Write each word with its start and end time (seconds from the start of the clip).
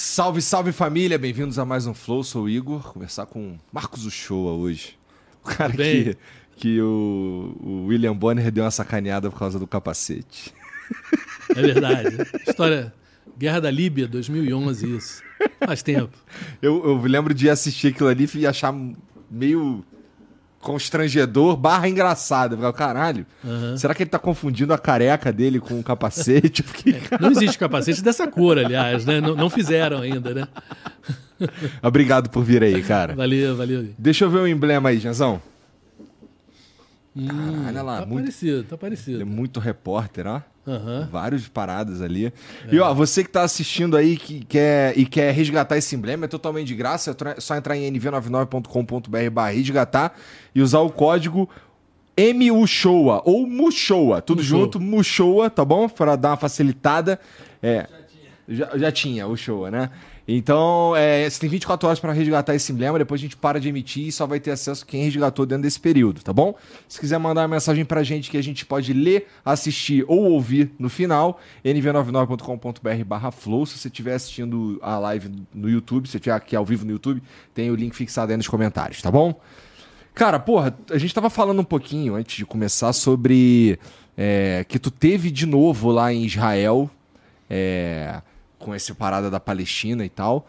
Salve, 0.00 0.40
salve 0.40 0.70
família, 0.70 1.18
bem-vindos 1.18 1.58
a 1.58 1.64
mais 1.64 1.84
um 1.84 1.92
Flow. 1.92 2.22
Sou 2.22 2.44
o 2.44 2.48
Igor, 2.48 2.92
conversar 2.92 3.26
com 3.26 3.58
Marcos 3.72 4.06
Uchoa 4.06 4.52
hoje. 4.52 4.96
O 5.42 5.48
cara 5.48 5.72
que, 5.72 6.16
que 6.54 6.80
o, 6.80 7.56
o 7.60 7.86
William 7.86 8.14
Bonner 8.14 8.52
deu 8.52 8.62
uma 8.62 8.70
sacaneada 8.70 9.28
por 9.28 9.36
causa 9.36 9.58
do 9.58 9.66
capacete. 9.66 10.54
É 11.50 11.60
verdade. 11.60 12.16
História 12.46 12.94
Guerra 13.36 13.58
da 13.58 13.72
Líbia, 13.72 14.06
2011, 14.06 14.96
isso. 14.96 15.22
Faz 15.66 15.82
tempo. 15.82 16.16
Eu, 16.62 16.80
eu 16.84 16.96
lembro 16.98 17.34
de 17.34 17.50
assistir 17.50 17.88
aquilo 17.88 18.08
ali 18.08 18.30
e 18.36 18.46
achar 18.46 18.72
meio 19.28 19.84
constrangedor 20.60 21.56
barra 21.56 21.88
engraçado. 21.88 22.52
Eu 22.54 22.58
falei, 22.58 22.72
Caralho, 22.72 23.26
será 23.76 23.94
que 23.94 24.02
ele 24.02 24.10
tá 24.10 24.18
confundindo 24.18 24.72
a 24.72 24.78
careca 24.78 25.32
dele 25.32 25.60
com 25.60 25.78
o 25.78 25.82
capacete? 25.82 26.62
Porque, 26.64 26.94
Não 27.20 27.30
existe 27.30 27.58
capacete 27.58 28.02
dessa 28.02 28.26
cor, 28.26 28.58
aliás, 28.58 29.04
né? 29.04 29.20
Não, 29.20 29.34
não 29.34 29.48
fizeram 29.50 29.98
ainda, 30.00 30.34
né? 30.34 30.48
Obrigado 31.82 32.28
por 32.30 32.42
vir 32.42 32.62
aí, 32.62 32.82
cara. 32.82 33.14
Valeu, 33.14 33.56
valeu. 33.56 33.88
Deixa 33.96 34.24
eu 34.24 34.30
ver 34.30 34.38
o 34.38 34.46
emblema 34.48 34.88
aí, 34.88 34.98
Janzão. 34.98 35.40
Caralho, 37.16 37.66
olha 37.66 37.82
lá, 37.82 38.00
Tá 38.00 38.06
muito, 38.06 38.20
parecido, 38.24 38.62
tá 38.62 38.68
ele 38.68 38.74
é 38.74 38.76
parecido. 38.78 39.26
muito 39.26 39.58
repórter, 39.60 40.26
ó. 40.26 40.40
Vários 41.10 41.48
paradas 41.48 42.02
ali. 42.02 42.32
E 42.70 42.78
ó, 42.80 42.92
você 42.94 43.22
que 43.24 43.30
tá 43.30 43.42
assistindo 43.42 43.96
aí 43.96 44.16
que 44.16 44.44
quer, 44.44 44.96
e 44.98 45.06
quer 45.06 45.32
resgatar 45.32 45.76
esse 45.76 45.94
emblema, 45.96 46.24
é 46.26 46.28
totalmente 46.28 46.66
de 46.68 46.74
graça. 46.74 47.10
É 47.10 47.14
tra- 47.14 47.40
só 47.40 47.56
entrar 47.56 47.76
em 47.76 47.90
nv99.com.br 47.92 49.30
barra 49.32 49.50
resgatar 49.50 50.14
e 50.54 50.60
usar 50.62 50.80
o 50.80 50.90
código 50.90 51.48
MUSHOA 52.34 53.22
ou 53.24 53.46
MUSHOA. 53.46 54.20
Tudo 54.22 54.38
Mushoa. 54.42 54.58
junto, 54.60 54.80
MUSHOA, 54.80 55.50
tá 55.50 55.64
bom? 55.64 55.88
Para 55.88 56.16
dar 56.16 56.30
uma 56.30 56.36
facilitada. 56.36 57.18
É, 57.62 57.86
já, 58.48 58.76
já 58.76 58.90
tinha 58.92 59.26
o 59.26 59.36
Showa, 59.36 59.70
né? 59.70 59.90
Então, 60.30 60.94
é, 60.94 61.28
você 61.28 61.40
tem 61.40 61.48
24 61.48 61.88
horas 61.88 61.98
para 61.98 62.12
resgatar 62.12 62.54
esse 62.54 62.70
emblema, 62.70 62.98
depois 62.98 63.18
a 63.18 63.22
gente 63.22 63.34
para 63.34 63.58
de 63.58 63.70
emitir 63.70 64.08
e 64.08 64.12
só 64.12 64.26
vai 64.26 64.38
ter 64.38 64.50
acesso 64.50 64.84
quem 64.84 65.02
resgatou 65.02 65.46
dentro 65.46 65.62
desse 65.62 65.80
período, 65.80 66.22
tá 66.22 66.34
bom? 66.34 66.54
Se 66.86 67.00
quiser 67.00 67.16
mandar 67.16 67.40
uma 67.40 67.48
mensagem 67.48 67.82
pra 67.82 68.02
gente 68.02 68.30
que 68.30 68.36
a 68.36 68.42
gente 68.42 68.66
pode 68.66 68.92
ler, 68.92 69.26
assistir 69.42 70.04
ou 70.06 70.24
ouvir 70.24 70.70
no 70.78 70.90
final, 70.90 71.40
nv99.com.br 71.64 73.04
barra 73.06 73.30
flow. 73.30 73.64
Se 73.64 73.78
você 73.78 73.88
estiver 73.88 74.16
assistindo 74.16 74.78
a 74.82 74.98
live 74.98 75.30
no 75.54 75.70
YouTube, 75.70 76.06
se 76.06 76.12
você 76.12 76.18
estiver 76.18 76.36
aqui 76.36 76.54
ao 76.54 76.64
vivo 76.64 76.84
no 76.84 76.92
YouTube, 76.92 77.22
tem 77.54 77.70
o 77.70 77.74
link 77.74 77.94
fixado 77.94 78.30
aí 78.30 78.36
nos 78.36 78.48
comentários, 78.48 79.00
tá 79.00 79.10
bom? 79.10 79.40
Cara, 80.14 80.38
porra, 80.38 80.76
a 80.90 80.98
gente 80.98 81.14
tava 81.14 81.30
falando 81.30 81.60
um 81.60 81.64
pouquinho 81.64 82.16
antes 82.16 82.36
de 82.36 82.44
começar 82.44 82.92
sobre 82.92 83.78
é, 84.14 84.62
que 84.68 84.78
tu 84.78 84.90
teve 84.90 85.30
de 85.30 85.46
novo 85.46 85.90
lá 85.90 86.12
em 86.12 86.26
Israel, 86.26 86.90
é, 87.48 88.20
com 88.58 88.74
essa 88.74 88.94
parada 88.94 89.30
da 89.30 89.40
Palestina 89.40 90.04
e 90.04 90.08
tal. 90.08 90.46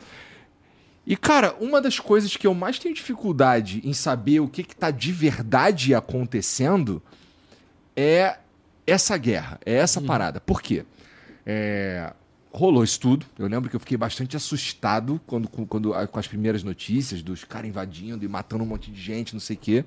E, 1.05 1.15
cara, 1.17 1.55
uma 1.59 1.81
das 1.81 1.99
coisas 1.99 2.37
que 2.37 2.45
eu 2.45 2.53
mais 2.53 2.77
tenho 2.77 2.93
dificuldade 2.93 3.81
em 3.83 3.93
saber 3.93 4.39
o 4.41 4.47
que, 4.47 4.63
que 4.63 4.75
tá 4.75 4.91
de 4.91 5.11
verdade 5.11 5.95
acontecendo 5.95 7.01
é 7.95 8.37
essa 8.85 9.17
guerra, 9.17 9.59
é 9.65 9.73
essa 9.73 10.01
parada. 10.01 10.39
Por 10.39 10.61
quê? 10.61 10.85
É, 11.45 12.13
rolou 12.51 12.83
isso 12.83 12.99
tudo. 12.99 13.25
Eu 13.37 13.47
lembro 13.47 13.69
que 13.69 13.75
eu 13.75 13.79
fiquei 13.79 13.97
bastante 13.97 14.37
assustado 14.37 15.19
quando, 15.25 15.47
com, 15.47 15.65
quando, 15.65 15.93
com 16.07 16.19
as 16.19 16.27
primeiras 16.27 16.63
notícias 16.63 17.21
dos 17.21 17.43
caras 17.43 17.69
invadindo 17.69 18.23
e 18.23 18.27
matando 18.27 18.63
um 18.63 18.67
monte 18.67 18.91
de 18.91 19.01
gente, 19.01 19.33
não 19.33 19.39
sei 19.39 19.55
o 19.55 19.59
quê. 19.59 19.85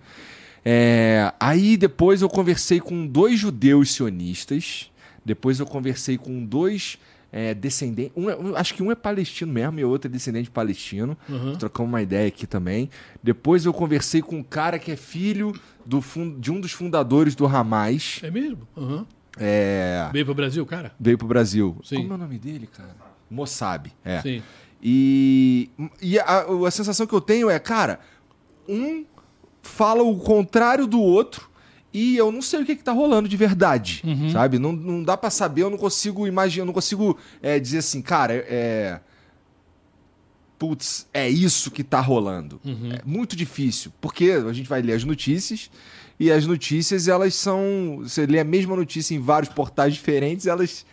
É, 0.64 1.32
aí 1.38 1.76
depois 1.76 2.22
eu 2.22 2.28
conversei 2.28 2.80
com 2.80 3.06
dois 3.06 3.38
judeus 3.38 3.92
sionistas. 3.92 4.90
Depois 5.24 5.60
eu 5.60 5.66
conversei 5.66 6.18
com 6.18 6.44
dois 6.44 6.98
é, 7.32 7.54
descendentes. 7.54 8.12
Um, 8.14 8.28
é- 8.28 8.36
um- 8.36 8.54
acho 8.54 8.74
que 8.74 8.82
um 8.82 8.92
é 8.92 8.94
palestino 8.94 9.50
mesmo 9.52 9.80
e 9.80 9.84
o 9.84 9.88
outro 9.88 10.08
é 10.08 10.12
descendente 10.12 10.50
palestino. 10.50 11.16
Trocamos 11.58 11.90
uma 11.90 12.02
ideia 12.02 12.28
aqui 12.28 12.46
também. 12.46 12.90
Depois 13.22 13.64
eu 13.64 13.72
conversei 13.72 14.20
com 14.20 14.36
um 14.36 14.42
cara 14.42 14.78
que 14.78 14.92
é 14.92 14.96
filho 14.96 15.52
do 15.84 16.00
de 16.38 16.52
um 16.52 16.60
dos 16.60 16.72
fundadores 16.72 17.34
do 17.34 17.46
Hamas. 17.46 18.20
É 18.22 18.30
mesmo? 18.30 18.68
Aham. 18.76 19.06
É, 19.38 20.10
Veio 20.12 20.26
pro 20.26 20.34
Brasil, 20.34 20.66
cara? 20.66 20.92
veio 21.00 21.16
pro 21.16 21.26
Brasil. 21.26 21.74
Sim. 21.82 21.96
Como 22.02 22.12
é 22.12 22.14
o 22.16 22.18
nome 22.18 22.38
dele, 22.38 22.66
cara? 22.66 22.94
Mossab. 23.30 23.90
É. 24.04 24.20
Sim. 24.20 24.42
E, 24.82 25.70
e 26.02 26.18
a, 26.18 26.44
a 26.66 26.70
sensação 26.70 27.06
que 27.06 27.14
eu 27.14 27.20
tenho 27.20 27.48
é, 27.48 27.58
cara, 27.58 28.00
um 28.68 29.06
fala 29.62 30.02
o 30.02 30.18
contrário 30.18 30.86
do 30.86 31.00
outro 31.00 31.48
e 31.92 32.16
eu 32.16 32.32
não 32.32 32.40
sei 32.40 32.62
o 32.62 32.64
que, 32.64 32.76
que 32.76 32.82
tá 32.84 32.92
rolando 32.92 33.28
de 33.28 33.36
verdade, 33.36 34.02
sabe? 34.32 34.58
Não, 34.58 34.72
não 34.72 35.02
dá 35.02 35.16
pra 35.16 35.28
saber, 35.30 35.62
eu 35.62 35.70
não 35.70 35.76
consigo 35.76 36.26
imaginar, 36.26 36.62
eu 36.62 36.66
não 36.66 36.72
consigo 36.72 37.18
é, 37.42 37.58
dizer 37.58 37.78
assim, 37.78 38.00
cara, 38.00 38.34
é. 38.34 39.00
Putz, 40.58 41.08
é 41.12 41.28
isso 41.28 41.70
que 41.72 41.82
tá 41.82 42.00
rolando. 42.00 42.60
É 42.94 43.02
muito 43.04 43.34
difícil, 43.34 43.92
porque 44.00 44.30
a 44.30 44.52
gente 44.52 44.68
vai 44.68 44.80
ler 44.80 44.92
as 44.92 45.02
notícias 45.04 45.68
e 46.20 46.30
as 46.30 46.46
notícias, 46.46 47.08
elas 47.08 47.34
são. 47.34 47.98
Você 48.02 48.26
lê 48.26 48.38
a 48.38 48.44
mesma 48.44 48.76
notícia 48.76 49.14
em 49.14 49.18
vários 49.18 49.52
portais 49.52 49.92
diferentes, 49.92 50.46
elas 50.46 50.86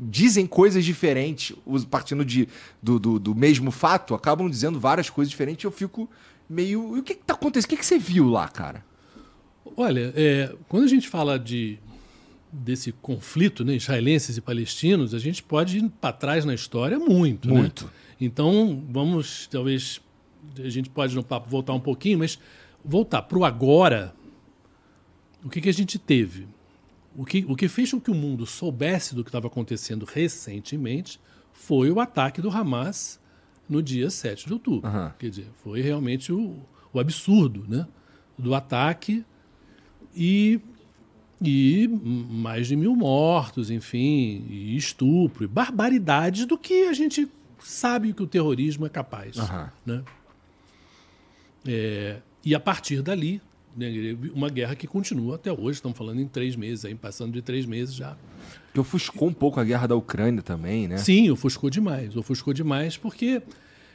dizem 0.00 0.46
coisas 0.46 0.84
diferentes, 0.84 1.54
partindo 1.90 2.24
de, 2.24 2.48
do, 2.82 2.98
do, 2.98 3.18
do 3.18 3.34
mesmo 3.34 3.70
fato, 3.70 4.14
acabam 4.14 4.48
dizendo 4.48 4.80
várias 4.80 5.10
coisas 5.10 5.30
diferentes. 5.30 5.64
Eu 5.64 5.70
fico 5.70 6.08
meio. 6.48 6.96
E 6.96 7.00
o 7.00 7.02
que, 7.02 7.14
que 7.14 7.24
tá 7.24 7.34
acontecendo? 7.34 7.66
O 7.66 7.68
que, 7.68 7.76
que 7.76 7.86
você 7.86 7.98
viu 7.98 8.28
lá, 8.28 8.48
cara? 8.48 8.84
Olha, 9.76 10.12
é, 10.16 10.54
quando 10.68 10.84
a 10.84 10.88
gente 10.88 11.08
fala 11.08 11.38
de 11.38 11.78
desse 12.52 12.92
conflito, 12.92 13.64
né, 13.64 13.74
israelenses 13.74 14.36
e 14.36 14.40
palestinos, 14.40 15.14
a 15.14 15.18
gente 15.18 15.42
pode 15.42 15.78
ir 15.78 15.88
para 16.00 16.12
trás 16.12 16.44
na 16.44 16.54
história 16.54 16.98
muito, 16.98 17.48
né? 17.48 17.60
Muito. 17.60 17.90
Então, 18.20 18.84
vamos, 18.90 19.46
talvez, 19.50 20.00
a 20.58 20.68
gente 20.68 20.90
pode 20.90 21.14
no 21.14 21.24
papo 21.24 21.48
voltar 21.48 21.72
um 21.72 21.80
pouquinho, 21.80 22.18
mas 22.18 22.38
voltar 22.84 23.22
para 23.22 23.38
o 23.38 23.44
agora, 23.44 24.14
o 25.42 25.48
que, 25.48 25.62
que 25.62 25.68
a 25.68 25.72
gente 25.72 25.98
teve? 25.98 26.46
O 27.16 27.24
que, 27.24 27.44
o 27.48 27.56
que 27.56 27.68
fez 27.68 27.90
com 27.90 28.00
que 28.00 28.10
o 28.10 28.14
mundo 28.14 28.44
soubesse 28.44 29.14
do 29.14 29.24
que 29.24 29.30
estava 29.30 29.46
acontecendo 29.46 30.04
recentemente 30.04 31.18
foi 31.52 31.90
o 31.90 32.00
ataque 32.00 32.40
do 32.40 32.50
Hamas 32.50 33.20
no 33.68 33.82
dia 33.82 34.10
7 34.10 34.46
de 34.46 34.52
outubro. 34.52 34.88
Aham. 34.88 35.14
Quer 35.18 35.30
dizer, 35.30 35.46
foi 35.62 35.80
realmente 35.80 36.32
o, 36.32 36.58
o 36.92 37.00
absurdo 37.00 37.64
né, 37.68 37.86
do 38.38 38.54
ataque 38.54 39.24
e, 40.14 40.60
e 41.40 41.88
mais 41.88 42.66
de 42.66 42.76
mil 42.76 42.94
mortos, 42.94 43.70
enfim, 43.70 44.44
e 44.48 44.76
estupro, 44.76 45.44
e 45.44 45.46
barbaridades 45.46 46.46
do 46.46 46.56
que 46.58 46.84
a 46.84 46.92
gente 46.92 47.28
sabe 47.58 48.12
que 48.12 48.22
o 48.22 48.26
terrorismo 48.26 48.86
é 48.86 48.88
capaz. 48.88 49.38
Aham. 49.38 49.70
Né? 49.86 50.02
É, 51.66 52.16
e 52.44 52.54
a 52.54 52.60
partir 52.60 53.02
dali, 53.02 53.40
né, 53.76 53.88
uma 54.34 54.48
guerra 54.48 54.74
que 54.74 54.86
continua 54.86 55.36
até 55.36 55.52
hoje, 55.52 55.78
estamos 55.78 55.96
falando 55.96 56.20
em 56.20 56.26
três 56.26 56.56
meses, 56.56 56.84
aí, 56.84 56.94
passando 56.94 57.32
de 57.32 57.42
três 57.42 57.64
meses 57.64 57.94
já. 57.94 58.16
Que 58.74 58.80
ofuscou 58.80 59.28
um 59.28 59.32
pouco 59.32 59.60
a 59.60 59.64
guerra 59.64 59.86
da 59.86 59.94
Ucrânia 59.94 60.42
também, 60.42 60.88
né? 60.88 60.96
Sim, 60.98 61.30
ofuscou 61.30 61.70
demais. 61.70 62.16
Ofuscou 62.16 62.52
demais 62.52 62.96
porque 62.96 63.42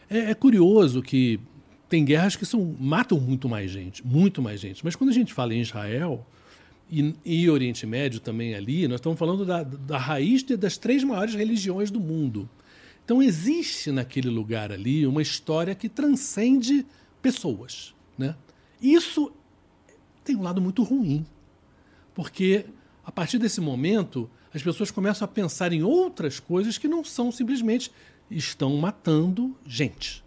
é, 0.09 0.31
é 0.31 0.33
curioso 0.33 1.01
que 1.01 1.39
tem 1.89 2.03
guerras 2.03 2.35
que 2.35 2.45
são, 2.45 2.75
matam 2.79 3.19
muito 3.19 3.47
mais 3.47 3.71
gente, 3.71 4.05
muito 4.05 4.41
mais 4.41 4.59
gente. 4.59 4.83
Mas 4.83 4.95
quando 4.95 5.09
a 5.09 5.13
gente 5.13 5.33
fala 5.33 5.53
em 5.53 5.61
Israel 5.61 6.25
e, 6.91 7.13
e 7.25 7.49
Oriente 7.49 7.85
Médio 7.85 8.19
também 8.19 8.55
ali, 8.55 8.87
nós 8.87 8.99
estamos 8.99 9.17
falando 9.17 9.45
da, 9.45 9.63
da 9.63 9.97
raiz 9.97 10.43
de- 10.43 10.57
das 10.57 10.77
três 10.77 11.03
maiores 11.03 11.33
religiões 11.33 11.89
do 11.89 11.99
mundo. 11.99 12.49
Então 13.05 13.23
existe 13.23 13.91
naquele 13.91 14.29
lugar 14.29 14.71
ali 14.71 15.07
uma 15.07 15.21
história 15.21 15.73
que 15.73 15.87
transcende 15.87 16.85
pessoas. 17.21 17.93
Né? 18.17 18.35
Isso 18.81 19.31
tem 20.25 20.35
um 20.35 20.41
lado 20.43 20.61
muito 20.61 20.83
ruim, 20.83 21.25
porque 22.13 22.65
a 23.05 23.11
partir 23.11 23.37
desse 23.37 23.61
momento 23.61 24.29
as 24.53 24.61
pessoas 24.61 24.91
começam 24.91 25.23
a 25.23 25.27
pensar 25.27 25.71
em 25.71 25.83
outras 25.83 26.39
coisas 26.39 26.77
que 26.77 26.87
não 26.87 27.03
são 27.03 27.31
simplesmente 27.31 27.91
estão 28.29 28.75
matando 28.75 29.55
gente. 29.65 30.21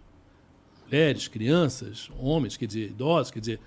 Mulheres, 0.91 1.27
crianças, 1.29 2.11
homens, 2.19 2.57
quer 2.57 2.65
dizer, 2.65 2.89
idosos, 2.89 3.31
quer 3.31 3.39
dizer. 3.39 3.59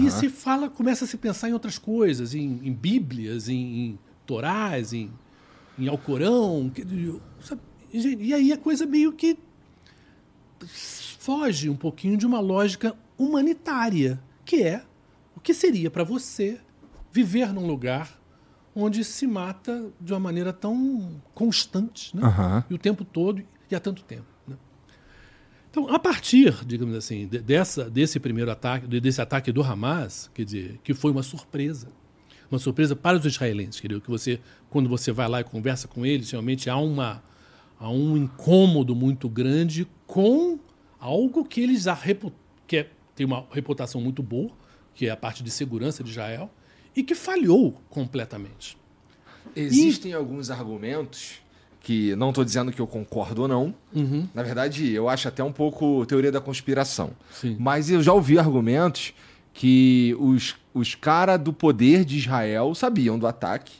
E 0.00 0.08
se 0.10 0.28
fala, 0.28 0.70
começa 0.70 1.04
a 1.04 1.08
se 1.08 1.16
pensar 1.16 1.48
em 1.48 1.52
outras 1.52 1.78
coisas, 1.78 2.32
em, 2.32 2.60
em 2.62 2.72
bíblias, 2.72 3.48
em, 3.48 3.56
em 3.56 3.98
torás, 4.24 4.92
em, 4.92 5.10
em 5.76 5.88
Alcorão. 5.88 6.70
que- 6.72 6.84
sabe? 7.40 7.60
e 7.92 8.32
aí 8.34 8.52
a 8.52 8.58
coisa 8.58 8.86
meio 8.86 9.12
que 9.14 9.36
foge 11.18 11.68
um 11.68 11.76
pouquinho 11.76 12.16
de 12.16 12.26
uma 12.26 12.38
lógica 12.38 12.94
humanitária, 13.16 14.20
que 14.44 14.62
é 14.62 14.84
o 15.34 15.40
que 15.40 15.52
seria 15.54 15.90
para 15.90 16.04
você 16.04 16.60
viver 17.10 17.52
num 17.52 17.66
lugar 17.66 18.16
onde 18.76 19.02
se 19.02 19.26
mata 19.26 19.90
de 20.00 20.12
uma 20.12 20.20
maneira 20.20 20.52
tão 20.52 21.20
constante, 21.34 22.16
né? 22.16 22.22
Aham. 22.24 22.64
e 22.70 22.74
o 22.74 22.78
tempo 22.78 23.04
todo 23.04 23.42
e 23.70 23.74
há 23.74 23.80
tanto 23.80 24.04
tempo. 24.04 24.27
Então, 25.70 25.88
a 25.94 25.98
partir, 25.98 26.64
digamos 26.64 26.94
assim, 26.94 27.26
de- 27.26 27.40
dessa, 27.40 27.88
desse 27.90 28.18
primeiro 28.18 28.50
ataque, 28.50 28.86
de- 28.86 29.00
desse 29.00 29.20
ataque 29.20 29.52
do 29.52 29.62
Hamas, 29.62 30.30
quer 30.34 30.44
dizer, 30.44 30.80
que 30.82 30.94
foi 30.94 31.10
uma 31.12 31.22
surpresa, 31.22 31.88
uma 32.50 32.58
surpresa 32.58 32.96
para 32.96 33.18
os 33.18 33.24
israelenses, 33.26 33.80
quer 33.80 33.88
dizer, 33.88 34.00
que 34.00 34.10
você, 34.10 34.40
quando 34.70 34.88
você 34.88 35.12
vai 35.12 35.28
lá 35.28 35.40
e 35.40 35.44
conversa 35.44 35.86
com 35.86 36.04
eles, 36.06 36.30
realmente 36.30 36.68
há 36.70 36.76
uma 36.76 37.22
há 37.80 37.88
um 37.90 38.16
incômodo 38.16 38.92
muito 38.92 39.28
grande 39.28 39.86
com 40.04 40.58
algo 40.98 41.44
que 41.44 41.60
eles 41.60 41.84
que 42.66 42.78
é, 42.78 42.90
tem 43.14 43.24
uma 43.24 43.46
reputação 43.52 44.00
muito 44.00 44.20
boa, 44.20 44.50
que 44.94 45.06
é 45.06 45.10
a 45.10 45.16
parte 45.16 45.44
de 45.44 45.50
segurança 45.50 46.02
de 46.02 46.10
Israel, 46.10 46.50
e 46.96 47.04
que 47.04 47.14
falhou 47.14 47.80
completamente. 47.88 48.76
Existem 49.54 50.12
alguns 50.12 50.50
argumentos 50.50 51.40
que 51.80 52.14
não 52.16 52.28
estou 52.30 52.44
dizendo 52.44 52.72
que 52.72 52.80
eu 52.80 52.86
concordo 52.86 53.42
ou 53.42 53.48
não. 53.48 53.74
Na 54.34 54.42
verdade, 54.42 54.92
eu 54.92 55.08
acho 55.08 55.28
até 55.28 55.42
um 55.42 55.52
pouco 55.52 56.04
teoria 56.06 56.30
da 56.32 56.40
conspiração. 56.40 57.10
Sim. 57.30 57.56
Mas 57.58 57.90
eu 57.90 58.02
já 58.02 58.12
ouvi 58.12 58.38
argumentos 58.38 59.14
que 59.54 60.14
os, 60.20 60.54
os 60.74 60.94
caras 60.94 61.40
do 61.40 61.52
poder 61.52 62.04
de 62.04 62.18
Israel 62.18 62.74
sabiam 62.74 63.18
do 63.18 63.26
ataque, 63.26 63.72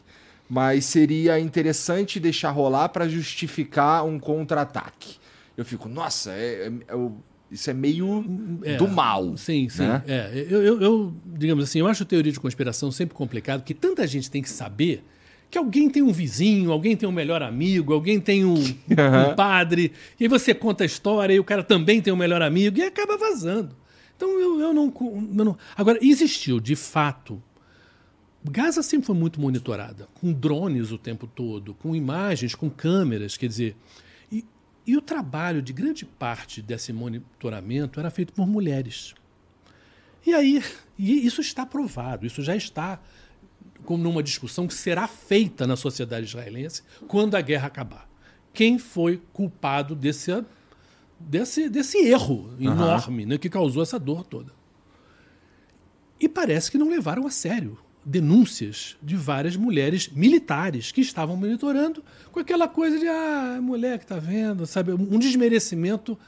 mas 0.49 0.87
seria 0.87 1.39
interessante 1.39 2.19
deixar 2.19 2.51
rolar 2.51 2.89
para 2.89 3.09
justificar 3.09 4.05
um 4.05 4.19
contra-ataque. 4.19 5.17
Eu 5.57 5.65
fico, 5.65 5.89
nossa, 5.89 6.31
é- 6.33 6.69
é- 6.89 6.95
é 6.95 7.11
isso 7.51 7.71
é 7.71 7.75
meio 7.75 8.25
É, 8.63 8.77
do 8.77 8.87
mal. 8.89 9.37
Sim, 9.37 9.69
sim. 9.69 9.83
né? 9.83 10.03
É, 10.07 10.47
eu, 10.51 10.63
eu- 10.63 10.81
eu, 10.83 11.15
digamos 11.27 11.65
assim, 11.65 11.81
eu 11.81 11.87
acho 11.87 12.05
teoria 12.05 12.31
de 12.33 12.39
conspiração 12.41 12.91
sempre 12.91 13.15
complicado, 13.15 13.61
porque 13.61 13.75
tanta 13.75 14.07
gente 14.07 14.31
tem 14.31 14.43
que 14.43 14.51
saber 14.51 15.03
que 15.51 15.57
alguém 15.57 15.89
tem 15.89 16.03
um 16.03 16.13
vizinho, 16.13 16.71
alguém 16.71 16.97
tem 16.97 17.09
um 17.09 17.13
melhor 17.13 17.43
amigo, 17.43 17.93
alguém 17.93 18.21
tem 18.21 18.45
um, 18.45 18.55
um 18.55 19.35
padre, 19.35 19.93
e 20.19 20.25
aí 20.25 20.29
você 20.29 20.55
conta 20.55 20.85
a 20.85 20.87
história 20.87 21.33
e 21.33 21.41
o 21.41 21.45
cara 21.45 21.63
também 21.63 22.03
tem 22.03 22.13
um 22.13 22.17
melhor 22.17 22.43
amigo 22.43 22.79
e 22.79 22.83
acaba 22.83 23.17
vazando. 23.17 23.75
Então 24.17 24.29
eu, 24.41 24.61
eu 24.61 24.75
não, 24.75 24.93
eu 25.01 25.45
não. 25.45 25.57
Agora, 25.77 25.99
existiu, 26.03 26.61
de 26.61 26.77
fato. 26.77 27.43
Gaza 28.45 28.83
sempre 28.83 29.07
foi 29.07 29.17
muito 29.17 29.41
monitorada, 29.41 30.09
com 30.15 30.33
drones 30.33 30.93
o 30.93 30.99
tempo 30.99 31.27
todo, 31.27 31.75
com 31.75 31.95
imagens, 31.95 32.55
com 32.55 32.71
câmeras, 32.71 33.37
quer 33.37 33.49
dizer. 33.49 33.77
E, 34.31 34.45
e 34.87 34.97
o 34.97 35.03
trabalho 35.03 35.61
de 35.61 35.73
grande 35.73 36.05
parte 36.05 36.63
desse 36.63 36.93
monitoramento 36.93 37.99
era 37.99 38.11
feito 38.11 38.33
por 38.33 38.47
mulheres. 38.47 39.15
E 40.27 40.35
aí, 40.35 40.63
e 40.99 41.27
isso 41.27 41.41
está 41.41 41.65
provado, 41.65 42.27
isso 42.27 42.43
já 42.43 42.55
está 42.55 43.01
numa 43.89 44.23
discussão 44.23 44.67
que 44.67 44.75
será 44.75 45.07
feita 45.07 45.67
na 45.67 45.77
sociedade 45.77 46.27
israelense 46.27 46.83
quando 47.07 47.35
a 47.35 47.41
guerra 47.41 47.67
acabar. 47.67 48.09
Quem 48.53 48.79
foi 48.79 49.23
culpado 49.33 49.95
desse, 49.95 50.45
desse, 51.19 51.69
desse 51.69 51.99
erro 51.99 52.55
enorme 52.59 53.25
né, 53.25 53.39
que 53.39 53.49
causou 53.49 53.83
essa 53.83 53.99
dor 53.99 54.25
toda? 54.25 54.53
E 56.21 56.29
parece 56.29 56.71
que 56.71 56.79
não 56.79 56.91
levaram 56.91 57.27
a 57.27 57.31
sério 57.31 57.79
denúncias 58.05 58.97
de 59.03 59.17
várias 59.17 59.55
mulheres 59.55 60.09
militares 60.09 60.91
que 60.91 61.01
estavam 61.01 61.37
monitorando 61.37 62.03
com 62.33 62.41
aquela 62.41 62.67
coisa 62.67 62.99
de 62.99 63.07
ah, 63.07 63.59
mulher 63.63 63.99
que 63.99 64.05
está 64.05 64.19
vendo, 64.19 64.67
sabe, 64.67 64.93
um 64.93 65.19
desmerecimento 65.19 66.19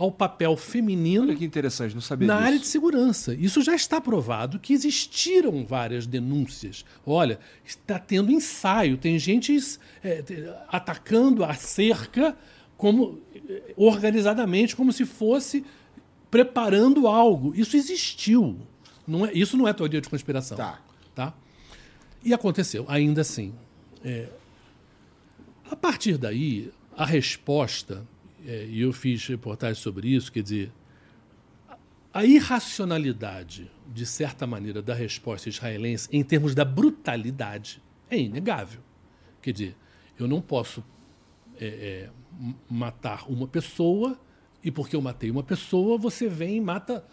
ao 0.00 0.10
papel 0.10 0.56
feminino 0.56 1.26
Olha 1.26 1.36
que 1.36 1.44
interessante, 1.44 1.94
não 1.94 2.00
sabia 2.00 2.26
na 2.26 2.36
disso. 2.36 2.46
área 2.46 2.58
de 2.58 2.66
segurança. 2.66 3.34
Isso 3.34 3.60
já 3.60 3.74
está 3.74 4.00
provado 4.00 4.58
que 4.58 4.72
existiram 4.72 5.62
várias 5.66 6.06
denúncias. 6.06 6.86
Olha, 7.04 7.38
está 7.62 7.98
tendo 7.98 8.32
ensaio, 8.32 8.96
tem 8.96 9.18
gente 9.18 9.54
é, 10.02 10.24
atacando 10.68 11.44
a 11.44 11.52
cerca 11.52 12.34
como 12.78 13.20
eh, 13.46 13.74
organizadamente, 13.76 14.74
como 14.74 14.90
se 14.90 15.04
fosse 15.04 15.66
preparando 16.30 17.06
algo. 17.06 17.54
Isso 17.54 17.76
existiu. 17.76 18.58
Não 19.06 19.26
é, 19.26 19.32
isso 19.34 19.54
não 19.54 19.68
é 19.68 19.72
teoria 19.74 20.00
de 20.00 20.08
conspiração. 20.08 20.56
Tá. 20.56 20.80
tá? 21.14 21.34
E 22.24 22.32
aconteceu, 22.32 22.86
ainda 22.88 23.20
assim. 23.20 23.52
É, 24.02 24.30
a 25.70 25.76
partir 25.76 26.16
daí, 26.16 26.72
a 26.96 27.04
resposta, 27.04 28.02
é, 28.46 28.66
e 28.66 28.80
eu 28.80 28.92
fiz 28.92 29.26
reportagem 29.26 29.80
sobre 29.80 30.08
isso, 30.08 30.30
quer 30.32 30.42
dizer, 30.42 30.72
a 32.12 32.24
irracionalidade, 32.24 33.70
de 33.86 34.04
certa 34.04 34.46
maneira, 34.46 34.82
da 34.82 34.94
resposta 34.94 35.48
israelense 35.48 36.08
em 36.12 36.24
termos 36.24 36.54
da 36.54 36.64
brutalidade 36.64 37.80
é 38.10 38.18
inegável. 38.18 38.80
Quer 39.40 39.52
dizer, 39.52 39.76
eu 40.18 40.26
não 40.26 40.40
posso 40.40 40.84
é, 41.58 41.66
é, 41.66 42.10
matar 42.68 43.30
uma 43.30 43.46
pessoa 43.46 44.18
e 44.62 44.70
porque 44.70 44.96
eu 44.96 45.00
matei 45.00 45.30
uma 45.30 45.42
pessoa, 45.42 45.96
você 45.96 46.28
vem 46.28 46.56
e 46.56 46.60
mata 46.60 47.04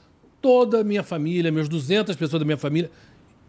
toda 0.42 0.82
a 0.82 0.84
minha 0.84 1.04
família, 1.04 1.52
meus 1.52 1.70
200 1.70 2.16
pessoas 2.16 2.40
da 2.40 2.46
minha 2.46 2.58
família. 2.58 2.92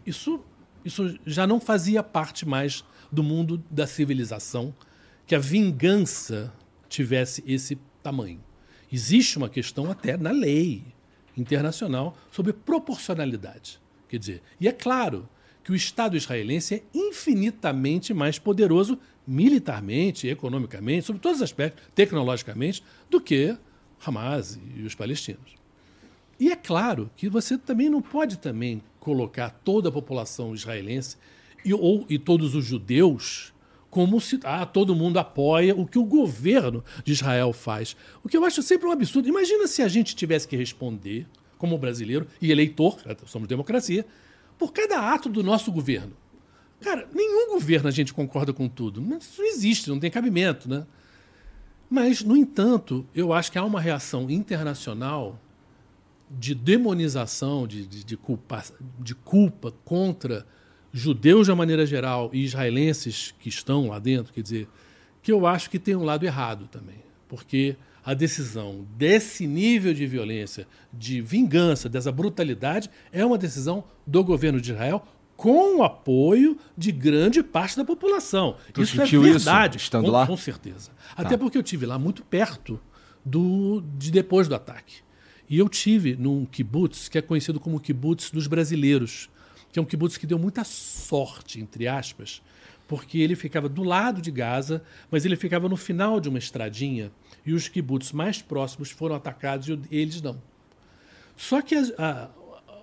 Isso, 0.05 0.39
isso 0.85 1.17
já 1.25 1.47
não 1.47 1.59
fazia 1.59 2.03
parte 2.03 2.47
mais 2.47 2.83
do 3.11 3.23
mundo 3.23 3.63
da 3.69 3.87
civilização 3.87 4.73
que 5.25 5.35
a 5.35 5.39
vingança 5.39 6.53
tivesse 6.89 7.43
esse 7.47 7.77
tamanho. 8.03 8.43
Existe 8.91 9.37
uma 9.37 9.49
questão 9.49 9.89
até 9.89 10.17
na 10.17 10.31
lei 10.31 10.83
internacional 11.37 12.17
sobre 12.31 12.51
proporcionalidade. 12.51 13.79
Quer 14.07 14.17
dizer, 14.17 14.41
e 14.59 14.67
é 14.67 14.71
claro 14.71 15.29
que 15.63 15.71
o 15.71 15.75
Estado 15.75 16.17
israelense 16.17 16.75
é 16.75 16.83
infinitamente 16.93 18.13
mais 18.13 18.39
poderoso 18.39 18.97
militarmente, 19.27 20.27
economicamente, 20.27 21.05
sobre 21.05 21.21
todos 21.21 21.37
os 21.37 21.43
aspectos, 21.43 21.83
tecnologicamente, 21.93 22.83
do 23.09 23.21
que 23.21 23.55
Hamas 24.03 24.59
e 24.75 24.81
os 24.81 24.95
palestinos. 24.95 25.55
E 26.39 26.51
é 26.51 26.55
claro 26.55 27.11
que 27.15 27.29
você 27.29 27.57
também 27.57 27.89
não 27.89 28.01
pode 28.01 28.37
também 28.39 28.81
colocar 28.99 29.49
toda 29.63 29.89
a 29.89 29.91
população 29.91 30.55
israelense 30.55 31.17
e, 31.63 31.73
ou, 31.73 32.05
e 32.09 32.17
todos 32.17 32.55
os 32.55 32.65
judeus 32.65 33.53
como 33.89 34.21
se 34.21 34.39
ah, 34.43 34.65
todo 34.65 34.95
mundo 34.95 35.17
apoia 35.17 35.75
o 35.75 35.85
que 35.85 35.97
o 35.97 36.05
governo 36.05 36.83
de 37.03 37.11
Israel 37.11 37.51
faz. 37.51 37.95
O 38.23 38.29
que 38.29 38.37
eu 38.37 38.45
acho 38.45 38.61
sempre 38.61 38.87
um 38.87 38.91
absurdo. 38.91 39.27
Imagina 39.27 39.67
se 39.67 39.81
a 39.81 39.87
gente 39.87 40.15
tivesse 40.15 40.47
que 40.47 40.55
responder, 40.55 41.27
como 41.57 41.77
brasileiro 41.77 42.27
e 42.41 42.51
eleitor, 42.51 42.97
somos 43.25 43.47
democracia, 43.47 44.05
por 44.57 44.71
cada 44.71 45.13
ato 45.13 45.29
do 45.29 45.43
nosso 45.43 45.71
governo. 45.71 46.13
Cara, 46.81 47.07
nenhum 47.13 47.49
governo 47.49 47.89
a 47.89 47.91
gente 47.91 48.13
concorda 48.13 48.53
com 48.53 48.69
tudo. 48.69 49.01
Isso 49.17 49.41
não 49.41 49.49
existe, 49.49 49.89
não 49.89 49.99
tem 49.99 50.09
cabimento, 50.09 50.69
né? 50.69 50.85
Mas, 51.89 52.23
no 52.23 52.37
entanto, 52.37 53.05
eu 53.15 53.33
acho 53.33 53.51
que 53.51 53.57
há 53.57 53.63
uma 53.65 53.81
reação 53.81 54.29
internacional 54.29 55.39
de 56.29 56.53
demonização, 56.53 57.65
de, 57.67 57.85
de, 57.87 58.03
de 58.03 58.15
culpa, 58.15 58.63
de 58.99 59.15
culpa 59.15 59.73
contra 59.83 60.45
judeus 60.91 61.45
de 61.45 61.51
uma 61.51 61.57
maneira 61.57 61.85
geral 61.85 62.29
e 62.33 62.43
israelenses 62.43 63.33
que 63.39 63.49
estão 63.49 63.87
lá 63.87 63.99
dentro, 63.99 64.33
quer 64.33 64.41
dizer, 64.41 64.67
que 65.21 65.31
eu 65.31 65.45
acho 65.45 65.69
que 65.69 65.79
tem 65.79 65.95
um 65.95 66.03
lado 66.03 66.25
errado 66.25 66.67
também. 66.67 66.97
Porque 67.27 67.75
a 68.03 68.13
decisão 68.13 68.87
desse 68.97 69.45
nível 69.45 69.93
de 69.93 70.07
violência, 70.07 70.67
de 70.91 71.21
vingança, 71.21 71.87
dessa 71.87 72.11
brutalidade, 72.11 72.89
é 73.11 73.23
uma 73.25 73.37
decisão 73.37 73.83
do 74.05 74.23
governo 74.23 74.59
de 74.59 74.71
Israel 74.71 75.05
com 75.35 75.77
o 75.77 75.83
apoio 75.83 76.57
de 76.77 76.91
grande 76.91 77.41
parte 77.41 77.77
da 77.77 77.85
população. 77.85 78.57
Tu 78.73 78.81
isso 78.81 78.99
é 78.99 79.05
sentiu 79.05 79.21
isso 79.23 79.45
verdade, 79.45 79.77
estando 79.77 80.05
com, 80.05 80.11
lá? 80.11 80.27
com 80.27 80.35
certeza. 80.35 80.91
Até 81.15 81.37
porque 81.37 81.57
eu 81.57 81.63
tive 81.63 81.85
lá 81.85 81.97
muito 81.97 82.23
perto 82.23 82.79
do 83.23 83.81
de 83.97 84.11
depois 84.11 84.47
do 84.47 84.55
ataque. 84.55 84.97
E 85.49 85.57
eu 85.57 85.69
tive 85.69 86.15
num 86.15 86.45
kibutz 86.45 87.07
que 87.07 87.17
é 87.17 87.21
conhecido 87.21 87.59
como 87.59 87.79
kibutz 87.79 88.31
dos 88.31 88.47
brasileiros, 88.47 89.29
que 89.71 89.79
é 89.79 89.81
um 89.81 89.85
kibutz 89.85 90.17
que 90.17 90.25
deu 90.27 90.39
muita 90.39 90.63
sorte, 90.63 91.59
entre 91.59 91.87
aspas, 91.87 92.41
porque 92.87 93.19
ele 93.19 93.35
ficava 93.35 93.69
do 93.69 93.83
lado 93.83 94.21
de 94.21 94.31
Gaza, 94.31 94.83
mas 95.11 95.25
ele 95.25 95.35
ficava 95.35 95.69
no 95.69 95.77
final 95.77 96.19
de 96.19 96.27
uma 96.27 96.39
estradinha 96.39 97.11
e 97.45 97.53
os 97.53 97.67
kibbutz 97.67 98.11
mais 98.11 98.41
próximos 98.41 98.89
foram 98.89 99.15
atacados 99.15 99.67
e 99.67 99.79
eles 99.91 100.21
não. 100.21 100.41
Só 101.37 101.61
que 101.61 101.75
a- 101.75 102.29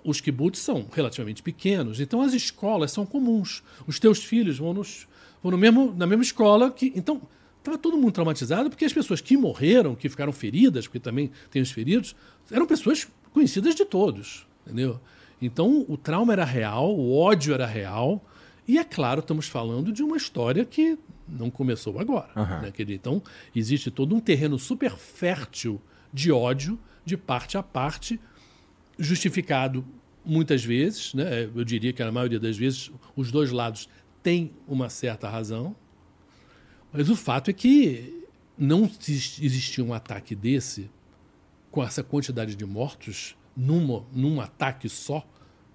os 0.03 0.21
kibbutz 0.21 0.59
são 0.59 0.87
relativamente 0.93 1.43
pequenos, 1.43 1.99
então 1.99 2.21
as 2.21 2.33
escolas 2.33 2.91
são 2.91 3.05
comuns. 3.05 3.61
Os 3.85 3.99
teus 3.99 4.23
filhos 4.23 4.57
vão, 4.57 4.73
nos, 4.73 5.07
vão 5.43 5.51
no 5.51 5.57
mesmo, 5.57 5.93
na 5.95 6.07
mesma 6.07 6.23
escola 6.23 6.71
que. 6.71 6.93
Então, 6.95 7.21
estava 7.59 7.77
todo 7.77 7.97
mundo 7.97 8.13
traumatizado 8.13 8.69
porque 8.69 8.85
as 8.85 8.93
pessoas 8.93 9.19
que 9.19 9.35
morreram, 9.35 9.93
que 9.93 10.07
ficaram 10.07 10.31
feridas, 10.31 10.87
porque 10.87 10.99
também 11.01 11.29
tem 11.51 11.61
os 11.61 11.69
feridos, 11.71 12.15
eram 12.49 12.65
pessoas 12.65 13.05
conhecidas 13.33 13.75
de 13.75 13.83
todos. 13.83 14.47
Entendeu? 14.65 14.99
Então 15.41 15.85
o 15.87 15.97
trauma 15.97 16.33
era 16.33 16.45
real, 16.45 16.95
o 16.95 17.17
ódio 17.17 17.53
era 17.53 17.65
real. 17.65 18.23
E 18.67 18.77
é 18.77 18.83
claro, 18.83 19.21
estamos 19.21 19.47
falando 19.47 19.93
de 19.93 20.03
uma 20.03 20.17
história 20.17 20.65
que 20.65 20.97
não 21.27 21.49
começou 21.49 21.99
agora. 21.99 22.29
Uhum. 22.35 22.61
Né? 22.61 22.73
Então, 22.89 23.21
existe 23.55 23.89
todo 23.89 24.13
um 24.13 24.19
terreno 24.19 24.59
super 24.59 24.91
fértil 24.91 25.81
de 26.13 26.31
ódio 26.31 26.77
de 27.05 27.15
parte 27.15 27.57
a 27.57 27.63
parte, 27.63 28.19
justificado 28.99 29.85
muitas 30.25 30.63
vezes, 30.63 31.13
né? 31.13 31.45
eu 31.45 31.63
diria 31.63 31.93
que 31.93 32.03
na 32.03 32.11
maioria 32.11 32.39
das 32.39 32.57
vezes 32.57 32.91
os 33.15 33.31
dois 33.31 33.49
lados 33.49 33.87
têm 34.21 34.51
uma 34.67 34.89
certa 34.89 35.29
razão, 35.29 35.73
mas 36.91 37.09
o 37.09 37.15
fato 37.15 37.49
é 37.49 37.53
que 37.53 38.25
não 38.57 38.91
existia 39.07 39.83
um 39.83 39.93
ataque 39.93 40.35
desse, 40.35 40.89
com 41.71 41.81
essa 41.81 42.03
quantidade 42.03 42.55
de 42.55 42.65
mortos, 42.65 43.37
numa, 43.57 44.05
num 44.13 44.39
ataque 44.39 44.87
só, 44.87 45.27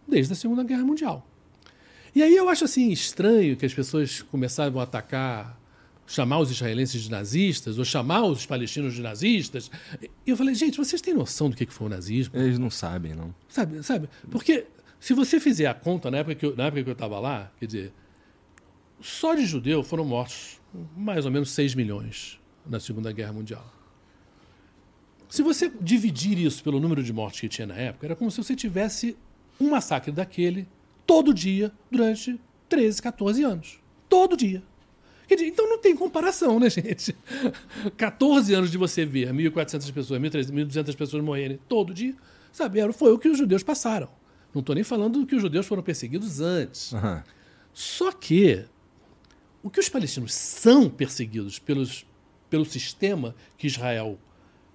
desde 0.07 0.33
a 0.33 0.37
Segunda 0.37 0.63
Guerra 0.63 0.85
Mundial. 0.85 1.27
E 2.15 2.23
aí 2.23 2.37
eu 2.37 2.49
acho 2.49 2.65
assim 2.65 2.91
estranho 2.91 3.57
que 3.57 3.67
as 3.67 3.75
pessoas 3.75 4.23
começaram 4.23 4.79
a 4.79 4.85
atacar, 4.85 5.59
chamar 6.07 6.39
os 6.39 6.51
israelenses 6.51 7.03
de 7.03 7.11
nazistas, 7.11 7.79
ou 7.79 7.85
chamar 7.85 8.23
os 8.25 8.47
palestinos 8.47 8.95
de 8.95 9.03
nazistas. 9.03 9.71
E 10.01 10.31
eu 10.31 10.37
falei, 10.37 10.55
gente, 10.55 10.77
vocês 10.77 11.01
têm 11.01 11.15
noção 11.15 11.51
do 11.51 11.57
que 11.57 11.67
foi 11.67 11.87
o 11.87 11.91
nazismo? 11.91 12.39
Eles 12.39 12.59
não 12.59 12.71
sabem, 12.71 13.15
não. 13.15 13.35
Sabe, 13.49 13.83
sabe? 13.83 14.09
Porque 14.31 14.67
se 15.01 15.15
você 15.15 15.41
fizer 15.41 15.67
a 15.67 15.75
conta, 15.75 16.11
na 16.11 16.19
época 16.19 16.35
que 16.35 16.47
eu, 16.47 16.55
na 16.55 16.67
época 16.67 16.85
que 16.85 16.91
eu 16.91 16.95
estava 16.95 17.19
lá, 17.19 17.51
quer 17.59 17.67
dizer, 17.67 17.93
só 19.01 19.35
de 19.35 19.45
judeu 19.45 19.83
foram 19.83 20.05
mortos 20.05 20.61
mais 20.97 21.25
ou 21.25 21.33
menos 21.33 21.51
6 21.51 21.75
milhões 21.75 22.39
na 22.65 22.79
Segunda 22.79 23.11
Guerra 23.11 23.33
Mundial. 23.33 23.82
Se 25.33 25.43
você 25.43 25.73
dividir 25.81 26.37
isso 26.37 26.63
pelo 26.63 26.79
número 26.79 27.03
de 27.03 27.11
mortes 27.11 27.41
que 27.41 27.49
tinha 27.49 27.67
na 27.67 27.75
época, 27.75 28.07
era 28.07 28.15
como 28.15 28.31
se 28.31 28.37
você 28.37 28.55
tivesse 28.55 29.17
um 29.59 29.71
massacre 29.71 30.13
daquele 30.13 30.69
todo 31.07 31.33
dia 31.33 31.73
durante 31.91 32.39
13, 32.69 33.01
14 33.01 33.43
anos. 33.43 33.81
Todo 34.11 34.37
dia. 34.37 34.63
Então 35.31 35.71
não 35.71 35.79
tem 35.79 35.97
comparação, 35.97 36.61
né, 36.61 36.69
gente? 36.69 37.17
14 37.97 38.53
anos 38.53 38.71
de 38.71 38.77
você 38.77 39.07
ver 39.07 39.33
1.400 39.33 39.91
pessoas, 39.91 40.21
1.200 40.21 40.95
pessoas 40.95 41.25
morrerem 41.25 41.59
todo 41.67 41.95
dia, 41.95 42.15
sabe? 42.53 42.93
Foi 42.93 43.11
o 43.11 43.19
que 43.19 43.31
os 43.31 43.39
judeus 43.39 43.63
passaram. 43.63 44.11
Não 44.53 44.61
estou 44.61 44.75
nem 44.75 44.85
falando 44.85 45.25
que 45.25 45.35
os 45.35 45.41
judeus 45.41 45.67
foram 45.67 45.83
perseguidos 45.83 46.41
antes. 46.43 46.93
Uhum. 46.93 47.23
Só 47.73 48.13
que 48.13 48.67
o 49.63 49.71
que 49.71 49.81
os 49.81 49.89
palestinos 49.89 50.35
são 50.35 50.91
perseguidos 50.91 51.59
pelos, 51.59 52.07
pelo 52.51 52.67
sistema 52.67 53.35
que 53.57 53.67
Israel 53.67 54.19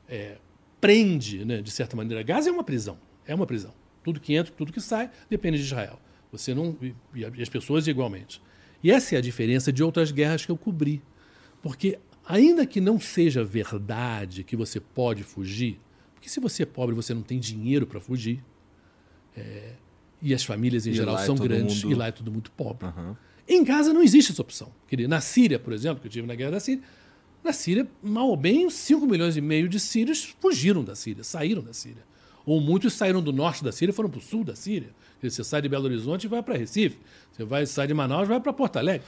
é, 0.09 0.37
prende, 0.79 1.43
né, 1.45 1.61
de 1.61 1.71
certa 1.71 1.95
maneira, 1.95 2.23
Gaza 2.23 2.49
é 2.49 2.51
uma 2.51 2.63
prisão. 2.63 2.97
É 3.25 3.33
uma 3.33 3.45
prisão. 3.45 3.73
Tudo 4.03 4.19
que 4.19 4.33
entra, 4.33 4.53
tudo 4.55 4.71
que 4.71 4.79
sai, 4.79 5.09
depende 5.29 5.57
de 5.57 5.63
Israel. 5.63 5.99
Você 6.31 6.53
não 6.53 6.77
e 7.13 7.41
as 7.41 7.49
pessoas 7.49 7.87
igualmente. 7.87 8.41
E 8.83 8.91
essa 8.91 9.15
é 9.15 9.17
a 9.17 9.21
diferença 9.21 9.71
de 9.71 9.83
outras 9.83 10.11
guerras 10.11 10.45
que 10.45 10.51
eu 10.51 10.57
cobri, 10.57 11.01
porque 11.61 11.99
ainda 12.25 12.65
que 12.65 12.79
não 12.79 12.99
seja 12.99 13.43
verdade 13.43 14.43
que 14.43 14.55
você 14.55 14.79
pode 14.79 15.23
fugir, 15.23 15.79
porque 16.13 16.29
se 16.29 16.39
você 16.39 16.63
é 16.63 16.65
pobre 16.65 16.93
você 16.95 17.13
não 17.13 17.21
tem 17.21 17.39
dinheiro 17.39 17.87
para 17.87 17.99
fugir, 17.99 18.43
é, 19.35 19.73
e 20.21 20.33
as 20.33 20.43
famílias 20.43 20.85
em 20.85 20.91
e 20.91 20.93
geral 20.93 21.17
é 21.17 21.25
são 21.25 21.35
é 21.35 21.39
grandes 21.39 21.83
mundo... 21.83 21.91
e 21.91 21.95
lá 21.95 22.07
é 22.07 22.11
tudo 22.11 22.31
muito 22.31 22.51
pobre. 22.51 22.87
Uhum. 22.87 23.15
Em 23.47 23.63
Gaza 23.63 23.93
não 23.93 24.03
existe 24.03 24.31
essa 24.31 24.41
opção. 24.41 24.71
Na 25.07 25.21
Síria, 25.21 25.57
por 25.57 25.71
exemplo, 25.71 26.01
que 26.01 26.07
eu 26.07 26.11
tive 26.11 26.27
na 26.27 26.35
guerra 26.35 26.51
da 26.51 26.59
Síria, 26.59 26.83
na 27.43 27.53
Síria, 27.53 27.87
mal 28.01 28.27
ou 28.27 28.37
bem, 28.37 28.69
5 28.69 29.05
milhões 29.05 29.37
e 29.37 29.41
meio 29.41 29.69
de 29.69 29.79
sírios 29.79 30.35
fugiram 30.39 30.83
da 30.83 30.95
Síria, 30.95 31.23
saíram 31.23 31.61
da 31.61 31.73
Síria. 31.73 32.03
Ou 32.45 32.61
muitos 32.61 32.93
saíram 32.93 33.21
do 33.21 33.33
norte 33.33 33.63
da 33.63 33.71
Síria 33.71 33.91
e 33.91 33.95
foram 33.95 34.09
para 34.09 34.19
o 34.19 34.21
sul 34.21 34.43
da 34.43 34.55
Síria. 34.55 34.89
Você 35.21 35.43
sai 35.43 35.61
de 35.61 35.69
Belo 35.69 35.85
Horizonte 35.85 36.25
e 36.25 36.27
vai 36.27 36.41
para 36.43 36.57
Recife. 36.57 36.97
Você 37.31 37.43
vai 37.43 37.65
sai 37.65 37.87
de 37.87 37.93
Manaus 37.93 38.25
e 38.25 38.29
vai 38.29 38.39
para 38.39 38.53
Porto 38.53 38.77
Alegre. 38.77 39.05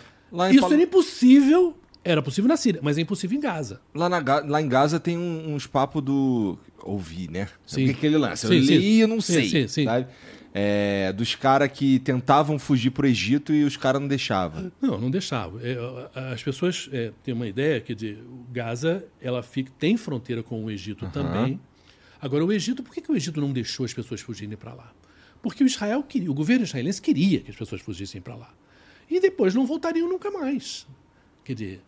Isso 0.52 0.62
Paulo... 0.62 0.74
era 0.74 0.84
impossível. 0.84 1.78
Era 2.04 2.22
possível 2.22 2.48
na 2.48 2.58
Síria, 2.58 2.80
mas 2.82 2.98
é 2.98 3.02
impossível 3.02 3.38
em 3.38 3.42
Gaza. 3.42 3.82
Lá, 3.94 4.08
na, 4.08 4.20
lá 4.46 4.62
em 4.62 4.70
Gaza 4.70 5.00
tem 5.00 5.18
uns 5.18 5.68
papos 5.68 6.02
do. 6.02 6.58
Ouvi, 6.82 7.30
né? 7.30 7.50
Sim. 7.66 7.90
aquele 7.90 8.18
lance. 8.18 8.46
Eu 8.46 8.52
sim, 8.52 8.60
li 8.60 8.96
e 8.96 9.00
eu 9.02 9.08
não 9.08 9.20
sei. 9.20 9.50
Sim, 9.50 9.68
sim, 9.68 9.84
sabe? 9.84 10.08
É, 10.62 11.14
dos 11.14 11.36
caras 11.36 11.72
que 11.72 12.00
tentavam 12.00 12.60
fugir 12.60 12.90
para 12.90 13.06
o 13.06 13.08
Egito 13.08 13.54
e 13.54 13.64
os 13.64 13.78
caras 13.78 14.02
não 14.02 14.10
deixavam. 14.10 14.70
Não, 14.82 15.00
não 15.00 15.10
deixavam. 15.10 15.58
É, 15.64 15.78
as 16.34 16.44
pessoas 16.44 16.90
é, 16.92 17.14
têm 17.24 17.34
uma 17.34 17.48
ideia 17.48 17.80
que 17.80 17.96
de 17.96 18.18
Gaza 18.52 19.06
ela 19.22 19.42
fica, 19.42 19.72
tem 19.80 19.96
fronteira 19.96 20.44
com 20.44 20.66
o 20.66 20.70
Egito 20.70 21.06
uhum. 21.06 21.12
também. 21.12 21.62
Agora, 22.22 22.44
o 22.44 22.52
Egito, 22.52 22.84
por 22.84 22.94
que, 22.94 23.00
que 23.00 23.10
o 23.10 23.16
Egito 23.16 23.40
não 23.40 23.54
deixou 23.54 23.86
as 23.86 23.94
pessoas 23.94 24.20
fugirem 24.20 24.58
para 24.58 24.74
lá? 24.74 24.92
Porque 25.42 25.64
o 25.64 25.68
Israel 25.68 26.04
queria, 26.04 26.30
o 26.30 26.34
governo 26.34 26.66
israelense 26.66 27.02
queria 27.02 27.40
que 27.40 27.52
as 27.52 27.56
pessoas 27.56 27.80
fugissem 27.80 28.20
para 28.20 28.36
lá. 28.36 28.54
E 29.10 29.22
depois 29.22 29.56
não 29.56 29.66
voltariam 29.66 30.10
nunca 30.10 30.30
mais. 30.30 30.86
Quer 31.46 31.54
dizer, 31.54 31.82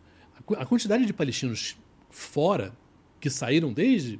a 0.56 0.64
quantidade 0.64 1.04
de 1.04 1.12
palestinos 1.12 1.76
fora 2.08 2.72
que 3.20 3.28
saíram 3.28 3.70
desde 3.70 4.18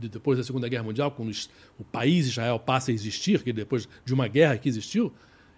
depois 0.00 0.38
da 0.38 0.44
Segunda 0.44 0.68
Guerra 0.68 0.82
Mundial, 0.82 1.10
quando 1.10 1.32
o 1.78 1.84
país 1.84 2.26
Israel 2.26 2.58
passa 2.58 2.90
a 2.90 2.94
existir, 2.94 3.42
que 3.42 3.52
depois 3.52 3.88
de 4.04 4.12
uma 4.12 4.28
guerra 4.28 4.58
que 4.58 4.68
existiu, 4.68 5.12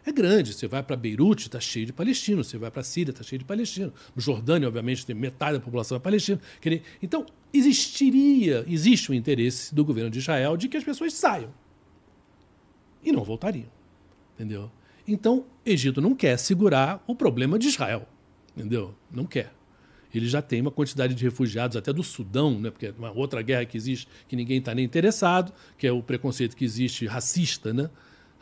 é 0.05 0.13
grande. 0.13 0.55
Você 0.55 0.67
vai 0.67 0.83
para 0.83 0.97
Beirute, 0.97 1.47
está 1.47 1.61
cheio 1.61 1.87
de 1.87 1.93
palestinos. 1.93 2.49
Você 2.49 2.59
vai 2.59 2.71
para 2.71 2.81
a 2.81 2.85
Síria, 2.85 3.11
está 3.11 3.23
cheio 3.23 3.39
de 3.39 3.45
palestinos. 3.45 3.93
No 4.15 4.23
Jordânia, 4.23 4.67
obviamente, 4.67 5.05
tem 5.05 5.15
metade 5.15 5.59
da 5.59 5.65
população 5.65 5.97
é 5.97 6.01
palestina. 6.01 6.41
Então, 7.03 7.27
existiria, 7.53 8.65
existe 8.67 9.11
o 9.11 9.15
interesse 9.15 9.75
do 9.75 9.85
governo 9.85 10.11
de 10.11 10.19
Israel 10.19 10.57
de 10.57 10.69
que 10.69 10.77
as 10.77 10.85
pessoas 10.85 11.13
saiam 11.15 11.53
e 13.03 13.13
não 13.13 13.23
voltariam. 13.23 13.69
Entendeu? 14.35 14.71
Então, 15.07 15.47
Egito 15.65 16.01
não 16.01 16.15
quer 16.15 16.39
segurar 16.39 17.03
o 17.07 17.15
problema 17.15 17.59
de 17.59 17.69
Israel. 17.69 18.07
Entendeu? 18.57 18.95
Não 19.11 19.25
quer. 19.25 19.53
Ele 20.15 20.29
já 20.29 20.41
tem 20.41 20.61
uma 20.61 20.71
quantidade 20.71 21.15
de 21.15 21.23
refugiados, 21.25 21.77
até 21.77 21.93
do 21.93 22.03
Sudão, 22.03 22.59
né? 22.59 22.71
porque 22.71 22.87
é 22.87 22.95
uma 22.97 23.11
outra 23.11 23.43
guerra 23.43 23.65
que 23.65 23.77
existe 23.77 24.09
que 24.27 24.35
ninguém 24.35 24.59
está 24.59 24.75
nem 24.75 24.85
interessado, 24.85 25.53
que 25.77 25.87
é 25.87 25.93
o 25.93 26.03
preconceito 26.03 26.57
que 26.57 26.65
existe 26.65 27.07
racista, 27.07 27.73
né? 27.73 27.91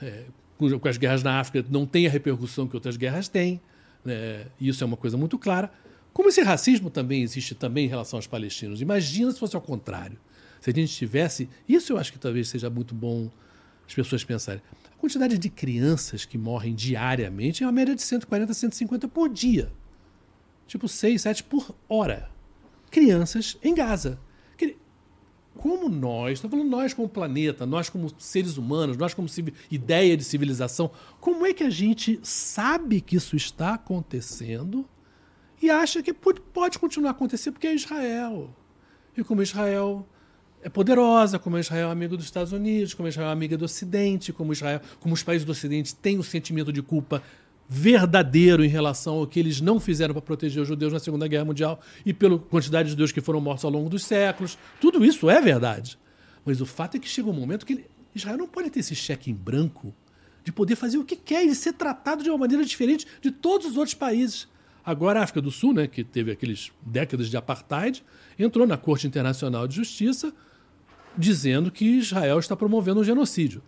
É, 0.00 0.24
com, 0.56 0.88
as 0.88 0.96
guerras 0.96 1.22
na 1.22 1.38
África 1.38 1.66
não 1.70 1.86
tem 1.86 2.06
a 2.06 2.10
repercussão 2.10 2.66
que 2.66 2.74
outras 2.74 2.96
guerras 2.96 3.28
têm. 3.28 3.60
Né? 4.04 4.46
Isso 4.60 4.82
é 4.82 4.86
uma 4.86 4.96
coisa 4.96 5.16
muito 5.16 5.38
clara. 5.38 5.70
Como 6.12 6.28
esse 6.28 6.42
racismo 6.42 6.88
também 6.88 7.22
existe 7.22 7.54
também 7.54 7.84
em 7.84 7.88
relação 7.88 8.18
aos 8.18 8.26
palestinos. 8.26 8.80
Imagina 8.80 9.30
se 9.32 9.38
fosse 9.38 9.54
ao 9.54 9.62
contrário. 9.62 10.18
Se 10.60 10.70
a 10.70 10.72
gente 10.72 10.94
tivesse. 10.94 11.48
Isso 11.68 11.92
eu 11.92 11.98
acho 11.98 12.12
que 12.12 12.18
talvez 12.18 12.48
seja 12.48 12.70
muito 12.70 12.94
bom 12.94 13.30
as 13.86 13.94
pessoas 13.94 14.24
pensarem. 14.24 14.62
A 14.92 14.98
quantidade 14.98 15.38
de 15.38 15.48
crianças 15.48 16.24
que 16.24 16.38
morrem 16.38 16.74
diariamente 16.74 17.62
é 17.62 17.66
uma 17.66 17.72
média 17.72 17.94
de 17.94 18.02
140 18.02 18.50
a 18.50 18.54
150 18.54 19.08
por 19.08 19.28
dia. 19.28 19.70
Tipo 20.66 20.88
6, 20.88 21.22
7 21.22 21.44
por 21.44 21.74
hora. 21.88 22.30
Crianças 22.90 23.56
em 23.62 23.74
Gaza. 23.74 24.18
Como 25.56 25.88
nós, 25.88 26.34
estou 26.34 26.50
falando 26.50 26.68
nós 26.68 26.92
como 26.92 27.08
planeta, 27.08 27.64
nós 27.64 27.88
como 27.88 28.12
seres 28.18 28.58
humanos, 28.58 28.96
nós 28.96 29.14
como 29.14 29.26
ideia 29.70 30.16
de 30.16 30.22
civilização, 30.22 30.90
como 31.18 31.46
é 31.46 31.54
que 31.54 31.64
a 31.64 31.70
gente 31.70 32.20
sabe 32.22 33.00
que 33.00 33.16
isso 33.16 33.34
está 33.34 33.74
acontecendo 33.74 34.86
e 35.60 35.70
acha 35.70 36.02
que 36.02 36.12
pode, 36.12 36.78
continuar 36.78 37.10
a 37.10 37.12
acontecer 37.12 37.52
porque 37.52 37.66
é 37.66 37.74
Israel? 37.74 38.54
E 39.16 39.24
como 39.24 39.42
Israel 39.42 40.06
é 40.62 40.68
poderosa, 40.68 41.38
como 41.38 41.58
Israel 41.58 41.88
é 41.88 41.92
amigo 41.92 42.16
dos 42.16 42.26
Estados 42.26 42.52
Unidos, 42.52 42.92
como 42.92 43.08
Israel 43.08 43.30
é 43.30 43.32
amiga 43.32 43.56
do 43.56 43.64
Ocidente, 43.64 44.34
como 44.34 44.52
Israel, 44.52 44.82
como 45.00 45.14
os 45.14 45.22
países 45.22 45.46
do 45.46 45.52
Ocidente 45.52 45.94
têm 45.96 46.18
um 46.18 46.22
sentimento 46.22 46.70
de 46.70 46.82
culpa 46.82 47.22
verdadeiro 47.68 48.64
em 48.64 48.68
relação 48.68 49.14
ao 49.14 49.26
que 49.26 49.40
eles 49.40 49.60
não 49.60 49.80
fizeram 49.80 50.14
para 50.14 50.22
proteger 50.22 50.62
os 50.62 50.68
judeus 50.68 50.92
na 50.92 50.98
Segunda 50.98 51.26
Guerra 51.26 51.44
Mundial 51.44 51.80
e 52.04 52.12
pela 52.12 52.38
quantidade 52.38 52.86
de 52.86 52.90
judeus 52.90 53.12
que 53.12 53.20
foram 53.20 53.40
mortos 53.40 53.64
ao 53.64 53.70
longo 53.70 53.88
dos 53.88 54.04
séculos. 54.04 54.56
Tudo 54.80 55.04
isso 55.04 55.28
é 55.28 55.40
verdade. 55.40 55.98
Mas 56.44 56.60
o 56.60 56.66
fato 56.66 56.96
é 56.96 57.00
que 57.00 57.08
chega 57.08 57.28
um 57.28 57.32
momento 57.32 57.66
que 57.66 57.84
Israel 58.14 58.38
não 58.38 58.46
pode 58.46 58.70
ter 58.70 58.80
esse 58.80 58.94
cheque 58.94 59.30
em 59.30 59.34
branco 59.34 59.92
de 60.44 60.52
poder 60.52 60.76
fazer 60.76 60.96
o 60.96 61.04
que 61.04 61.16
quer 61.16 61.44
e 61.44 61.54
ser 61.54 61.72
tratado 61.72 62.22
de 62.22 62.30
uma 62.30 62.38
maneira 62.38 62.64
diferente 62.64 63.04
de 63.20 63.32
todos 63.32 63.66
os 63.66 63.76
outros 63.76 63.94
países. 63.94 64.46
Agora 64.84 65.18
a 65.18 65.24
África 65.24 65.42
do 65.42 65.50
Sul, 65.50 65.74
né, 65.74 65.88
que 65.88 66.04
teve 66.04 66.30
aqueles 66.30 66.70
décadas 66.80 67.28
de 67.28 67.36
apartheid, 67.36 68.04
entrou 68.38 68.64
na 68.64 68.76
Corte 68.76 69.08
Internacional 69.08 69.66
de 69.66 69.74
Justiça 69.74 70.32
dizendo 71.18 71.72
que 71.72 71.84
Israel 71.84 72.38
está 72.38 72.54
promovendo 72.54 73.00
um 73.00 73.04
genocídio. 73.04 73.60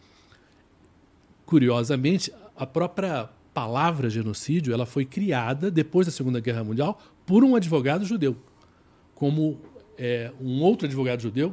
Curiosamente, 1.45 2.33
a 2.57 2.67
própria 2.67 3.29
palavra 3.59 4.09
genocídio 4.09 4.73
ela 4.73 4.87
foi 4.87 5.05
criada 5.05 5.69
depois 5.69 6.07
da 6.07 6.13
Segunda 6.13 6.39
Guerra 6.39 6.63
Mundial 6.63 7.01
por 7.27 7.43
um 7.43 7.57
advogado 7.57 8.05
judeu, 8.05 8.37
como 9.17 9.59
é, 9.99 10.31
um 10.41 10.63
outro 10.63 10.87
advogado 10.87 11.21
judeu 11.21 11.53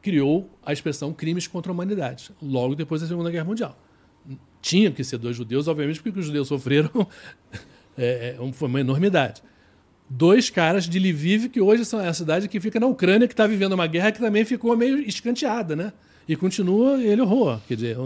criou 0.00 0.48
a 0.64 0.72
expressão 0.72 1.12
crimes 1.12 1.46
contra 1.46 1.70
a 1.70 1.74
humanidade 1.74 2.30
logo 2.40 2.74
depois 2.74 3.02
da 3.02 3.06
Segunda 3.06 3.30
Guerra 3.30 3.44
Mundial. 3.44 3.78
Tinha 4.62 4.90
que 4.90 5.04
ser 5.04 5.18
dois 5.18 5.36
judeus, 5.36 5.68
obviamente, 5.68 6.00
porque 6.00 6.18
os 6.18 6.24
judeus 6.24 6.48
sofreram 6.48 6.90
é, 7.98 8.36
é 8.38 8.52
foi 8.52 8.68
uma 8.68 8.80
enormidade 8.80 9.42
dois 10.08 10.50
caras 10.50 10.88
de 10.88 10.98
Lviv, 10.98 11.50
que 11.50 11.60
hoje 11.60 11.84
são 11.84 12.00
a 12.00 12.12
cidade 12.12 12.48
que 12.48 12.58
fica 12.58 12.80
na 12.80 12.86
Ucrânia, 12.86 13.28
que 13.28 13.32
está 13.32 13.46
vivendo 13.46 13.74
uma 13.74 13.86
guerra 13.86 14.10
que 14.10 14.18
também 14.18 14.44
ficou 14.44 14.76
meio 14.76 14.98
escanteada, 14.98 15.76
né? 15.76 15.92
E 16.26 16.34
continua 16.34 17.00
ele 17.00 17.20
horror. 17.20 17.60
Quer 17.68 17.74
dizer, 17.76 17.96
é 17.96 18.00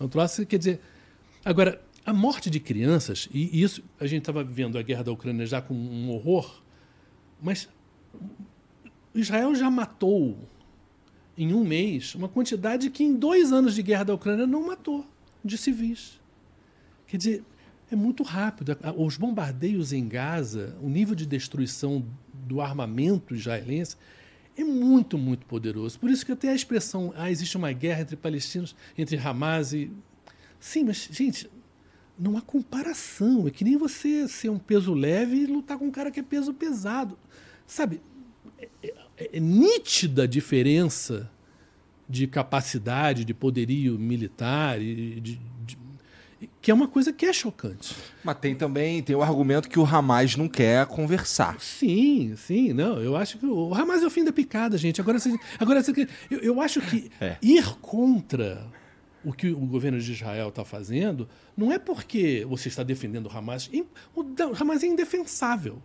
é 0.00 0.04
um 0.04 0.08
troço, 0.08 0.44
quer 0.44 0.58
dizer. 0.58 0.80
Agora, 1.44 1.80
a 2.04 2.12
morte 2.12 2.50
de 2.50 2.60
crianças, 2.60 3.28
e 3.32 3.62
isso 3.62 3.82
a 3.98 4.06
gente 4.06 4.22
estava 4.22 4.44
vivendo 4.44 4.76
a 4.76 4.82
guerra 4.82 5.04
da 5.04 5.12
Ucrânia 5.12 5.46
já 5.46 5.62
com 5.62 5.74
um 5.74 6.10
horror, 6.10 6.62
mas 7.42 7.68
Israel 9.14 9.54
já 9.54 9.70
matou 9.70 10.36
em 11.36 11.52
um 11.52 11.64
mês 11.64 12.14
uma 12.14 12.28
quantidade 12.28 12.90
que 12.90 13.02
em 13.02 13.14
dois 13.14 13.52
anos 13.52 13.74
de 13.74 13.82
guerra 13.82 14.04
da 14.04 14.14
Ucrânia 14.14 14.46
não 14.46 14.66
matou 14.66 15.06
de 15.44 15.56
civis. 15.56 16.20
Quer 17.06 17.16
dizer, 17.16 17.44
é 17.90 17.96
muito 17.96 18.22
rápido. 18.22 18.76
Os 18.96 19.16
bombardeios 19.16 19.92
em 19.92 20.06
Gaza, 20.08 20.76
o 20.82 20.88
nível 20.88 21.14
de 21.14 21.26
destruição 21.26 22.04
do 22.32 22.60
armamento 22.60 23.34
israelense 23.34 23.96
é 24.56 24.64
muito, 24.64 25.18
muito 25.18 25.46
poderoso. 25.46 25.98
Por 25.98 26.10
isso 26.10 26.24
que 26.24 26.32
até 26.32 26.48
a 26.48 26.54
expressão, 26.54 27.12
ah, 27.16 27.30
existe 27.30 27.56
uma 27.56 27.72
guerra 27.72 28.02
entre 28.02 28.16
palestinos, 28.16 28.74
entre 28.96 29.16
Hamas 29.16 29.72
e. 29.72 29.90
Sim, 30.60 30.84
mas, 30.84 31.08
gente, 31.10 31.50
não 32.18 32.36
há 32.36 32.40
comparação. 32.40 33.46
É 33.46 33.50
que 33.50 33.64
nem 33.64 33.76
você 33.76 34.28
ser 34.28 34.48
um 34.48 34.58
peso 34.58 34.94
leve 34.94 35.36
e 35.36 35.46
lutar 35.46 35.78
com 35.78 35.86
um 35.86 35.90
cara 35.90 36.10
que 36.10 36.20
é 36.20 36.22
peso 36.22 36.52
pesado. 36.54 37.18
Sabe? 37.66 38.00
É, 38.58 38.68
é, 38.82 39.30
é 39.34 39.40
nítida 39.40 40.24
a 40.24 40.26
diferença 40.26 41.30
de 42.08 42.26
capacidade, 42.26 43.24
de 43.24 43.32
poderio 43.32 43.98
militar, 43.98 44.78
de, 44.78 45.20
de, 45.20 45.40
que 46.60 46.70
é 46.70 46.74
uma 46.74 46.88
coisa 46.88 47.12
que 47.12 47.26
é 47.26 47.32
chocante. 47.32 47.94
Mas 48.22 48.38
tem 48.38 48.54
também 48.54 49.02
tem 49.02 49.16
o 49.16 49.22
argumento 49.22 49.68
que 49.68 49.78
o 49.78 49.84
Hamas 49.84 50.36
não 50.36 50.48
quer 50.48 50.86
conversar. 50.86 51.60
Sim, 51.60 52.34
sim, 52.36 52.72
não. 52.72 53.00
Eu 53.00 53.16
acho 53.16 53.38
que 53.38 53.46
o 53.46 53.74
Hamas 53.74 54.02
é 54.02 54.06
o 54.06 54.10
fim 54.10 54.24
da 54.24 54.32
picada, 54.32 54.76
gente. 54.76 55.00
Agora, 55.00 55.18
agora 55.58 55.82
eu, 56.30 56.38
eu 56.38 56.60
acho 56.60 56.80
que 56.80 57.10
é. 57.20 57.36
ir 57.42 57.64
contra 57.80 58.66
o 59.24 59.32
que 59.32 59.48
o 59.48 59.66
governo 59.66 59.98
de 59.98 60.12
Israel 60.12 60.48
está 60.48 60.64
fazendo 60.64 61.28
não 61.56 61.72
é 61.72 61.78
porque 61.78 62.44
você 62.48 62.68
está 62.68 62.82
defendendo 62.82 63.26
o 63.26 63.36
Hamas. 63.36 63.70
O 64.14 64.24
Hamas 64.58 64.82
é 64.82 64.86
indefensável. 64.86 65.82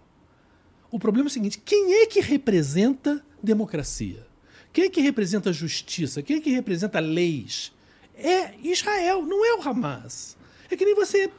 O 0.91 0.99
problema 0.99 1.27
é 1.27 1.29
o 1.29 1.31
seguinte: 1.31 1.61
quem 1.63 1.93
é 2.01 2.05
que 2.05 2.19
representa 2.19 3.23
democracia? 3.41 4.27
Quem 4.73 4.85
é 4.85 4.89
que 4.89 5.01
representa 5.01 5.51
justiça? 5.51 6.21
Quem 6.21 6.37
é 6.37 6.39
que 6.41 6.51
representa 6.51 6.99
leis? 6.99 7.71
É 8.15 8.53
Israel, 8.61 9.23
não 9.23 9.45
é 9.45 9.55
o 9.55 9.67
Hamas. 9.67 10.37
É 10.69 10.75
que 10.75 10.85
nem 10.85 10.95
você. 10.95 11.31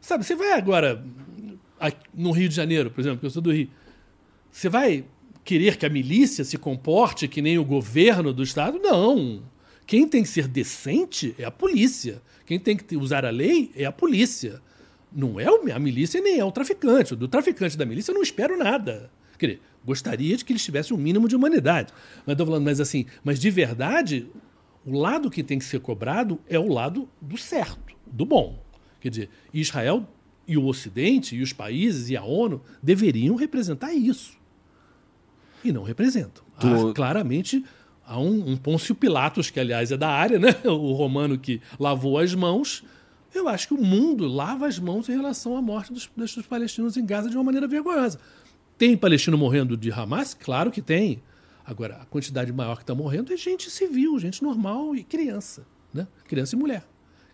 Sabe, 0.00 0.24
você 0.24 0.34
vai 0.34 0.52
agora 0.52 1.04
no 2.14 2.30
Rio 2.30 2.48
de 2.48 2.54
Janeiro, 2.54 2.90
por 2.90 3.00
exemplo, 3.00 3.20
que 3.20 3.26
eu 3.26 3.30
sou 3.30 3.42
do 3.42 3.52
Rio. 3.52 3.70
Você 4.50 4.68
vai 4.68 5.04
querer 5.44 5.76
que 5.76 5.86
a 5.86 5.90
milícia 5.90 6.44
se 6.44 6.58
comporte 6.58 7.28
que 7.28 7.40
nem 7.40 7.58
o 7.58 7.64
governo 7.64 8.32
do 8.32 8.42
Estado? 8.42 8.78
Não. 8.78 9.42
Quem 9.86 10.08
tem 10.08 10.22
que 10.22 10.28
ser 10.28 10.48
decente 10.48 11.34
é 11.38 11.44
a 11.44 11.50
polícia. 11.50 12.20
Quem 12.44 12.58
tem 12.58 12.76
que 12.76 12.96
usar 12.96 13.24
a 13.24 13.30
lei 13.30 13.70
é 13.76 13.84
a 13.84 13.92
polícia. 13.92 14.60
Não 15.12 15.38
é 15.38 15.46
a 15.46 15.78
milícia 15.78 16.20
nem 16.20 16.38
é 16.38 16.44
o 16.44 16.50
traficante. 16.50 17.14
Do 17.14 17.28
traficante 17.28 17.76
da 17.76 17.86
milícia 17.86 18.10
eu 18.10 18.14
não 18.14 18.22
espero 18.22 18.58
nada. 18.58 19.10
Quer 19.38 19.46
dizer, 19.46 19.62
gostaria 19.84 20.36
de 20.36 20.44
que 20.44 20.52
eles 20.52 20.64
tivessem 20.64 20.96
um 20.96 21.00
mínimo 21.00 21.28
de 21.28 21.36
humanidade. 21.36 21.92
Mas 22.26 22.34
estou 22.34 22.46
falando, 22.46 22.64
mas 22.64 22.80
assim, 22.80 23.06
mas 23.22 23.38
de 23.38 23.50
verdade, 23.50 24.26
o 24.84 24.98
lado 24.98 25.30
que 25.30 25.42
tem 25.42 25.58
que 25.58 25.64
ser 25.64 25.80
cobrado 25.80 26.40
é 26.48 26.58
o 26.58 26.68
lado 26.68 27.08
do 27.20 27.36
certo, 27.36 27.94
do 28.06 28.26
bom. 28.26 28.62
Quer 29.00 29.10
dizer, 29.10 29.30
Israel 29.54 30.06
e 30.48 30.56
o 30.56 30.66
Ocidente, 30.66 31.36
e 31.36 31.42
os 31.42 31.52
países, 31.52 32.10
e 32.10 32.16
a 32.16 32.24
ONU 32.24 32.62
deveriam 32.82 33.36
representar 33.36 33.92
isso. 33.92 34.36
E 35.64 35.72
não 35.72 35.82
representam. 35.82 36.44
Tu... 36.60 36.66
Há, 36.66 36.94
claramente 36.94 37.64
há 38.06 38.18
um, 38.18 38.50
um 38.50 38.56
Pôncio 38.56 38.94
Pilatos, 38.94 39.50
que 39.50 39.58
aliás 39.58 39.90
é 39.90 39.96
da 39.96 40.08
área, 40.08 40.38
né? 40.38 40.54
o 40.64 40.92
romano 40.92 41.36
que 41.38 41.60
lavou 41.78 42.18
as 42.18 42.34
mãos. 42.34 42.84
Eu 43.34 43.48
acho 43.48 43.68
que 43.68 43.74
o 43.74 43.82
mundo 43.82 44.26
lava 44.26 44.66
as 44.66 44.78
mãos 44.78 45.08
em 45.08 45.16
relação 45.16 45.56
à 45.56 45.60
morte 45.60 45.92
dos, 45.92 46.08
dos 46.16 46.46
palestinos 46.46 46.96
em 46.96 47.04
Gaza 47.04 47.28
de 47.28 47.36
uma 47.36 47.44
maneira 47.44 47.66
vergonhosa. 47.66 48.18
Tem 48.78 48.96
palestino 48.96 49.36
morrendo 49.36 49.76
de 49.76 49.90
Hamas? 49.90 50.32
Claro 50.34 50.70
que 50.70 50.80
tem. 50.80 51.22
Agora, 51.64 51.96
a 51.96 52.06
quantidade 52.06 52.52
maior 52.52 52.76
que 52.76 52.82
está 52.82 52.94
morrendo 52.94 53.32
é 53.32 53.36
gente 53.36 53.70
civil, 53.70 54.18
gente 54.18 54.42
normal 54.42 54.94
e 54.94 55.02
criança. 55.02 55.66
Né? 55.92 56.06
Criança 56.26 56.54
e 56.54 56.58
mulher. 56.58 56.84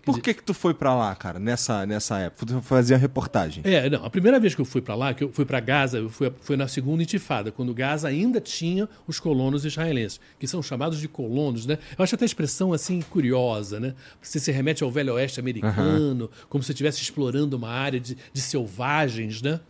Por 0.04 0.20
que 0.20 0.34
que 0.34 0.42
tu 0.42 0.52
foi 0.52 0.74
para 0.74 0.94
lá, 0.94 1.14
cara, 1.14 1.38
nessa, 1.38 1.86
nessa 1.86 2.18
época? 2.18 2.46
Tu 2.46 2.62
fazia 2.62 2.96
reportagem. 2.96 3.62
É, 3.64 3.88
não, 3.88 4.04
a 4.04 4.10
primeira 4.10 4.38
vez 4.40 4.54
que 4.54 4.60
eu 4.60 4.64
fui 4.64 4.80
para 4.80 4.94
lá, 4.94 5.14
que 5.14 5.24
eu 5.24 5.32
fui 5.32 5.44
para 5.44 5.60
Gaza, 5.60 5.98
eu 5.98 6.08
fui, 6.08 6.32
foi 6.40 6.56
na 6.56 6.66
segunda 6.66 7.02
intifada, 7.02 7.52
quando 7.52 7.72
Gaza 7.72 8.08
ainda 8.08 8.40
tinha 8.40 8.88
os 9.06 9.20
colonos 9.20 9.64
israelenses, 9.64 10.20
que 10.38 10.46
são 10.46 10.62
chamados 10.62 10.98
de 11.00 11.08
colonos, 11.08 11.66
né? 11.66 11.78
Eu 11.96 12.02
acho 12.02 12.14
até 12.14 12.24
a 12.24 12.26
expressão 12.26 12.72
assim 12.72 13.00
curiosa, 13.00 13.78
né? 13.78 13.94
Você 14.20 14.40
se 14.40 14.50
remete 14.50 14.82
ao 14.82 14.90
velho 14.90 15.14
oeste 15.14 15.38
americano, 15.38 16.24
uhum. 16.24 16.46
como 16.48 16.64
se 16.64 16.72
estivesse 16.72 17.00
explorando 17.00 17.56
uma 17.56 17.70
área 17.70 18.00
de, 18.00 18.16
de 18.32 18.40
selvagens, 18.40 19.40
né? 19.40 19.60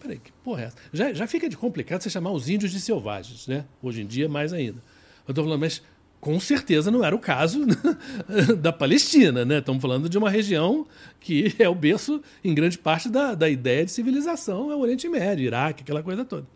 Peraí, 0.00 0.18
que 0.18 0.32
porra 0.44 0.62
é 0.62 0.64
essa? 0.66 0.76
Já, 0.92 1.12
já 1.12 1.26
fica 1.26 1.48
de 1.48 1.56
complicado 1.56 2.02
você 2.02 2.10
chamar 2.10 2.30
os 2.32 2.48
índios 2.48 2.72
de 2.72 2.80
selvagens, 2.80 3.46
né? 3.46 3.64
Hoje 3.82 4.02
em 4.02 4.06
dia, 4.06 4.28
mais 4.28 4.52
ainda. 4.52 4.82
Eu 5.26 5.32
tô 5.32 5.42
falando, 5.42 5.60
mas 5.60 5.82
com 6.24 6.40
certeza 6.40 6.90
não 6.90 7.04
era 7.04 7.14
o 7.14 7.18
caso 7.18 7.66
da 8.58 8.72
Palestina, 8.72 9.44
né? 9.44 9.58
Estamos 9.58 9.82
falando 9.82 10.08
de 10.08 10.16
uma 10.16 10.30
região 10.30 10.86
que 11.20 11.54
é 11.58 11.68
o 11.68 11.74
berço, 11.74 12.22
em 12.42 12.54
grande 12.54 12.78
parte, 12.78 13.10
da, 13.10 13.34
da 13.34 13.46
ideia 13.46 13.84
de 13.84 13.90
civilização, 13.90 14.72
é 14.72 14.74
o 14.74 14.78
Oriente 14.78 15.06
Médio, 15.06 15.44
Iraque, 15.44 15.82
aquela 15.82 16.02
coisa 16.02 16.24
toda. 16.24 16.46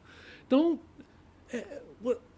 Então, 0.46 0.80
é, 1.52 1.62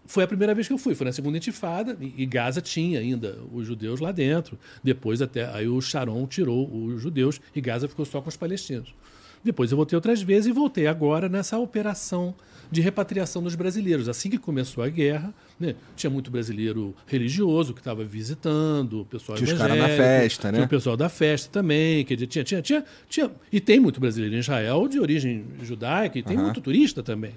foi 0.03 0.25
a 0.25 0.27
primeira 0.27 0.53
vez 0.53 0.67
que 0.67 0.73
eu 0.73 0.77
fui, 0.77 0.93
foi 0.93 1.05
na 1.05 1.13
segunda 1.13 1.37
intifada, 1.37 1.97
e, 2.01 2.25
Gaza 2.25 2.59
tinha 2.59 2.99
ainda 2.99 3.39
os 3.53 3.65
judeus 3.65 4.01
lá 4.01 4.11
dentro. 4.11 4.59
Depois 4.83 5.21
até 5.21 5.45
aí 5.55 5.69
o 5.69 5.79
Sharon 5.79 6.27
tirou 6.27 6.69
os 6.69 7.01
judeus 7.01 7.39
e 7.55 7.61
Gaza 7.61 7.87
ficou 7.87 8.03
só 8.03 8.19
com 8.21 8.27
os 8.27 8.35
palestinos. 8.35 8.93
Depois 9.41 9.71
eu 9.71 9.77
voltei 9.77 9.95
outras 9.95 10.21
vezes 10.21 10.47
e 10.47 10.51
voltei 10.51 10.85
agora 10.85 11.29
nessa 11.29 11.57
operação 11.57 12.35
de 12.71 12.79
repatriação 12.79 13.43
dos 13.43 13.53
brasileiros. 13.53 14.07
Assim 14.07 14.29
que 14.29 14.37
começou 14.37 14.83
a 14.83 14.89
guerra, 14.89 15.33
né, 15.59 15.75
tinha 15.95 16.09
muito 16.09 16.31
brasileiro 16.31 16.95
religioso 17.05 17.73
que 17.73 17.81
estava 17.81 18.03
visitando, 18.05 19.01
o 19.01 19.05
pessoal 19.05 19.37
tinha 19.37 19.53
os 19.53 19.59
caras 19.59 19.77
na 19.77 19.89
festa, 19.89 20.51
né? 20.51 20.59
Tinha 20.59 20.65
o 20.65 20.69
pessoal 20.69 20.95
da 20.95 21.09
festa 21.09 21.49
também, 21.51 22.05
que 22.05 22.15
tinha, 22.25 22.43
tinha, 22.43 22.61
tinha, 22.61 22.85
tinha, 23.09 23.31
e 23.51 23.59
tem 23.59 23.79
muito 23.79 23.99
brasileiro 23.99 24.35
em 24.35 24.39
Israel 24.39 24.87
de 24.87 24.99
origem 24.99 25.45
judaica 25.61 26.17
e 26.17 26.23
tem 26.23 26.37
uhum. 26.37 26.45
muito 26.45 26.61
turista 26.61 27.03
também. 27.03 27.33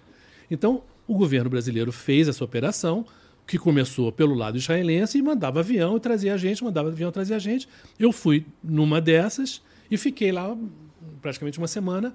Então, 0.51 0.83
o 1.07 1.17
governo 1.17 1.51
brasileiro 1.51 1.91
fez 1.91 2.29
essa 2.29 2.45
operação, 2.45 3.05
que 3.47 3.59
começou 3.59 4.11
pelo 4.11 4.35
lado 4.35 4.57
israelense 4.57 5.19
e 5.19 5.23
mandava 5.23 5.61
avião 5.61 5.97
e 5.97 6.01
trazia 6.01 6.33
a 6.33 6.37
gente, 6.37 6.65
mandava 6.65 6.89
avião 6.89 7.11
e 7.11 7.13
trazia 7.13 7.37
a 7.37 7.39
gente. 7.39 7.69
Eu 7.99 8.11
fui 8.11 8.47
numa 8.63 9.01
dessas 9.03 9.61
e 9.91 9.99
fiquei 9.99 10.33
lá 10.33 10.57
praticamente 11.21 11.59
uma 11.59 11.69
semana 11.69 12.15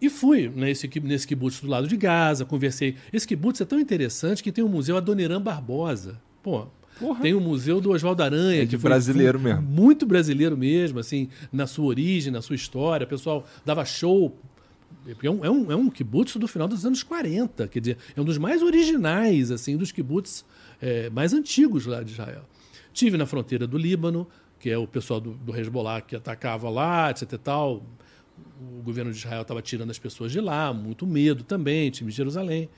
e 0.00 0.10
fui 0.10 0.48
nesse, 0.54 0.90
nesse 1.00 1.26
kibbutz 1.26 1.60
do 1.60 1.68
lado 1.68 1.88
de 1.88 1.96
Gaza, 1.96 2.44
conversei. 2.44 2.96
Esse 3.12 3.26
kibbutz 3.26 3.60
é 3.60 3.64
tão 3.64 3.80
interessante 3.80 4.42
que 4.42 4.52
tem 4.52 4.62
o 4.62 4.66
um 4.66 4.70
museu 4.70 4.96
Adoniran 4.96 5.40
Barbosa. 5.40 6.20
Pô, 6.42 6.66
Porra. 6.98 7.20
Tem 7.20 7.34
o 7.34 7.40
Museu 7.40 7.80
do 7.80 7.90
Oswaldo 7.90 8.22
Aranha. 8.22 8.62
É 8.62 8.64
de 8.64 8.76
brasileiro 8.78 9.38
foi, 9.38 9.52
mesmo. 9.52 9.68
Muito 9.68 10.06
brasileiro 10.06 10.56
mesmo, 10.56 10.98
assim, 10.98 11.28
na 11.52 11.66
sua 11.66 11.84
origem, 11.84 12.32
na 12.32 12.40
sua 12.40 12.56
história. 12.56 13.04
O 13.04 13.08
pessoal 13.08 13.44
dava 13.64 13.84
show. 13.84 14.34
É 15.22 15.30
um, 15.30 15.44
é 15.44 15.50
um, 15.50 15.72
é 15.72 15.76
um 15.76 15.90
kibbutz 15.90 16.36
do 16.36 16.48
final 16.48 16.66
dos 16.66 16.86
anos 16.86 17.02
40. 17.02 17.68
Quer 17.68 17.80
dizer, 17.80 17.98
é 18.16 18.20
um 18.20 18.24
dos 18.24 18.38
mais 18.38 18.62
originais, 18.62 19.50
assim, 19.50 19.76
dos 19.76 19.92
kibbutz 19.92 20.44
é, 20.80 21.10
mais 21.10 21.34
antigos 21.34 21.84
lá 21.84 22.02
de 22.02 22.12
Israel. 22.12 22.44
Tive 22.92 23.18
na 23.18 23.26
fronteira 23.26 23.66
do 23.66 23.76
Líbano, 23.76 24.26
que 24.58 24.70
é 24.70 24.78
o 24.78 24.86
pessoal 24.86 25.20
do, 25.20 25.32
do 25.32 25.54
Hezbollah 25.54 26.00
que 26.00 26.16
atacava 26.16 26.70
lá, 26.70 27.10
etc 27.10 27.30
e 27.30 27.38
tal 27.38 27.82
o 28.60 28.82
governo 28.82 29.12
de 29.12 29.18
Israel 29.18 29.42
estava 29.42 29.60
tirando 29.60 29.90
as 29.90 29.98
pessoas 29.98 30.32
de 30.32 30.40
lá, 30.40 30.72
muito 30.72 31.06
medo 31.06 31.44
também, 31.44 31.90
time 31.90 32.10
de 32.10 32.16
Jerusalém. 32.16 32.68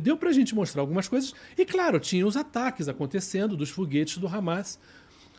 Deu 0.00 0.16
para 0.16 0.30
a 0.30 0.32
gente 0.32 0.54
mostrar 0.54 0.80
algumas 0.80 1.08
coisas. 1.08 1.34
E, 1.56 1.64
claro, 1.64 1.98
tinha 1.98 2.26
os 2.26 2.36
ataques 2.36 2.88
acontecendo 2.88 3.56
dos 3.56 3.70
foguetes 3.70 4.18
do 4.18 4.26
Hamas. 4.26 4.78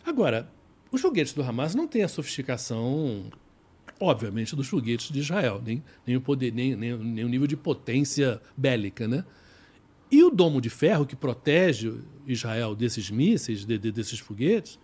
Agora, 0.06 0.52
os 0.92 1.02
foguetes 1.02 1.34
do 1.34 1.42
Hamas 1.42 1.74
não 1.74 1.88
têm 1.88 2.04
a 2.04 2.08
sofisticação, 2.08 3.26
obviamente, 4.00 4.56
dos 4.56 4.68
foguetes 4.68 5.10
de 5.12 5.20
Israel, 5.20 5.62
nem, 5.66 5.84
nem 6.06 6.16
o 6.16 6.22
poder, 6.22 6.54
nem, 6.54 6.76
nem, 6.76 6.98
nem 6.98 7.26
o 7.26 7.30
nível 7.30 7.48
de 7.48 7.58
potência 7.58 8.42
bélica, 8.56 9.08
né? 9.08 9.26
E 10.12 10.24
o 10.24 10.30
domo 10.30 10.62
de 10.62 10.70
ferro 10.70 11.06
que 11.06 11.16
protege 11.16 11.94
Israel 12.28 12.76
desses 12.76 13.10
mísseis, 13.10 13.66
de, 13.66 13.78
de, 13.78 13.92
desses 13.92 14.20
foguetes, 14.20 14.80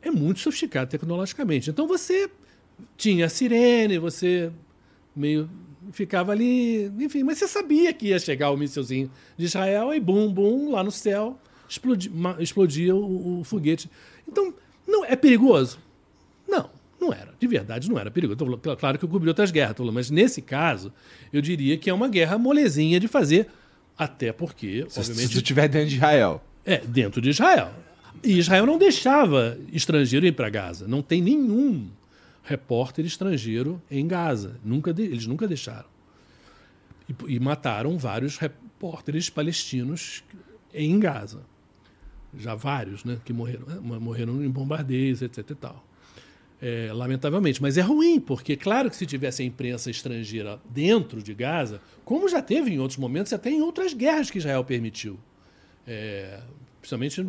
é 0.00 0.10
muito 0.10 0.40
sofisticado 0.40 0.90
tecnologicamente. 0.90 1.68
Então 1.68 1.86
você 1.86 2.30
tinha 2.96 3.26
a 3.26 3.28
sirene, 3.28 3.98
você 3.98 4.50
meio 5.14 5.48
ficava 5.92 6.32
ali, 6.32 6.86
enfim, 6.98 7.22
mas 7.22 7.38
você 7.38 7.48
sabia 7.48 7.92
que 7.92 8.08
ia 8.08 8.18
chegar 8.18 8.50
o 8.50 8.56
mísselzinho 8.56 9.10
de 9.36 9.46
Israel 9.46 9.92
e 9.92 10.00
bum, 10.00 10.32
bum, 10.32 10.70
lá 10.70 10.84
no 10.84 10.90
céu, 10.90 11.38
explodia, 11.68 12.10
explodia 12.38 12.94
o, 12.94 13.40
o, 13.40 13.44
foguete. 13.44 13.90
Então, 14.28 14.54
não 14.86 15.04
é 15.04 15.16
perigoso? 15.16 15.78
Não, 16.48 16.70
não 17.00 17.12
era. 17.12 17.34
De 17.38 17.46
verdade, 17.46 17.88
não 17.88 17.98
era 17.98 18.10
perigoso. 18.10 18.38
Falando, 18.38 18.76
claro 18.76 18.98
que 18.98 19.04
eu 19.04 19.08
cobri 19.08 19.28
outras 19.28 19.50
guerras, 19.50 19.76
mas 19.92 20.10
nesse 20.10 20.42
caso, 20.42 20.92
eu 21.32 21.40
diria 21.40 21.76
que 21.76 21.90
é 21.90 21.94
uma 21.94 22.08
guerra 22.08 22.38
molezinha 22.38 23.00
de 23.00 23.08
fazer, 23.08 23.48
até 23.96 24.32
porque, 24.32 24.86
se, 24.88 25.00
obviamente... 25.00 25.32
Se 25.32 25.38
estiver 25.38 25.68
dentro 25.68 25.88
de 25.88 25.96
Israel. 25.96 26.44
É, 26.64 26.78
dentro 26.78 27.20
de 27.20 27.30
Israel. 27.30 27.72
E 28.22 28.38
Israel 28.38 28.66
não 28.66 28.78
deixava 28.78 29.58
estrangeiro 29.72 30.26
ir 30.26 30.32
para 30.32 30.50
Gaza. 30.50 30.86
Não 30.86 31.00
tem 31.00 31.22
nenhum 31.22 31.88
repórter 32.50 33.06
estrangeiro 33.06 33.80
em 33.88 34.08
Gaza. 34.08 34.58
Nunca 34.64 34.92
de, 34.92 35.02
eles 35.02 35.24
nunca 35.24 35.46
deixaram. 35.46 35.88
E, 37.08 37.14
e, 37.34 37.38
mataram 37.38 37.96
vários 37.96 38.38
repórteres 38.38 39.30
palestinos 39.30 40.24
em 40.74 40.98
Gaza. 40.98 41.42
Já 42.36 42.56
vários, 42.56 43.04
né? 43.04 43.20
Que 43.24 43.32
morreram, 43.32 43.66
né, 43.66 43.78
morreram 43.80 44.44
em 44.44 44.50
bombardeios, 44.50 45.22
etc. 45.22 45.48
E 45.50 45.54
tal. 45.54 45.86
É, 46.60 46.90
lamentavelmente. 46.92 47.62
Mas 47.62 47.78
é 47.78 47.82
ruim, 47.82 48.18
porque, 48.18 48.56
claro 48.56 48.90
que 48.90 48.96
se 48.96 49.06
tivesse 49.06 49.42
a 49.42 49.44
imprensa 49.44 49.88
estrangeira 49.88 50.60
dentro 50.68 51.22
de 51.22 51.32
Gaza, 51.32 51.80
como 52.04 52.28
já 52.28 52.42
teve 52.42 52.72
em 52.72 52.80
outros 52.80 52.98
momentos, 52.98 53.32
até 53.32 53.48
em 53.48 53.62
outras 53.62 53.94
guerras 53.94 54.28
que 54.28 54.38
Israel 54.38 54.64
permitiu. 54.64 55.18
É, 55.86 56.40
principalmente 56.80 57.26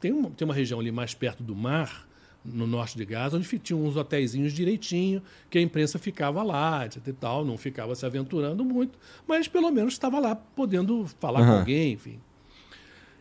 tem 0.00 0.12
uma, 0.12 0.30
tem 0.30 0.44
uma 0.44 0.54
região 0.54 0.78
ali 0.78 0.92
mais 0.92 1.12
perto 1.12 1.42
do 1.42 1.56
mar, 1.56 2.08
no 2.44 2.66
norte 2.66 2.96
de 2.96 3.04
Gaza, 3.04 3.36
onde 3.36 3.58
tinha 3.58 3.76
uns 3.76 3.96
hotéisinhos 3.96 4.52
direitinho, 4.52 5.22
que 5.48 5.58
a 5.58 5.62
imprensa 5.62 5.98
ficava 5.98 6.42
lá, 6.42 6.86
etc 6.86 7.06
e 7.06 7.12
tal, 7.12 7.44
não 7.44 7.58
ficava 7.58 7.94
se 7.94 8.06
aventurando 8.06 8.64
muito, 8.64 8.98
mas 9.26 9.46
pelo 9.46 9.70
menos 9.70 9.92
estava 9.92 10.18
lá 10.18 10.34
podendo 10.34 11.06
falar 11.18 11.40
uhum. 11.40 11.46
com 11.46 11.52
alguém, 11.52 11.92
enfim. 11.92 12.18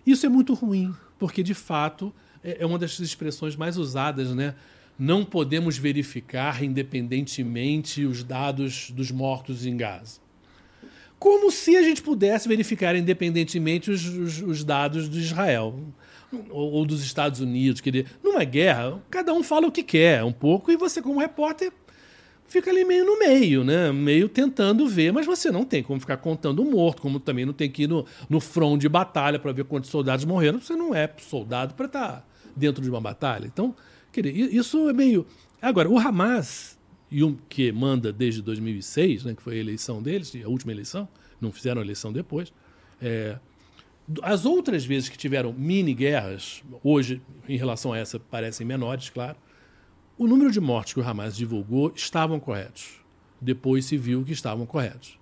Isso 0.06 0.26
é 0.26 0.30
muito 0.30 0.54
ruim, 0.54 0.94
porque 1.18 1.44
de 1.44 1.54
fato 1.54 2.14
é, 2.44 2.58
é 2.62 2.66
uma 2.66 2.80
das 2.80 2.98
expressões 3.00 3.56
mais 3.56 3.78
usadas, 3.78 4.34
né? 4.34 4.56
Não 4.98 5.24
podemos 5.24 5.78
verificar 5.78 6.64
independentemente 6.64 8.06
os 8.06 8.24
dados 8.24 8.92
dos 8.92 9.12
mortos 9.12 9.66
em 9.66 9.78
Gaza. 9.78 10.20
Como 11.18 11.52
se 11.52 11.76
a 11.76 11.84
gente 11.84 12.02
pudesse 12.02 12.48
verificar 12.48 12.96
independentemente 12.96 13.92
os, 13.92 14.06
os, 14.06 14.42
os 14.42 14.64
dados 14.64 15.10
de 15.10 15.20
Israel 15.20 15.78
ou, 16.50 16.72
ou 16.72 16.86
dos 16.86 17.04
Estados 17.04 17.40
Unidos. 17.40 17.82
Quer 17.82 17.92
dizer, 17.92 18.08
numa 18.24 18.44
guerra, 18.44 19.02
cada 19.10 19.34
um 19.34 19.44
fala 19.44 19.68
o 19.68 19.72
que 19.72 19.84
quer 19.84 20.24
um 20.24 20.32
pouco 20.32 20.72
e 20.72 20.78
você, 20.78 21.02
como 21.02 21.20
repórter, 21.20 21.72
fica 22.48 22.70
ali 22.70 22.84
meio 22.84 23.06
no 23.06 23.20
meio, 23.20 23.64
né? 23.64 23.92
Meio 23.92 24.28
tentando 24.28 24.88
ver, 24.88 25.14
mas 25.14 25.26
você 25.26 25.52
não 25.52 25.64
tem 25.64 25.84
como 25.84 26.00
ficar 26.00 26.18
contando 26.18 26.64
morto, 26.66 27.02
como 27.02 27.20
também 27.20 27.46
não 27.46 27.54
tem 27.54 27.70
que 27.70 27.84
ir 27.84 27.88
no, 27.88 28.06
no 28.30 28.40
front 28.40 28.80
de 28.80 28.90
batalha 28.90 29.40
para 29.40 29.52
ver 29.52 29.66
quantos 29.66 29.90
soldados 29.90 30.26
morreram. 30.26 30.60
Você 30.60 30.76
não 30.76 30.94
é 30.94 31.10
soldado 31.20 31.74
para 31.76 31.86
estar 31.86 32.08
tá 32.08 32.26
dentro 32.56 32.82
de 32.82 32.90
uma 32.90 33.00
batalha. 33.00 33.46
Então, 33.46 33.76
quer 34.12 34.24
dizer, 34.24 34.54
isso 34.54 34.90
é 34.90 34.94
meio. 34.94 35.26
Agora, 35.62 35.90
o 35.90 35.98
Hamas, 35.98 36.78
que 37.48 37.72
manda 37.72 38.12
desde 38.12 38.42
2006, 38.42 39.26
né, 39.26 39.36
que 39.36 39.42
foi 39.42 39.56
a 39.56 39.58
eleição 39.58 40.02
deles, 40.02 40.34
a 40.44 40.50
última 40.50 40.72
eleição, 40.72 41.08
não 41.40 41.52
fizeram 41.52 41.82
a 41.82 41.84
eleição 41.84 42.12
depois, 42.12 42.52
é, 43.02 43.38
as 44.22 44.46
outras 44.46 44.86
vezes 44.86 45.10
que 45.10 45.18
tiveram 45.18 45.54
mini 45.54 45.94
guerras, 45.94 46.64
hoje, 46.84 47.22
em 47.48 47.58
relação 47.58 47.94
a 47.94 47.98
essa, 47.98 48.20
parecem 48.20 48.66
menores, 48.66 49.10
claro, 49.10 49.38
o 50.18 50.28
número 50.28 50.52
de 50.52 50.60
mortes 50.60 50.94
que 50.94 51.00
o 51.00 51.08
Hamas 51.08 51.36
divulgou 51.36 51.94
estavam 51.96 52.40
corretos. 52.40 53.00
Depois 53.40 53.86
se 53.86 53.98
viu 53.98 54.24
que 54.24 54.34
estavam 54.34 54.66
corretos. 54.66 55.18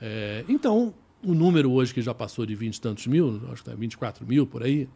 É, 0.00 0.44
então, 0.48 0.94
o 1.24 1.34
número 1.34 1.72
hoje, 1.72 1.92
que 1.92 2.02
já 2.02 2.14
passou 2.14 2.44
de 2.46 2.54
20 2.54 2.76
e 2.76 2.80
tantos 2.80 3.06
mil, 3.06 3.40
acho 3.46 3.62
que 3.62 3.68
está 3.68 3.74
24 3.74 4.26
mil 4.26 4.46
por 4.46 4.62
aí, 4.62 4.88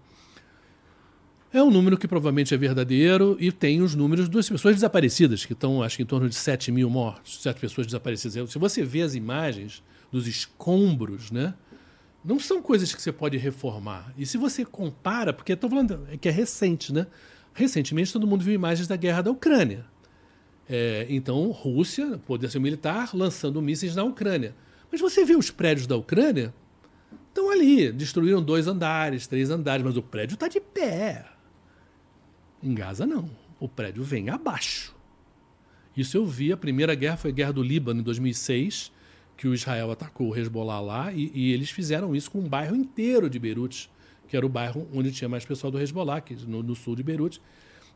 é 1.52 1.62
um 1.62 1.70
número 1.70 1.96
que 1.96 2.06
provavelmente 2.06 2.52
é 2.52 2.56
verdadeiro 2.56 3.36
e 3.40 3.50
tem 3.50 3.80
os 3.80 3.94
números 3.94 4.28
das 4.28 4.48
pessoas 4.48 4.74
desaparecidas, 4.74 5.44
que 5.44 5.54
estão, 5.54 5.82
acho 5.82 5.96
que 5.96 6.02
em 6.02 6.06
torno 6.06 6.28
de 6.28 6.34
7 6.34 6.70
mil 6.70 6.90
mortos, 6.90 7.40
7 7.42 7.60
pessoas 7.60 7.86
desaparecidas. 7.86 8.50
Se 8.50 8.58
você 8.58 8.82
vê 8.82 9.02
as 9.02 9.14
imagens 9.14 9.82
dos 10.12 10.26
escombros, 10.26 11.30
né? 11.30 11.54
Não 12.26 12.40
são 12.40 12.60
coisas 12.60 12.92
que 12.92 13.00
você 13.00 13.12
pode 13.12 13.36
reformar. 13.36 14.12
E 14.18 14.26
se 14.26 14.36
você 14.36 14.64
compara, 14.64 15.32
porque 15.32 15.52
estou 15.52 15.70
falando 15.70 16.08
que 16.20 16.28
é 16.28 16.32
recente, 16.32 16.92
né? 16.92 17.06
Recentemente 17.54 18.12
todo 18.12 18.26
mundo 18.26 18.42
viu 18.42 18.52
imagens 18.52 18.88
da 18.88 18.96
guerra 18.96 19.22
da 19.22 19.30
Ucrânia. 19.30 19.86
É, 20.68 21.06
então, 21.08 21.48
Rússia, 21.52 22.18
poder 22.26 22.50
militar, 22.58 23.10
lançando 23.14 23.62
mísseis 23.62 23.94
na 23.94 24.02
Ucrânia. 24.02 24.56
Mas 24.90 25.00
você 25.00 25.24
vê 25.24 25.36
os 25.36 25.52
prédios 25.52 25.86
da 25.86 25.96
Ucrânia? 25.96 26.52
Estão 27.28 27.48
ali, 27.48 27.92
destruíram 27.92 28.42
dois 28.42 28.66
andares, 28.66 29.28
três 29.28 29.48
andares, 29.48 29.84
mas 29.84 29.96
o 29.96 30.02
prédio 30.02 30.34
está 30.34 30.48
de 30.48 30.58
pé. 30.58 31.26
Em 32.60 32.74
Gaza, 32.74 33.06
não. 33.06 33.30
O 33.60 33.68
prédio 33.68 34.02
vem 34.02 34.30
abaixo. 34.30 34.96
Isso 35.96 36.16
eu 36.16 36.26
vi, 36.26 36.52
a 36.52 36.56
primeira 36.56 36.94
guerra 36.96 37.16
foi 37.16 37.30
a 37.30 37.34
guerra 37.34 37.52
do 37.52 37.62
Líbano, 37.62 38.00
em 38.00 38.02
2006 38.02 38.95
que 39.36 39.46
o 39.46 39.54
Israel 39.54 39.90
atacou 39.90 40.30
o 40.30 40.36
Hezbollah 40.36 40.80
lá 40.80 41.12
e, 41.12 41.30
e, 41.34 41.52
eles 41.52 41.70
fizeram 41.70 42.16
isso 42.16 42.30
com 42.30 42.38
um 42.38 42.48
bairro 42.48 42.74
inteiro 42.74 43.28
de 43.28 43.38
Beirute, 43.38 43.90
que 44.28 44.36
era 44.36 44.46
o 44.46 44.48
bairro 44.48 44.88
onde 44.94 45.12
tinha 45.12 45.28
mais 45.28 45.44
pessoal 45.44 45.70
do 45.70 45.78
Hezbollah, 45.78 46.20
que, 46.20 46.34
no, 46.46 46.62
no 46.62 46.74
sul 46.74 46.96
de 46.96 47.02
Beirute, 47.02 47.40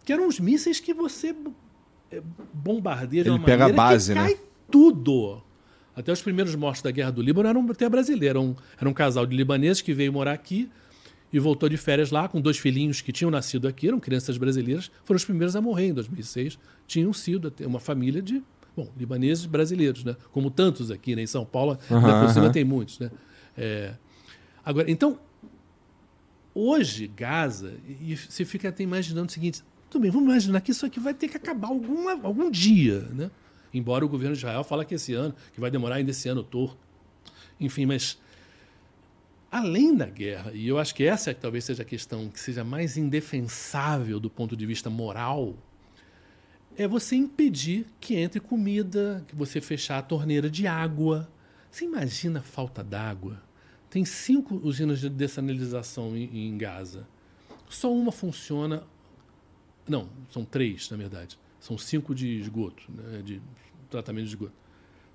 que 0.05 0.12
eram 0.12 0.29
os 0.29 0.38
mísseis 0.38 0.81
que 0.81 0.92
você 0.92 1.35
é, 2.11 2.22
bombardeia 2.53 3.24
de 3.24 3.31
uma 3.31 3.38
Ele 3.38 3.44
pega 3.44 3.66
a 3.66 3.72
base, 3.72 4.12
que 4.12 4.18
né? 4.18 4.26
cai 4.26 4.38
tudo. 4.70 5.42
Até 5.96 6.12
os 6.12 6.22
primeiros 6.22 6.55
mortos 6.55 6.83
da 6.83 6.90
Guerra 6.90 7.11
do 7.11 7.22
Líbano 7.22 7.48
eram 7.48 7.70
até 7.70 7.88
brasileiros. 7.88 8.31
Era 8.31 8.40
um, 8.40 8.55
era 8.79 8.88
um 8.88 8.92
casal 8.92 9.26
de 9.26 9.35
libaneses 9.37 9.83
que 9.83 9.92
veio 9.92 10.12
morar 10.12 10.33
aqui 10.33 10.70
e 11.33 11.38
voltou 11.38 11.68
de 11.68 11.76
férias 11.76 12.11
lá 12.11 12.29
com 12.29 12.40
dois 12.40 12.59
filhinhos 12.59 13.00
que 13.00 13.12
tinham 13.12 13.31
nascido 13.31 13.68
aqui, 13.68 13.87
eram 13.88 14.00
crianças 14.00 14.37
brasileiras, 14.37 14.90
foram 15.05 15.16
os 15.16 15.24
primeiros 15.24 15.55
a 15.55 15.61
morrer 15.61 15.88
em 15.88 15.94
2006. 15.94 16.59
Tinham 16.87 17.12
sido 17.12 17.53
uma 17.61 17.79
família 17.79 18.20
de 18.20 18.42
Bom, 18.76 18.88
libaneses 18.96 19.46
brasileiros, 19.46 20.04
né? 20.04 20.16
Como 20.33 20.50
tantos 20.50 20.90
aqui 20.90 21.16
né? 21.16 21.22
em 21.22 21.26
São 21.26 21.44
Paulo, 21.44 21.78
uhum, 21.90 22.00
na 22.00 22.24
por 22.24 22.33
cima 22.33 22.46
uhum. 22.46 22.52
tem 22.52 22.64
muitos, 22.64 22.98
né? 22.98 23.11
É... 23.56 23.94
Agora, 24.64 24.90
então, 24.90 25.18
hoje, 26.54 27.06
Gaza, 27.09 27.74
e 28.00 28.16
você 28.16 28.44
fica 28.44 28.68
até 28.68 28.83
imaginando 28.83 29.28
o 29.28 29.33
seguinte: 29.33 29.62
tudo 29.90 30.02
bem, 30.02 30.11
vamos 30.11 30.28
imaginar 30.28 30.61
que 30.61 30.70
isso 30.70 30.87
aqui 30.87 31.00
vai 31.00 31.14
ter 31.14 31.28
que 31.28 31.37
acabar 31.37 31.68
alguma, 31.68 32.12
algum 32.22 32.50
dia, 32.50 33.00
né? 33.12 33.30
Embora 33.72 34.04
o 34.04 34.09
governo 34.09 34.35
de 34.35 34.40
Israel 34.40 34.64
fale 34.64 34.85
que 34.85 34.94
esse 34.94 35.14
ano, 35.14 35.35
que 35.52 35.61
vai 35.61 35.70
demorar 35.70 35.96
ainda 35.96 36.11
esse 36.11 36.28
ano 36.28 36.42
todo. 36.42 36.76
Enfim, 37.59 37.87
mas 37.87 38.18
além 39.50 39.94
da 39.94 40.06
guerra, 40.06 40.52
e 40.54 40.66
eu 40.68 40.78
acho 40.78 40.94
que 40.94 41.04
essa 41.04 41.30
é, 41.30 41.35
talvez 41.35 41.64
seja 41.64 41.83
a 41.83 41.85
questão 41.85 42.28
que 42.28 42.38
seja 42.38 42.64
mais 42.64 42.96
indefensável 42.96 44.20
do 44.20 44.30
ponto 44.30 44.56
de 44.56 44.64
vista 44.64 44.88
moral 44.88 45.54
é 46.80 46.88
você 46.88 47.14
impedir 47.14 47.84
que 48.00 48.16
entre 48.16 48.40
comida, 48.40 49.22
que 49.28 49.36
você 49.36 49.60
fechar 49.60 49.98
a 49.98 50.02
torneira 50.02 50.48
de 50.48 50.66
água. 50.66 51.30
Você 51.70 51.84
imagina 51.84 52.40
a 52.40 52.42
falta 52.42 52.82
d'água? 52.82 53.38
Tem 53.90 54.02
cinco 54.02 54.54
usinas 54.64 54.98
de 54.98 55.10
dessalinização 55.10 56.16
em, 56.16 56.48
em 56.48 56.56
Gaza. 56.56 57.06
Só 57.68 57.92
uma 57.92 58.10
funciona. 58.10 58.82
Não, 59.86 60.08
são 60.32 60.42
três, 60.42 60.88
na 60.88 60.96
verdade. 60.96 61.38
São 61.60 61.76
cinco 61.76 62.14
de 62.14 62.40
esgoto, 62.40 62.82
né, 62.88 63.20
de 63.22 63.42
tratamento 63.90 64.24
de 64.24 64.30
esgoto. 64.30 64.54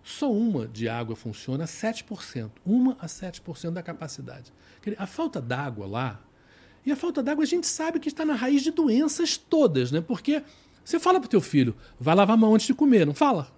Só 0.03 0.31
uma 0.31 0.67
de 0.67 0.87
água 0.87 1.15
funciona 1.15 1.63
a 1.63 1.67
7%. 1.67 2.51
Uma 2.63 2.95
a 2.99 3.07
7% 3.07 3.71
da 3.71 3.81
capacidade. 3.81 4.53
A 4.99 5.07
falta 5.07 5.41
d'água 5.41 5.87
lá. 5.87 6.23
E 6.85 6.91
a 6.91 6.95
falta 6.95 7.23
d'água 7.23 7.43
a 7.43 7.47
gente 7.47 7.65
sabe 7.65 7.99
que 7.99 8.07
está 8.07 8.23
na 8.23 8.35
raiz 8.35 8.61
de 8.61 8.69
doenças 8.69 9.35
todas, 9.35 9.91
né? 9.91 9.99
Porque 9.99 10.43
você 10.85 10.99
fala 10.99 11.19
pro 11.19 11.27
teu 11.27 11.41
filho, 11.41 11.75
vai 11.99 12.13
lavar 12.13 12.35
a 12.35 12.39
mão 12.39 12.53
antes 12.53 12.67
de 12.67 12.73
comer, 12.73 13.07
não 13.07 13.13
fala? 13.15 13.51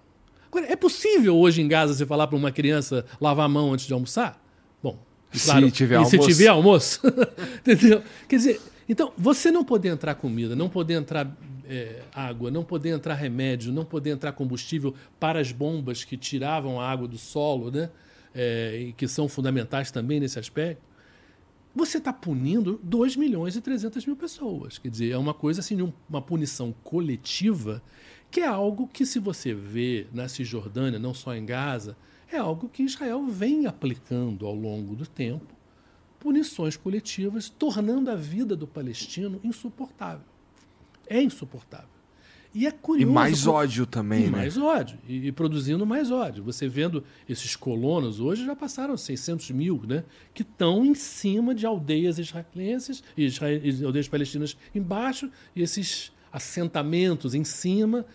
Agora, 0.50 0.66
é 0.66 0.74
possível 0.74 1.36
hoje 1.36 1.60
em 1.60 1.68
Gaza 1.68 1.92
você 1.92 2.06
falar 2.06 2.26
para 2.26 2.36
uma 2.36 2.50
criança 2.50 3.04
lavar 3.20 3.44
a 3.44 3.48
mão 3.48 3.74
antes 3.74 3.86
de 3.86 3.92
almoçar? 3.92 4.42
Bom, 4.82 4.98
claro, 5.44 5.66
se 5.66 5.72
tiver 5.72 5.94
e 5.94 5.96
almoço. 5.98 6.10
se 6.10 6.26
tiver 6.26 6.46
almoço. 6.46 7.00
Entendeu? 7.60 8.02
Quer 8.26 8.36
dizer, 8.36 8.60
então, 8.88 9.12
você 9.18 9.50
não 9.50 9.62
poder 9.62 9.90
entrar 9.90 10.14
comida, 10.14 10.56
não 10.56 10.70
poder 10.70 10.94
entrar 10.94 11.30
é, 11.68 12.00
água, 12.14 12.50
não 12.50 12.64
poder 12.64 12.94
entrar 12.94 13.12
remédio, 13.12 13.74
não 13.74 13.84
poder 13.84 14.10
entrar 14.10 14.32
combustível 14.32 14.94
para 15.20 15.38
as 15.38 15.52
bombas 15.52 16.04
que 16.04 16.16
tiravam 16.16 16.80
a 16.80 16.90
água 16.90 17.06
do 17.06 17.18
solo, 17.18 17.70
né? 17.70 17.90
É, 18.34 18.78
e 18.88 18.92
que 18.94 19.06
são 19.06 19.28
fundamentais 19.28 19.90
também 19.90 20.18
nesse 20.18 20.38
aspecto 20.38 20.87
você 21.78 21.98
está 21.98 22.12
punindo 22.12 22.78
2 22.82 23.16
milhões 23.16 23.54
e 23.54 23.60
300 23.60 24.04
mil 24.04 24.16
pessoas. 24.16 24.76
Quer 24.78 24.90
dizer, 24.90 25.10
é 25.12 25.16
uma 25.16 25.32
coisa 25.32 25.60
assim, 25.60 25.92
uma 26.08 26.20
punição 26.20 26.74
coletiva, 26.82 27.80
que 28.30 28.40
é 28.40 28.46
algo 28.46 28.88
que, 28.88 29.06
se 29.06 29.18
você 29.18 29.54
vê 29.54 30.08
na 30.12 30.28
Cisjordânia, 30.28 30.98
não 30.98 31.14
só 31.14 31.34
em 31.34 31.46
Gaza, 31.46 31.96
é 32.30 32.36
algo 32.36 32.68
que 32.68 32.82
Israel 32.82 33.24
vem 33.26 33.66
aplicando 33.66 34.44
ao 34.44 34.54
longo 34.54 34.94
do 34.94 35.06
tempo 35.06 35.56
punições 36.18 36.76
coletivas, 36.76 37.48
tornando 37.48 38.10
a 38.10 38.16
vida 38.16 38.56
do 38.56 38.66
palestino 38.66 39.40
insuportável. 39.44 40.26
É 41.06 41.22
insuportável. 41.22 41.97
E 42.54 42.66
é 42.66 42.70
curioso. 42.70 43.10
E 43.10 43.14
mais 43.14 43.44
por... 43.44 43.50
ódio 43.50 43.86
também, 43.86 44.24
e 44.24 44.30
né? 44.30 44.38
Mais 44.38 44.56
ódio. 44.56 44.98
E, 45.06 45.28
e, 45.28 45.32
produzindo 45.32 45.84
mais 45.84 46.10
ódio. 46.10 46.42
Você 46.44 46.66
vendo 46.66 47.04
esses 47.28 47.54
colonos 47.54 48.20
hoje 48.20 48.44
já 48.44 48.56
passaram 48.56 48.96
600 48.96 49.50
mil, 49.50 49.82
né? 49.86 50.04
Que 50.32 50.42
estão 50.42 50.84
em 50.84 50.94
cima 50.94 51.54
de 51.54 51.66
aldeias 51.66 52.18
israelenses 52.18 53.02
e 53.16 53.28
aldeias 53.84 54.08
palestinas 54.08 54.56
embaixo, 54.74 55.30
e 55.54 55.62
esses 55.62 56.10
assentamentos 56.32 57.34
em 57.34 57.44
cima. 57.44 58.06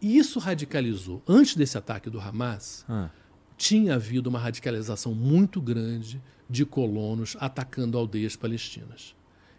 E 0.00 0.16
isso 0.16 0.38
radicalizou. 0.38 1.22
Antes 1.26 1.56
desse 1.56 1.78
ataque 1.78 2.10
do 2.10 2.20
Hamas, 2.20 2.84
ah. 2.88 3.10
tinha 3.56 3.94
havido 3.94 4.28
uma 4.28 4.38
radicalização 4.38 5.14
muito 5.14 5.60
grande 5.60 6.20
de 6.48 6.64
colonos 6.64 7.36
atacando 7.40 7.98
aldeias 7.98 8.36
palestinas. 8.36 9.14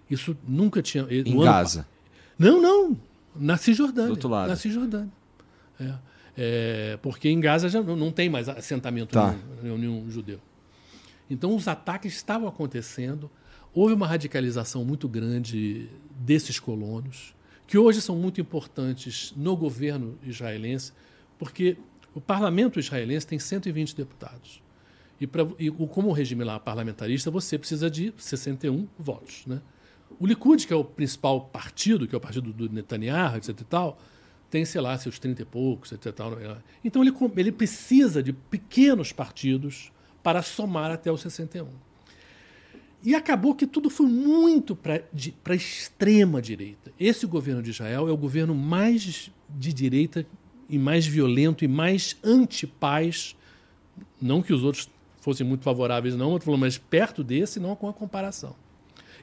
Isso 0.09 0.35
nunca 0.47 0.81
tinha. 0.81 1.05
Em 1.09 1.39
Gaza. 1.39 1.87
Não, 2.37 2.61
não. 2.61 2.97
Na 3.35 3.57
Cisjordânia. 3.57 4.07
Do 4.07 4.11
outro 4.13 4.29
lado. 4.29 4.49
Na 4.49 4.55
Cisjordânia. 4.55 5.11
É. 5.79 5.93
É, 6.37 6.99
porque 7.01 7.27
em 7.29 7.39
Gaza 7.39 7.67
já 7.67 7.81
não, 7.81 7.95
não 7.95 8.11
tem 8.11 8.29
mais 8.29 8.47
assentamento 8.47 9.11
Tá. 9.11 9.35
nenhum, 9.61 9.77
nenhum 9.77 10.09
judeu. 10.09 10.39
Então 11.29 11.55
os 11.55 11.67
ataques 11.67 12.13
estavam 12.15 12.47
acontecendo, 12.47 13.29
houve 13.73 13.93
uma 13.93 14.07
radicalização 14.07 14.85
muito 14.85 15.07
grande 15.07 15.89
desses 16.19 16.59
colonos, 16.59 17.35
que 17.67 17.77
hoje 17.77 18.01
são 18.01 18.15
muito 18.15 18.39
importantes 18.41 19.33
no 19.35 19.55
governo 19.55 20.17
israelense, 20.23 20.91
porque 21.37 21.77
o 22.15 22.21
parlamento 22.21 22.79
israelense 22.79 23.27
tem 23.27 23.37
120 23.37 23.95
deputados. 23.95 24.61
E, 25.21 25.27
pra, 25.27 25.45
e 25.59 25.69
como 25.69 26.07
o 26.07 26.11
regime 26.13 26.43
lá 26.43 26.59
parlamentarista, 26.59 27.29
você 27.29 27.57
precisa 27.57 27.89
de 27.91 28.13
61 28.17 28.87
votos. 28.97 29.45
Né? 29.45 29.61
O 30.19 30.25
Likud, 30.25 30.65
que 30.65 30.73
é 30.73 30.75
o 30.75 30.83
principal 30.83 31.41
partido, 31.41 32.07
que 32.07 32.15
é 32.15 32.17
o 32.17 32.21
partido 32.21 32.53
do 32.53 32.69
Netanyahu, 32.69 33.37
etc. 33.37 33.49
e 33.49 33.63
tal, 33.63 33.99
tem, 34.49 34.65
sei 34.65 34.81
lá, 34.81 34.97
seus 34.97 35.19
30 35.19 35.41
e 35.41 35.45
poucos, 35.45 35.91
etc. 35.91 36.13
tal. 36.13 36.37
Então 36.83 37.01
ele, 37.01 37.13
ele 37.37 37.51
precisa 37.51 38.23
de 38.23 38.33
pequenos 38.33 39.11
partidos 39.11 39.91
para 40.23 40.41
somar 40.41 40.91
até 40.91 41.11
os 41.11 41.21
61. 41.21 41.67
E 43.03 43.15
acabou 43.15 43.55
que 43.55 43.65
tudo 43.65 43.89
foi 43.89 44.07
muito 44.07 44.75
para 44.75 45.03
a 45.45 45.55
extrema 45.55 46.41
direita. 46.41 46.91
Esse 46.99 47.25
governo 47.25 47.61
de 47.61 47.69
Israel 47.69 48.09
é 48.09 48.11
o 48.11 48.17
governo 48.17 48.53
mais 48.53 49.31
de 49.49 49.73
direita 49.73 50.25
e 50.69 50.77
mais 50.77 51.05
violento 51.05 51.63
e 51.63 51.67
mais 51.67 52.17
antipaz. 52.23 53.37
Não 54.21 54.41
que 54.41 54.51
os 54.51 54.63
outros 54.63 54.89
fossem 55.21 55.47
muito 55.47 55.63
favoráveis, 55.63 56.15
não, 56.15 56.37
mas 56.57 56.77
perto 56.77 57.23
desse, 57.23 57.59
não 57.59 57.75
com 57.75 57.87
a 57.87 57.93
comparação. 57.93 58.55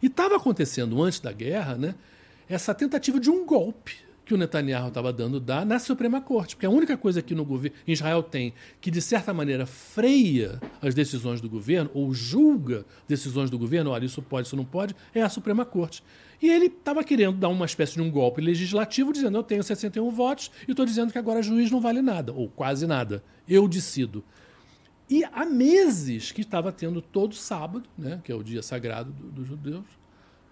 E 0.02 0.06
estava 0.06 0.36
acontecendo 0.36 1.02
antes 1.02 1.20
da 1.20 1.32
guerra 1.32 1.76
né, 1.76 1.94
essa 2.48 2.74
tentativa 2.74 3.18
de 3.18 3.30
um 3.30 3.44
golpe 3.44 4.06
que 4.26 4.34
o 4.34 4.36
Netanyahu 4.36 4.88
estava 4.88 5.12
dando 5.12 5.38
dar 5.38 5.64
na 5.64 5.78
Suprema 5.78 6.20
Corte. 6.20 6.56
Porque 6.56 6.66
a 6.66 6.70
única 6.70 6.96
coisa 6.96 7.22
que 7.22 7.34
no 7.34 7.44
governo 7.44 7.76
Israel 7.86 8.24
tem 8.24 8.52
que, 8.80 8.90
de 8.90 9.00
certa 9.00 9.32
maneira, 9.32 9.64
freia 9.64 10.60
as 10.82 10.94
decisões 10.94 11.40
do 11.40 11.48
governo, 11.48 11.88
ou 11.94 12.12
julga 12.12 12.84
decisões 13.06 13.50
do 13.50 13.58
governo, 13.58 13.90
olha, 13.90 14.04
isso 14.04 14.20
pode, 14.20 14.48
isso 14.48 14.56
não 14.56 14.64
pode, 14.64 14.96
é 15.14 15.22
a 15.22 15.28
Suprema 15.28 15.64
Corte. 15.64 16.02
E 16.42 16.48
ele 16.50 16.66
estava 16.66 17.04
querendo 17.04 17.38
dar 17.38 17.48
uma 17.48 17.64
espécie 17.64 17.94
de 17.94 18.02
um 18.02 18.10
golpe 18.10 18.40
legislativo, 18.40 19.12
dizendo: 19.12 19.38
eu 19.38 19.44
tenho 19.44 19.62
61 19.62 20.10
votos 20.10 20.50
e 20.66 20.72
estou 20.72 20.84
dizendo 20.84 21.12
que 21.12 21.18
agora 21.18 21.40
juiz 21.40 21.70
não 21.70 21.80
vale 21.80 22.02
nada, 22.02 22.32
ou 22.32 22.48
quase 22.48 22.84
nada. 22.84 23.22
Eu 23.48 23.68
decido. 23.68 24.24
E 25.08 25.24
há 25.24 25.44
meses 25.44 26.32
que 26.32 26.40
estava 26.40 26.72
tendo 26.72 27.00
todo 27.00 27.34
sábado, 27.34 27.88
né, 27.96 28.20
que 28.24 28.32
é 28.32 28.34
o 28.34 28.42
dia 28.42 28.62
sagrado 28.62 29.12
do- 29.12 29.30
dos 29.30 29.46
judeus, 29.46 29.84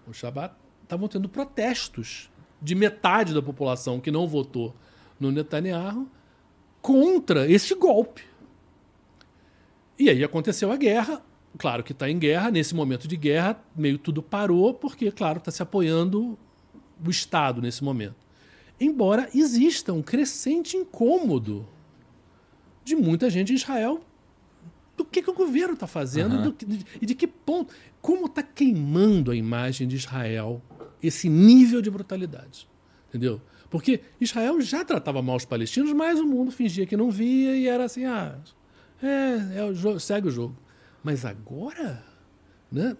o 0.07 0.13
Shabat, 0.13 0.55
estavam 0.83 1.07
tendo 1.07 1.27
protestos 1.27 2.29
de 2.61 2.73
metade 2.73 3.33
da 3.33 3.41
população 3.41 3.99
que 3.99 4.11
não 4.11 4.27
votou 4.27 4.73
no 5.19 5.31
Netanyahu 5.31 6.09
contra 6.81 7.49
esse 7.51 7.75
golpe. 7.75 8.23
E 9.97 10.09
aí 10.09 10.23
aconteceu 10.23 10.71
a 10.71 10.77
guerra. 10.77 11.21
Claro 11.57 11.83
que 11.83 11.91
está 11.91 12.09
em 12.09 12.19
guerra. 12.19 12.51
Nesse 12.51 12.75
momento 12.75 13.07
de 13.07 13.17
guerra, 13.17 13.61
meio 13.75 13.97
tudo 13.97 14.21
parou, 14.21 14.73
porque, 14.73 15.11
claro, 15.11 15.39
está 15.39 15.51
se 15.51 15.63
apoiando 15.63 16.37
o 17.03 17.09
Estado 17.09 17.61
nesse 17.61 17.83
momento. 17.83 18.15
Embora 18.79 19.29
exista 19.33 19.93
um 19.93 20.01
crescente 20.01 20.77
incômodo 20.77 21.67
de 22.83 22.95
muita 22.95 23.29
gente 23.29 23.51
em 23.51 23.55
Israel 23.55 24.01
do 24.97 25.03
que, 25.05 25.21
que 25.21 25.29
o 25.29 25.33
governo 25.33 25.73
está 25.73 25.87
fazendo 25.87 26.41
do 26.41 26.53
que- 26.53 26.65
de- 26.65 26.85
e 27.01 27.05
de 27.05 27.15
que 27.15 27.27
ponto. 27.27 27.73
Como 28.01 28.27
está 28.27 28.41
queimando 28.41 29.31
a 29.31 29.35
imagem 29.35 29.87
de 29.87 29.95
Israel 29.95 30.61
esse 31.03 31.27
nível 31.29 31.81
de 31.81 31.89
brutalidade. 31.91 32.67
Entendeu? 33.09 33.41
Porque 33.69 34.01
Israel 34.21 34.59
já 34.61 34.85
tratava 34.85 35.21
mal 35.21 35.35
os 35.35 35.45
palestinos, 35.45 35.91
mas 35.93 36.19
o 36.19 36.25
mundo 36.25 36.51
fingia 36.51 36.85
que 36.85 36.95
não 36.95 37.09
via 37.11 37.55
e 37.57 37.67
era 37.67 37.85
assim: 37.85 38.05
ah, 38.05 38.37
é, 39.01 39.59
é 39.59 39.63
o 39.65 39.73
jogo, 39.73 39.99
segue 39.99 40.27
o 40.27 40.31
jogo. 40.31 40.55
Mas 41.03 41.25
agora, 41.25 42.03
né, 42.71 42.95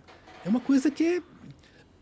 é 0.45 0.49
uma 0.49 0.59
coisa 0.59 0.91
que 0.91 1.03
é. 1.03 1.21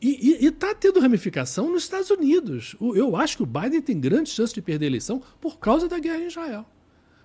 E 0.02 0.46
está 0.46 0.76
tendo 0.76 1.00
ramificação 1.00 1.72
nos 1.72 1.84
Estados 1.84 2.10
Unidos. 2.10 2.76
O- 2.78 2.94
Eu 2.94 3.16
acho 3.16 3.38
que 3.38 3.44
o 3.44 3.46
Biden 3.46 3.82
tem 3.82 3.98
grande 4.00 4.30
chance 4.30 4.54
de 4.54 4.62
perder 4.62 4.86
a 4.86 4.90
eleição 4.90 5.22
por 5.40 5.60
causa 5.60 5.88
da 5.88 5.98
guerra 5.98 6.20
em 6.24 6.28
Israel 6.28 6.66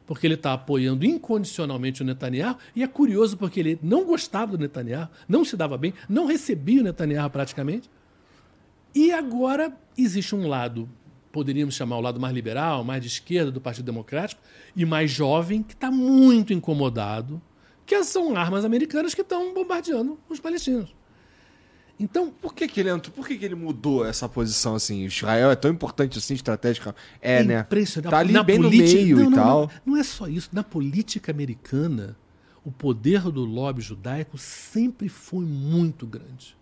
porque 0.09 0.27
ele 0.27 0.35
está 0.35 0.55
apoiando 0.55 1.05
incondicionalmente 1.05 2.01
o 2.01 2.05
Netanyahu, 2.05 2.57
e 2.75 2.83
é 2.83 2.89
curioso 2.89 3.37
porque 3.37 3.61
ele 3.61 3.79
não 3.83 4.07
gostava 4.07 4.53
do 4.53 4.59
Netanyahu, 4.59 5.07
não 5.29 5.45
se 5.45 5.55
dava 5.55 5.77
bem, 5.77 5.93
não 6.09 6.25
recebia 6.25 6.81
o 6.81 6.85
Netanyahu 6.85 7.29
praticamente. 7.29 7.91
E 8.95 9.13
agora 9.13 9.71
existe 9.99 10.35
um 10.35 10.49
lado, 10.49 10.89
poderíamos 11.31 11.75
chamar 11.75 11.99
o 11.99 12.01
lado 12.01 12.19
mais 12.19 12.35
liberal, 12.35 12.83
mais 12.83 13.03
de 13.03 13.09
esquerda 13.09 13.53
do 13.53 13.61
Partido 13.61 13.85
Democrático, 13.85 14.41
e 14.75 14.87
mais 14.87 15.11
jovem, 15.11 15.63
que 15.63 15.75
está 15.75 15.91
muito 15.91 16.55
incomodado, 16.55 17.41
que 17.85 18.03
são 18.03 18.35
armas 18.35 18.65
americanas 18.65 19.15
que 19.15 19.21
estão 19.21 19.53
bombardeando 19.53 20.19
os 20.27 20.41
palestinos. 20.41 20.98
Então, 22.01 22.31
Por 22.31 22.55
que, 22.55 22.69
que 22.69 22.79
ele 22.81 22.91
entrou? 22.91 23.13
Por 23.15 23.27
que, 23.27 23.37
que 23.37 23.45
ele 23.45 23.55
mudou 23.57 24.07
essa 24.07 24.29
posição 24.29 24.75
assim? 24.77 25.05
Israel 25.05 25.51
é 25.51 25.57
tão 25.57 25.71
importante 25.71 26.19
assim, 26.19 26.35
estratégica? 26.35 26.95
É, 27.21 27.43
né? 27.43 27.61
impressionante. 27.61 28.11
Tá 28.11 28.19
ali 28.19 28.33
Na 28.33 28.43
bem 28.43 28.57
política- 28.61 29.01
no 29.01 29.05
meio 29.05 29.17
não, 29.17 29.23
e 29.25 29.31
não, 29.31 29.33
tal. 29.33 29.61
Não, 29.85 29.95
não 29.95 30.01
é 30.01 30.05
só 30.05 30.29
isso. 30.29 30.49
Na 30.53 30.63
política 30.63 31.33
americana, 31.33 32.17
o 32.65 32.71
poder 32.71 33.23
do 33.23 33.45
lobby 33.45 33.81
judaico 33.83 34.39
sempre 34.39 35.09
foi 35.09 35.45
muito 35.45 36.07
grande. 36.07 36.57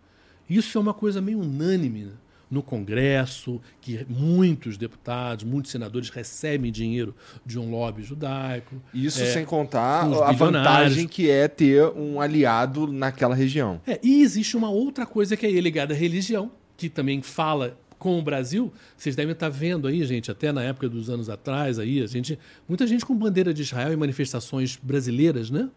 Isso 0.49 0.79
é 0.79 0.81
uma 0.81 0.95
coisa 0.95 1.21
meio 1.21 1.41
unânime 1.41 2.05
né? 2.05 2.13
No 2.51 2.63
Congresso, 2.63 3.61
que 3.81 4.07
muitos 4.09 4.77
deputados, 4.77 5.45
muitos 5.45 5.71
senadores 5.71 6.11
recebem 6.11 6.71
dinheiro 6.71 7.15
de 7.45 7.59
um 7.59 7.71
lobby 7.71 8.03
judaico. 8.03 8.81
Isso 8.95 9.21
É, 9.21 9.33
sem 9.33 9.45
contar 9.45 10.05
a 10.05 10.33
vantagem 10.33 11.09
que 11.09 11.29
é 11.31 11.49
ter 11.49 11.85
um 11.89 12.21
aliado 12.21 12.87
naquela 12.87 13.35
região. 13.35 13.81
É, 13.87 13.99
e 14.03 14.23
existe 14.23 14.57
uma 14.57 14.71
outra 14.71 15.05
coisa 15.05 15.37
que 15.37 15.47
é 15.47 15.51
ligada 15.61 15.93
à 15.93 15.97
religião, 15.97 16.51
que 16.77 16.89
também 16.89 17.21
fala 17.21 17.77
com 17.99 18.19
o 18.19 18.23
Brasil. 18.23 18.73
Vocês 18.97 19.17
devem 19.17 19.33
estar 19.33 19.49
vendo 19.49 19.89
aí, 19.89 20.05
gente, 20.05 20.31
até 20.31 20.53
na 20.53 20.63
época 20.63 20.89
dos 20.89 21.11
anos 21.11 21.29
atrás, 21.29 21.79
aí, 21.79 22.03
a 22.03 22.07
gente, 22.07 22.39
muita 22.69 22.87
gente 22.87 23.05
com 23.05 23.15
bandeira 23.15 23.53
de 23.53 23.63
Israel 23.63 23.93
em 23.93 23.97
manifestações 23.97 24.79
brasileiras, 24.81 25.51
né? 25.51 25.69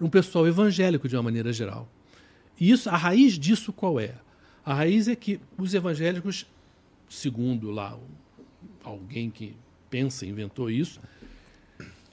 Um 0.00 0.10
pessoal 0.10 0.46
evangélico 0.46 1.08
de 1.08 1.16
uma 1.16 1.22
maneira 1.22 1.52
geral. 1.52 1.88
E 2.60 2.70
isso, 2.70 2.90
a 2.90 2.96
raiz 2.96 3.38
disso 3.38 3.72
qual 3.72 3.98
é? 3.98 4.14
A 4.66 4.74
raiz 4.74 5.06
é 5.06 5.14
que 5.14 5.40
os 5.56 5.72
evangélicos, 5.74 6.44
segundo 7.08 7.70
lá 7.70 7.96
alguém 8.82 9.30
que 9.30 9.54
pensa, 9.88 10.26
inventou 10.26 10.68
isso, 10.68 11.00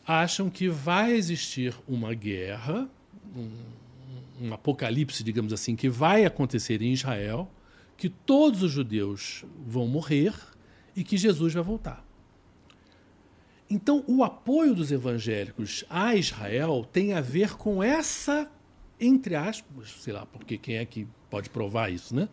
acham 0.05 0.51
que 0.51 0.69
vai 0.69 1.13
existir 1.13 1.75
uma 1.87 2.13
guerra, 2.13 2.87
um, 3.35 3.49
um 4.39 4.53
apocalipse, 4.53 5.23
digamos 5.23 5.51
assim, 5.51 5.75
que 5.75 5.89
vai 5.89 6.25
acontecer 6.25 6.79
em 6.83 6.93
Israel, 6.93 7.49
que 7.97 8.07
todos 8.07 8.61
os 8.61 8.71
judeus 8.71 9.43
vão 9.65 9.87
morrer 9.87 10.35
e 10.95 11.03
que 11.03 11.17
Jesus 11.17 11.55
vai 11.55 11.63
voltar. 11.63 12.05
Então, 13.67 14.03
o 14.05 14.23
apoio 14.23 14.75
dos 14.75 14.91
evangélicos 14.91 15.85
a 15.89 16.15
Israel 16.15 16.87
tem 16.91 17.13
a 17.13 17.21
ver 17.21 17.55
com 17.55 17.81
essa, 17.81 18.47
entre 18.99 19.33
aspas, 19.33 19.89
sei 20.01 20.13
lá, 20.13 20.27
porque 20.27 20.55
quem 20.55 20.75
é 20.75 20.85
que 20.85 21.07
pode 21.31 21.49
provar 21.49 21.91
isso, 21.91 22.15
né? 22.15 22.29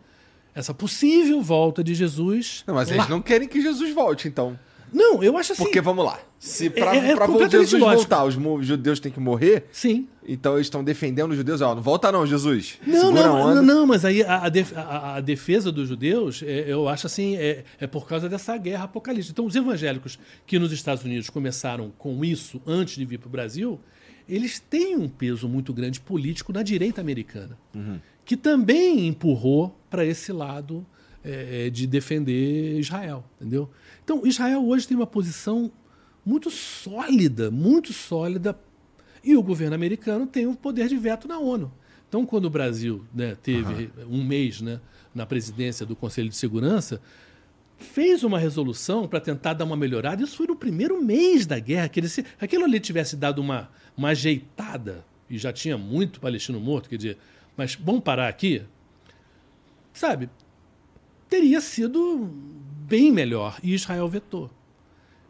Essa 0.61 0.73
possível 0.75 1.42
volta 1.42 1.83
de 1.83 1.94
Jesus. 1.94 2.62
Não, 2.66 2.75
mas 2.75 2.88
lá. 2.88 2.94
eles 2.96 3.09
não 3.09 3.20
querem 3.20 3.49
que 3.49 3.61
Jesus 3.61 3.92
volte, 3.94 4.29
então. 4.29 4.59
Não, 4.92 5.23
eu 5.23 5.37
acho 5.38 5.53
assim. 5.53 5.62
Porque, 5.62 5.81
vamos 5.81 6.05
lá, 6.05 6.18
se 6.37 6.68
pra, 6.68 6.96
É- 6.96 7.11
é 7.12 7.14
pra 7.14 7.27
Jesus 7.49 7.73
lógico. 7.75 7.96
voltar, 8.11 8.25
os 8.25 8.35
judeus 8.66 8.99
têm 8.99 9.12
que 9.12 9.20
morrer, 9.20 9.66
Sim. 9.70 10.09
então 10.27 10.55
eles 10.55 10.66
estão 10.66 10.83
defendendo 10.83 11.31
os 11.31 11.37
judeus. 11.37 11.61
Ó, 11.61 11.77
não 11.77 11.81
volta 11.83 12.11
não, 12.11 12.27
Jesus. 12.27 12.77
Não, 12.85 13.01
Segura 13.07 13.23
não, 13.29 13.55
não, 13.55 13.62
não, 13.62 13.87
mas 13.87 14.05
aí 14.05 14.23
a, 14.25 14.35
a 14.49 15.14
a- 15.16 15.20
defesa 15.20 15.70
dos 15.70 15.88
judeus, 15.88 16.42
é, 16.44 16.64
eu 16.66 16.88
acho 16.88 17.07
assim, 17.07 17.37
é, 17.37 17.62
é 17.79 17.87
por 17.87 18.05
causa 18.07 18.29
dessa 18.29 18.57
guerra 18.57 18.85
apocalíptica. 18.85 19.31
Então, 19.31 19.46
os 19.46 19.55
evangélicos 19.55 20.18
que 20.44 20.59
nos 20.59 20.73
Estados 20.73 21.05
Unidos 21.05 21.31
começaram 21.31 21.92
com 21.96 22.25
isso 22.25 22.61
antes 22.66 22.96
de 22.96 23.05
vir 23.05 23.18
para 23.18 23.29
o 23.29 23.31
Brasil, 23.31 23.79
eles 24.29 24.59
têm 24.59 24.96
um 24.96 25.09
peso 25.09 25.49
muito 25.49 25.73
grande 25.73 26.01
político 26.01 26.53
na 26.53 26.64
direita 26.64 27.01
americana, 27.01 27.57
que 28.31 28.37
também 28.37 29.09
empurrou 29.09 29.77
para 29.90 30.07
esse 30.07 30.31
lado 30.31 30.87
é, 31.25 31.69
de 31.69 31.85
defender 31.85 32.79
Israel, 32.79 33.25
entendeu? 33.40 33.69
Então, 34.05 34.25
Israel 34.25 34.64
hoje 34.64 34.87
tem 34.87 34.97
uma 34.97 35.05
posição 35.05 35.69
muito 36.25 36.49
sólida, 36.49 37.51
muito 37.51 37.93
sólida 37.93 38.57
e 39.25 39.35
o 39.35 39.43
governo 39.43 39.75
americano 39.75 40.29
tem 40.29 40.47
o 40.47 40.55
poder 40.55 40.87
de 40.87 40.97
veto 40.97 41.27
na 41.27 41.40
ONU. 41.40 41.73
Então, 42.09 42.25
quando 42.25 42.45
o 42.45 42.51
Brasil 42.51 43.05
né, 43.12 43.37
teve 43.43 43.90
um 44.09 44.23
mês 44.23 44.61
né, 44.61 44.81
na 45.12 45.27
presidência 45.27 45.85
do 45.85 45.97
Conselho 45.97 46.29
de 46.29 46.37
Segurança, 46.37 47.01
fez 47.79 48.23
uma 48.23 48.38
resolução 48.38 49.09
para 49.09 49.19
tentar 49.19 49.55
dar 49.55 49.64
uma 49.64 49.77
melhorada. 49.77 50.23
Isso 50.23 50.37
foi 50.37 50.47
no 50.47 50.55
primeiro 50.55 51.03
mês 51.03 51.47
da 51.47 51.59
guerra. 51.59 51.88
Que 51.88 51.99
ele, 51.99 52.09
se 52.09 52.25
aquilo 52.40 52.62
ali 52.62 52.79
tivesse 52.79 53.16
dado 53.16 53.40
uma, 53.40 53.69
uma 53.97 54.11
ajeitada, 54.11 55.05
e 55.29 55.37
já 55.37 55.53
tinha 55.53 55.77
muito 55.77 56.21
palestino 56.21 56.61
morto, 56.61 56.88
quer 56.88 56.97
dizer, 56.97 57.19
mas 57.56 57.74
vamos 57.74 58.02
parar 58.02 58.28
aqui, 58.28 58.62
sabe? 59.92 60.30
Teria 61.28 61.60
sido 61.60 62.28
bem 62.86 63.12
melhor. 63.12 63.58
E 63.62 63.74
Israel 63.74 64.08
vetou. 64.08 64.50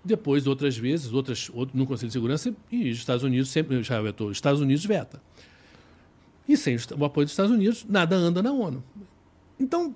Depois, 0.03 0.47
outras 0.47 0.79
vezes, 0.79 1.13
outras, 1.13 1.51
outro, 1.53 1.77
no 1.77 1.87
Conselho 1.87 2.09
de 2.09 2.15
Segurança, 2.15 2.55
e 2.71 2.91
os 2.91 2.99
Estados 2.99 3.23
Unidos 3.23 3.51
sempre 3.51 3.83
já 3.83 4.01
vetou. 4.01 4.33
Estados 4.33 4.61
Unidos 4.61 4.85
veta. 4.85 5.23
E 6.49 6.57
sem 6.57 6.77
o 6.99 7.05
apoio 7.05 7.27
dos 7.27 7.33
Estados 7.33 7.53
Unidos, 7.53 7.85
nada 7.89 8.17
anda 8.17 8.43
na 8.43 8.51
ONU. 8.51 8.83
Então, 9.59 9.95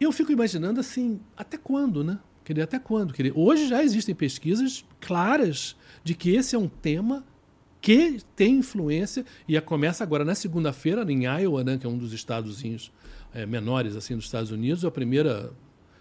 eu 0.00 0.10
fico 0.10 0.32
imaginando 0.32 0.80
assim, 0.80 1.20
até 1.36 1.58
quando, 1.58 2.02
né? 2.02 2.18
Querer 2.42 2.62
até 2.62 2.78
quando? 2.78 3.12
Querer. 3.12 3.32
Hoje 3.34 3.68
já 3.68 3.82
existem 3.82 4.14
pesquisas 4.14 4.84
claras 5.00 5.76
de 6.02 6.14
que 6.14 6.30
esse 6.30 6.56
é 6.56 6.58
um 6.58 6.68
tema 6.68 7.24
que 7.84 8.18
tem 8.34 8.60
influência 8.60 9.26
e 9.46 9.60
começa 9.60 10.02
agora 10.02 10.24
na 10.24 10.34
segunda-feira 10.34 11.04
em 11.12 11.24
Iowa, 11.26 11.62
né, 11.62 11.76
que 11.76 11.84
é 11.84 11.88
um 11.88 11.98
dos 11.98 12.14
estados 12.14 12.64
é, 13.34 13.44
menores 13.44 13.94
assim 13.94 14.16
dos 14.16 14.24
Estados 14.24 14.50
Unidos, 14.50 14.86
a 14.86 14.90
primeira 14.90 15.52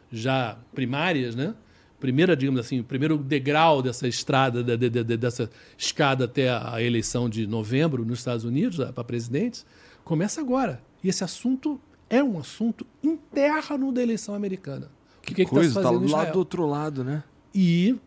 já 0.09 0.57
primárias, 0.73 1.35
né? 1.35 1.53
Primeira, 1.99 2.37
digamos 2.37 2.61
assim, 2.61 2.79
o 2.79 2.85
primeiro 2.85 3.17
degrau 3.17 3.81
dessa 3.81 4.07
estrada, 4.07 4.63
de, 4.63 4.77
de, 4.77 5.03
de, 5.03 5.17
dessa 5.17 5.49
escada 5.77 6.23
até 6.23 6.49
a 6.49 6.81
eleição 6.81 7.27
de 7.27 7.45
novembro 7.45 8.05
nos 8.05 8.19
Estados 8.19 8.45
Unidos 8.45 8.77
para 8.91 9.03
presidentes, 9.03 9.65
começa 10.05 10.39
agora. 10.39 10.81
E 11.03 11.09
esse 11.09 11.21
assunto 11.25 11.81
é 12.09 12.23
um 12.23 12.39
assunto 12.39 12.87
interno 13.03 13.91
da 13.91 14.01
eleição 14.01 14.33
americana. 14.35 14.89
Que, 15.21 15.33
que, 15.33 15.43
que 15.43 15.51
coisa, 15.51 15.81
tá, 15.81 15.89
tá 15.89 15.91
lá 15.91 16.25
do 16.25 16.39
outro 16.39 16.65
lado, 16.65 17.03
né? 17.03 17.25
E 17.53 17.97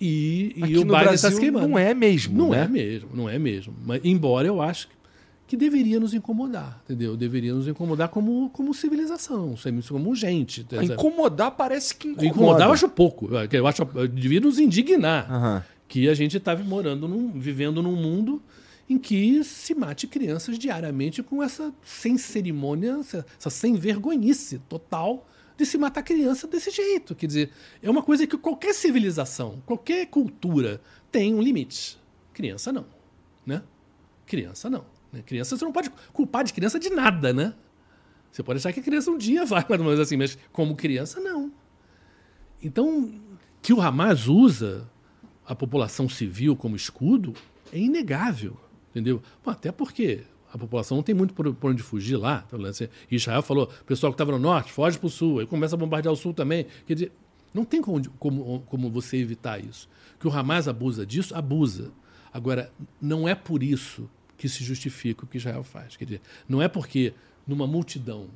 e, 0.00 0.54
e 0.56 0.78
o 0.78 0.84
Biden 0.84 1.12
está 1.12 1.30
se 1.30 1.38
queimando. 1.38 1.68
Não 1.68 1.78
é 1.78 1.92
mesmo. 1.92 2.36
Não 2.36 2.50
né? 2.50 2.64
é 2.64 2.68
mesmo, 2.68 3.10
não 3.12 3.28
é 3.28 3.38
mesmo. 3.38 3.74
Mas, 3.84 4.00
embora 4.02 4.46
eu 4.46 4.62
acho 4.62 4.88
que, 4.88 4.94
que 5.48 5.56
deveria 5.56 6.00
nos 6.00 6.14
incomodar, 6.14 6.80
entendeu? 6.84 7.16
Deveria 7.16 7.52
nos 7.52 7.68
incomodar 7.68 8.08
como, 8.08 8.48
como 8.50 8.72
civilização, 8.72 9.54
como 9.88 10.14
gente. 10.14 10.66
Incomodar 10.82 11.50
parece 11.50 11.94
que 11.94 12.08
incomoda. 12.08 12.28
Incomodar 12.28 12.68
eu 12.68 12.72
acho 12.72 12.88
pouco. 12.88 13.28
Eu 13.52 13.66
acho 13.66 13.84
devia 14.08 14.40
nos 14.40 14.58
indignar 14.58 15.30
uhum. 15.30 15.62
que 15.86 16.08
a 16.08 16.14
gente 16.14 16.38
está 16.38 16.56
morando, 16.56 17.06
num, 17.06 17.38
vivendo 17.38 17.82
num 17.82 17.96
mundo 17.96 18.42
em 18.88 18.98
que 18.98 19.44
se 19.44 19.74
mate 19.74 20.06
crianças 20.06 20.58
diariamente 20.58 21.22
com 21.22 21.42
essa 21.42 21.72
sem 21.84 22.16
cerimônia, 22.16 22.98
essa 23.00 23.50
sem 23.50 23.74
vergonhice 23.74 24.58
total 24.68 25.26
de 25.60 25.66
se 25.66 25.76
matar 25.76 26.02
criança 26.02 26.46
desse 26.46 26.70
jeito. 26.70 27.14
Quer 27.14 27.26
dizer, 27.26 27.50
é 27.82 27.90
uma 27.90 28.02
coisa 28.02 28.26
que 28.26 28.36
qualquer 28.38 28.74
civilização, 28.74 29.62
qualquer 29.66 30.06
cultura 30.06 30.80
tem 31.12 31.34
um 31.34 31.42
limite. 31.42 31.98
Criança 32.32 32.72
não, 32.72 32.86
né? 33.44 33.62
Criança 34.26 34.70
não. 34.70 34.86
Né? 35.12 35.22
Criança 35.22 35.56
você 35.56 35.64
não 35.64 35.72
pode 35.72 35.90
culpar 36.12 36.44
de 36.44 36.54
criança 36.54 36.78
de 36.78 36.88
nada, 36.88 37.32
né? 37.32 37.54
Você 38.32 38.42
pode 38.42 38.58
achar 38.58 38.72
que 38.72 38.80
a 38.80 38.82
criança 38.82 39.10
um 39.10 39.18
dia 39.18 39.44
vai, 39.44 39.64
mas 39.84 40.00
assim, 40.00 40.16
mas 40.16 40.38
como 40.50 40.74
criança 40.74 41.20
não. 41.20 41.52
Então, 42.62 43.20
que 43.60 43.72
o 43.72 43.80
Hamas 43.80 44.28
usa 44.28 44.88
a 45.46 45.54
população 45.54 46.08
civil 46.08 46.56
como 46.56 46.74
escudo 46.74 47.34
é 47.70 47.78
inegável, 47.78 48.56
entendeu? 48.90 49.22
Bom, 49.44 49.50
até 49.50 49.70
porque 49.70 50.22
a 50.52 50.58
população 50.58 50.96
não 50.96 51.02
tem 51.02 51.14
muito 51.14 51.32
por, 51.32 51.54
por 51.54 51.70
onde 51.70 51.82
fugir 51.82 52.16
lá. 52.16 52.44
Assim, 52.68 52.88
Israel 53.10 53.42
falou, 53.42 53.70
o 53.80 53.84
pessoal 53.84 54.12
que 54.12 54.14
estava 54.14 54.32
no 54.32 54.38
norte, 54.38 54.72
foge 54.72 54.98
para 54.98 55.06
o 55.06 55.10
sul, 55.10 55.38
aí 55.38 55.46
começa 55.46 55.76
a 55.76 55.78
bombardear 55.78 56.12
o 56.12 56.16
sul 56.16 56.34
também. 56.34 56.66
Quer 56.86 56.94
dizer, 56.94 57.12
não 57.54 57.64
tem 57.64 57.80
como, 57.80 58.08
como, 58.18 58.60
como 58.66 58.90
você 58.90 59.16
evitar 59.16 59.62
isso. 59.62 59.88
Que 60.18 60.26
o 60.26 60.30
Hamas 60.30 60.68
abusa 60.68 61.06
disso, 61.06 61.34
abusa. 61.34 61.92
Agora, 62.32 62.72
não 63.00 63.28
é 63.28 63.34
por 63.34 63.62
isso 63.62 64.08
que 64.36 64.48
se 64.48 64.64
justifica 64.64 65.24
o 65.24 65.26
que 65.26 65.36
Israel 65.36 65.62
faz. 65.62 65.96
Quer 65.96 66.04
dizer, 66.04 66.20
não 66.48 66.62
é 66.62 66.68
porque 66.68 67.12
numa 67.46 67.66
multidão 67.66 68.28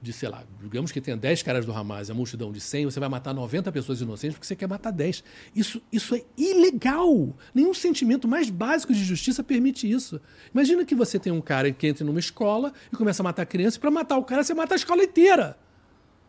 de, 0.00 0.12
sei 0.12 0.28
lá, 0.28 0.44
digamos 0.62 0.92
que 0.92 1.00
tenha 1.00 1.16
10 1.16 1.42
caras 1.42 1.66
do 1.66 1.72
Hamas 1.72 2.08
e 2.08 2.12
a 2.12 2.14
multidão 2.14 2.52
de 2.52 2.60
100, 2.60 2.84
você 2.84 3.00
vai 3.00 3.08
matar 3.08 3.34
90 3.34 3.72
pessoas 3.72 4.00
inocentes 4.00 4.34
porque 4.34 4.46
você 4.46 4.54
quer 4.54 4.68
matar 4.68 4.92
10. 4.92 5.24
Isso, 5.54 5.82
isso 5.92 6.14
é 6.14 6.22
ilegal. 6.36 7.36
Nenhum 7.52 7.74
sentimento 7.74 8.28
mais 8.28 8.48
básico 8.48 8.92
de 8.92 9.04
justiça 9.04 9.42
permite 9.42 9.90
isso. 9.90 10.20
Imagina 10.54 10.84
que 10.84 10.94
você 10.94 11.18
tem 11.18 11.32
um 11.32 11.40
cara 11.40 11.72
que 11.72 11.86
entra 11.86 12.04
numa 12.04 12.20
escola 12.20 12.72
e 12.92 12.96
começa 12.96 13.22
a 13.22 13.24
matar 13.24 13.44
criança, 13.44 13.76
e 13.76 13.80
para 13.80 13.90
matar 13.90 14.16
o 14.16 14.24
cara 14.24 14.44
você 14.44 14.54
mata 14.54 14.74
a 14.74 14.76
escola 14.76 15.02
inteira. 15.02 15.58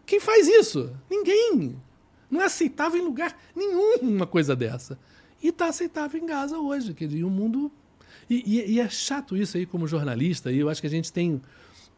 Quem 0.05 0.19
faz 0.19 0.47
isso? 0.47 0.91
Ninguém. 1.07 1.75
Não 2.29 2.41
é 2.41 2.45
aceitável 2.45 2.99
em 2.99 3.03
lugar 3.03 3.39
nenhum 3.55 3.97
uma 4.01 4.25
coisa 4.25 4.55
dessa. 4.55 4.97
E 5.41 5.49
está 5.49 5.67
aceitável 5.67 6.19
em 6.19 6.25
Gaza 6.25 6.57
hoje. 6.57 6.95
Quer 6.95 7.07
dizer, 7.07 7.23
o 7.23 7.29
mundo. 7.29 7.71
E, 8.27 8.43
e, 8.45 8.71
e 8.73 8.79
é 8.79 8.89
chato 8.89 9.37
isso 9.37 9.57
aí 9.57 9.65
como 9.65 9.87
jornalista, 9.87 10.51
e 10.51 10.59
eu 10.59 10.69
acho 10.69 10.81
que 10.81 10.87
a 10.87 10.89
gente 10.89 11.11
tem 11.11 11.41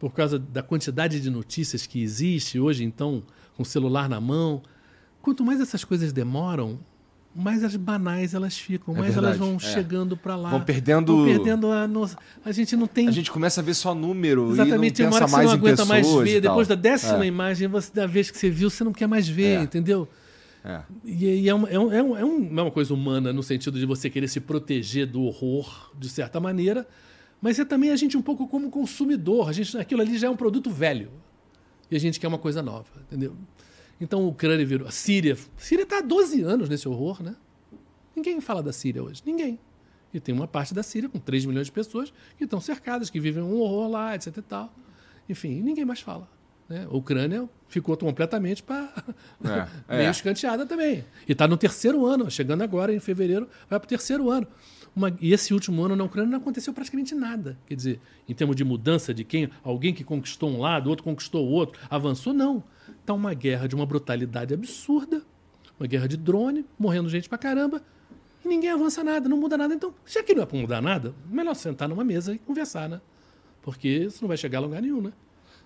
por 0.02 0.12
causa 0.12 0.40
da 0.40 0.64
quantidade 0.64 1.22
de 1.22 1.30
notícias 1.30 1.86
que 1.86 2.02
existe 2.02 2.60
hoje, 2.60 2.84
então, 2.84 3.22
com 3.56 3.62
o 3.62 3.66
celular 3.66 4.10
na 4.10 4.20
mão. 4.20 4.64
Quanto 5.22 5.46
mais 5.46 5.62
essas 5.62 5.84
coisas 5.84 6.12
demoram, 6.12 6.80
mais 7.36 7.64
as 7.64 7.76
banais 7.76 8.34
elas 8.34 8.58
ficam, 8.58 8.96
é 8.96 9.00
mais 9.00 9.14
verdade, 9.14 9.38
elas 9.38 9.48
vão 9.48 9.58
é. 9.58 9.60
chegando 9.60 10.18
para 10.18 10.36
lá. 10.36 10.50
Vão 10.50 10.62
perdendo. 10.62 11.18
Vão 11.18 11.26
perdendo 11.26 11.72
a 11.72 11.88
nossa. 11.88 12.18
A 12.44 12.52
gente 12.52 12.76
não 12.76 12.88
tem. 12.88 13.10
A 13.10 13.12
gente 13.12 13.30
começa 13.30 13.62
a 13.62 13.64
ver 13.64 13.76
só 13.76 13.94
número. 13.94 14.52
Exatamente, 14.52 15.04
e 15.04 15.06
não 15.06 15.12
pensa 15.12 15.28
mais 15.28 15.32
você 15.32 15.44
não 15.44 15.54
aguenta 15.54 15.86
mais 15.86 16.12
ver. 16.12 16.42
Depois 16.42 16.68
da 16.68 16.74
décima 16.74 17.24
é. 17.24 17.28
imagem, 17.28 17.68
você, 17.68 17.92
da 17.94 18.08
vez 18.08 18.32
que 18.32 18.40
você 18.40 18.50
viu, 18.50 18.72
você 18.72 18.84
não 18.84 18.94
quer 18.94 19.06
mais 19.06 19.30
ver, 19.30 19.60
é. 19.60 19.62
entendeu? 19.62 20.10
É. 20.66 20.82
E, 21.06 21.26
e 21.26 21.48
é, 21.48 21.54
uma, 21.54 21.70
é, 21.70 21.78
um, 21.78 21.94
é, 21.94 22.04
um, 22.04 22.60
é 22.60 22.62
uma 22.64 22.72
coisa 22.72 22.92
humana 22.92 23.32
no 23.32 23.44
sentido 23.44 23.78
de 23.78 23.86
você 23.86 24.10
querer 24.10 24.28
se 24.28 24.40
proteger 24.40 25.06
do 25.06 25.22
horror, 25.22 25.92
de 25.96 26.10
certa 26.10 26.40
maneira, 26.40 26.88
mas 27.42 27.58
é 27.58 27.66
também 27.66 27.90
a 27.90 27.96
gente 27.96 28.16
um 28.16 28.22
pouco 28.22 28.48
como 28.48 28.70
consumidor. 28.70 29.50
A 29.50 29.52
gente, 29.52 29.76
aquilo 29.78 30.02
ali 30.02 30.18
já 30.18 30.28
é 30.28 30.30
um 30.30 30.36
produto 30.36 30.70
velho. 30.70 31.12
E 31.90 31.96
a 31.96 32.00
gente 32.00 32.20
quer 32.20 32.28
uma 32.28 32.38
coisa 32.38 32.62
nova, 32.62 32.88
entendeu? 33.02 33.36
Então 34.00 34.24
o 34.24 34.30
Ucrânia 34.30 34.66
virou. 34.66 34.88
A 34.88 34.92
Síria. 34.92 35.34
A 35.34 35.62
Síria 35.62 35.84
está 35.84 35.98
há 35.98 36.02
12 36.02 36.42
anos 36.42 36.70
nesse 36.70 36.88
horror, 36.88 37.22
né? 37.22 37.36
Ninguém 38.16 38.40
fala 38.40 38.62
da 38.62 38.72
Síria 38.72 39.04
hoje. 39.04 39.22
Ninguém. 39.26 39.60
E 40.14 40.20
tem 40.20 40.34
uma 40.34 40.48
parte 40.48 40.74
da 40.74 40.84
Síria 40.84 41.10
com 41.10 41.20
3 41.20 41.46
milhões 41.46 41.68
de 41.68 41.72
pessoas 41.72 42.14
que 42.38 42.44
estão 42.44 42.62
cercadas, 42.62 43.10
que 43.10 43.20
vivem 43.20 43.44
um 43.44 43.60
horror 43.60 43.90
lá, 43.90 44.16
etc 44.16 44.38
e 44.38 44.42
tal. 44.42 44.74
Enfim, 45.28 45.62
ninguém 45.62 45.86
mais 45.86 46.02
fala. 46.02 46.30
Né? 46.68 46.88
A 46.90 46.96
Ucrânia 46.96 47.50
ficou 47.68 47.98
completamente 47.98 48.62
para 48.62 48.94
é, 49.88 49.98
meio 49.98 50.08
é. 50.08 50.12
escanteada 50.12 50.66
também. 50.66 51.06
E 51.28 51.32
está 51.32 51.48
no 51.48 51.58
terceiro 51.58 52.06
ano, 52.06 52.30
chegando 52.30 52.62
agora 52.62 52.94
em 52.94 53.00
fevereiro, 53.00 53.48
vai 53.70 53.80
para 53.80 53.86
o 53.86 53.90
terceiro 53.90 54.30
ano. 54.30 54.48
Uma, 54.96 55.16
e 55.22 55.32
esse 55.32 55.54
último 55.54 55.84
ano 55.84 55.96
na 55.96 56.04
Ucrânia 56.04 56.32
não 56.32 56.40
aconteceu 56.40 56.74
praticamente 56.74 57.16
nada. 57.16 57.58
Quer 57.66 57.76
dizer, 57.76 58.02
em 58.28 58.34
termos 58.34 58.56
de 58.56 58.64
mudança 58.64 59.14
de 59.14 59.24
quem, 59.24 59.50
alguém 59.64 59.94
que 59.94 60.04
conquistou 60.04 60.50
um 60.50 60.60
lado, 60.60 60.90
outro 60.90 61.04
conquistou 61.04 61.48
o 61.48 61.50
outro, 61.50 61.80
avançou, 61.90 62.34
não. 62.34 62.64
Está 63.00 63.14
uma 63.14 63.34
guerra 63.34 63.68
de 63.68 63.76
uma 63.76 63.86
brutalidade 63.86 64.54
absurda, 64.54 65.22
uma 65.80 65.88
guerra 65.88 66.08
de 66.08 66.18
drone, 66.18 66.66
morrendo 66.78 67.10
gente 67.10 67.30
pra 67.30 67.38
caramba, 67.38 67.82
e 68.44 68.48
ninguém 68.48 68.70
avança 68.70 69.04
nada, 69.04 69.30
não 69.30 69.38
muda 69.38 69.58
nada. 69.58 69.74
Então, 69.74 69.94
já 70.06 70.22
que 70.22 70.34
não 70.34 70.44
é 70.44 70.46
para 70.46 70.60
mudar 70.60 70.82
nada, 70.82 71.14
melhor 71.30 71.54
sentar 71.54 71.88
numa 71.88 72.04
mesa 72.04 72.34
e 72.34 72.40
conversar, 72.40 72.90
né? 72.90 73.00
Porque 73.62 74.10
você 74.10 74.18
não 74.22 74.28
vai 74.28 74.38
chegar 74.38 74.58
a 74.58 74.62
lugar 74.62 74.82
nenhum, 74.82 75.02
né? 75.02 75.14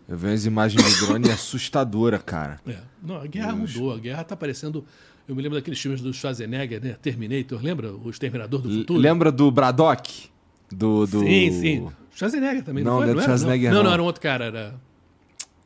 Eu 0.08 0.18
vejo 0.18 0.36
as 0.36 0.46
imagens 0.46 0.84
de 0.84 1.06
drone 1.06 1.32
assustadora, 1.32 2.20
cara. 2.20 2.60
É. 2.68 2.78
Não, 3.02 3.16
a 3.22 3.26
guerra 3.26 3.54
Deus. 3.54 3.74
mudou. 3.74 3.94
A 3.94 3.98
guerra 3.98 4.22
está 4.22 4.36
parecendo 4.36 4.86
eu 5.28 5.36
me 5.36 5.42
lembro 5.42 5.58
daqueles 5.58 5.80
filmes 5.80 6.02
do 6.02 6.14
Schwarzenegger, 6.14 6.84
né? 6.84 6.96
Terminator, 7.02 7.60
lembra? 7.62 7.92
O 7.92 8.10
Exterminador 8.10 8.62
do 8.62 8.70
Futuro. 8.70 9.00
Lembra 9.00 9.32
do 9.32 9.50
Braddock? 9.50 10.30
Do, 10.72 11.06
do... 11.08 11.20
Sim, 11.20 11.52
sim. 11.52 11.88
Schwarzenegger 12.16 12.64
também, 12.64 12.84
não, 12.84 12.94
não 12.94 12.98
foi? 13.00 13.08
Não, 13.08 13.16
não, 13.16 13.24
Schwarzenegger, 13.24 13.72
não, 13.72 13.78
não, 13.78 13.84
não, 13.86 13.94
era 13.94 14.02
um 14.02 14.06
outro 14.06 14.22
cara. 14.22 14.46
Era... 14.46 14.76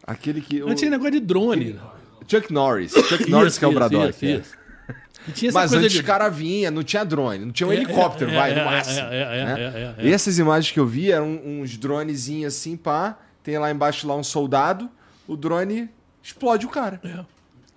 Aquele 0.06 0.42
que... 0.42 0.60
Não 0.60 0.76
tinha 0.76 0.90
negócio 0.90 1.12
de 1.12 1.20
drone. 1.20 1.80
Chuck 2.28 2.54
Norris. 2.54 2.94
Chuck 2.94 3.30
Norris 3.30 3.54
isso, 3.54 3.60
que 3.60 3.66
é 3.66 3.68
o 3.68 3.74
Braddock. 3.74 4.10
Isso, 4.10 4.26
é. 4.26 4.30
isso. 4.32 5.54
Mas 5.54 5.74
antes 5.74 5.92
de... 5.92 6.04
cara 6.04 6.30
vinha, 6.30 6.72
não 6.72 6.84
tinha 6.84 7.04
drone, 7.04 7.46
não 7.46 7.52
tinha 7.52 7.68
um 7.68 7.72
é, 7.72 7.76
helicóptero, 7.76 8.32
é, 8.32 8.36
vai, 8.36 8.56
no 8.56 8.66
máximo. 8.66 9.08
né? 9.10 9.96
E 10.00 10.12
essas 10.12 10.40
imagens 10.40 10.72
que 10.72 10.80
eu 10.80 10.88
vi 10.88 11.12
eram 11.12 11.40
uns 11.44 11.78
dronezinhos 11.78 12.56
assim, 12.56 12.78
pá, 12.78 13.18
tem 13.44 13.58
lá 13.58 13.70
embaixo 13.70 14.08
lá 14.08 14.16
um 14.16 14.24
soldado, 14.24 14.90
o 15.28 15.36
drone 15.36 15.90
explode 16.24 16.66
o 16.66 16.70
cara. 16.70 17.00
É. 17.04 17.26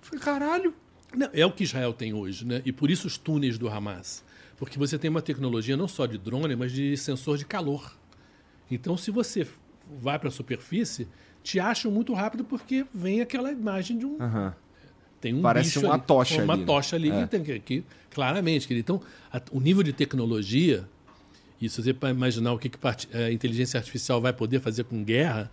Falei, 0.01 0.23
caralho. 0.23 0.73
Não, 1.15 1.29
é 1.33 1.45
o 1.45 1.51
que 1.51 1.63
Israel 1.63 1.93
tem 1.93 2.13
hoje, 2.13 2.45
né? 2.45 2.61
E 2.65 2.71
por 2.71 2.89
isso 2.89 3.07
os 3.07 3.17
túneis 3.17 3.57
do 3.57 3.69
Hamas. 3.69 4.23
Porque 4.57 4.77
você 4.77 4.97
tem 4.97 5.09
uma 5.09 5.21
tecnologia 5.21 5.75
não 5.75 5.87
só 5.87 6.05
de 6.05 6.17
drone, 6.17 6.55
mas 6.55 6.71
de 6.71 6.95
sensor 6.97 7.37
de 7.37 7.45
calor. 7.45 7.95
Então, 8.69 8.97
se 8.97 9.11
você 9.11 9.47
vai 10.01 10.17
para 10.17 10.29
a 10.29 10.31
superfície, 10.31 11.07
te 11.43 11.59
acham 11.59 11.91
muito 11.91 12.13
rápido 12.13 12.43
porque 12.43 12.85
vem 12.93 13.21
aquela 13.21 13.51
imagem 13.51 13.97
de 13.97 14.05
um. 14.05 14.17
Uhum. 14.21 14.51
Tem 15.19 15.33
um 15.33 15.41
Parece 15.41 15.79
uma 15.79 15.95
ali, 15.95 16.03
tocha 16.03 16.43
uma 16.43 16.53
ali. 16.53 16.61
Uma 16.61 16.65
tocha 16.65 16.95
ali 16.95 17.11
é. 17.11 17.21
que, 17.21 17.27
tem, 17.27 17.59
que, 17.61 17.83
claramente. 18.11 18.67
Que, 18.67 18.77
então, 18.77 19.01
a, 19.31 19.41
o 19.51 19.59
nível 19.59 19.83
de 19.83 19.93
tecnologia, 19.93 20.87
e 21.61 21.69
se 21.69 21.81
você 21.81 21.95
imaginar 22.09 22.53
o 22.53 22.59
que, 22.59 22.69
que 22.69 22.77
a 23.15 23.31
inteligência 23.31 23.77
artificial 23.77 24.19
vai 24.21 24.33
poder 24.33 24.59
fazer 24.59 24.83
com 24.83 25.03
guerra, 25.03 25.51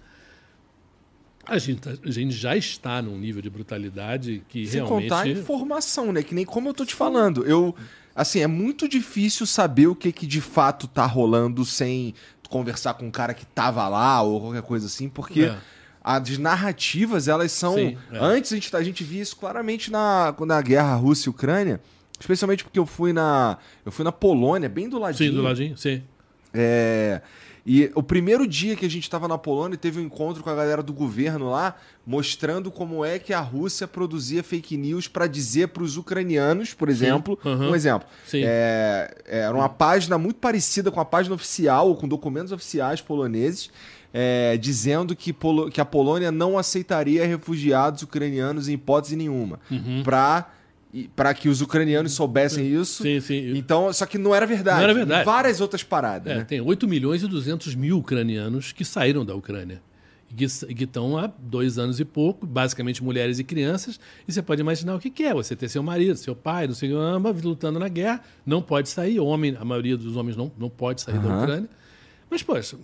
a 1.51 1.59
gente, 1.59 1.81
tá, 1.81 1.91
a 2.05 2.11
gente, 2.11 2.33
já 2.33 2.57
está 2.57 3.03
num 3.03 3.19
nível 3.19 3.43
de 3.43 3.51
brutalidade 3.51 4.43
que 4.49 4.67
Sem 4.67 4.83
realmente. 4.83 5.09
contar 5.09 5.23
a 5.23 5.29
informação, 5.29 6.13
né? 6.13 6.23
Que 6.23 6.35
nem 6.35 6.45
como 6.45 6.69
eu 6.69 6.75
tô 6.75 6.85
te 6.85 6.95
falando. 6.95 7.45
Eu. 7.45 7.75
Assim, 8.15 8.41
é 8.41 8.47
muito 8.47 8.89
difícil 8.89 9.47
saber 9.47 9.87
o 9.87 9.95
que, 9.95 10.13
que 10.13 10.27
de 10.27 10.41
fato 10.41 10.87
tá 10.87 11.05
rolando 11.07 11.65
sem 11.65 12.15
conversar 12.49 12.95
com 12.95 13.07
um 13.07 13.11
cara 13.11 13.33
que 13.35 13.47
tava 13.47 13.87
lá 13.89 14.23
ou 14.23 14.41
qualquer 14.41 14.63
coisa 14.63 14.87
assim, 14.87 15.09
porque. 15.09 15.45
É. 15.45 15.57
As 16.03 16.39
narrativas, 16.39 17.29
elas 17.29 17.53
são. 17.53 17.75
Sim, 17.75 17.95
é. 18.11 18.19
Antes 18.19 18.51
a 18.51 18.55
gente, 18.55 18.75
a 18.75 18.83
gente 18.83 19.05
via 19.05 19.21
isso 19.21 19.37
claramente 19.37 19.91
na, 19.91 20.33
quando 20.35 20.53
a 20.53 20.63
guerra 20.63 20.95
Rússia 20.95 21.29
e 21.29 21.31
Ucrânia. 21.31 21.79
Especialmente 22.19 22.65
porque 22.65 22.79
eu 22.79 22.87
fui 22.87 23.13
na. 23.13 23.59
Eu 23.85 23.93
fui 23.93 24.03
na 24.03 24.11
Polônia, 24.11 24.67
bem 24.67 24.89
do 24.89 24.99
ladinho. 24.99 25.31
Sim, 25.31 25.37
do 25.37 25.43
ladinho, 25.43 25.77
sim. 25.77 26.03
É, 26.55 27.21
e 27.65 27.91
o 27.95 28.03
primeiro 28.03 28.47
dia 28.47 28.75
que 28.75 28.87
a 28.87 28.91
gente 28.91 29.05
estava 29.05 29.29
na 29.29 29.37
Polônia, 29.37 29.77
teve 29.77 30.01
um 30.01 30.03
encontro 30.03 30.43
com 30.43 30.51
a 30.51 30.55
galera 30.55 30.83
do 30.83 30.93
governo 30.93 31.51
lá, 31.51 31.77
mostrando 32.07 32.71
como 32.71 33.05
é 33.05 33.19
que 33.19 33.33
a 33.33 33.41
Rússia 33.41 33.87
produzia 33.87 34.43
fake 34.43 34.77
news 34.77 35.07
para 35.07 35.27
dizer 35.27 35.69
para 35.69 35.83
os 35.83 35.97
ucranianos, 35.97 36.73
por 36.73 36.89
exemplo, 36.89 37.39
uhum. 37.45 37.71
um 37.71 37.75
exemplo. 37.75 38.09
Sim. 38.27 38.43
É, 38.45 39.15
era 39.27 39.55
uma 39.55 39.69
página 39.69 40.17
muito 40.17 40.37
parecida 40.37 40.91
com 40.91 41.01
a 41.01 41.05
página 41.05 41.35
oficial, 41.35 41.95
com 41.97 42.09
documentos 42.09 42.53
oficiais 42.53 43.01
poloneses, 43.01 43.71
é, 44.13 44.57
dizendo 44.57 45.15
que, 45.15 45.33
Polo, 45.33 45.71
que 45.71 45.81
a 45.81 45.85
Polônia 45.85 46.33
não 46.33 46.59
aceitaria 46.59 47.27
refugiados 47.27 48.03
ucranianos 48.03 48.69
em 48.69 48.73
hipótese 48.73 49.17
nenhuma. 49.17 49.61
Uhum. 49.71 50.03
Para 50.03 50.51
para 51.15 51.33
que 51.35 51.49
os 51.49 51.61
ucranianos 51.61 52.13
soubessem 52.13 52.67
isso. 52.67 53.03
Sim, 53.03 53.21
sim. 53.21 53.57
Então, 53.57 53.93
só 53.93 54.05
que 54.07 54.19
não 54.19 54.35
era 54.35 54.47
verdade. 54.47 54.79
Não 54.79 54.85
era 54.85 54.95
verdade. 54.95 55.23
E 55.23 55.25
várias 55.25 55.61
outras 55.61 55.83
paradas. 55.83 56.33
É, 56.33 56.37
né? 56.39 56.45
Tem 56.45 56.61
8 56.61 56.89
milhões 56.89 57.23
e 57.23 57.27
200 57.29 57.75
mil 57.75 57.99
ucranianos 57.99 58.73
que 58.73 58.85
saíram 58.85 59.25
da 59.25 59.35
Ucrânia. 59.35 59.81
E 60.33 60.75
que 60.75 60.85
estão 60.85 61.19
há 61.19 61.27
dois 61.27 61.77
anos 61.77 61.99
e 61.99 62.05
pouco, 62.05 62.47
basicamente 62.47 63.03
mulheres 63.03 63.41
e 63.41 63.45
crianças. 63.45 63.99
E 64.29 64.33
você 64.33 64.41
pode 64.41 64.61
imaginar 64.61 64.95
o 64.95 65.01
que, 65.01 65.11
que 65.11 65.25
é 65.25 65.35
você 65.35 65.57
ter 65.57 65.69
seu 65.69 65.83
marido, 65.83 66.17
seu 66.17 66.37
pai, 66.37 66.69
não 66.69 66.75
sei 66.75 66.93
o 66.93 66.99
que, 67.35 67.47
lutando 67.47 67.81
na 67.81 67.89
guerra, 67.89 68.21
não 68.47 68.63
pode 68.63 68.89
sair. 68.89 69.19
Homem, 69.19 69.57
a 69.59 69.65
maioria 69.65 69.97
dos 69.97 70.17
homens 70.17 70.37
não, 70.37 70.51
não 70.57 70.71
pode 70.71 71.01
sair 71.03 71.17
Uhum. 71.17 71.23
da 71.29 71.39
Ucrânia. 71.41 71.71
Mas, 72.31 72.45
poxa, 72.45 72.77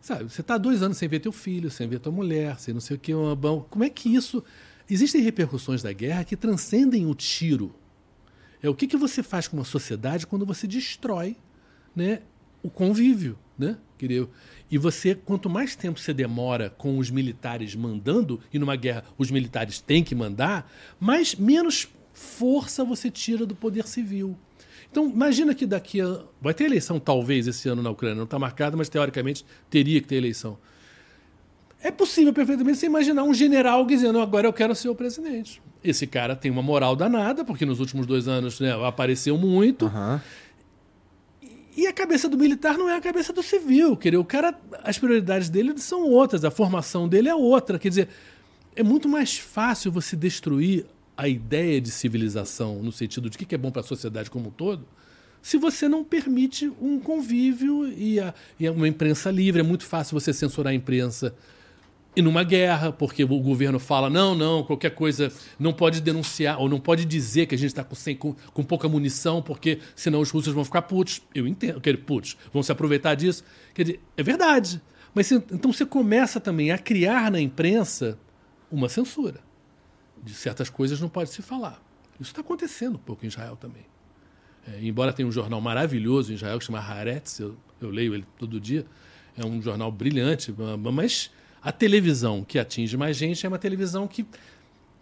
sabe, 0.00 0.24
você 0.24 0.40
está 0.40 0.58
dois 0.58 0.82
anos 0.82 0.96
sem 0.96 1.08
ver 1.08 1.20
teu 1.20 1.30
filho, 1.30 1.70
sem 1.70 1.86
ver 1.86 2.00
tua 2.00 2.10
mulher, 2.10 2.58
sem 2.58 2.74
não 2.74 2.80
sei 2.80 2.96
o 2.96 2.98
que. 2.98 3.12
Como 3.70 3.84
é 3.84 3.88
que 3.88 4.12
isso. 4.12 4.42
Existem 4.90 5.20
repercussões 5.20 5.82
da 5.82 5.92
guerra 5.92 6.24
que 6.24 6.36
transcendem 6.36 7.06
o 7.06 7.14
tiro. 7.14 7.74
É 8.62 8.68
o 8.68 8.74
que, 8.74 8.86
que 8.86 8.96
você 8.96 9.22
faz 9.22 9.46
com 9.46 9.56
uma 9.56 9.64
sociedade 9.64 10.26
quando 10.26 10.46
você 10.46 10.66
destrói 10.66 11.36
né, 11.94 12.22
o 12.62 12.70
convívio. 12.70 13.38
Né? 13.58 13.76
E 14.70 14.78
você, 14.78 15.14
quanto 15.14 15.50
mais 15.50 15.74
tempo 15.74 15.98
você 15.98 16.14
demora 16.14 16.70
com 16.70 16.98
os 16.98 17.10
militares 17.10 17.74
mandando, 17.74 18.40
e 18.52 18.58
numa 18.58 18.76
guerra 18.76 19.04
os 19.16 19.30
militares 19.30 19.80
têm 19.80 20.04
que 20.04 20.14
mandar, 20.14 20.70
mais 21.00 21.34
menos 21.34 21.88
força 22.12 22.84
você 22.84 23.10
tira 23.10 23.44
do 23.44 23.54
poder 23.54 23.86
civil. 23.86 24.36
Então, 24.90 25.08
imagina 25.08 25.54
que 25.54 25.66
daqui 25.66 26.00
a. 26.00 26.24
Vai 26.40 26.54
ter 26.54 26.64
eleição, 26.64 26.98
talvez, 26.98 27.46
esse 27.46 27.68
ano 27.68 27.82
na 27.82 27.90
Ucrânia. 27.90 28.16
Não 28.16 28.24
está 28.24 28.38
marcada, 28.38 28.76
mas 28.76 28.88
teoricamente 28.88 29.44
teria 29.68 30.00
que 30.00 30.08
ter 30.08 30.16
eleição. 30.16 30.58
É 31.80 31.90
possível 31.90 32.32
perfeitamente 32.32 32.78
você 32.78 32.86
imaginar 32.86 33.22
um 33.22 33.32
general 33.32 33.86
dizendo 33.86 34.20
agora 34.20 34.46
eu 34.46 34.52
quero 34.52 34.74
ser 34.74 34.88
o 34.88 34.94
presidente. 34.94 35.62
Esse 35.82 36.06
cara 36.06 36.34
tem 36.34 36.50
uma 36.50 36.62
moral 36.62 36.96
danada, 36.96 37.44
porque 37.44 37.64
nos 37.64 37.78
últimos 37.78 38.06
dois 38.06 38.26
anos 38.26 38.58
né, 38.58 38.72
apareceu 38.84 39.38
muito. 39.38 39.86
Aham. 39.86 40.20
E 41.76 41.86
a 41.86 41.92
cabeça 41.92 42.28
do 42.28 42.36
militar 42.36 42.76
não 42.76 42.90
é 42.90 42.96
a 42.96 43.00
cabeça 43.00 43.32
do 43.32 43.40
civil. 43.40 43.96
Quer 43.96 44.08
dizer, 44.08 44.20
o 44.20 44.24
cara, 44.24 44.52
as 44.82 44.98
prioridades 44.98 45.48
dele 45.48 45.78
são 45.78 46.02
outras, 46.02 46.44
a 46.44 46.50
formação 46.50 47.08
dele 47.08 47.28
é 47.28 47.34
outra. 47.34 47.78
Quer 47.78 47.88
dizer, 47.90 48.08
é 48.74 48.82
muito 48.82 49.08
mais 49.08 49.38
fácil 49.38 49.92
você 49.92 50.16
destruir 50.16 50.86
a 51.16 51.28
ideia 51.28 51.80
de 51.80 51.92
civilização, 51.92 52.82
no 52.82 52.90
sentido 52.90 53.30
de 53.30 53.36
o 53.36 53.38
que 53.38 53.54
é 53.54 53.58
bom 53.58 53.70
para 53.70 53.82
a 53.82 53.84
sociedade 53.84 54.28
como 54.28 54.48
um 54.48 54.50
todo, 54.50 54.84
se 55.40 55.56
você 55.56 55.88
não 55.88 56.02
permite 56.02 56.68
um 56.80 56.98
convívio 56.98 57.86
e, 57.86 58.18
a, 58.18 58.34
e 58.58 58.68
uma 58.68 58.88
imprensa 58.88 59.30
livre. 59.30 59.60
É 59.60 59.64
muito 59.64 59.84
fácil 59.84 60.18
você 60.18 60.32
censurar 60.32 60.72
a 60.72 60.74
imprensa 60.74 61.32
e 62.18 62.22
numa 62.22 62.42
guerra, 62.42 62.90
porque 62.90 63.22
o 63.22 63.38
governo 63.38 63.78
fala: 63.78 64.10
não, 64.10 64.34
não, 64.34 64.64
qualquer 64.64 64.90
coisa 64.90 65.32
não 65.56 65.72
pode 65.72 66.00
denunciar, 66.00 66.60
ou 66.60 66.68
não 66.68 66.80
pode 66.80 67.04
dizer 67.04 67.46
que 67.46 67.54
a 67.54 67.58
gente 67.58 67.68
está 67.68 67.84
com, 67.84 67.94
com, 68.16 68.34
com 68.52 68.64
pouca 68.64 68.88
munição, 68.88 69.40
porque 69.40 69.78
senão 69.94 70.20
os 70.20 70.28
russos 70.28 70.52
vão 70.52 70.64
ficar 70.64 70.82
putos. 70.82 71.22
Eu 71.32 71.46
entendo, 71.46 71.78
dizer, 71.78 71.98
putos, 71.98 72.36
vão 72.52 72.60
se 72.60 72.72
aproveitar 72.72 73.14
disso. 73.14 73.44
Quer 73.72 73.84
dizer, 73.84 74.00
é 74.16 74.22
verdade. 74.24 74.82
Mas 75.14 75.30
então 75.30 75.72
você 75.72 75.86
começa 75.86 76.40
também 76.40 76.72
a 76.72 76.78
criar 76.78 77.30
na 77.30 77.40
imprensa 77.40 78.18
uma 78.68 78.88
censura. 78.88 79.38
De 80.20 80.34
certas 80.34 80.68
coisas 80.68 81.00
não 81.00 81.08
pode 81.08 81.30
se 81.30 81.40
falar. 81.40 81.80
Isso 82.20 82.32
está 82.32 82.40
acontecendo 82.40 82.96
um 82.96 82.98
pouco 82.98 83.24
em 83.24 83.28
Israel 83.28 83.54
também. 83.54 83.86
É, 84.66 84.84
embora 84.84 85.12
tenha 85.12 85.28
um 85.28 85.32
jornal 85.32 85.60
maravilhoso 85.60 86.32
em 86.32 86.34
Israel 86.34 86.58
que 86.58 86.64
chama 86.64 86.80
Haaretz, 86.80 87.38
eu, 87.38 87.56
eu 87.80 87.90
leio 87.90 88.12
ele 88.12 88.26
todo 88.36 88.58
dia, 88.58 88.84
é 89.36 89.46
um 89.46 89.62
jornal 89.62 89.92
brilhante, 89.92 90.52
mas 90.92 91.30
a 91.68 91.72
televisão 91.72 92.42
que 92.42 92.58
atinge 92.58 92.96
mais 92.96 93.14
gente 93.14 93.44
é 93.44 93.48
uma 93.48 93.58
televisão 93.58 94.08
que, 94.08 94.26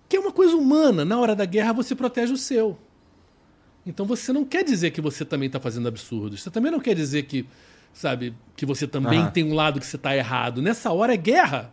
que 0.08 0.16
é 0.16 0.18
uma 0.18 0.32
coisa 0.32 0.56
humana. 0.56 1.04
Na 1.04 1.16
hora 1.16 1.32
da 1.32 1.44
guerra 1.44 1.72
você 1.72 1.94
protege 1.94 2.32
o 2.32 2.36
seu. 2.36 2.76
Então 3.86 4.04
você 4.04 4.32
não 4.32 4.44
quer 4.44 4.64
dizer 4.64 4.90
que 4.90 5.00
você 5.00 5.24
também 5.24 5.46
está 5.46 5.60
fazendo 5.60 5.86
absurdos. 5.86 6.42
Você 6.42 6.50
também 6.50 6.72
não 6.72 6.80
quer 6.80 6.96
dizer 6.96 7.22
que, 7.22 7.46
sabe, 7.94 8.34
que 8.56 8.66
você 8.66 8.84
também 8.84 9.20
Aham. 9.20 9.30
tem 9.30 9.44
um 9.44 9.54
lado 9.54 9.78
que 9.78 9.86
você 9.86 9.94
está 9.94 10.16
errado. 10.16 10.60
Nessa 10.60 10.90
hora 10.90 11.14
é 11.14 11.16
guerra. 11.16 11.72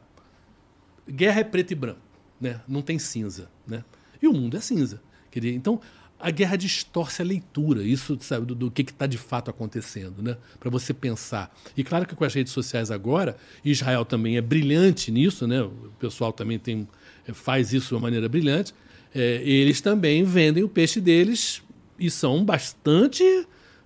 Guerra 1.10 1.40
é 1.40 1.44
preto 1.44 1.72
e 1.72 1.76
branco, 1.76 2.00
né? 2.40 2.62
Não 2.68 2.84
tem 2.84 3.00
cinza, 3.00 3.50
né? 3.66 3.84
E 4.22 4.28
o 4.28 4.32
mundo 4.32 4.58
é 4.58 4.60
cinza. 4.60 5.02
Então 5.36 5.82
a 6.24 6.32
guerra 6.32 6.56
distorce 6.56 7.22
a 7.22 7.26
leitura, 7.26 7.84
isso 7.84 8.18
sabe 8.22 8.46
do, 8.46 8.56
do 8.56 8.72
que 8.72 8.82
está 8.82 9.06
de 9.06 9.18
fato 9.18 9.52
acontecendo, 9.52 10.24
né? 10.24 10.38
Para 10.58 10.70
você 10.70 10.94
pensar. 10.94 11.54
E 11.76 11.84
claro 11.84 12.06
que 12.06 12.16
com 12.16 12.24
as 12.24 12.34
redes 12.34 12.54
sociais 12.54 12.90
agora, 12.90 13.36
Israel 13.64 14.06
também 14.06 14.38
é 14.38 14.42
brilhante 14.42 15.12
nisso, 15.12 15.46
né? 15.46 15.62
O 15.62 15.92
pessoal 16.00 16.32
também 16.32 16.58
tem 16.58 16.88
faz 17.34 17.74
isso 17.74 17.90
de 17.90 17.96
uma 17.96 18.02
maneira 18.02 18.30
brilhante. 18.30 18.74
É, 19.14 19.42
eles 19.44 19.82
também 19.82 20.24
vendem 20.24 20.64
o 20.64 20.70
peixe 20.70 21.02
deles 21.02 21.62
e 22.00 22.10
são 22.10 22.44
bastante 22.44 23.24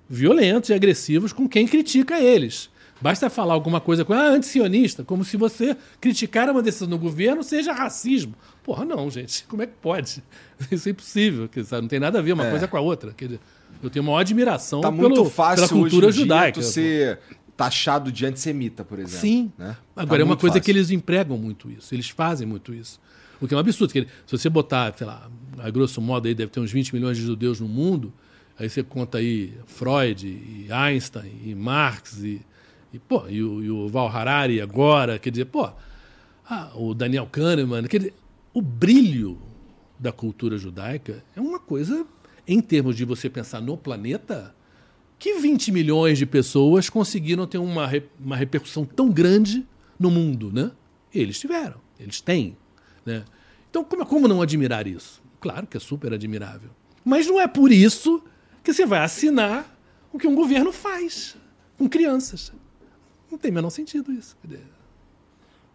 violentos 0.08 0.70
e 0.70 0.74
agressivos 0.76 1.34
com 1.34 1.50
quem 1.50 1.68
critica 1.68 2.20
eles. 2.20 2.70
Basta 3.02 3.30
falar 3.30 3.54
alguma 3.54 3.80
coisa 3.82 4.06
com 4.06 4.14
ah, 4.14 4.30
antisionista, 4.30 5.04
como 5.04 5.24
se 5.24 5.38
você 5.38 5.76
criticar 6.00 6.50
uma 6.50 6.62
decisão 6.62 6.88
do 6.88 6.98
governo 6.98 7.44
seja 7.44 7.74
racismo. 7.74 8.36
Porra, 8.68 8.84
não, 8.86 9.10
gente. 9.10 9.46
Como 9.50 9.62
é 9.64 9.66
que 9.66 9.74
pode? 9.82 10.22
Isso 10.70 10.90
é 10.90 10.92
impossível. 10.92 11.50
dizer, 11.52 11.82
Não 11.82 11.88
tem 11.88 12.00
nada 12.02 12.20
a 12.20 12.22
ver 12.22 12.34
uma 12.34 12.46
É. 12.46 12.50
coisa 12.52 12.68
com 12.68 12.76
a 12.78 12.82
outra. 12.82 13.14
Quer 13.14 13.26
dizer, 13.26 13.40
Eu 13.82 13.90
tenho 13.90 14.04
uma 14.06 14.20
admiração 14.20 14.82
Tá 14.82 14.92
pelo, 14.92 15.02
muito 15.10 15.26
fácil 15.26 15.68
pela 15.68 15.82
cultura 15.82 16.08
hoje 16.08 16.20
em 16.20 16.24
judaica. 16.24 16.60
tu 16.60 16.66
ser 16.66 17.20
taxado 17.56 18.12
de 18.12 18.26
antissemita, 18.26 18.84
por 18.84 19.00
exemplo. 19.00 19.20
Sim. 19.20 19.52
né? 19.58 19.76
Agora, 19.96 20.18
Tá 20.20 20.22
é 20.22 20.26
uma 20.26 20.36
coisa 20.38 20.56
fácil. 20.56 20.66
que 20.66 20.72
eles 20.72 20.92
empregam 20.92 21.38
muito 21.38 21.72
isso. 21.72 21.96
Eles 21.96 22.10
fazem 22.10 22.46
muito 22.46 22.74
isso. 22.74 23.00
O 23.40 23.48
que 23.48 23.54
é 23.54 23.58
um 23.58 23.60
absurdo. 23.60 23.94
que 23.94 24.02
se 24.26 24.38
você 24.38 24.50
botar, 24.50 24.94
sei 24.98 25.08
lá, 25.08 25.30
a 25.60 25.70
grosso 25.70 26.02
modo 26.02 26.28
aí 26.28 26.36
deve 26.36 26.52
ter 26.52 26.60
uns 26.60 26.72
20 26.72 26.94
milhões 26.94 27.18
de 27.18 27.24
judeus 27.24 27.60
no 27.62 27.68
mundo, 27.70 28.12
aí 28.60 28.68
você 28.70 28.84
conta 28.84 29.20
aí 29.20 29.54
Freud, 29.66 30.28
e 30.28 30.68
Einstein, 30.72 31.32
e 31.46 31.56
Marx, 31.56 32.18
e, 32.24 32.42
e, 32.92 33.00
pô, 33.00 33.24
e, 33.30 33.42
o, 33.44 33.64
e 33.64 33.70
o 33.72 33.88
Val 33.88 34.08
Harari 34.10 34.60
agora, 34.60 35.18
quer 35.20 35.30
dizer, 35.30 35.46
pô, 35.46 35.70
ah, 36.50 36.72
o 36.76 36.94
Daniel 36.96 37.28
Kahneman, 37.32 37.84
quer 37.84 38.00
dizer, 38.00 38.14
o 38.58 38.62
brilho 38.62 39.40
da 40.00 40.12
cultura 40.12 40.58
judaica 40.58 41.24
é 41.36 41.40
uma 41.40 41.60
coisa, 41.60 42.08
em 42.48 42.60
termos 42.60 42.96
de 42.96 43.06
você 43.06 43.30
pensar 43.30 43.62
no 43.62 43.78
planeta, 43.78 44.56
que 45.20 45.36
20 45.36 45.72
milhões 45.72 46.18
de 46.18 46.26
pessoas 46.26 46.90
conseguiram 46.90 47.46
ter 47.46 47.60
uma, 47.60 47.88
uma 48.20 48.36
repercussão 48.36 48.84
tão 48.84 49.12
grande 49.12 49.64
no 50.00 50.10
mundo, 50.10 50.52
né? 50.52 50.72
Eles 51.14 51.40
tiveram, 51.40 51.80
eles 52.00 52.20
têm, 52.20 52.58
né? 53.06 53.26
Então, 53.70 53.84
como, 53.84 54.04
como 54.08 54.28
não 54.28 54.42
admirar 54.42 54.88
isso? 54.88 55.22
Claro 55.40 55.68
que 55.68 55.78
é 55.78 55.80
super 55.80 56.12
admirável. 56.12 56.72
Mas 57.06 57.28
não 57.28 57.40
é 57.40 57.48
por 57.48 57.72
isso 57.72 58.24
que 58.64 58.74
você 58.74 58.88
vai 58.88 59.02
assinar 59.02 59.80
o 60.12 60.18
que 60.18 60.26
um 60.26 60.34
governo 60.34 60.72
faz 60.72 61.38
com 61.78 61.88
crianças. 61.88 62.52
Não 63.30 63.38
tem 63.38 63.52
o 63.52 63.54
menor 63.54 63.70
sentido 63.70 64.12
isso. 64.12 64.36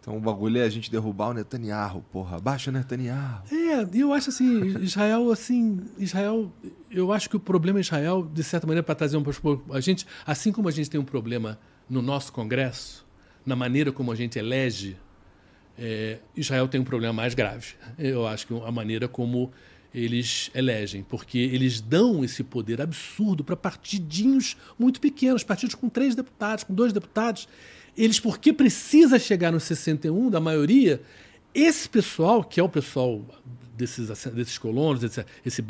Então 0.03 0.17
o 0.17 0.21
bagulho 0.21 0.59
é 0.59 0.65
a 0.65 0.69
gente 0.69 0.91
derrubar 0.91 1.29
o 1.29 1.33
Netanyahu, 1.33 2.03
porra. 2.11 2.41
Baixa 2.41 2.71
o 2.71 2.75
Netanyahu. 2.75 3.45
É, 3.53 3.97
e 3.97 4.01
eu 4.01 4.13
acho 4.13 4.31
assim, 4.31 4.77
Israel, 4.83 5.31
assim, 5.31 5.81
Israel, 5.97 6.53
eu 6.91 7.13
acho 7.13 7.31
que 7.31 7.37
o 7.37 7.41
problema 7.41 7.79
é 7.79 7.83
Israel, 7.83 8.29
de 8.35 8.43
certa 8.43 8.67
maneira, 8.67 8.83
para 8.83 8.97
trazer 8.97 9.17
um 9.17 9.23
a 9.71 9.81
gente, 9.81 10.05
assim 10.27 10.51
como 10.51 10.69
a 10.69 10.73
gente 10.73 10.91
tem 10.91 11.01
um 11.01 11.05
problema 11.05 11.57
no 11.89 12.03
nosso 12.03 12.33
Congresso, 12.33 13.07
na 13.47 13.55
maneira 13.55 13.93
como 13.93 14.11
a 14.11 14.17
gente 14.17 14.37
elege, 14.37 14.97
é, 15.79 16.19
Israel 16.37 16.67
tem 16.67 16.81
um 16.81 16.85
problema 16.85 17.13
mais 17.13 17.33
grave. 17.33 17.75
Eu 17.97 18.27
acho 18.27 18.49
que 18.49 18.61
a 18.61 18.73
maneira 18.73 19.07
como 19.07 19.53
eles 19.95 20.51
elegem, 20.53 21.05
porque 21.05 21.39
eles 21.39 21.81
dão 21.81 22.25
esse 22.25 22.43
poder 22.43 22.81
absurdo 22.81 23.45
para 23.45 23.55
partidinhos 23.57 24.57
muito 24.77 25.01
pequenos, 25.01 25.45
partidos 25.45 25.77
com 25.77 25.89
três 25.89 26.17
deputados, 26.17 26.65
com 26.65 26.75
dois 26.75 26.93
deputados. 26.93 27.47
Eles, 27.97 28.19
porque 28.19 28.53
precisa 28.53 29.19
chegar 29.19 29.53
nos 29.53 29.65
61 29.65 30.31
da 30.31 30.41
maioria, 30.41 31.03
esse 31.55 31.89
pessoal, 31.89 32.43
que 32.43 32.59
é 32.59 32.63
o 32.63 32.69
pessoal 32.69 33.23
desses, 33.77 34.09
desses 34.33 34.57
colonos, 34.59 35.03
esse, 35.03 35.25
esse 35.45 35.61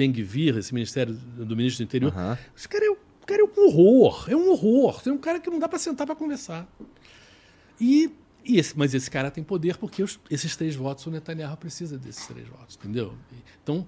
esse 0.58 0.72
ministério 0.72 1.14
do 1.14 1.56
ministro 1.56 1.84
do 1.84 1.88
interior, 1.88 2.12
Aham. 2.12 2.38
esse 2.56 2.68
cara 2.68 2.84
é, 2.86 2.90
um- 2.90 2.96
cara 3.26 3.42
é 3.42 3.44
um 3.44 3.66
horror, 3.66 4.26
é 4.28 4.36
um 4.36 4.50
horror. 4.50 5.02
É 5.06 5.10
um 5.10 5.18
cara 5.18 5.40
que 5.40 5.50
não 5.50 5.58
dá 5.58 5.68
para 5.68 5.78
sentar 5.78 6.06
para 6.06 6.14
conversar. 6.14 6.68
E, 7.80 8.10
e 8.44 8.58
esse- 8.58 8.76
mas 8.78 8.94
esse 8.94 9.10
cara 9.10 9.30
tem 9.30 9.42
poder 9.42 9.76
porque 9.76 10.02
os- 10.02 10.20
esses 10.30 10.54
três 10.56 10.74
votos, 10.76 11.04
o 11.06 11.10
Netanyahu 11.10 11.56
precisa 11.56 11.98
desses 11.98 12.26
três 12.26 12.46
votos, 12.48 12.76
entendeu? 12.80 13.14
Então, 13.62 13.86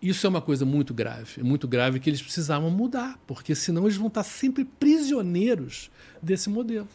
isso 0.00 0.26
é 0.26 0.30
uma 0.30 0.40
coisa 0.40 0.64
muito 0.64 0.94
grave, 0.94 1.42
muito 1.42 1.66
grave 1.68 1.98
que 2.00 2.08
eles 2.08 2.22
precisavam 2.22 2.70
mudar, 2.70 3.18
porque 3.26 3.54
senão 3.54 3.84
eles 3.84 3.96
vão 3.96 4.06
estar 4.08 4.22
sempre 4.22 4.64
prisioneiros 4.64 5.90
desse 6.22 6.48
modelo. 6.48 6.88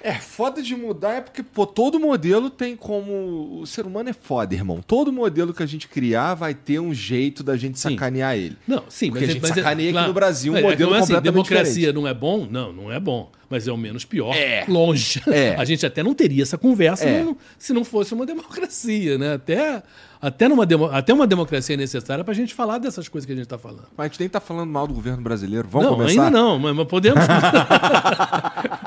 É, 0.00 0.14
foda 0.14 0.62
de 0.62 0.76
mudar 0.76 1.14
é 1.14 1.20
porque, 1.20 1.42
pô, 1.42 1.66
todo 1.66 1.98
modelo 1.98 2.48
tem 2.50 2.76
como. 2.76 3.58
O 3.60 3.66
ser 3.66 3.84
humano 3.84 4.08
é 4.08 4.12
foda, 4.12 4.54
irmão. 4.54 4.80
Todo 4.86 5.12
modelo 5.12 5.52
que 5.52 5.62
a 5.62 5.66
gente 5.66 5.88
criar 5.88 6.34
vai 6.34 6.54
ter 6.54 6.78
um 6.78 6.94
jeito 6.94 7.42
da 7.42 7.56
gente 7.56 7.78
Sim. 7.80 7.90
sacanear 7.90 8.36
ele. 8.36 8.56
Não, 8.66 8.84
sim, 8.88 9.10
Porque 9.10 9.20
mas 9.26 9.30
a 9.30 9.32
gente 9.32 9.42
mas 9.42 9.54
sacaneia 9.54 9.88
aqui 9.88 9.92
claro, 9.94 10.08
no 10.08 10.14
Brasil 10.14 10.52
um 10.52 10.56
é, 10.56 10.62
modelo 10.62 10.94
é 10.94 10.98
assim, 10.98 11.14
completamente 11.14 11.32
democracia 11.32 11.72
diferente. 11.74 11.94
não 11.94 12.06
é 12.06 12.14
bom? 12.14 12.46
Não, 12.48 12.72
não 12.72 12.92
é 12.92 13.00
bom. 13.00 13.30
Mas 13.50 13.66
é 13.66 13.72
o 13.72 13.76
menos 13.78 14.04
pior. 14.04 14.36
É. 14.36 14.64
Longe. 14.68 15.22
É. 15.26 15.54
A 15.58 15.64
gente 15.64 15.84
até 15.84 16.02
não 16.02 16.14
teria 16.14 16.42
essa 16.42 16.58
conversa 16.58 17.04
É. 17.04 17.24
não- 17.24 17.36
se 17.58 17.72
não 17.72 17.82
fosse 17.84 18.12
uma 18.14 18.26
democracia, 18.26 19.16
né? 19.18 19.32
Até, 19.34 19.82
até, 20.20 20.48
numa 20.48 20.66
demo- 20.66 20.84
até 20.86 21.12
uma 21.14 21.26
democracia 21.26 21.74
é 21.74 21.76
necessária 21.78 22.22
para 22.22 22.32
a 22.32 22.36
gente 22.36 22.52
falar 22.54 22.76
dessas 22.78 23.08
coisas 23.08 23.24
que 23.26 23.32
a 23.32 23.34
gente 23.34 23.46
está 23.46 23.56
falando. 23.58 23.86
Mas 23.96 24.04
a 24.04 24.08
gente 24.08 24.20
nem 24.20 24.28
tá 24.28 24.38
falando 24.38 24.70
mal 24.70 24.86
do 24.86 24.92
governo 24.94 25.22
brasileiro. 25.22 25.66
Vamos 25.66 25.88
não, 25.88 25.96
começar? 25.96 26.26
ainda 26.26 26.38
não, 26.38 26.58
mas, 26.58 26.76
mas 26.76 26.86
podemos. 26.86 27.24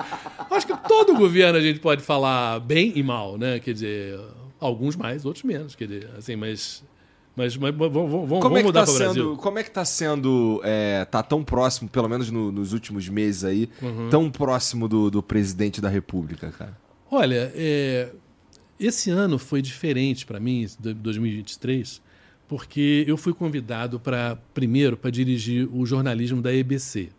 Todo 1.13 1.19
governo 1.19 1.57
a 1.57 1.61
gente 1.61 1.79
pode 1.79 2.01
falar 2.01 2.59
bem 2.59 2.91
e 2.95 3.03
mal, 3.03 3.37
né? 3.37 3.59
Quer 3.59 3.73
dizer, 3.73 4.19
alguns 4.59 4.95
mais, 4.95 5.25
outros 5.25 5.43
menos. 5.43 5.75
Quer 5.75 5.87
dizer, 5.87 6.09
assim, 6.17 6.35
mas. 6.35 6.83
Mas, 7.33 7.55
mas 7.55 7.73
vamos, 7.73 7.93
vamos, 7.93 8.29
vamos 8.29 8.59
é 8.59 8.63
mudar 8.63 8.81
tá 8.81 8.85
para 8.87 8.93
o 8.93 8.97
Brasil. 8.97 9.37
como 9.37 9.57
é 9.57 9.63
que 9.63 9.71
tá 9.71 9.85
sendo, 9.85 10.59
é, 10.65 11.05
tá 11.05 11.23
tão 11.23 11.45
próximo, 11.45 11.89
pelo 11.89 12.09
menos 12.09 12.29
no- 12.29 12.51
nos 12.51 12.73
últimos 12.73 13.07
meses 13.07 13.45
aí, 13.45 13.69
Uhum. 13.81 14.09
tão 14.09 14.29
próximo 14.29 14.85
do, 14.89 15.09
do 15.09 15.23
presidente 15.23 15.79
da 15.79 15.87
república, 15.87 16.51
cara? 16.51 16.77
Olha, 17.09 17.49
é, 17.55 18.09
esse 18.77 19.09
ano 19.09 19.39
foi 19.39 19.61
diferente 19.61 20.25
para 20.25 20.41
mim, 20.41 20.63
esse 20.63 20.79
de- 20.81 20.93
2023, 20.93 22.01
porque 22.49 23.05
eu 23.07 23.15
fui 23.15 23.33
convidado 23.33 23.97
para 23.97 24.37
primeiro 24.53 24.97
para 24.97 25.09
dirigir 25.09 25.69
o 25.73 25.85
jornalismo 25.85 26.41
da 26.41 26.53
EBC. 26.53 27.11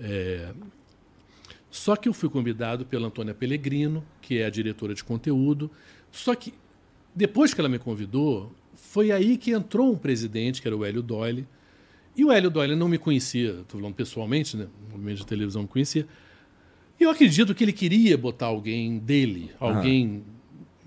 É, 0.00 0.48
só 1.76 1.94
que 1.94 2.08
eu 2.08 2.14
fui 2.14 2.30
convidado 2.30 2.86
pela 2.86 3.08
Antônia 3.08 3.34
Pellegrino, 3.34 4.02
que 4.22 4.38
é 4.38 4.46
a 4.46 4.50
diretora 4.50 4.94
de 4.94 5.04
conteúdo. 5.04 5.70
Só 6.10 6.34
que 6.34 6.54
depois 7.14 7.52
que 7.52 7.60
ela 7.60 7.68
me 7.68 7.78
convidou, 7.78 8.50
foi 8.74 9.12
aí 9.12 9.36
que 9.36 9.50
entrou 9.50 9.92
um 9.92 9.96
presidente, 9.96 10.62
que 10.62 10.66
era 10.66 10.74
o 10.74 10.86
Hélio 10.86 11.02
Doyle. 11.02 11.46
E 12.16 12.24
o 12.24 12.32
Hélio 12.32 12.48
Doyle 12.48 12.74
não 12.74 12.88
me 12.88 12.96
conhecia, 12.96 13.60
estou 13.60 13.78
falando 13.78 13.94
pessoalmente, 13.94 14.56
né? 14.56 14.68
no 14.90 14.98
meio 14.98 15.18
de 15.18 15.26
televisão 15.26 15.62
me 15.62 15.68
conhecia. 15.68 16.06
E 16.98 17.04
eu 17.04 17.10
acredito 17.10 17.54
que 17.54 17.62
ele 17.62 17.74
queria 17.74 18.16
botar 18.16 18.46
alguém 18.46 18.98
dele, 18.98 19.50
alguém 19.60 20.24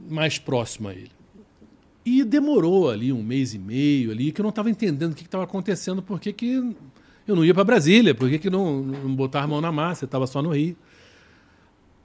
mais 0.10 0.40
próximo 0.40 0.88
a 0.88 0.94
ele. 0.94 1.12
E 2.04 2.24
demorou 2.24 2.90
ali 2.90 3.14
um 3.14 3.22
mês 3.22 3.54
e 3.54 3.60
meio 3.60 4.10
ali, 4.10 4.32
que 4.32 4.42
eu 4.42 4.44
não 4.44 4.50
estava 4.50 4.72
entendendo 4.72 5.12
o 5.12 5.16
que 5.16 5.22
estava 5.22 5.44
acontecendo, 5.44 6.02
por 6.02 6.20
que 6.20 6.34
que 6.34 6.76
eu 7.32 7.36
não 7.36 7.46
ia 7.46 7.54
para 7.54 7.64
Brasília, 7.64 8.16
por 8.16 8.30
que, 8.30 8.40
que 8.40 8.50
não, 8.50 8.82
não 8.82 9.16
botar 9.16 9.44
a 9.44 9.48
mão 9.48 9.62
na 9.62 9.72
massa, 9.72 10.06
eu 10.06 10.08
estava 10.08 10.26
só 10.26 10.42
no 10.42 10.50
Rio. 10.50 10.76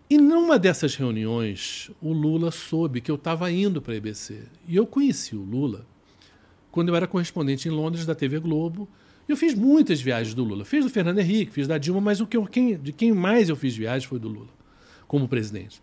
E 0.09 0.19
numa 0.19 0.59
dessas 0.59 0.95
reuniões, 0.95 1.91
o 2.01 2.13
Lula 2.13 2.51
soube 2.51 3.01
que 3.01 3.11
eu 3.11 3.15
estava 3.15 3.51
indo 3.51 3.81
para 3.81 3.95
a 3.95 3.97
EBC. 3.97 4.43
E 4.69 4.77
eu 4.77 4.87
conheci 4.87 5.35
o 5.35 5.43
Lula 5.43 5.87
quando 6.71 6.91
eu 6.91 6.97
era 6.97 7.07
correspondente 7.07 7.69
em 7.69 7.71
Londres 7.71 8.05
da 8.05 8.15
TV 8.15 8.39
Globo. 8.39 8.89
E 9.27 9.33
eu 9.33 9.37
fiz 9.37 9.55
muitas 9.55 10.01
viagens 10.01 10.35
do 10.35 10.45
Lula. 10.45 10.65
Fiz 10.65 10.85
do 10.85 10.91
Fernando 10.91 11.19
Henrique, 11.21 11.53
fiz 11.53 11.67
da 11.67 11.79
Dilma, 11.79 12.01
mas 12.01 12.21
o 12.21 12.27
que 12.27 12.37
eu, 12.37 12.45
quem, 12.45 12.77
de 12.77 12.93
quem 12.93 13.13
mais 13.13 13.49
eu 13.49 13.57
fiz 13.57 13.75
viagens 13.75 14.05
foi 14.05 14.19
do 14.19 14.29
Lula, 14.29 14.51
como 15.09 15.27
presidente. 15.27 15.83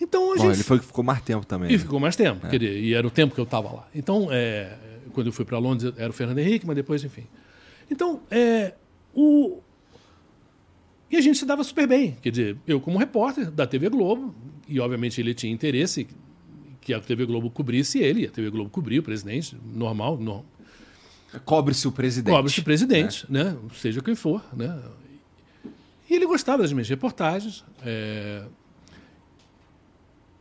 Então 0.00 0.32
a 0.32 0.36
Bom, 0.36 0.50
ele 0.50 0.62
foi 0.62 0.78
que 0.78 0.86
ficou 0.86 1.02
mais 1.02 1.20
tempo 1.22 1.44
também. 1.44 1.70
E 1.70 1.72
né? 1.72 1.78
ficou 1.78 1.98
mais 1.98 2.14
tempo, 2.14 2.48
quer 2.48 2.58
dizer, 2.58 2.80
e 2.80 2.94
era 2.94 3.06
o 3.06 3.10
tempo 3.10 3.34
que 3.34 3.40
eu 3.40 3.44
estava 3.44 3.70
lá. 3.70 3.88
Então, 3.94 4.28
é, 4.30 4.78
quando 5.12 5.26
eu 5.26 5.32
fui 5.32 5.44
para 5.44 5.58
Londres, 5.58 5.92
era 5.96 6.08
o 6.08 6.12
Fernando 6.12 6.38
Henrique, 6.38 6.66
mas 6.66 6.76
depois, 6.76 7.02
enfim. 7.02 7.26
Então, 7.90 8.22
é, 8.30 8.74
o... 9.14 9.58
E 11.10 11.16
a 11.16 11.20
gente 11.20 11.38
se 11.38 11.44
dava 11.44 11.64
super 11.64 11.88
bem. 11.88 12.16
Quer 12.22 12.30
dizer, 12.30 12.56
eu 12.66 12.80
como 12.80 12.96
repórter 12.98 13.50
da 13.50 13.66
TV 13.66 13.88
Globo, 13.88 14.32
e 14.68 14.78
obviamente 14.78 15.20
ele 15.20 15.34
tinha 15.34 15.52
interesse 15.52 16.06
que 16.80 16.94
a 16.94 17.00
TV 17.00 17.26
Globo 17.26 17.50
cobrisse 17.50 17.98
ele, 17.98 18.26
a 18.26 18.30
TV 18.30 18.48
Globo 18.50 18.70
cobria 18.70 19.00
o 19.00 19.02
presidente, 19.02 19.56
normal, 19.74 20.16
normal. 20.16 20.46
Cobre-se 21.44 21.86
o 21.86 21.92
presidente. 21.92 22.34
Cobre-se 22.34 22.60
o 22.60 22.64
presidente, 22.64 23.26
né? 23.28 23.56
Seja 23.74 24.00
quem 24.00 24.14
for, 24.14 24.42
né? 24.56 24.80
E 26.08 26.14
ele 26.14 26.26
gostava 26.26 26.62
das 26.62 26.72
minhas 26.72 26.88
reportagens. 26.88 27.64
é, 27.84 28.44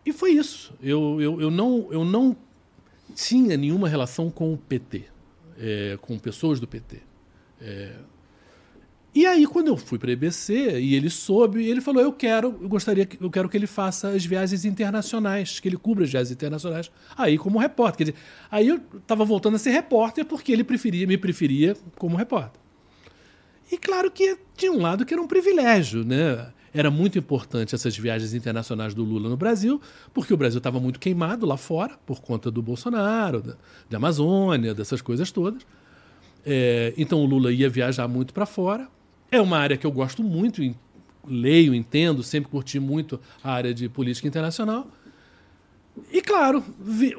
E 0.03 0.11
foi 0.11 0.31
isso. 0.31 0.73
Eu, 0.81 1.21
eu, 1.21 1.41
eu, 1.41 1.51
não, 1.51 1.87
eu 1.91 2.03
não 2.03 2.35
tinha 3.15 3.55
nenhuma 3.55 3.87
relação 3.87 4.31
com 4.31 4.53
o 4.53 4.57
PT, 4.57 5.03
é, 5.59 5.97
com 6.01 6.17
pessoas 6.17 6.59
do 6.59 6.67
PT. 6.67 7.01
É, 7.61 7.93
E 9.13 9.25
aí, 9.25 9.45
quando 9.47 9.67
eu 9.69 9.75
fui 9.75 9.97
para 9.97 10.09
a 10.11 10.13
EBC 10.13 10.79
e 10.79 10.93
ele 10.93 11.09
soube, 11.09 11.65
ele 11.67 11.81
falou: 11.81 12.01
Eu 12.01 12.13
quero, 12.13 12.55
eu 12.61 12.69
gostaria, 12.69 13.05
que- 13.07 13.21
eu 13.21 13.29
quero 13.29 13.49
que 13.49 13.57
ele 13.57 13.65
faça 13.67 14.09
as 14.09 14.23
viagens 14.23 14.65
internacionais, 14.65 15.59
que 15.59 15.67
ele 15.67 15.77
cubra 15.77 16.03
as 16.05 16.11
viagens 16.11 16.31
internacionais. 16.31 16.91
Aí, 17.17 17.35
como 17.37 17.57
repórter. 17.57 17.97
Quer 17.97 18.11
dizer, 18.11 18.23
aí 18.51 18.67
eu 18.67 18.79
estava 18.97 19.25
voltando 19.25 19.55
a 19.55 19.57
ser 19.59 19.71
repórter 19.71 20.23
porque 20.25 20.51
ele 20.51 20.63
preferia, 20.63 21.07
me 21.07 21.17
preferia 21.17 21.75
como 21.97 22.15
repórter. 22.15 22.61
E 23.71 23.77
claro 23.77 24.09
que 24.11 24.37
tinha 24.55 24.71
um 24.71 24.81
lado 24.81 25.05
que 25.05 25.13
era 25.13 25.21
um 25.21 25.27
privilégio, 25.27 26.03
né? 26.03 26.51
Era 26.71 26.91
muito 26.91 27.17
importante 27.17 27.73
essas 27.73 27.97
viagens 27.97 28.35
internacionais 28.35 28.93
do 28.93 29.03
Lula 29.03 29.27
no 29.27 29.35
Brasil, 29.35 29.81
porque 30.13 30.31
o 30.33 30.37
Brasil 30.37 30.59
estava 30.59 30.79
muito 30.79 30.99
queimado 30.99 31.47
lá 31.47 31.57
fora, 31.57 31.97
por 32.05 32.21
conta 32.21 32.51
do 32.51 32.61
Bolsonaro, 32.61 33.41
da, 33.41 33.55
da 33.89 33.97
Amazônia, 33.97 34.73
dessas 34.75 35.01
coisas 35.01 35.31
todas. 35.31 35.65
É, 36.45 36.93
então 36.97 37.19
o 37.21 37.25
Lula 37.25 37.51
ia 37.51 37.69
viajar 37.69 38.07
muito 38.07 38.33
para 38.33 38.45
fora. 38.45 38.87
É 39.31 39.39
uma 39.39 39.57
área 39.57 39.77
que 39.77 39.85
eu 39.85 39.91
gosto 39.91 40.23
muito, 40.23 40.61
leio, 41.27 41.73
entendo, 41.75 42.23
sempre 42.23 42.49
curti 42.49 42.79
muito 42.79 43.19
a 43.43 43.51
área 43.51 43.73
de 43.73 43.87
política 43.89 44.27
internacional. 44.27 44.87
E 46.11 46.21
claro, 46.21 46.63
ve- 46.79 47.17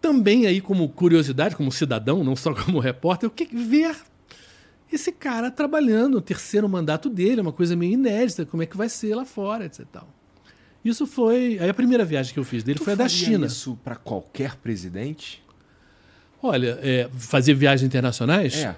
também 0.00 0.46
aí 0.46 0.60
como 0.60 0.88
curiosidade, 0.88 1.54
como 1.54 1.70
cidadão, 1.70 2.24
não 2.24 2.34
só 2.34 2.52
como 2.64 2.78
repórter, 2.80 3.28
o 3.28 3.32
que 3.32 3.44
ver 3.54 3.94
esse 4.92 5.12
cara 5.12 5.50
trabalhando, 5.50 6.16
o 6.16 6.20
terceiro 6.20 6.68
mandato 6.68 7.08
dele, 7.08 7.38
é 7.40 7.42
uma 7.42 7.52
coisa 7.52 7.74
meio 7.76 7.92
inédita, 7.92 8.44
como 8.44 8.62
é 8.62 8.66
que 8.66 8.76
vai 8.76 8.88
ser 8.88 9.14
lá 9.14 9.24
fora, 9.24 9.64
etc. 9.66 9.86
tal. 9.90 10.08
Isso 10.84 11.06
foi. 11.06 11.58
Aí 11.60 11.68
a 11.70 11.74
primeira 11.74 12.04
viagem 12.04 12.34
que 12.34 12.40
eu 12.40 12.44
fiz 12.44 12.62
dele 12.64 12.78
Tu 12.78 12.84
foi 12.84 12.94
a 12.94 12.96
da 12.96 13.08
China. 13.08 13.46
isso 13.46 13.78
para 13.84 13.94
qualquer 13.94 14.56
presidente? 14.56 15.42
Olha, 16.42 16.78
é, 16.82 17.08
fazer 17.14 17.54
viagens 17.54 17.86
internacionais? 17.86 18.54
É. 18.56 18.74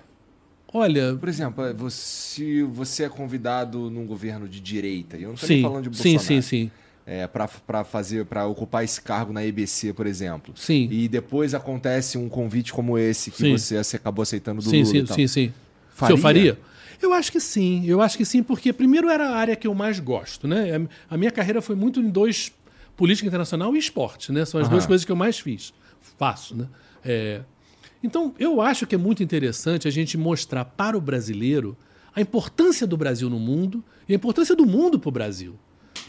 Olha, 0.73 1.15
Por 1.15 1.29
exemplo, 1.29 1.65
é, 1.65 1.73
você, 1.73 2.65
você 2.65 3.05
é 3.05 3.09
convidado 3.09 3.89
num 3.91 4.05
governo 4.05 4.49
de 4.49 4.61
direita, 4.61 5.17
e 5.17 5.23
eu 5.23 5.31
não 5.31 5.37
sim, 5.37 5.55
nem 5.55 5.62
falando 5.62 5.89
de 5.89 5.97
sim, 5.97 6.15
Bolsonaro. 6.15 6.43
sim, 6.43 6.65
sim. 6.65 6.71
É, 7.07 7.27
para 7.29 7.85
fazer, 7.85 8.25
para 8.25 8.47
ocupar 8.47 8.83
esse 8.83 9.01
cargo 9.01 9.33
na 9.33 9.45
EBC, 9.45 9.93
por 9.93 10.07
exemplo. 10.07 10.53
Sim. 10.57 10.89
E 10.91 11.07
depois 11.07 11.55
acontece 11.55 12.17
um 12.19 12.29
convite 12.29 12.73
como 12.73 12.99
esse 12.99 13.31
que 13.31 13.37
Sim. 13.39 13.53
você, 13.53 13.83
você 13.83 13.97
acabou 13.97 14.23
aceitando 14.23 14.62
do 14.62 14.69
sim, 14.71 14.79
Lula. 14.79 14.91
sim, 14.91 14.99
e 14.99 15.05
tal. 15.05 15.17
sim, 15.17 15.27
sim. 15.27 15.49
Se 15.93 15.97
Faria? 15.99 16.12
eu 16.15 16.19
faria? 16.19 16.59
Eu 17.03 17.12
acho 17.12 17.31
que 17.31 17.39
sim, 17.41 17.85
eu 17.87 18.01
acho 18.01 18.17
que 18.17 18.25
sim, 18.25 18.43
porque 18.43 18.73
primeiro 18.73 19.09
era 19.11 19.29
a 19.29 19.37
área 19.37 19.55
que 19.55 19.67
eu 19.67 19.75
mais 19.75 20.01
gosto, 20.01 20.49
né? 20.49 20.87
A 21.09 21.17
minha 21.17 21.31
carreira 21.31 21.61
foi 21.61 21.77
muito 21.77 22.01
em 22.01 22.09
dois 22.09 22.53
política 22.97 23.29
internacional 23.29 23.77
e 23.77 23.79
esporte, 23.79 24.33
né? 24.33 24.45
São 24.45 24.59
as 24.61 24.69
duas 24.69 24.87
coisas 24.87 25.05
que 25.05 25.12
eu 25.12 25.17
mais 25.17 25.39
fiz, 25.39 25.75
faço, 26.19 26.57
né? 26.57 26.67
É, 27.05 27.43
então 28.05 28.35
eu 28.39 28.61
acho 28.61 28.87
que 28.87 28.95
é 28.95 28.99
muito 28.99 29.23
interessante 29.23 29.89
a 29.89 29.91
gente 29.91 30.17
mostrar 30.17 30.65
para 30.65 30.97
o 30.97 31.01
brasileiro 31.01 31.77
a 32.15 32.21
importância 32.21 32.87
do 32.87 32.97
Brasil 32.97 33.29
no 33.29 33.41
mundo 33.41 33.83
e 34.09 34.13
a 34.13 34.17
importância 34.17 34.55
do 34.55 34.65
mundo 34.65 34.99
para 35.01 35.09
o 35.09 35.13
Brasil. 35.13 35.57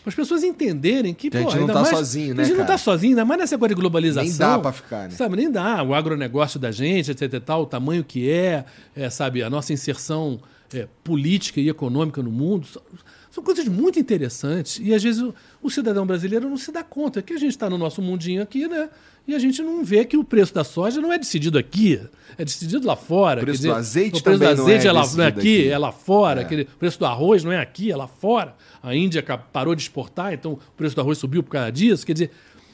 Para 0.03 0.11
as 0.11 0.15
pessoas 0.15 0.43
entenderem 0.43 1.15
que, 1.15 1.31
Que 1.31 1.37
a 1.37 1.41
gente 1.41 1.53
pô, 1.53 1.59
não 1.61 1.67
tá 1.67 1.73
mais- 1.81 1.89
sozinho, 1.89 2.35
né, 2.35 2.43
A 2.43 2.45
gente 2.45 2.55
não 2.57 2.63
cara? 2.63 2.75
está 2.75 2.83
sozinho, 2.91 3.11
ainda 3.13 3.25
mais 3.25 3.39
nessa 3.41 3.57
coisa 3.57 3.73
de 3.73 3.81
globalização. 3.81 4.29
Nem 4.29 4.37
dá 4.37 4.59
pra 4.59 4.71
ficar, 4.71 5.03
né? 5.05 5.15
Sabe, 5.15 5.35
nem 5.35 5.49
dá. 5.51 5.81
O 5.81 5.95
agronegócio 5.95 6.59
da 6.59 6.71
gente, 6.71 7.09
etc 7.09 7.41
tal, 7.43 7.63
o 7.63 7.65
tamanho 7.65 8.03
que 8.03 8.29
é, 8.29 8.65
é, 8.95 9.09
sabe, 9.09 9.41
a 9.41 9.49
nossa 9.49 9.73
inserção 9.73 10.39
é, 10.71 10.87
política 11.03 11.59
e 11.59 11.69
econômica 11.69 12.21
no 12.21 12.31
mundo. 12.31 12.67
São, 12.67 12.81
são 13.31 13.43
coisas 13.43 13.67
muito 13.67 13.99
interessantes. 13.99 14.79
E 14.83 14.93
às 14.93 15.01
vezes 15.01 15.23
o, 15.65 15.69
cidadão 15.69 16.05
brasileiro 16.05 16.49
não 16.49 16.57
se 16.57 16.71
dá 16.71 16.83
conta 16.83 17.21
que 17.21 17.33
a 17.33 17.37
gente 17.37 17.51
está 17.51 17.69
no 17.69 17.77
nosso 17.77 18.01
mundinho 18.01 18.41
aqui, 18.41 18.67
né? 18.67 18.89
E 19.27 19.33
a 19.33 19.39
gente 19.39 19.61
não 19.61 19.83
vê 19.83 20.05
que 20.05 20.15
o 20.15 20.23
preço 20.23 20.53
da 20.53 20.63
soja 20.63 21.01
não 21.01 21.11
é 21.11 21.17
decidido 21.17 21.57
aqui, 21.57 21.99
é 22.37 22.45
decidido 22.45 22.85
lá 22.85 22.95
fora. 22.95 23.41
O 23.41 23.43
preço 23.43 23.61
Quer 23.63 23.67
do 23.69 23.73
azeite 23.73 24.19
o 24.19 24.23
preço 24.23 24.39
também 24.39 24.55
do 24.55 24.61
não 24.61 24.69
é 24.69 24.75
azeite 24.75 24.87
é, 24.87 24.91
lá, 24.91 25.07
não 25.07 25.23
é 25.23 25.27
aqui, 25.27 25.39
aqui. 25.39 25.69
é 25.69 25.77
lá 25.77 25.91
fora. 25.91 26.41
É. 26.41 26.43
Aquele, 26.43 26.61
o 26.63 26.77
preço 26.77 26.99
do 26.99 27.05
arroz 27.05 27.43
não 27.43 27.51
é 27.51 27.59
aqui, 27.59 27.91
é 27.91 27.95
lá 27.95 28.07
fora. 28.07 28.55
A 28.83 28.95
Índia 28.95 29.23
parou 29.51 29.73
de 29.73 29.81
exportar, 29.81 30.33
então 30.33 30.53
o 30.53 30.59
preço 30.77 30.95
do 30.95 31.01
arroz 31.01 31.17
subiu 31.17 31.41
por 31.41 31.51
causa 31.51 31.71
disso. 31.71 32.05
Quer 32.05 32.13
dizer, 32.13 32.31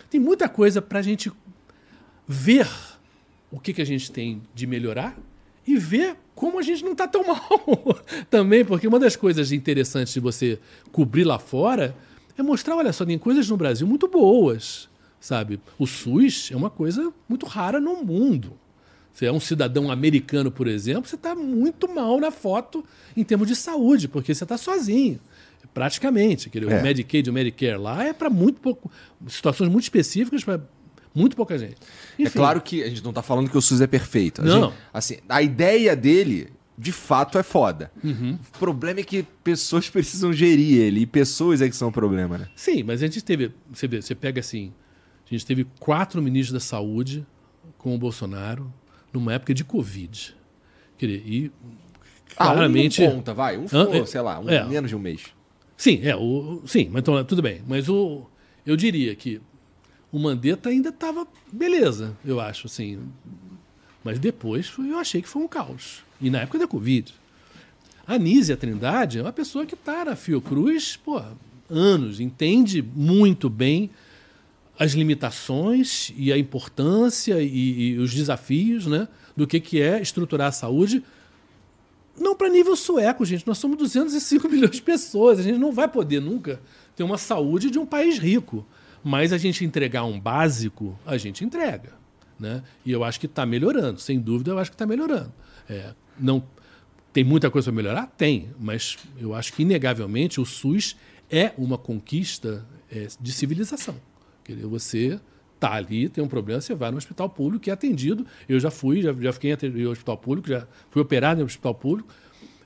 tem 0.09 0.19
muita 0.19 0.49
coisa 0.49 0.81
para 0.81 0.99
a 0.99 1.01
gente 1.01 1.31
ver 2.27 2.67
o 3.49 3.59
que, 3.59 3.73
que 3.73 3.81
a 3.81 3.85
gente 3.85 4.11
tem 4.11 4.41
de 4.53 4.67
melhorar 4.67 5.17
e 5.65 5.77
ver 5.77 6.15
como 6.33 6.59
a 6.59 6.61
gente 6.61 6.83
não 6.83 6.93
está 6.93 7.07
tão 7.07 7.23
mal 7.27 7.39
também, 8.29 8.65
porque 8.65 8.87
uma 8.87 8.99
das 8.99 9.15
coisas 9.15 9.51
interessantes 9.51 10.13
de 10.13 10.19
você 10.19 10.59
cobrir 10.91 11.23
lá 11.23 11.39
fora 11.39 11.95
é 12.37 12.43
mostrar, 12.43 12.75
olha 12.75 12.91
só, 12.93 13.05
tem 13.05 13.17
coisas 13.17 13.47
no 13.49 13.57
Brasil 13.57 13.85
muito 13.87 14.07
boas. 14.07 14.89
sabe? 15.19 15.59
O 15.77 15.85
SUS 15.85 16.49
é 16.51 16.55
uma 16.55 16.69
coisa 16.71 17.13
muito 17.29 17.45
rara 17.45 17.79
no 17.79 18.03
mundo. 18.03 18.53
Você 19.13 19.25
é 19.27 19.31
um 19.31 19.39
cidadão 19.39 19.91
americano, 19.91 20.49
por 20.49 20.67
exemplo, 20.67 21.07
você 21.07 21.15
está 21.15 21.35
muito 21.35 21.87
mal 21.93 22.19
na 22.19 22.31
foto 22.31 22.83
em 23.15 23.23
termos 23.23 23.47
de 23.47 23.55
saúde, 23.55 24.07
porque 24.07 24.33
você 24.33 24.43
está 24.43 24.57
sozinho. 24.57 25.19
Praticamente. 25.73 26.49
É. 26.53 26.79
O 26.79 26.81
Medicaid 26.83 27.27
e 27.27 27.29
o 27.29 27.33
Medicare 27.33 27.77
lá 27.77 28.03
é 28.03 28.13
para 28.13 28.29
muito 28.29 28.59
pouco. 28.59 28.91
situações 29.27 29.69
muito 29.69 29.83
específicas 29.83 30.43
para 30.43 30.59
muito 31.13 31.35
pouca 31.35 31.57
gente. 31.57 31.75
É 32.17 32.23
Enfim, 32.23 32.37
claro 32.39 32.61
que 32.61 32.83
a 32.83 32.89
gente 32.89 33.03
não 33.03 33.13
tá 33.13 33.21
falando 33.21 33.49
que 33.49 33.57
o 33.57 33.61
SUS 33.61 33.79
é 33.81 33.87
perfeito. 33.87 34.41
A 34.41 34.45
Não. 34.45 34.69
gente- 34.69 34.73
assim, 34.93 35.17
a 35.29 35.41
ideia 35.41 35.95
dele, 35.95 36.47
de 36.77 36.91
fato, 36.91 37.37
é 37.37 37.43
foda. 37.43 37.91
Uhum. 38.03 38.39
O 38.55 38.57
problema 38.57 38.99
é 39.01 39.03
que 39.03 39.23
pessoas 39.43 39.87
precisam 39.91 40.31
gerir 40.33 40.79
ele. 40.81 41.01
E 41.01 41.05
pessoas 41.05 41.61
é 41.61 41.69
que 41.69 41.75
são 41.75 41.89
o 41.89 41.91
problema, 41.91 42.37
né? 42.37 42.47
Sim, 42.55 42.83
mas 42.83 43.01
a 43.03 43.05
gente 43.05 43.23
teve. 43.23 43.51
Você, 43.71 43.87
vê, 43.87 44.01
você 44.01 44.15
pega 44.15 44.39
assim. 44.39 44.73
A 45.25 45.29
gente 45.29 45.45
teve 45.45 45.65
quatro 45.79 46.21
ministros 46.21 46.53
da 46.53 46.59
saúde 46.59 47.25
com 47.77 47.95
o 47.95 47.97
Bolsonaro 47.97 48.71
numa 49.13 49.33
época 49.33 49.53
de 49.53 49.63
Covid. 49.63 50.35
Quer 50.97 51.05
dizer, 51.07 51.23
e 51.25 51.51
claramente. 52.35 53.01
Ah, 53.03 53.05
um 53.05 53.09
não 53.09 53.15
conta, 53.17 53.33
vai. 53.33 53.57
Um 53.57 53.63
Hã? 53.71 53.85
ficou, 53.85 54.05
sei 54.05 54.21
lá, 54.21 54.39
um- 54.39 54.49
É. 54.49 54.65
menos 54.65 54.89
de 54.89 54.95
um 54.95 54.99
mês. 54.99 55.25
Sim, 55.77 55.99
é, 56.03 56.15
o, 56.15 56.61
sim, 56.67 56.89
mas 56.91 57.01
então, 57.01 57.23
tudo 57.23 57.41
bem. 57.41 57.61
Mas 57.67 57.89
o, 57.89 58.27
eu 58.65 58.75
diria 58.75 59.15
que 59.15 59.41
o 60.11 60.19
Mandetta 60.19 60.69
ainda 60.69 60.89
estava 60.89 61.25
beleza, 61.51 62.15
eu 62.25 62.39
acho, 62.39 62.67
assim. 62.67 62.99
Mas 64.03 64.19
depois 64.19 64.67
foi- 64.67 64.91
eu 64.91 64.97
achei 64.99 65.21
que 65.21 65.27
foi 65.29 65.41
um 65.41 65.47
caos. 65.47 66.03
E 66.21 66.29
na 66.29 66.41
época 66.41 66.59
da 66.59 66.67
Covid. 66.67 67.13
A 68.05 68.17
Nízia 68.17 68.57
Trindade 68.57 69.19
é 69.19 69.21
uma 69.21 69.31
pessoa 69.31 69.65
que 69.65 69.73
está 69.73 70.05
na 70.05 70.15
Fiocruz, 70.15 70.97
pô, 70.97 71.21
anos, 71.69 72.19
entende 72.19 72.81
muito 72.81 73.49
bem 73.49 73.89
as 74.77 74.93
limitações 74.93 76.11
e 76.17 76.33
a 76.33 76.37
importância 76.37 77.41
e, 77.41 77.91
e 77.93 77.97
os 77.99 78.13
desafios 78.13 78.87
né, 78.87 79.07
do 79.35 79.45
que, 79.45 79.59
que 79.59 79.81
é 79.81 80.01
estruturar 80.01 80.47
a 80.47 80.51
saúde 80.51 81.03
não 82.17 82.35
para 82.35 82.49
nível 82.49 82.75
sueco, 82.75 83.25
gente. 83.25 83.47
Nós 83.47 83.57
somos 83.57 83.77
205 83.77 84.47
milhões 84.49 84.71
de 84.71 84.81
pessoas. 84.81 85.39
A 85.39 85.43
gente 85.43 85.57
não 85.57 85.71
vai 85.71 85.87
poder 85.87 86.21
nunca 86.21 86.61
ter 86.95 87.03
uma 87.03 87.17
saúde 87.17 87.69
de 87.69 87.79
um 87.79 87.85
país 87.85 88.17
rico. 88.17 88.65
Mas 89.03 89.33
a 89.33 89.37
gente 89.37 89.65
entregar 89.65 90.03
um 90.03 90.19
básico, 90.19 90.97
a 91.05 91.17
gente 91.17 91.43
entrega. 91.43 91.93
Né? 92.39 92.63
E 92.85 92.91
eu 92.91 93.03
acho 93.03 93.19
que 93.19 93.25
está 93.25 93.45
melhorando. 93.45 93.99
Sem 93.99 94.19
dúvida, 94.19 94.51
eu 94.51 94.59
acho 94.59 94.69
que 94.69 94.75
está 94.75 94.85
melhorando. 94.85 95.31
É, 95.69 95.93
não 96.19 96.43
Tem 97.13 97.23
muita 97.23 97.51
coisa 97.51 97.71
para 97.71 97.75
melhorar? 97.75 98.07
Tem. 98.17 98.49
Mas 98.59 98.97
eu 99.19 99.33
acho 99.33 99.53
que, 99.53 99.63
inegavelmente, 99.63 100.39
o 100.39 100.45
SUS 100.45 100.95
é 101.29 101.51
uma 101.57 101.77
conquista 101.77 102.65
é, 102.89 103.07
de 103.19 103.31
civilização. 103.31 103.95
Quer 104.43 104.55
dizer, 104.55 104.67
você 104.67 105.19
tá 105.59 105.73
ali, 105.73 106.09
tem 106.09 106.23
um 106.23 106.27
problema, 106.27 106.59
você 106.59 106.73
vai 106.73 106.89
no 106.89 106.97
hospital 106.97 107.29
público 107.29 107.63
que 107.63 107.69
é 107.69 107.73
atendido. 107.73 108.25
Eu 108.49 108.59
já 108.59 108.71
fui, 108.71 109.01
já, 109.01 109.13
já 109.13 109.31
fiquei 109.31 109.55
em 109.61 109.85
hospital 109.85 110.17
público, 110.17 110.47
já 110.47 110.65
fui 110.89 111.01
operado 111.01 111.39
em 111.39 111.43
hospital 111.43 111.75
público. 111.75 112.09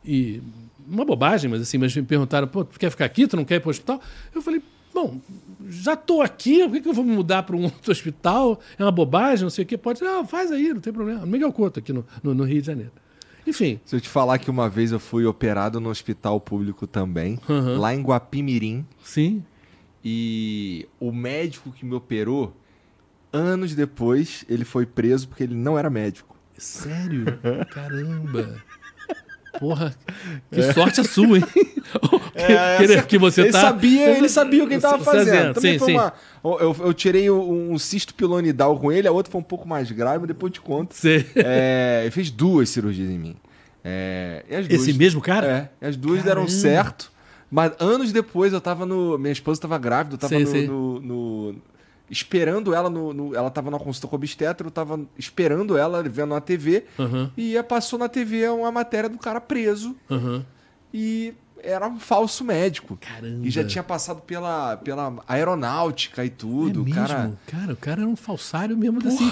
E 0.04 0.42
uma 0.88 1.04
bobagem, 1.04 1.50
mas 1.50 1.62
assim, 1.62 1.78
mas 1.78 1.96
me 1.96 2.04
perguntaram, 2.04 2.48
pô, 2.48 2.64
tu 2.64 2.80
quer 2.80 2.90
ficar 2.90 3.06
aqui, 3.06 3.28
tu 3.28 3.36
não 3.36 3.44
quer 3.44 3.56
ir 3.56 3.60
para 3.60 3.68
o 3.68 3.72
hospital? 3.72 4.02
Eu 4.34 4.42
falei, 4.42 4.62
bom, 4.94 5.20
já 5.68 5.94
estou 5.94 6.22
aqui, 6.22 6.64
por 6.64 6.72
que, 6.72 6.82
que 6.82 6.88
eu 6.88 6.94
vou 6.94 7.04
me 7.04 7.12
mudar 7.12 7.44
para 7.44 7.56
um 7.56 7.64
outro 7.66 7.92
hospital? 7.92 8.60
É 8.80 8.84
uma 8.84 8.92
bobagem, 8.92 9.44
não 9.44 9.50
sei 9.50 9.66
o 9.66 9.68
quê. 9.68 9.78
Pode, 9.78 10.02
não, 10.02 10.26
faz 10.26 10.52
aí, 10.52 10.74
não 10.74 10.80
tem 10.80 10.94
problema. 10.94 11.26
Miguel 11.26 11.52
Couto, 11.52 11.80
aqui 11.80 11.92
no, 11.92 12.06
no, 12.24 12.34
no 12.34 12.44
Rio 12.46 12.62
de 12.62 12.68
Janeiro. 12.68 12.92
Enfim, 13.48 13.80
Se 13.86 13.96
eu 13.96 14.02
te 14.02 14.10
falar 14.10 14.38
que 14.40 14.50
uma 14.50 14.68
vez 14.70 14.92
eu 14.92 15.00
fui 15.00 15.26
operado 15.26 15.80
no 15.80 15.90
hospital 15.90 16.40
público 16.40 16.88
também, 16.88 17.40
Uhum. 17.48 17.78
lá 17.78 17.94
em 17.94 18.02
Guapimirim, 18.02 18.86
sim, 19.04 19.44
e 20.04 20.88
o 21.00 21.12
médico 21.12 21.72
que 21.72 21.86
me 21.86 21.94
operou, 21.96 22.56
anos 23.32 23.76
depois, 23.76 24.46
ele 24.50 24.64
foi 24.66 24.86
preso 24.86 25.28
porque 25.28 25.44
ele 25.44 25.56
não 25.56 25.78
era 25.78 25.90
médico. 25.90 26.36
Sério? 26.58 27.26
Caramba. 27.72 28.64
Porra, 29.60 29.96
que 30.52 30.62
sorte 30.74 31.02
a 31.02 31.04
sua, 31.04 31.38
hein? 31.38 31.44
que, 32.36 32.88
que- 32.88 33.02
que 33.04 33.18
você 33.18 33.42
É, 33.42 33.44
ele 33.46 33.52
tá. 33.52 33.62
sabia, 33.62 34.18
ele 34.18 34.30
sabia 34.30 34.64
o 34.64 34.68
que 34.68 34.74
ele 34.74 34.78
estava 34.78 35.04
fazendo. 35.04 35.54
Também 35.54 35.74
sim, 35.74 35.80
foi 35.80 35.88
sim. 35.92 35.94
uma. 35.98 36.14
Eu, 36.44 36.76
eu 36.80 36.94
tirei 36.94 37.30
um, 37.30 37.72
um 37.74 37.78
cisto 37.80 38.14
pilonidal 38.14 38.78
com 38.80 38.92
ele, 38.92 39.08
a 39.08 39.12
outra 39.12 39.32
foi 39.32 39.40
um 39.42 39.44
pouco 39.44 39.68
mais 39.68 39.90
grave, 39.92 40.20
mas 40.20 40.28
depois 40.28 40.50
eu 40.52 40.54
te 40.56 40.62
conto. 40.62 40.96
É, 41.36 42.02
ele 42.04 42.12
fez 42.12 42.30
duas 42.30 42.70
cirurgias 42.70 43.10
em 43.10 43.18
mim. 43.18 43.36
É, 43.84 44.44
e 44.50 44.56
as 44.56 44.66
Esse 44.68 44.86
duas- 44.86 44.98
mesmo 44.98 45.22
cara? 45.22 45.72
É, 45.82 45.88
as 45.88 45.96
duas 45.96 46.24
deram 46.24 46.42
Caramba. 46.46 46.50
certo. 46.62 47.12
Mas 47.52 47.72
anos 47.80 48.12
depois 48.12 48.52
eu 48.52 48.60
tava 48.60 48.86
no. 48.86 49.18
Minha 49.18 49.32
esposa 49.32 49.62
tava 49.62 49.78
grávida, 49.78 50.16
eu 50.16 50.20
tava 50.20 50.46
Sei, 50.46 50.68
no, 50.68 51.00
no- 51.00 51.52
no- 51.54 51.56
Esperando 52.10 52.74
ela 52.74 52.90
no, 52.90 53.14
no- 53.14 53.36
Ela 53.36 53.50
tava 53.50 53.72
na 53.72 53.80
consulta 53.80 54.08
com 54.08 54.16
o 54.16 54.20
obstetra, 54.20 54.68
eu 54.68 54.72
tava 54.72 55.00
esperando 55.18 55.78
ela, 55.78 56.04
vendo 56.04 56.30
na 56.30 56.42
TV. 56.42 56.86
Aham, 57.00 57.32
E 57.36 57.56
passou 57.64 57.98
na 57.98 58.08
TV 58.08 58.48
uma 58.50 58.72
matéria 58.72 59.10
do 59.10 59.18
cara 59.18 59.42
preso. 59.42 59.96
aham. 60.10 60.46
E 60.94 61.34
era 61.62 61.88
um 61.88 62.00
falso 62.00 62.44
médico. 62.46 62.96
Caramba. 63.02 63.46
E 63.46 63.50
já 63.50 63.64
tinha 63.66 63.84
passado 63.84 64.22
pela, 64.22 64.78
pela 64.78 65.16
aeronáutica 65.28 66.24
e 66.24 66.28
É 66.28 66.30
tudo. 66.30 66.84
mesmo? 66.86 66.96
cara. 67.08 67.34
cara, 67.48 67.74
o 67.74 67.76
cara 67.76 68.02
era 68.02 68.10
um 68.10 68.16
falsário 68.16 68.78
mesmo 68.78 69.00
assim. 69.06 69.32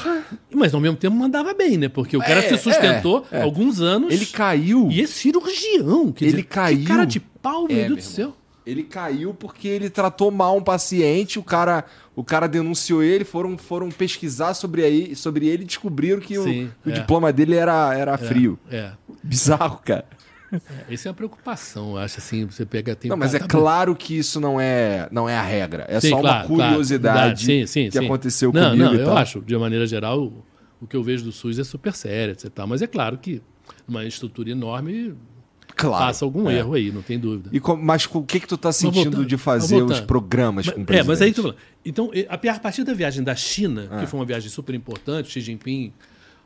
Mas 0.52 0.74
ao 0.74 0.82
mesmo 0.82 0.98
tempo 0.98 1.16
mandava 1.16 1.54
bem, 1.54 1.78
né? 1.78 1.88
Porque 1.90 2.18
o 2.18 2.20
cara 2.20 2.40
É, 2.40 2.50
se 2.50 2.58
sustentou 2.58 3.26
é, 3.32 3.38
é. 3.40 3.44
alguns 3.44 3.82
anos. 3.82 4.12
Ele 4.12 4.26
caiu. 4.26 4.90
E 4.90 5.02
é 5.02 5.06
cirurgião. 5.08 6.12
Quer 6.12 6.26
Ele 6.26 6.32
dizer, 6.38 6.44
caiu. 6.48 6.80
Que 6.80 6.86
cara 6.86 7.06
de 7.06 7.20
pau, 7.20 7.68
meu 7.68 7.78
É, 7.78 7.88
Deus 7.88 8.00
do 8.00 8.04
céu. 8.04 8.36
Ele 8.66 8.84
caiu 8.84 9.34
porque 9.34 9.68
ele 9.68 9.90
tratou 9.90 10.32
mal 10.32 10.56
um 10.58 10.64
paciente, 10.64 11.38
o 11.38 11.44
cara, 11.44 11.84
o 12.16 12.24
cara 12.24 12.48
denunciou 12.48 13.02
ele, 13.02 13.24
foram, 13.24 13.58
foram 13.58 13.90
pesquisar 13.90 14.54
sobre, 14.54 14.84
aí, 14.84 15.16
sobre 15.16 15.48
ele 15.48 15.64
e 15.64 15.66
descobriram 15.66 16.20
que 16.20 16.38
o, 16.38 16.44
Sim, 16.44 16.72
o 16.86 16.90
é. 16.90 16.94
diploma 16.94 17.34
dele 17.34 17.56
era, 17.56 17.94
era 17.96 18.18
frio. 18.18 18.60
É. 18.70 18.92
Bizarro, 19.24 19.80
cara. 19.84 20.06
é. 20.88 20.94
Essa 20.94 21.08
é 21.08 21.10
uma 21.10 21.16
preocupação, 21.16 21.92
eu 21.92 21.98
acho 21.98 22.20
assim. 22.20 22.46
Você 22.46 22.66
pega. 22.66 22.96
Tem 22.96 23.10
Não, 23.10 23.18
mas 23.18 23.34
é 23.34 23.40
tá 23.40 23.48
claro 23.48 23.96
que 23.96 24.18
isso 24.18 24.40
não 24.40 24.62
é, 24.62 25.08
não 25.12 25.28
é 25.28 25.36
a 25.36 25.42
regra. 25.42 25.86
É 25.90 26.00
Sim, 26.00 26.10
só 26.10 26.20
claro, 26.22 26.48
uma 26.48 26.56
claro, 26.56 26.72
curiosidade 26.72 27.18
verdade. 27.18 27.46
Sim, 27.46 27.66
sim, 27.66 27.90
que 27.90 27.98
aconteceu 27.98 28.54
não, 28.54 28.72
comigo 28.72 28.84
Não, 28.86 28.94
eu 28.94 29.06
tal. 29.06 29.18
acho, 29.18 29.42
de 29.42 29.56
uma 29.56 29.62
maneira 29.62 29.88
geral, 29.88 30.22
o, 30.22 30.46
o 30.80 30.88
que 30.88 30.96
eu 30.96 31.02
vejo 31.02 31.24
do 31.24 31.32
SUS 31.32 31.58
é 31.58 31.64
super 31.64 31.94
sério, 31.94 32.34
etc. 32.34 32.52
Mas 32.68 32.84
é 32.84 32.88
claro 32.88 33.18
que 33.18 33.42
uma 33.88 34.06
estrutura 34.06 34.52
enorme 34.52 35.16
Claro. 35.76 36.06
passa 36.06 36.24
algum 36.24 36.50
é. 36.50 36.58
erro 36.60 36.74
aí, 36.76 36.92
não 36.92 37.02
tem 37.02 37.18
dúvida. 37.20 37.50
E 37.52 37.60
com- 37.60 37.76
mas 37.76 38.06
com- 38.06 38.20
o 38.20 38.24
que 38.24 38.40
que 38.40 38.48
tu 38.48 38.58
tá 38.58 38.72
sentindo 38.72 39.04
voltando, 39.06 39.26
de 39.26 39.36
mas 39.36 39.44
fazer 39.44 39.82
os 39.84 40.00
programas 40.02 40.68
com 40.70 40.76
o 40.76 40.78
Mas- 40.80 40.86
presidente? 40.86 41.06
É, 41.06 41.08
mas 41.10 41.22
aí 41.22 41.34
tô 41.34 41.42
falando. 41.42 41.58
Então, 41.86 42.12
a 42.30 42.36
a 42.56 42.60
partir 42.60 42.84
da 42.84 42.94
viagem 42.94 43.24
da 43.24 43.36
China, 43.36 43.88
Ah. 43.92 44.00
que 44.00 44.06
foi 44.06 44.20
uma 44.20 44.26
viagem 44.26 44.50
super 44.50 44.76
importante, 44.76 45.30
Xi 45.32 45.42
Jinping 45.42 45.92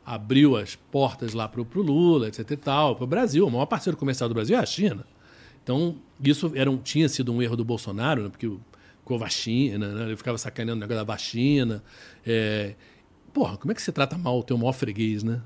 abriu 0.06 0.56
as 0.56 0.76
portas 0.76 1.34
lá 1.34 1.48
para 1.48 1.60
o 1.62 1.68
Lula, 1.82 2.28
etc 2.30 2.50
e 2.52 2.56
tal, 2.56 2.96
para 2.96 3.04
o 3.04 3.08
Brasil. 3.08 3.46
O 3.46 3.52
maior 3.52 3.66
parceiro 3.66 3.98
comercial 3.98 4.30
do 4.30 4.36
Brasil 4.36 4.56
é 4.56 4.60
a 4.62 4.66
China. 4.66 5.06
Então, 5.64 5.98
isso 6.24 6.52
era 6.56 6.72
um- 6.72 6.78
tinha 6.78 7.10
sido 7.10 7.34
um 7.34 7.42
erro 7.42 7.58
do 7.58 7.66
Bolsonaro, 7.66 8.24
né, 8.24 8.30
porque 8.30 8.48
o 8.48 8.62
Covaxina, 9.04 9.90
né, 9.94 10.04
ele 10.06 10.16
ficava 10.16 10.38
sacaneando 10.38 10.78
o 10.78 10.82
negócio 10.82 11.06
da 11.06 11.14
vacina. 11.14 11.84
É, 12.26 12.74
porra, 13.34 13.58
como 13.58 13.72
é 13.72 13.76
que 13.76 13.82
você 13.82 13.92
trata 13.92 14.18
mal 14.18 14.40
o 14.40 14.44
teu 14.44 14.58
maior 14.58 14.72
freguês, 14.74 15.24
né? 15.24 15.42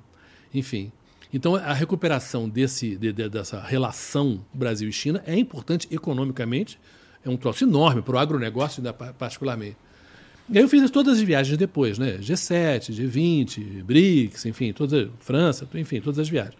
Enfim. 0.53 0.91
Então, 1.33 1.55
a 1.55 1.73
recuperação 1.73 2.47
desse, 2.49 2.95
de- 2.97 3.13
de- 3.13 3.29
dessa 3.29 3.59
relação 3.61 4.43
Brasil 4.53 4.89
e 4.89 4.91
China 4.91 5.23
é 5.25 5.35
importante 5.37 5.87
economicamente, 5.91 6.77
é 7.23 7.29
um 7.29 7.37
troço 7.37 7.63
enorme 7.63 8.01
para 8.01 8.15
o 8.15 8.19
agronegócio, 8.19 8.83
particularmente. 9.17 9.77
E 10.49 10.57
aí 10.57 10.63
eu 10.63 10.67
fiz 10.67 10.89
todas 10.91 11.17
as 11.19 11.23
viagens 11.23 11.57
depois, 11.57 11.97
né? 11.97 12.17
G7, 12.17 12.91
G20, 12.91 13.83
BRICS, 13.83 14.45
enfim, 14.47 14.73
toda 14.73 15.09
França, 15.19 15.65
enfim, 15.75 16.01
todas 16.01 16.19
as 16.19 16.27
viagens. 16.27 16.57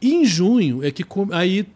E 0.00 0.14
em 0.14 0.24
junho 0.24 0.82
é 0.82 0.90
que 0.90 1.04
aí 1.32 1.66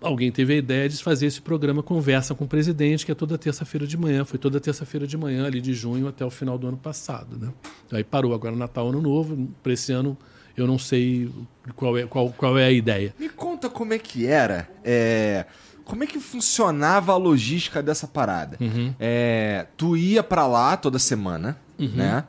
alguém 0.00 0.30
teve 0.30 0.52
a 0.54 0.56
ideia 0.56 0.88
de 0.88 1.02
fazer 1.02 1.26
esse 1.26 1.40
programa 1.40 1.82
Conversa 1.82 2.34
com 2.34 2.44
o 2.44 2.48
Presidente, 2.48 3.04
que 3.04 3.10
é 3.10 3.14
toda 3.14 3.36
terça-feira 3.36 3.86
de 3.86 3.96
manhã. 3.96 4.24
Foi 4.24 4.38
toda 4.38 4.60
terça-feira 4.60 5.06
de 5.06 5.16
manhã, 5.16 5.46
ali 5.46 5.60
de 5.60 5.74
junho 5.74 6.06
até 6.06 6.24
o 6.24 6.30
final 6.30 6.56
do 6.56 6.68
ano 6.68 6.76
passado. 6.76 7.36
Né? 7.36 7.52
Aí 7.90 8.04
parou 8.04 8.32
agora 8.34 8.54
Natal, 8.54 8.88
Ano 8.90 9.00
Novo. 9.02 9.48
Para 9.62 9.72
esse 9.72 9.90
ano 9.92 10.16
eu 10.56 10.66
não 10.66 10.78
sei 10.78 11.30
qual 11.74 11.96
é, 11.98 12.06
qual, 12.06 12.30
qual 12.30 12.58
é 12.58 12.64
a 12.64 12.70
ideia. 12.70 13.14
Me 13.18 13.28
conta 13.28 13.68
como 13.68 13.92
é 13.92 13.98
que 13.98 14.26
era, 14.26 14.68
é, 14.84 15.46
como 15.84 16.04
é 16.04 16.06
que 16.06 16.18
funcionava 16.18 17.12
a 17.12 17.16
logística 17.16 17.82
dessa 17.82 18.06
parada. 18.06 18.56
Uhum. 18.60 18.94
É, 18.98 19.66
tu 19.76 19.96
ia 19.96 20.22
pra 20.22 20.46
lá 20.46 20.76
toda 20.76 20.98
semana, 20.98 21.58
né? 21.78 22.24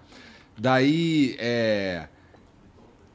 Daí 0.57 1.35
é, 1.39 2.07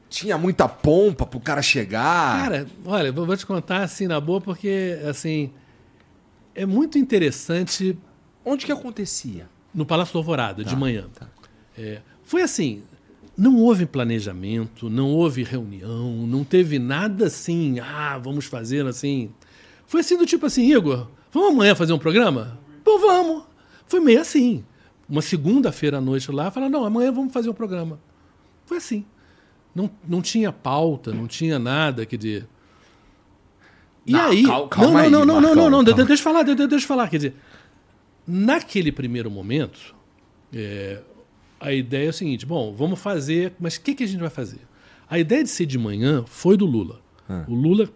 tinha 0.08 0.38
muita 0.38 0.68
pompa 0.68 1.26
pro 1.26 1.40
cara 1.40 1.62
chegar. 1.62 2.42
Cara, 2.42 2.66
olha, 2.84 3.08
eu 3.08 3.26
vou 3.26 3.36
te 3.36 3.44
contar 3.44 3.82
assim 3.82 4.06
na 4.06 4.20
boa, 4.20 4.40
porque 4.40 4.98
assim 5.08 5.52
é 6.54 6.64
muito 6.64 6.98
interessante 6.98 7.98
onde 8.44 8.64
que 8.64 8.72
acontecia? 8.72 9.48
no 9.74 9.86
Palácio 9.86 10.12
do 10.12 10.18
Alvorada, 10.18 10.64
de 10.64 10.76
manhã. 10.76 11.06
É, 11.76 12.00
foi 12.24 12.42
assim, 12.42 12.82
não 13.36 13.56
houve 13.58 13.86
planejamento, 13.86 14.88
não 14.90 15.10
houve 15.10 15.42
reunião, 15.42 16.26
não 16.26 16.44
teve 16.44 16.78
nada 16.78 17.26
assim, 17.26 17.78
ah, 17.80 18.18
vamos 18.18 18.44
fazer 18.46 18.86
assim. 18.86 19.30
Foi 19.86 20.00
assim 20.00 20.16
do 20.16 20.26
tipo 20.26 20.46
assim, 20.46 20.72
Igor, 20.74 21.08
vamos 21.32 21.50
amanhã 21.54 21.74
fazer 21.74 21.92
um 21.92 21.98
programa? 21.98 22.58
Pô, 22.84 22.98
vamos. 22.98 23.44
Foi 23.86 24.00
meio 24.00 24.20
assim. 24.20 24.64
uma 25.08 25.20
segunda-feira 25.22 25.98
à 25.98 26.00
noite 26.00 26.30
lá, 26.32 26.50
falar: 26.50 26.68
não, 26.68 26.84
amanhã 26.84 27.10
vamos 27.12 27.32
fazer 27.32 27.48
um 27.50 27.54
programa. 27.54 27.98
Foi 28.64 28.76
assim. 28.78 29.04
Não, 29.74 29.90
não 30.06 30.20
tinha 30.20 30.52
pauta, 30.52 31.12
não 31.12 31.26
tinha 31.26 31.58
nada, 31.58 32.04
quer 32.06 32.16
dizer. 32.16 32.46
E 34.06 34.12
Não, 34.12 34.30
aí. 34.30 34.42
cal- 34.44 34.68
calma 34.68 34.90
não, 34.92 34.98
aí, 34.98 35.10
não, 35.10 35.20
não, 35.20 35.26
não, 35.26 35.34
não, 35.34 35.40
Marcão, 35.42 35.70
não, 35.70 35.78
não, 35.78 35.84
calma. 35.84 36.04
deixa 36.04 36.20
eu 36.20 36.24
falar, 36.24 36.42
deixa, 36.42 36.66
deixa 36.68 36.84
eu 36.84 36.88
falar. 36.88 37.08
Quer 37.08 37.16
dizer, 37.16 37.34
naquele 38.26 38.90
primeiro 38.92 39.30
momento, 39.30 39.94
é, 40.52 41.00
a 41.62 41.72
ideia 41.72 42.06
é 42.06 42.10
o 42.10 42.12
seguinte: 42.12 42.44
bom, 42.44 42.74
vamos 42.74 43.00
fazer, 43.00 43.52
mas 43.58 43.76
o 43.76 43.80
que, 43.80 43.94
que 43.94 44.04
a 44.04 44.06
gente 44.06 44.20
vai 44.20 44.30
fazer? 44.30 44.60
A 45.08 45.18
ideia 45.18 45.42
de 45.42 45.50
ser 45.50 45.66
de 45.66 45.78
manhã 45.78 46.24
foi 46.26 46.56
do 46.56 46.66
Lula. 46.66 47.00
O 47.48 47.54
Lula 47.54 47.88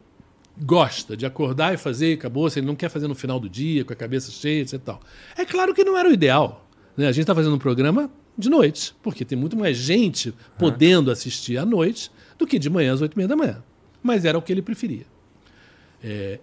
gosta 0.65 1.15
de 1.15 1.27
acordar 1.27 1.75
e 1.75 1.77
fazer 1.77 2.15
acabou, 2.15 2.49
se 2.49 2.59
ele 2.59 2.67
não 2.67 2.75
quer 2.75 2.89
fazer 2.89 3.07
no 3.07 3.15
final 3.15 3.39
do 3.39 3.51
dia, 3.51 3.85
com 3.85 3.93
a 3.93 3.97
cabeça 3.97 4.31
cheia, 4.31 4.63
etc. 4.63 4.81
tal. 4.83 5.01
É 5.37 5.45
claro 5.45 5.75
que 5.75 5.85
não 5.85 5.97
era 5.97 6.09
o 6.09 6.13
ideal. 6.13 6.67
Né? 6.97 7.07
A 7.07 7.13
gente 7.13 7.23
está 7.23 7.35
fazendo 7.35 7.55
um 7.55 7.59
programa 7.59 8.11
de 8.39 8.49
noite, 8.49 8.95
porque 9.03 9.25
tem 9.25 9.37
muito 9.37 9.57
mais 9.57 9.77
gente 9.77 10.33
podendo 10.59 11.11
assistir 11.11 11.59
à 11.59 11.67
noite 11.67 12.11
do 12.39 12.47
que 12.47 12.59
de 12.59 12.71
manhã 12.71 12.95
às 12.95 13.03
oito 13.03 13.15
e 13.15 13.17
meia 13.19 13.29
da 13.29 13.37
manhã. 13.37 13.63
Mas 14.03 14.25
era 14.25 14.39
o 14.39 14.43
que 14.43 14.53
ele 14.53 14.63
preferia. 14.63 15.07
É, 16.03 16.39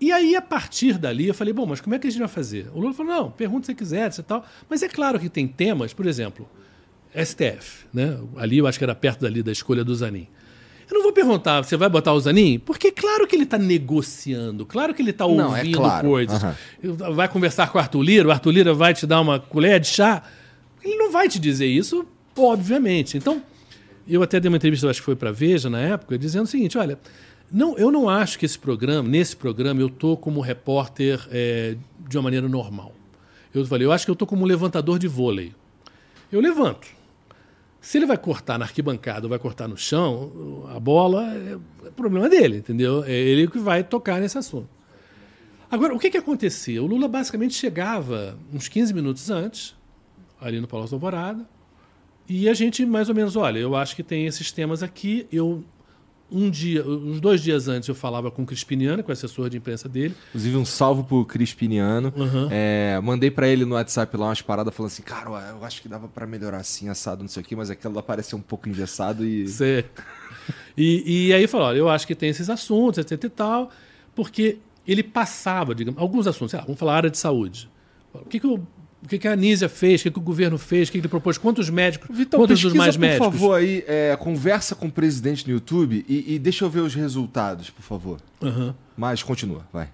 e 0.00 0.12
aí, 0.12 0.36
a 0.36 0.42
partir 0.42 0.96
dali, 0.96 1.26
eu 1.26 1.34
falei, 1.34 1.52
bom, 1.52 1.66
mas 1.66 1.80
como 1.80 1.94
é 1.94 1.98
que 1.98 2.06
a 2.06 2.10
gente 2.10 2.20
vai 2.20 2.28
fazer? 2.28 2.68
O 2.74 2.80
Lula 2.80 2.94
falou, 2.94 3.12
não, 3.12 3.30
pergunta 3.30 3.66
se 3.66 3.72
você 3.72 3.74
quiser, 3.74 4.06
etc. 4.06 4.20
e 4.20 4.22
tal. 4.22 4.46
Mas 4.68 4.82
é 4.82 4.88
claro 4.88 5.18
que 5.18 5.28
tem 5.28 5.46
temas, 5.48 5.92
por 5.92 6.06
exemplo, 6.06 6.48
STF, 7.14 7.86
né? 7.92 8.18
Ali 8.36 8.58
eu 8.58 8.66
acho 8.66 8.78
que 8.78 8.84
era 8.84 8.94
perto 8.94 9.22
dali 9.22 9.42
da 9.42 9.50
escolha 9.50 9.84
do 9.84 9.94
Zanin. 9.94 10.28
Eu 10.90 10.94
não 10.94 11.02
vou 11.02 11.12
perguntar, 11.12 11.62
você 11.62 11.76
vai 11.76 11.88
botar 11.88 12.14
o 12.14 12.20
Zanin? 12.20 12.58
Porque 12.58 12.90
claro 12.90 13.26
que 13.26 13.36
ele 13.36 13.42
está 13.42 13.58
negociando, 13.58 14.64
claro 14.64 14.94
que 14.94 15.02
ele 15.02 15.10
está 15.10 15.26
Não, 15.26 15.54
é 15.54 15.58
ouvindo 15.58 15.76
claro. 15.76 16.08
coisas. 16.08 16.42
Aham. 16.42 16.54
Vai 17.14 17.28
conversar 17.28 17.70
com 17.70 17.76
o 17.76 17.80
Arthur 17.80 18.02
Lira, 18.02 18.28
o 18.28 18.30
Arthur 18.30 18.50
Lira 18.52 18.72
vai 18.72 18.94
te 18.94 19.06
dar 19.06 19.20
uma 19.20 19.38
colher 19.38 19.80
de 19.80 19.88
chá. 19.88 20.22
Ele 20.82 20.96
não 20.96 21.10
vai 21.10 21.28
te 21.28 21.38
dizer 21.38 21.66
isso, 21.66 22.06
obviamente. 22.36 23.18
Então, 23.18 23.42
eu 24.08 24.22
até 24.22 24.40
dei 24.40 24.48
uma 24.48 24.56
entrevista, 24.56 24.88
acho 24.88 25.00
que 25.00 25.04
foi 25.04 25.16
para 25.16 25.30
Veja 25.30 25.68
na 25.68 25.80
época, 25.80 26.16
dizendo 26.16 26.44
o 26.44 26.48
seguinte: 26.48 26.78
olha, 26.78 26.98
não, 27.50 27.76
eu 27.78 27.90
não 27.90 28.08
acho 28.08 28.38
que 28.38 28.46
esse 28.46 28.58
programa, 28.58 29.08
nesse 29.08 29.36
programa, 29.36 29.80
eu 29.80 29.88
tô 29.88 30.16
como 30.16 30.40
repórter 30.40 31.26
é, 31.30 31.76
de 32.06 32.16
uma 32.16 32.24
maneira 32.24 32.48
normal. 32.48 32.92
Eu 33.54 33.64
falei, 33.66 33.86
eu 33.86 33.92
acho 33.92 34.04
que 34.04 34.10
eu 34.10 34.16
tô 34.16 34.26
como 34.26 34.44
levantador 34.44 34.98
de 34.98 35.08
vôlei. 35.08 35.54
Eu 36.30 36.40
levanto. 36.40 36.86
Se 37.80 37.96
ele 37.96 38.06
vai 38.06 38.18
cortar 38.18 38.58
na 38.58 38.64
arquibancada 38.64 39.26
ou 39.26 39.30
vai 39.30 39.38
cortar 39.38 39.66
no 39.66 39.76
chão, 39.76 40.66
a 40.74 40.78
bola 40.78 41.24
é 41.34 41.58
é 41.88 41.90
problema 41.90 42.28
dele, 42.28 42.58
entendeu? 42.58 43.02
É 43.04 43.12
ele 43.12 43.48
que 43.48 43.58
vai 43.58 43.82
tocar 43.82 44.20
nesse 44.20 44.38
assunto. 44.38 44.68
Agora, 45.70 45.94
o 45.94 45.98
que, 45.98 46.10
que 46.10 46.16
acontecia? 46.16 46.82
O 46.82 46.86
Lula 46.86 47.08
basicamente 47.08 47.54
chegava 47.54 48.38
uns 48.52 48.68
15 48.68 48.94
minutos 48.94 49.30
antes, 49.30 49.74
ali 50.40 50.60
no 50.60 50.68
Palácio 50.68 50.90
da 50.90 50.96
Alvorada, 50.96 51.48
e 52.28 52.48
a 52.48 52.54
gente 52.54 52.84
mais 52.86 53.08
ou 53.08 53.14
menos, 53.14 53.36
olha, 53.36 53.58
eu 53.58 53.74
acho 53.74 53.96
que 53.96 54.02
tem 54.02 54.26
esses 54.26 54.52
temas 54.52 54.82
aqui. 54.82 55.26
Eu 55.32 55.64
um 56.30 56.50
dia, 56.50 56.86
uns 56.86 57.20
dois 57.20 57.42
dias 57.42 57.68
antes 57.68 57.88
eu 57.88 57.94
falava 57.94 58.30
com 58.30 58.42
o 58.42 58.46
Crispiniano, 58.46 59.02
com 59.02 59.10
o 59.10 59.12
assessor 59.12 59.48
de 59.48 59.56
imprensa 59.56 59.88
dele. 59.88 60.14
Inclusive, 60.28 60.56
um 60.56 60.64
salve 60.64 61.02
pro 61.02 61.24
Crispiniano. 61.24 62.12
Uhum. 62.16 62.48
É, 62.50 63.00
mandei 63.02 63.30
pra 63.30 63.48
ele 63.48 63.64
no 63.64 63.74
WhatsApp 63.74 64.16
lá 64.16 64.26
umas 64.26 64.42
paradas 64.42 64.74
falando 64.74 64.92
assim, 64.92 65.02
cara, 65.02 65.30
eu 65.50 65.64
acho 65.64 65.80
que 65.80 65.88
dava 65.88 66.08
pra 66.08 66.26
melhorar 66.26 66.58
assim, 66.58 66.88
assado, 66.88 67.22
não 67.22 67.28
sei 67.28 67.42
o 67.42 67.46
quê, 67.46 67.56
mas 67.56 67.70
aquilo 67.70 67.94
lá 67.94 68.02
pareceu 68.02 68.38
um 68.38 68.42
pouco 68.42 68.68
engessado 68.68 69.24
e. 69.24 69.48
Você... 69.48 69.84
E, 70.76 71.28
e 71.28 71.32
aí 71.32 71.46
falou, 71.46 71.66
olha, 71.66 71.78
eu 71.78 71.88
acho 71.88 72.06
que 72.06 72.14
tem 72.14 72.28
esses 72.28 72.48
assuntos, 72.48 72.98
etc 72.98 73.24
e 73.24 73.28
tal, 73.28 73.70
porque 74.14 74.58
ele 74.86 75.02
passava, 75.02 75.74
digamos, 75.74 76.00
alguns 76.00 76.26
assuntos, 76.26 76.52
sei 76.52 76.60
lá, 76.60 76.64
vamos 76.64 76.78
falar 76.78 76.96
área 76.96 77.10
de 77.10 77.18
saúde. 77.18 77.68
O 78.14 78.24
que, 78.24 78.40
que, 78.40 78.46
o, 78.46 78.66
o 79.02 79.06
que, 79.08 79.18
que 79.18 79.28
a 79.28 79.32
Anísia 79.32 79.68
fez, 79.68 80.00
o 80.00 80.04
que, 80.04 80.10
que 80.10 80.18
o 80.18 80.22
governo 80.22 80.58
fez, 80.58 80.88
o 80.88 80.92
que, 80.92 80.98
que 80.98 81.02
ele 81.02 81.08
propôs, 81.08 81.38
quantos 81.38 81.70
médicos, 81.70 82.16
Vitão, 82.16 82.40
quantos 82.40 82.54
pesquisa, 82.60 82.68
dos 82.70 82.78
mais 82.78 82.96
por 82.96 83.00
médicos. 83.00 83.26
favor, 83.26 83.54
aí, 83.54 83.84
é, 83.86 84.16
conversa 84.18 84.74
com 84.74 84.86
o 84.86 84.90
presidente 84.92 85.46
no 85.46 85.52
YouTube 85.52 86.04
e, 86.08 86.34
e 86.34 86.38
deixa 86.38 86.64
eu 86.64 86.70
ver 86.70 86.80
os 86.80 86.94
resultados, 86.94 87.70
por 87.70 87.82
favor. 87.82 88.20
Aham. 88.42 88.74
Mas 88.96 89.22
continua, 89.22 89.66
vai. 89.72 89.88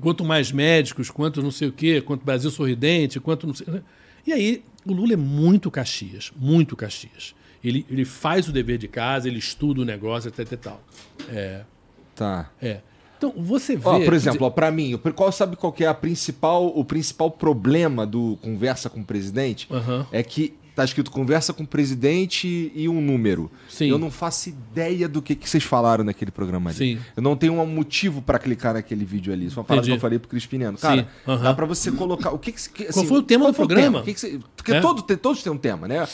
quanto 0.00 0.24
mais 0.24 0.52
médicos, 0.52 1.10
quanto 1.10 1.42
não 1.42 1.50
sei 1.50 1.68
o 1.68 1.72
quê, 1.72 2.00
quanto 2.00 2.24
Brasil 2.24 2.50
sorridente, 2.50 3.18
quanto 3.18 3.46
não 3.46 3.54
sei. 3.54 3.66
né? 3.68 3.82
E 4.26 4.32
aí, 4.32 4.64
o 4.86 4.92
Lula 4.92 5.14
é 5.14 5.16
muito 5.16 5.70
Caxias, 5.70 6.32
muito 6.36 6.76
Caxias. 6.76 7.34
Ele, 7.62 7.84
ele 7.90 8.04
faz 8.04 8.46
o 8.48 8.52
dever 8.52 8.78
de 8.78 8.86
casa, 8.88 9.26
ele 9.26 9.38
estuda 9.38 9.80
o 9.80 9.84
negócio, 9.84 10.28
etc 10.28 10.52
e 10.52 10.56
tal. 10.56 10.82
É, 11.30 11.62
Tá. 12.14 12.50
é. 12.62 12.80
Então, 13.18 13.32
você 13.36 13.76
vê. 13.76 13.82
Por 14.04 14.12
exemplo, 14.14 14.46
ó, 14.46 14.50
pra 14.50 14.70
mim, 14.70 14.98
qual 15.14 15.30
sabe 15.32 15.56
qual 15.56 15.74
é 15.80 15.86
a 15.86 15.94
principal, 15.94 16.66
o 16.66 16.84
principal 16.84 17.30
problema 17.30 18.06
do 18.06 18.38
conversa 18.42 18.90
com 18.90 19.00
o 19.00 19.04
presidente? 19.04 19.66
Aham. 19.70 20.06
É 20.12 20.22
que 20.22 20.54
tá 20.74 20.84
escrito 20.84 21.08
conversa 21.08 21.52
com 21.52 21.62
o 21.62 21.66
presidente 21.66 22.72
e 22.74 22.88
um 22.88 23.00
número. 23.00 23.48
Sim. 23.68 23.86
Eu 23.88 23.96
não 23.96 24.10
faço 24.10 24.48
ideia 24.48 25.08
do 25.08 25.22
que, 25.22 25.36
que 25.36 25.48
vocês 25.48 25.62
falaram 25.62 26.02
naquele 26.02 26.32
programa 26.32 26.70
ali. 26.70 26.76
Sim. 26.76 26.98
Eu 27.16 27.22
não 27.22 27.36
tenho 27.36 27.52
um 27.54 27.66
motivo 27.66 28.20
pra 28.20 28.40
clicar 28.40 28.74
naquele 28.74 29.04
vídeo 29.04 29.32
ali. 29.32 29.46
Isso 29.46 29.56
é 29.56 29.60
uma 29.60 29.64
parada 29.64 29.82
Entendi. 29.86 29.92
que 29.92 29.96
eu 29.98 30.00
falei 30.00 30.18
pro 30.18 30.28
Crispiniano. 30.28 30.76
Cara. 30.76 31.06
Aham. 31.28 31.42
dá 31.44 31.54
pra 31.54 31.64
você 31.64 31.92
colocar. 31.92 32.32
O 32.32 32.38
que, 32.40 32.50
que, 32.50 32.68
que 32.70 32.92
Qual 32.92 33.06
foi 33.06 33.18
o 33.18 33.22
tema 33.22 33.46
do 33.46 33.54
programa? 33.54 33.82
tema? 33.82 34.00
O 34.00 34.02
que 34.02 34.14
que 34.14 34.20
você- 34.20 34.40
porque 34.56 34.72
É. 34.72 34.80
todo, 34.80 35.02
todos 35.16 35.42
têm 35.44 35.52
um 35.52 35.56
tema, 35.56 35.86
né? 35.86 36.06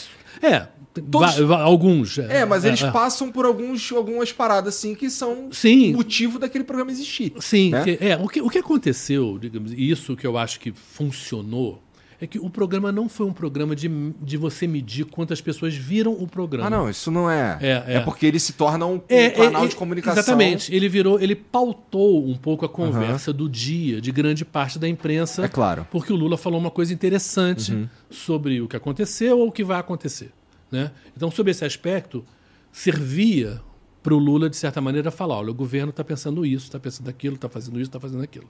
É, 0.43 0.67
Todos- 0.93 1.39
alguns. 1.51 2.17
É, 2.19 2.45
mas 2.45 2.65
eles 2.65 2.81
é. 2.81 2.91
passam 2.91 3.31
por 3.31 3.45
alguns, 3.45 3.91
algumas 3.91 4.31
paradas 4.33 4.75
assim 4.75 4.93
que 4.93 5.09
são 5.09 5.47
Sim. 5.51 5.93
o 5.93 5.97
motivo 5.97 6.37
daquele 6.37 6.63
programa 6.63 6.91
existir. 6.91 7.31
Sim, 7.39 7.69
né? 7.71 7.83
que- 7.83 7.97
é, 8.01 8.17
o 8.17 8.27
que, 8.27 8.41
o 8.41 8.49
que 8.49 8.57
aconteceu, 8.57 9.37
digamos, 9.39 9.71
e 9.71 9.89
isso 9.89 10.15
que 10.15 10.27
eu 10.27 10.37
acho 10.37 10.59
que 10.59 10.71
funcionou, 10.71 11.81
é 12.23 12.27
que 12.27 12.37
o 12.37 12.51
programa 12.51 12.91
não 12.91 13.09
foi 13.09 13.25
um 13.25 13.33
programa 13.33 13.75
de, 13.75 13.89
de 14.21 14.37
você 14.37 14.67
medir 14.67 15.05
quantas 15.05 15.41
pessoas 15.41 15.73
viram 15.73 16.11
o 16.13 16.27
programa. 16.27 16.67
Ah, 16.67 16.69
não, 16.69 16.87
isso 16.87 17.09
não 17.09 17.27
é. 17.27 17.57
É, 17.59 17.67
É, 17.87 17.93
é. 17.95 17.99
porque 18.01 18.27
ele 18.27 18.39
se 18.39 18.53
torna 18.53 18.85
um, 18.85 18.97
um 18.97 19.01
É, 19.09 19.31
canal 19.31 19.63
é, 19.65 19.67
de 19.67 19.75
comunicação. 19.75 20.19
Exatamente. 20.21 20.71
Ele 20.75 20.87
virou, 20.87 21.19
ele 21.19 21.33
pautou 21.33 22.23
um 22.27 22.35
pouco 22.35 22.63
a 22.63 22.69
conversa 22.69 23.33
do 23.33 23.49
dia 23.49 23.99
de 23.99 24.11
grande 24.11 24.45
parte 24.45 24.77
da 24.77 24.87
imprensa. 24.87 25.45
É 25.45 25.47
claro. 25.47 25.81
Uhum. 25.81 25.87
Porque 25.89 26.13
o 26.13 26.15
Lula 26.15 26.37
falou 26.37 26.59
uma 26.59 26.69
coisa 26.69 26.93
interessante 26.93 27.89
sobre 28.11 28.61
o 28.61 28.67
que 28.67 28.75
aconteceu 28.75 29.39
ou 29.39 29.47
o 29.47 29.51
que 29.51 29.63
vai 29.63 29.79
acontecer. 29.79 30.31
Né? 30.71 30.91
Então, 31.15 31.29
sobre 31.29 31.51
esse 31.51 31.65
aspecto, 31.65 32.25
servia 32.71 33.61
para 34.01 34.13
o 34.13 34.17
Lula, 34.17 34.49
de 34.49 34.55
certa 34.55 34.79
maneira, 34.79 35.11
falar: 35.11 35.37
olha, 35.37 35.51
o 35.51 35.53
governo 35.53 35.89
está 35.89 36.03
pensando 36.03 36.45
isso, 36.45 36.65
está 36.65 36.79
pensando 36.79 37.09
aquilo, 37.09 37.35
está 37.35 37.49
fazendo 37.49 37.79
isso, 37.79 37.89
está 37.89 37.99
fazendo 37.99 38.23
aquilo. 38.23 38.49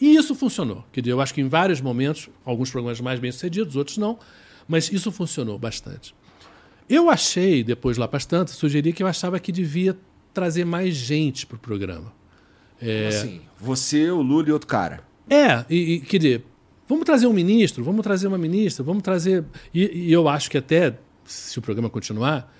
E 0.00 0.14
isso 0.14 0.34
funcionou. 0.34 0.84
Quer 0.92 1.00
dizer, 1.00 1.12
eu 1.12 1.20
acho 1.20 1.32
que 1.32 1.40
em 1.40 1.48
vários 1.48 1.80
momentos, 1.80 2.28
alguns 2.44 2.70
programas 2.70 3.00
mais 3.00 3.18
bem 3.18 3.32
sucedidos, 3.32 3.76
outros 3.76 3.96
não, 3.96 4.18
mas 4.68 4.90
isso 4.92 5.10
funcionou 5.10 5.58
bastante. 5.58 6.14
Eu 6.88 7.10
achei, 7.10 7.64
depois 7.64 7.96
lá 7.96 8.06
para 8.06 8.18
as 8.18 8.26
tantas, 8.26 8.56
sugeri 8.56 8.92
que 8.92 9.02
eu 9.02 9.06
achava 9.06 9.40
que 9.40 9.50
devia 9.50 9.96
trazer 10.32 10.64
mais 10.64 10.94
gente 10.94 11.46
para 11.46 11.56
o 11.56 11.58
programa. 11.58 12.12
Assim, 13.08 13.40
você, 13.58 14.10
o 14.10 14.20
Lula 14.20 14.48
e 14.48 14.52
outro 14.52 14.68
cara. 14.68 15.02
É, 15.28 15.64
e, 15.68 15.94
e, 15.94 16.00
quer 16.00 16.18
dizer, 16.18 16.44
vamos 16.86 17.04
trazer 17.04 17.26
um 17.26 17.32
ministro, 17.32 17.82
vamos 17.82 18.02
trazer 18.02 18.28
uma 18.28 18.38
ministra, 18.38 18.84
vamos 18.84 19.02
trazer. 19.02 19.44
E, 19.74 20.08
e 20.08 20.12
eu 20.12 20.28
acho 20.28 20.50
que 20.50 20.58
até, 20.58 20.96
se 21.26 21.58
o 21.58 21.62
programa 21.62 21.88
continuar, 21.90 22.52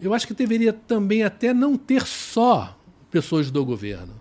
eu 0.00 0.12
acho 0.14 0.26
que 0.26 0.34
deveria 0.34 0.72
também 0.72 1.22
até 1.22 1.52
não 1.54 1.76
ter 1.76 2.04
só 2.06 2.76
pessoas 3.10 3.50
do 3.50 3.64
governo. 3.64 4.14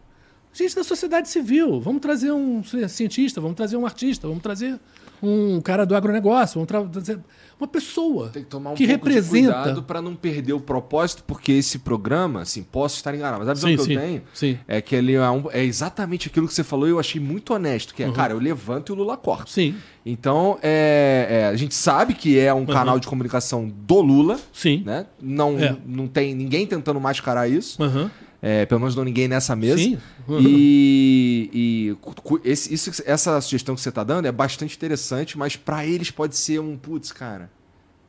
Gente 0.54 0.76
da 0.76 0.84
sociedade 0.84 1.30
civil, 1.30 1.82
vamos 1.82 2.00
trazer 2.00 2.32
um 2.32 2.62
cientista, 2.88 3.42
vamos 3.42 3.58
trazer 3.58 3.76
um 3.76 3.86
artista, 3.88 4.28
vamos 4.28 4.44
trazer 4.44 4.80
um 5.22 5.60
cara 5.62 5.84
do 5.84 5.96
agronegócio, 5.96 6.56
vamos 6.56 6.68
tra- 6.68 6.84
trazer 6.86 7.20
uma 7.60 7.68
pessoa 7.68 8.30
Tem 8.30 8.44
que 8.44 8.50
tomar 8.50 8.72
um 8.72 8.76
que 8.76 8.86
pouco 8.86 9.08
de 9.10 9.16
representa. 9.16 9.54
cuidado 9.54 9.82
para 9.84 10.00
não 10.00 10.16
perder 10.16 10.54
o 10.54 10.60
propósito, 10.60 11.24
porque 11.26 11.54
esse 11.54 11.80
programa, 11.80 12.42
assim, 12.42 12.62
posso 12.62 12.98
estar 12.98 13.16
enganado, 13.16 13.40
mas 13.40 13.50
a 13.50 13.54
visão 13.56 13.70
Sim, 13.72 13.78
que 13.78 13.84
sim, 13.84 13.94
eu 13.94 14.00
tenho 14.02 14.22
sim. 14.34 14.60
é 14.68 14.80
que 14.80 14.94
ele 14.96 15.14
é, 15.14 15.28
um- 15.32 15.50
é 15.50 15.64
exatamente 15.64 16.28
aquilo 16.28 16.48
que 16.48 16.54
você 16.54 16.64
falou 16.64 16.88
e 16.88 16.92
eu 16.92 17.00
achei 17.00 17.20
muito 17.20 17.52
honesto, 17.54 17.96
que 17.96 18.04
é, 18.04 18.12
cara, 18.12 18.34
eu 18.34 18.40
levanto 18.40 18.90
e 18.90 18.94
o 18.94 18.96
Lula 18.96 19.18
corta. 19.18 19.50
Sim, 19.50 19.74
Então, 20.06 20.60
é, 20.62 21.28
é, 21.30 21.46
a 21.46 21.56
gente 21.56 21.74
sabe 21.74 22.14
que 22.14 22.38
é 22.38 22.54
um 22.54 22.66
canal 22.66 23.00
de 23.00 23.08
comunicação 23.08 23.68
do 23.70 24.02
Lula, 24.02 24.38
sim. 24.52 24.84
né? 24.86 25.06
Não, 25.22 25.58
É. 25.58 25.78
não 25.86 26.08
tem 26.08 26.36
ninguém 26.36 26.68
tentando 26.68 27.00
mascarar 27.00 27.48
isso. 27.50 27.82
Aham. 27.82 28.12
É, 28.42 28.66
pelo 28.66 28.82
menos 28.82 28.94
não 28.94 29.06
ninguém 29.06 29.30
nessa 29.30 29.56
mesa. 29.56 29.78
Sim. 29.78 29.98
E, 30.42 31.50
e 31.54 31.96
cu- 32.02 32.42
esse- 32.44 32.74
isso, 32.74 32.92
essa 33.06 33.40
sugestão 33.40 33.74
que 33.74 33.80
você 33.80 33.88
está 33.88 34.04
dando 34.04 34.26
é 34.26 34.32
bastante 34.34 34.76
interessante, 34.76 35.38
mas 35.38 35.56
para 35.56 35.86
eles 35.86 36.12
pode 36.12 36.36
ser 36.36 36.60
um 36.60 36.76
putz, 36.78 37.14
cara. 37.14 37.50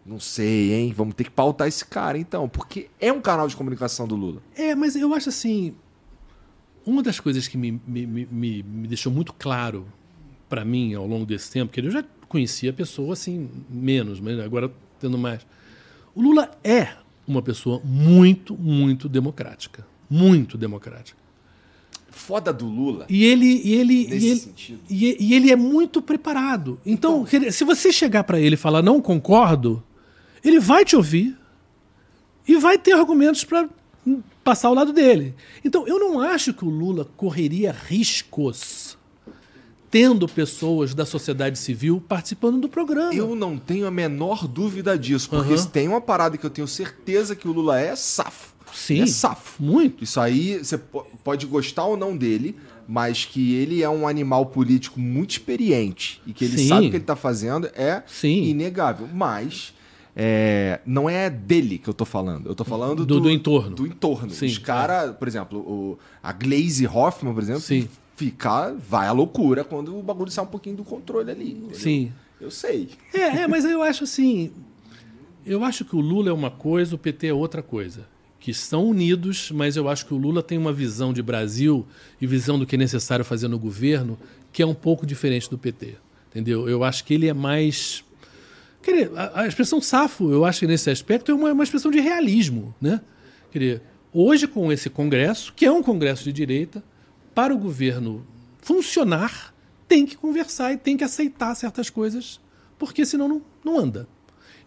Não 0.04 0.18
sei, 0.18 0.74
hein? 0.74 0.92
Vamos 0.94 1.14
ter 1.14 1.22
que 1.24 1.30
pautar 1.30 1.68
esse 1.68 1.84
cara, 1.84 2.18
então, 2.18 2.48
porque 2.48 2.88
é 3.00 3.12
um 3.12 3.20
canal 3.20 3.46
de 3.46 3.54
comunicação 3.56 4.08
do 4.08 4.16
Lula. 4.16 4.42
É, 4.56 4.74
mas 4.74 4.96
eu 4.96 5.14
acho 5.14 5.28
assim. 5.28 5.74
Uma 6.84 7.02
das 7.02 7.18
coisas 7.20 7.46
que 7.48 7.56
me, 7.56 7.80
me, 7.86 8.04
me- 8.06 8.62
me 8.62 8.88
deixou 8.88 9.10
muito 9.12 9.32
claro 9.32 9.86
para 10.54 10.64
mim 10.64 10.94
ao 10.94 11.04
longo 11.04 11.26
desse 11.26 11.50
tempo, 11.50 11.72
que 11.72 11.80
eu 11.80 11.90
já 11.90 12.04
conhecia 12.28 12.70
a 12.70 12.72
pessoa 12.72 13.14
assim, 13.14 13.50
menos, 13.68 14.20
mas 14.20 14.38
agora 14.38 14.70
tendo 15.00 15.18
mais. 15.18 15.44
O 16.14 16.22
Lula 16.22 16.48
é 16.62 16.90
uma 17.26 17.42
pessoa 17.42 17.80
muito, 17.82 18.54
muito 18.56 19.08
democrática. 19.08 19.84
Muito 20.08 20.56
democrática. 20.56 21.18
foda 22.08 22.52
do 22.52 22.66
Lula. 22.66 23.04
E 23.08 23.24
ele, 23.24 23.62
e 23.64 23.74
ele, 23.74 24.06
Nesse 24.06 24.14
e 24.26 24.30
ele, 24.30 24.40
sentido. 24.40 24.80
e, 24.88 25.16
e 25.18 25.34
ele 25.34 25.50
é 25.50 25.56
muito 25.56 26.00
preparado. 26.00 26.78
Então, 26.86 27.24
dizer, 27.24 27.52
se 27.52 27.64
você 27.64 27.92
chegar 27.92 28.22
para 28.22 28.38
ele 28.38 28.54
e 28.54 28.56
falar 28.56 28.80
não 28.80 29.02
concordo, 29.02 29.82
ele 30.44 30.60
vai 30.60 30.84
te 30.84 30.94
ouvir 30.94 31.36
e 32.46 32.54
vai 32.58 32.78
ter 32.78 32.92
argumentos 32.92 33.42
para 33.42 33.68
passar 34.44 34.68
ao 34.68 34.74
lado 34.74 34.92
dele. 34.92 35.34
Então, 35.64 35.84
eu 35.88 35.98
não 35.98 36.20
acho 36.20 36.54
que 36.54 36.64
o 36.64 36.70
Lula 36.70 37.08
correria 37.16 37.72
riscos 37.72 38.96
tendo 39.94 40.26
pessoas 40.26 40.92
da 40.92 41.06
sociedade 41.06 41.56
civil 41.56 42.02
participando 42.08 42.60
do 42.60 42.68
programa. 42.68 43.14
Eu 43.14 43.36
não 43.36 43.56
tenho 43.56 43.86
a 43.86 43.92
menor 43.92 44.48
dúvida 44.48 44.98
disso, 44.98 45.30
porque 45.30 45.56
se 45.56 45.68
tem 45.68 45.86
uma 45.86 46.00
parada 46.00 46.36
que 46.36 46.44
eu 46.44 46.50
tenho 46.50 46.66
certeza 46.66 47.36
que 47.36 47.46
o 47.46 47.52
Lula 47.52 47.78
é 47.78 47.94
safo. 47.94 48.52
Sim. 48.72 49.02
É 49.02 49.06
safo. 49.06 49.62
Muito. 49.62 50.02
Isso 50.02 50.18
aí, 50.18 50.58
você 50.58 50.76
po- 50.76 51.06
pode 51.22 51.46
gostar 51.46 51.84
ou 51.84 51.96
não 51.96 52.16
dele, 52.16 52.56
mas 52.88 53.24
que 53.24 53.54
ele 53.54 53.84
é 53.84 53.88
um 53.88 54.08
animal 54.08 54.46
político 54.46 54.98
muito 54.98 55.30
experiente 55.30 56.20
e 56.26 56.32
que 56.32 56.44
ele 56.44 56.58
Sim. 56.58 56.68
sabe 56.68 56.86
o 56.88 56.90
que 56.90 56.96
ele 56.96 57.04
tá 57.04 57.14
fazendo 57.14 57.68
é 57.76 58.02
Sim. 58.08 58.42
inegável. 58.46 59.06
Mas 59.14 59.72
é, 60.16 60.80
não 60.84 61.08
é 61.08 61.30
dele 61.30 61.78
que 61.78 61.88
eu 61.88 61.94
tô 61.94 62.04
falando. 62.04 62.48
Eu 62.48 62.54
tô 62.56 62.64
falando 62.64 63.06
Do- 63.06 63.20
do 63.20 63.30
entorno. 63.30 63.76
Do 63.76 63.86
entorno. 63.86 64.30
Sim, 64.32 64.46
Os 64.46 64.58
caras, 64.58 65.14
por 65.14 65.28
exemplo, 65.28 65.60
o, 65.60 65.96
a 66.20 66.32
Glaze 66.32 66.84
Hoffman, 66.84 67.32
por 67.32 67.44
exemplo, 67.44 67.60
Sim. 67.62 67.88
Fica, 68.16 68.72
vai 68.72 69.06
à 69.06 69.12
loucura 69.12 69.64
quando 69.64 69.98
o 69.98 70.02
bagulho 70.02 70.30
sai 70.30 70.44
um 70.44 70.48
pouquinho 70.48 70.76
do 70.76 70.84
controle 70.84 71.30
ali. 71.30 71.50
entendeu? 71.52 71.74
Sim. 71.74 72.12
Eu 72.40 72.50
sei. 72.50 72.90
É, 73.12 73.20
é, 73.20 73.48
mas 73.48 73.64
eu 73.64 73.82
acho 73.82 74.04
assim. 74.04 74.52
Eu 75.46 75.64
acho 75.64 75.84
que 75.84 75.94
o 75.94 76.00
Lula 76.00 76.30
é 76.30 76.32
uma 76.32 76.50
coisa, 76.50 76.94
o 76.94 76.98
PT 76.98 77.28
é 77.28 77.34
outra 77.34 77.62
coisa. 77.62 78.06
Que 78.38 78.50
estão 78.50 78.86
unidos, 78.86 79.50
mas 79.50 79.76
eu 79.76 79.88
acho 79.88 80.06
que 80.06 80.12
o 80.12 80.16
Lula 80.16 80.42
tem 80.42 80.58
uma 80.58 80.72
visão 80.72 81.12
de 81.12 81.22
Brasil 81.22 81.86
e 82.20 82.26
visão 82.26 82.58
do 82.58 82.66
que 82.66 82.74
é 82.74 82.78
necessário 82.78 83.24
fazer 83.24 83.48
no 83.48 83.58
governo 83.58 84.18
que 84.52 84.62
é 84.62 84.66
um 84.66 84.74
pouco 84.74 85.04
diferente 85.04 85.50
do 85.50 85.58
PT. 85.58 85.96
Entendeu? 86.30 86.68
Eu 86.68 86.84
acho 86.84 87.04
que 87.04 87.12
ele 87.12 87.28
é 87.28 87.34
mais. 87.34 88.04
Quer 88.82 88.92
dizer, 88.92 89.10
a, 89.16 89.46
expressão 89.46 89.80
safo, 89.80 90.30
eu 90.30 90.44
acho 90.44 90.60
que 90.60 90.66
nesse 90.66 90.90
aspecto 90.90 91.32
é 91.32 91.34
uma, 91.34 91.52
uma 91.52 91.64
expressão 91.64 91.90
de 91.90 92.00
realismo. 92.00 92.74
Né? 92.80 93.00
Quer 93.50 93.58
dizer, 93.58 93.82
hoje, 94.12 94.46
com 94.46 94.70
esse 94.70 94.90
Congresso, 94.90 95.52
que 95.54 95.64
é 95.64 95.72
um 95.72 95.82
Congresso 95.82 96.24
de 96.24 96.32
direita, 96.32 96.82
para 97.34 97.54
o 97.54 97.58
governo 97.58 98.26
funcionar, 98.58 99.54
tem 99.88 100.06
que 100.06 100.16
conversar 100.16 100.72
e 100.72 100.76
tem 100.76 100.96
que 100.96 101.04
aceitar 101.04 101.54
certas 101.54 101.90
coisas, 101.90 102.40
porque 102.78 103.04
senão 103.04 103.28
não, 103.28 103.42
não 103.64 103.78
anda. 103.78 104.08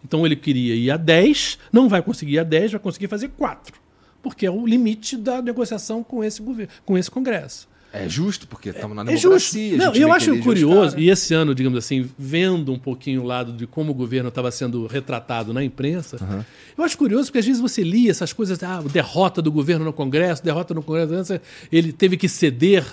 Então 0.04 0.24
ele 0.24 0.36
queria 0.36 0.74
ir 0.74 0.90
a 0.90 0.96
10, 0.96 1.58
não 1.72 1.88
vai 1.88 2.02
conseguir 2.02 2.34
ir 2.34 2.38
a 2.38 2.44
10, 2.44 2.72
vai 2.72 2.80
conseguir 2.80 3.08
fazer 3.08 3.28
4. 3.28 3.80
Porque 4.22 4.46
é 4.46 4.50
o 4.50 4.66
limite 4.66 5.16
da 5.16 5.40
negociação 5.40 6.02
com 6.02 6.22
esse 6.22 6.42
governo, 6.42 6.72
com 6.84 6.96
esse 6.96 7.10
Congresso. 7.10 7.68
É 7.92 8.06
justo, 8.08 8.46
porque 8.46 8.68
estamos 8.68 8.94
na 8.94 9.02
É 9.02 9.16
justo. 9.16 9.54
democracia. 9.54 9.76
Não, 9.78 9.94
eu 9.94 10.12
acho 10.12 10.38
curioso, 10.40 10.98
e 10.98 11.08
esse 11.08 11.32
ano, 11.32 11.54
digamos 11.54 11.78
assim, 11.78 12.08
vendo 12.18 12.70
um 12.72 12.78
pouquinho 12.78 13.22
o 13.22 13.24
lado 13.24 13.52
de 13.52 13.66
como 13.66 13.92
o 13.92 13.94
governo 13.94 14.28
estava 14.28 14.50
sendo 14.50 14.86
retratado 14.86 15.54
na 15.54 15.64
imprensa, 15.64 16.44
eu 16.76 16.84
acho 16.84 16.98
curioso 16.98 17.26
porque 17.28 17.38
às 17.38 17.46
vezes 17.46 17.60
você 17.62 17.82
lia 17.82 18.10
essas 18.10 18.32
coisas, 18.32 18.62
ah, 18.62 18.82
derrota 18.82 19.40
do 19.40 19.50
governo 19.50 19.86
no 19.86 19.92
Congresso, 19.92 20.44
derrota 20.44 20.74
no 20.74 20.82
Congresso, 20.82 21.40
ele 21.72 21.92
teve 21.92 22.16
que 22.18 22.28
ceder. 22.28 22.84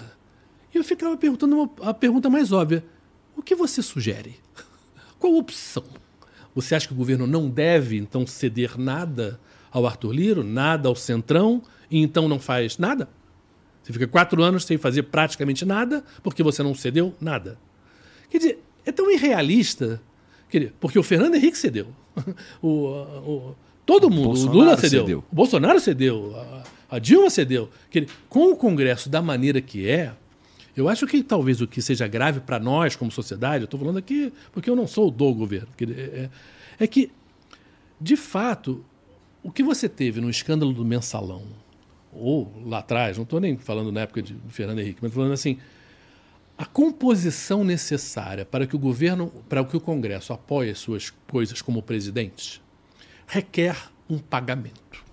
E 0.74 0.78
eu 0.78 0.84
ficava 0.84 1.18
perguntando 1.18 1.56
uma- 1.58 1.70
a 1.90 1.94
pergunta 1.94 2.30
mais 2.30 2.52
óbvia: 2.54 2.84
o 3.36 3.42
que 3.42 3.54
você 3.54 3.82
sugere? 3.82 4.36
Qual 5.20 5.36
opção? 5.36 5.84
Você 6.56 6.74
acha 6.74 6.88
que 6.88 6.94
o 6.94 6.98
governo 6.98 7.28
não 7.28 7.50
deve, 7.50 7.98
então, 7.98 8.26
ceder 8.26 8.78
nada 8.80 9.38
ao 9.70 9.86
Arthur 9.86 10.14
Liro, 10.14 10.42
nada 10.44 10.88
ao 10.88 10.96
Centrão, 10.96 11.62
e 11.92 12.00
então 12.02 12.30
não 12.30 12.40
faz 12.40 12.78
nada? 12.78 13.10
Você 13.86 13.94
fica 13.94 14.08
quatro 14.08 14.42
anos 14.42 14.66
sem 14.66 14.78
fazer 14.80 15.04
praticamente 15.04 15.64
nada 15.64 16.04
porque 16.24 16.42
você 16.42 16.64
não 16.64 16.74
cedeu 16.74 17.14
nada. 17.22 17.58
Quer 18.32 18.40
dizer, 18.40 18.64
é 18.84 18.92
tão 18.92 19.10
irrealista. 19.12 20.02
Porque 20.80 20.98
o 20.98 21.04
Fernando 21.04 21.36
Henrique 21.36 21.58
cedeu. 21.58 21.88
O, 22.62 22.68
o- 22.68 23.56
todo 23.86 24.10
mundo. 24.10 24.26
Bolsonaro 24.30 24.58
o 24.58 24.62
Lula 24.62 24.78
cedeu. 24.78 25.02
cedeu. 25.02 25.24
O 25.32 25.36
Bolsonaro 25.36 25.80
cedeu. 25.80 26.36
A, 26.90 26.96
a 26.96 27.00
Dilma 27.00 27.30
cedeu. 27.30 27.70
Quer 27.92 28.08
com 28.28 28.52
o 28.52 28.56
Congresso 28.56 29.08
da 29.10 29.22
maneira 29.22 29.62
que 29.62 29.88
é, 29.88 30.14
eu 30.76 30.90
acho 30.90 31.06
que 31.06 31.22
talvez 31.22 31.62
o 31.62 31.68
que 31.68 31.82
seja 31.82 32.08
grave 32.08 32.40
para 32.40 32.58
nós 32.60 32.96
como 32.96 33.12
sociedade, 33.12 33.62
eu 33.64 33.66
estou 33.66 33.80
falando 33.80 33.98
aqui 33.98 34.34
porque 34.52 34.70
eu 34.70 34.76
não 34.76 34.88
sou 34.88 35.12
do 35.12 35.32
governo, 35.34 35.68
é, 35.82 36.30
é 36.80 36.88
que, 36.88 37.12
de 38.02 38.16
fato, 38.16 38.84
o 39.44 39.52
que 39.52 39.62
você 39.64 39.88
teve 39.88 40.20
no 40.20 40.30
escândalo 40.30 40.74
do 40.74 40.84
mensalão, 40.84 41.44
ou 42.16 42.52
lá 42.66 42.80
atrás, 42.80 43.18
não 43.18 43.24
estou 43.24 43.40
nem 43.40 43.58
falando 43.58 43.92
na 43.92 44.02
época 44.02 44.22
de 44.22 44.36
Fernando 44.50 44.80
Henrique, 44.80 45.00
mas 45.02 45.14
falando 45.14 45.34
assim, 45.34 45.58
a 46.58 46.66
composição 46.66 47.64
necessária 47.64 48.46
para 48.46 48.66
que 48.66 48.76
o 48.76 48.80
governo, 48.80 49.28
para 49.50 49.64
que 49.66 49.76
o 49.76 49.82
Congresso 49.82 50.32
apoie 50.32 50.72
as 50.72 50.80
suas 50.80 51.10
coisas 51.28 51.62
como 51.62 51.82
presidente, 51.82 52.62
requer 53.28 53.76
um 54.10 54.18
pagamento, 54.18 55.04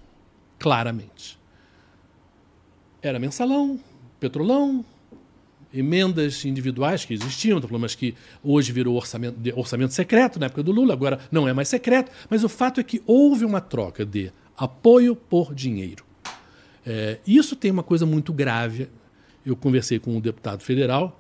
claramente. 0.59 1.39
Era 3.03 3.19
mensalão, 3.19 3.81
petrolão, 4.21 4.85
emendas 5.75 6.45
individuais 6.45 7.05
que 7.05 7.15
existiam, 7.15 7.61
mas 7.81 7.95
que 7.95 8.15
hoje 8.43 8.71
virou 8.71 8.95
orçamento, 8.95 9.37
orçamento 9.59 9.95
secreto 9.95 10.39
na 10.39 10.47
época 10.47 10.63
do 10.63 10.71
Lula, 10.71 10.93
agora 10.93 11.19
não 11.31 11.49
é 11.49 11.53
mais 11.53 11.69
secreto, 11.69 12.13
mas 12.29 12.45
o 12.45 12.49
fato 12.49 12.79
é 12.79 12.85
que 12.85 13.03
houve 13.07 13.45
uma 13.45 13.61
troca 13.61 14.05
de 14.05 14.31
apoio 14.57 15.17
por 15.17 15.55
dinheiro. 15.55 16.05
É, 16.85 17.19
isso 17.27 17.55
tem 17.57 17.71
uma 17.71 17.83
coisa 17.83 18.05
muito 18.07 18.33
grave. 18.33 18.89
Eu 19.45 19.57
conversei 19.57 19.99
com 19.99 20.17
um 20.17 20.21
deputado 20.21 20.63
federal 20.63 21.19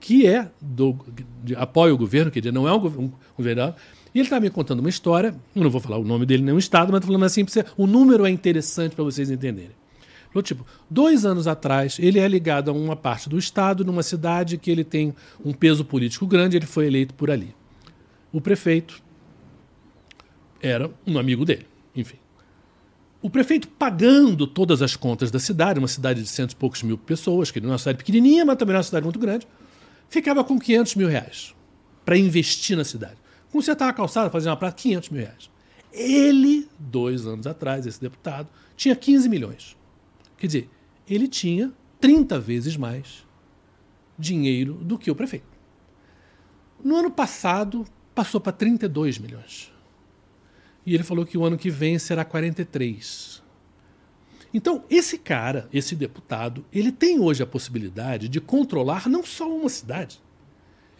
que 0.00 0.26
é 0.26 0.50
do 0.60 0.98
de, 1.42 1.56
apoia 1.56 1.94
o 1.94 1.96
governo, 1.96 2.30
quer 2.30 2.40
dizer, 2.40 2.52
não 2.52 2.68
é 2.68 2.72
um, 2.74 2.78
gov- 2.78 3.10
governo, 3.34 3.74
e 4.14 4.18
ele 4.18 4.26
está 4.26 4.38
me 4.38 4.50
contando 4.50 4.80
uma 4.80 4.88
história, 4.90 5.34
eu 5.56 5.62
não 5.62 5.70
vou 5.70 5.80
falar 5.80 5.96
o 5.96 6.04
nome 6.04 6.26
dele 6.26 6.42
nem 6.42 6.54
o 6.54 6.58
estado, 6.58 6.92
mas 6.92 6.98
estou 6.98 7.08
falando 7.08 7.24
assim, 7.24 7.42
você- 7.42 7.64
o 7.74 7.86
número 7.86 8.26
é 8.26 8.30
interessante 8.30 8.94
para 8.94 9.02
vocês 9.02 9.30
entenderem. 9.30 9.70
Falou, 10.28 10.42
tipo, 10.42 10.66
dois 10.90 11.24
anos 11.24 11.46
atrás, 11.46 11.96
ele 11.98 12.18
é 12.18 12.28
ligado 12.28 12.68
a 12.70 12.74
uma 12.74 12.94
parte 12.96 13.30
do 13.30 13.38
Estado, 13.38 13.82
numa 13.82 14.02
cidade 14.02 14.58
que 14.58 14.70
ele 14.70 14.84
tem 14.84 15.14
um 15.42 15.52
peso 15.54 15.84
político 15.86 16.26
grande, 16.26 16.56
ele 16.58 16.66
foi 16.66 16.86
eleito 16.86 17.14
por 17.14 17.30
ali. 17.30 17.54
O 18.30 18.40
prefeito 18.42 19.00
era 20.60 20.90
um 21.06 21.18
amigo 21.18 21.44
dele, 21.44 21.66
enfim. 21.94 22.16
O 23.24 23.30
prefeito 23.30 23.66
pagando 23.68 24.46
todas 24.46 24.82
as 24.82 24.96
contas 24.96 25.30
da 25.30 25.38
cidade, 25.38 25.78
uma 25.78 25.88
cidade 25.88 26.20
de 26.20 26.28
cento 26.28 26.52
e 26.52 26.56
poucos 26.56 26.82
mil 26.82 26.98
pessoas, 26.98 27.50
que 27.50 27.58
não 27.58 27.70
é 27.70 27.72
uma 27.72 27.78
cidade 27.78 27.96
pequenininha, 27.96 28.44
mas 28.44 28.58
também 28.58 28.74
não 28.74 28.76
é 28.76 28.80
uma 28.80 28.84
cidade 28.84 29.02
muito 29.02 29.18
grande, 29.18 29.48
ficava 30.10 30.44
com 30.44 30.58
500 30.58 30.94
mil 30.96 31.08
reais 31.08 31.54
para 32.04 32.18
investir 32.18 32.76
na 32.76 32.84
cidade. 32.84 33.16
Consertar 33.50 33.88
a 33.88 33.94
calçada, 33.94 34.28
fazer 34.28 34.50
uma 34.50 34.58
praça, 34.58 34.76
500 34.76 35.08
mil 35.08 35.22
reais. 35.22 35.50
Ele, 35.90 36.68
dois 36.78 37.26
anos 37.26 37.46
atrás, 37.46 37.86
esse 37.86 37.98
deputado, 37.98 38.46
tinha 38.76 38.94
15 38.94 39.26
milhões. 39.26 39.74
Quer 40.36 40.46
dizer, 40.46 40.70
ele 41.08 41.26
tinha 41.26 41.72
30 42.02 42.38
vezes 42.38 42.76
mais 42.76 43.24
dinheiro 44.18 44.74
do 44.74 44.98
que 44.98 45.10
o 45.10 45.14
prefeito. 45.14 45.46
No 46.84 46.94
ano 46.94 47.10
passado, 47.10 47.86
passou 48.14 48.38
para 48.38 48.52
32 48.52 49.16
milhões. 49.16 49.72
E 50.86 50.94
ele 50.94 51.02
falou 51.02 51.24
que 51.24 51.38
o 51.38 51.44
ano 51.44 51.56
que 51.56 51.70
vem 51.70 51.98
será 51.98 52.24
43. 52.24 53.42
Então, 54.52 54.84
esse 54.88 55.18
cara, 55.18 55.68
esse 55.72 55.96
deputado, 55.96 56.64
ele 56.72 56.92
tem 56.92 57.18
hoje 57.18 57.42
a 57.42 57.46
possibilidade 57.46 58.28
de 58.28 58.40
controlar 58.40 59.08
não 59.08 59.24
só 59.24 59.48
uma 59.48 59.68
cidade. 59.68 60.20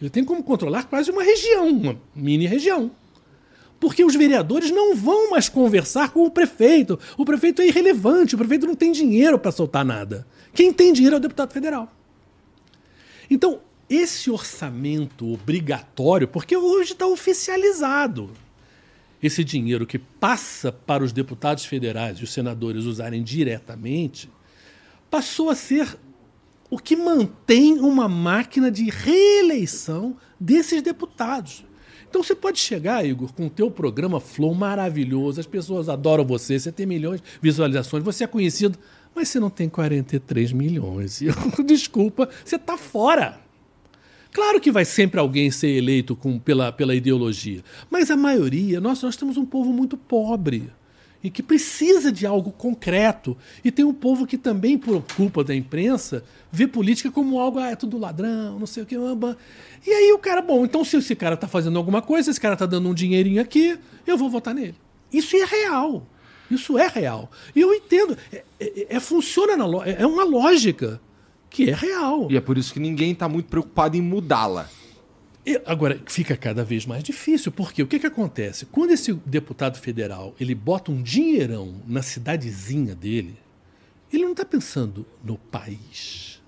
Ele 0.01 0.09
tem 0.09 0.25
como 0.25 0.43
controlar 0.43 0.83
quase 0.83 1.09
uma 1.09 1.23
região, 1.23 1.69
uma 1.69 1.97
mini 2.13 2.45
região. 2.45 2.91
Porque 3.79 4.03
os 4.03 4.15
vereadores 4.15 4.71
não 4.71 4.95
vão 4.95 5.31
mais 5.31 5.47
conversar 5.47 6.11
com 6.11 6.25
o 6.25 6.31
prefeito. 6.31 6.99
O 7.17 7.23
prefeito 7.23 7.61
é 7.61 7.67
irrelevante, 7.67 8.35
o 8.35 8.37
prefeito 8.37 8.67
não 8.67 8.75
tem 8.75 8.91
dinheiro 8.91 9.39
para 9.39 9.51
soltar 9.51 9.85
nada. 9.85 10.27
Quem 10.53 10.73
tem 10.73 10.91
dinheiro 10.91 11.15
é 11.15 11.19
o 11.19 11.21
deputado 11.21 11.53
federal. 11.53 11.91
Então, 13.29 13.61
esse 13.89 14.29
orçamento 14.29 15.31
obrigatório, 15.31 16.27
porque 16.27 16.57
hoje 16.57 16.93
está 16.93 17.05
oficializado, 17.07 18.31
esse 19.25 19.43
dinheiro 19.43 19.85
que 19.85 19.97
passa 19.97 20.71
para 20.71 21.03
os 21.03 21.11
deputados 21.11 21.65
federais 21.65 22.17
e 22.17 22.23
os 22.23 22.31
senadores 22.31 22.85
usarem 22.85 23.23
diretamente, 23.23 24.29
passou 25.09 25.49
a 25.49 25.55
ser 25.55 25.97
o 26.69 26.77
que 26.77 26.95
mantém 26.95 27.79
uma 27.79 28.07
máquina 28.07 28.71
de 28.71 28.89
reeleição 28.89 30.17
desses 30.39 30.81
deputados. 30.81 31.63
Então 32.09 32.23
você 32.23 32.33
pode 32.33 32.59
chegar, 32.59 33.05
Igor, 33.05 33.33
com 33.33 33.47
o 33.47 33.49
teu 33.49 33.69
programa 33.69 34.19
Flow 34.19 34.53
maravilhoso, 34.53 35.39
as 35.39 35.45
pessoas 35.45 35.89
adoram 35.89 36.25
você, 36.25 36.57
você 36.57 36.71
tem 36.71 36.85
milhões 36.85 37.21
de 37.21 37.27
visualizações, 37.41 38.03
você 38.03 38.23
é 38.23 38.27
conhecido, 38.27 38.79
mas 39.13 39.29
você 39.29 39.39
não 39.39 39.49
tem 39.49 39.69
43 39.69 40.51
milhões. 40.51 41.21
Desculpa, 41.65 42.29
você 42.43 42.55
está 42.55 42.77
fora. 42.77 43.44
Claro 44.35 44.59
que 44.59 44.69
vai 44.69 44.83
sempre 44.83 45.17
alguém 45.17 45.49
ser 45.49 45.69
eleito 45.69 46.13
com, 46.13 46.37
pela, 46.37 46.69
pela 46.69 46.93
ideologia, 46.93 47.63
mas 47.89 48.11
a 48.11 48.17
maioria, 48.17 48.81
nós, 48.81 49.01
nós 49.01 49.15
temos 49.15 49.37
um 49.37 49.45
povo 49.45 49.71
muito 49.71 49.95
pobre. 49.95 50.69
e 51.23 51.29
que 51.29 51.41
precisa 51.41 52.11
de 52.11 52.25
algo 52.25 52.51
concreto. 52.51 53.37
E 53.63 53.71
tem 53.71 53.85
um 53.85 53.93
povo 53.93 54.27
que 54.27 54.37
também, 54.37 54.77
por 54.77 55.01
culpa 55.15 55.41
da 55.41 55.55
imprensa, 55.55 56.21
vê 56.51 56.67
política 56.67 57.09
como 57.09 57.39
algo, 57.39 57.59
ah, 57.59 57.71
é 57.71 57.77
tudo 57.77 57.97
ladrão, 57.97 58.59
não 58.59 58.67
sei 58.67 58.83
o 58.83 58.85
que. 58.85 58.97
E 59.87 59.89
aí 59.89 60.11
o 60.11 60.19
cara, 60.19 60.41
bom, 60.41 60.65
então 60.65 60.83
se 60.83 60.97
esse 60.97 61.15
cara 61.15 61.35
está 61.35 61.47
fazendo 61.47 61.77
alguma 61.77 62.01
coisa, 62.01 62.29
esse 62.29 62.41
cara 62.41 62.55
está 62.55 62.65
dando 62.65 62.89
um 62.89 62.93
dinheirinho 62.93 63.41
aqui, 63.41 63.79
eu 64.05 64.17
vou 64.17 64.29
votar 64.29 64.53
nele. 64.53 64.75
Isso 65.13 65.33
é 65.37 65.45
real. 65.45 66.05
Isso 66.51 66.77
é 66.77 66.89
real. 66.89 67.31
E 67.55 67.61
eu 67.61 67.73
entendo. 67.73 68.17
É, 68.33 68.43
é, 68.59 68.95
é 68.97 68.99
funciona 68.99 69.55
na 69.55 69.65
é, 69.85 70.01
é 70.01 70.05
uma 70.05 70.25
lógica 70.25 70.99
que 71.55 71.69
é 71.69 71.73
real. 71.73 72.27
E 72.29 72.35
é 72.35 72.41
por 72.41 72.57
isso 72.57 72.73
que 72.73 72.81
ninguém 72.81 73.13
está 73.13 73.29
muito 73.29 73.47
preocupado 73.47 73.95
em 73.95 74.01
mudá-la. 74.01 74.69
Agora, 75.65 76.01
fica 76.05 76.35
cada 76.35 76.65
vez 76.65 76.85
mais 76.85 77.01
difícil, 77.01 77.49
porque 77.49 77.81
o 77.81 77.87
que, 77.87 77.97
que 77.97 78.07
acontece? 78.07 78.65
Quando 78.65 78.91
esse 78.91 79.13
deputado 79.25 79.77
federal 79.79 80.35
ele 80.37 80.53
bota 80.53 80.91
um 80.91 81.01
dinheirão 81.01 81.75
na 81.87 82.01
cidadezinha 82.01 82.93
dele, 82.93 83.37
ele 84.11 84.23
não 84.23 84.31
está 84.31 84.43
pensando 84.43 85.05
no 85.23 85.37
país. 85.37 86.41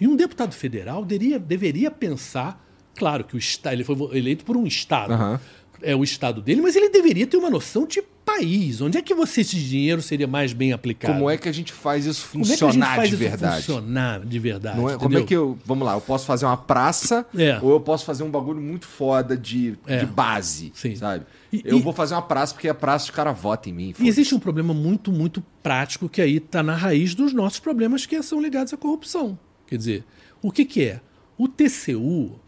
E 0.00 0.08
um 0.08 0.16
deputado 0.16 0.54
federal 0.54 1.04
deveria, 1.04 1.38
deveria 1.38 1.90
pensar, 1.90 2.64
claro 2.94 3.24
que 3.24 3.34
o 3.34 3.38
Estado, 3.38 3.74
ele 3.74 3.84
foi 3.84 3.96
eleito 4.16 4.46
por 4.46 4.56
um 4.56 4.66
Estado, 4.66 5.12
uhum. 5.12 5.38
é 5.82 5.94
o 5.94 6.02
Estado 6.02 6.40
dele, 6.40 6.62
mas 6.62 6.74
ele 6.74 6.88
deveria 6.88 7.26
ter 7.26 7.36
uma 7.36 7.50
noção 7.50 7.86
de 7.86 8.00
país. 8.28 8.80
Onde 8.80 8.98
é 8.98 9.02
que 9.02 9.14
você 9.14 9.40
esse 9.40 9.56
dinheiro 9.56 10.02
seria 10.02 10.26
mais 10.26 10.52
bem 10.52 10.72
aplicado? 10.72 11.14
Como 11.14 11.30
é 11.30 11.36
que 11.36 11.48
a 11.48 11.52
gente 11.52 11.72
faz 11.72 12.04
isso 12.04 12.26
funcionar 12.26 12.96
faz 12.96 13.10
de 13.10 13.16
verdade? 13.16 13.56
funcionar 13.56 14.24
de 14.24 14.38
verdade. 14.38 14.76
Não 14.76 14.90
é, 14.90 14.98
como 14.98 15.16
é 15.16 15.22
que 15.22 15.34
eu, 15.34 15.58
vamos 15.64 15.86
lá, 15.86 15.94
eu 15.94 16.00
posso 16.00 16.26
fazer 16.26 16.44
uma 16.44 16.56
praça 16.56 17.26
é. 17.36 17.58
ou 17.62 17.72
eu 17.72 17.80
posso 17.80 18.04
fazer 18.04 18.22
um 18.22 18.30
bagulho 18.30 18.60
muito 18.60 18.86
foda 18.86 19.36
de, 19.36 19.78
é. 19.86 19.98
de 19.98 20.06
base, 20.06 20.70
Sim. 20.74 20.94
sabe? 20.96 21.24
E, 21.52 21.62
eu 21.64 21.78
e, 21.78 21.80
vou 21.80 21.92
fazer 21.92 22.14
uma 22.14 22.22
praça 22.22 22.52
porque 22.52 22.68
a 22.68 22.74
praça 22.74 23.10
o 23.10 23.14
cara 23.14 23.32
vota 23.32 23.70
em 23.70 23.72
mim. 23.72 23.94
E 23.98 24.06
existe 24.06 24.34
um 24.34 24.38
problema 24.38 24.74
muito, 24.74 25.10
muito 25.10 25.42
prático 25.62 26.08
que 26.08 26.20
aí 26.20 26.36
está 26.36 26.62
na 26.62 26.74
raiz 26.74 27.14
dos 27.14 27.32
nossos 27.32 27.58
problemas 27.58 28.04
que 28.04 28.22
são 28.22 28.40
ligados 28.40 28.72
à 28.72 28.76
corrupção. 28.76 29.38
Quer 29.66 29.76
dizer, 29.76 30.04
o 30.42 30.52
que, 30.52 30.64
que 30.64 30.84
é? 30.84 31.00
O 31.36 31.48
TCU 31.48 32.38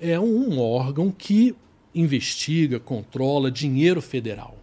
é 0.00 0.18
um 0.18 0.58
órgão 0.58 1.10
que 1.10 1.54
investiga, 1.94 2.80
controla 2.80 3.50
dinheiro 3.50 4.00
federal. 4.00 4.59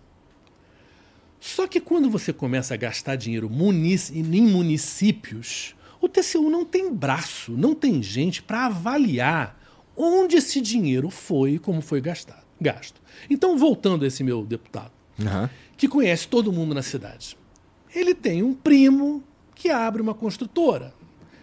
Só 1.48 1.66
que 1.66 1.80
quando 1.80 2.10
você 2.10 2.34
começa 2.34 2.74
a 2.74 2.78
gastar 2.78 3.16
dinheiro 3.16 3.50
em 3.50 4.42
municípios, 4.42 5.74
o 6.02 6.10
TCU 6.10 6.50
não 6.50 6.66
tem 6.66 6.94
braço, 6.94 7.54
não 7.54 7.74
tem 7.74 8.04
gente 8.04 8.44
para 8.44 8.66
avaliar 8.66 9.58
onde 9.96 10.36
esse 10.36 10.60
dinheiro 10.60 11.10
foi 11.10 11.54
e 11.54 11.60
como 11.60 11.82
foi 11.82 12.02
gastado, 12.02 12.46
gasto. 12.60 13.02
Então, 13.30 13.58
voltando 13.58 14.04
a 14.04 14.08
esse 14.10 14.26
meu 14.26 14.46
deputado, 14.46 14.92
uhum. 15.18 15.48
que 15.78 15.88
conhece 15.88 16.28
todo 16.28 16.52
mundo 16.52 16.76
na 16.76 16.82
cidade. 16.82 17.38
Ele 17.96 18.14
tem 18.14 18.44
um 18.44 18.54
primo 18.54 19.24
que 19.56 19.70
abre 19.70 20.02
uma 20.02 20.14
construtora. 20.14 20.94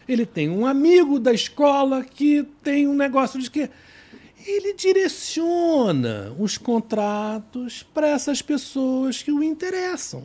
Ele 0.06 0.26
tem 0.26 0.50
um 0.50 0.66
amigo 0.66 1.18
da 1.18 1.32
escola 1.32 2.04
que 2.04 2.46
tem 2.62 2.86
um 2.86 2.94
negócio 2.94 3.40
de 3.40 3.50
que 3.50 3.70
ele 4.46 4.74
direciona 4.74 6.34
os 6.38 6.58
contratos 6.58 7.82
para 7.82 8.08
essas 8.08 8.42
pessoas 8.42 9.22
que 9.22 9.32
o 9.32 9.42
interessam. 9.42 10.24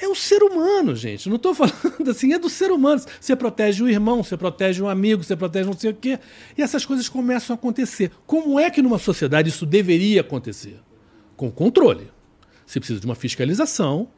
É 0.00 0.08
o 0.08 0.14
ser 0.14 0.42
humano, 0.42 0.96
gente. 0.96 1.28
Não 1.28 1.36
estou 1.36 1.54
falando 1.54 2.10
assim, 2.10 2.32
é 2.32 2.38
do 2.38 2.48
ser 2.50 2.70
humano. 2.72 3.02
Você 3.20 3.36
protege 3.36 3.82
o 3.82 3.88
irmão, 3.88 4.22
você 4.22 4.36
protege 4.36 4.82
um 4.82 4.88
amigo, 4.88 5.22
você 5.22 5.36
protege 5.36 5.66
não 5.66 5.78
sei 5.78 5.90
o 5.90 5.94
quê. 5.94 6.18
E 6.56 6.62
essas 6.62 6.84
coisas 6.84 7.08
começam 7.08 7.54
a 7.54 7.56
acontecer. 7.56 8.10
Como 8.26 8.58
é 8.58 8.70
que 8.70 8.82
numa 8.82 8.98
sociedade 8.98 9.50
isso 9.50 9.64
deveria 9.64 10.22
acontecer? 10.22 10.80
Com 11.36 11.50
controle. 11.50 12.10
Você 12.66 12.80
precisa 12.80 12.98
de 12.98 13.06
uma 13.06 13.14
fiscalização 13.14 14.08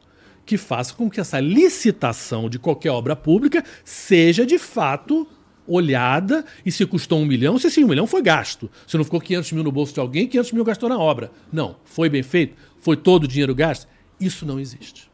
que 0.45 0.57
faça 0.57 0.93
com 0.93 1.09
que 1.09 1.19
essa 1.19 1.39
licitação 1.39 2.49
de 2.49 2.57
qualquer 2.57 2.89
obra 2.89 3.15
pública 3.15 3.63
seja 3.83 4.45
de 4.45 4.57
fato 4.57 5.27
olhada 5.67 6.45
e 6.65 6.71
se 6.71 6.85
custou 6.85 7.19
um 7.19 7.25
milhão, 7.25 7.57
se 7.57 7.67
esse 7.67 7.83
um 7.83 7.87
milhão 7.87 8.07
foi 8.07 8.21
gasto. 8.21 8.69
Se 8.87 8.97
não 8.97 9.03
ficou 9.03 9.19
500 9.19 9.51
mil 9.51 9.63
no 9.63 9.71
bolso 9.71 9.93
de 9.93 9.99
alguém, 9.99 10.27
500 10.27 10.51
mil 10.53 10.63
gastou 10.63 10.89
na 10.89 10.97
obra. 10.97 11.31
Não. 11.51 11.75
Foi 11.83 12.09
bem 12.09 12.23
feito? 12.23 12.55
Foi 12.79 12.95
todo 12.95 13.25
o 13.25 13.27
dinheiro 13.27 13.53
gasto? 13.53 13.87
Isso 14.19 14.45
não 14.45 14.59
existe. 14.59 15.09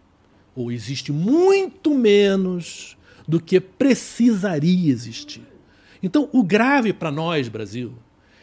Ou 0.56 0.72
existe 0.72 1.12
muito 1.12 1.94
menos 1.96 2.96
do 3.28 3.40
que 3.40 3.60
precisaria 3.60 4.92
existir. 4.92 5.44
Então, 6.02 6.30
o 6.34 6.44
grave 6.44 6.92
para 6.94 7.10
nós, 7.10 7.48
Brasil, 7.48 7.94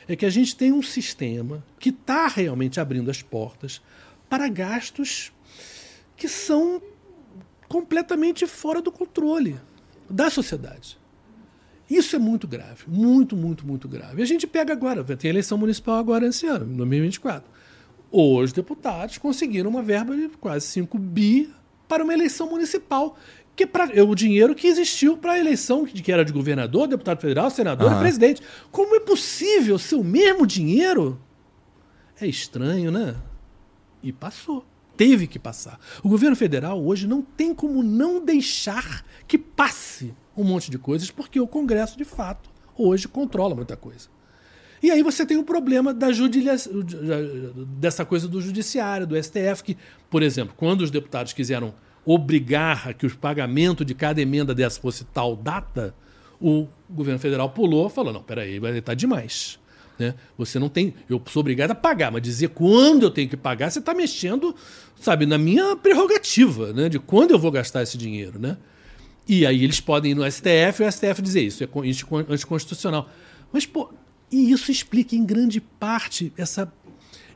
é 0.08 0.16
que 0.16 0.26
a 0.26 0.30
gente 0.30 0.56
tem 0.56 0.72
um 0.72 0.82
sistema 0.82 1.64
que 1.78 1.90
está 1.90 2.26
realmente 2.26 2.80
abrindo 2.80 3.10
as 3.10 3.22
portas 3.22 3.80
para 4.28 4.48
gastos 4.48 5.30
que 6.16 6.28
são 6.28 6.82
completamente 7.68 8.46
fora 8.46 8.82
do 8.82 8.90
controle 8.90 9.58
da 10.08 10.28
sociedade. 10.28 10.99
Isso 11.90 12.14
é 12.14 12.18
muito 12.20 12.46
grave, 12.46 12.84
muito, 12.86 13.36
muito, 13.36 13.66
muito 13.66 13.88
grave. 13.88 14.20
E 14.20 14.22
a 14.22 14.26
gente 14.26 14.46
pega 14.46 14.72
agora, 14.72 15.02
tem 15.02 15.28
eleição 15.28 15.58
municipal 15.58 15.96
agora 15.96 16.24
esse 16.26 16.46
ano, 16.46 16.72
em 16.72 16.76
2024. 16.76 17.50
Os 18.12 18.52
deputados 18.52 19.18
conseguiram 19.18 19.68
uma 19.68 19.82
verba 19.82 20.16
de 20.16 20.28
quase 20.28 20.66
5 20.66 20.96
bi 20.96 21.52
para 21.88 22.04
uma 22.04 22.12
eleição 22.12 22.48
municipal, 22.48 23.18
que 23.56 23.68
é 23.92 24.02
o 24.02 24.14
dinheiro 24.14 24.54
que 24.54 24.68
existiu 24.68 25.16
para 25.16 25.32
a 25.32 25.38
eleição 25.38 25.84
que 25.84 26.12
era 26.12 26.24
de 26.24 26.32
governador, 26.32 26.86
deputado 26.86 27.20
federal, 27.20 27.50
senador 27.50 27.90
uhum. 27.90 27.98
e 27.98 28.00
presidente. 28.00 28.40
Como 28.70 28.94
é 28.94 29.00
possível 29.00 29.76
ser 29.76 29.96
o 29.96 30.04
mesmo 30.04 30.46
dinheiro? 30.46 31.20
É 32.20 32.26
estranho, 32.26 32.92
né? 32.92 33.16
E 34.02 34.12
passou. 34.12 34.64
Teve 34.96 35.26
que 35.26 35.38
passar. 35.38 35.80
O 36.02 36.08
governo 36.08 36.36
federal 36.36 36.84
hoje 36.84 37.06
não 37.06 37.22
tem 37.22 37.54
como 37.54 37.82
não 37.82 38.24
deixar 38.24 39.04
que 39.26 39.38
passe 39.38 40.14
um 40.40 40.44
monte 40.44 40.70
de 40.70 40.78
coisas, 40.78 41.10
porque 41.10 41.40
o 41.40 41.46
Congresso, 41.46 41.96
de 41.96 42.04
fato, 42.04 42.50
hoje 42.76 43.06
controla 43.08 43.54
muita 43.54 43.76
coisa. 43.76 44.08
E 44.82 44.90
aí 44.90 45.02
você 45.02 45.26
tem 45.26 45.36
o 45.36 45.44
problema 45.44 45.92
da 45.92 46.08
dessa 47.78 48.04
coisa 48.04 48.26
do 48.26 48.40
judiciário, 48.40 49.06
do 49.06 49.22
STF, 49.22 49.62
que, 49.62 49.76
por 50.08 50.22
exemplo, 50.22 50.54
quando 50.56 50.80
os 50.80 50.90
deputados 50.90 51.32
quiseram 51.32 51.74
obrigar 52.04 52.88
a 52.88 52.94
que 52.94 53.06
o 53.06 53.16
pagamento 53.16 53.84
de 53.84 53.94
cada 53.94 54.22
emenda 54.22 54.54
dessa 54.54 54.80
fosse 54.80 55.04
tal 55.04 55.36
data, 55.36 55.94
o 56.40 56.66
governo 56.88 57.20
federal 57.20 57.50
pulou 57.50 57.90
falou: 57.90 58.12
não, 58.12 58.22
peraí, 58.22 58.58
vai 58.58 58.76
estar 58.78 58.94
demais. 58.94 59.58
Né? 59.98 60.14
Você 60.38 60.58
não 60.58 60.70
tem. 60.70 60.94
Eu 61.10 61.22
sou 61.26 61.40
obrigado 61.40 61.72
a 61.72 61.74
pagar, 61.74 62.10
mas 62.10 62.22
dizer 62.22 62.48
quando 62.48 63.02
eu 63.02 63.10
tenho 63.10 63.28
que 63.28 63.36
pagar, 63.36 63.70
você 63.70 63.80
está 63.80 63.92
mexendo, 63.92 64.56
sabe, 64.96 65.26
na 65.26 65.36
minha 65.36 65.76
prerrogativa, 65.76 66.72
né? 66.72 66.88
De 66.88 66.98
quando 66.98 67.32
eu 67.32 67.38
vou 67.38 67.50
gastar 67.50 67.82
esse 67.82 67.98
dinheiro, 67.98 68.38
né? 68.38 68.56
E 69.28 69.46
aí 69.46 69.62
eles 69.62 69.80
podem 69.80 70.12
ir 70.12 70.14
no 70.14 70.30
STF 70.30 70.82
e 70.82 70.86
o 70.86 70.92
STF 70.92 71.22
dizer 71.22 71.42
isso, 71.42 71.64
é 71.64 71.68
anticonstitucional. 72.28 73.08
Mas, 73.52 73.66
pô, 73.66 73.90
e 74.30 74.50
isso 74.50 74.70
explica 74.70 75.14
em 75.16 75.24
grande 75.24 75.60
parte 75.60 76.32
essa, 76.36 76.72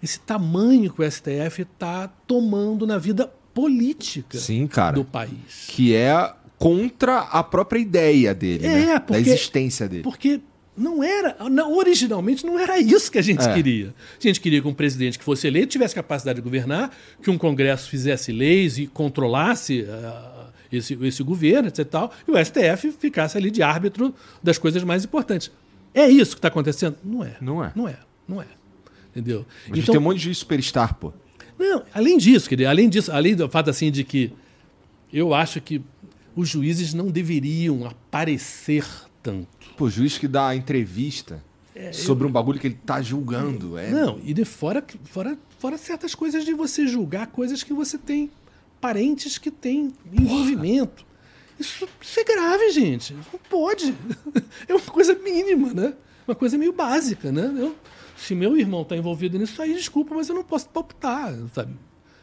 esse 0.03 0.18
tamanho 0.20 0.93
que 0.93 1.03
o 1.03 1.11
STF 1.11 1.62
está 1.62 2.09
tomando 2.26 2.87
na 2.87 2.99
vida 2.99 3.30
política 3.53 4.39
Sim, 4.39 4.66
cara, 4.66 4.95
do 4.95 5.05
país. 5.05 5.66
Que 5.68 5.95
é 5.95 6.32
contra 6.59 7.20
a 7.20 7.43
própria 7.43 7.78
ideia 7.78 8.35
dele, 8.35 8.66
é, 8.66 8.87
né? 8.87 8.99
porque, 8.99 9.22
da 9.22 9.30
existência 9.30 9.89
dele. 9.89 10.03
Porque 10.03 10.41
não 10.76 11.05
era, 11.05 11.37
não, 11.49 11.76
originalmente 11.76 12.45
não 12.45 12.59
era 12.59 12.78
isso 12.78 13.11
que 13.11 13.18
a 13.18 13.22
gente 13.22 13.47
é. 13.47 13.55
queria. 13.55 13.95
A 14.18 14.22
gente 14.22 14.41
queria 14.41 14.61
que 14.61 14.66
um 14.66 14.74
presidente 14.74 15.18
que 15.18 15.24
fosse 15.24 15.47
eleito 15.47 15.68
tivesse 15.68 15.95
capacidade 15.95 16.37
de 16.37 16.43
governar, 16.43 16.91
que 17.22 17.30
um 17.30 17.39
Congresso 17.39 17.89
fizesse 17.89 18.32
leis 18.32 18.78
e 18.78 18.87
controlasse 18.87 19.82
uh, 19.82 20.34
esse, 20.72 20.94
esse 21.02 21.22
governo, 21.22 21.68
etc. 21.68 21.86
Tal, 21.86 22.12
e 22.26 22.30
o 22.30 22.44
STF 22.44 22.92
ficasse 22.92 23.36
ali 23.36 23.50
de 23.50 23.62
árbitro 23.62 24.14
das 24.42 24.58
coisas 24.58 24.82
mais 24.82 25.04
importantes. 25.04 25.50
É 25.92 26.08
isso 26.08 26.32
que 26.32 26.38
está 26.38 26.48
acontecendo? 26.48 26.96
Não 27.04 27.24
é. 27.24 27.36
Não 27.40 27.64
é. 27.64 27.72
Não 27.74 27.88
é. 27.88 27.98
Não 28.26 28.42
é. 28.42 28.46
Entendeu? 29.10 29.46
Mas 29.68 29.78
então, 29.78 29.92
tem 29.92 30.00
um 30.00 30.04
monte 30.04 30.20
de 30.20 30.34
superstar, 30.34 30.94
pô. 30.94 31.12
Não, 31.56 31.84
além 31.94 32.18
disso, 32.18 32.48
querido, 32.48 32.68
além 32.68 32.88
disso, 32.88 33.12
além 33.12 33.36
do 33.36 33.48
fato 33.48 33.70
assim 33.70 33.90
de 33.90 34.02
que 34.02 34.32
eu 35.12 35.32
acho 35.32 35.60
que 35.60 35.80
os 36.34 36.48
juízes 36.48 36.92
não 36.92 37.06
deveriam 37.06 37.86
aparecer 37.86 38.84
tanto. 39.22 39.48
Pô, 39.76 39.88
juiz 39.88 40.18
que 40.18 40.26
dá 40.26 40.54
entrevista 40.56 41.40
é, 41.74 41.92
sobre 41.92 42.24
eu... 42.24 42.28
um 42.28 42.32
bagulho 42.32 42.58
que 42.58 42.66
ele 42.66 42.74
está 42.80 43.00
julgando. 43.00 43.78
É... 43.78 43.88
Não, 43.90 44.18
e 44.24 44.34
de 44.34 44.44
fora, 44.44 44.84
fora, 45.04 45.38
fora 45.60 45.78
certas 45.78 46.12
coisas 46.12 46.44
de 46.44 46.52
você 46.52 46.88
julgar 46.88 47.28
coisas 47.28 47.62
que 47.62 47.72
você 47.72 47.96
tem 47.96 48.30
parentes 48.85 49.39
que 49.39 49.51
têm 49.51 49.95
envolvimento. 50.12 51.07
Isso, 51.59 51.89
isso, 52.03 52.20
é 52.20 52.24
grave, 52.24 52.70
gente. 52.70 53.14
Não 53.14 53.41
pode. 53.49 53.95
É 54.68 54.74
uma 54.74 54.82
coisa 54.82 55.14
mínima, 55.14 55.72
né? 55.72 55.95
Uma 56.28 56.35
coisa 56.35 56.59
meio 56.59 56.70
básica, 56.70 57.32
né? 57.32 57.51
Eu, 57.57 57.74
se 58.14 58.35
meu 58.35 58.59
irmão 58.59 58.82
está 58.82 58.95
envolvido 58.95 59.39
nisso 59.39 59.62
aí, 59.62 59.72
desculpa, 59.72 60.14
mas 60.14 60.28
eu 60.28 60.35
não 60.35 60.45
posso 60.45 60.68
palpitar, 60.68 61.35
sabe? 61.55 61.74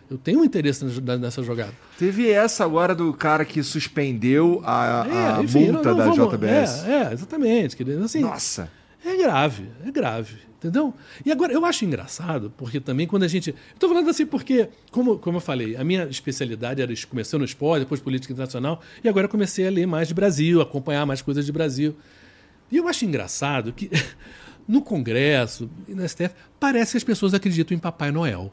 Eu 0.07 0.19
tenho 0.19 0.41
um 0.41 0.43
interesse 0.43 0.85
nessa 1.19 1.41
jogada. 1.41 1.73
Teve 1.97 2.29
essa 2.29 2.63
agora 2.63 2.93
do 2.93 3.11
cara 3.11 3.43
que 3.43 3.63
suspendeu 3.63 4.61
a, 4.63 5.07
é, 5.09 5.39
a 5.39 5.43
enfim, 5.43 5.71
multa 5.71 5.89
não, 5.89 5.97
não, 5.97 5.97
da 5.97 6.11
vamos, 6.11 6.33
JBS. 6.37 6.85
É, 6.85 6.91
é, 6.91 7.13
exatamente. 7.13 7.77
Assim, 8.03 8.19
Nossa. 8.19 8.71
É 9.03 9.17
grave, 9.17 9.67
é 9.83 9.89
grave. 9.89 10.50
Entendeu? 10.61 10.93
E 11.25 11.31
agora, 11.31 11.51
eu 11.51 11.65
acho 11.65 11.83
engraçado, 11.85 12.53
porque 12.55 12.79
também 12.79 13.07
quando 13.07 13.23
a 13.23 13.27
gente. 13.27 13.55
Estou 13.73 13.89
falando 13.89 14.07
assim 14.11 14.27
porque, 14.27 14.69
como, 14.91 15.17
como 15.17 15.37
eu 15.37 15.41
falei, 15.41 15.75
a 15.75 15.83
minha 15.83 16.03
especialidade 16.03 16.83
era 16.83 16.93
começou 17.09 17.39
no 17.39 17.45
esporte, 17.45 17.79
depois 17.79 17.99
política 17.99 18.31
internacional, 18.31 18.79
e 19.03 19.09
agora 19.09 19.27
comecei 19.27 19.65
a 19.65 19.71
ler 19.71 19.87
mais 19.87 20.07
de 20.07 20.13
Brasil, 20.13 20.61
acompanhar 20.61 21.03
mais 21.03 21.19
coisas 21.19 21.47
de 21.47 21.51
Brasil. 21.51 21.95
E 22.71 22.77
eu 22.77 22.87
acho 22.87 23.03
engraçado 23.05 23.73
que 23.73 23.89
no 24.67 24.83
Congresso 24.83 25.67
e 25.87 25.95
no 25.95 26.07
STF 26.07 26.35
parece 26.59 26.91
que 26.91 26.97
as 26.97 27.03
pessoas 27.03 27.33
acreditam 27.33 27.75
em 27.75 27.79
Papai 27.79 28.11
Noel. 28.11 28.51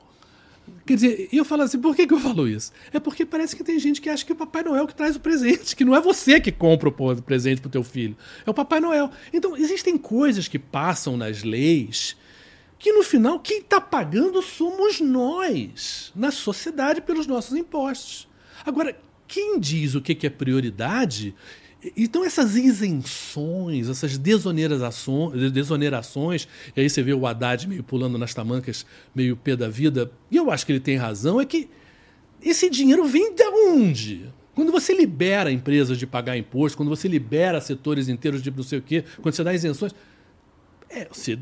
Quer 0.87 0.95
dizer, 0.95 1.29
eu 1.33 1.45
falo 1.45 1.63
assim, 1.63 1.79
por 1.79 1.95
que, 1.95 2.07
que 2.07 2.15
eu 2.15 2.19
falo 2.19 2.49
isso? 2.49 2.73
É 2.93 3.01
porque 3.01 3.25
parece 3.25 3.57
que 3.57 3.65
tem 3.65 3.79
gente 3.79 4.01
que 4.01 4.09
acha 4.09 4.25
que 4.25 4.33
o 4.33 4.37
Papai 4.37 4.63
Noel 4.63 4.87
que 4.87 4.95
traz 4.95 5.17
o 5.17 5.21
presente, 5.21 5.75
que 5.77 5.85
não 5.85 5.95
é 5.95 6.01
você 6.01 6.41
que 6.41 6.53
compra 6.53 6.89
o 6.89 7.23
presente 7.23 7.61
pro 7.61 7.71
teu 7.71 7.83
filho, 7.83 8.17
é 8.47 8.51
o 8.51 8.55
Papai 8.55 8.81
Noel. 8.81 9.11
Então, 9.33 9.57
existem 9.57 9.97
coisas 9.97 10.49
que 10.49 10.59
passam 10.59 11.17
nas 11.17 11.43
leis 11.43 12.17
que 12.79 12.93
no 12.93 13.03
final 13.03 13.41
quem 13.41 13.59
está 13.59 13.81
pagando 13.81 14.41
somos 14.41 15.01
nós, 15.01 16.13
na 16.15 16.31
sociedade, 16.31 17.01
pelos 17.01 17.27
nossos 17.27 17.57
impostos. 17.57 18.29
Agora, 18.65 18.97
quem 19.27 19.59
diz 19.59 19.95
o 19.95 20.01
que 20.01 20.27
é 20.27 20.31
prioridade 20.31 21.35
então, 21.97 22.25
essas 22.25 22.57
isenções, 22.57 23.89
essas 23.89 24.19
desonerações, 24.19 26.49
e 26.77 26.81
aí 26.81 26.91
você 26.91 27.03
vê 27.03 27.15
o 27.15 27.25
Haddad 27.25 27.69
meio 27.69 27.85
pulando 27.85 28.19
nas 28.19 28.35
tamancas, 28.35 28.85
meio 29.15 29.37
pé 29.37 29.55
da 29.55 29.69
vida, 29.69 30.11
e 30.29 30.37
eu 30.37 30.51
acho 30.51 30.67
que 30.67 30.73
ele 30.73 30.81
tem 30.81 30.97
razão, 30.97 31.41
é 31.41 31.45
que 31.45 31.69
esse 32.43 32.69
dinheiro 32.69 33.05
vem 33.05 33.33
de 33.33 33.45
onde? 33.45 34.29
Quando 34.57 34.73
você 34.73 34.93
libera 34.93 35.53
empresas 35.53 35.97
de 35.97 36.05
pagar 36.05 36.37
imposto, 36.37 36.77
quando 36.77 36.89
você 36.89 37.07
libera 37.07 37.61
setores 37.61 38.09
inteiros 38.09 38.43
de 38.43 38.51
não 38.51 38.65
sei 38.65 38.81
o 38.81 38.83
quê, 38.83 39.05
quando 39.23 39.35
você 39.35 39.45
dá 39.45 39.55
isenções, 39.55 39.95
é, 40.91 41.05
você 41.05 41.39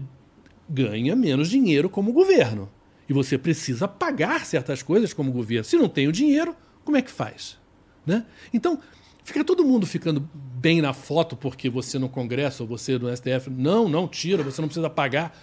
ganha 0.68 1.16
menos 1.16 1.48
dinheiro 1.48 1.88
como 1.88 2.12
governo. 2.12 2.70
E 3.08 3.12
você 3.14 3.38
precisa 3.38 3.88
pagar 3.88 4.44
certas 4.44 4.82
coisas 4.82 5.14
como 5.14 5.32
governo. 5.32 5.64
Se 5.64 5.76
não 5.76 5.88
tem 5.88 6.08
o 6.08 6.12
dinheiro, 6.12 6.54
como 6.84 6.98
é 6.98 7.02
que 7.02 7.10
faz? 7.10 7.56
Né? 8.04 8.26
Então, 8.52 8.78
Fica 9.26 9.42
todo 9.42 9.64
mundo 9.64 9.84
ficando 9.88 10.24
bem 10.32 10.80
na 10.80 10.92
foto 10.92 11.34
porque 11.34 11.68
você 11.68 11.98
no 11.98 12.08
Congresso 12.08 12.62
ou 12.62 12.68
você 12.68 12.96
no 12.96 13.14
STF. 13.14 13.50
Não, 13.50 13.88
não, 13.88 14.06
tira, 14.06 14.44
você 14.44 14.60
não 14.60 14.68
precisa 14.68 14.88
pagar. 14.88 15.36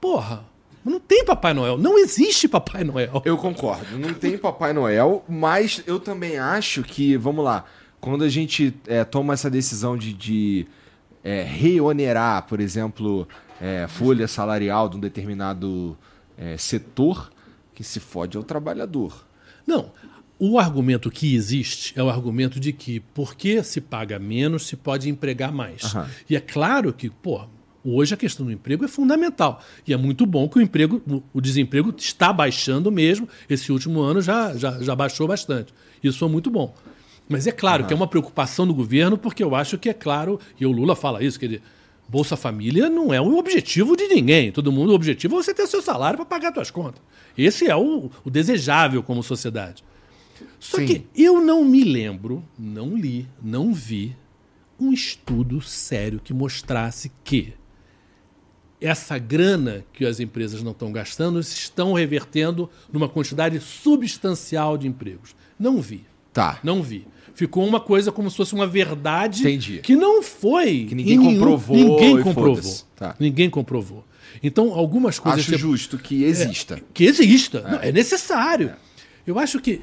Porra, 0.00 0.42
não 0.82 0.98
tem 0.98 1.22
Papai 1.22 1.52
Noel. 1.52 1.76
Não 1.76 1.98
existe 1.98 2.48
Papai 2.48 2.82
Noel. 2.82 3.20
Eu 3.26 3.36
concordo. 3.36 3.98
Não 3.98 4.14
tem 4.14 4.38
Papai 4.38 4.72
Noel, 4.72 5.22
mas 5.28 5.82
eu 5.86 6.00
também 6.00 6.38
acho 6.38 6.82
que, 6.82 7.14
vamos 7.18 7.44
lá, 7.44 7.66
quando 8.00 8.24
a 8.24 8.28
gente 8.30 8.74
é, 8.86 9.04
toma 9.04 9.34
essa 9.34 9.50
decisão 9.50 9.98
de, 9.98 10.14
de 10.14 10.66
é, 11.22 11.42
reonerar, 11.42 12.46
por 12.46 12.58
exemplo, 12.58 13.28
é, 13.60 13.86
folha 13.86 14.26
salarial 14.26 14.88
de 14.88 14.96
um 14.96 15.00
determinado 15.00 15.94
é, 16.38 16.56
setor, 16.56 17.30
que 17.74 17.84
se 17.84 18.00
fode 18.00 18.38
é 18.38 18.40
o 18.40 18.42
trabalhador. 18.42 19.26
Não, 19.66 19.92
o 20.42 20.58
argumento 20.58 21.10
que 21.10 21.34
existe 21.34 21.92
é 21.94 22.02
o 22.02 22.08
argumento 22.08 22.58
de 22.58 22.72
que, 22.72 23.00
porque 23.12 23.62
se 23.62 23.78
paga 23.78 24.18
menos, 24.18 24.66
se 24.66 24.74
pode 24.74 25.10
empregar 25.10 25.52
mais. 25.52 25.92
Uhum. 25.92 26.06
E 26.30 26.34
é 26.34 26.40
claro 26.40 26.94
que, 26.94 27.10
pô, 27.10 27.42
hoje 27.84 28.14
a 28.14 28.16
questão 28.16 28.46
do 28.46 28.50
emprego 28.50 28.82
é 28.82 28.88
fundamental. 28.88 29.62
E 29.86 29.92
é 29.92 29.98
muito 29.98 30.24
bom 30.24 30.48
que 30.48 30.58
o 30.58 30.62
emprego, 30.62 31.22
o 31.34 31.42
desemprego 31.42 31.94
está 31.94 32.32
baixando 32.32 32.90
mesmo. 32.90 33.28
Esse 33.50 33.70
último 33.70 34.00
ano 34.00 34.22
já, 34.22 34.56
já, 34.56 34.80
já 34.80 34.96
baixou 34.96 35.28
bastante. 35.28 35.74
Isso 36.02 36.24
é 36.24 36.28
muito 36.28 36.50
bom. 36.50 36.74
Mas 37.28 37.46
é 37.46 37.52
claro 37.52 37.82
uhum. 37.82 37.88
que 37.88 37.92
é 37.92 37.96
uma 37.96 38.08
preocupação 38.08 38.66
do 38.66 38.72
governo, 38.72 39.18
porque 39.18 39.44
eu 39.44 39.54
acho 39.54 39.76
que 39.76 39.90
é 39.90 39.94
claro, 39.94 40.40
e 40.58 40.64
o 40.64 40.72
Lula 40.72 40.96
fala 40.96 41.22
isso, 41.22 41.38
quer 41.38 41.46
dizer, 41.46 41.62
Bolsa 42.08 42.34
Família 42.34 42.88
não 42.88 43.12
é 43.12 43.20
o 43.20 43.36
objetivo 43.36 43.94
de 43.94 44.08
ninguém. 44.08 44.50
Todo 44.50 44.72
mundo, 44.72 44.90
o 44.92 44.94
objetivo 44.94 45.38
é 45.38 45.42
você 45.42 45.52
ter 45.52 45.66
seu 45.66 45.82
salário 45.82 46.16
para 46.16 46.24
pagar 46.24 46.54
suas 46.54 46.70
contas. 46.70 47.02
Esse 47.36 47.68
é 47.68 47.76
o, 47.76 48.10
o 48.24 48.30
desejável 48.30 49.02
como 49.02 49.22
sociedade. 49.22 49.84
Só 50.58 50.78
Sim. 50.78 50.86
que 50.86 51.06
eu 51.14 51.40
não 51.40 51.64
me 51.64 51.84
lembro, 51.84 52.44
não 52.58 52.96
li, 52.96 53.28
não 53.42 53.72
vi 53.72 54.16
um 54.78 54.92
estudo 54.92 55.60
sério 55.60 56.20
que 56.22 56.32
mostrasse 56.32 57.12
que 57.22 57.52
essa 58.80 59.18
grana 59.18 59.84
que 59.92 60.06
as 60.06 60.20
empresas 60.20 60.62
não 60.62 60.72
estão 60.72 60.90
gastando 60.90 61.38
estão 61.38 61.92
revertendo 61.92 62.70
numa 62.90 63.08
quantidade 63.08 63.60
substancial 63.60 64.78
de 64.78 64.88
empregos. 64.88 65.36
Não 65.58 65.80
vi. 65.80 66.04
Tá. 66.32 66.58
Não 66.62 66.82
vi. 66.82 67.06
Ficou 67.34 67.66
uma 67.66 67.80
coisa 67.80 68.10
como 68.10 68.30
se 68.30 68.36
fosse 68.36 68.54
uma 68.54 68.66
verdade 68.66 69.42
Entendi. 69.42 69.78
que 69.78 69.94
não 69.94 70.22
foi. 70.22 70.86
Que 70.88 70.94
ninguém 70.94 71.18
nenhum, 71.18 71.34
comprovou. 71.34 71.76
Ninguém 71.76 72.22
comprovou. 72.22 72.74
Tá. 72.96 73.16
Ninguém 73.18 73.50
comprovou. 73.50 74.04
Então, 74.42 74.72
algumas 74.72 75.18
coisas. 75.18 75.40
Acho 75.40 75.58
justo 75.58 75.98
que 75.98 76.24
exista. 76.24 76.76
É, 76.76 76.82
que 76.94 77.04
exista. 77.04 77.58
É, 77.58 77.70
não, 77.70 77.78
é 77.80 77.92
necessário. 77.92 78.68
É. 78.70 78.76
Eu 79.26 79.38
acho 79.38 79.60
que 79.60 79.80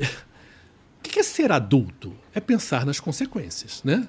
que 1.17 1.21
é 1.21 1.23
ser 1.23 1.51
adulto? 1.51 2.13
É 2.31 2.39
pensar 2.39 2.85
nas 2.85 2.99
consequências, 2.99 3.81
né? 3.83 4.07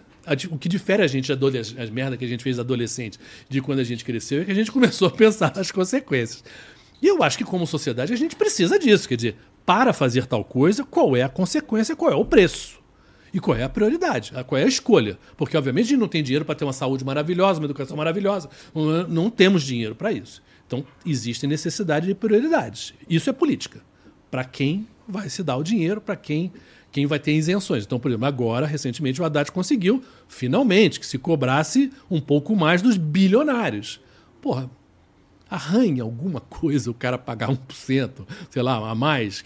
O 0.50 0.58
que 0.58 0.68
difere 0.68 1.02
a 1.02 1.06
gente, 1.06 1.32
as 1.32 1.90
merdas 1.90 2.18
que 2.18 2.24
a 2.26 2.28
gente 2.28 2.44
fez 2.44 2.58
adolescente, 2.58 3.18
de 3.48 3.62
quando 3.62 3.78
a 3.78 3.84
gente 3.84 4.04
cresceu, 4.04 4.42
é 4.42 4.44
que 4.44 4.50
a 4.50 4.54
gente 4.54 4.70
começou 4.72 5.08
a 5.08 5.10
pensar 5.10 5.54
nas 5.56 5.70
consequências. 5.70 6.44
E 7.00 7.06
eu 7.06 7.22
acho 7.22 7.38
que, 7.38 7.44
como 7.44 7.66
sociedade, 7.66 8.12
a 8.12 8.16
gente 8.16 8.36
precisa 8.36 8.78
disso. 8.78 9.08
Quer 9.08 9.16
dizer, 9.16 9.36
para 9.64 9.94
fazer 9.94 10.26
tal 10.26 10.44
coisa, 10.44 10.84
qual 10.84 11.16
é 11.16 11.22
a 11.22 11.30
consequência, 11.30 11.96
qual 11.96 12.12
é 12.12 12.14
o 12.14 12.26
preço? 12.26 12.78
E 13.32 13.40
qual 13.40 13.56
é 13.56 13.62
a 13.62 13.68
prioridade? 13.70 14.32
Qual 14.46 14.58
é 14.58 14.64
a 14.64 14.68
escolha? 14.68 15.18
Porque, 15.34 15.56
obviamente, 15.56 15.86
a 15.86 15.88
gente 15.88 16.00
não 16.00 16.08
tem 16.08 16.22
dinheiro 16.22 16.44
para 16.44 16.54
ter 16.54 16.64
uma 16.64 16.74
saúde 16.74 17.06
maravilhosa, 17.06 17.58
uma 17.58 17.66
educação 17.66 17.96
maravilhosa. 17.96 18.50
Não, 19.08 19.30
temos 19.30 19.62
dinheiro 19.62 19.94
para 19.94 20.12
isso. 20.12 20.42
Então, 20.66 20.84
existe 21.06 21.46
necessidade 21.46 22.06
de 22.06 22.14
prioridades. 22.14 22.92
Isso 23.08 23.30
é 23.30 23.32
política. 23.32 23.80
Para 24.30 24.44
quem 24.44 24.86
vai 25.08 25.30
se 25.30 25.42
dar 25.42 25.56
o 25.56 25.62
dinheiro, 25.62 26.02
para 26.02 26.16
quem 26.16 26.52
quem 26.98 27.06
vai 27.06 27.20
ter 27.20 27.32
isenções. 27.32 27.84
Então, 27.84 28.00
por 28.00 28.08
exemplo, 28.08 28.26
agora, 28.26 28.66
recentemente, 28.66 29.22
o 29.22 29.24
Haddad 29.24 29.52
conseguiu, 29.52 30.02
finalmente, 30.26 30.98
que 30.98 31.06
se 31.06 31.16
cobrasse 31.16 31.92
um 32.10 32.20
pouco 32.20 32.56
mais 32.56 32.82
dos 32.82 32.96
bilionários. 32.96 34.00
Porra, 34.42 34.68
arranha 35.48 36.02
alguma 36.02 36.40
coisa 36.40 36.90
o 36.90 36.94
cara 36.94 37.16
pagar 37.16 37.50
1%, 37.50 38.26
sei 38.50 38.62
lá, 38.62 38.90
a 38.90 38.94
mais, 38.96 39.40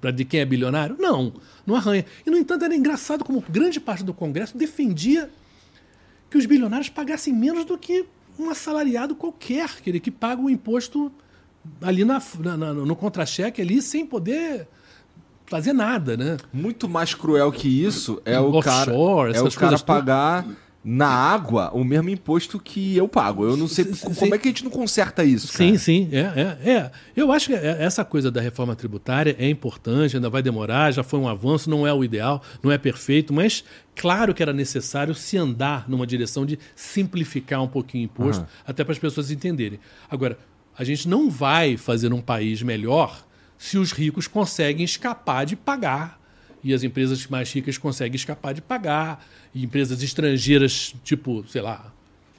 para 0.00 0.12
de 0.12 0.24
quem 0.24 0.38
é 0.38 0.44
bilionário? 0.44 0.96
Não, 0.96 1.32
não 1.66 1.74
arranha. 1.74 2.06
E, 2.24 2.30
no 2.30 2.36
entanto, 2.36 2.64
era 2.64 2.74
engraçado 2.76 3.24
como 3.24 3.42
grande 3.48 3.80
parte 3.80 4.04
do 4.04 4.14
Congresso 4.14 4.56
defendia 4.56 5.28
que 6.30 6.38
os 6.38 6.46
bilionários 6.46 6.88
pagassem 6.88 7.34
menos 7.34 7.64
do 7.64 7.76
que 7.76 8.06
um 8.38 8.48
assalariado 8.48 9.16
qualquer, 9.16 9.68
que 9.80 10.10
paga 10.12 10.40
o 10.40 10.48
imposto 10.48 11.10
ali 11.80 12.04
na, 12.04 12.22
na, 12.38 12.72
no 12.74 12.94
contra-cheque 12.94 13.60
ali 13.60 13.82
sem 13.82 14.06
poder 14.06 14.68
fazer 15.46 15.72
nada, 15.72 16.16
né? 16.16 16.36
Muito 16.52 16.88
mais 16.88 17.14
cruel 17.14 17.50
que 17.52 17.68
isso 17.68 18.20
é 18.24 18.38
o 18.38 18.60
cara, 18.60 18.92
é 19.34 19.40
o 19.40 19.50
cara 19.52 19.78
pagar 19.78 20.44
na 20.88 21.08
água 21.08 21.72
o 21.74 21.82
mesmo 21.82 22.08
imposto 22.10 22.60
que 22.60 22.96
eu 22.96 23.08
pago. 23.08 23.44
Eu 23.44 23.56
não 23.56 23.66
sei 23.66 23.84
sim, 23.92 24.14
como 24.14 24.36
é 24.36 24.38
que 24.38 24.46
a 24.46 24.50
gente 24.52 24.62
não 24.62 24.70
conserta 24.70 25.24
isso. 25.24 25.52
Cara? 25.52 25.70
Sim, 25.70 25.76
sim, 25.76 26.08
é, 26.12 26.20
é, 26.64 26.70
é. 26.70 26.90
Eu 27.16 27.32
acho 27.32 27.48
que 27.48 27.54
é, 27.54 27.82
essa 27.82 28.04
coisa 28.04 28.30
da 28.30 28.40
reforma 28.40 28.76
tributária 28.76 29.34
é 29.36 29.50
importante, 29.50 30.14
ainda 30.14 30.30
vai 30.30 30.44
demorar, 30.44 30.92
já 30.92 31.02
foi 31.02 31.18
um 31.18 31.26
avanço, 31.26 31.68
não 31.68 31.84
é 31.84 31.92
o 31.92 32.04
ideal, 32.04 32.40
não 32.62 32.70
é 32.70 32.78
perfeito, 32.78 33.34
mas 33.34 33.64
claro 33.96 34.32
que 34.32 34.40
era 34.40 34.52
necessário 34.52 35.12
se 35.12 35.36
andar 35.36 35.88
numa 35.88 36.06
direção 36.06 36.46
de 36.46 36.56
simplificar 36.76 37.60
um 37.60 37.68
pouquinho 37.68 38.04
o 38.04 38.04
imposto, 38.04 38.42
uhum. 38.42 38.48
até 38.64 38.84
para 38.84 38.92
as 38.92 38.98
pessoas 39.00 39.32
entenderem. 39.32 39.80
Agora, 40.08 40.38
a 40.78 40.84
gente 40.84 41.08
não 41.08 41.28
vai 41.28 41.76
fazer 41.76 42.12
um 42.12 42.20
país 42.20 42.62
melhor 42.62 43.25
se 43.58 43.78
os 43.78 43.92
ricos 43.92 44.26
conseguem 44.26 44.84
escapar 44.84 45.44
de 45.44 45.56
pagar 45.56 46.20
e 46.66 46.74
as 46.74 46.82
empresas 46.82 47.28
mais 47.28 47.52
ricas 47.52 47.78
conseguem 47.78 48.16
escapar 48.16 48.52
de 48.52 48.60
pagar, 48.60 49.24
e 49.54 49.64
empresas 49.64 50.02
estrangeiras, 50.02 50.96
tipo, 51.04 51.44
sei 51.48 51.62
lá, 51.62 51.92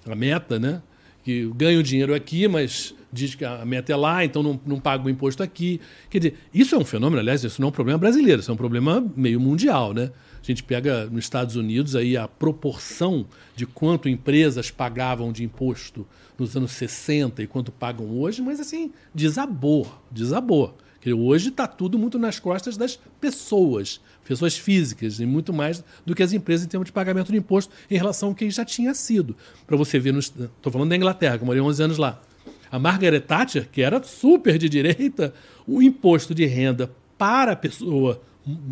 a 0.05 0.15
Meta, 0.15 0.59
né? 0.59 0.81
Que 1.23 1.49
ganham 1.55 1.81
dinheiro 1.81 2.13
aqui, 2.13 2.45
mas 2.45 2.93
diz 3.11 3.35
que 3.35 3.45
a 3.45 3.65
meta 3.65 3.91
é 3.91 3.95
lá, 3.95 4.25
então 4.25 4.43
não, 4.43 4.59
não 4.65 4.79
paga 4.81 5.05
o 5.05 5.09
imposto 5.09 5.41
aqui. 5.41 5.79
Quer 6.09 6.19
dizer, 6.19 6.37
isso 6.53 6.75
é 6.75 6.77
um 6.77 6.83
fenômeno, 6.83 7.21
aliás, 7.21 7.43
isso 7.43 7.61
não 7.61 7.67
é 7.67 7.69
um 7.69 7.73
problema 7.73 7.97
brasileiro, 7.97 8.41
isso 8.41 8.51
é 8.51 8.53
um 8.53 8.57
problema 8.57 9.05
meio 9.15 9.39
mundial, 9.39 9.93
né? 9.93 10.11
A 10.41 10.45
gente 10.45 10.61
pega 10.61 11.05
nos 11.05 11.23
Estados 11.23 11.55
Unidos 11.55 11.95
aí 11.95 12.17
a 12.17 12.27
proporção 12.27 13.25
de 13.55 13.65
quanto 13.65 14.09
empresas 14.09 14.69
pagavam 14.71 15.31
de 15.31 15.43
imposto 15.43 16.05
nos 16.37 16.55
anos 16.55 16.71
60 16.71 17.41
e 17.43 17.47
quanto 17.47 17.71
pagam 17.71 18.09
hoje, 18.19 18.41
mas 18.41 18.59
assim, 18.59 18.91
desabou, 19.13 19.89
desabou. 20.11 20.77
Hoje 21.05 21.49
está 21.49 21.67
tudo 21.67 21.97
muito 21.97 22.19
nas 22.19 22.39
costas 22.39 22.75
das 22.75 22.99
pessoas, 23.21 24.01
pessoas 24.25 24.57
físicas, 24.57 25.19
e 25.19 25.25
muito 25.25 25.53
mais 25.53 25.83
do 26.05 26.13
que 26.13 26.21
as 26.21 26.33
empresas 26.33 26.65
em 26.65 26.69
termos 26.69 26.87
de 26.87 26.91
pagamento 26.91 27.31
de 27.31 27.37
imposto 27.37 27.73
em 27.89 27.97
relação 27.97 28.29
ao 28.29 28.35
que 28.35 28.49
já 28.49 28.65
tinha 28.65 28.93
sido. 28.93 29.35
Para 29.65 29.77
você 29.77 29.99
ver, 29.99 30.13
estou 30.15 30.71
falando 30.71 30.89
da 30.89 30.95
Inglaterra, 30.95 31.37
que 31.37 31.43
eu 31.43 31.45
morei 31.45 31.61
11 31.61 31.83
anos 31.83 31.97
lá. 31.97 32.21
A 32.69 32.77
Margaret 32.77 33.21
Thatcher, 33.21 33.69
que 33.69 33.81
era 33.81 34.03
super 34.03 34.57
de 34.57 34.67
direita, 34.67 35.33
o 35.65 35.81
imposto 35.81 36.35
de 36.35 36.45
renda 36.45 36.91
para 37.17 37.53
a 37.53 37.55
pessoa 37.55 38.21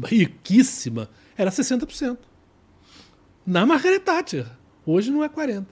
riquíssima 0.03 1.09
era 1.37 1.49
60%. 1.49 2.17
Na 3.45 3.65
Margaret 3.65 3.99
Thatcher. 3.99 4.45
Hoje 4.85 5.09
não 5.09 5.23
é 5.23 5.29
40%. 5.29 5.65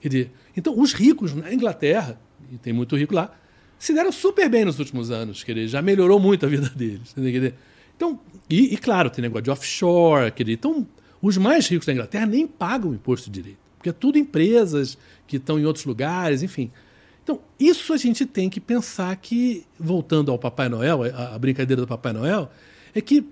Quer 0.00 0.08
dizer, 0.08 0.32
então, 0.56 0.78
os 0.78 0.92
ricos 0.92 1.32
na 1.34 1.52
Inglaterra 1.52 2.18
e 2.52 2.58
tem 2.58 2.72
muito 2.72 2.96
rico 2.96 3.14
lá, 3.14 3.34
se 3.82 3.92
deram 3.92 4.12
super 4.12 4.48
bem 4.48 4.64
nos 4.64 4.78
últimos 4.78 5.10
anos, 5.10 5.42
quer 5.42 5.54
dizer, 5.54 5.66
já 5.66 5.82
melhorou 5.82 6.20
muito 6.20 6.46
a 6.46 6.48
vida 6.48 6.68
deles. 6.68 7.12
Dizer, 7.16 7.56
então, 7.96 8.16
e, 8.48 8.72
e, 8.72 8.76
claro, 8.76 9.10
tem 9.10 9.22
negócio 9.22 9.42
de 9.42 9.50
offshore, 9.50 10.30
quer 10.30 10.44
dizer, 10.44 10.54
então 10.54 10.86
os 11.20 11.36
mais 11.36 11.66
ricos 11.66 11.84
da 11.84 11.92
Inglaterra 11.92 12.24
nem 12.24 12.46
pagam 12.46 12.94
imposto 12.94 13.28
direito, 13.28 13.58
porque 13.76 13.88
é 13.88 13.92
tudo 13.92 14.18
empresas 14.18 14.96
que 15.26 15.36
estão 15.36 15.58
em 15.58 15.64
outros 15.64 15.84
lugares, 15.84 16.44
enfim. 16.44 16.70
Então, 17.24 17.40
isso 17.58 17.92
a 17.92 17.96
gente 17.96 18.24
tem 18.24 18.48
que 18.48 18.60
pensar 18.60 19.16
que, 19.16 19.66
voltando 19.76 20.30
ao 20.30 20.38
Papai 20.38 20.68
Noel, 20.68 21.02
a, 21.02 21.34
a 21.34 21.38
brincadeira 21.40 21.82
do 21.82 21.88
Papai 21.88 22.12
Noel, 22.12 22.52
é 22.94 23.00
que 23.00 23.26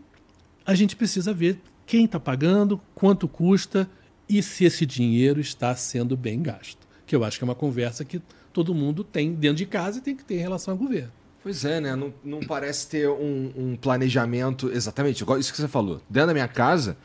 a 0.67 0.75
gente 0.75 0.97
precisa 0.97 1.33
ver 1.33 1.61
quem 1.87 2.07
está 2.07 2.19
pagando, 2.19 2.81
quanto 2.93 3.29
custa 3.29 3.89
e 4.29 4.43
se 4.43 4.65
esse 4.65 4.85
dinheiro 4.85 5.41
está 5.41 5.77
sendo 5.77 6.17
bem 6.17 6.43
gasto. 6.43 6.89
Que 7.07 7.15
eu 7.15 7.23
acho 7.23 7.39
que 7.39 7.45
é 7.45 7.47
uma 7.47 7.55
conversa 7.55 8.05
que 8.05 8.21
todo 8.53 8.75
mundo 8.75 9.05
tem 9.05 9.33
dentro 9.33 9.57
de 9.57 9.67
casa 9.67 9.99
e 9.99 10.01
tem 10.01 10.17
que 10.17 10.25
ter 10.25 10.35
em 10.35 10.41
relação 10.41 10.73
ao 10.73 10.79
governo. 10.79 11.13
Pois 11.43 11.65
é, 11.65 11.81
né? 11.81 11.97
Não, 11.97 12.13
não 12.23 12.41
parece 12.41 12.87
ter 12.89 13.09
um, 13.09 13.53
um, 13.57 13.77
planejamento 13.77 14.71
exatamente 14.71 15.23
igual 15.23 15.39
isso 15.39 15.51
que 15.51 15.59
você 15.59 15.69
falou. 15.69 16.01
Dentro 16.09 16.29
da 16.29 16.35
minha 16.35 16.49
casa, 16.49 16.97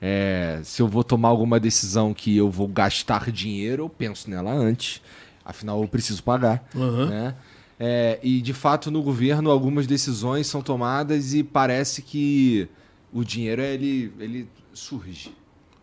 é, 0.00 0.60
se 0.64 0.80
eu 0.80 0.88
vou 0.88 1.04
tomar 1.04 1.28
alguma 1.28 1.60
decisão 1.60 2.14
que 2.14 2.36
eu 2.36 2.50
vou 2.50 2.66
gastar 2.66 3.30
dinheiro, 3.30 3.84
eu 3.84 3.88
penso 3.88 4.30
nela 4.30 4.50
antes. 4.50 5.02
Afinal, 5.44 5.82
eu 5.82 5.88
preciso 5.88 6.22
pagar. 6.22 6.66
Uhum. 6.74 7.06
Né? 7.06 7.34
É, 7.78 8.18
e 8.22 8.40
de 8.40 8.54
fato, 8.54 8.90
no 8.90 9.02
governo, 9.02 9.50
algumas 9.50 9.86
decisões 9.86 10.46
são 10.46 10.62
tomadas 10.62 11.34
e 11.34 11.42
parece 11.42 12.00
que 12.00 12.68
o 13.12 13.22
dinheiro 13.22 13.60
ele, 13.60 14.12
ele 14.18 14.48
surge. 14.72 15.34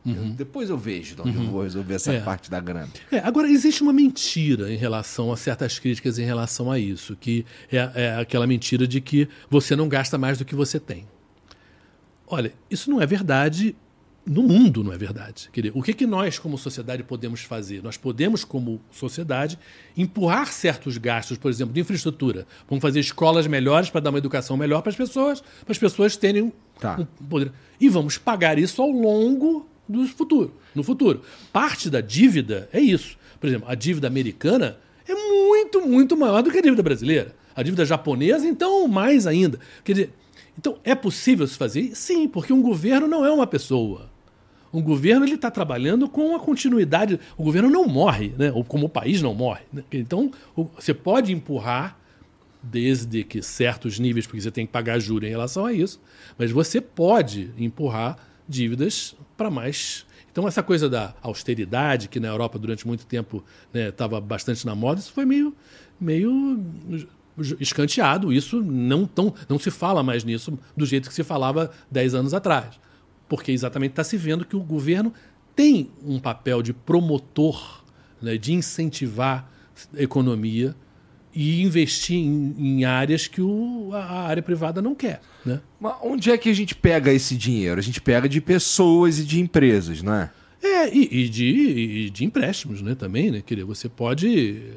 Uhum. 0.06 0.14
Eu, 0.14 0.24
depois 0.30 0.70
eu 0.70 0.78
vejo 0.78 1.16
de 1.16 1.22
onde 1.22 1.38
uhum. 1.38 1.44
eu 1.44 1.52
vou 1.52 1.64
resolver 1.64 1.94
essa 1.96 2.14
é. 2.14 2.22
parte 2.22 2.50
da 2.50 2.60
grana. 2.60 2.90
É, 3.12 3.20
agora, 3.20 3.50
existe 3.50 3.82
uma 3.82 3.94
mentira 3.94 4.72
em 4.72 4.78
relação 4.78 5.32
a 5.32 5.38
certas 5.38 5.78
críticas 5.78 6.18
em 6.18 6.26
relação 6.26 6.72
a 6.72 6.80
isso, 6.80 7.16
que 7.16 7.46
é, 7.72 7.92
é 7.96 8.16
aquela 8.16 8.48
mentira 8.48 8.88
de 8.88 9.02
que 9.02 9.28
você 9.50 9.76
não 9.76 9.90
gasta 9.90 10.18
mais 10.18 10.38
do 10.38 10.46
que 10.46 10.56
você 10.56 10.80
tem. 10.80 11.06
Olha, 12.28 12.54
isso 12.70 12.90
não 12.90 13.02
é 13.02 13.06
verdade 13.06 13.76
no 14.30 14.44
mundo 14.44 14.84
não 14.84 14.94
é 14.94 14.98
verdade. 14.98 15.50
Quer 15.52 15.62
dizer, 15.62 15.74
o 15.76 15.82
que, 15.82 15.94
que 15.94 16.06
nós, 16.06 16.38
como 16.38 16.58
sociedade, 16.58 17.02
podemos 17.04 17.42
fazer? 17.42 17.82
Nós 17.82 17.98
podemos, 17.98 18.44
como 18.44 18.80
sociedade, 18.92 19.58
empurrar 19.98 20.54
certos 20.54 20.98
gastos, 20.98 21.38
por 21.38 21.50
exemplo, 21.50 21.74
de 21.74 21.82
infraestrutura. 21.82 22.46
Vamos 22.70 22.82
fazer 22.82 23.00
escolas 23.00 23.48
melhores 23.48 23.90
para 23.90 24.02
dar 24.02 24.12
uma 24.12 24.20
educação 24.20 24.56
melhor 24.56 24.82
para 24.82 24.92
as 24.92 24.96
pessoas, 24.96 25.42
para 25.42 25.72
as 25.72 25.80
pessoas 25.80 26.16
terem 26.16 26.54
tá. 26.80 27.00
um 27.22 27.26
poder. 27.26 27.52
E 27.82 27.90
vamos 27.90 28.18
pagar 28.18 28.60
isso 28.60 28.82
ao 28.82 28.92
longo 28.92 29.68
do 29.90 30.08
futuro, 30.08 30.54
no 30.76 30.84
futuro. 30.84 31.22
Parte 31.52 31.90
da 31.90 32.00
dívida 32.00 32.70
é 32.72 32.80
isso. 32.80 33.18
Por 33.40 33.48
exemplo, 33.48 33.68
a 33.68 33.74
dívida 33.74 34.08
americana 34.08 34.78
é 35.08 35.16
muito, 35.16 35.82
muito 35.82 36.16
maior 36.16 36.44
do 36.44 36.52
que 36.52 36.60
a 36.60 36.62
dívida 36.62 36.84
brasileira. 36.84 37.36
A 37.56 37.64
dívida 37.64 37.84
japonesa, 37.84 38.48
então, 38.48 38.88
mais 38.88 39.26
ainda. 39.26 39.60
Quer 39.84 39.92
dizer, 39.94 40.14
então, 40.58 40.78
é 40.84 40.94
possível 40.94 41.48
se 41.48 41.58
fazer? 41.58 41.96
Sim, 41.96 42.28
porque 42.28 42.54
um 42.54 42.62
governo 42.62 43.08
não 43.08 43.26
é 43.26 43.32
uma 43.32 43.48
pessoa. 43.48 44.10
Um 44.72 44.82
governo 44.82 45.26
ele 45.26 45.34
está 45.34 45.50
trabalhando 45.50 46.08
com 46.08 46.36
a 46.36 46.40
continuidade. 46.40 47.20
O 47.36 47.44
governo 47.44 47.70
não 47.70 47.88
morre, 47.88 48.34
né? 48.38 48.52
ou 48.52 48.64
como 48.64 48.86
o 48.86 48.90
país 48.90 49.22
não 49.22 49.34
morre. 49.34 49.62
Né? 49.74 49.84
Então, 49.92 50.32
você 50.76 50.94
pode 50.94 51.34
empurrar, 51.34 51.98
desde 52.62 53.24
que 53.24 53.42
certos 53.42 53.98
níveis, 53.98 54.28
porque 54.28 54.42
você 54.42 54.52
tem 54.52 54.66
que 54.66 54.72
pagar 54.72 55.00
juros 55.00 55.28
em 55.28 55.32
relação 55.32 55.66
a 55.66 55.74
isso, 55.74 56.00
mas 56.38 56.52
você 56.52 56.80
pode 56.80 57.52
empurrar 57.58 58.18
dívidas 58.50 59.16
para 59.38 59.52
mais. 59.52 60.06
Então, 60.32 60.48
essa 60.48 60.64
coisa 60.64 60.90
da 60.90 61.14
austeridade, 61.22 62.08
que 62.08 62.20
na 62.20 62.28
Europa 62.28 62.58
durante 62.58 62.88
muito 62.88 63.06
tempo 63.06 63.44
estava 63.74 64.20
né, 64.20 64.26
bastante 64.26 64.66
na 64.66 64.74
moda, 64.74 65.00
isso 65.00 65.14
foi 65.14 65.26
meio, 65.26 65.56
meio 66.02 66.60
escanteado. 67.60 68.34
Isso 68.34 68.62
não, 68.62 69.06
tão, 69.06 69.34
não 69.48 69.60
se 69.60 69.72
fala 69.72 70.02
mais 70.04 70.24
nisso 70.24 70.58
do 70.76 70.86
jeito 70.86 71.08
que 71.08 71.16
se 71.16 71.24
falava 71.24 71.72
10 71.92 72.16
anos 72.16 72.34
atrás 72.34 72.80
porque 73.30 73.52
exatamente 73.52 73.92
está 73.92 74.04
se 74.04 74.18
vendo 74.18 74.44
que 74.44 74.56
o 74.56 74.64
governo 74.64 75.14
tem 75.56 75.92
um 76.04 76.20
papel 76.20 76.64
de 76.64 76.74
promotor, 76.74 77.84
né, 78.20 78.36
de 78.38 78.54
incentivar 78.54 79.50
a 79.96 80.02
economia 80.02 80.76
e 81.42 81.62
investir 81.62 82.18
em, 82.18 82.54
em 82.58 82.84
áreas 82.84 83.26
que 83.26 83.42
o, 83.42 83.92
a 83.94 84.24
área 84.28 84.44
privada 84.44 84.82
não 84.82 84.94
quer. 84.94 85.22
Né? 85.46 85.62
Mas 85.80 85.96
onde 86.04 86.30
é 86.30 86.38
que 86.38 86.50
a 86.50 86.54
gente 86.54 86.76
pega 86.76 87.14
esse 87.14 87.38
dinheiro? 87.38 87.80
A 87.80 87.82
gente 87.82 88.02
pega 88.02 88.28
de 88.28 88.42
pessoas 88.42 89.20
e 89.20 89.24
de 89.24 89.40
empresas, 89.40 90.02
não 90.02 90.14
é? 90.14 90.30
É, 90.62 90.94
e, 90.94 91.24
e 91.24 91.30
de, 91.30 91.46
e 91.46 92.10
de 92.10 92.26
empréstimos 92.26 92.82
né, 92.82 92.94
também. 92.94 93.32
Né? 93.32 93.42
Quer 93.42 93.64
você 93.64 93.88
pode 93.88 94.74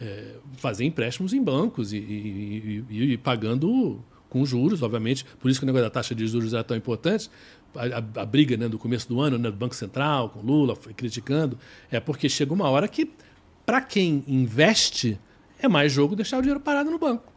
é, 0.00 0.36
fazer 0.58 0.84
empréstimos 0.84 1.32
em 1.32 1.42
bancos 1.42 1.92
e, 1.92 2.84
e, 2.88 3.18
pagando 3.20 3.98
com 4.30 4.46
juros, 4.46 4.82
obviamente. 4.84 5.24
Por 5.40 5.50
isso 5.50 5.58
que 5.58 5.64
o 5.64 5.66
negócio 5.66 5.84
da 5.84 5.90
taxa 5.90 6.14
de 6.14 6.24
juros 6.28 6.54
é 6.54 6.62
tão 6.62 6.76
importante, 6.76 7.28
a, 7.74 8.20
a, 8.22 8.24
briga 8.24 8.56
né, 8.56 8.68
do 8.68 8.78
começo 8.78 9.08
do 9.08 9.20
ano, 9.20 9.36
né, 9.36 9.50
do 9.50 9.56
Banco 9.56 9.74
Central, 9.74 10.28
com 10.30 10.42
Lula, 10.42 10.76
foi 10.76 10.94
criticando, 10.94 11.58
é 11.90 11.98
porque 11.98 12.28
chega 12.28 12.54
uma 12.54 12.70
hora 12.70 12.86
que, 12.86 13.10
para 13.66 13.80
quem 13.80 14.22
investe, 14.28 15.18
é 15.60 15.68
mais 15.68 15.92
jogo 15.92 16.16
deixar 16.16 16.38
o 16.38 16.40
dinheiro 16.40 16.60
parado 16.60 16.90
no 16.90 16.98
banco. 16.98 17.32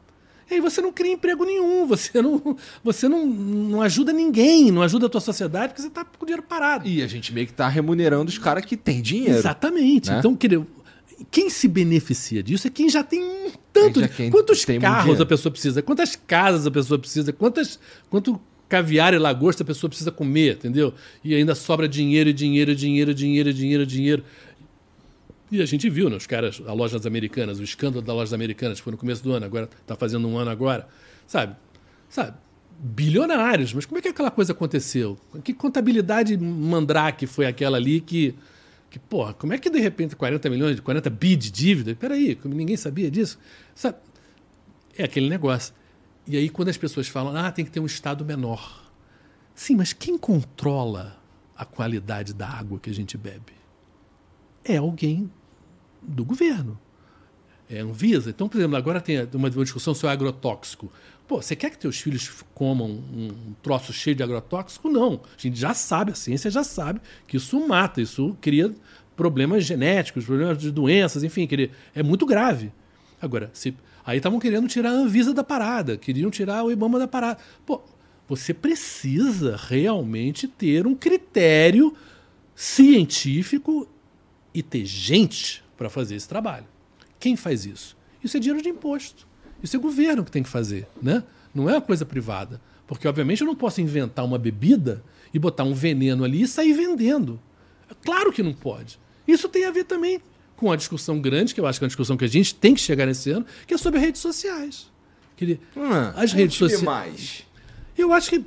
E 0.49 0.55
aí 0.55 0.59
você 0.59 0.81
não 0.81 0.91
cria 0.91 1.13
emprego 1.13 1.45
nenhum, 1.45 1.87
você 1.87 2.21
não, 2.21 2.57
você 2.83 3.07
não, 3.07 3.25
não 3.25 3.81
ajuda 3.81 4.11
ninguém, 4.11 4.69
não 4.69 4.81
ajuda 4.81 5.05
a 5.05 5.09
tua 5.09 5.21
sociedade, 5.21 5.69
porque 5.69 5.81
você 5.81 5.87
está 5.87 6.03
com 6.03 6.23
o 6.23 6.25
dinheiro 6.25 6.43
parado. 6.43 6.87
E 6.87 7.01
a 7.01 7.07
gente 7.07 7.33
meio 7.33 7.47
que 7.47 7.53
está 7.53 7.69
remunerando 7.69 8.29
os 8.29 8.37
caras 8.37 8.65
que 8.65 8.75
têm 8.75 9.01
dinheiro. 9.01 9.37
Exatamente. 9.37 10.09
Né? 10.09 10.19
Então, 10.19 10.37
quem 11.29 11.49
se 11.49 11.67
beneficia 11.67 12.43
disso 12.43 12.67
é 12.67 12.69
quem 12.69 12.89
já 12.89 13.03
tem 13.03 13.51
tanto. 13.71 14.01
quantos 14.29 14.65
carros 14.65 15.21
a 15.21 15.25
pessoa 15.25 15.51
precisa, 15.51 15.81
quantas 15.81 16.15
casas 16.15 16.67
a 16.67 16.71
pessoa 16.71 16.99
precisa, 16.99 17.31
quantas, 17.31 17.79
quanto 18.09 18.39
caviar 18.67 19.13
e 19.13 19.17
lagosta 19.17 19.63
a 19.63 19.65
pessoa 19.65 19.89
precisa 19.89 20.11
comer, 20.11 20.55
entendeu? 20.55 20.93
E 21.23 21.35
ainda 21.35 21.53
sobra 21.53 21.87
dinheiro, 21.87 22.33
dinheiro, 22.33 22.73
dinheiro, 22.73 23.13
dinheiro, 23.13 23.53
dinheiro, 23.53 23.85
dinheiro. 23.85 24.23
E 25.51 25.61
a 25.61 25.65
gente 25.65 25.89
viu, 25.89 26.09
né, 26.09 26.15
os 26.15 26.25
caras, 26.25 26.61
a 26.65 26.71
lojas 26.71 27.05
americanas, 27.05 27.59
o 27.59 27.63
escândalo 27.63 28.01
das 28.01 28.15
lojas 28.15 28.33
americanas, 28.33 28.79
foi 28.79 28.91
no 28.91 28.97
começo 28.97 29.21
do 29.21 29.33
ano, 29.33 29.45
agora 29.45 29.69
está 29.81 29.97
fazendo 29.97 30.25
um 30.25 30.37
ano 30.37 30.49
agora, 30.49 30.87
sabe? 31.27 31.57
Sabe? 32.07 32.37
Bilionários, 32.79 33.73
mas 33.73 33.85
como 33.85 33.99
é 33.99 34.01
que 34.01 34.07
aquela 34.07 34.31
coisa 34.31 34.53
aconteceu? 34.53 35.19
Que 35.43 35.53
contabilidade 35.53 36.37
mandrake 36.37 37.27
foi 37.27 37.45
aquela 37.45 37.77
ali 37.77 37.99
que, 37.99 38.33
que 38.89 38.97
porra, 38.97 39.33
como 39.33 39.51
é 39.51 39.57
que 39.57 39.69
de 39.69 39.79
repente 39.79 40.15
40 40.15 40.49
milhões, 40.49 40.79
40 40.79 41.09
bi 41.09 41.35
de 41.35 41.51
dívida? 41.51 41.93
Peraí, 41.95 42.39
ninguém 42.45 42.77
sabia 42.77 43.11
disso? 43.11 43.37
Sabe? 43.75 43.97
É 44.97 45.03
aquele 45.03 45.29
negócio. 45.29 45.73
E 46.25 46.37
aí, 46.37 46.49
quando 46.49 46.69
as 46.69 46.77
pessoas 46.77 47.07
falam, 47.07 47.35
ah, 47.35 47.51
tem 47.51 47.65
que 47.65 47.71
ter 47.71 47.79
um 47.79 47.85
Estado 47.85 48.23
menor. 48.23 48.89
Sim, 49.53 49.75
mas 49.75 49.91
quem 49.91 50.17
controla 50.17 51.19
a 51.55 51.65
qualidade 51.65 52.33
da 52.33 52.47
água 52.47 52.79
que 52.79 52.89
a 52.89 52.93
gente 52.93 53.17
bebe? 53.17 53.53
É 54.63 54.77
alguém 54.77 55.29
do 56.01 56.23
governo. 56.25 56.79
É 57.69 57.79
Anvisa. 57.79 58.29
Então, 58.29 58.49
por 58.49 58.57
exemplo, 58.57 58.75
agora 58.75 58.99
tem 58.99 59.27
uma, 59.33 59.49
discussão 59.49 59.93
sobre 59.93 60.13
agrotóxico. 60.13 60.91
Pô, 61.27 61.41
você 61.41 61.55
quer 61.55 61.69
que 61.69 61.77
teus 61.77 61.99
filhos 61.99 62.43
comam 62.53 62.89
um 62.89 63.53
troço 63.63 63.93
cheio 63.93 64.15
de 64.15 64.23
agrotóxico? 64.23 64.89
Não. 64.89 65.21
A 65.37 65.41
gente 65.41 65.57
já 65.57 65.73
sabe, 65.73 66.11
a 66.11 66.15
ciência 66.15 66.51
já 66.51 66.63
sabe 66.63 66.99
que 67.27 67.37
isso 67.37 67.65
mata, 67.65 68.01
isso 68.01 68.35
cria 68.41 68.73
problemas 69.15 69.63
genéticos, 69.63 70.25
problemas 70.25 70.57
de 70.57 70.71
doenças, 70.71 71.23
enfim, 71.23 71.47
é 71.95 72.03
muito 72.03 72.25
grave. 72.25 72.71
Agora, 73.21 73.49
se 73.53 73.73
Aí 74.05 74.17
estavam 74.17 74.39
querendo 74.39 74.67
tirar 74.67 74.89
a 74.89 74.93
Anvisa 74.93 75.33
da 75.33 75.43
parada, 75.43 75.97
queriam 75.97 76.31
tirar 76.31 76.63
o 76.63 76.71
Ibama 76.71 76.97
da 76.97 77.07
parada. 77.07 77.39
Pô, 77.65 77.81
você 78.27 78.53
precisa 78.53 79.55
realmente 79.57 80.47
ter 80.47 80.87
um 80.87 80.95
critério 80.95 81.95
científico 82.55 83.87
e 84.53 84.63
ter 84.63 84.85
gente 84.85 85.63
para 85.81 85.89
fazer 85.89 86.13
esse 86.13 86.29
trabalho. 86.29 86.67
Quem 87.19 87.35
faz 87.35 87.65
isso? 87.65 87.97
Isso 88.23 88.37
é 88.37 88.39
dinheiro 88.39 88.61
de 88.61 88.69
imposto. 88.69 89.27
Isso 89.63 89.75
é 89.75 89.79
governo 89.79 90.23
que 90.23 90.29
tem 90.29 90.43
que 90.43 90.49
fazer, 90.49 90.87
né? 91.01 91.23
Não 91.55 91.67
é 91.67 91.73
uma 91.73 91.81
coisa 91.81 92.05
privada. 92.05 92.61
Porque, 92.85 93.07
obviamente, 93.07 93.41
eu 93.41 93.47
não 93.47 93.55
posso 93.55 93.81
inventar 93.81 94.23
uma 94.23 94.37
bebida 94.37 95.03
e 95.33 95.39
botar 95.39 95.63
um 95.63 95.73
veneno 95.73 96.23
ali 96.23 96.43
e 96.43 96.47
sair 96.47 96.73
vendendo. 96.73 97.39
Claro 98.05 98.31
que 98.31 98.43
não 98.43 98.53
pode. 98.53 98.99
Isso 99.27 99.49
tem 99.49 99.65
a 99.65 99.71
ver 99.71 99.85
também 99.85 100.21
com 100.55 100.71
a 100.71 100.75
discussão 100.75 101.19
grande, 101.19 101.55
que 101.55 101.59
eu 101.59 101.65
acho 101.65 101.79
que 101.79 101.83
é 101.83 101.87
uma 101.87 101.89
discussão 101.89 102.15
que 102.15 102.25
a 102.25 102.29
gente 102.29 102.53
tem 102.53 102.75
que 102.75 102.81
chegar 102.81 103.07
nesse 103.07 103.31
ano, 103.31 103.43
que 103.65 103.73
é 103.73 103.77
sobre 103.77 103.99
redes 103.99 104.21
sociais. 104.21 104.85
Que 105.35 105.59
hum, 105.75 106.11
as 106.15 106.31
redes 106.31 106.57
sociais. 106.57 107.43
Eu 107.97 108.13
acho 108.13 108.29
que 108.29 108.45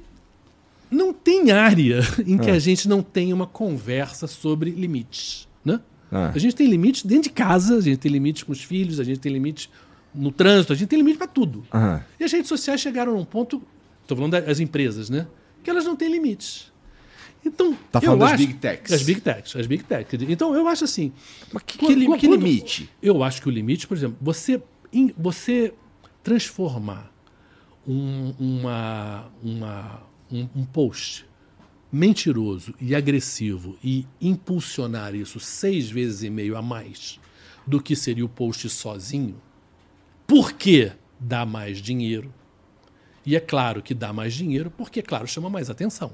não 0.89 1.13
tem 1.13 1.51
área 1.51 1.99
em 2.25 2.39
que 2.39 2.51
ah. 2.51 2.55
a 2.55 2.59
gente 2.61 2.89
não 2.89 3.03
tenha 3.03 3.35
uma 3.35 3.47
conversa 3.47 4.29
sobre 4.29 4.71
limites. 4.71 5.49
Né? 5.65 5.81
Ah. 6.17 6.31
A 6.33 6.39
gente 6.39 6.55
tem 6.55 6.69
limites 6.69 7.03
dentro 7.05 7.25
de 7.25 7.31
casa, 7.31 7.77
a 7.77 7.81
gente 7.81 7.99
tem 7.99 8.13
limites 8.13 8.45
com 8.45 8.53
os 8.53 8.63
filhos, 8.63 9.01
a 9.01 9.05
gente 9.05 9.19
tem 9.19 9.33
limites 9.33 9.69
no 10.15 10.31
trânsito, 10.31 10.73
a 10.73 10.77
gente 10.77 10.89
tem 10.89 10.99
limite 10.99 11.19
para 11.19 11.27
tudo. 11.27 11.65
Ah. 11.73 12.03
E 12.21 12.23
as 12.23 12.31
redes 12.31 12.49
sociais 12.49 12.81
chegaram 12.81 13.15
num 13.17 13.25
ponto, 13.25 13.61
estou 14.03 14.17
falando 14.17 14.31
das 14.41 14.61
empresas, 14.61 15.11
né? 15.11 15.27
Que 15.65 15.71
elas 15.71 15.85
não 15.85 15.97
têm 15.97 16.09
limites. 16.09 16.73
Então, 17.45 17.77
Tá 17.91 18.01
falando 18.01 18.21
das 18.21 18.29
acho- 18.35 18.39
big 18.39 18.55
techs. 18.55 18.91
Das 18.93 19.03
big 19.03 19.21
techs, 19.21 19.57
as 19.57 19.67
big 19.67 19.83
techs. 19.85 20.23
Então, 20.31 20.55
eu 20.55 20.69
acho 20.69 20.85
assim. 20.85 21.13
Mas 21.53 21.63
que, 21.65 21.77
quando- 21.79 21.89
que 21.93 21.95
li- 21.99 22.07
que 22.07 22.27
quando- 22.29 22.37
limite? 22.37 22.89
Eu 23.03 23.23
acho 23.25 23.43
que 23.43 23.49
o 23.49 23.51
limite, 23.51 23.87
por 23.89 23.97
exemplo, 23.97 24.17
você, 24.21 24.63
em- 24.93 25.13
você 25.19 25.75
transformar 26.23 27.13
um, 27.87 28.33
uma, 28.39 29.27
uma, 29.43 30.03
um, 30.33 30.49
um 30.57 30.65
post 30.65 31.27
mentiroso 31.95 32.75
e 32.81 32.93
agressivo 32.93 33.79
e 33.83 34.05
impulsionar 34.21 35.15
isso 35.15 35.39
seis 35.39 35.89
vezes 35.89 36.25
e 36.25 36.29
meio 36.29 36.57
a 36.57 36.63
mais 36.63 37.21
do 37.65 37.81
que 37.81 37.95
seria 37.95 38.25
o 38.25 38.29
post 38.29 38.69
sozinho, 38.69 39.41
porque 40.27 40.91
dá 41.21 41.47
mais 41.47 41.79
dinheiro. 41.79 42.35
E 43.25 43.37
é 43.37 43.41
claro 43.41 43.81
que 43.81 43.95
dá 43.95 44.13
mais 44.13 44.35
dinheiro, 44.35 44.73
porque, 44.73 45.01
claro, 45.01 45.29
chama 45.29 45.49
mais 45.49 45.71
atenção. 45.71 46.13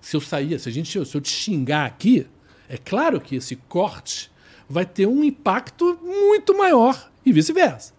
Se 0.00 0.16
eu 0.16 0.20
sair, 0.20 0.60
se 0.60 0.68
a 0.68 0.72
gente, 0.72 1.04
se 1.04 1.16
eu 1.16 1.20
te 1.20 1.28
xingar 1.28 1.86
aqui, 1.86 2.28
é 2.68 2.78
claro 2.78 3.20
que 3.20 3.34
esse 3.34 3.56
corte 3.56 4.30
vai 4.68 4.86
ter 4.86 5.06
um 5.06 5.24
impacto 5.24 5.98
muito 6.04 6.56
maior 6.56 7.10
e 7.24 7.32
vice-versa. 7.32 7.95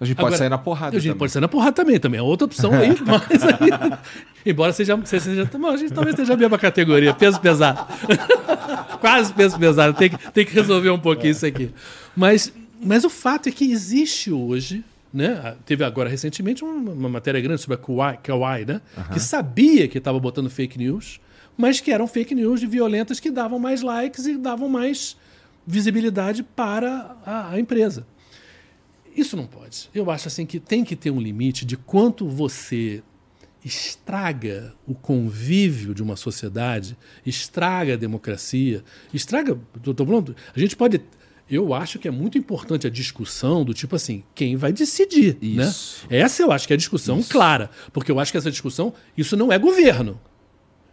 A 0.00 0.04
gente 0.06 0.16
pode 0.16 0.26
Agora, 0.28 0.38
sair 0.38 0.48
na 0.48 0.56
porrada. 0.56 0.96
A 0.96 0.98
gente 0.98 1.08
também. 1.10 1.18
pode 1.18 1.32
sair 1.32 1.42
na 1.42 1.48
porrada 1.48 1.72
também, 1.72 2.00
também 2.00 2.18
é 2.18 2.22
outra 2.22 2.46
opção 2.46 2.72
aí, 2.78 2.88
mas 3.04 3.42
aí, 3.44 3.98
embora 4.46 4.72
seja, 4.72 4.98
seja, 5.04 5.30
a 5.32 5.76
gente 5.76 5.92
talvez 5.92 6.14
esteja 6.14 6.32
a 6.32 6.36
mesma 6.36 6.58
categoria, 6.58 7.12
peso 7.12 7.38
pesado. 7.38 7.86
Quase 9.00 9.32
peso 9.32 9.58
pesado, 9.58 9.96
tem 9.96 10.10
que, 10.10 10.32
tem 10.32 10.44
que 10.46 10.52
resolver 10.54 10.90
um 10.90 10.98
pouquinho 10.98 11.32
isso 11.32 11.44
aqui. 11.46 11.70
Mas, 12.16 12.52
mas 12.82 13.04
o 13.04 13.10
fato 13.10 13.48
é 13.48 13.52
que 13.52 13.70
existe 13.70 14.30
hoje, 14.32 14.84
né? 15.12 15.54
Teve 15.66 15.84
agora 15.84 16.08
recentemente 16.08 16.64
uma, 16.64 16.92
uma 16.92 17.08
matéria 17.08 17.40
grande 17.40 17.60
sobre 17.60 17.74
a 17.74 17.78
Kauai, 17.78 18.18
Kauai 18.22 18.64
né? 18.64 18.80
Que 19.12 19.20
sabia 19.20 19.86
que 19.88 19.98
estava 19.98 20.18
botando 20.18 20.48
fake 20.48 20.78
news, 20.78 21.20
mas 21.56 21.80
que 21.80 21.90
eram 21.92 22.06
fake 22.06 22.34
news 22.34 22.60
de 22.60 22.66
violentas 22.66 23.20
que 23.20 23.30
davam 23.30 23.58
mais 23.58 23.82
likes 23.82 24.26
e 24.26 24.36
davam 24.36 24.68
mais 24.68 25.16
visibilidade 25.66 26.42
para 26.42 27.16
a- 27.24 27.50
a 27.52 27.60
empresa. 27.60 28.06
Isso 29.20 29.36
não 29.36 29.46
pode. 29.46 29.90
Eu 29.94 30.10
acho 30.10 30.28
assim 30.28 30.46
que 30.46 30.58
tem 30.58 30.82
que 30.82 30.96
ter 30.96 31.10
um 31.10 31.20
limite 31.20 31.66
de 31.66 31.76
quanto 31.76 32.26
você 32.26 33.02
estraga 33.62 34.72
o 34.86 34.94
convívio 34.94 35.94
de 35.94 36.02
uma 36.02 36.16
sociedade, 36.16 36.96
estraga 37.26 37.92
a 37.92 37.96
democracia, 37.96 38.82
estraga. 39.12 39.58
Tô, 39.82 39.92
tô 39.92 40.06
falando, 40.06 40.34
a 40.56 40.58
gente 40.58 40.74
pode. 40.74 41.02
Eu 41.50 41.74
acho 41.74 41.98
que 41.98 42.08
é 42.08 42.10
muito 42.10 42.38
importante 42.38 42.86
a 42.86 42.90
discussão 42.90 43.62
do 43.62 43.74
tipo 43.74 43.94
assim, 43.94 44.24
quem 44.34 44.56
vai 44.56 44.72
decidir, 44.72 45.36
Isso. 45.42 46.06
né? 46.08 46.18
Essa 46.20 46.42
eu 46.42 46.50
acho 46.50 46.66
que 46.66 46.72
é 46.72 46.74
a 46.74 46.78
discussão 46.78 47.22
clara, 47.22 47.68
porque 47.92 48.10
eu 48.10 48.18
acho 48.18 48.32
que 48.32 48.38
essa 48.38 48.50
discussão, 48.50 48.94
isso 49.18 49.36
não 49.36 49.52
é 49.52 49.58
governo. 49.58 50.18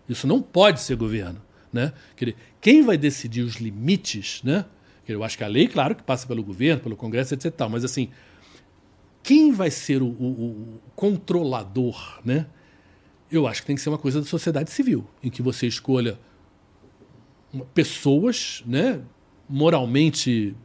Isso 0.10 0.28
não 0.28 0.42
pode 0.42 0.82
ser 0.82 0.98
governo. 0.98 1.42
Né? 1.72 1.94
Quer 2.16 2.26
dizer, 2.26 2.38
quem 2.60 2.82
vai 2.82 2.98
decidir 2.98 3.44
os 3.44 3.56
limites, 3.56 4.42
né? 4.44 4.66
Eu 5.08 5.24
acho 5.24 5.38
que 5.38 5.44
a 5.44 5.48
lei, 5.48 5.68
claro, 5.68 5.96
que 5.96 6.04
passa 6.04 6.28
pelo 6.28 6.44
governo, 6.44 6.82
pelo 6.82 6.96
Congresso, 6.96 7.34
etc. 7.34 7.54
Tal, 7.54 7.70
mas 7.70 7.84
assim, 7.86 8.10
quem 9.24 9.52
vai 9.52 9.70
ser 9.72 10.02
o, 10.02 10.08
o- 10.08 10.10
o 10.76 10.80
controlador, 10.96 12.20
né? 12.26 12.48
Eu 13.32 13.46
acho 13.48 13.62
que 13.62 13.68
tem 13.68 13.76
que 13.76 13.82
ser 13.82 13.90
uma 13.90 13.98
coisa 13.98 14.20
da 14.22 14.26
sociedade 14.28 14.72
civil, 14.72 15.06
em 15.22 15.30
que 15.30 15.42
você 15.42 15.68
escolha 15.68 16.18
pessoas, 17.74 18.64
né, 18.66 19.02
moralmente 19.50 20.56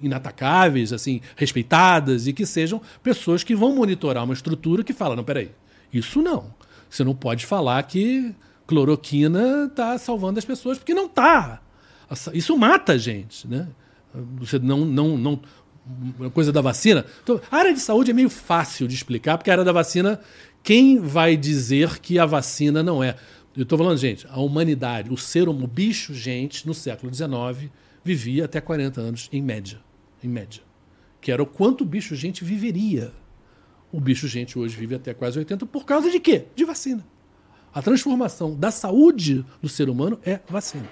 inatacáveis, 0.00 0.92
assim, 0.92 1.20
respeitadas 1.36 2.26
e 2.26 2.32
que 2.32 2.44
sejam 2.44 2.80
pessoas 3.02 3.44
que 3.44 3.54
vão 3.54 3.74
monitorar 3.76 4.24
uma 4.24 4.34
estrutura 4.34 4.82
que 4.82 4.92
fala, 4.92 5.14
não, 5.14 5.22
peraí, 5.24 5.50
isso 5.92 6.20
não. 6.20 6.52
Você 6.90 7.04
não 7.04 7.14
pode 7.14 7.46
falar 7.46 7.82
que 7.84 8.34
cloroquina 8.66 9.66
está 9.66 9.96
salvando 9.98 10.38
as 10.38 10.44
pessoas 10.44 10.78
porque 10.78 10.92
não 10.94 11.06
está. 11.06 11.62
Isso 12.34 12.56
mata 12.58 12.92
a 12.94 12.98
gente, 12.98 13.46
né? 13.46 13.68
Você 14.38 14.58
não 14.58 14.84
não 14.84 15.16
não 15.16 15.40
coisa 16.32 16.52
da 16.52 16.60
vacina. 16.60 17.04
Então, 17.22 17.40
a 17.50 17.56
área 17.56 17.72
de 17.72 17.80
saúde 17.80 18.10
é 18.10 18.14
meio 18.14 18.30
fácil 18.30 18.86
de 18.86 18.94
explicar, 18.94 19.36
porque 19.36 19.50
a 19.50 19.54
área 19.54 19.64
da 19.64 19.72
vacina, 19.72 20.20
quem 20.62 20.98
vai 21.00 21.36
dizer 21.36 21.98
que 21.98 22.18
a 22.18 22.26
vacina 22.26 22.82
não 22.82 23.02
é? 23.02 23.16
Eu 23.56 23.64
estou 23.64 23.76
falando, 23.76 23.98
gente, 23.98 24.26
a 24.30 24.40
humanidade, 24.40 25.12
o 25.12 25.16
ser 25.16 25.48
humano, 25.48 25.64
o 25.64 25.68
bicho, 25.68 26.14
gente, 26.14 26.66
no 26.66 26.72
século 26.72 27.12
XIX, 27.12 27.70
vivia 28.02 28.46
até 28.46 28.60
40 28.60 29.00
anos, 29.00 29.28
em 29.32 29.42
média. 29.42 29.80
Em 30.22 30.28
média. 30.28 30.62
Que 31.20 31.30
era 31.30 31.42
o 31.42 31.46
quanto 31.46 31.82
o 31.82 31.84
bicho, 31.84 32.14
gente, 32.14 32.44
viveria. 32.44 33.12
O 33.90 34.00
bicho, 34.00 34.26
gente, 34.26 34.58
hoje 34.58 34.74
vive 34.74 34.94
até 34.94 35.12
quase 35.12 35.38
80 35.38 35.66
por 35.66 35.84
causa 35.84 36.10
de 36.10 36.18
quê? 36.18 36.46
De 36.56 36.64
vacina. 36.64 37.04
A 37.74 37.82
transformação 37.82 38.54
da 38.54 38.70
saúde 38.70 39.44
do 39.60 39.68
ser 39.68 39.90
humano 39.90 40.18
é 40.24 40.40
vacina. 40.48 40.88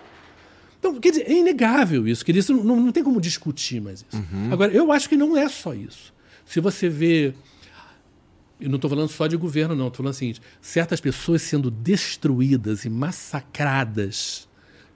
Então, 0.80 0.98
quer 0.98 1.10
dizer, 1.10 1.30
é 1.30 1.32
inegável 1.38 2.08
isso. 2.08 2.24
Quer 2.24 2.32
dizer, 2.32 2.52
isso 2.52 2.64
não, 2.64 2.76
não 2.80 2.90
tem 2.90 3.04
como 3.04 3.20
discutir 3.20 3.80
mais 3.80 4.00
isso. 4.10 4.22
Agora, 4.50 4.72
eu 4.72 4.90
acho 4.90 5.08
que 5.08 5.16
não 5.16 5.36
é 5.36 5.48
só 5.48 5.72
isso. 5.74 6.12
Se 6.44 6.58
você 6.58 6.88
vê. 6.88 7.32
Eu 8.60 8.68
não 8.68 8.76
estou 8.76 8.90
falando 8.90 9.08
só 9.08 9.26
de 9.26 9.36
governo, 9.36 9.74
não. 9.76 9.86
Estou 9.88 9.98
falando 9.98 10.14
o 10.14 10.16
seguinte: 10.16 10.40
certas 10.60 11.00
pessoas 11.00 11.42
sendo 11.42 11.70
destruídas 11.70 12.84
e 12.84 12.90
massacradas 12.90 14.48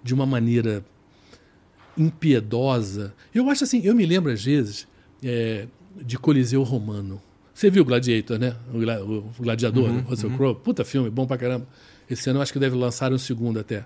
de 0.02 0.12
uma 0.14 0.26
maneira 0.26 0.84
impiedosa. 1.96 3.14
Eu 3.34 3.48
acho 3.50 3.64
assim, 3.64 3.80
eu 3.84 3.94
me 3.94 4.04
lembro 4.06 4.30
às 4.32 4.44
vezes 4.44 4.86
é, 5.22 5.66
de 6.02 6.18
Coliseu 6.18 6.62
Romano. 6.62 7.20
Você 7.54 7.70
viu 7.70 7.82
o 7.82 7.86
Gladiator, 7.86 8.38
né? 8.38 8.56
O, 8.72 8.78
gla- 8.80 9.02
o 9.04 9.30
Gladiador, 9.38 9.88
né? 9.92 10.04
Russell 10.08 10.30
Crowe. 10.36 10.54
Puta 10.56 10.84
filme, 10.84 11.08
bom 11.08 11.26
pra 11.26 11.38
caramba. 11.38 11.66
Esse 12.10 12.28
ano 12.28 12.38
eu 12.38 12.42
acho 12.42 12.52
que 12.52 12.58
deve 12.58 12.74
lançar 12.76 13.12
um 13.12 13.18
segundo 13.18 13.60
até. 13.60 13.84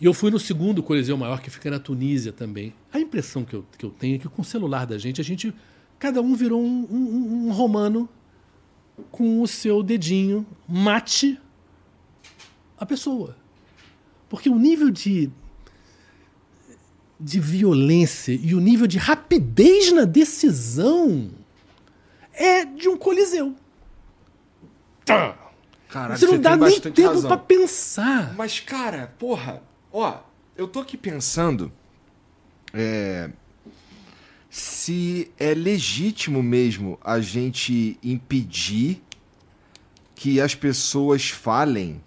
E 0.00 0.04
eu 0.06 0.12
fui 0.12 0.30
no 0.30 0.38
segundo 0.38 0.82
Coliseu 0.82 1.16
Maior, 1.16 1.40
que 1.40 1.48
fica 1.50 1.70
na 1.70 1.78
Tunísia 1.78 2.32
também. 2.32 2.74
A 2.92 2.98
impressão 2.98 3.44
que 3.44 3.54
eu, 3.54 3.64
que 3.78 3.84
eu 3.86 3.90
tenho 3.90 4.16
é 4.16 4.18
que 4.18 4.28
com 4.28 4.42
o 4.42 4.44
celular 4.44 4.86
da 4.86 4.98
gente, 4.98 5.20
a 5.20 5.24
gente. 5.24 5.54
Cada 5.98 6.20
um 6.20 6.34
virou 6.34 6.60
um, 6.62 6.86
um- 6.90 7.46
um 7.48 7.52
romano 7.52 8.08
com 9.10 9.40
o 9.40 9.46
seu 9.48 9.82
dedinho, 9.82 10.44
mate 10.68 11.40
a 12.76 12.84
pessoa. 12.84 13.36
Porque 14.28 14.50
o 14.50 14.56
nível 14.58 14.90
de, 14.90 15.30
de 17.18 17.40
violência 17.40 18.32
e 18.32 18.54
o 18.54 18.60
nível 18.60 18.86
de 18.86 18.98
rapidez 18.98 19.92
na 19.92 20.04
decisão 20.04 21.30
é 22.32 22.64
de 22.64 22.88
um 22.88 22.96
coliseu. 22.96 23.54
Tá. 25.04 25.38
Caralho, 25.88 26.18
Você 26.18 26.26
não 26.26 26.40
dá 26.40 26.58
tem 26.58 26.68
nem 26.68 26.80
tempo 26.80 27.22
pra 27.22 27.36
pensar. 27.36 28.34
Mas, 28.36 28.58
cara, 28.58 29.14
porra, 29.18 29.62
ó, 29.94 30.18
eu 30.56 30.66
tô 30.66 30.80
aqui 30.80 30.96
pensando 30.96 31.72
é, 32.72 33.30
se 34.50 35.30
é 35.38 35.54
legítimo 35.54 36.42
mesmo 36.42 36.98
a 37.02 37.20
gente 37.20 37.96
impedir 38.02 39.00
que 40.16 40.40
as 40.40 40.54
pessoas 40.54 41.30
falem, 41.30 42.02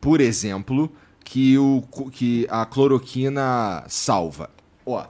por 0.00 0.20
exemplo, 0.20 0.92
que, 1.24 1.58
o, 1.58 1.82
que 2.12 2.46
a 2.48 2.64
cloroquina 2.64 3.84
salva. 3.88 4.48
Ó, 4.84 5.04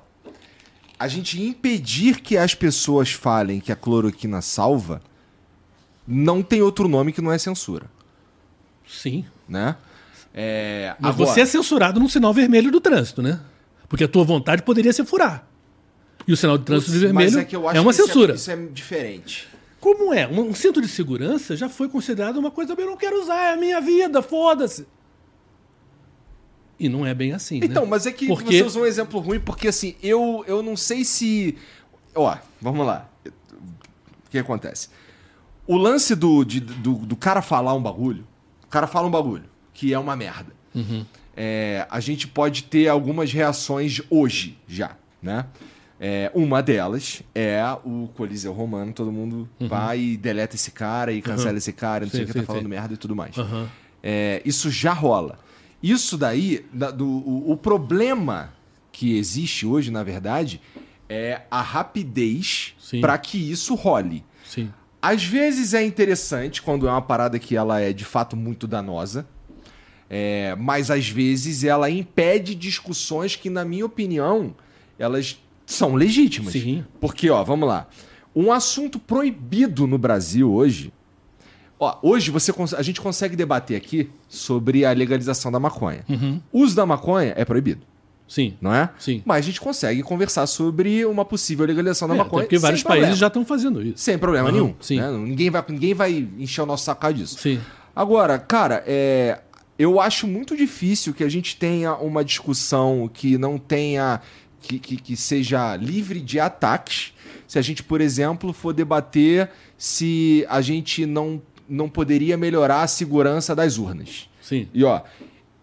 a 0.99 1.09
gente 1.09 1.43
impedir 1.43 2.23
que 2.23 2.39
as 2.39 2.55
pessoas 2.55 3.13
falem 3.13 3.61
que 3.61 3.71
a 3.71 3.77
cloroquina 3.77 4.41
salva 4.41 5.03
não 6.07 6.43
tem 6.43 6.63
outro 6.63 6.89
nome 6.89 7.13
que 7.13 7.21
não 7.21 7.33
é 7.33 7.37
censura, 7.37 7.91
Sim. 8.89 9.27
né? 9.47 9.77
É, 10.39 10.95
Mas 11.01 11.15
agora- 11.15 11.31
você 11.31 11.41
é 11.41 11.47
censurado 11.47 11.99
num 11.99 12.09
sinal 12.11 12.33
vermelho 12.35 12.71
do 12.71 12.79
trânsito, 12.81 13.23
né? 13.23 13.41
Porque 13.89 14.05
a 14.05 14.09
tua 14.09 14.23
vontade 14.23 14.63
poderia 14.63 14.93
ser 14.93 15.07
furar. 15.07 15.49
E 16.29 16.33
o 16.33 16.37
sinal 16.37 16.59
de 16.59 16.65
trânsito 16.65 16.91
Putz, 16.91 17.01
vermelho 17.03 17.39
é, 17.39 17.77
é 17.77 17.81
uma 17.81 17.91
isso 17.91 18.05
censura. 18.07 18.35
Isso 18.35 18.51
é, 18.51 18.57
diferente. 18.67 19.49
Como 19.81 20.13
é? 20.13 20.27
Um, 20.29 20.53
cinto 20.55 20.83
de 20.83 20.89
segurança 20.89 21.57
já 21.57 21.69
foi 21.69 21.89
considerado 21.89 22.37
uma 22.37 22.51
coisa 22.51 22.75
que 22.77 22.83
eu 22.83 22.87
não 22.87 22.97
quero 22.97 23.19
usar, 23.23 23.37
é 23.37 23.53
a 23.55 23.57
minha 23.57 23.81
vida, 23.81 24.21
foda-se. 24.21 24.87
E 26.79 26.89
não 26.89 27.07
é 27.07 27.15
bem 27.15 27.33
assim, 27.33 27.61
né? 27.61 27.67
Então, 27.67 27.87
mas 27.87 28.05
é 28.07 28.13
que 28.13 28.27
Porque- 28.27 28.59
você 28.59 28.63
usou 28.65 28.83
um 28.83 28.87
exemplo 28.87 29.19
ruim, 29.21 29.41
porque 29.41 29.69
assim, 29.69 29.95
eu, 30.03 30.45
eu 30.47 30.63
não 30.63 30.77
sei 30.77 31.05
se. 31.05 31.57
Ó, 32.15 32.37
vamos 32.61 32.87
lá. 32.87 33.09
O 33.25 34.31
que 34.31 34.39
acontece? 34.39 34.89
O 35.67 35.77
lance 35.77 36.15
do, 36.15 36.45
de- 36.45 36.61
do, 36.61 36.95
do 36.95 37.17
cara 37.17 37.41
falar 37.41 37.73
um 37.73 37.83
bagulho, 37.83 38.27
o 38.65 38.67
cara 38.67 38.87
fala 38.87 39.07
um 39.07 39.11
bagulho, 39.11 39.45
que 39.77 39.93
é 39.93 39.99
uma 39.99 40.17
merda. 40.17 40.53
Uhum. 40.75 41.05
É, 41.37 41.87
a 41.91 42.01
gente 42.01 42.27
pode 42.27 42.63
ter 42.65 42.89
algumas 42.89 43.31
reações 43.31 44.01
hoje 44.09 44.57
já, 44.67 44.97
né? 45.23 45.45
É, 46.01 46.31
uma 46.35 46.63
delas 46.63 47.23
é 47.35 47.63
o 47.85 48.09
Coliseu 48.15 48.53
Romano, 48.55 48.93
todo 48.95 49.13
mundo 49.13 49.47
vai 49.61 50.01
e 50.01 50.17
deleta 50.17 50.55
esse 50.57 50.71
cara 50.71 51.13
e 51.13 51.21
cancela 51.21 51.59
esse 51.59 51.73
cara, 51.73 52.05
não 52.07 52.11
sei 52.11 52.21
Uhum. 52.23 52.31
O 52.31 52.33
que, 52.33 52.41
tá 52.41 52.47
falando 52.47 52.63
sim. 52.63 52.69
merda 52.69 52.95
e 52.95 52.97
tudo 52.97 53.15
mais. 53.15 53.37
Aham. 53.37 53.69
É, 54.03 54.41
isso 54.47 54.71
já 54.71 54.93
rola. 54.95 55.39
Isso 55.83 56.17
daí, 56.17 56.65
da- 56.73 56.91
do, 56.91 57.07
o, 57.07 57.53
o 57.53 57.57
problema 57.57 58.53
que 58.91 59.17
existe 59.19 59.67
hoje, 59.67 59.91
na 59.91 60.03
verdade, 60.03 60.61
é 61.09 61.43
a 61.51 61.61
rapidez 61.63 62.75
para 63.01 63.17
que 63.19 63.51
isso 63.51 63.75
role. 63.75 64.25
Sim. 64.45 64.71
Às 65.03 65.23
vezes 65.25 65.75
é 65.75 65.85
interessante 65.85 66.63
quando 66.63 66.89
é 66.89 66.91
uma 66.91 67.03
parada 67.03 67.39
que 67.39 67.55
ela 67.57 67.79
é 67.81 67.93
de 67.93 68.05
fato 68.05 68.37
muito 68.37 68.67
danosa. 68.67 69.27
É, 70.09 70.55
mas 70.59 70.91
às 70.91 71.09
vezes 71.09 71.65
ela 71.65 71.91
impede 71.91 72.55
discussões 72.55 73.35
que, 73.37 73.51
na 73.51 73.65
minha 73.65 73.85
opinião, 73.85 74.55
elas 74.99 75.39
são 75.65 75.95
legítimas. 75.95 76.53
Sim. 76.53 76.85
Porque, 77.01 77.29
ó, 77.29 77.43
vamos 77.43 77.69
lá. 77.69 77.89
Um 78.35 78.53
assunto 78.53 78.99
proibido 78.99 79.87
no 79.87 79.99
Brasil 79.99 80.53
hoje. 80.53 80.93
Ó, 81.79 81.99
hoje 82.03 82.31
você, 82.31 82.53
a 82.77 82.83
gente 82.83 83.01
consegue 83.01 83.35
debater 83.37 83.77
aqui 83.77 84.09
sobre 84.29 84.85
a 84.85 84.93
legalização 84.93 85.51
da 85.53 85.59
maconha. 85.59 86.05
O 86.53 86.61
uso 86.61 86.75
da 86.77 86.87
maconha 86.87 87.35
é 87.37 87.45
proibido, 87.45 87.83
Sim. 88.29 88.55
não 88.63 88.73
é? 88.75 88.89
Sim. 88.99 89.23
Mas 89.27 89.39
a 89.39 89.41
gente 89.47 89.61
consegue 89.61 90.03
conversar 90.03 90.47
sobre 90.47 91.05
uma 91.05 91.25
possível 91.25 91.67
legalização 91.67 92.09
da 92.09 92.15
É, 92.15 92.19
maconha. 92.19 92.45
porque 92.45 92.57
vários 92.59 92.83
países 92.83 93.19
já 93.19 93.27
estão 93.27 93.45
fazendo 93.45 93.83
isso. 93.83 93.99
Sem 93.99 94.17
problema 94.17 94.49
Aham, 94.49 94.57
nenhum. 94.57 94.75
sim. 94.81 94.99
né? 94.99 95.11
Ninguém, 95.11 95.51
vai, 95.51 95.65
ninguém 95.69 95.93
vai 95.95 96.29
encher 96.39 96.63
o 96.63 96.67
nosso 96.67 96.85
saco 96.85 97.13
disso. 97.13 97.39
Sim. 97.39 97.61
Agora, 97.95 98.39
cara, 98.39 98.83
é, 98.87 99.41
eu 99.79 100.01
acho 100.01 100.27
muito 100.27 100.57
difícil 100.57 101.13
que 101.13 101.25
a 101.25 101.29
gente 101.29 101.57
tenha 101.57 101.95
uma 101.95 102.25
discussão 102.25 103.11
que 103.13 103.37
não 103.37 103.59
tenha. 103.59 104.21
que, 104.61 104.79
que, 104.79 104.97
que 104.97 105.17
seja 105.17 105.77
livre 105.77 106.21
de 106.21 106.41
ataques. 106.41 107.13
Se 107.47 107.59
a 107.59 107.63
gente, 107.63 107.83
por 107.83 108.01
exemplo, 108.01 108.53
for 108.53 108.73
debater 108.73 109.51
se 109.79 110.45
a 110.49 110.61
gente 110.61 111.05
não, 111.07 111.41
não 111.69 111.89
poderia 111.89 112.37
melhorar 112.37 112.83
a 112.83 112.87
segurança 112.87 113.55
das 113.55 113.79
urnas. 113.79 114.29
Sim. 114.41 114.69
E 114.73 114.83
ó, 114.85 115.03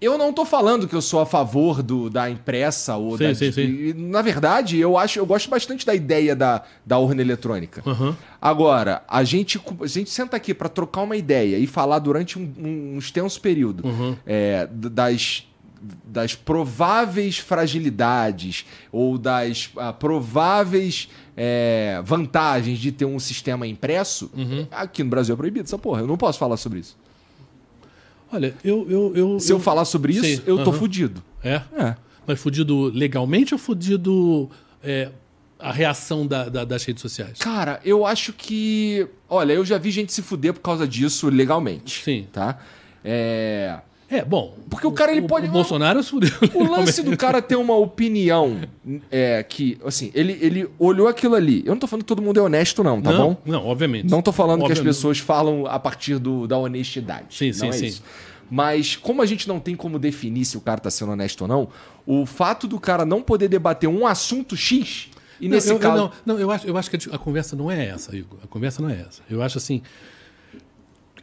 eu 0.04 0.18
não 0.18 0.34
tô 0.34 0.44
falando 0.46 0.88
que 0.88 0.96
eu 0.96 1.02
sou 1.02 1.20
a 1.20 1.26
favor 1.26 1.82
do, 1.82 2.10
da 2.10 2.30
impressa 2.30 2.96
ou 2.98 3.18
Sim, 3.18 3.24
da. 3.26 3.36
sim, 3.36 3.52
sim. 3.52 3.94
Na 3.96 4.22
verdade, 4.22 4.78
eu 4.80 4.98
acho, 4.98 5.18
eu 5.20 5.26
gosto 5.26 5.50
bastante 5.50 5.86
da 5.86 5.96
ideia 5.96 6.36
da, 6.36 6.64
da 6.86 6.98
urna 6.98 7.22
eletrônica. 7.22 7.82
Aham. 7.86 8.16
Agora, 8.42 9.04
a 9.08 9.24
gente, 9.24 9.60
a 9.82 9.88
gente 9.88 10.10
senta 10.10 10.36
aqui 10.38 10.54
para 10.54 10.68
trocar 10.70 11.02
uma 11.04 11.16
ideia 11.16 11.58
e 11.58 11.66
falar 11.68 12.00
durante 12.00 12.38
um, 12.38 12.54
um 12.58 12.98
extenso 12.98 13.40
período 13.40 13.86
Uhum. 13.88 14.16
é, 14.26 14.68
das, 14.72 15.48
das 16.06 16.36
prováveis 16.36 17.38
fragilidades 17.38 18.66
ou 18.92 19.18
das 19.18 19.70
ah, 19.78 19.94
prováveis 19.94 21.10
é, 21.36 22.02
vantagens 22.06 22.80
de 22.80 22.92
ter 22.92 23.06
um 23.06 23.20
sistema 23.20 23.66
impresso, 23.68 24.30
Uhum. 24.36 24.68
aqui 24.72 25.04
no 25.04 25.10
Brasil 25.10 25.34
é 25.34 25.38
proibido 25.38 25.66
essa 25.66 25.78
porra. 25.78 26.02
Eu 26.02 26.08
não 26.08 26.18
posso 26.18 26.38
falar 26.40 26.58
sobre 26.58 26.80
isso. 26.80 26.96
Olha, 28.34 28.56
eu. 28.64 28.86
eu, 28.90 29.14
eu 29.16 29.40
Se 29.40 29.52
eu, 29.54 29.60
falar 29.60 29.86
sobre 29.86 30.14
isso, 30.14 30.24
Sim, 30.26 30.42
eu 30.46 30.64
tô 30.64 30.72
aham. 30.72 30.80
fudido. 30.80 31.24
É? 31.44 31.62
É. 31.78 31.96
Mas 32.26 32.40
fudido 32.40 32.86
legalmente 32.86 33.54
ou 33.54 33.60
fudido 33.60 34.50
é, 34.84 35.10
a 35.60 35.72
reação 35.72 36.26
da- 36.26 36.50
da- 36.50 36.66
das 36.66 36.84
redes 36.84 37.02
sociais? 37.02 37.38
Cara, 37.38 37.80
eu 37.86 38.06
acho 38.06 38.34
que. 38.34 39.08
Olha, 39.30 39.54
eu 39.54 39.64
já 39.66 39.78
vi 39.78 39.92
gente 39.92 40.12
se 40.14 40.22
fuder 40.22 40.54
por 40.54 40.62
causa 40.62 40.88
disso 40.88 41.30
legalmente. 41.30 42.04
Sim. 42.04 42.28
Tá? 42.32 42.60
É. 43.04 43.78
É, 44.14 44.24
bom. 44.24 44.56
Porque 44.70 44.86
o 44.86 44.92
cara, 44.92 45.12
ele 45.12 45.24
pode- 45.28 45.48
O 45.48 45.52
Bolsonaro 45.52 46.04
se 46.04 46.10
fudeu. 46.12 46.30
O 46.54 46.70
lance 46.70 47.02
do 47.02 47.18
cara 47.18 47.42
ter 47.42 47.56
uma 47.56 47.76
opinião 47.76 48.62
é 49.12 49.42
que, 49.44 49.78
assim, 49.84 50.12
ele, 50.14 50.38
ele 50.40 50.70
olhou 50.78 51.08
aquilo 51.08 51.34
ali. 51.36 51.64
Eu 51.66 51.72
não 51.72 51.80
tô 51.80 51.88
falando 51.88 52.04
que 52.04 52.08
todo 52.08 52.22
mundo 52.22 52.40
é 52.40 52.44
honesto, 52.44 52.84
não, 52.84 53.02
tá 53.02 53.12
não, 53.12 53.30
bom? 53.30 53.38
Não, 53.46 53.66
obviamente. 53.66 54.10
Não 54.10 54.22
tô 54.22 54.32
falando 54.32 54.60
que 54.60 54.66
as 54.66 54.78
Obviamente. 54.78 54.96
pessoas 54.96 55.18
falam 55.20 55.66
a 55.66 55.80
partir 55.80 56.20
do, 56.20 56.46
da 56.48 56.58
honestidade. 56.58 57.36
Sim, 57.36 57.48
não 57.48 57.54
sim, 57.54 57.68
é 57.70 57.72
sim. 57.72 57.86
isso. 57.88 58.04
Mas 58.52 58.96
como 58.96 59.22
a 59.22 59.26
gente 59.26 59.48
não 59.48 59.60
tem 59.60 59.76
como 59.76 59.98
definir 59.98 60.46
se 60.46 60.58
o 60.58 60.62
cara 60.62 60.80
tá 60.80 60.92
sendo 60.92 61.12
honesto 61.14 61.42
ou 61.42 61.48
não, 61.48 61.70
o 62.06 62.26
fato 62.26 62.68
do 62.68 62.80
cara 62.80 63.04
não 63.06 63.22
poder 63.22 63.48
debater 63.48 63.90
um 63.90 64.06
assunto 64.06 64.56
X, 64.56 65.10
e 65.42 65.48
Não, 65.48 65.56
nesse 65.56 65.70
eu, 65.70 65.76
eu 65.76 65.80
caso. 65.80 65.98
não, 65.98 66.36
não, 66.36 66.40
eu 66.40 66.52
acho, 66.52 66.68
eu 66.68 66.78
acho 66.78 66.90
que 66.92 66.98
a 67.12 67.18
conversa 67.18 67.56
não 67.56 67.72
é 67.72 67.88
essa, 67.88 68.16
Igor. 68.16 68.38
A 68.44 68.48
conversa 68.48 68.82
não 68.82 68.90
é 68.90 69.00
essa. 69.02 69.22
Eu 69.30 69.42
acho 69.42 69.58
assim. 69.58 69.82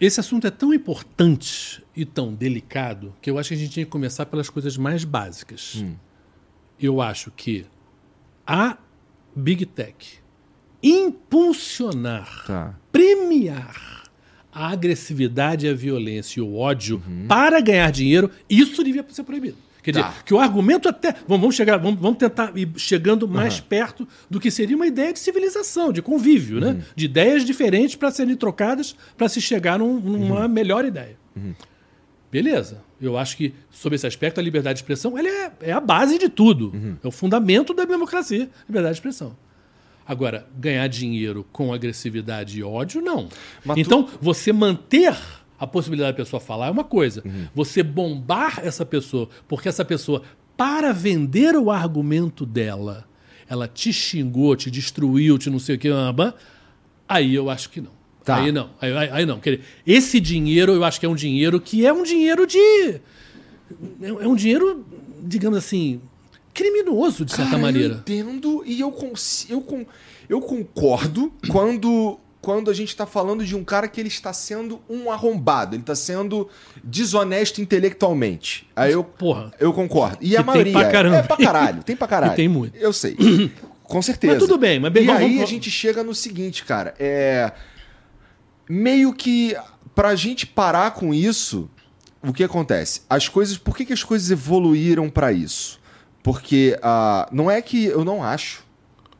Esse 0.00 0.18
assunto 0.18 0.46
é 0.46 0.50
tão 0.50 0.72
importante 0.74 1.82
e 2.00 2.04
tão 2.04 2.32
delicado 2.34 3.14
que 3.20 3.30
eu 3.30 3.38
acho 3.38 3.50
que 3.50 3.54
a 3.54 3.58
gente 3.58 3.70
tinha 3.70 3.84
que 3.84 3.90
começar 3.90 4.26
pelas 4.26 4.48
coisas 4.48 4.76
mais 4.76 5.04
básicas. 5.04 5.76
Hum. 5.82 5.94
Eu 6.80 7.00
acho 7.00 7.30
que 7.30 7.66
a 8.46 8.78
Big 9.36 9.66
Tech 9.66 10.18
impulsionar, 10.82 12.44
Tá. 12.46 12.74
premiar 12.90 14.04
a 14.52 14.68
agressividade, 14.70 15.68
a 15.68 15.74
violência 15.74 16.40
e 16.40 16.42
o 16.42 16.56
ódio 16.56 17.00
Uhum. 17.06 17.26
para 17.28 17.60
ganhar 17.60 17.90
dinheiro, 17.92 18.30
isso 18.48 18.82
devia 18.82 19.04
ser 19.10 19.22
proibido. 19.24 19.56
Quer 19.82 19.92
Tá. 19.92 20.08
dizer, 20.08 20.24
que 20.24 20.34
o 20.34 20.38
argumento 20.40 20.88
até. 20.88 21.14
Vamos, 21.26 21.54
chegar, 21.54 21.78
vamos, 21.78 21.98
vamos 22.00 22.18
tentar 22.18 22.52
ir 22.56 22.68
chegando 22.76 23.26
mais 23.28 23.60
perto 23.60 24.06
do 24.28 24.38
que 24.38 24.50
seria 24.50 24.76
uma 24.76 24.86
ideia 24.86 25.10
de 25.12 25.18
civilização, 25.18 25.90
de 25.92 26.02
convívio, 26.02 26.56
Uhum. 26.58 26.74
né? 26.74 26.82
De 26.94 27.06
ideias 27.06 27.44
diferentes 27.44 27.94
para 27.96 28.10
serem 28.10 28.36
trocadas 28.36 28.94
para 29.16 29.28
se 29.28 29.40
chegar 29.40 29.78
num- 29.78 29.98
numa 30.00 30.42
Uhum. 30.42 30.48
melhor 30.48 30.84
ideia. 30.84 31.16
Beleza. 32.30 32.82
Eu 33.00 33.16
acho 33.18 33.36
que, 33.36 33.54
sob 33.70 33.96
esse 33.96 34.06
aspecto, 34.06 34.38
a 34.38 34.42
liberdade 34.42 34.76
de 34.76 34.82
expressão 34.82 35.18
ela 35.18 35.28
é, 35.28 35.52
é 35.62 35.72
a 35.72 35.80
base 35.80 36.18
de 36.18 36.28
tudo. 36.28 36.70
Uhum. 36.74 36.96
É 37.02 37.08
o 37.08 37.10
fundamento 37.10 37.74
da 37.74 37.84
democracia, 37.84 38.48
liberdade 38.68 38.94
de 38.94 38.98
expressão. 38.98 39.36
Agora, 40.06 40.46
ganhar 40.58 40.86
dinheiro 40.88 41.46
com 41.52 41.72
agressividade 41.72 42.58
e 42.58 42.62
ódio, 42.62 43.00
não. 43.00 43.28
Mas 43.64 43.76
tu- 43.76 43.80
então, 43.80 44.08
você 44.20 44.52
manter 44.52 45.16
a 45.58 45.66
possibilidade 45.66 46.12
da 46.16 46.24
pessoa 46.24 46.40
falar 46.40 46.66
é 46.68 46.70
uma 46.70 46.84
coisa. 46.84 47.22
Uhum. 47.24 47.46
Você 47.54 47.82
bombar 47.82 48.60
essa 48.64 48.84
pessoa, 48.84 49.28
porque 49.48 49.68
essa 49.68 49.84
pessoa, 49.84 50.22
para 50.56 50.92
vender 50.92 51.54
o 51.56 51.70
argumento 51.70 52.44
dela, 52.46 53.06
ela 53.48 53.66
te 53.68 53.92
xingou, 53.92 54.54
te 54.56 54.70
destruiu, 54.70 55.36
te 55.38 55.48
não 55.50 55.58
sei 55.58 55.76
o 55.76 55.78
que, 55.78 55.88
aí 57.08 57.34
eu 57.34 57.50
acho 57.50 57.70
que 57.70 57.80
não. 57.80 57.99
Tá. 58.24 58.36
Aí 58.36 58.52
não. 58.52 58.70
Aí, 58.80 58.96
aí- 58.96 59.10
aí 59.12 59.26
não. 59.26 59.40
Esse 59.86 60.20
dinheiro, 60.20 60.72
eu 60.72 60.84
acho 60.84 61.00
que 61.00 61.06
é 61.06 61.08
um 61.08 61.14
dinheiro 61.14 61.60
que 61.60 61.86
é 61.86 61.92
um 61.92 62.02
dinheiro 62.02 62.46
de. 62.46 63.00
É 64.02 64.26
um 64.28 64.34
dinheiro, 64.34 64.84
digamos 65.22 65.56
assim, 65.58 66.00
criminoso, 66.52 67.24
de 67.24 67.32
certa 67.32 67.52
Cara, 67.52 67.62
maneira. 67.62 67.94
Eu 67.94 67.98
entendo 67.98 68.62
e 68.66 68.80
eu, 68.80 68.90
cons- 68.90 69.46
eu, 69.48 69.60
con- 69.60 69.86
eu 70.28 70.40
concordo 70.40 71.32
quando, 71.48 72.18
quando 72.42 72.70
a 72.70 72.74
gente 72.74 72.94
tá 72.96 73.06
falando 73.06 73.44
de 73.44 73.54
um 73.56 73.62
cara 73.64 73.86
que 73.88 74.00
ele 74.00 74.08
está 74.08 74.32
sendo 74.32 74.80
um 74.88 75.10
arrombado, 75.10 75.74
ele 75.76 75.82
está 75.82 75.94
sendo 75.94 76.48
desonesto 76.82 77.60
intelectualmente. 77.62 78.66
Aí 78.74 78.92
eu, 78.92 79.04
Porra. 79.04 79.52
eu 79.60 79.72
concordo. 79.72 80.18
E 80.20 80.36
a 80.36 80.40
tem 80.40 80.46
maioria 80.46 80.72
pra 80.72 80.90
caramba. 80.90 81.16
é 81.16 81.22
pra 81.22 81.36
caralho, 81.36 81.82
tem 81.84 81.96
pra 81.96 82.06
caralho. 82.08 82.32
E 82.32 82.36
tem 82.36 82.48
muito. 82.48 82.76
Eu 82.76 82.92
sei. 82.92 83.16
Com 83.84 84.02
certeza. 84.02 84.34
Mas 84.34 84.42
tudo 84.42 84.56
bem, 84.58 84.78
mas 84.78 84.92
bem, 84.92 85.02
E 85.04 85.06
vamos- 85.06 85.20
aí 85.22 85.28
vamos- 85.30 85.42
a 85.42 85.46
gente 85.46 85.70
chega 85.70 86.02
no 86.04 86.14
seguinte, 86.14 86.64
cara, 86.64 86.94
é 86.98 87.52
meio 88.72 89.12
que 89.12 89.56
pra 89.94 90.14
gente 90.14 90.46
parar 90.46 90.92
com 90.92 91.12
isso, 91.12 91.68
o 92.22 92.32
que 92.32 92.44
acontece? 92.44 93.02
As 93.10 93.28
coisas, 93.28 93.58
por 93.58 93.76
que, 93.76 93.84
que 93.84 93.92
as 93.92 94.04
coisas 94.04 94.30
evoluíram 94.30 95.10
pra 95.10 95.32
isso? 95.32 95.80
Porque 96.22 96.78
ah, 96.82 97.28
não 97.32 97.50
é 97.50 97.60
que 97.60 97.86
eu 97.86 98.04
não 98.04 98.22
acho, 98.22 98.62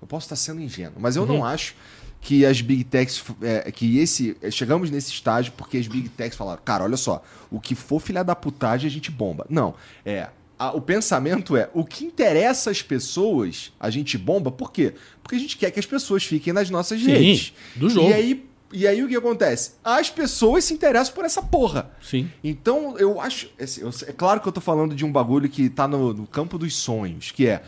eu 0.01 0.07
posso 0.07 0.27
estar 0.27 0.37
sendo 0.37 0.61
ingênuo, 0.61 0.95
mas 1.01 1.17
eu 1.17 1.23
Uhum. 1.23 1.29
não 1.39 1.45
acho 1.45 1.75
que 2.21 2.45
as 2.47 2.61
big 2.61 2.85
techs, 2.85 3.25
é, 3.43 3.73
que 3.73 3.99
esse, 3.99 4.37
chegamos 4.51 4.91
nesse 4.91 5.11
estágio 5.11 5.53
porque 5.57 5.79
as 5.79 5.89
big 5.89 6.09
techs 6.11 6.37
falaram, 6.37 6.61
cara, 6.63 6.85
olha 6.85 6.97
só, 6.99 7.25
o 7.51 7.59
que 7.59 7.75
for 7.75 7.99
filha 8.01 8.23
da 8.23 8.37
putagem 8.37 8.87
a 8.87 8.91
gente 8.91 9.11
bomba. 9.11 9.47
Não, 9.49 9.75
é, 10.05 10.29
a- 10.59 10.73
o 10.73 10.81
pensamento 10.83 11.57
é, 11.57 11.71
o 11.73 11.83
que 11.83 12.05
interessa 12.05 12.71
às 12.71 12.83
pessoas, 12.83 13.73
a 13.81 13.89
gente 13.89 14.19
bomba, 14.19 14.53
por 14.53 14.71
quê? 14.71 14.93
Porque 15.23 15.35
a 15.35 15.39
gente 15.39 15.57
quer 15.57 15.71
que 15.71 15.81
as 15.81 15.87
pessoas 15.87 16.23
fiquem 16.23 16.53
nas 16.53 16.69
nossas 16.69 17.01
Sim, 17.01 17.11
redes. 17.11 17.55
do 17.75 17.89
jogo. 17.89 18.11
E 18.11 18.13
aí, 18.13 18.50
e 18.73 18.87
aí 18.87 19.03
o 19.03 19.09
que 19.09 19.17
acontece? 19.17 19.73
As 19.85 20.09
pessoas 20.11 20.65
se 20.65 20.73
interessam 20.75 21.15
por 21.15 21.25
essa 21.25 21.43
porra. 21.43 21.91
Sim. 22.03 22.31
Então, 22.43 22.97
eu 22.99 23.21
acho. 23.21 23.49
assim, 23.61 23.81
eu- 23.83 23.91
é 24.07 24.13
claro 24.13 24.41
que 24.41 24.47
eu 24.49 24.53
tô 24.53 24.61
falando 24.61 24.95
de 24.95 25.05
um 25.05 25.11
bagulho 25.13 25.49
que 25.49 25.69
tá 25.69 25.89
no, 25.89 26.13
no 26.15 26.27
campo 26.27 26.57
dos 26.59 26.77
sonhos, 26.77 27.31
que 27.31 27.47
é. 27.47 27.63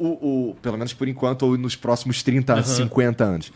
O, 0.00 0.50
o- 0.50 0.54
pelo 0.62 0.76
menos 0.78 0.92
por 0.92 1.08
enquanto, 1.08 1.42
ou 1.42 1.58
nos 1.58 1.74
próximos 1.74 2.22
30, 2.22 2.62
50 2.62 3.24
anos. 3.24 3.52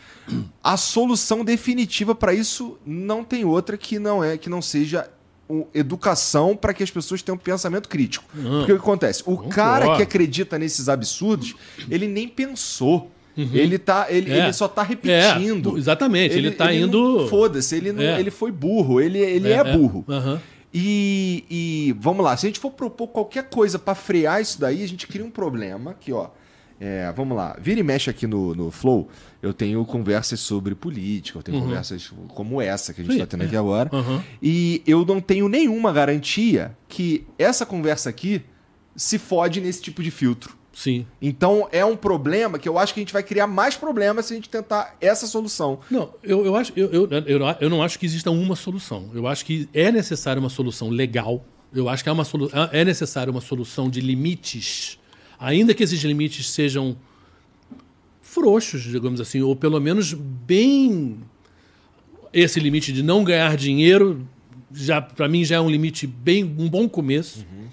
A 0.61 0.75
solução 0.75 1.43
definitiva 1.45 2.13
pra 2.13 2.33
isso 2.33 2.77
não 2.85 3.23
tem 3.23 3.45
outra 3.45 3.77
que 3.77 3.97
não 3.97 4.21
é 4.21 4.37
que 4.37 4.49
não 4.49 4.61
seja 4.61 5.09
educação 5.73 6.55
para 6.55 6.73
que 6.73 6.83
as 6.83 6.91
pessoas 6.91 7.21
tenham 7.21 7.35
um 7.35 7.39
pensamento 7.39 7.87
crítico. 7.89 8.25
Porque 8.33 8.71
o 8.71 8.75
que 8.77 8.81
acontece? 8.81 9.23
O 9.25 9.37
cara 9.37 9.95
que 9.97 10.01
acredita 10.03 10.57
nesses 10.59 10.89
absurdos, 10.89 11.55
ele 11.89 12.07
nem 12.07 12.27
pensou. 12.27 13.11
Ele, 13.35 13.77
tá, 13.79 14.07
ele, 14.09 14.31
É. 14.31 14.43
ele 14.43 14.53
só 14.53 14.67
tá 14.67 14.83
repetindo. 14.83 15.75
É, 15.75 15.79
exatamente, 15.79 16.35
ele 16.37 16.51
tá 16.51 16.65
não- 16.65 16.73
indo- 16.73 17.27
Foda-se, 17.29 17.75
ele, 17.75 17.91
não- 17.91 18.01
É. 18.03 18.19
ele 18.19 18.29
foi 18.31 18.51
burro, 18.51 19.01
ele, 19.01 19.17
ele 19.19 19.49
é, 19.49 19.55
É, 19.57 19.57
é. 19.59 19.77
burro. 19.77 20.05
Aham. 20.07 20.39
E, 20.75 21.43
e 21.49 21.95
vamos 21.99 22.25
lá, 22.25 22.35
se 22.35 22.45
a 22.45 22.49
gente 22.49 22.59
for 22.59 22.71
propor 22.71 23.07
qualquer 23.07 23.43
coisa 23.49 23.77
pra 23.77 23.93
frear 23.93 24.41
isso 24.41 24.59
daí, 24.59 24.83
a 24.83 24.87
gente 24.87 25.05
cria 25.07 25.23
um 25.23 25.29
problema 25.29 25.95
que, 25.99 26.11
ó. 26.11 26.29
é, 26.81 27.13
vamos 27.15 27.37
lá, 27.37 27.55
vira 27.61 27.79
e 27.79 27.83
mexe 27.83 28.09
aqui 28.09 28.25
no, 28.27 28.53
no 28.55 28.69
Flow, 28.71 29.07
eu 29.41 29.53
tenho 29.53 29.85
conversas 29.85 30.39
sobre 30.39 30.73
política, 30.75 31.37
eu 31.39 31.43
tenho 31.43 31.61
conversas 31.61 32.11
como 32.29 32.59
essa 32.61 32.91
que 32.93 33.01
a 33.01 33.03
gente 33.03 33.13
Sim, 33.13 33.19
tá 33.19 33.25
tendo 33.27 33.43
é. 33.43 33.45
aqui 33.45 33.55
agora. 33.55 33.89
E 34.41 34.81
eu 34.85 35.05
não 35.05 35.21
tenho 35.21 35.47
nenhuma 35.47 35.93
garantia 35.93 36.75
que 36.89 37.25
essa 37.37 37.65
conversa 37.65 38.09
aqui 38.09 38.41
se 38.95 39.17
fode 39.19 39.61
nesse 39.61 39.81
tipo 39.81 40.01
de 40.03 40.11
filtro. 40.11 40.57
Sim. 40.73 41.05
Então 41.21 41.67
é 41.71 41.85
um 41.85 41.95
problema 41.95 42.57
que 42.57 42.67
eu 42.67 42.79
acho 42.79 42.93
que 42.95 42.99
a 42.99 43.03
gente 43.03 43.13
vai 43.13 43.21
criar 43.21 43.45
mais 43.45 43.75
problemas 43.75 44.25
se 44.25 44.33
a 44.33 44.35
gente 44.35 44.49
tentar 44.49 44.97
essa 44.99 45.27
solução. 45.27 45.79
Não, 45.89 46.09
eu, 46.23 46.43
eu, 46.45 46.55
acho, 46.55 46.73
eu, 46.75 46.89
eu, 46.91 47.07
eu, 47.27 47.39
não- 47.39 47.55
eu 47.61 47.69
não 47.69 47.83
acho 47.83 47.99
que 47.99 48.05
exista 48.07 48.31
uma 48.31 48.55
solução. 48.55 49.11
Eu 49.13 49.27
acho 49.27 49.45
que 49.45 49.69
é 49.73 49.91
necessária 49.91 50.39
uma 50.39 50.49
solução 50.49 50.89
legal, 50.89 51.45
Eu 51.75 51.87
acho 51.89 52.03
que 52.03 52.09
é, 52.09 52.11
uma 52.11 52.25
solu 52.25 52.49
é 52.71 52.83
necessário 52.83 53.31
uma 53.31 53.41
solução 53.41 53.89
de 53.89 53.99
limites, 54.01 54.99
ainda 55.39 55.73
que 55.73 55.83
esses 55.83 55.99
limites 56.03 56.49
sejam 56.49 56.95
frouxos, 58.21 58.81
digamos 58.83 59.21
assim, 59.21 59.41
ou 59.41 59.55
pelo 59.55 59.79
menos 59.79 60.13
bem. 60.13 61.17
Esse 62.31 62.59
limite 62.59 62.91
de 62.91 63.03
não 63.03 63.23
ganhar 63.23 63.55
dinheiro, 63.55 64.27
já 64.71 64.99
para 65.01 65.27
mim 65.29 65.45
já 65.45 65.57
é 65.57 65.59
um 65.61 65.69
limite 65.69 66.07
bem 66.07 66.43
um 66.43 66.67
bom 66.67 66.89
começo. 66.89 67.39
Uhum. 67.51 67.67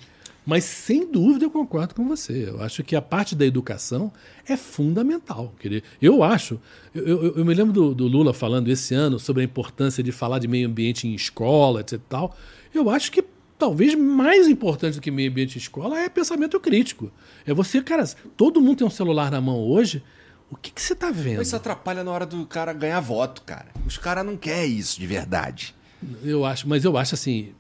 Mas 0.51 0.65
sem 0.65 1.09
dúvida 1.09 1.45
eu 1.45 1.51
concordo 1.51 1.95
com 1.95 2.09
você. 2.09 2.49
Eu 2.49 2.61
acho 2.61 2.83
que 2.83 2.97
a 2.97 3.01
parte 3.01 3.37
da 3.37 3.47
educação 3.47 4.13
é 4.45 4.57
fundamental. 4.57 5.55
Eu 6.03 6.25
acho. 6.25 6.61
Eu, 6.93 7.07
eu, 7.07 7.37
eu 7.37 7.45
me 7.45 7.55
lembro 7.55 7.73
do, 7.73 7.95
do, 7.95 8.09
Lula 8.09 8.35
falando 8.35 8.67
esse 8.67 8.93
ano 8.93 9.17
sobre 9.21 9.43
a 9.43 9.45
importância 9.45 10.03
de 10.03 10.11
falar 10.11 10.41
de 10.41 10.49
meio 10.49 10.67
ambiente 10.67 11.07
em 11.07 11.15
escola, 11.15 11.83
etc. 11.83 12.01
Tal. 12.09 12.37
Eu 12.75 12.91
acho 12.91 13.13
que 13.13 13.25
talvez 13.57 13.95
mais 13.95 14.49
importante 14.49 14.95
do 14.97 15.01
que 15.01 15.13
meio 15.13 15.31
ambiente 15.31 15.55
em 15.55 15.59
escola 15.59 16.01
é 16.01 16.09
pensamento 16.09 16.59
crítico. 16.59 17.13
É 17.47 17.55
você, 17.55 17.81
cara, 17.81 18.05
todo 18.37 18.61
mundo 18.61 18.79
tem 18.79 18.87
um 18.89 18.91
celular 18.91 19.31
na 19.31 19.41
mão 19.41 19.57
hoje. 19.57 20.03
O 20.51 20.57
que, 20.57 20.73
que 20.73 20.83
você 20.83 20.95
está 20.95 21.13
vendo? 21.13 21.37
Mas 21.37 21.47
isso 21.47 21.55
atrapalha 21.55 22.03
na 22.03 22.11
hora 22.11 22.27
do 22.27 22.45
cara 22.45 22.73
ganhar 22.73 22.99
voto, 22.99 23.43
cara. 23.43 23.69
Os 23.87 23.97
caras 23.99 24.27
não 24.27 24.37
querem 24.37 24.77
isso 24.77 24.99
de 24.99 25.07
verdade. 25.07 25.77
Eu 26.25 26.45
acho, 26.45 26.69
mas 26.69 26.85
eu 26.85 26.97
acho 26.97 27.15
assim, 27.15 27.53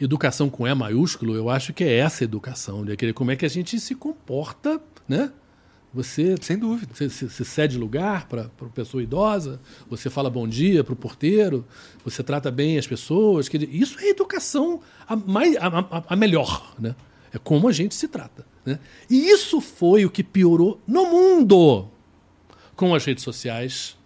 educação 0.00 0.48
com 0.48 0.66
E 0.66 0.74
maiúsculo, 0.74 1.34
eu 1.34 1.50
acho 1.50 1.72
que 1.72 1.84
é 1.84 1.96
essa 1.98 2.24
educação, 2.24 2.84
né? 2.84 2.94
como 3.12 3.30
é 3.30 3.36
que 3.36 3.44
a 3.44 3.50
gente 3.50 3.78
se 3.80 3.94
comporta, 3.94 4.80
né? 5.08 5.32
Você, 5.92 6.36
sem 6.42 6.58
dúvida, 6.58 6.92
você, 6.92 7.08
você 7.08 7.44
cede 7.44 7.78
lugar 7.78 8.28
para 8.28 8.42
a 8.42 8.64
pessoa 8.66 9.02
idosa, 9.02 9.58
você 9.88 10.10
fala 10.10 10.28
bom 10.28 10.46
dia 10.46 10.84
para 10.84 10.92
o 10.92 10.96
porteiro, 10.96 11.66
você 12.04 12.22
trata 12.22 12.50
bem 12.50 12.78
as 12.78 12.86
pessoas. 12.86 13.48
Que, 13.48 13.56
isso 13.56 13.98
é 13.98 14.10
educação 14.10 14.80
a, 15.08 15.16
mais, 15.16 15.56
a, 15.56 16.04
a, 16.08 16.14
melhor, 16.14 16.74
né? 16.78 16.94
É 17.32 17.38
como 17.38 17.68
a 17.68 17.72
gente 17.72 17.94
se 17.94 18.06
trata. 18.06 18.46
Né? 18.64 18.78
E 19.08 19.30
isso 19.30 19.60
foi 19.60 20.04
o 20.04 20.10
que 20.10 20.22
piorou 20.22 20.80
no 20.86 21.06
mundo 21.06 21.88
com 22.76 22.94
as 22.94 23.04
redes 23.04 23.24
sociais, 23.24 23.96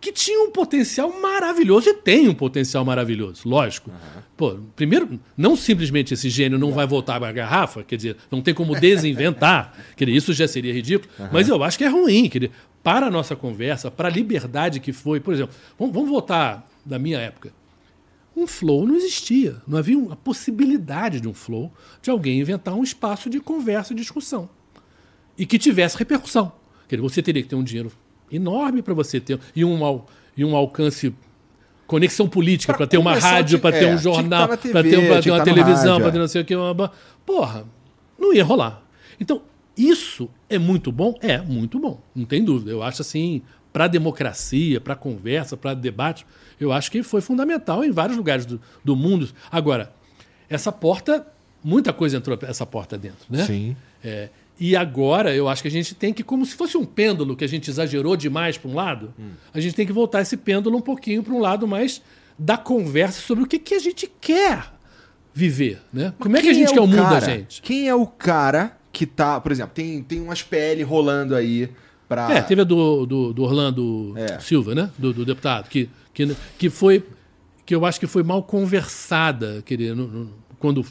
que 0.00 0.12
tinha 0.12 0.40
um 0.42 0.50
potencial 0.50 1.12
maravilhoso 1.20 1.88
e 1.88 1.94
tem 1.94 2.28
um 2.28 2.34
potencial 2.34 2.84
maravilhoso, 2.84 3.48
lógico. 3.48 3.90
Uhum. 3.90 4.22
Pô, 4.40 4.56
primeiro, 4.74 5.20
não 5.36 5.54
simplesmente 5.54 6.14
esse 6.14 6.30
gênio 6.30 6.58
não 6.58 6.72
vai 6.72 6.86
voltar 6.86 7.20
para 7.20 7.28
a 7.28 7.32
garrafa, 7.32 7.84
quer 7.84 7.96
dizer, 7.96 8.16
não 8.30 8.40
tem 8.40 8.54
como 8.54 8.74
desinventar, 8.74 9.76
quer 9.94 10.06
dizer, 10.06 10.16
isso 10.16 10.32
já 10.32 10.48
seria 10.48 10.72
ridículo, 10.72 11.12
uhum. 11.18 11.28
mas 11.30 11.46
eu 11.46 11.62
acho 11.62 11.76
que 11.76 11.84
é 11.84 11.88
ruim, 11.88 12.26
quer 12.26 12.38
dizer, 12.38 12.52
para 12.82 13.08
a 13.08 13.10
nossa 13.10 13.36
conversa, 13.36 13.90
para 13.90 14.08
a 14.08 14.10
liberdade 14.10 14.80
que 14.80 14.94
foi, 14.94 15.20
por 15.20 15.34
exemplo, 15.34 15.54
vamos, 15.78 15.94
vamos 15.94 16.08
voltar 16.08 16.66
da 16.86 16.98
minha 16.98 17.18
época. 17.18 17.52
Um 18.34 18.46
flow 18.46 18.86
não 18.86 18.96
existia, 18.96 19.56
não 19.68 19.76
havia 19.76 19.98
a 20.10 20.16
possibilidade 20.16 21.20
de 21.20 21.28
um 21.28 21.34
flow, 21.34 21.70
de 22.00 22.08
alguém 22.08 22.40
inventar 22.40 22.72
um 22.72 22.82
espaço 22.82 23.28
de 23.28 23.40
conversa 23.40 23.92
e 23.92 23.96
discussão 23.96 24.48
e 25.36 25.44
que 25.44 25.58
tivesse 25.58 25.98
repercussão. 25.98 26.50
Quer 26.88 26.96
dizer, 26.96 27.06
você 27.06 27.22
teria 27.22 27.42
que 27.42 27.48
ter 27.50 27.56
um 27.56 27.62
dinheiro 27.62 27.92
enorme 28.32 28.80
para 28.80 28.94
você 28.94 29.20
ter 29.20 29.38
e 29.54 29.66
um, 29.66 30.02
e 30.34 30.46
um 30.46 30.56
alcance 30.56 31.14
conexão 31.90 32.28
política 32.28 32.72
para 32.72 32.86
ter 32.86 32.98
uma 32.98 33.18
rádio, 33.18 33.58
para 33.58 33.76
ter 33.76 33.86
um 33.86 33.94
é, 33.94 33.98
jornal, 33.98 34.46
para 34.46 34.56
ter, 34.56 34.70
pra 34.70 34.82
ter 34.84 34.96
uma 35.28 35.38
tá 35.38 35.44
televisão, 35.44 36.00
para 36.00 36.12
ter 36.12 36.18
é. 36.18 36.20
não 36.20 36.28
sei 36.28 36.42
o 36.42 36.44
que. 36.44 36.54
Uma... 36.54 36.92
Porra, 37.26 37.64
não 38.16 38.32
ia 38.32 38.44
rolar. 38.44 38.80
Então, 39.18 39.42
isso 39.76 40.30
é 40.48 40.56
muito 40.56 40.92
bom? 40.92 41.18
É, 41.20 41.38
muito 41.38 41.80
bom, 41.80 42.00
não 42.14 42.24
tem 42.24 42.44
dúvida. 42.44 42.70
Eu 42.70 42.80
acho 42.80 43.02
assim, 43.02 43.42
para 43.72 43.86
a 43.86 43.88
democracia, 43.88 44.80
para 44.80 44.92
a 44.92 44.96
conversa, 44.96 45.56
para 45.56 45.74
debate, 45.74 46.24
eu 46.60 46.72
acho 46.72 46.92
que 46.92 47.02
foi 47.02 47.20
fundamental 47.20 47.82
em 47.82 47.90
vários 47.90 48.16
lugares 48.16 48.46
do, 48.46 48.60
do 48.84 48.94
mundo. 48.94 49.28
Agora, 49.50 49.92
essa 50.48 50.70
porta, 50.70 51.26
muita 51.62 51.92
coisa 51.92 52.16
entrou 52.16 52.38
essa 52.42 52.64
porta 52.64 52.96
dentro, 52.96 53.26
né? 53.28 53.44
Sim. 53.44 53.76
É, 54.04 54.28
e 54.60 54.76
agora 54.76 55.34
eu 55.34 55.48
acho 55.48 55.62
que 55.62 55.68
a 55.68 55.70
gente 55.70 55.94
tem 55.94 56.12
que, 56.12 56.22
como 56.22 56.44
se 56.44 56.54
fosse 56.54 56.76
um 56.76 56.84
pêndulo 56.84 57.34
que 57.34 57.42
a 57.42 57.48
gente 57.48 57.70
exagerou 57.70 58.14
demais 58.14 58.58
para 58.58 58.70
um 58.70 58.74
lado, 58.74 59.14
hum. 59.18 59.30
a 59.54 59.58
gente 59.58 59.74
tem 59.74 59.86
que 59.86 59.92
voltar 59.92 60.20
esse 60.20 60.36
pêndulo 60.36 60.76
um 60.76 60.82
pouquinho 60.82 61.22
para 61.22 61.32
um 61.32 61.40
lado 61.40 61.66
mais 61.66 62.02
da 62.38 62.58
conversa 62.58 63.22
sobre 63.22 63.44
o 63.44 63.46
que, 63.46 63.58
que 63.58 63.74
a 63.74 63.78
gente 63.78 64.10
quer 64.20 64.70
viver. 65.32 65.80
Né? 65.90 66.12
Como 66.18 66.36
é 66.36 66.42
que 66.42 66.48
a 66.50 66.52
gente 66.52 66.70
é 66.70 66.74
quer 66.74 66.80
o 66.80 66.86
mundo 66.86 67.02
cara, 67.02 67.20
da 67.20 67.26
gente? 67.26 67.62
Quem 67.62 67.88
é 67.88 67.94
o 67.94 68.06
cara 68.06 68.76
que 68.92 69.06
tá, 69.06 69.40
por 69.40 69.50
exemplo, 69.50 69.72
tem, 69.74 70.02
tem 70.02 70.20
umas 70.20 70.42
PL 70.42 70.82
rolando 70.82 71.34
aí 71.34 71.70
para. 72.06 72.30
É, 72.30 72.42
teve 72.42 72.60
a 72.60 72.64
do, 72.64 73.06
do, 73.06 73.32
do 73.32 73.42
Orlando 73.42 74.12
é. 74.16 74.38
Silva, 74.40 74.74
né? 74.74 74.90
Do, 74.98 75.12
do, 75.12 75.24
deputado, 75.24 75.68
que, 75.70 75.88
que, 76.12 76.36
que 76.58 76.68
foi. 76.68 77.02
que 77.64 77.74
eu 77.74 77.86
acho 77.86 77.98
que 77.98 78.06
foi 78.06 78.22
mal 78.22 78.42
conversada, 78.42 79.62
querido, 79.62 80.30
quando 80.58 80.84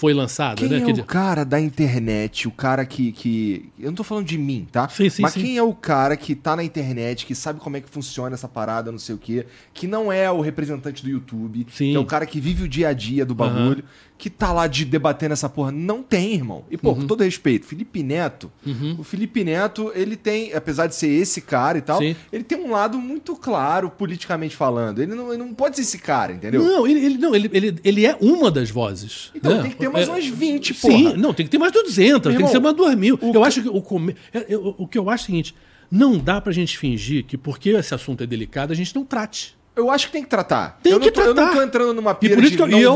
foi 0.00 0.14
lançada, 0.14 0.54
quem 0.54 0.66
né? 0.66 0.78
é 0.78 0.92
o 0.94 1.04
cara 1.04 1.44
da 1.44 1.60
internet, 1.60 2.48
o 2.48 2.50
cara 2.50 2.86
que, 2.86 3.12
que. 3.12 3.68
Eu 3.78 3.88
não 3.88 3.94
tô 3.94 4.02
falando 4.02 4.24
de 4.24 4.38
mim, 4.38 4.66
tá? 4.72 4.88
Sim, 4.88 5.10
sim, 5.10 5.20
Mas 5.20 5.34
sim. 5.34 5.42
quem 5.42 5.58
é 5.58 5.62
o 5.62 5.74
cara 5.74 6.16
que 6.16 6.34
tá 6.34 6.56
na 6.56 6.64
internet, 6.64 7.26
que 7.26 7.34
sabe 7.34 7.60
como 7.60 7.76
é 7.76 7.82
que 7.82 7.88
funciona 7.90 8.34
essa 8.34 8.48
parada, 8.48 8.90
não 8.90 8.98
sei 8.98 9.14
o 9.14 9.18
quê, 9.18 9.44
que 9.74 9.86
não 9.86 10.10
é 10.10 10.30
o 10.30 10.40
representante 10.40 11.02
do 11.02 11.10
YouTube, 11.10 11.66
sim. 11.70 11.90
que 11.90 11.96
é 11.96 11.98
o 11.98 12.06
cara 12.06 12.24
que 12.24 12.40
vive 12.40 12.64
o 12.64 12.68
dia 12.68 12.88
a 12.88 12.92
dia 12.94 13.26
do 13.26 13.34
bagulho, 13.34 13.84
uhum 13.84 14.09
que 14.20 14.28
tá 14.28 14.52
lá 14.52 14.66
de 14.66 14.84
debatendo 14.84 15.32
essa 15.32 15.48
porra. 15.48 15.72
Não 15.72 16.02
tem, 16.02 16.34
irmão. 16.34 16.62
E, 16.70 16.76
pô, 16.76 16.90
uhum. 16.90 16.96
com 16.96 17.06
todo 17.06 17.24
respeito, 17.24 17.64
Felipe 17.64 18.02
Neto, 18.02 18.52
uhum. 18.66 18.96
o 18.98 19.02
Felipe 19.02 19.42
Neto, 19.42 19.90
ele 19.94 20.14
tem, 20.14 20.52
apesar 20.52 20.86
de 20.86 20.94
ser 20.94 21.08
esse 21.08 21.40
cara 21.40 21.78
e 21.78 21.80
tal, 21.80 21.98
Sim. 21.98 22.14
ele 22.30 22.44
tem 22.44 22.58
um 22.58 22.70
lado 22.70 22.98
muito 22.98 23.34
claro, 23.34 23.88
politicamente 23.88 24.54
falando. 24.54 25.00
Ele 25.00 25.14
não, 25.14 25.32
ele 25.32 25.42
não 25.42 25.54
pode 25.54 25.76
ser 25.76 25.82
esse 25.82 25.98
cara, 25.98 26.34
entendeu? 26.34 26.62
Não, 26.62 26.86
ele, 26.86 27.02
ele 27.02 27.18
não, 27.18 27.34
ele, 27.34 27.50
ele, 27.50 27.78
ele 27.82 28.06
é 28.06 28.14
uma 28.20 28.50
das 28.50 28.70
vozes. 28.70 29.30
Então 29.34 29.56
né? 29.56 29.62
tem 29.62 29.70
que 29.70 29.78
ter 29.78 29.88
mais 29.88 30.06
é, 30.06 30.10
umas 30.10 30.26
20, 30.26 30.74
porra. 30.74 30.94
Sim, 30.94 31.16
não, 31.16 31.32
tem 31.32 31.46
que 31.46 31.50
ter 31.50 31.58
mais 31.58 31.72
200, 31.72 31.96
Meu 31.96 32.20
tem 32.20 32.32
irmão, 32.32 32.46
que 32.46 32.52
ser 32.52 32.60
mais 32.60 32.76
2 32.76 32.94
mil. 32.96 33.18
Eu 33.22 33.32
que... 33.32 33.38
acho 33.38 33.62
que 33.62 33.68
o, 33.70 33.80
come... 33.80 34.14
eu, 34.48 34.74
o 34.76 34.86
que 34.86 34.98
eu 34.98 35.08
acho 35.08 35.22
é 35.22 35.24
o 35.24 35.26
seguinte, 35.26 35.54
não 35.90 36.18
dá 36.18 36.42
pra 36.42 36.52
gente 36.52 36.76
fingir 36.76 37.24
que 37.24 37.38
porque 37.38 37.70
esse 37.70 37.94
assunto 37.94 38.22
é 38.22 38.26
delicado, 38.26 38.70
a 38.70 38.76
gente 38.76 38.94
não 38.94 39.02
trate. 39.02 39.58
Eu 39.80 39.90
acho 39.90 40.06
que 40.06 40.12
tem 40.12 40.22
que 40.22 40.28
tratar. 40.28 40.78
Tem 40.82 40.92
eu 40.92 41.00
que 41.00 41.10
tô, 41.10 41.22
tratar. 41.22 41.40
Eu 41.40 41.46
não 41.46 41.54
tô 41.54 41.62
entrando 41.62 41.94
numa 41.94 42.14
pira 42.14 42.34
e 42.34 42.36
por 42.36 42.44
isso 42.44 42.56
que 42.56 42.62
eu, 42.62 42.66
não 42.68 42.78
eu, 42.78 42.94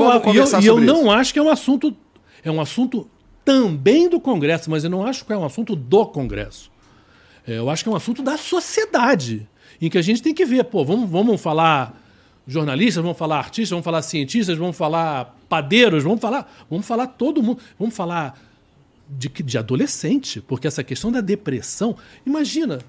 eu, 0.63 0.81
não 0.81 1.11
acho 1.11 1.33
que 1.33 1.39
é 1.39 1.43
um 1.43 1.49
assunto 1.49 1.97
é 2.45 2.51
um 2.51 2.61
assunto 2.61 3.09
também 3.45 4.09
do 4.09 4.21
Congresso, 4.21 4.71
mas 4.71 4.85
eu 4.85 4.91
não 4.91 5.05
acho 5.05 5.25
que 5.25 5.33
é 5.33 5.37
um 5.37 5.45
assunto 5.45 5.75
do 5.75 6.07
Congresso. 6.07 6.71
É, 7.47 7.59
eu 7.59 7.69
acho 7.69 7.83
que 7.83 7.89
é 7.89 7.93
um 7.93 7.97
assunto 7.97 8.23
da 8.23 8.37
sociedade, 8.37 9.49
em 9.81 9.91
que 9.91 9.99
a 9.99 10.03
gente 10.03 10.23
tem 10.23 10.35
que 10.35 10.45
ver, 10.45 10.65
pô, 10.65 10.85
vamos, 10.85 11.09
vamos 11.09 11.41
falar 11.41 12.01
jornalistas, 12.47 13.03
vamos 13.03 13.19
falar 13.19 13.39
artistas, 13.39 13.71
vamos 13.71 13.85
falar 13.85 14.03
cientistas, 14.03 14.57
vamos 14.57 14.77
falar 14.77 15.37
padeiros, 15.49 16.05
vamos 16.05 16.21
falar, 16.21 16.51
vamos 16.71 16.87
falar 16.87 17.07
todo 17.07 17.43
mundo, 17.43 17.59
vamos 17.79 17.95
falar 17.95 18.39
de, 19.09 19.29
de 19.29 19.59
adolescente, 19.59 20.41
porque 20.41 20.67
essa 20.67 20.83
questão 20.85 21.11
da 21.11 21.21
depressão, 21.21 21.97
imagina, 22.27 22.81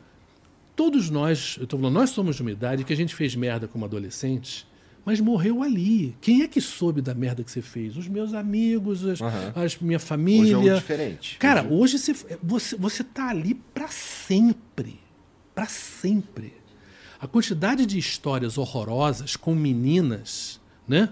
Todos 0.76 1.10
nós, 1.10 1.58
eu 1.60 1.66
tô 1.66 1.78
falando, 1.78 1.94
nós 1.94 2.10
somos 2.10 2.36
de 2.36 2.42
uma 2.42 2.52
idade 2.52 2.84
que 2.84 2.92
a 2.92 2.96
gente 2.96 3.16
fez 3.16 3.36
merda 3.36 3.68
como 3.68 3.86
adolescente, 3.86 4.68
mas 5.06 5.22
morreu 5.22 5.64
ali. 5.64 6.18
Quem 6.20 6.42
é 6.42 6.48
que 6.48 6.60
soube 6.60 7.02
da 7.02 7.14
merda 7.14 7.44
que 7.44 7.52
você 7.52 7.62
fez? 7.62 7.96
Os 7.96 8.08
meus 8.08 8.34
amigos, 8.34 9.06
as, 9.06 9.22
uhum. 9.22 9.30
as 9.56 9.78
minha 9.78 10.00
família. 10.00 10.58
Hoje 10.58 10.70
é 10.70 10.74
um 10.74 10.76
diferente. 10.76 11.38
Cara, 11.38 11.62
hoje, 11.64 11.96
hoje 11.96 12.00
você, 12.00 12.38
você, 12.42 12.76
você 12.76 13.04
tá 13.04 13.30
ali 13.30 13.54
para 13.54 13.88
sempre. 13.88 15.00
para 15.54 15.68
sempre. 15.68 16.54
A 17.22 17.28
quantidade 17.28 17.86
de 17.86 17.98
histórias 17.98 18.58
horrorosas 18.58 19.36
com 19.36 19.56
meninas, 19.56 20.60
né? 20.88 21.10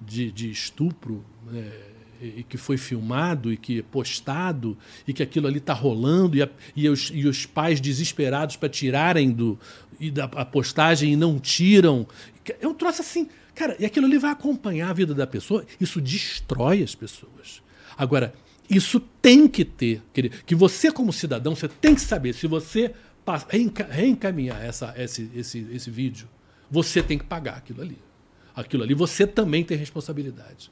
De, 0.00 0.30
de 0.30 0.50
estupro. 0.50 1.24
É, 1.52 1.91
e 2.22 2.42
que 2.42 2.56
foi 2.56 2.76
filmado 2.76 3.52
e 3.52 3.56
que 3.56 3.80
é 3.80 3.82
postado 3.82 4.76
e 5.06 5.12
que 5.12 5.22
aquilo 5.22 5.46
ali 5.46 5.58
está 5.58 5.74
rolando 5.74 6.36
e, 6.36 6.42
a, 6.42 6.48
e, 6.74 6.88
os, 6.88 7.10
e, 7.12 7.26
os, 7.26 7.44
pais 7.44 7.80
desesperados 7.80 8.56
para 8.56 8.68
tirarem 8.68 9.30
do, 9.30 9.58
e 9.98 10.10
da, 10.10 10.24
a 10.24 10.44
postagem 10.44 11.12
e 11.12 11.16
não 11.16 11.38
tiram. 11.38 12.06
É 12.60 12.66
um 12.66 12.74
troço 12.74 13.02
assim, 13.02 13.28
cara, 13.54 13.76
e 13.78 13.84
aquilo 13.84 14.06
ali 14.06 14.18
vai 14.18 14.30
acompanhar 14.30 14.90
a 14.90 14.92
vida 14.92 15.14
da 15.14 15.26
pessoa, 15.26 15.64
isso 15.80 16.00
destrói 16.00 16.82
as 16.82 16.94
pessoas. 16.94 17.62
Agora, 17.96 18.32
isso 18.70 19.00
tem 19.00 19.48
que 19.48 19.64
ter, 19.64 20.02
que 20.46 20.54
você 20.54 20.90
como 20.90 21.12
cidadão, 21.12 21.54
você 21.54 21.68
tem 21.68 21.94
que 21.94 22.00
saber, 22.00 22.32
se 22.32 22.46
você 22.46 22.94
reencaminhar 23.90 24.64
essa, 24.64 24.94
esse, 24.96 25.30
esse, 25.34 25.66
esse 25.72 25.90
vídeo, 25.90 26.28
você 26.70 27.02
tem 27.02 27.18
que 27.18 27.24
pagar 27.24 27.56
aquilo 27.56 27.82
ali. 27.82 27.98
Aquilo 28.54 28.82
ali, 28.82 28.94
você 28.94 29.26
também 29.26 29.64
tem 29.64 29.76
responsabilidade. 29.76 30.70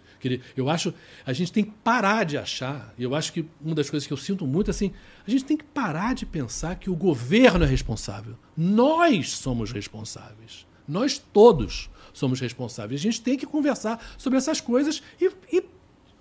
Eu 0.57 0.69
acho, 0.69 0.93
a 1.25 1.33
gente 1.33 1.51
tem 1.51 1.65
que 1.65 1.73
parar 1.83 2.25
de 2.25 2.37
achar, 2.37 2.93
e 2.99 3.03
eu 3.03 3.15
acho 3.15 3.33
que 3.33 3.47
uma 3.61 3.75
das 3.75 3.89
coisas 3.89 4.07
que 4.07 4.13
eu 4.13 4.19
sinto 4.19 4.47
muito 4.47 4.71
assim, 4.71 4.93
a 5.27 5.31
gente 5.31 5.45
tem 5.45 5.57
que 5.57 5.65
parar 5.65 6.15
de 6.15 6.27
pensar 6.27 6.77
que 6.77 6.91
o 6.91 6.95
governo 6.95 7.65
é 7.65 7.67
responsável. 7.67 8.37
Nós 8.57 9.31
somos 9.31 9.73
responsáveis. 9.73 10.67
Nós 10.87 11.19
todos 11.19 11.89
somos 12.13 12.39
responsáveis. 12.41 13.01
A 13.01 13.03
gente 13.03 13.23
tem 13.23 13.39
que 13.39 13.47
conversar 13.47 14.15
sobre 14.19 14.37
essas 14.37 14.61
coisas 14.61 15.03
e, 15.21 15.31
e, 15.51 15.65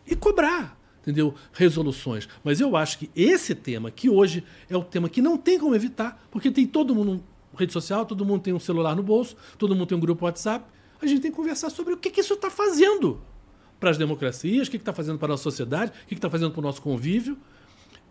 e 0.07 0.15
cobrar 0.15 0.80
entendeu? 1.02 1.34
resoluções. 1.53 2.27
Mas 2.44 2.60
eu 2.60 2.76
acho 2.76 2.99
que 2.99 3.10
esse 3.15 3.56
tema, 3.56 3.90
que 3.90 4.10
hoje 4.10 4.44
é 4.69 4.77
o 4.77 4.84
tema 4.84 5.10
que 5.10 5.22
não 5.22 5.38
tem 5.38 5.57
como 5.57 5.73
evitar, 5.73 6.27
porque 6.30 6.52
tem 6.52 6.68
todo 6.68 6.94
mundo 6.94 7.23
rede 7.57 7.73
social, 7.73 8.06
todo 8.06 8.23
mundo 8.23 8.41
tem 8.41 8.53
um 8.53 8.60
celular 8.60 8.95
no 8.95 9.03
bolso, 9.03 9.36
todo 9.57 9.76
mundo 9.76 9.88
tem 9.88 9.98
um 9.98 10.02
grupo 10.02 10.26
WhatsApp, 10.26 10.65
a 11.02 11.08
gente 11.08 11.22
tem 11.22 11.32
que 11.32 11.38
conversar 11.38 11.70
sobre 11.70 11.94
o 11.94 11.98
que, 11.98 12.10
que 12.10 12.22
isso 12.22 12.34
está 12.34 12.50
fazendo 12.50 13.22
para 13.80 13.90
as 13.90 13.98
democracias, 13.98 14.68
o 14.68 14.72
que 14.72 14.78
está 14.78 14.94
fazendo 14.94 15.18
para 15.18 15.28
a 15.28 15.30
nossa 15.30 15.44
sociedade, 15.44 15.92
o 16.04 16.08
que 16.08 16.14
está 16.16 16.30
fazendo 16.30 16.52
para 16.52 16.60
o 16.60 16.64
nosso 16.64 16.82
convívio. 16.82 17.38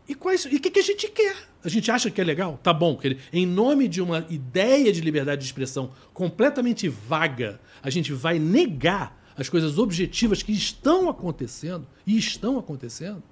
E 0.08 0.14
quais, 0.14 0.46
e 0.46 0.56
o 0.56 0.60
que, 0.60 0.70
que 0.70 0.80
a 0.80 0.82
gente 0.82 1.06
quer? 1.08 1.36
A 1.62 1.68
gente 1.68 1.90
acha 1.90 2.10
que 2.10 2.18
é 2.18 2.24
legal? 2.24 2.58
Tá 2.62 2.72
bom. 2.72 2.96
Que 2.96 3.18
em 3.30 3.44
nome 3.44 3.86
de 3.86 4.00
uma 4.00 4.26
ideia 4.30 4.90
de 4.90 5.02
liberdade 5.02 5.42
de 5.42 5.46
expressão 5.46 5.90
completamente 6.14 6.88
vaga, 6.88 7.60
a 7.82 7.90
gente 7.90 8.12
vai 8.12 8.38
negar 8.38 9.18
as 9.36 9.50
coisas 9.50 9.78
objetivas 9.78 10.42
que 10.42 10.52
estão 10.52 11.10
acontecendo 11.10 11.86
e 12.06 12.16
estão 12.16 12.58
acontecendo? 12.58 13.22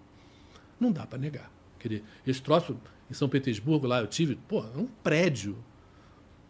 Não 0.79 0.93
dá 0.93 1.07
para 1.07 1.19
negar. 1.19 1.51
Esse 2.27 2.43
troço 2.43 2.77
em 3.11 3.15
São 3.15 3.29
Petersburgo, 3.29 3.87
lá 3.87 4.01
eu 4.01 4.07
tive, 4.07 4.35
pô, 4.35 4.61
é 4.61 4.77
um 4.77 4.87
prédio 5.03 5.57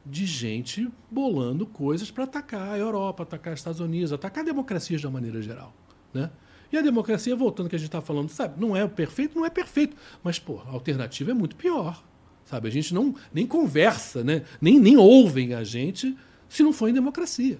de 0.08 0.24
gente 0.24 0.88
bolando 1.10 1.66
coisas 1.66 2.10
para 2.10 2.24
atacar 2.24 2.74
a 2.74 2.78
Europa, 2.78 3.24
atacar 3.24 3.52
os 3.52 3.60
Estados 3.60 3.80
Unidos, 3.80 4.12
atacar 4.12 4.44
democracias 4.44 5.00
de 5.00 5.06
uma 5.06 5.14
maneira 5.14 5.42
geral. 5.42 5.74
Né? 6.14 6.30
E 6.72 6.76
a 6.76 6.82
democracia, 6.82 7.34
voltando 7.34 7.68
que 7.68 7.76
a 7.76 7.78
gente 7.78 7.88
está 7.88 8.00
falando, 8.00 8.28
sabe, 8.28 8.60
não 8.60 8.76
é 8.76 8.86
perfeito, 8.86 9.36
não 9.36 9.44
é 9.44 9.50
perfeito. 9.50 9.96
Mas, 10.22 10.38
pô, 10.38 10.60
a 10.66 10.70
alternativa 10.70 11.32
é 11.32 11.34
muito 11.34 11.56
pior. 11.56 12.02
Sabe? 12.44 12.68
A 12.68 12.70
gente 12.70 12.94
não 12.94 13.14
nem 13.32 13.46
conversa, 13.46 14.22
né? 14.22 14.42
nem, 14.60 14.78
nem 14.78 14.96
ouvem 14.96 15.54
a 15.54 15.64
gente 15.64 16.16
se 16.48 16.62
não 16.62 16.72
for 16.72 16.88
em 16.88 16.92
democracia. 16.92 17.58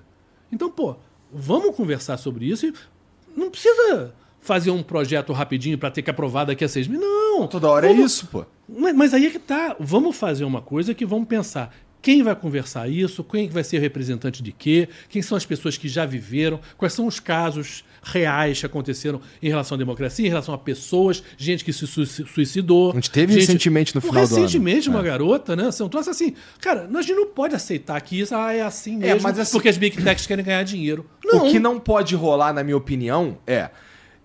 Então, 0.51 0.71
pô, 0.71 0.97
vamos 1.33 1.75
conversar 1.75 2.17
sobre 2.17 2.47
isso 2.47 2.67
e 2.67 2.75
não 3.37 3.51
precisa 3.51 4.15
fazer 4.41 4.71
um 4.71 4.83
projeto 4.83 5.33
rapidinho 5.33 5.77
para 5.77 5.91
ter 5.91 6.03
que 6.03 6.11
aprovar 6.11 6.45
daqui 6.45 6.65
a 6.65 6.69
seis 6.69 6.87
meses. 6.87 7.05
Não. 7.05 7.49
Toda 7.49 7.69
hora 7.69 7.87
é 7.87 7.89
vamos... 7.89 8.03
é 8.03 8.07
isso, 8.07 8.27
pô. 8.29 8.47
Mas, 8.69 8.95
mas 8.95 9.15
aí 9.15 9.27
é 9.27 9.31
que 9.31 9.41
tá. 9.41 9.75
Vamos 9.79 10.17
fazer 10.17 10.45
uma 10.45 10.63
coisa 10.63 10.95
que 10.95 11.05
vamos 11.05 11.27
pensar 11.27 11.75
quem 12.07 12.23
vai 12.23 12.37
conversar 12.37 12.89
isso, 12.89 13.25
quem 13.25 13.49
vai 13.49 13.65
ser 13.65 13.81
representante 13.81 14.41
de 14.41 14.53
quê, 14.53 14.89
quem 15.09 15.21
são 15.21 15.37
as 15.37 15.45
pessoas 15.45 15.77
que 15.77 15.89
já 15.89 16.07
viveram, 16.07 16.61
quais 16.79 16.93
são 16.93 17.05
os 17.05 17.19
casos 17.19 17.85
reais 18.01 18.61
que 18.61 18.65
aconteceram 18.65 19.21
em 19.43 19.49
relação 19.49 19.75
à 19.75 19.79
democracia, 19.79 20.25
em 20.25 20.29
relação 20.29 20.55
a 20.55 20.59
pessoas, 20.59 21.21
gente 21.37 21.65
que 21.65 21.73
se 21.73 21.85
suicidou. 21.85 22.93
A 22.93 22.95
gente 22.95 23.11
teve 23.11 23.33
gente... 23.33 23.41
recentemente 23.41 23.93
no 23.93 24.01
final 24.01 24.21
recentemente, 24.21 24.31
do 24.31 24.37
ano. 24.37 24.47
Recentemente, 24.47 24.89
uma 24.89 25.01
é. 25.01 25.03
garota, 25.03 25.57
né? 25.57 25.73
São 25.73 25.89
troço 25.89 26.09
assim. 26.09 26.35
Cara, 26.61 26.89
a 26.89 27.03
gente 27.03 27.17
não 27.17 27.27
pode 27.27 27.57
aceitar 27.57 28.01
que 28.01 28.21
isso 28.21 28.37
ah, 28.37 28.55
é 28.55 28.63
assim 28.63 29.03
é, 29.03 29.15
mesmo, 29.15 29.27
é, 29.27 29.41
assim, 29.41 29.51
porque 29.51 29.69
as 29.69 29.77
big 29.77 30.01
techs 30.01 30.29
querem 30.29 30.45
ganhar 30.45 30.63
dinheiro. 30.63 31.05
Não. 31.25 31.49
O 31.49 31.51
que 31.51 31.59
não 31.59 31.81
pode 31.81 32.15
rolar, 32.15 32.53
na 32.53 32.63
minha 32.63 32.77
opinião, 32.77 33.37
é. 33.45 33.69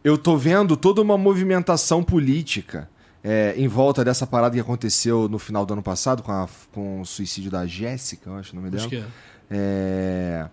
Eu 0.04 0.20
tô 0.20 0.38
vendo 0.38 0.78
toda 0.78 1.02
uma 1.02 1.18
movimentação 1.18 2.04
política 2.04 2.91
é, 3.24 3.54
em 3.56 3.68
volta 3.68 4.04
dessa 4.04 4.26
parada 4.26 4.56
que 4.56 4.62
aconteceu 4.62 5.30
no 5.30 5.38
final 5.38 5.66
do 5.66 5.74
ano 5.74 5.84
passado 5.84 6.24
com, 6.24 6.32
a, 6.32 6.48
com 6.72 7.02
o 7.02 7.06
suicídio 7.06 7.52
da 7.52 7.68
Jéssica, 7.68 8.30
eu 8.30 8.36
acho 8.36 8.54
o 8.54 8.56
nome 8.56 8.70
dela. 8.70 8.84
Acho 8.84 8.90
que 8.90 9.04
é. 9.52 10.50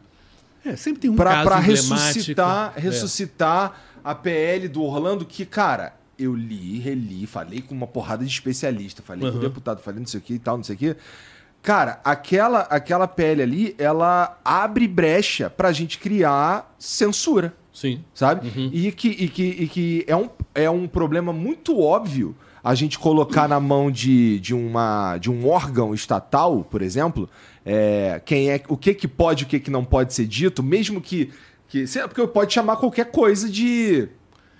é... 0.65 0.71
é 0.71 0.77
sempre 0.77 1.01
tem 1.01 1.11
um 1.11 1.17
pra, 1.17 1.31
caso 1.31 1.49
pra 1.49 1.59
ressuscitar, 1.59 2.73
é. 2.77 2.81
ressuscitar 2.81 3.81
a 4.05 4.15
PL 4.15 4.69
do 4.69 4.83
Orlando, 4.83 5.25
que, 5.25 5.47
cara, 5.47 5.95
eu 6.19 6.35
li, 6.35 6.79
reli, 6.79 7.27
falei 7.27 7.63
com 7.63 7.75
uma 7.75 7.87
porrada 7.87 8.25
de 8.25 8.31
especialista, 8.31 9.03
falei 9.03 9.25
uhum. 9.25 9.33
com 9.33 9.39
o 9.39 9.41
deputado, 9.41 9.81
falei 9.81 10.01
não 10.01 10.07
sei 10.07 10.21
o 10.21 10.23
que 10.23 10.35
e 10.35 10.39
tal, 10.39 10.57
não 10.59 10.65
sei 10.65 10.75
o 10.75 10.79
que. 10.79 10.97
Cara, 11.63 12.01
aquela, 12.05 12.61
aquela 12.61 13.09
PL 13.09 13.43
ali, 13.43 13.75
ela 13.79 14.39
abre 14.45 14.87
brecha 14.87 15.51
pra 15.51 15.73
gente 15.73 15.99
criar 15.99 16.75
censura. 16.79 17.55
Sim. 17.73 18.05
Sabe? 18.15 18.49
Uhum. 18.49 18.71
E, 18.73 18.93
que, 18.93 19.09
e, 19.09 19.29
que, 19.29 19.43
e 19.45 19.69
que 19.69 20.05
é 20.07 20.17
um, 20.17 20.29
é 20.55 20.69
um 20.69 20.87
problema 20.87 21.33
muito 21.33 21.81
óbvio 21.81 22.37
a 22.69 22.75
gente 22.75 22.99
colocar 22.99 23.49
na 23.49 23.59
mão 23.59 23.91
de, 23.91 24.39
de, 24.41 24.55
uma, 24.55 25.17
de 25.17 25.31
um 25.31 25.49
órgão 25.49 25.95
estatal, 25.95 26.63
por 26.63 26.83
exemplo, 26.83 27.27
é, 27.65 28.21
quem 28.27 28.51
é 28.51 28.63
o 28.69 28.77
que, 28.77 28.93
que 28.93 29.09
pode 29.09 29.45
e 29.45 29.47
o 29.47 29.49
que, 29.49 29.59
que 29.59 29.71
não 29.71 29.83
pode 29.83 30.13
ser 30.13 30.27
dito, 30.27 30.63
mesmo 30.63 31.01
que. 31.01 31.33
que 31.67 31.87
porque 31.87 32.27
pode 32.27 32.53
chamar 32.53 32.77
qualquer 32.77 33.11
coisa 33.11 33.49
de. 33.49 34.07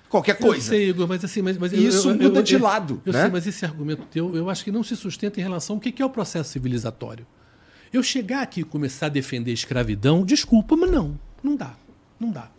Qualquer 0.09 0.39
coisa. 0.39 0.57
Eu 0.57 0.63
sei, 0.63 0.89
Igor, 0.89 1.07
mas 1.07 1.23
assim. 1.23 1.43
Mas, 1.43 1.59
mas 1.59 1.71
Isso 1.71 2.09
eu, 2.09 2.15
eu, 2.15 2.23
muda 2.23 2.39
eu, 2.39 2.43
de 2.43 2.57
lado. 2.57 3.03
Eu 3.05 3.13
né? 3.13 3.21
sei, 3.21 3.31
mas 3.31 3.47
esse 3.47 3.63
argumento 3.67 4.07
teu, 4.11 4.35
eu 4.35 4.49
acho 4.49 4.65
que 4.65 4.73
não 4.73 4.83
se 4.83 4.97
sustenta 4.97 5.39
em 5.39 5.43
relação 5.43 5.77
ao 5.77 5.81
que 5.81 6.01
é 6.01 6.07
o 6.07 6.09
processo 6.09 6.51
civilizatório. 6.51 7.27
Eu 7.93 8.03
chegar 8.03 8.41
aqui 8.41 8.61
e 8.61 8.65
começar 8.65 9.07
a 9.07 9.11
defender 9.11 9.51
a 9.51 9.55
escravidão, 9.55 10.25
desculpa, 10.25 10.75
mas 10.79 10.91
não. 10.91 11.21
Não 11.43 11.55
dá. 11.55 11.75
Não 12.19 12.31
dá. 12.31 12.51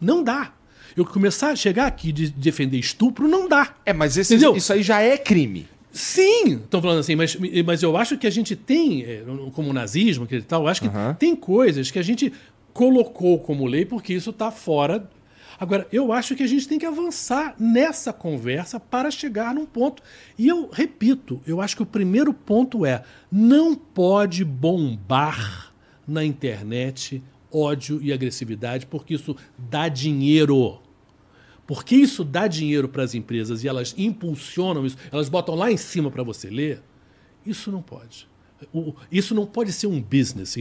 Não 0.00 0.24
dá. 0.24 0.52
Eu 0.98 1.06
começar 1.06 1.50
a 1.50 1.56
chegar 1.56 1.86
aqui 1.86 2.10
de 2.10 2.28
defender 2.28 2.76
estupro, 2.76 3.28
não 3.28 3.48
dá. 3.48 3.76
É, 3.86 3.92
mas 3.92 4.16
esse, 4.16 4.34
isso 4.34 4.72
aí 4.72 4.82
já 4.82 5.00
é 5.00 5.16
crime. 5.16 5.68
Sim, 5.92 6.56
estão 6.56 6.82
falando 6.82 6.98
assim, 6.98 7.14
mas, 7.14 7.36
mas 7.64 7.82
eu 7.84 7.96
acho 7.96 8.18
que 8.18 8.26
a 8.26 8.30
gente 8.30 8.56
tem, 8.56 9.04
é, 9.04 9.22
como 9.52 9.70
o 9.70 9.72
nazismo, 9.72 10.26
que 10.26 10.40
tal, 10.42 10.62
eu 10.62 10.68
acho 10.68 10.80
que 10.80 10.88
uhum. 10.88 11.14
tem 11.14 11.36
coisas 11.36 11.90
que 11.90 12.00
a 12.00 12.02
gente 12.02 12.32
colocou 12.72 13.38
como 13.38 13.64
lei 13.64 13.84
porque 13.84 14.12
isso 14.12 14.30
está 14.30 14.50
fora. 14.50 15.08
Agora, 15.60 15.86
eu 15.92 16.12
acho 16.12 16.34
que 16.34 16.42
a 16.42 16.46
gente 16.48 16.66
tem 16.66 16.80
que 16.80 16.86
avançar 16.86 17.54
nessa 17.60 18.12
conversa 18.12 18.80
para 18.80 19.08
chegar 19.08 19.54
num 19.54 19.66
ponto. 19.66 20.02
E 20.36 20.48
eu 20.48 20.68
repito, 20.72 21.40
eu 21.46 21.60
acho 21.60 21.76
que 21.76 21.82
o 21.82 21.86
primeiro 21.86 22.34
ponto 22.34 22.84
é: 22.84 23.04
não 23.30 23.76
pode 23.76 24.44
bombar 24.44 25.72
na 26.06 26.24
internet 26.24 27.22
ódio 27.52 28.00
e 28.02 28.12
agressividade, 28.12 28.86
porque 28.86 29.14
isso 29.14 29.36
dá 29.56 29.88
dinheiro. 29.88 30.80
Porque 31.68 31.94
isso 31.94 32.24
dá 32.24 32.46
dinheiro 32.46 32.88
para 32.88 33.02
as 33.02 33.14
empresas 33.14 33.62
e 33.62 33.68
elas 33.68 33.94
impulsionam 33.98 34.86
isso, 34.86 34.96
elas 35.12 35.28
botam 35.28 35.54
lá 35.54 35.70
em 35.70 35.76
cima 35.76 36.10
para 36.10 36.22
você 36.22 36.48
ler. 36.48 36.80
Isso 37.44 37.70
não 37.70 37.82
pode. 37.82 38.26
Isso 39.12 39.34
não 39.34 39.44
pode 39.44 39.70
ser 39.74 39.86
um 39.86 40.00
business. 40.00 40.56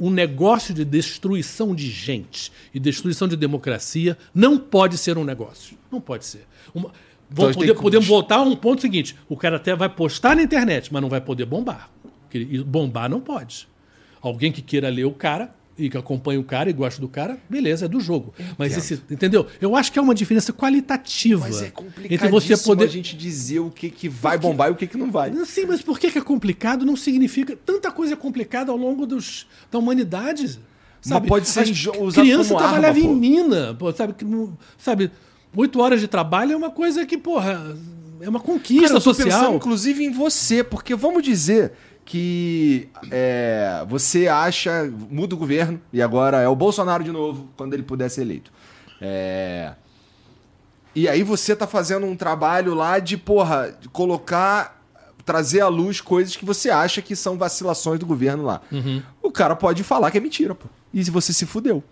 Um 0.00 0.10
negócio 0.10 0.74
de 0.74 0.84
destruição 0.84 1.76
de 1.76 1.88
gente 1.88 2.50
e 2.74 2.80
destruição 2.80 3.28
de 3.28 3.36
democracia 3.36 4.18
não 4.34 4.58
pode 4.58 4.98
ser 4.98 5.16
um 5.16 5.22
negócio. 5.22 5.78
Não 5.92 6.00
pode 6.00 6.26
ser. 6.26 6.44
Uma, 6.74 6.90
então, 7.30 7.52
poder, 7.52 7.74
podemos 7.74 8.08
voltar 8.08 8.38
a 8.38 8.42
um 8.42 8.56
ponto 8.56 8.82
seguinte: 8.82 9.14
o 9.28 9.36
cara 9.36 9.58
até 9.58 9.76
vai 9.76 9.88
postar 9.88 10.34
na 10.34 10.42
internet, 10.42 10.92
mas 10.92 11.00
não 11.00 11.08
vai 11.08 11.20
poder 11.20 11.46
bombar. 11.46 11.88
Bombar 12.66 13.08
não 13.08 13.20
pode. 13.20 13.68
Alguém 14.20 14.50
que 14.50 14.60
queira 14.60 14.88
ler 14.88 15.04
o 15.04 15.12
cara 15.12 15.54
e 15.78 15.88
que 15.88 15.96
acompanha 15.96 16.40
o 16.40 16.44
cara 16.44 16.68
e 16.68 16.72
gosta 16.72 17.00
do 17.00 17.08
cara, 17.08 17.38
beleza, 17.48 17.84
é 17.84 17.88
do 17.88 18.00
jogo. 18.00 18.34
Mas 18.58 18.76
esse, 18.76 19.00
entendeu? 19.08 19.46
Eu 19.60 19.76
acho 19.76 19.92
que 19.92 19.98
é 19.98 20.02
uma 20.02 20.14
diferença 20.14 20.52
qualitativa 20.52 21.46
mas 21.46 21.62
é 21.62 21.72
entre 22.10 22.28
você 22.28 22.56
poder 22.56 22.84
a 22.84 22.88
gente 22.88 23.16
dizer 23.16 23.60
o 23.60 23.70
que, 23.70 23.88
que 23.88 24.08
vai 24.08 24.36
Porque... 24.36 24.48
bombar 24.48 24.68
e 24.68 24.72
o 24.72 24.74
que, 24.74 24.86
que 24.86 24.96
não 24.96 25.10
vai. 25.10 25.32
Sim, 25.46 25.66
mas 25.66 25.80
por 25.80 25.98
que, 25.98 26.10
que 26.10 26.18
é 26.18 26.22
complicado 26.22 26.84
não 26.84 26.96
significa 26.96 27.56
tanta 27.64 27.90
coisa 27.92 28.14
é 28.14 28.16
complicada 28.16 28.72
ao 28.72 28.76
longo 28.76 29.06
dos, 29.06 29.46
da 29.70 29.78
humanidade. 29.78 30.58
Sabe? 31.00 31.28
Mas 31.28 31.28
pode 31.28 31.48
ser 31.48 31.90
usado 32.00 32.24
criança 32.24 32.48
como 32.48 32.60
trabalhava 32.60 32.98
arma, 32.98 33.10
em 33.10 33.14
mina, 33.14 33.74
pô, 33.74 33.92
sabe 33.92 34.14
sabe, 34.76 35.12
oito 35.54 35.80
horas 35.80 36.00
de 36.00 36.08
trabalho 36.08 36.52
é 36.52 36.56
uma 36.56 36.70
coisa 36.70 37.06
que, 37.06 37.16
porra, 37.16 37.76
é 38.20 38.28
uma 38.28 38.40
conquista 38.40 38.88
Cara, 38.88 38.98
eu 38.98 39.00
tô 39.00 39.14
social. 39.14 39.40
Pensando, 39.40 39.56
inclusive 39.56 40.04
em 40.04 40.10
você, 40.10 40.64
porque 40.64 40.94
vamos 40.94 41.22
dizer 41.22 41.72
que 42.08 42.88
é, 43.10 43.84
você 43.86 44.28
acha, 44.28 44.90
muda 45.10 45.34
o 45.34 45.38
governo 45.38 45.78
e 45.92 46.00
agora 46.00 46.38
é 46.38 46.48
o 46.48 46.56
Bolsonaro 46.56 47.04
de 47.04 47.12
novo, 47.12 47.50
quando 47.54 47.74
ele 47.74 47.82
puder 47.82 48.08
ser 48.08 48.22
eleito. 48.22 48.50
É, 48.98 49.74
e 50.94 51.06
aí 51.06 51.22
você 51.22 51.54
tá 51.54 51.66
fazendo 51.66 52.06
um 52.06 52.16
trabalho 52.16 52.72
lá 52.72 52.98
de, 52.98 53.18
porra, 53.18 53.76
de 53.78 53.90
colocar, 53.90 54.82
trazer 55.22 55.60
à 55.60 55.68
luz 55.68 56.00
coisas 56.00 56.34
que 56.34 56.46
você 56.46 56.70
acha 56.70 57.02
que 57.02 57.14
são 57.14 57.36
vacilações 57.36 58.00
do 58.00 58.06
governo 58.06 58.42
lá. 58.42 58.62
Uhum. 58.72 59.02
O 59.22 59.30
cara 59.30 59.54
pode 59.54 59.84
falar 59.84 60.10
que 60.10 60.16
é 60.16 60.20
mentira, 60.20 60.54
pô. 60.54 60.66
E 60.94 61.02
você 61.04 61.34
se 61.34 61.44
fudeu. 61.44 61.84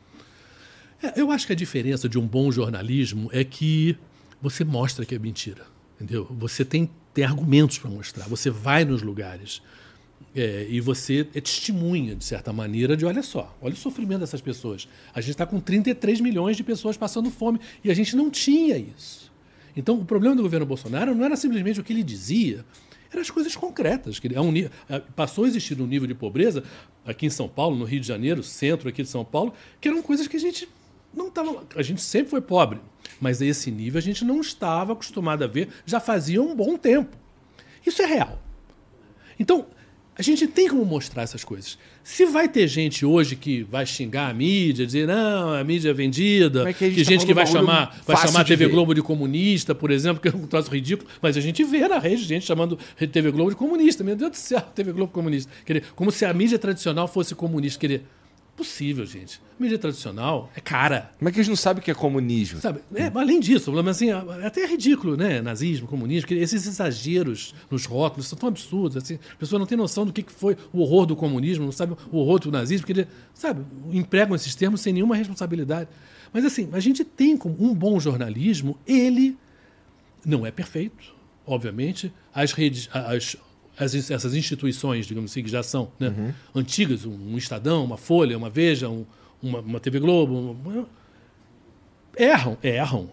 É, 1.02 1.20
eu 1.20 1.30
acho 1.30 1.47
que 1.47 1.52
a 1.52 1.56
diferença 1.56 2.09
de 2.09 2.18
um 2.18 2.26
bom 2.26 2.51
jornalismo 2.51 3.28
é 3.34 3.44
que 3.44 3.98
você 4.40 4.64
mostra 4.64 5.05
que 5.05 5.14
é 5.14 5.18
mentira. 5.18 5.66
Entendeu? 5.97 6.26
Você 6.30 6.64
tem, 6.64 6.90
tem 7.12 7.22
argumentos 7.22 7.76
para 7.78 7.90
mostrar, 7.90 8.26
você 8.26 8.48
vai 8.48 8.82
nos 8.86 9.02
lugares. 9.02 9.60
É, 10.38 10.66
e 10.68 10.82
você 10.82 11.26
é 11.34 11.40
testemunha, 11.40 12.14
de 12.14 12.22
certa 12.22 12.52
maneira, 12.52 12.94
de 12.94 13.06
olha 13.06 13.22
só, 13.22 13.56
olha 13.58 13.72
o 13.72 13.76
sofrimento 13.76 14.20
dessas 14.20 14.42
pessoas. 14.42 14.86
A 15.14 15.20
gente 15.22 15.30
está 15.30 15.46
com 15.46 15.58
33 15.58 16.20
milhões 16.20 16.58
de 16.58 16.62
pessoas 16.62 16.94
passando 16.94 17.30
fome 17.30 17.58
e 17.82 17.90
a 17.90 17.94
gente 17.94 18.14
não 18.14 18.28
tinha 18.28 18.76
isso. 18.76 19.32
Então, 19.74 19.98
o 19.98 20.04
problema 20.04 20.36
do 20.36 20.42
governo 20.42 20.66
Bolsonaro 20.66 21.14
não 21.14 21.24
era 21.24 21.36
simplesmente 21.36 21.80
o 21.80 21.82
que 21.82 21.90
ele 21.90 22.02
dizia, 22.02 22.66
eram 23.10 23.22
as 23.22 23.30
coisas 23.30 23.56
concretas. 23.56 24.18
Que 24.18 24.28
é 24.34 24.40
um, 24.40 24.52
passou 25.14 25.44
a 25.44 25.48
existir 25.48 25.80
um 25.80 25.86
nível 25.86 26.06
de 26.06 26.14
pobreza 26.14 26.62
aqui 27.06 27.24
em 27.24 27.30
São 27.30 27.48
Paulo, 27.48 27.74
no 27.74 27.86
Rio 27.86 28.00
de 28.00 28.06
Janeiro, 28.06 28.42
centro 28.42 28.90
aqui 28.90 29.02
de 29.02 29.08
São 29.08 29.24
Paulo, 29.24 29.54
que 29.80 29.88
eram 29.88 30.02
coisas 30.02 30.28
que 30.28 30.36
a 30.36 30.40
gente 30.40 30.68
não 31.14 31.28
estava. 31.28 31.64
A 31.74 31.82
gente 31.82 32.02
sempre 32.02 32.28
foi 32.28 32.42
pobre, 32.42 32.78
mas 33.18 33.40
a 33.40 33.46
esse 33.46 33.70
nível 33.70 33.98
a 33.98 34.02
gente 34.02 34.22
não 34.22 34.42
estava 34.42 34.92
acostumado 34.92 35.44
a 35.44 35.46
ver 35.46 35.70
já 35.86 35.98
fazia 35.98 36.42
um 36.42 36.54
bom 36.54 36.76
tempo. 36.76 37.16
Isso 37.86 38.02
é 38.02 38.06
real. 38.06 38.42
Então, 39.38 39.66
a 40.18 40.22
gente 40.22 40.47
tem 40.47 40.68
como 40.68 40.84
mostrar 40.84 41.22
essas 41.22 41.44
coisas. 41.44 41.76
Se 42.02 42.24
vai 42.24 42.48
ter 42.48 42.66
gente 42.68 43.05
hoje 43.05 43.36
que 43.36 43.62
vai 43.64 43.84
xingar 43.84 44.30
a 44.30 44.34
mídia, 44.34 44.86
dizer 44.86 45.06
não, 45.06 45.52
a 45.52 45.62
mídia 45.62 45.90
é 45.90 45.93
vendida, 45.93 46.68
é 46.68 46.72
que, 46.72 46.90
que 46.90 47.05
tá 47.05 47.10
gente 47.10 47.26
que 47.26 47.34
vai 47.34 47.47
chamar, 47.47 48.01
vai 48.06 48.16
chamar 48.16 48.40
a 48.40 48.44
TV. 48.44 48.66
Globo 48.68 48.94
de 48.94 49.02
comunista, 49.02 49.74
por 49.74 49.90
exemplo, 49.90 50.22
que 50.22 50.28
é 50.28 50.32
um 50.32 50.47
troço 50.47 50.70
ridículo, 50.70 51.09
mas 51.20 51.36
a 51.36 51.40
gente 51.40 51.62
vê 51.64 51.86
na 51.86 51.98
rede 51.98 52.24
gente 52.24 52.47
chamando 52.47 52.78
a 53.01 53.06
TV 53.06 53.30
Globo 53.30 53.51
de 53.51 53.56
comunista. 53.56 54.02
Meu 54.02 54.16
Deus 54.16 54.30
do 54.30 54.36
céu, 54.36 54.60
TV 54.74 54.93
Globo 54.93 55.12
comunista. 55.12 55.52
Quer 55.64 55.80
dizer, 55.80 55.93
como 55.94 56.10
se 56.10 56.24
a 56.24 56.32
mídia 56.32 56.59
tradicional 56.59 57.06
fosse 57.06 57.34
comunista. 57.34 57.78
Quer 57.78 57.86
dizer, 57.86 58.02
Possível, 58.56 59.04
gente. 59.04 59.38
Mídia 59.58 59.78
tradicional 59.78 60.50
é 60.56 60.60
cara. 60.60 61.12
Como 61.18 61.28
é 61.28 61.32
que 61.32 61.38
eles 61.38 61.48
não 61.48 61.56
sabem 61.56 61.80
o 61.80 61.84
que 61.84 61.90
é 61.90 61.94
comunismo? 61.94 62.58
Sabe? 62.58 62.80
É, 62.94 63.12
além 63.14 63.38
disso, 63.38 63.70
mas 63.70 63.88
assim, 63.88 64.10
até 64.10 64.62
é 64.62 64.66
ridículo, 64.66 65.14
né? 65.14 65.42
Nazismo, 65.42 65.86
comunismo, 65.86 66.32
esses 66.32 66.66
exageros 66.66 67.54
nos 67.70 67.84
rótulos 67.84 68.28
são 68.28 68.38
tão 68.38 68.48
absurdos. 68.48 68.96
Assim, 68.96 69.18
a 69.30 69.36
pessoa 69.36 69.58
não 69.58 69.66
tem 69.66 69.76
noção 69.76 70.06
do 70.06 70.12
que 70.12 70.24
foi 70.32 70.56
o 70.72 70.80
horror 70.80 71.04
do 71.04 71.14
comunismo, 71.14 71.66
não 71.66 71.72
sabe 71.72 71.94
o 72.10 72.16
horror 72.16 72.38
do 72.40 72.50
nazismo, 72.50 72.86
porque, 72.86 73.06
sabe, 73.34 73.62
empregam 73.92 74.34
esses 74.34 74.54
termos 74.54 74.80
sem 74.80 74.92
nenhuma 74.92 75.16
responsabilidade. 75.16 75.90
Mas 76.32 76.44
assim, 76.44 76.70
a 76.72 76.80
gente 76.80 77.04
tem 77.04 77.36
como 77.36 77.56
um 77.60 77.74
bom 77.74 78.00
jornalismo, 78.00 78.78
ele 78.86 79.36
não 80.24 80.46
é 80.46 80.50
perfeito, 80.50 81.14
obviamente. 81.46 82.10
As 82.34 82.52
redes, 82.52 82.88
as, 82.92 83.36
as, 83.78 83.94
essas 84.10 84.34
instituições, 84.34 85.06
digamos 85.06 85.30
assim, 85.30 85.42
que 85.42 85.50
já 85.50 85.62
são 85.62 85.92
né, 85.98 86.08
uhum. 86.08 86.32
antigas, 86.54 87.04
um, 87.04 87.12
um, 87.12 87.36
Estadão, 87.36 87.84
uma 87.84 87.96
Folha, 87.96 88.36
uma 88.36 88.48
Veja, 88.48 88.88
um, 88.88 89.04
uma, 89.42 89.60
uma, 89.60 89.80
TV 89.80 90.00
Globo, 90.00 90.34
uma... 90.34 90.88
erram, 92.16 92.56
erram. 92.62 93.10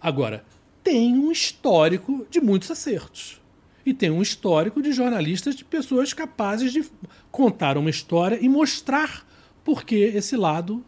Agora, 0.00 0.44
tem 0.82 1.14
um 1.14 1.32
histórico 1.32 2.26
de 2.30 2.40
muitos 2.40 2.70
acertos. 2.70 3.40
E 3.86 3.92
tem 3.92 4.10
um 4.10 4.22
histórico 4.22 4.82
de 4.82 4.92
jornalistas, 4.92 5.54
de 5.54 5.64
pessoas 5.64 6.12
capazes 6.12 6.72
de 6.72 6.84
contar 7.30 7.76
uma 7.76 7.90
história 7.90 8.38
e 8.40 8.48
mostrar 8.48 9.26
por 9.62 9.84
que 9.84 9.96
esse 9.96 10.36
lado 10.36 10.84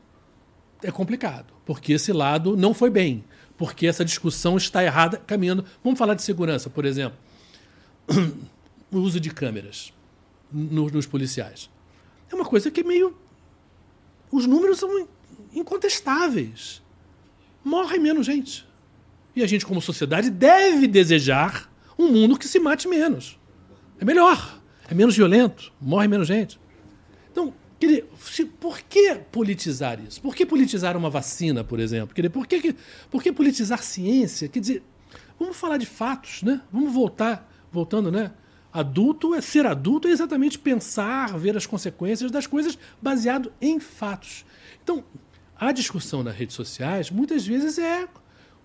é 0.83 0.91
complicado, 0.91 1.53
porque 1.65 1.95
esse 1.95 2.13
lado 2.13 2.57
não 2.57 2.73
foi 2.73 2.89
bem, 2.91 3.25
porque 3.57 3.87
essa 3.87 4.05
discussão 4.05 4.57
está 4.57 4.83
errada 4.83 5.19
caminhando. 5.19 5.65
Vamos 5.83 5.99
falar 5.99 6.15
de 6.15 6.23
segurança, 6.23 6.71
por 6.71 6.85
exemplo. 6.85 7.19
o 8.91 8.99
uso 8.99 9.19
de 9.21 9.31
câmeras 9.31 9.93
nos, 10.53 11.07
policiais. 11.07 11.71
É 12.31 12.35
uma 12.35 12.45
coisa 12.45 12.71
que 12.71 12.81
é 12.81 12.85
meio. 12.85 13.17
Os 14.31 14.47
números 14.47 14.79
são 14.79 15.09
incontestáveis. 15.55 16.83
Morre 17.65 17.99
menos 17.99 18.27
gente. 18.27 18.67
E 19.35 19.43
a 19.43 19.47
gente, 19.47 19.67
como 19.67 19.81
sociedade, 19.81 20.31
deve 20.31 20.87
desejar 20.87 21.71
um 21.99 22.11
mundo 22.11 22.39
que 22.39 22.49
se 22.49 22.59
mate 22.59 22.89
menos. 22.89 23.39
É 24.01 24.05
melhor. 24.05 24.61
É 24.89 24.95
menos 24.95 25.17
violento. 25.17 25.73
Morre 25.81 26.09
menos 26.09 26.29
gente. 26.29 26.59
Então, 27.31 27.53
por 28.59 28.81
que 28.81 29.15
politizar 29.31 30.01
isso? 30.01 30.21
Por 30.21 30.35
que 30.35 30.47
politizar 30.47 30.97
uma 30.97 31.11
vacina, 31.11 31.63
por 31.63 31.79
exemplo? 31.81 32.15
Por 32.31 32.47
que, 32.47 32.75
por 33.11 33.23
que 33.23 33.33
politizar 33.33 33.83
ciência? 33.83 34.49
Quer 34.49 34.61
dizer, 34.61 34.83
vamos 35.39 35.57
falar 35.57 35.77
de 35.77 35.87
fatos, 35.87 36.43
né? 36.43 36.63
Vamos 36.73 36.93
voltar, 36.93 37.51
voltando, 37.71 38.11
né? 38.11 38.33
Adulto 38.77 39.35
é 39.35 39.41
ser 39.41 39.65
adulto 39.65 40.07
é 40.07 40.11
exatamente 40.11 40.59
pensar, 40.59 41.39
ver 41.39 41.57
as 41.57 41.65
consequências 41.65 42.31
das 42.31 42.47
coisas 42.47 42.79
baseado 43.01 43.51
em 43.59 43.81
fatos. 43.81 44.45
Então, 44.85 45.03
a 45.59 45.73
discussão 45.73 46.23
nas 46.23 46.37
redes 46.37 46.55
sociais 46.55 47.11
muitas 47.11 47.47
vezes 47.47 47.79
é 47.79 48.07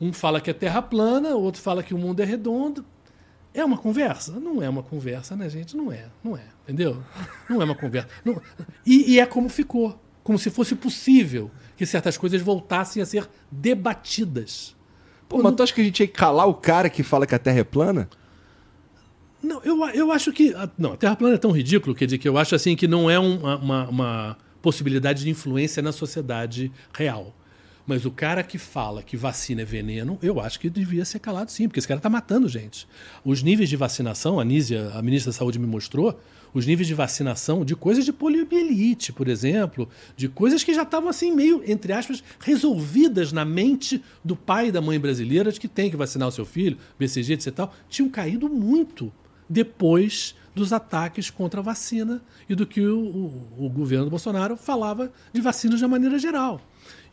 um 0.01 0.11
fala 0.11 0.41
que 0.41 0.51
a 0.51 0.53
Terra 0.53 0.81
plana, 0.81 1.29
outro 1.29 1.61
fala 1.61 1.81
que 1.81 1.93
o 1.93 1.97
mundo 1.97 2.19
é 2.19 2.25
redondo. 2.25 2.83
É 3.53 3.63
uma 3.63 3.77
conversa? 3.77 4.38
Não 4.38 4.61
é 4.61 4.67
uma 4.67 4.83
conversa, 4.83 5.33
né, 5.33 5.47
gente? 5.47 5.77
Não 5.77 5.89
é, 5.89 6.07
não 6.21 6.35
é, 6.35 6.43
entendeu? 6.63 7.01
Não 7.49 7.61
é 7.61 7.63
uma 7.63 7.75
conversa. 7.75 8.09
Não... 8.25 8.41
E, 8.85 9.13
e 9.13 9.19
é 9.21 9.25
como 9.25 9.47
ficou, 9.47 9.97
como 10.25 10.38
se 10.38 10.49
fosse 10.49 10.75
possível 10.75 11.49
que 11.77 11.85
certas 11.85 12.17
coisas 12.17 12.41
voltassem 12.41 13.01
a 13.01 13.05
ser 13.05 13.29
debatidas. 13.49 14.75
Pô, 15.29 15.41
mas 15.41 15.55
tu 15.55 15.63
acha 15.63 15.73
que 15.73 15.79
a 15.79 15.85
gente 15.85 16.01
ia 16.01 16.07
calar 16.09 16.49
o 16.49 16.53
cara 16.53 16.89
que 16.89 17.01
fala 17.01 17.25
que 17.25 17.33
a 17.33 17.39
Terra 17.39 17.59
é 17.59 17.63
plana? 17.63 18.09
Não, 19.41 19.61
eu, 19.63 19.84
eu 19.89 20.11
acho 20.11 20.31
que. 20.31 20.53
Não, 20.77 20.93
a 20.93 20.97
Terra 20.97 21.15
plana 21.15 21.35
é 21.35 21.38
tão 21.38 21.51
ridículo, 21.51 21.95
quer 21.95 22.07
que 22.07 22.27
eu 22.27 22.38
acho 22.38 22.55
assim 22.55 22.76
que 22.76 22.88
não 22.88 23.09
é 23.09 23.18
uma, 23.18 23.57
uma, 23.57 23.89
uma 23.89 24.38
possibilidade 24.61 25.23
de 25.23 25.30
influência 25.30 25.81
na 25.81 25.91
sociedade 25.91 26.72
real. 26.93 27.35
Mas 27.85 28.05
o 28.05 28.11
cara 28.11 28.43
que 28.43 28.57
fala 28.57 29.01
que 29.01 29.18
vacina 29.18 29.63
é 29.63 29.65
veneno, 29.65 30.18
eu 30.22 30.39
acho 30.39 30.59
que 30.59 30.69
devia 30.69 31.03
ser 31.03 31.19
calado 31.19 31.51
sim, 31.51 31.68
porque 31.68 31.80
esse 31.80 31.88
cara 31.88 31.97
está 31.97 32.09
matando 32.09 32.47
gente. 32.47 32.88
Os 33.26 33.41
níveis 33.41 33.69
de 33.69 33.76
vacinação, 33.76 34.39
a 34.39 34.45
Nízia, 34.45 34.91
a 34.93 35.01
ministra 35.01 35.31
da 35.31 35.38
Saúde, 35.38 35.57
me 35.57 35.65
mostrou, 35.65 36.19
os 36.53 36.65
níveis 36.65 36.88
de 36.88 36.93
vacinação 36.93 37.65
de 37.65 37.76
coisas 37.76 38.05
de 38.05 38.13
poliomielite, 38.13 39.11
por 39.11 39.27
exemplo, 39.27 39.89
de 40.15 40.27
coisas 40.27 40.63
que 40.63 40.73
já 40.73 40.84
estavam 40.84 41.09
assim 41.09 41.34
meio, 41.34 41.63
entre 41.65 41.93
aspas, 41.93 42.23
resolvidas 42.39 43.31
na 43.31 43.45
mente 43.45 44.03
do 44.23 44.35
pai 44.35 44.68
e 44.68 44.72
da 44.72 44.81
mãe 44.81 44.99
brasileira 44.99 45.51
de 45.51 45.59
que 45.59 45.68
tem 45.68 45.89
que 45.89 45.95
vacinar 45.95 46.27
o 46.27 46.31
seu 46.31 46.45
filho, 46.45 46.77
BCG, 46.99 47.34
etc. 47.34 47.68
Tinham 47.89 48.09
caído 48.09 48.49
muito 48.49 49.11
depois 49.52 50.36
dos 50.56 50.73
ataques 50.73 51.30
contra 51.30 51.60
a 51.60 51.64
vacina 51.64 52.22
e 52.48 52.56
do 52.56 52.65
que 52.65 52.82
o, 52.82 52.99
o, 52.99 53.65
o 53.65 53.69
governo 53.69 54.10
Bolsonaro 54.10 54.56
falava 54.57 55.11
de 55.34 55.41
vacinas 55.41 55.80
de 55.80 55.88
maneira 55.88 56.18
geral 56.18 56.61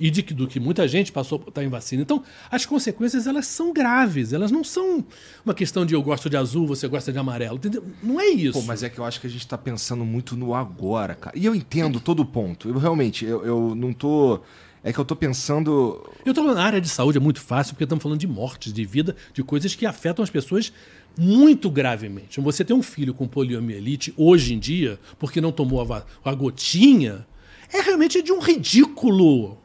e 0.01 0.10
de 0.10 0.23
que, 0.23 0.32
do 0.32 0.47
que 0.47 0.60
muita 0.60 0.86
gente 0.86 1.10
passou 1.10 1.43
a 1.44 1.48
estar 1.48 1.65
em 1.65 1.69
vacina. 1.69 2.02
Então, 2.02 2.23
as 2.51 2.65
consequências 2.65 3.27
elas 3.27 3.47
são 3.47 3.73
graves, 3.73 4.32
elas 4.32 4.51
não 4.51 4.62
são 4.62 5.05
uma 5.44 5.55
questão 5.55 5.85
de 5.85 5.94
eu 5.94 6.02
gosto 6.02 6.31
de 6.31 6.36
azul, 6.36 6.66
você 6.66 6.86
gosta 6.86 7.12
de 7.12 7.19
amarelo. 7.19 7.56
Entendeu? 7.56 7.85
Não 8.02 8.20
é 8.20 8.27
isso. 8.27 8.60
Pô, 8.60 8.65
mas 8.65 8.82
é 8.82 8.89
que 8.89 8.98
eu 8.98 9.05
acho 9.05 9.20
que 9.20 9.27
a 9.27 9.31
gente 9.31 9.40
está 9.40 9.59
pensando 9.59 10.05
muito 10.05 10.36
no 10.36 10.55
agora, 10.55 11.15
cara. 11.15 11.36
E 11.36 11.44
eu 11.44 11.55
entendo 11.55 11.98
todo 11.98 12.20
o 12.20 12.24
ponto. 12.24 12.69
Eu 12.69 12.78
realmente, 12.78 13.24
eu, 13.24 13.44
eu 13.44 13.74
não 13.74 13.93
tô. 13.93 14.40
É 14.89 14.93
que 14.93 14.98
eu 14.98 15.05
tô 15.05 15.15
pensando. 15.15 16.02
Eu 16.24 16.32
tô 16.32 16.43
na 16.43 16.62
área 16.62 16.81
de 16.81 16.89
saúde, 16.89 17.19
é 17.19 17.20
muito 17.20 17.43
fácil, 17.43 17.74
porque 17.74 17.85
estamos 17.85 18.02
falando 18.02 18.19
de 18.19 18.27
mortes, 18.27 18.73
de 18.73 18.86
vida, 18.86 19.15
de 19.35 19.43
coisas 19.43 19.74
que 19.74 19.85
afetam 19.85 20.23
as 20.23 20.31
pessoas 20.31 20.73
muito 21.15 21.70
gravemente. 21.70 22.40
Você 22.40 22.65
ter 22.65 22.73
um 22.73 22.82
filho 22.82 23.12
com 23.12 23.28
poliomielite 23.28 24.15
hoje 24.16 24.55
em 24.55 24.59
dia, 24.59 24.98
porque 25.19 25.43
não 25.43 25.52
tomou 25.52 25.82
a, 25.93 26.06
a 26.24 26.35
gotinha, 26.35 27.27
é 27.70 27.82
realmente 27.82 28.23
de 28.23 28.32
um 28.32 28.40
ridículo. 28.40 29.59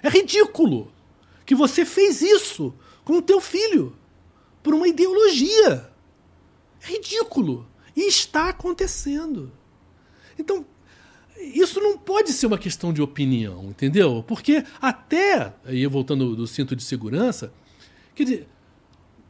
É 0.00 0.08
ridículo 0.08 0.92
que 1.44 1.56
você 1.56 1.84
fez 1.84 2.22
isso 2.22 2.72
com 3.04 3.14
o 3.14 3.22
teu 3.22 3.40
filho 3.40 3.96
por 4.62 4.74
uma 4.74 4.86
ideologia. 4.86 5.90
É 6.84 6.92
ridículo. 6.92 7.66
E 7.96 8.02
está 8.02 8.50
acontecendo. 8.50 9.50
Então, 10.38 10.64
isso 11.40 11.80
não 11.80 11.96
pode 11.96 12.32
ser 12.32 12.46
uma 12.46 12.58
questão 12.58 12.92
de 12.92 13.00
opinião, 13.00 13.66
entendeu? 13.66 14.24
Porque 14.26 14.64
até, 14.80 15.52
aí 15.64 15.86
voltando 15.86 16.34
do 16.34 16.46
cinto 16.46 16.74
de 16.74 16.82
segurança, 16.82 17.52
quer 18.14 18.24
dizer, 18.24 18.48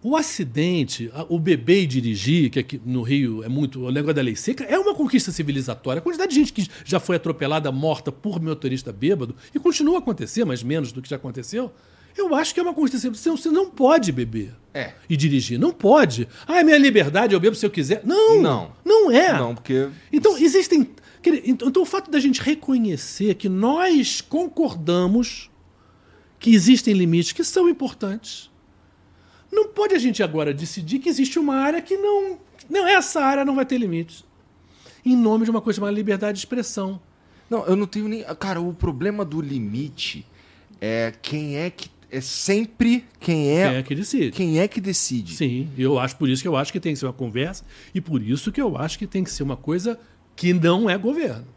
o 0.02 0.16
acidente, 0.16 1.10
o 1.28 1.38
beber 1.38 1.82
e 1.82 1.86
dirigir, 1.86 2.50
que 2.50 2.58
aqui 2.60 2.80
no 2.84 3.02
Rio 3.02 3.42
é 3.42 3.48
muito. 3.48 3.86
O 3.86 3.90
negócio 3.90 4.14
da 4.14 4.22
lei 4.22 4.36
seca, 4.36 4.64
é 4.64 4.78
uma 4.78 4.94
conquista 4.94 5.32
civilizatória. 5.32 5.98
A 5.98 6.02
quantidade 6.02 6.30
de 6.30 6.36
gente 6.36 6.52
que 6.52 6.68
já 6.84 7.00
foi 7.00 7.16
atropelada, 7.16 7.70
morta 7.72 8.12
por 8.12 8.40
motorista 8.40 8.92
bêbado, 8.92 9.34
e 9.52 9.58
continua 9.58 9.96
a 9.96 9.98
acontecer, 9.98 10.44
mas 10.44 10.62
menos 10.62 10.92
do 10.92 11.02
que 11.02 11.08
já 11.08 11.16
aconteceu. 11.16 11.72
Eu 12.16 12.34
acho 12.34 12.54
que 12.54 12.60
é 12.60 12.62
uma 12.62 12.74
conquista 12.74 12.98
civilizatória. 12.98 13.42
Você 13.42 13.48
não 13.48 13.70
pode 13.70 14.10
beber 14.12 14.54
é. 14.72 14.92
e 15.08 15.16
dirigir. 15.16 15.58
Não 15.58 15.72
pode. 15.72 16.28
Ah, 16.46 16.58
é 16.58 16.64
minha 16.64 16.78
liberdade, 16.78 17.34
eu 17.34 17.40
bebo 17.40 17.54
se 17.54 17.66
eu 17.66 17.70
quiser. 17.70 18.02
Não. 18.04 18.40
Não. 18.40 18.72
Não 18.84 19.10
é. 19.10 19.32
Não, 19.32 19.54
porque. 19.54 19.88
Então, 20.12 20.36
existem. 20.38 20.88
Então, 21.44 21.68
então, 21.68 21.82
o 21.82 21.86
fato 21.86 22.10
da 22.10 22.18
gente 22.18 22.40
reconhecer 22.40 23.34
que 23.34 23.48
nós 23.48 24.20
concordamos 24.20 25.50
que 26.38 26.54
existem 26.54 26.94
limites 26.94 27.32
que 27.32 27.44
são 27.44 27.68
importantes 27.68 28.50
não 29.50 29.68
pode 29.68 29.94
a 29.94 29.98
gente 29.98 30.22
agora 30.22 30.52
decidir 30.52 30.98
que 30.98 31.08
existe 31.08 31.38
uma 31.38 31.56
área 31.56 31.80
que 31.80 31.96
não. 31.96 32.38
Não, 32.68 32.86
essa 32.86 33.20
área 33.20 33.44
não 33.44 33.54
vai 33.54 33.64
ter 33.64 33.78
limites. 33.78 34.24
Em 35.04 35.16
nome 35.16 35.44
de 35.44 35.50
uma 35.50 35.60
coisa 35.60 35.78
chamada 35.78 35.94
liberdade 35.94 36.34
de 36.34 36.40
expressão. 36.40 37.00
Não, 37.48 37.64
eu 37.66 37.74
não 37.74 37.86
tenho 37.86 38.08
nem. 38.08 38.22
Cara, 38.38 38.60
o 38.60 38.74
problema 38.74 39.24
do 39.24 39.40
limite 39.40 40.26
é 40.80 41.12
quem 41.22 41.56
é 41.56 41.70
que. 41.70 41.90
É 42.10 42.22
sempre 42.22 43.04
quem 43.20 43.50
é. 43.50 43.68
Quem 43.68 43.76
é 43.76 43.82
que 43.82 43.94
decide. 43.94 44.30
Quem 44.30 44.60
é 44.60 44.68
que 44.68 44.80
decide. 44.80 45.34
Sim, 45.34 45.68
eu 45.76 45.98
acho 45.98 46.16
por 46.16 46.28
isso 46.28 46.40
que 46.40 46.48
eu 46.48 46.56
acho 46.56 46.72
que 46.72 46.80
tem 46.80 46.94
que 46.94 46.98
ser 46.98 47.04
uma 47.04 47.12
conversa 47.12 47.64
e 47.94 48.00
por 48.00 48.22
isso 48.22 48.50
que 48.50 48.60
eu 48.60 48.78
acho 48.78 48.98
que 48.98 49.06
tem 49.06 49.22
que 49.22 49.30
ser 49.30 49.42
uma 49.42 49.56
coisa 49.56 49.98
que 50.38 50.52
não 50.52 50.88
é 50.88 50.96
governo. 50.96 51.48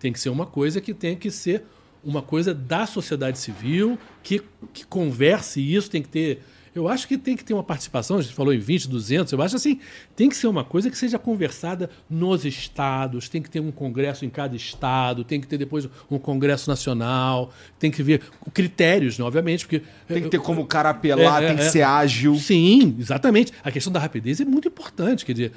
Tem 0.00 0.12
que 0.12 0.18
ser 0.18 0.28
uma 0.28 0.44
coisa 0.44 0.80
que 0.80 0.92
tem 0.92 1.14
que 1.14 1.30
ser 1.30 1.62
uma 2.02 2.20
coisa 2.20 2.52
da 2.52 2.84
sociedade 2.84 3.38
civil, 3.38 3.96
que, 4.24 4.42
que 4.72 4.84
converse 4.84 5.60
isso, 5.60 5.88
tem 5.88 6.02
que 6.02 6.08
ter 6.08 6.42
eu 6.78 6.86
acho 6.86 7.08
que 7.08 7.18
tem 7.18 7.36
que 7.36 7.44
ter 7.44 7.54
uma 7.54 7.62
participação, 7.62 8.18
a 8.18 8.22
gente 8.22 8.34
falou 8.34 8.54
em 8.54 8.58
20, 8.58 8.88
200, 8.88 9.32
eu 9.32 9.42
acho 9.42 9.56
assim, 9.56 9.80
tem 10.14 10.28
que 10.28 10.36
ser 10.36 10.46
uma 10.46 10.62
coisa 10.62 10.88
que 10.88 10.96
seja 10.96 11.18
conversada 11.18 11.90
nos 12.08 12.44
estados, 12.44 13.28
tem 13.28 13.42
que 13.42 13.50
ter 13.50 13.60
um 13.60 13.72
congresso 13.72 14.24
em 14.24 14.30
cada 14.30 14.54
estado, 14.54 15.24
tem 15.24 15.40
que 15.40 15.46
ter 15.46 15.58
depois 15.58 15.88
um 16.10 16.18
congresso 16.18 16.70
nacional, 16.70 17.52
tem 17.78 17.90
que 17.90 18.02
ver 18.02 18.22
critérios, 18.54 19.18
né, 19.18 19.24
obviamente, 19.24 19.66
porque... 19.66 19.82
Tem 20.06 20.22
que 20.22 20.28
ter 20.28 20.40
como 20.40 20.62
o 20.62 20.66
cara 20.66 20.90
apelar, 20.90 21.42
é, 21.42 21.48
tem 21.48 21.56
que 21.56 21.62
é, 21.64 21.70
ser 21.70 21.82
ágil. 21.82 22.34
Sim, 22.36 22.96
exatamente. 22.98 23.52
A 23.62 23.70
questão 23.70 23.92
da 23.92 24.00
rapidez 24.00 24.40
é 24.40 24.44
muito 24.44 24.68
importante, 24.68 25.24
quer 25.24 25.32
dizer, 25.32 25.52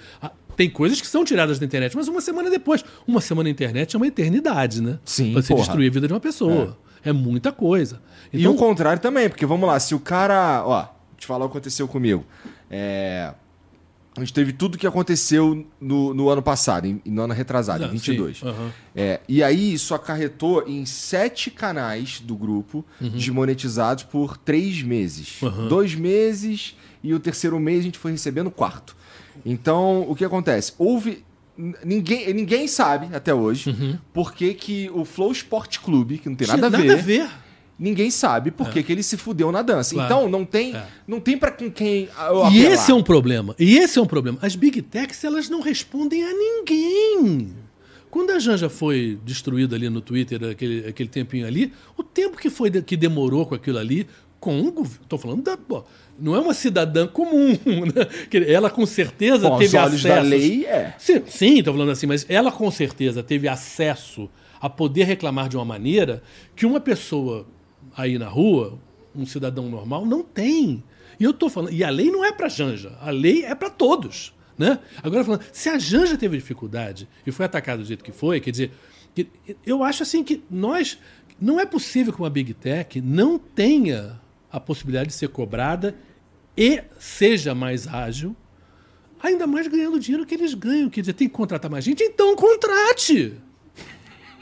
tem 0.55 0.69
coisas 0.69 0.99
que 1.01 1.07
são 1.07 1.23
tiradas 1.25 1.59
da 1.59 1.65
internet, 1.65 1.95
mas 1.95 2.07
uma 2.07 2.21
semana 2.21 2.49
depois. 2.49 2.83
Uma 3.07 3.21
semana 3.21 3.45
na 3.47 3.51
internet 3.51 3.95
é 3.95 3.97
uma 3.97 4.07
eternidade, 4.07 4.81
né? 4.81 4.99
Sim, 5.05 5.33
Pra 5.33 5.41
você 5.41 5.49
porra. 5.49 5.63
destruir 5.65 5.89
a 5.89 5.93
vida 5.93 6.07
de 6.07 6.13
uma 6.13 6.19
pessoa. 6.19 6.77
É, 7.03 7.09
é 7.09 7.13
muita 7.13 7.51
coisa. 7.51 8.01
Então, 8.33 8.51
e 8.51 8.55
o 8.55 8.57
contrário 8.57 9.01
também, 9.01 9.27
porque 9.29 9.45
vamos 9.45 9.67
lá, 9.67 9.79
se 9.79 9.93
o 9.95 9.99
cara... 9.99 10.63
Ó, 10.65 10.85
te 11.17 11.25
falar 11.27 11.45
o 11.45 11.49
que 11.49 11.53
aconteceu 11.57 11.87
comigo. 11.87 12.25
É... 12.69 13.33
a 14.15 14.19
gente 14.21 14.33
teve 14.33 14.51
tudo 14.53 14.77
que 14.77 14.87
aconteceu 14.87 15.65
no, 15.79 16.13
no 16.13 16.29
ano 16.29 16.41
passado, 16.41 16.85
em, 16.87 17.01
no 17.05 17.21
ano 17.23 17.33
retrasado, 17.33 17.83
em 17.83 17.87
Ah, 17.87 17.89
22. 17.89 18.39
sim, 18.39 18.47
aham. 18.47 18.71
É, 18.95 19.19
e 19.27 19.43
aí 19.43 19.73
isso 19.73 19.93
acarretou 19.93 20.63
em 20.67 20.85
sete 20.85 21.49
canais 21.51 22.19
do 22.19 22.35
grupo 22.35 22.83
desmonetizados 22.99 24.03
por 24.03 24.35
três 24.37 24.81
meses. 24.83 25.41
Uhum. 25.41 25.67
Dois 25.67 25.93
meses 25.95 26.75
e 27.03 27.13
o 27.13 27.19
terceiro 27.19 27.59
mês 27.59 27.79
a 27.79 27.83
gente 27.83 27.97
foi 27.99 28.11
recebendo 28.11 28.47
o 28.47 28.51
quarto. 28.51 28.95
Então, 29.45 30.05
o 30.09 30.15
que 30.15 30.23
acontece? 30.25 30.73
Houve. 30.77 31.23
Ninguém, 31.83 32.33
ninguém 32.33 32.67
sabe 32.67 33.13
até 33.15 33.33
hoje 33.33 33.99
por 34.13 34.33
que, 34.33 34.53
que 34.53 34.89
o 34.93 35.05
Flow 35.05 35.31
Sport 35.31 35.79
Clube, 35.79 36.17
que 36.17 36.27
não 36.29 36.35
tem 36.35 36.47
nada 36.47 36.67
a 36.67 36.69
ver, 36.69 36.77
Nada 36.85 36.93
a 36.93 37.03
ver. 37.03 37.29
ninguém 37.77 38.09
sabe 38.09 38.49
por 38.51 38.69
que, 38.69 38.81
que 38.81 38.91
ele 38.91 39.03
se 39.03 39.15
fudeu 39.17 39.51
na 39.51 39.61
dança. 39.61 39.93
Claro. 39.93 40.11
Então, 40.13 40.29
não 40.29 40.43
tem, 40.45 40.75
É. 40.75 40.87
não 41.05 41.19
tem 41.19 41.37
para 41.37 41.51
com 41.51 41.69
quem 41.69 42.09
E 42.51 42.59
esse 42.65 42.89
é 42.89 42.95
um 42.95 43.03
problema. 43.03 43.53
E 43.59 43.77
esse 43.77 43.99
é 43.99 44.01
um 44.01 44.07
problema. 44.07 44.39
As 44.41 44.55
Big 44.55 44.81
Techs, 44.81 45.23
elas 45.23 45.49
não 45.49 45.61
respondem 45.61 46.23
a 46.23 46.33
ninguém. 46.33 47.53
Quando 48.09 48.31
a 48.31 48.39
Janja 48.39 48.69
foi 48.69 49.19
destruída 49.23 49.75
ali 49.75 49.89
no 49.89 50.01
Twitter, 50.01 50.43
aquele, 50.43 50.87
aquele 50.87 51.09
tempinho 51.09 51.45
ali, 51.45 51.71
o 51.97 52.01
tempo 52.03 52.37
que 52.37 52.49
foi 52.49 52.69
que 52.81 52.97
demorou 52.97 53.45
com 53.45 53.55
aquilo 53.55 53.77
ali, 53.77 54.07
com 54.39 54.59
o 54.61 54.71
governo. 54.71 55.05
Tô 55.07 55.17
falando 55.17 55.43
da. 55.43 55.57
Não 56.21 56.35
é 56.35 56.39
uma 56.39 56.53
cidadã 56.53 57.07
comum. 57.07 57.57
Né? 57.65 58.47
Ela 58.47 58.69
com 58.69 58.85
certeza 58.85 59.47
Com 59.47 59.55
os 59.55 59.59
teve 59.59 59.77
olhos 59.77 60.05
acesso. 60.05 60.07
da 60.15 60.21
lei, 60.21 60.65
é. 60.65 60.93
Sim, 60.97 61.23
sim, 61.27 61.63
tô 61.63 61.71
falando 61.71 61.91
assim, 61.91 62.05
mas 62.05 62.25
ela 62.29 62.51
com 62.51 62.69
certeza 62.69 63.23
teve 63.23 63.47
acesso 63.47 64.29
a 64.59 64.69
poder 64.69 65.05
reclamar 65.05 65.49
de 65.49 65.57
uma 65.57 65.65
maneira 65.65 66.21
que 66.55 66.65
uma 66.65 66.79
pessoa 66.79 67.47
aí 67.97 68.19
na 68.19 68.27
rua, 68.27 68.77
um 69.15 69.25
cidadão 69.25 69.67
normal, 69.69 70.05
não 70.05 70.21
tem. 70.21 70.83
E 71.19 71.23
eu 71.23 71.33
tô 71.33 71.49
falando, 71.49 71.73
e 71.73 71.83
a 71.83 71.89
lei 71.89 72.11
não 72.11 72.23
é 72.23 72.31
para 72.31 72.47
Janja, 72.47 72.97
a 73.01 73.09
lei 73.09 73.43
é 73.43 73.55
para 73.55 73.69
todos, 73.69 74.33
né? 74.57 74.79
Agora 75.01 75.23
falando, 75.23 75.43
se 75.51 75.69
a 75.69 75.79
Janja 75.79 76.17
teve 76.17 76.37
dificuldade 76.37 77.07
e 77.25 77.31
foi 77.31 77.45
atacada 77.45 77.81
do 77.81 77.87
jeito 77.87 78.03
que 78.03 78.11
foi, 78.11 78.39
quer 78.39 78.51
dizer, 78.51 78.71
eu 79.65 79.83
acho 79.83 80.03
assim 80.03 80.23
que 80.23 80.43
nós 80.49 80.99
não 81.39 81.59
é 81.59 81.65
possível 81.65 82.13
que 82.13 82.19
uma 82.19 82.29
Big 82.29 82.53
Tech 82.53 83.01
não 83.01 83.39
tenha 83.39 84.19
a 84.51 84.59
possibilidade 84.59 85.09
de 85.09 85.15
ser 85.15 85.29
cobrada 85.29 85.95
e 86.57 86.81
seja 86.99 87.53
mais 87.55 87.87
ágil 87.87 88.35
ainda 89.23 89.45
mais 89.45 89.67
ganhando 89.67 89.97
o 89.97 89.99
dinheiro 89.99 90.25
que 90.25 90.33
eles 90.33 90.53
ganham. 90.55 90.89
Quer 90.89 91.01
dizer, 91.01 91.13
tem 91.13 91.27
que 91.27 91.33
contratar 91.33 91.69
mais 91.69 91.83
gente? 91.85 92.01
Então 92.03 92.35
contrate! 92.35 93.33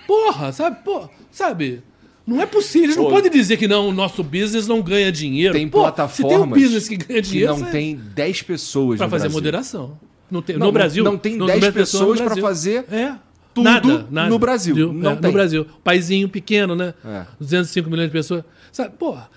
Porra, 0.07 0.52
sabe? 0.52 0.84
Pô, 0.84 1.07
sabe? 1.31 1.84
Não 2.26 2.41
é 2.41 2.45
possível. 2.45 2.86
Eles 2.86 2.95
não 2.95 3.10
podem 3.10 3.31
dizer 3.31 3.57
que 3.57 3.68
não, 3.68 3.90
o 3.90 3.91
nosso 3.91 4.23
business 4.23 4.68
não 4.68 4.81
ganha 4.81 5.11
dinheiro. 5.11 5.53
Tem 5.53 5.68
Pô, 5.68 5.80
plataformas 5.81 6.15
Se 6.15 6.23
tem 6.23 6.38
um 6.38 6.49
business 6.49 6.88
que 6.88 6.95
ganha 6.98 7.22
dinheiro, 7.22 7.53
não 7.53 7.60
você- 7.60 7.72
tem 7.72 7.95
10 7.95 8.41
pessoas 8.44 8.99
no 8.99 9.10
fazer 9.10 9.23
Brasil. 9.23 9.31
moderação. 9.31 9.99
Não 10.30 10.41
tem, 10.41 10.57
Não, 10.57 10.68
no 10.68 10.72
Brasil. 10.72 11.03
não 11.03 11.18
tem 11.18 11.36
no 11.36 11.48
10 11.48 11.57
número 11.60 11.73
de 11.73 11.80
pessoas 11.80 12.22
Brasil. 12.22 12.44
fazer 12.44 12.86
é. 12.91 13.15
tudo 13.53 13.64
nada, 13.64 14.07
nada. 14.11 14.30
no 14.30 14.38
Brasil. 14.38 14.76
Viu? 14.76 14.94
Não 14.94 15.11
É, 15.11 15.15
tem. 15.15 15.23
No 15.23 15.31
Brasil. 15.34 15.65
Paizinho 15.84 16.30
pequeno, 16.30 16.76
né? 16.76 16.94
É. 17.03 17.26
205 17.40 17.90
milhões 17.90 18.07
de 18.10 18.14
pessoas. 18.14 18.44
Sabe, 18.72 18.95
porra, 18.98 19.27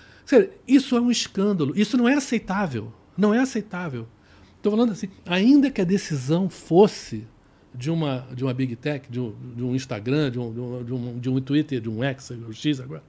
isso 0.67 0.95
é 0.95 1.01
um 1.01 1.11
escândalo. 1.11 1.73
Isso 1.75 1.97
não 1.97 2.07
é 2.07 2.13
aceitável. 2.13 2.91
Não 3.17 3.33
é 3.33 3.39
aceitável. 3.39 4.07
Estou 4.57 4.71
falando 4.71 4.91
assim, 4.91 5.09
ainda 5.25 5.69
que 5.69 5.81
a 5.81 5.83
decisão 5.83 6.49
fosse 6.49 7.27
de 7.73 7.89
uma, 7.89 8.27
de 8.33 8.43
uma 8.43 8.53
Big 8.53 8.75
Tech, 8.75 9.11
de 9.11 9.19
um, 9.19 9.35
de 9.55 9.63
um 9.63 9.75
Instagram, 9.75 10.31
de 10.31 10.39
um, 10.39 10.53
de, 10.53 10.59
um, 10.59 10.83
de, 10.83 10.93
um, 10.93 11.19
de 11.19 11.29
um 11.29 11.41
Twitter, 11.41 11.81
de 11.81 11.89
um 11.89 12.03
X, 12.03 12.31
um 12.31 12.53
X 12.53 12.79
agora. 12.79 13.03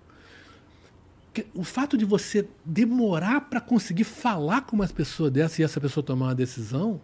O 1.53 1.65
fato 1.65 1.97
de 1.97 2.05
você 2.05 2.49
demorar 2.65 3.43
para 3.43 3.61
conseguir 3.61 4.05
falar 4.05 4.63
com 4.63 4.77
uma 4.77 4.87
pessoa 4.87 5.31
dessa 5.31 5.61
e 5.61 5.65
essa 5.65 5.81
pessoa 5.81 6.05
tomar 6.05 6.27
uma 6.27 6.35
decisão, 6.35 7.01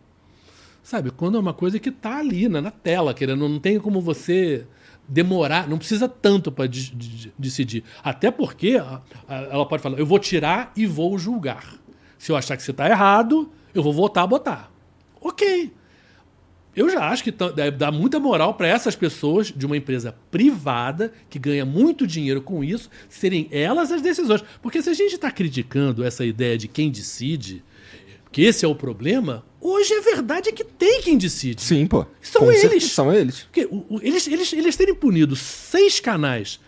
sabe? 0.82 1.10
Quando 1.10 1.36
é 1.36 1.40
uma 1.40 1.52
coisa 1.52 1.78
que 1.78 1.88
está 1.88 2.18
ali, 2.18 2.48
né, 2.48 2.60
na 2.60 2.70
tela, 2.70 3.12
querendo, 3.12 3.48
não 3.48 3.58
tem 3.58 3.78
como 3.78 4.00
você 4.00 4.66
demorar, 5.10 5.68
não 5.68 5.76
precisa 5.76 6.08
tanto 6.08 6.52
para 6.52 6.70
decidir. 7.36 7.82
Até 8.02 8.30
porque 8.30 8.76
a- 8.80 9.02
a- 9.28 9.34
ela 9.50 9.66
pode 9.66 9.82
falar, 9.82 9.98
eu 9.98 10.06
vou 10.06 10.18
tirar 10.20 10.72
e 10.76 10.86
vou 10.86 11.18
julgar. 11.18 11.74
Se 12.16 12.30
eu 12.30 12.36
achar 12.36 12.56
que 12.56 12.62
você 12.62 12.70
está 12.70 12.88
errado, 12.88 13.50
eu 13.74 13.82
vou 13.82 13.92
voltar 13.92 14.22
a 14.22 14.26
botar. 14.26 14.70
Ok. 15.20 15.72
Eu 16.76 16.88
já 16.88 17.08
acho 17.08 17.24
que 17.24 17.32
dar 17.76 17.90
muita 17.90 18.20
moral 18.20 18.54
para 18.54 18.68
essas 18.68 18.94
pessoas 18.94 19.48
de 19.48 19.66
uma 19.66 19.76
empresa 19.76 20.14
privada 20.30 21.12
que 21.28 21.36
ganha 21.38 21.64
muito 21.66 22.06
dinheiro 22.06 22.40
com 22.40 22.62
isso, 22.62 22.88
serem 23.08 23.48
elas 23.50 23.90
as 23.90 24.00
decisões. 24.00 24.44
Porque 24.62 24.80
se 24.80 24.88
a 24.88 24.94
gente 24.94 25.14
está 25.14 25.32
criticando 25.32 26.04
essa 26.04 26.24
ideia 26.24 26.56
de 26.56 26.68
quem 26.68 26.88
decide, 26.88 27.64
que 28.30 28.42
esse 28.42 28.64
é 28.64 28.68
o 28.68 28.74
problema, 28.76 29.44
hoje 29.60 29.92
a 29.94 30.00
verdade 30.00 30.48
é 30.48 30.52
que 30.52 30.64
tem 30.64 31.02
quem 31.02 31.18
decide. 31.18 31.62
Sim, 31.62 31.86
pô. 31.86 32.06
São 32.20 32.42
Com 32.42 32.52
eles. 32.52 32.84
São 32.92 33.12
eles. 33.12 33.42
Porque 33.44 33.66
o- 33.66 33.84
o- 33.88 34.00
eles, 34.02 34.26
eles, 34.26 34.52
eles 34.52 34.76
terem 34.76 34.94
punido 34.94 35.36
seis 35.36 36.00
canais, 36.00 36.58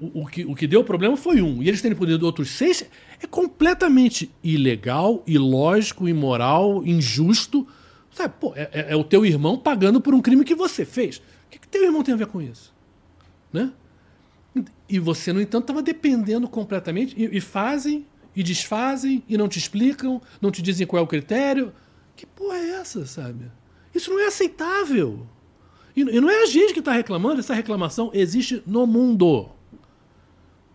o, 0.00 0.22
o 0.22 0.26
que, 0.26 0.44
o 0.44 0.54
que 0.54 0.66
deu 0.66 0.84
problema 0.84 1.16
foi 1.16 1.42
um, 1.42 1.62
e 1.62 1.68
eles 1.68 1.82
terem 1.82 1.96
punido 1.96 2.24
outros 2.24 2.50
seis, 2.50 2.84
é 3.20 3.26
completamente 3.26 4.30
ilegal, 4.44 5.22
ilógico, 5.26 6.08
imoral, 6.08 6.82
injusto. 6.86 7.66
Sabe, 8.12 8.34
pô, 8.40 8.52
é, 8.56 8.68
é- 8.72 8.86
é 8.92 8.96
o 8.96 9.04
teu 9.04 9.24
irmão 9.26 9.58
pagando 9.58 10.00
por 10.00 10.14
um 10.14 10.20
crime 10.20 10.44
que 10.44 10.54
você 10.54 10.84
fez. 10.84 11.16
O 11.18 11.50
que, 11.50 11.58
que 11.58 11.68
teu 11.68 11.82
irmão 11.84 12.02
tem 12.02 12.14
a 12.14 12.16
ver 12.16 12.26
com 12.26 12.40
isso? 12.40 12.72
Né? 13.52 13.72
E 14.88 14.98
você, 14.98 15.32
no 15.32 15.40
entanto, 15.40 15.64
estava 15.64 15.82
dependendo 15.82 16.48
completamente, 16.48 17.14
e, 17.16 17.36
e 17.36 17.40
fazem, 17.40 18.06
e 18.34 18.42
desfazem, 18.42 19.22
e 19.28 19.36
não 19.36 19.48
te 19.48 19.58
explicam, 19.58 20.20
não 20.40 20.50
te 20.50 20.62
dizem 20.62 20.86
qual 20.86 21.00
é 21.00 21.04
o 21.04 21.06
critério. 21.06 21.72
Que 22.18 22.26
porra 22.26 22.56
é 22.56 22.70
essa, 22.70 23.06
sabe? 23.06 23.48
Isso 23.94 24.10
não 24.10 24.18
é 24.18 24.26
aceitável. 24.26 25.24
E, 25.94 26.00
e 26.00 26.20
não 26.20 26.28
é 26.28 26.42
a 26.42 26.46
gente 26.46 26.72
que 26.72 26.80
está 26.80 26.90
reclamando, 26.90 27.38
essa 27.38 27.54
reclamação 27.54 28.10
existe 28.12 28.60
no 28.66 28.88
mundo. 28.88 29.48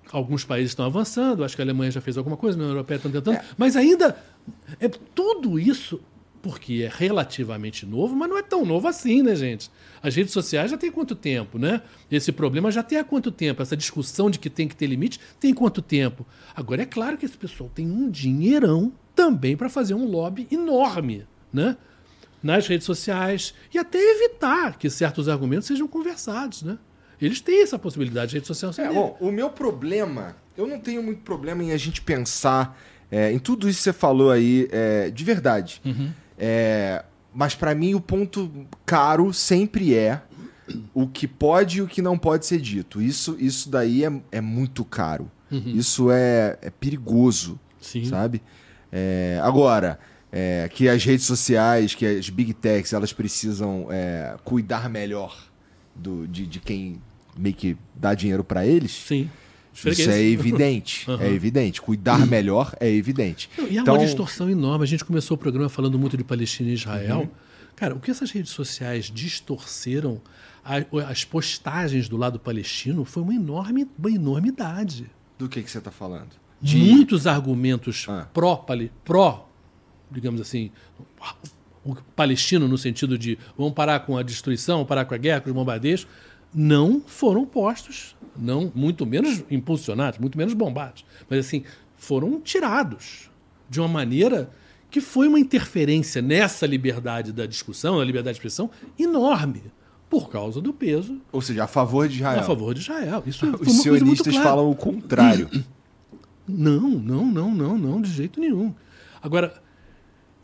Alguns 0.09 0.45
países 0.45 0.71
estão 0.71 0.85
avançando, 0.85 1.43
acho 1.43 1.53
que 1.53 1.61
a 1.61 1.65
Alemanha 1.65 1.91
já 1.91 1.99
fez 1.99 2.17
alguma 2.17 2.37
coisa, 2.37 2.57
a 2.57 2.59
União 2.59 2.71
Europeia 2.71 2.95
está 2.95 3.09
tentando, 3.09 3.41
mas 3.57 3.75
ainda 3.75 4.15
é 4.79 4.87
tudo 4.87 5.59
isso 5.59 5.99
porque 6.41 6.83
é 6.83 6.91
relativamente 6.93 7.85
novo, 7.85 8.15
mas 8.15 8.29
não 8.29 8.37
é 8.37 8.41
tão 8.41 8.65
novo 8.65 8.87
assim, 8.87 9.21
né, 9.21 9.35
gente? 9.35 9.69
As 10.01 10.15
redes 10.15 10.31
sociais 10.31 10.71
já 10.71 10.77
tem 10.77 10.91
quanto 10.91 11.13
tempo, 11.13 11.57
né? 11.57 11.81
Esse 12.09 12.31
problema 12.31 12.71
já 12.71 12.83
tem 12.83 12.97
há 12.97 13.03
quanto 13.03 13.31
tempo? 13.31 13.61
Essa 13.61 13.75
discussão 13.75 14.29
de 14.29 14.39
que 14.39 14.49
tem 14.49 14.67
que 14.67 14.75
ter 14.77 14.87
limite 14.87 15.19
tem 15.41 15.53
quanto 15.53 15.81
tempo? 15.81 16.25
Agora 16.55 16.83
é 16.83 16.85
claro 16.85 17.17
que 17.17 17.25
esse 17.25 17.37
pessoal 17.37 17.69
tem 17.73 17.85
um 17.85 18.09
dinheirão 18.09 18.93
também 19.13 19.57
para 19.57 19.69
fazer 19.69 19.93
um 19.93 20.05
lobby 20.05 20.47
enorme, 20.51 21.25
né? 21.53 21.77
Nas 22.41 22.67
redes 22.67 22.85
sociais 22.85 23.53
e 23.73 23.77
até 23.77 23.97
evitar 23.97 24.77
que 24.77 24.89
certos 24.89 25.29
argumentos 25.29 25.67
sejam 25.67 25.87
conversados, 25.87 26.63
né? 26.63 26.77
Eles 27.21 27.39
têm 27.39 27.61
essa 27.61 27.79
possibilidade, 27.79 28.31
de 28.31 28.35
rede 28.35 28.47
social 28.47 28.73
É, 28.77 28.91
bom, 28.91 29.15
o 29.21 29.31
meu 29.31 29.49
problema, 29.49 30.35
eu 30.57 30.67
não 30.67 30.79
tenho 30.79 31.01
muito 31.01 31.21
problema 31.21 31.63
em 31.63 31.71
a 31.71 31.77
gente 31.77 32.01
pensar 32.01 32.77
é, 33.09 33.31
em 33.31 33.39
tudo 33.39 33.69
isso 33.69 33.77
que 33.77 33.83
você 33.83 33.93
falou 33.93 34.31
aí, 34.31 34.67
é, 34.71 35.09
de 35.09 35.23
verdade. 35.23 35.81
É, 36.37 37.05
mas 37.33 37.55
pra 37.55 37.73
mim 37.73 37.93
o 37.93 38.01
ponto 38.01 38.51
caro 38.85 39.31
sempre 39.31 39.95
é 39.95 40.21
o 40.93 41.07
que 41.07 41.27
pode 41.27 41.77
e 41.77 41.81
o 41.81 41.87
que 41.87 42.01
não 42.01 42.17
pode 42.17 42.45
ser 42.45 42.59
dito. 42.59 43.01
Isso, 43.01 43.37
isso 43.39 43.69
daí 43.69 44.03
é, 44.03 44.11
é 44.31 44.41
muito 44.41 44.83
caro. 44.83 45.31
Isso 45.51 46.09
é, 46.09 46.57
é 46.63 46.71
perigoso, 46.71 47.59
Sim. 47.79 48.05
sabe? 48.05 48.41
É, 48.91 49.39
agora, 49.43 49.99
é, 50.35 50.67
que 50.73 50.89
as 50.89 51.03
redes 51.05 51.27
sociais, 51.27 51.93
que 51.93 52.03
as 52.05 52.27
big 52.29 52.53
techs, 52.55 52.91
elas 52.91 53.13
precisam 53.13 53.87
é, 53.91 54.35
cuidar 54.43 54.89
melhor 54.89 55.37
do, 55.95 56.27
de, 56.27 56.47
de 56.47 56.59
quem 56.59 56.99
meio 57.37 57.53
que 57.55 57.77
dá 57.95 58.15
dinheiro 58.15 58.43
pra 58.43 58.65
eles. 58.65 58.91
Sim. 58.91 59.29
Isso 59.75 60.09
é 60.09 60.21
evidente, 60.21 61.05
é 61.21 61.29
evidente. 61.31 61.81
Cuidar 61.81 62.25
melhor 62.27 62.75
é 62.79 62.89
evidente. 62.89 63.49
Não, 63.57 63.67
E 63.67 63.77
há 63.77 63.81
Então, 63.81 63.93
uma 63.95 64.03
distorção 64.05 64.49
enorme. 64.49 64.83
A 64.83 64.87
gente 64.87 65.05
começou 65.05 65.35
o 65.35 65.37
programa 65.37 65.69
falando 65.69 65.97
muito 65.99 66.17
de 66.17 66.23
Palestina 66.23 66.69
e 66.69 66.73
Israel. 66.73 67.19
Uhum. 67.21 67.29
Cara, 67.75 67.95
o 67.95 67.99
que 67.99 68.09
essas 68.11 68.29
redes 68.31 68.51
sociais 68.51 69.05
distorceram 69.13 70.21
as 71.09 71.25
postagens 71.25 72.07
do 72.07 72.15
lado 72.17 72.39
palestino 72.39 73.03
foi 73.03 73.21
uma 73.23 73.33
enorme 73.33 73.87
uma 73.99 74.09
enormidade. 74.11 75.09
do 75.37 75.49
que, 75.49 75.61
que 75.61 75.69
você 75.69 75.79
está 75.79 75.91
falando? 75.91 76.29
Muitos 76.61 77.27
argumentos 77.27 78.05
Ah. 78.07 78.27
pró, 78.33 78.55
pale- 78.55 78.91
pró, 79.03 79.49
digamos 80.13 80.39
assim, 80.39 80.71
o 81.83 81.95
palestino 82.15 82.67
no 82.67 82.77
sentido 82.77 83.17
de 83.17 83.37
vamos 83.57 83.73
parar 83.73 83.99
com 84.01 84.17
a 84.17 84.23
destruição, 84.23 84.77
vamos 84.77 84.89
parar 84.89 85.05
com 85.05 85.13
a 85.13 85.17
guerra, 85.17 85.41
com 85.41 85.49
os 85.49 85.55
bombardeios, 85.55 86.07
não 86.53 87.01
foram 87.01 87.45
postos, 87.45 88.15
não 88.37 88.71
muito 88.73 89.05
menos 89.05 89.43
impulsionados, 89.49 90.19
muito 90.19 90.37
menos 90.37 90.53
bombados, 90.53 91.03
mas 91.29 91.39
assim 91.39 91.63
foram 91.97 92.39
tirados 92.39 93.29
de 93.69 93.79
uma 93.79 93.87
maneira 93.87 94.49
que 94.89 95.01
foi 95.01 95.27
uma 95.27 95.39
interferência 95.39 96.21
nessa 96.21 96.67
liberdade 96.67 97.31
da 97.31 97.45
discussão, 97.47 97.97
na 97.97 98.05
liberdade 98.05 98.35
de 98.35 98.39
expressão 98.39 98.69
enorme 98.99 99.63
por 100.13 100.29
causa 100.29 100.61
do 100.61 100.71
peso 100.71 101.19
Ou 101.31 101.41
seja, 101.41 101.63
a 101.63 101.67
favor 101.67 102.07
de 102.07 102.17
Israel. 102.17 102.39
a 102.39 102.43
favor 102.43 102.73
de 102.75 102.81
Israel. 102.81 103.23
Isso 103.25 103.47
uma 103.47 103.59
Os 103.59 103.81
sionistas 103.81 104.35
falam 104.35 104.69
o 104.69 104.75
contrário. 104.75 105.49
Não, 106.45 106.89
não, 106.89 107.25
não, 107.25 107.55
não, 107.55 107.77
não, 107.77 108.01
de 108.01 108.11
jeito 108.11 108.37
nenhum. 108.37 108.75
Agora, 109.21 109.62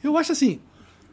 eu 0.03 0.17
acho 0.17 0.31
assim, 0.31 0.59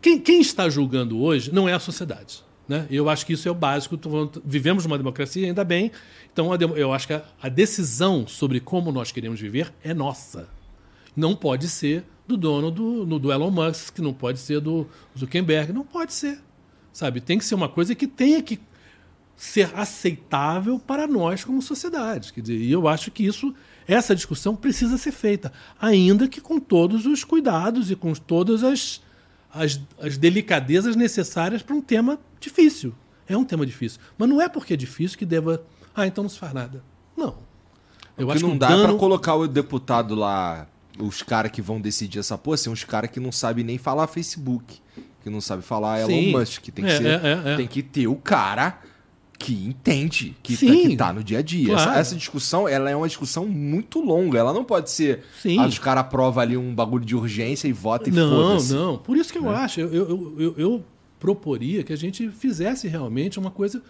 quem, 0.01 0.19
quem 0.19 0.41
está 0.41 0.69
julgando 0.69 1.21
hoje 1.21 1.53
não 1.53 1.69
é 1.69 1.73
a 1.73 1.79
sociedade. 1.79 2.45
Né? 2.69 2.87
Eu 2.91 3.09
acho 3.09 3.25
que 3.25 3.33
isso 3.33 3.49
é 3.49 3.51
o 3.51 3.55
básico. 3.55 3.99
Vivemos 4.45 4.85
numa 4.85 4.99
democracia, 4.99 5.47
ainda 5.47 5.65
bem. 5.65 5.91
Então, 6.33 6.55
eu 6.55 6.93
acho 6.93 7.07
que 7.07 7.15
a, 7.15 7.49
decisão 7.49 8.27
sobre 8.27 8.61
como 8.61 8.91
nós 8.91 9.13
queremos 9.13 9.41
viver 9.41 9.73
é 9.83 9.95
nossa. 9.95 10.49
Não 11.15 11.35
pode 11.35 11.69
ser 11.69 12.05
do 12.27 12.37
dono 12.37 12.71
do, 12.71 13.19
do 13.19 13.33
Elon 13.33 13.51
Musk, 13.51 14.01
não 14.01 14.13
pode 14.13 14.41
ser 14.41 14.61
do 14.61 14.87
Zuckerberg, 15.17 15.73
não 15.73 15.85
pode 15.85 16.13
ser. 16.13 16.41
Sabe? 16.93 17.21
Tem 17.21 17.39
que 17.39 17.45
ser 17.45 17.55
uma 17.55 17.69
coisa 17.69 17.95
que 17.95 18.07
tenha 18.07 18.43
que 18.43 18.59
ser 19.37 19.71
aceitável 19.75 20.79
para 20.79 21.07
nós 21.07 21.45
como 21.45 21.63
sociedade. 21.63 22.33
Quer 22.33 22.41
dizer, 22.41 22.57
e 22.57 22.73
eu 22.73 22.89
acho 22.89 23.11
que 23.11 23.25
isso, 23.25 23.55
essa 23.87 24.15
discussão 24.15 24.57
precisa 24.57 24.99
ser 24.99 25.13
feita, 25.13 25.53
ainda 25.81 26.27
que 26.29 26.41
com 26.41 26.59
todos 26.59 27.07
os 27.07 27.23
cuidados 27.25 27.91
e 27.91 27.97
com 27.97 28.13
todas 28.15 28.65
as, 28.65 29.01
as, 29.53 29.81
as 30.01 30.17
delicadezas 30.17 30.97
necessárias 30.97 31.63
para 31.63 31.75
um 31.75 31.81
tema 31.81 32.19
difícil. 32.41 32.93
É 33.29 33.37
um 33.37 33.45
tema 33.45 33.67
difícil. 33.67 34.01
Mas 34.17 34.29
não 34.29 34.41
é 34.41 34.49
porque 34.49 34.75
é 34.75 34.77
difícil 34.77 35.19
que 35.19 35.27
deva. 35.27 35.63
Ah, 35.95 36.07
então 36.07 36.25
não 36.25 36.29
se 36.29 36.39
faz 36.39 36.53
nada. 36.53 36.83
Não. 37.17 37.37
Eu 38.17 38.31
acho 38.31 38.41
que 38.41 38.47
não 38.49 38.57
dá 38.57 38.69
dano... 38.69 38.89
para 38.89 38.95
colocar 38.95 39.35
o 39.35 39.47
deputado 39.47 40.15
lá, 40.15 40.67
os 40.99 41.23
caras 41.23 41.51
que 41.51 41.61
vão 41.61 41.81
decidir 41.81 42.19
essa 42.19 42.39
porra, 42.39 42.57
são 42.57 42.73
uns 42.73 42.85
caras 42.85 43.11
que 43.11 43.21
não 43.21 43.31
sabem 43.31 43.65
nem 43.65 43.79
falar 43.79 44.07
Facebook, 44.07 44.81
que 45.23 45.29
não 45.29 45.41
sabem 45.41 45.63
falar 45.63 46.01
Elon 46.01 46.09
Sim. 46.09 46.33
Musk. 46.33 46.63
Tem 46.69 46.85
que, 46.85 46.91
é, 46.91 46.97
ser, 46.97 47.07
é, 47.07 47.11
é, 47.11 47.53
é. 47.53 47.57
tem 47.57 47.67
que 47.67 47.83
ter 47.83 48.07
o 48.07 48.17
cara 48.17 48.81
que 49.39 49.53
entende, 49.53 50.35
que, 50.43 50.57
tá, 50.57 50.73
que 50.73 50.97
tá 50.97 51.13
no 51.13 51.23
dia 51.23 51.39
a 51.39 51.43
dia. 51.43 51.75
Claro. 51.75 51.91
Essa, 51.91 52.01
essa, 52.01 52.17
discussão, 52.17 52.69
ela 52.69 52.91
é 52.91 52.97
uma 52.97 53.07
discussão 53.07 53.47
muito 53.47 54.01
longa. 54.01 54.39
Ela 54.39 54.53
não 54.53 54.65
pode 54.65 54.91
ser. 54.91 55.25
Sim. 55.43 55.59
Ah, 55.59 55.67
os 55.67 55.79
caras 55.79 56.03
aprovam 56.03 56.43
ali 56.43 56.57
um 56.57 56.75
bagulho 56.75 57.05
de 57.05 57.15
urgência 57.15 57.69
e 57.69 57.73
votam 57.73 58.09
e 58.09 58.17
Não, 58.17 58.59
não. 58.59 58.99
Por 58.99 59.17
isso 59.17 59.33
que 59.33 59.39
eu 59.39 59.51
é. 59.51 59.57
acho. 59.57 59.81
Eu, 59.81 59.93
eu, 59.93 60.35
eu, 60.39 60.55
eu, 60.57 60.85
proporia 61.19 61.83
que 61.83 61.93
a 61.93 61.97
gente 61.97 62.31
fizesse 62.31 62.89
realmente 62.89 63.39
uma 63.39 63.51
coisa. 63.51 63.83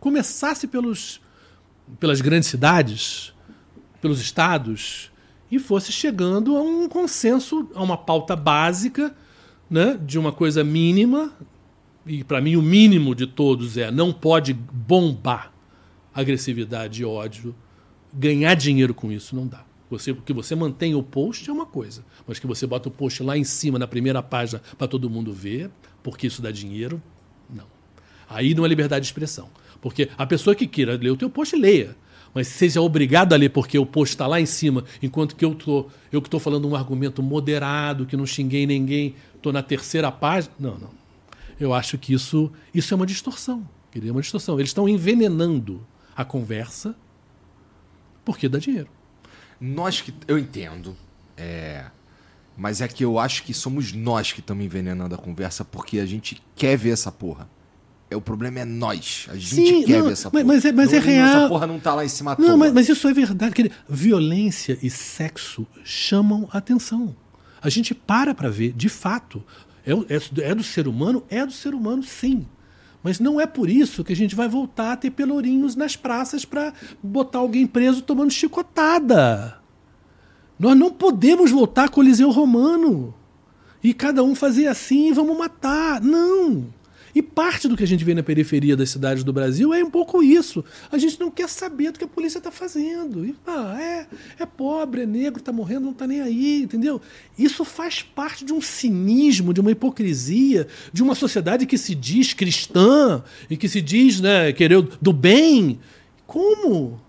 Começasse 0.00 0.66
pelos, 0.66 1.20
pelas 1.98 2.20
grandes 2.20 2.48
cidades, 2.48 3.32
pelos 4.00 4.20
estados, 4.20 5.10
e 5.50 5.58
fosse 5.58 5.92
chegando 5.92 6.56
a 6.56 6.62
um 6.62 6.88
consenso, 6.88 7.68
a 7.74 7.82
uma 7.82 7.96
pauta 7.96 8.36
básica, 8.36 9.14
né, 9.70 9.98
de 10.04 10.18
uma 10.18 10.30
coisa 10.30 10.62
mínima, 10.62 11.32
e 12.06 12.22
para 12.22 12.40
mim 12.40 12.56
o 12.56 12.62
mínimo 12.62 13.14
de 13.14 13.26
todos 13.26 13.76
é 13.76 13.90
não 13.90 14.12
pode 14.12 14.52
bombar 14.52 15.52
agressividade 16.14 17.02
e 17.02 17.04
ódio, 17.04 17.54
ganhar 18.12 18.54
dinheiro 18.54 18.94
com 18.94 19.10
isso 19.10 19.34
não 19.34 19.46
dá. 19.46 19.64
Você, 19.90 20.14
que 20.14 20.32
você 20.32 20.54
mantém 20.54 20.94
o 20.94 21.02
post 21.02 21.48
é 21.48 21.52
uma 21.52 21.66
coisa, 21.66 22.04
mas 22.26 22.38
que 22.38 22.46
você 22.46 22.66
bota 22.66 22.88
o 22.88 22.92
post 22.92 23.22
lá 23.22 23.36
em 23.36 23.44
cima 23.44 23.78
na 23.78 23.86
primeira 23.86 24.22
página 24.22 24.62
para 24.78 24.88
todo 24.88 25.10
mundo 25.10 25.32
ver, 25.32 25.70
porque 26.02 26.26
isso 26.26 26.40
dá 26.40 26.50
dinheiro, 26.50 27.02
não. 27.50 27.66
Aí 28.28 28.54
não 28.54 28.64
é 28.64 28.68
liberdade 28.68 29.02
de 29.02 29.08
expressão, 29.08 29.50
porque 29.80 30.08
a 30.16 30.26
pessoa 30.26 30.54
que 30.54 30.66
queira 30.66 30.96
ler 30.96 31.10
o 31.10 31.16
teu 31.16 31.28
post 31.28 31.54
leia, 31.56 31.96
mas 32.32 32.48
seja 32.48 32.80
obrigado 32.80 33.32
a 33.32 33.36
ler 33.36 33.50
porque 33.50 33.78
o 33.78 33.86
post 33.86 34.14
está 34.14 34.26
lá 34.26 34.40
em 34.40 34.46
cima, 34.46 34.84
enquanto 35.02 35.36
que 35.36 35.44
eu 35.44 35.54
tô 35.54 35.86
eu 36.10 36.22
que 36.22 36.28
estou 36.28 36.40
falando 36.40 36.68
um 36.68 36.74
argumento 36.74 37.22
moderado, 37.22 38.06
que 38.06 38.16
não 38.16 38.26
xinguei 38.26 38.66
ninguém, 38.66 39.14
estou 39.34 39.52
na 39.52 39.62
terceira 39.62 40.10
página, 40.10 40.54
não, 40.58 40.78
não 40.78 41.03
eu 41.64 41.74
acho 41.74 41.98
que 41.98 42.12
isso, 42.12 42.52
isso 42.72 42.92
é 42.92 42.96
uma 42.96 43.06
distorção. 43.06 43.68
É 43.94 44.10
uma 44.10 44.20
distorção. 44.20 44.58
Eles 44.58 44.70
estão 44.70 44.88
envenenando 44.88 45.86
a 46.16 46.24
conversa 46.24 46.96
porque 48.24 48.48
dá 48.48 48.58
dinheiro. 48.58 48.88
Nós 49.60 50.00
que. 50.00 50.12
Eu 50.26 50.38
entendo. 50.38 50.96
É. 51.36 51.86
Mas 52.56 52.80
é 52.80 52.88
que 52.88 53.04
eu 53.04 53.18
acho 53.18 53.42
que 53.42 53.52
somos 53.52 53.92
nós 53.92 54.32
que 54.32 54.40
estamos 54.40 54.64
envenenando 54.64 55.14
a 55.14 55.18
conversa 55.18 55.64
porque 55.64 55.98
a 55.98 56.06
gente 56.06 56.40
quer 56.54 56.76
ver 56.76 56.90
essa 56.90 57.10
porra. 57.10 57.48
É, 58.10 58.16
o 58.16 58.20
problema 58.20 58.60
é 58.60 58.64
nós. 58.64 59.26
A 59.28 59.34
gente 59.34 59.54
Sim, 59.54 59.84
quer 59.84 59.98
não, 59.98 60.06
ver 60.06 60.12
essa 60.12 60.30
porra. 60.30 60.44
Mas, 60.44 60.64
é, 60.64 60.72
mas 60.72 60.92
é 60.92 60.98
real. 60.98 61.26
Essa 61.26 61.48
porra 61.48 61.66
não 61.66 61.80
tá 61.80 61.94
lá 61.94 62.04
em 62.04 62.08
cima 62.08 62.36
Não, 62.38 62.56
mas, 62.56 62.72
mas, 62.72 62.88
isso 62.88 63.08
é 63.08 63.12
verdade. 63.12 63.70
Violência 63.88 64.78
e 64.82 64.90
sexo 64.90 65.66
chamam 65.82 66.48
atenção. 66.52 67.16
A 67.60 67.68
gente 67.68 67.94
para 67.94 68.34
para 68.34 68.50
ver, 68.50 68.72
de 68.72 68.88
fato. 68.88 69.42
É, 69.86 69.92
é, 69.92 70.50
é 70.50 70.54
do 70.54 70.62
ser 70.62 70.88
humano? 70.88 71.24
É 71.28 71.44
do 71.44 71.52
ser 71.52 71.74
humano, 71.74 72.02
sim. 72.02 72.46
Mas 73.02 73.20
não 73.20 73.38
é 73.38 73.46
por 73.46 73.68
isso 73.68 74.02
que 74.02 74.14
a 74.14 74.16
gente 74.16 74.34
vai 74.34 74.48
voltar 74.48 74.92
a 74.92 74.96
ter 74.96 75.10
pelourinhos 75.10 75.76
nas 75.76 75.94
praças 75.94 76.44
para 76.44 76.72
botar 77.02 77.40
alguém 77.40 77.66
preso 77.66 78.00
tomando 78.00 78.30
chicotada. 78.30 79.58
Nós 80.58 80.76
não 80.76 80.90
podemos 80.90 81.50
voltar 81.50 81.84
a 81.84 81.88
Coliseu 81.88 82.30
Romano 82.30 83.14
e 83.82 83.92
cada 83.92 84.24
um 84.24 84.34
fazer 84.34 84.68
assim 84.68 85.08
e 85.08 85.12
vamos 85.12 85.36
matar. 85.36 86.00
Não! 86.00 86.66
E 87.14 87.22
parte 87.22 87.68
do 87.68 87.76
que 87.76 87.84
a 87.84 87.86
gente 87.86 88.04
vê 88.04 88.12
na 88.12 88.22
periferia 88.22 88.76
das 88.76 88.90
cidades 88.90 89.22
do 89.22 89.32
Brasil 89.32 89.72
é 89.72 89.84
um 89.84 89.90
pouco 89.90 90.22
isso. 90.22 90.64
A 90.90 90.98
gente 90.98 91.18
não 91.20 91.30
quer 91.30 91.48
saber 91.48 91.92
do 91.92 91.98
que 91.98 92.04
a 92.04 92.08
polícia 92.08 92.38
está 92.38 92.50
fazendo. 92.50 93.24
E, 93.24 93.36
ah, 93.46 93.80
é, 93.80 94.06
é 94.40 94.46
pobre, 94.46 95.02
é 95.02 95.06
negro, 95.06 95.38
está 95.38 95.52
morrendo, 95.52 95.84
não 95.84 95.92
está 95.92 96.08
nem 96.08 96.20
aí, 96.20 96.62
entendeu? 96.62 97.00
Isso 97.38 97.64
faz 97.64 98.02
parte 98.02 98.44
de 98.44 98.52
um 98.52 98.60
cinismo, 98.60 99.54
de 99.54 99.60
uma 99.60 99.70
hipocrisia, 99.70 100.66
de 100.92 101.02
uma 101.02 101.14
sociedade 101.14 101.66
que 101.66 101.78
se 101.78 101.94
diz 101.94 102.32
cristã 102.32 103.22
e 103.48 103.56
que 103.56 103.68
se 103.68 103.80
diz 103.80 104.20
né, 104.20 104.52
querer 104.52 104.82
do 105.00 105.12
bem. 105.12 105.78
Como? 106.26 107.00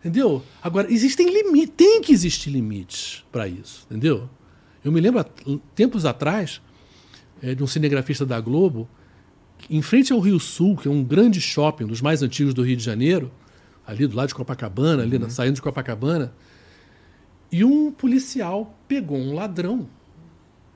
Entendeu? 0.00 0.42
Agora, 0.62 0.90
existem 0.90 1.28
limites, 1.28 1.74
tem 1.76 2.00
que 2.00 2.12
existir 2.12 2.48
limites 2.48 3.22
para 3.30 3.46
isso, 3.46 3.86
entendeu? 3.90 4.30
Eu 4.82 4.90
me 4.90 5.00
lembro, 5.00 5.22
tempos 5.74 6.06
atrás, 6.06 6.62
é, 7.42 7.54
de 7.54 7.62
um 7.62 7.66
cinegrafista 7.66 8.24
da 8.24 8.40
Globo, 8.40 8.88
em 9.70 9.80
frente 9.80 10.12
ao 10.12 10.18
Rio 10.18 10.40
Sul, 10.40 10.76
que 10.76 10.88
é 10.88 10.90
um 10.90 11.04
grande 11.04 11.40
shopping, 11.40 11.86
dos 11.86 12.02
mais 12.02 12.22
antigos 12.24 12.52
do 12.52 12.62
Rio 12.62 12.76
de 12.76 12.82
Janeiro, 12.82 13.30
ali 13.86 14.04
do 14.04 14.16
lado 14.16 14.28
de 14.28 14.34
Copacabana, 14.34 15.04
ali 15.04 15.16
uhum. 15.16 15.30
saindo 15.30 15.54
de 15.54 15.62
Copacabana, 15.62 16.34
e 17.52 17.64
um 17.64 17.92
policial 17.92 18.76
pegou 18.88 19.16
um 19.16 19.32
ladrão. 19.32 19.88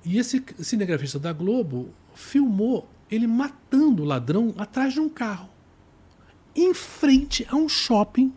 E 0.04 0.16
esse 0.16 0.44
cinegrafista 0.60 1.18
da 1.18 1.32
Globo 1.32 1.90
filmou 2.14 2.88
ele 3.10 3.26
matando 3.26 4.02
o 4.02 4.06
ladrão 4.06 4.54
atrás 4.56 4.92
de 4.92 5.00
um 5.00 5.08
carro, 5.08 5.48
em 6.54 6.72
frente 6.72 7.44
a 7.50 7.56
um 7.56 7.68
shopping 7.68 8.32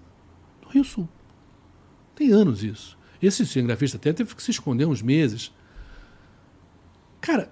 do 0.62 0.70
Rio 0.70 0.84
Sul. 0.84 1.08
Tem 2.16 2.32
anos 2.32 2.64
isso. 2.64 2.98
Esse 3.22 3.46
cinegrafista 3.46 3.98
até 3.98 4.12
teve 4.12 4.34
que 4.34 4.42
se 4.42 4.52
esconder 4.52 4.86
uns 4.86 5.04
meses. 5.04 5.52
Cara, 7.22 7.52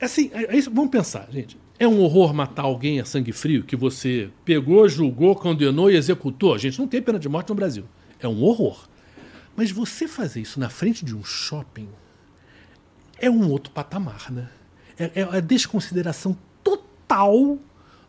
assim, 0.00 0.30
aí, 0.32 0.60
vamos 0.60 0.90
pensar, 0.90 1.28
gente. 1.30 1.58
É 1.78 1.86
um 1.86 2.00
horror 2.00 2.34
matar 2.34 2.62
alguém 2.64 2.98
a 2.98 3.04
sangue 3.04 3.30
frio 3.30 3.62
que 3.62 3.76
você 3.76 4.30
pegou, 4.44 4.88
julgou, 4.88 5.36
condenou 5.36 5.90
e 5.90 5.96
executou. 5.96 6.54
A 6.54 6.58
gente 6.58 6.78
não 6.78 6.88
tem 6.88 7.00
pena 7.00 7.18
de 7.18 7.28
morte 7.28 7.50
no 7.50 7.54
Brasil. 7.54 7.84
É 8.18 8.26
um 8.26 8.42
horror. 8.42 8.88
Mas 9.54 9.70
você 9.70 10.08
fazer 10.08 10.40
isso 10.40 10.58
na 10.58 10.68
frente 10.68 11.04
de 11.04 11.14
um 11.14 11.22
shopping 11.22 11.88
é 13.20 13.30
um 13.30 13.48
outro 13.50 13.72
patamar, 13.72 14.30
né? 14.30 14.48
É, 14.98 15.20
é 15.20 15.22
a 15.22 15.40
desconsideração 15.40 16.36
total 16.62 17.58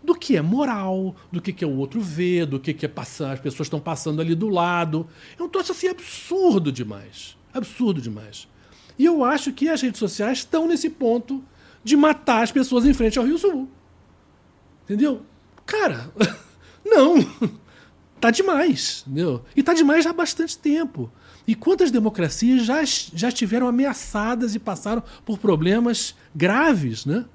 do 0.04 0.16
que 0.16 0.36
é 0.36 0.42
moral, 0.42 1.16
do 1.32 1.42
que, 1.42 1.54
que 1.54 1.64
é 1.64 1.68
o 1.68 1.78
outro 1.78 2.02
ver, 2.02 2.46
do 2.46 2.60
que, 2.60 2.74
que 2.74 2.86
é 2.86 2.90
passar, 2.90 3.34
as 3.34 3.40
pessoas 3.40 3.68
estão 3.68 3.80
passando 3.80 4.22
ali 4.22 4.34
do 4.34 4.50
lado. 4.50 5.08
É 5.38 5.44
um 5.44 5.50
troço 5.50 5.72
assim 5.74 5.88
absurdo 5.88 6.72
demais. 6.72 7.38
Absurdo 7.54 8.02
demais. 8.02 8.48
E 8.98 9.06
eu 9.06 9.24
acho 9.24 9.54
que 9.54 9.70
as 9.70 9.82
redes 9.82 10.00
sociais 10.00 10.40
estão 10.40 10.68
nesse 10.68 10.90
ponto 10.90 11.44
de 11.84 11.96
matar 11.96 12.44
as 12.44 12.52
pessoas 12.52 12.86
em 12.86 12.94
frente 12.94 13.18
ao 13.18 13.26
Rio 13.26 13.38
Sul. 13.38 13.70
Entendeu? 14.84 15.24
Cara, 15.66 16.12
não. 16.86 17.18
Tá 18.20 18.32
demais, 18.32 19.04
entendeu? 19.08 19.46
E 19.56 19.64
tá 19.64 19.74
demais 19.74 20.06
há 20.06 20.12
bastante 20.12 20.58
tempo. 20.58 21.12
E 21.48 21.56
quantas 21.56 21.90
democracias 21.90 22.66
já, 22.66 22.84
já 22.84 23.30
estiveram 23.30 23.68
ameaçadas 23.68 24.56
e 24.56 24.60
passaram 24.60 25.02
por 25.26 25.38
problemas 25.40 26.16
graves, 26.36 27.06
né? 27.06 27.26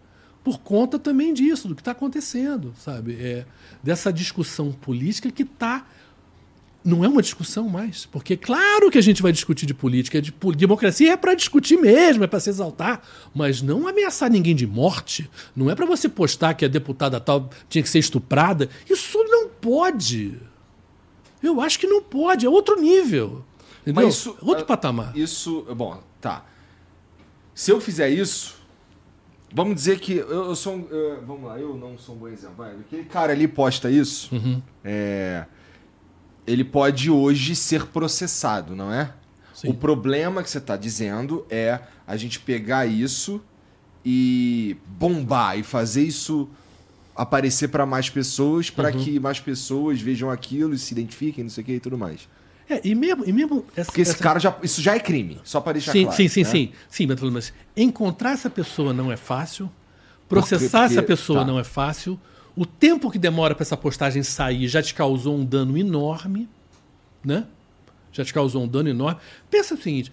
Por 0.42 0.60
conta 0.60 0.98
também 0.98 1.32
disso, 1.32 1.66
do 1.68 1.74
que 1.74 1.80
está 1.80 1.92
acontecendo, 1.92 2.74
sabe? 2.78 3.16
É, 3.18 3.46
dessa 3.82 4.12
discussão 4.12 4.72
política 4.72 5.30
que 5.30 5.42
está 5.42 5.86
não 6.84 7.02
é 7.02 7.08
uma 7.08 7.22
discussão 7.22 7.68
mais. 7.68 8.04
Porque, 8.04 8.36
claro 8.36 8.90
que 8.90 8.98
a 8.98 9.02
gente 9.02 9.22
vai 9.22 9.32
discutir 9.32 9.64
de 9.64 9.72
política. 9.72 10.20
De, 10.20 10.32
democracia 10.54 11.12
é 11.12 11.16
para 11.16 11.34
discutir 11.34 11.78
mesmo, 11.78 12.22
é 12.22 12.26
para 12.26 12.38
se 12.38 12.50
exaltar. 12.50 13.02
Mas 13.34 13.62
não 13.62 13.88
ameaçar 13.88 14.30
ninguém 14.30 14.54
de 14.54 14.66
morte. 14.66 15.30
Não 15.56 15.70
é 15.70 15.74
para 15.74 15.86
você 15.86 16.08
postar 16.08 16.52
que 16.54 16.64
a 16.64 16.68
deputada 16.68 17.18
tal 17.18 17.48
tinha 17.68 17.82
que 17.82 17.88
ser 17.88 18.00
estuprada. 18.00 18.68
Isso 18.88 19.18
não 19.24 19.48
pode. 19.48 20.38
Eu 21.42 21.60
acho 21.60 21.78
que 21.78 21.86
não 21.86 22.02
pode. 22.02 22.44
É 22.44 22.48
outro 22.48 22.78
nível. 22.78 23.42
Entendeu? 23.82 24.04
Mas 24.04 24.16
isso, 24.16 24.36
outro 24.42 24.64
uh, 24.64 24.66
patamar. 24.66 25.16
Isso. 25.16 25.66
Bom, 25.74 26.02
tá. 26.20 26.44
Se 27.54 27.70
eu 27.70 27.80
fizer 27.80 28.10
isso. 28.10 28.62
Vamos 29.56 29.76
dizer 29.76 30.00
que 30.00 30.16
eu, 30.16 30.46
eu 30.46 30.56
sou. 30.56 30.74
Uh, 30.74 31.22
vamos 31.24 31.44
lá, 31.44 31.58
eu 31.60 31.76
não 31.76 31.96
sou 31.96 32.16
um 32.16 32.18
bom 32.18 32.28
exemplo. 32.28 32.56
Vai, 32.56 32.72
aquele 32.72 33.04
cara 33.04 33.32
ali 33.32 33.46
posta 33.46 33.88
isso. 33.88 34.34
Uhum. 34.34 34.60
É 34.82 35.46
ele 36.46 36.64
pode 36.64 37.10
hoje 37.10 37.54
ser 37.56 37.86
processado, 37.86 38.74
não 38.76 38.92
é? 38.92 39.12
Sim. 39.54 39.68
O 39.68 39.74
problema 39.74 40.42
que 40.42 40.50
você 40.50 40.58
está 40.58 40.76
dizendo 40.76 41.46
é 41.48 41.80
a 42.06 42.16
gente 42.16 42.40
pegar 42.40 42.86
isso 42.86 43.40
e 44.04 44.76
bombar 44.86 45.58
e 45.58 45.62
fazer 45.62 46.02
isso 46.04 46.48
aparecer 47.16 47.68
para 47.68 47.86
mais 47.86 48.10
pessoas, 48.10 48.70
para 48.70 48.90
Uhum. 48.90 49.04
que 49.04 49.20
mais 49.20 49.38
pessoas 49.38 50.00
vejam 50.00 50.30
aquilo 50.30 50.74
e 50.74 50.78
se 50.78 50.92
identifiquem, 50.92 51.44
não 51.44 51.50
sei 51.50 51.62
o 51.62 51.64
que 51.66 51.72
e 51.74 51.80
tudo 51.80 51.96
mais. 51.96 52.28
É, 52.68 52.80
e 52.86 52.94
mesmo, 52.94 53.24
e 53.26 53.32
mesmo 53.32 53.64
essa, 53.76 53.86
Porque 53.86 54.00
esse 54.00 54.12
essa- 54.12 54.22
cara 54.22 54.40
já. 54.40 54.56
Isso 54.62 54.80
já 54.82 54.96
é 54.96 54.98
crime, 55.00 55.38
só 55.44 55.60
para 55.60 55.74
deixar 55.74 55.92
sim, 55.92 56.02
claro. 56.04 56.16
sim, 56.16 56.28
sim, 56.28 56.42
né? 56.42 56.50
sim, 56.50 56.72
sim, 56.88 57.06
mas, 57.30 57.52
encontrar 57.76 58.32
essa 58.32 58.50
pessoa 58.50 58.92
não 58.92 59.12
é 59.12 59.16
fácil, 59.16 59.70
processar 60.28 60.80
porque- 60.80 60.94
essa 60.94 61.02
pessoa 61.02 61.40
tá. 61.40 61.44
não 61.46 61.58
é 61.60 61.64
fácil, 61.64 62.18
o 62.56 62.64
tempo 62.64 63.10
que 63.10 63.18
demora 63.18 63.54
para 63.54 63.62
essa 63.62 63.76
postagem 63.76 64.22
sair 64.22 64.68
já 64.68 64.82
te 64.82 64.94
causou 64.94 65.36
um 65.36 65.44
dano 65.44 65.76
enorme, 65.76 66.48
né? 67.24 67.46
Já 68.12 68.24
te 68.24 68.32
causou 68.32 68.62
um 68.62 68.68
dano 68.68 68.88
enorme. 68.88 69.20
Pensa 69.50 69.74
o 69.74 69.78
seguinte: 69.78 70.12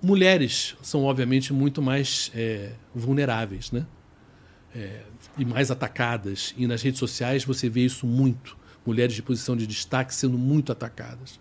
mulheres 0.00 0.76
são 0.82 1.04
obviamente 1.04 1.52
muito 1.52 1.82
mais 1.82 2.30
é, 2.34 2.72
vulneráveis, 2.94 3.72
né? 3.72 3.86
É, 4.74 5.02
e 5.36 5.44
mais 5.44 5.70
atacadas. 5.70 6.54
E 6.56 6.66
nas 6.66 6.82
redes 6.82 6.98
sociais 7.00 7.44
você 7.44 7.68
vê 7.68 7.84
isso 7.84 8.06
muito. 8.06 8.56
Mulheres 8.86 9.14
de 9.14 9.22
posição 9.22 9.56
de 9.56 9.66
destaque 9.66 10.14
sendo 10.14 10.38
muito 10.38 10.70
atacadas. 10.70 11.40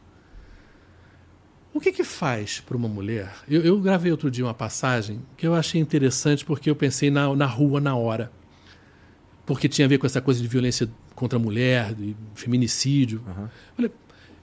O 1.73 1.79
que 1.79 1.91
que 1.91 2.03
faz 2.03 2.59
para 2.59 2.77
uma 2.77 2.87
mulher? 2.87 3.33
Eu, 3.47 3.61
eu 3.61 3.79
gravei 3.79 4.11
outro 4.11 4.29
dia 4.29 4.45
uma 4.45 4.53
passagem 4.53 5.21
que 5.35 5.45
eu 5.45 5.55
achei 5.55 5.81
interessante 5.81 6.45
porque 6.45 6.69
eu 6.69 6.75
pensei 6.75 7.09
na, 7.09 7.35
na 7.35 7.47
rua 7.47 7.81
na 7.81 7.95
hora. 7.95 8.31
Porque 9.45 9.67
tinha 9.67 9.85
a 9.85 9.89
ver 9.89 9.97
com 9.97 10.05
essa 10.05 10.21
coisa 10.21 10.41
de 10.41 10.47
violência 10.47 10.89
contra 11.15 11.37
a 11.37 11.41
mulher, 11.41 11.93
de 11.93 12.15
feminicídio. 12.33 13.21
Falei, 13.75 13.91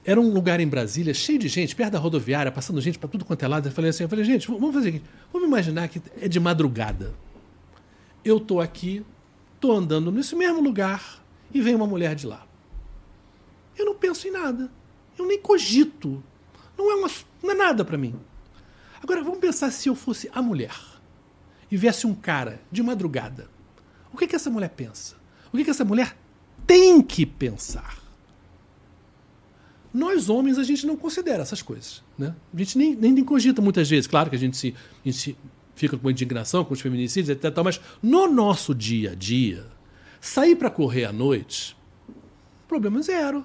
era 0.04 0.20
um 0.20 0.32
lugar 0.32 0.60
em 0.60 0.66
Brasília 0.66 1.12
cheio 1.12 1.38
de 1.38 1.48
gente, 1.48 1.76
perto 1.76 1.92
da 1.92 1.98
rodoviária, 1.98 2.50
passando 2.50 2.80
gente 2.80 2.98
para 2.98 3.08
tudo 3.08 3.24
quanto 3.24 3.44
é 3.44 3.48
lado. 3.48 3.68
Eu 3.68 3.72
falei 3.72 3.90
assim, 3.90 4.02
eu 4.02 4.08
falei, 4.08 4.24
gente, 4.24 4.46
vamos 4.46 4.74
fazer 4.74 4.88
o 4.88 4.92
seguinte, 4.92 5.04
vamos 5.32 5.48
imaginar 5.48 5.88
que 5.88 6.00
é 6.20 6.28
de 6.28 6.40
madrugada. 6.40 7.14
Eu 8.24 8.38
estou 8.38 8.60
aqui, 8.60 9.04
estou 9.54 9.72
andando 9.72 10.10
nesse 10.10 10.34
mesmo 10.34 10.60
lugar 10.60 11.22
e 11.52 11.60
vem 11.60 11.74
uma 11.74 11.86
mulher 11.86 12.14
de 12.14 12.26
lá. 12.26 12.46
Eu 13.76 13.86
não 13.86 13.94
penso 13.94 14.28
em 14.28 14.30
nada. 14.30 14.70
Eu 15.18 15.26
nem 15.26 15.40
cogito. 15.40 16.22
Não 16.76 16.90
é, 16.90 16.94
uma, 16.94 17.10
não 17.42 17.50
é 17.50 17.54
nada 17.54 17.84
para 17.84 17.98
mim. 17.98 18.14
Agora, 19.02 19.22
vamos 19.22 19.38
pensar 19.38 19.70
se 19.70 19.88
eu 19.88 19.94
fosse 19.94 20.30
a 20.34 20.42
mulher 20.42 20.74
e 21.70 21.76
viesse 21.76 22.06
um 22.06 22.14
cara 22.14 22.60
de 22.70 22.82
madrugada. 22.82 23.48
O 24.12 24.16
que, 24.16 24.26
que 24.26 24.36
essa 24.36 24.50
mulher 24.50 24.70
pensa? 24.70 25.16
O 25.52 25.56
que, 25.56 25.64
que 25.64 25.70
essa 25.70 25.84
mulher 25.84 26.16
tem 26.66 27.00
que 27.02 27.24
pensar? 27.26 27.98
Nós, 29.92 30.28
homens, 30.28 30.56
a 30.58 30.62
gente 30.62 30.86
não 30.86 30.96
considera 30.96 31.42
essas 31.42 31.62
coisas. 31.62 32.02
Né? 32.16 32.34
A 32.54 32.58
gente 32.58 32.78
nem, 32.78 32.94
nem, 32.94 33.12
nem 33.12 33.24
cogita 33.24 33.60
muitas 33.60 33.88
vezes. 33.90 34.06
Claro 34.06 34.30
que 34.30 34.36
a 34.36 34.38
gente 34.38 34.56
se, 34.56 34.74
a 35.04 35.08
gente 35.08 35.18
se 35.18 35.36
fica 35.74 35.98
com 35.98 36.10
indignação 36.10 36.64
com 36.64 36.72
os 36.74 36.80
feminicídios, 36.80 37.28
etc. 37.30 37.52
Mas 37.64 37.80
no 38.02 38.28
nosso 38.30 38.72
dia 38.74 39.12
a 39.12 39.14
dia, 39.14 39.66
sair 40.20 40.54
para 40.54 40.70
correr 40.70 41.06
à 41.06 41.12
noite, 41.12 41.76
problema 42.68 43.02
zero. 43.02 43.44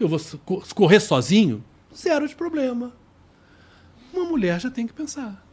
Eu 0.00 0.08
vou 0.08 0.18
co- 0.44 0.62
correr 0.74 1.00
sozinho, 1.00 1.62
zero 1.94 2.26
de 2.26 2.34
problema. 2.34 2.92
Uma 4.14 4.24
mulher 4.24 4.58
já 4.60 4.70
tem 4.70 4.86
que 4.86 4.92
pensar. 4.94 5.44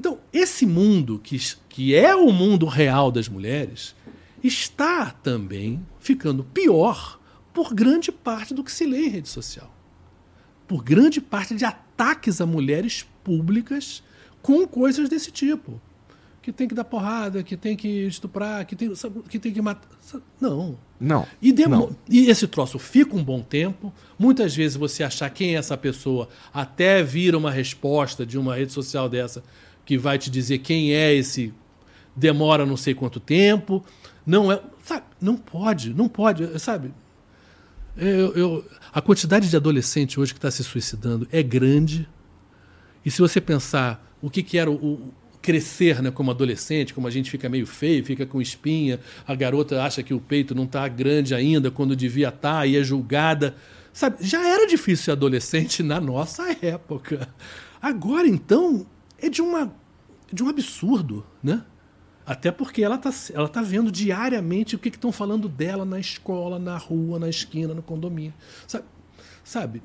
Então, 0.00 0.18
esse 0.32 0.64
mundo, 0.64 1.20
que, 1.22 1.38
que 1.68 1.94
é 1.94 2.16
o 2.16 2.32
mundo 2.32 2.64
real 2.64 3.12
das 3.12 3.28
mulheres, 3.28 3.94
está 4.42 5.10
também 5.10 5.86
ficando 5.98 6.42
pior 6.42 7.20
por 7.52 7.74
grande 7.74 8.10
parte 8.10 8.54
do 8.54 8.64
que 8.64 8.72
se 8.72 8.86
lê 8.86 9.04
em 9.04 9.08
rede 9.10 9.28
social. 9.28 9.70
Por 10.66 10.82
grande 10.82 11.20
parte 11.20 11.54
de 11.54 11.66
ataques 11.66 12.40
a 12.40 12.46
mulheres 12.46 13.06
públicas 13.22 14.02
com 14.40 14.66
coisas 14.66 15.06
desse 15.06 15.30
tipo. 15.30 15.78
Que 16.40 16.50
tem 16.50 16.66
que 16.66 16.74
dar 16.74 16.84
porrada, 16.84 17.42
que 17.42 17.54
tem 17.54 17.76
que 17.76 18.06
estuprar, 18.06 18.64
que 18.64 18.74
tem, 18.74 18.94
sabe, 18.94 19.20
que, 19.28 19.38
tem 19.38 19.52
que 19.52 19.60
matar. 19.60 19.86
Sabe? 20.00 20.24
Não. 20.40 20.78
Não. 20.98 21.26
E, 21.42 21.52
Não. 21.52 21.94
e 22.08 22.30
esse 22.30 22.46
troço 22.46 22.78
fica 22.78 23.14
um 23.14 23.22
bom 23.22 23.42
tempo. 23.42 23.92
Muitas 24.18 24.56
vezes 24.56 24.78
você 24.78 25.02
achar 25.02 25.28
quem 25.28 25.56
é 25.56 25.58
essa 25.58 25.76
pessoa, 25.76 26.30
até 26.54 27.02
vira 27.02 27.36
uma 27.36 27.50
resposta 27.50 28.24
de 28.24 28.38
uma 28.38 28.56
rede 28.56 28.72
social 28.72 29.06
dessa 29.06 29.44
que 29.90 29.98
vai 29.98 30.16
te 30.18 30.30
dizer 30.30 30.58
quem 30.58 30.92
é 30.94 31.12
esse. 31.12 31.52
Demora 32.14 32.64
não 32.64 32.76
sei 32.76 32.94
quanto 32.94 33.18
tempo. 33.18 33.84
Não 34.24 34.52
é. 34.52 34.60
Sabe? 34.84 35.02
Não 35.20 35.36
pode, 35.36 35.92
não 35.92 36.08
pode, 36.08 36.46
sabe? 36.60 36.92
Eu, 37.96 38.32
eu- 38.36 38.64
a 38.92 39.00
quantidade 39.02 39.50
de 39.50 39.56
adolescente 39.56 40.20
hoje 40.20 40.32
que 40.32 40.38
está 40.38 40.48
se 40.48 40.62
suicidando 40.62 41.26
é 41.32 41.42
grande. 41.42 42.08
E 43.04 43.10
se 43.10 43.20
você 43.20 43.40
pensar 43.40 44.08
o 44.22 44.30
que, 44.30 44.44
que 44.44 44.58
era 44.58 44.70
o, 44.70 44.74
o 44.74 45.12
crescer 45.42 46.00
né, 46.00 46.12
como 46.12 46.30
adolescente, 46.30 46.94
como 46.94 47.08
a 47.08 47.10
gente 47.10 47.28
fica 47.28 47.48
meio 47.48 47.66
feio, 47.66 48.04
fica 48.04 48.24
com 48.24 48.40
espinha, 48.40 49.00
a 49.26 49.34
garota 49.34 49.82
acha 49.82 50.04
que 50.04 50.14
o 50.14 50.20
peito 50.20 50.54
não 50.54 50.64
está 50.64 50.86
grande 50.86 51.34
ainda 51.34 51.68
quando 51.68 51.96
devia 51.96 52.28
estar 52.28 52.64
e 52.64 52.76
é 52.76 52.84
julgada. 52.84 53.56
Sabe, 53.92 54.18
já 54.20 54.46
era 54.46 54.68
difícil 54.68 55.06
ser 55.06 55.10
adolescente 55.12 55.82
na 55.84 56.00
nossa 56.00 56.44
época. 56.62 57.28
Agora, 57.82 58.28
então, 58.28 58.86
é 59.22 59.28
de, 59.28 59.42
uma, 59.42 59.72
de 60.32 60.42
um 60.42 60.48
absurdo, 60.48 61.24
né? 61.42 61.64
Até 62.26 62.52
porque 62.52 62.82
ela 62.82 62.94
está 62.96 63.10
ela 63.34 63.48
tá 63.48 63.60
vendo 63.62 63.90
diariamente 63.90 64.76
o 64.76 64.78
que 64.78 64.88
estão 64.88 65.10
falando 65.10 65.48
dela 65.48 65.84
na 65.84 65.98
escola, 65.98 66.58
na 66.58 66.76
rua, 66.76 67.18
na 67.18 67.28
esquina, 67.28 67.74
no 67.74 67.82
condomínio. 67.82 68.34
Sabe? 68.66 68.84
sabe? 69.42 69.82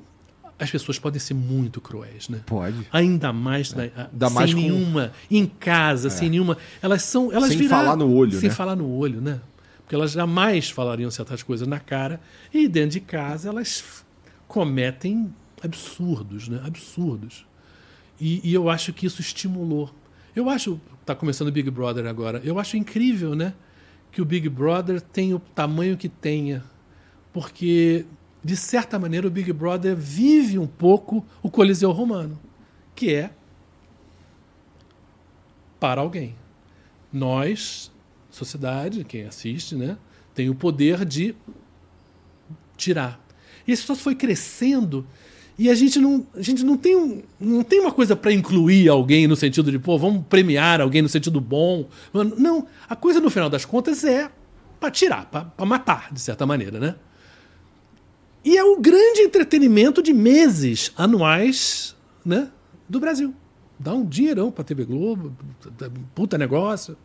As 0.58 0.70
pessoas 0.70 0.98
podem 0.98 1.18
ser 1.20 1.34
muito 1.34 1.80
cruéis, 1.80 2.28
né? 2.28 2.40
Pode. 2.46 2.86
Ainda 2.92 3.32
mais, 3.32 3.74
na, 3.74 3.82
Ainda 3.82 4.26
sem 4.28 4.34
mais 4.34 4.54
com- 4.54 4.60
nenhuma, 4.60 5.12
em 5.30 5.44
casa, 5.44 6.08
sem 6.08 6.30
nenhuma. 6.30 6.56
Elas 6.80 7.02
são. 7.02 7.30
Elas 7.32 7.48
Sem 7.52 7.68
falar 7.68 7.96
no 7.96 8.10
olho, 8.10 8.38
Sem 8.38 8.48
né? 8.48 8.54
falar 8.54 8.76
no 8.76 8.88
olho, 8.90 9.20
né? 9.20 9.40
Porque 9.78 9.94
elas 9.94 10.12
jamais 10.12 10.70
falariam 10.70 11.10
certas 11.10 11.42
coisas 11.42 11.66
na 11.68 11.78
cara. 11.78 12.20
E 12.54 12.68
dentro 12.68 12.90
de 12.90 13.00
casa 13.00 13.48
elas 13.50 14.04
cometem 14.48 15.34
absurdos, 15.62 16.48
né? 16.48 16.60
Absurdos. 16.64 17.46
E, 18.20 18.48
e 18.48 18.54
eu 18.54 18.68
acho 18.68 18.92
que 18.92 19.06
isso 19.06 19.20
estimulou. 19.20 19.90
Eu 20.34 20.48
acho. 20.48 20.80
Está 21.00 21.14
começando 21.14 21.48
o 21.48 21.52
Big 21.52 21.70
Brother 21.70 22.06
agora. 22.06 22.40
Eu 22.44 22.58
acho 22.58 22.76
incrível, 22.76 23.34
né? 23.34 23.54
Que 24.10 24.20
o 24.20 24.24
Big 24.24 24.48
Brother 24.48 25.00
tem 25.00 25.32
o 25.34 25.38
tamanho 25.38 25.96
que 25.96 26.08
tenha. 26.08 26.64
Porque, 27.32 28.04
de 28.42 28.56
certa 28.56 28.98
maneira, 28.98 29.26
o 29.26 29.30
Big 29.30 29.52
Brother 29.52 29.94
vive 29.94 30.58
um 30.58 30.66
pouco 30.66 31.24
o 31.42 31.50
Coliseu 31.50 31.92
Romano, 31.92 32.38
que 32.94 33.14
é 33.14 33.30
para 35.78 36.00
alguém. 36.00 36.34
Nós, 37.12 37.92
sociedade, 38.30 39.04
quem 39.04 39.24
assiste, 39.24 39.74
né, 39.74 39.96
tem 40.34 40.50
o 40.50 40.54
poder 40.54 41.04
de 41.04 41.34
tirar. 42.76 43.20
E 43.66 43.72
esse 43.72 43.84
troço 43.84 44.02
foi 44.02 44.14
crescendo 44.14 45.06
e 45.58 45.70
a 45.70 45.74
gente 45.74 45.98
não, 45.98 46.26
a 46.34 46.42
gente 46.42 46.62
não 46.64 46.76
tem, 46.76 46.94
um, 46.94 47.22
não 47.40 47.62
tem 47.62 47.80
uma 47.80 47.92
coisa 47.92 48.14
para 48.14 48.32
incluir 48.32 48.88
alguém 48.88 49.26
no 49.26 49.34
sentido 49.34 49.70
de, 49.70 49.78
pô, 49.78 49.96
vamos 49.96 50.24
premiar 50.28 50.80
alguém 50.80 51.00
no 51.00 51.08
sentido 51.08 51.40
bom. 51.40 51.88
Não, 52.12 52.66
a 52.88 52.94
coisa 52.94 53.20
no 53.20 53.30
final 53.30 53.48
das 53.48 53.64
contas 53.64 54.04
é 54.04 54.30
para 54.78 54.90
tirar, 54.90 55.24
para 55.26 55.66
matar, 55.66 56.12
de 56.12 56.20
certa 56.20 56.44
maneira, 56.44 56.78
né? 56.78 56.96
E 58.44 58.56
é 58.56 58.62
o 58.62 58.78
grande 58.78 59.22
entretenimento 59.22 60.02
de 60.02 60.12
meses 60.12 60.92
anuais 60.96 61.96
né, 62.24 62.50
do 62.88 63.00
Brasil. 63.00 63.34
Dá 63.78 63.94
um 63.94 64.04
dinheirão 64.04 64.52
para 64.52 64.62
TV 64.62 64.84
Globo, 64.84 65.34
puta 66.14 66.36
negócio. 66.36 66.96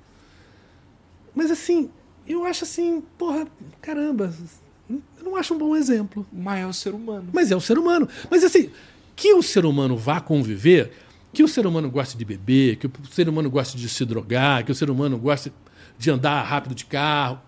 Mas 1.33 1.49
assim, 1.49 1.89
eu 2.27 2.45
acho 2.45 2.65
assim, 2.65 3.01
porra, 3.17 3.47
caramba, 3.81 4.33
eu 5.17 5.23
não 5.23 5.35
acho 5.35 5.53
um 5.53 5.57
bom 5.57 5.75
exemplo. 5.75 6.25
Mas 6.31 6.61
é 6.61 6.67
o 6.67 6.73
ser 6.73 6.93
humano. 6.93 7.29
Mas 7.31 7.51
é 7.51 7.55
o 7.55 7.61
ser 7.61 7.77
humano. 7.77 8.07
Mas 8.29 8.43
assim, 8.43 8.69
que 9.15 9.33
o 9.33 9.43
ser 9.43 9.65
humano 9.65 9.95
vá 9.95 10.19
conviver, 10.19 10.91
que 11.33 11.43
o 11.43 11.47
ser 11.47 11.65
humano 11.65 11.89
goste 11.89 12.17
de 12.17 12.25
beber, 12.25 12.77
que 12.77 12.87
o 12.87 12.91
ser 13.11 13.29
humano 13.29 13.49
goste 13.49 13.77
de 13.77 13.87
se 13.87 14.03
drogar, 14.03 14.65
que 14.65 14.71
o 14.71 14.75
ser 14.75 14.89
humano 14.89 15.17
goste 15.17 15.51
de 15.97 16.09
andar 16.09 16.41
rápido 16.43 16.75
de 16.75 16.85
carro, 16.85 17.39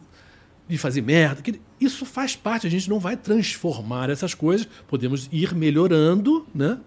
de 0.67 0.77
fazer 0.77 1.01
merda, 1.01 1.41
que 1.41 1.59
isso 1.79 2.05
faz 2.05 2.35
parte, 2.35 2.65
a 2.65 2.69
gente 2.69 2.89
não 2.89 2.99
vai 2.99 3.17
transformar 3.17 4.09
essas 4.09 4.33
coisas, 4.33 4.67
podemos 4.87 5.27
ir 5.31 5.53
melhorando, 5.53 6.45
né? 6.53 6.79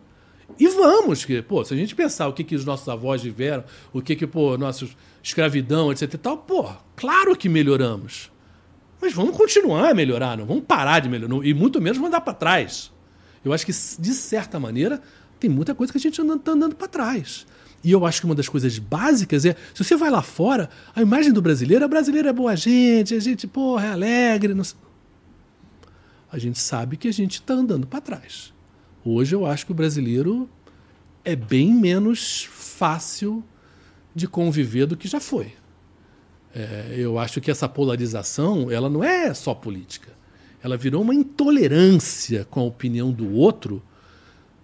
E 0.59 0.69
vamos, 0.69 1.25
que, 1.25 1.43
pô, 1.43 1.65
se 1.65 1.75
a 1.75 1.77
gente 1.77 1.95
pensar 1.95 2.29
o 2.29 2.33
que, 2.33 2.45
que 2.45 2.55
os 2.55 2.65
nossos 2.65 2.89
avós 2.89 3.23
viveram, 3.23 3.65
o 3.93 4.01
que 4.01 4.15
que, 4.15 4.27
pô, 4.27 4.57
nossos 4.57 4.97
escravidão, 5.23 5.91
etc 5.91 6.15
e 6.15 6.19
tal, 6.19 6.39
pô, 6.39 6.71
claro 6.95 7.37
que 7.37 7.49
melhoramos. 7.49 8.31
Mas 9.07 9.15
vamos 9.15 9.37
continuar 9.37 9.91
a 9.91 9.95
melhorar, 9.95 10.37
não 10.37 10.45
vamos 10.45 10.65
parar 10.65 10.99
de 10.99 11.09
melhorar, 11.09 11.47
e 11.47 11.55
muito 11.55 11.81
menos 11.81 11.97
mandar 11.97 12.21
para 12.21 12.35
trás. 12.35 12.91
Eu 13.45 13.53
acho 13.53 13.65
que, 13.65 13.71
de 13.71 14.13
certa 14.13 14.59
maneira, 14.59 15.01
tem 15.39 15.49
muita 15.49 15.77
coisa 15.77 15.93
que 15.93 15.99
a 15.99 16.01
gente 16.01 16.21
está 16.21 16.51
andando 16.51 16.75
para 16.75 16.89
trás. 16.89 17.47
E 17.85 17.93
eu 17.93 18.05
acho 18.05 18.21
que 18.21 18.27
uma 18.27 18.35
das 18.35 18.49
coisas 18.49 18.81
básicas 18.81 19.45
é, 19.45 19.55
se 19.73 19.85
você 19.85 19.95
vai 19.95 20.11
lá 20.11 20.23
fora, 20.23 20.69
a 20.93 21.01
imagem 21.01 21.33
do 21.33 21.41
brasileiro, 21.41 21.85
a 21.85 21.89
brasileira 21.89 22.31
é 22.31 22.33
boa 22.33 22.57
gente, 22.57 23.15
a 23.15 23.21
gente, 23.21 23.47
porra, 23.47 23.87
é 23.87 23.93
alegre. 23.93 24.55
Não. 24.55 24.65
A 26.33 26.37
gente 26.37 26.59
sabe 26.59 26.97
que 26.97 27.07
a 27.07 27.13
gente 27.13 27.35
está 27.35 27.55
andando 27.55 27.87
para 27.87 28.01
trás. 28.01 28.53
Hoje 29.05 29.37
eu 29.37 29.47
acho 29.47 29.67
que 29.67 29.71
o 29.71 29.75
brasileiro 29.77 30.51
é 31.25 31.37
bem 31.37 31.73
menos 31.73 32.49
fácil 32.51 33.45
de 34.13 34.27
conviver 34.27 34.87
do 34.87 34.97
que 34.97 35.07
já 35.07 35.21
foi. 35.21 35.53
É, 36.57 36.95
eu 36.97 37.19
acho 37.19 37.39
que 37.39 37.51
essa 37.51 37.69
polarização 37.69 38.71
ela 38.71 38.89
não 38.89 39.05
é 39.05 39.35
só 39.35 39.55
política. 39.55 40.11
Ela 40.63 40.79
virou 40.79 41.03
uma 41.03 41.15
intolerância 41.15 42.47
com 42.47 42.61
a 42.61 42.65
opinião 42.65 43.13
do 43.13 43.31
outro, 43.35 43.83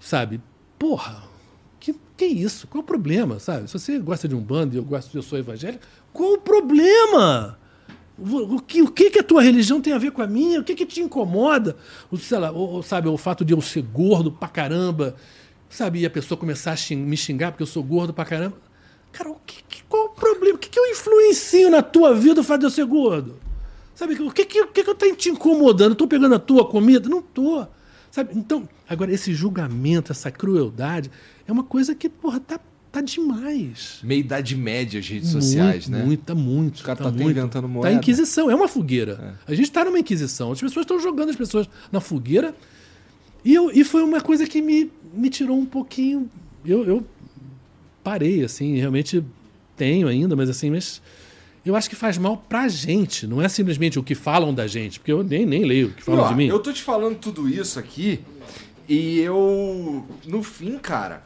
sabe? 0.00 0.40
Porra, 0.78 1.22
que, 1.82 1.94
que 2.16 2.24
isso? 2.24 2.66
Qual 2.66 2.82
o 2.82 2.86
problema, 2.86 3.38
sabe? 3.40 3.68
Se 3.68 3.78
você 3.78 3.98
gosta 3.98 4.26
de 4.26 4.34
um 4.34 4.40
bando 4.40 4.74
e 4.74 4.78
eu 4.78 4.84
gosto, 4.84 5.14
eu 5.16 5.22
sou 5.22 5.38
evangélico, 5.38 5.84
qual 6.12 6.34
o 6.34 6.38
problema? 6.38 7.58
O 8.16 8.60
que, 8.60 8.82
o 8.82 8.90
que, 8.90 9.10
que 9.10 9.18
a 9.18 9.22
tua 9.22 9.42
religião 9.42 9.80
tem 9.80 9.92
a 9.92 9.98
ver 9.98 10.12
com 10.12 10.22
a 10.22 10.26
minha? 10.26 10.60
O 10.60 10.64
que, 10.64 10.74
que 10.74 10.86
te 10.86 11.00
incomoda? 11.00 11.76
O, 12.10 12.16
sei 12.16 12.38
lá, 12.38 12.52
o, 12.52 12.82
sabe, 12.82 13.08
o 13.08 13.16
fato 13.16 13.44
de 13.44 13.52
eu 13.52 13.60
ser 13.60 13.82
gordo 13.82 14.30
pra 14.30 14.48
caramba, 14.48 15.16
sabe? 15.68 16.00
E 16.00 16.06
a 16.06 16.10
pessoa 16.10 16.38
começar 16.38 16.72
a 16.72 16.76
xing, 16.76 16.96
me 16.96 17.16
xingar 17.16 17.50
porque 17.50 17.64
eu 17.64 17.66
sou 17.66 17.82
gordo 17.82 18.14
pra 18.14 18.24
caramba. 18.24 18.56
Cara, 19.10 19.30
o 19.30 19.36
que, 19.44 19.64
qual 19.92 20.06
o 20.06 20.08
problema? 20.08 20.56
O 20.56 20.58
que, 20.58 20.70
que 20.70 20.78
eu 20.78 20.86
influencio 20.86 21.70
na 21.70 21.82
tua 21.82 22.14
vida 22.14 22.40
o 22.40 22.58
de 22.58 22.64
eu 22.64 22.70
ser 22.70 22.86
gordo? 22.86 23.34
Sabe, 23.94 24.14
o 24.14 24.30
que, 24.30 24.46
que, 24.46 24.62
o 24.62 24.68
que, 24.68 24.82
que 24.82 24.88
eu 24.88 24.94
tô 24.94 25.14
te 25.14 25.28
incomodando? 25.28 25.94
Tô 25.94 26.08
pegando 26.08 26.34
a 26.34 26.38
tua 26.38 26.66
comida? 26.66 27.10
Não 27.10 27.20
tô. 27.20 27.66
Sabe? 28.10 28.30
Então, 28.34 28.66
agora, 28.88 29.12
esse 29.12 29.34
julgamento, 29.34 30.10
essa 30.10 30.30
crueldade, 30.30 31.10
é 31.46 31.52
uma 31.52 31.62
coisa 31.62 31.94
que, 31.94 32.08
porra, 32.08 32.40
tá 32.40 32.58
tá 32.90 33.00
demais. 33.02 34.00
Meia 34.02 34.20
idade 34.20 34.54
média 34.54 35.00
as 35.00 35.08
redes 35.08 35.32
muito, 35.32 35.44
sociais, 35.44 35.88
né? 35.88 36.02
Muita, 36.02 36.34
muito. 36.34 36.76
Os 36.76 36.82
caras 36.82 36.98
tá, 36.98 37.04
tá 37.04 37.10
muito. 37.10 37.30
inventando 37.30 37.68
moeda. 37.68 37.90
Tá 37.90 37.94
inquisição, 37.94 38.50
é 38.50 38.54
uma 38.54 38.68
fogueira. 38.68 39.36
É. 39.46 39.52
A 39.52 39.54
gente 39.54 39.70
tá 39.70 39.84
numa 39.84 39.98
inquisição. 39.98 40.52
As 40.52 40.60
pessoas 40.60 40.84
estão 40.84 40.98
jogando 40.98 41.30
as 41.30 41.36
pessoas 41.36 41.68
na 41.90 42.00
fogueira. 42.00 42.54
E, 43.44 43.54
eu, 43.54 43.70
e 43.70 43.82
foi 43.82 44.02
uma 44.02 44.20
coisa 44.22 44.46
que 44.46 44.60
me, 44.60 44.90
me 45.12 45.28
tirou 45.30 45.58
um 45.58 45.64
pouquinho. 45.66 46.30
Eu, 46.64 46.84
eu 46.84 47.06
parei, 48.02 48.44
assim, 48.44 48.76
realmente 48.76 49.24
tenho 49.82 50.06
ainda, 50.06 50.36
mas 50.36 50.48
assim, 50.48 50.70
mas 50.70 51.02
eu 51.66 51.74
acho 51.74 51.90
que 51.90 51.96
faz 51.96 52.16
mal 52.16 52.36
pra 52.36 52.68
gente, 52.68 53.26
não 53.26 53.42
é 53.42 53.48
simplesmente 53.48 53.98
o 53.98 54.02
que 54.02 54.14
falam 54.14 54.54
da 54.54 54.68
gente, 54.68 55.00
porque 55.00 55.10
eu 55.10 55.24
nem, 55.24 55.44
nem 55.44 55.64
leio 55.64 55.88
o 55.88 55.90
que 55.90 56.04
falam 56.04 56.28
de 56.28 56.36
mim. 56.36 56.46
Eu 56.46 56.60
tô 56.60 56.72
te 56.72 56.80
falando 56.80 57.16
tudo 57.16 57.48
isso 57.48 57.80
aqui 57.80 58.20
e 58.88 59.18
eu, 59.18 60.06
no 60.24 60.40
fim, 60.44 60.78
cara, 60.78 61.24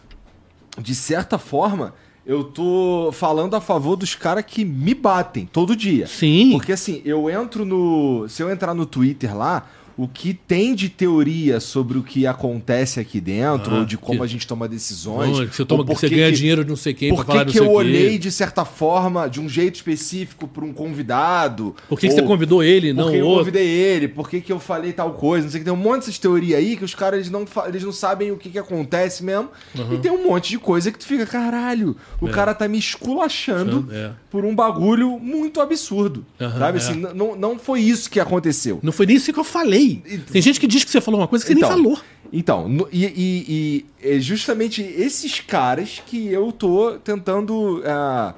de 0.80 0.94
certa 0.94 1.36
forma, 1.36 1.94
eu 2.24 2.44
tô 2.44 3.10
falando 3.12 3.54
a 3.56 3.60
favor 3.60 3.94
dos 3.94 4.14
caras 4.14 4.44
que 4.46 4.64
me 4.64 4.94
batem 4.94 5.44
todo 5.44 5.76
dia. 5.76 6.06
Sim. 6.06 6.52
Porque 6.52 6.72
assim, 6.72 7.02
eu 7.04 7.28
entro 7.28 7.64
no. 7.66 8.26
Se 8.26 8.42
eu 8.42 8.50
entrar 8.50 8.74
no 8.74 8.86
Twitter 8.86 9.36
lá, 9.36 9.68
o 9.96 10.06
que 10.06 10.34
tem 10.34 10.74
de 10.74 10.90
teoria 10.90 11.58
sobre 11.58 11.96
o 11.96 12.02
que 12.02 12.26
acontece 12.26 13.00
aqui 13.00 13.18
dentro, 13.18 13.74
ah, 13.74 13.78
ou 13.78 13.84
de 13.86 13.96
como 13.96 14.18
que... 14.18 14.24
a 14.24 14.26
gente 14.26 14.46
toma 14.46 14.68
decisões. 14.68 15.38
Não, 15.38 15.46
você, 15.46 15.64
toma, 15.64 15.82
você 15.84 16.08
ganha 16.08 16.30
que, 16.30 16.36
dinheiro 16.36 16.62
de 16.62 16.68
não 16.68 16.76
sei 16.76 16.92
quem 16.92 17.14
por 17.14 17.24
que, 17.24 17.44
que 17.46 17.58
eu 17.58 17.70
olhei 17.70 18.18
de 18.18 18.30
certa 18.30 18.64
forma, 18.64 19.26
de 19.26 19.40
um 19.40 19.48
jeito 19.48 19.76
específico 19.76 20.46
para 20.46 20.64
um 20.64 20.72
convidado. 20.72 21.74
Por 21.88 21.98
que, 21.98 22.08
que 22.08 22.14
você 22.14 22.22
convidou 22.22 22.62
ele, 22.62 22.92
não 22.92 23.04
Porque 23.04 23.16
eu 23.18 23.26
outro? 23.26 23.44
convidei 23.46 23.66
ele, 23.66 24.08
por 24.08 24.28
que, 24.28 24.42
que 24.42 24.52
eu 24.52 24.60
falei 24.60 24.92
tal 24.92 25.14
coisa, 25.14 25.44
não 25.44 25.50
sei 25.50 25.60
o 25.60 25.64
que. 25.64 25.70
Tem 25.70 25.72
um 25.72 25.82
monte 25.82 26.00
dessas 26.00 26.18
teorias 26.18 26.58
aí 26.58 26.76
que 26.76 26.84
os 26.84 26.94
caras 26.94 27.20
eles 27.20 27.30
não, 27.30 27.46
eles 27.66 27.82
não 27.82 27.92
sabem 27.92 28.30
o 28.30 28.36
que, 28.36 28.50
que 28.50 28.58
acontece 28.58 29.24
mesmo. 29.24 29.48
Uhum. 29.74 29.94
E 29.94 29.98
tem 29.98 30.10
um 30.10 30.28
monte 30.28 30.50
de 30.50 30.58
coisa 30.58 30.92
que 30.92 30.98
tu 30.98 31.06
fica, 31.06 31.24
caralho, 31.24 31.96
o 32.20 32.28
é. 32.28 32.30
cara 32.30 32.52
tá 32.54 32.68
me 32.68 32.78
esculachando 32.78 33.88
é. 33.90 34.10
por 34.30 34.44
um 34.44 34.54
bagulho 34.54 35.18
muito 35.18 35.58
absurdo. 35.58 36.26
Uhum, 36.38 36.50
sabe? 36.50 36.78
É. 36.78 36.80
Assim, 36.82 36.94
não, 37.14 37.34
não 37.34 37.58
foi 37.58 37.80
isso 37.80 38.10
que 38.10 38.20
aconteceu. 38.20 38.78
Não 38.82 38.92
foi 38.92 39.06
nem 39.06 39.16
isso 39.16 39.32
que 39.32 39.40
eu 39.40 39.44
falei. 39.44 39.85
Tem 39.94 40.42
gente 40.42 40.58
que 40.58 40.66
diz 40.66 40.84
que 40.84 40.90
você 40.90 41.00
falou 41.00 41.20
uma 41.20 41.28
coisa 41.28 41.44
que 41.44 41.52
você 41.52 41.58
então, 41.58 41.74
nem 41.74 41.82
falou. 41.82 41.98
Então, 42.32 42.68
no, 42.68 42.88
e, 42.92 43.04
e, 43.04 43.44
e, 43.48 43.86
é 44.02 44.20
justamente 44.20 44.82
esses 44.82 45.40
caras 45.40 46.02
que 46.04 46.28
eu 46.28 46.52
tô 46.52 46.98
tentando. 46.98 47.78
Uh, 47.78 48.34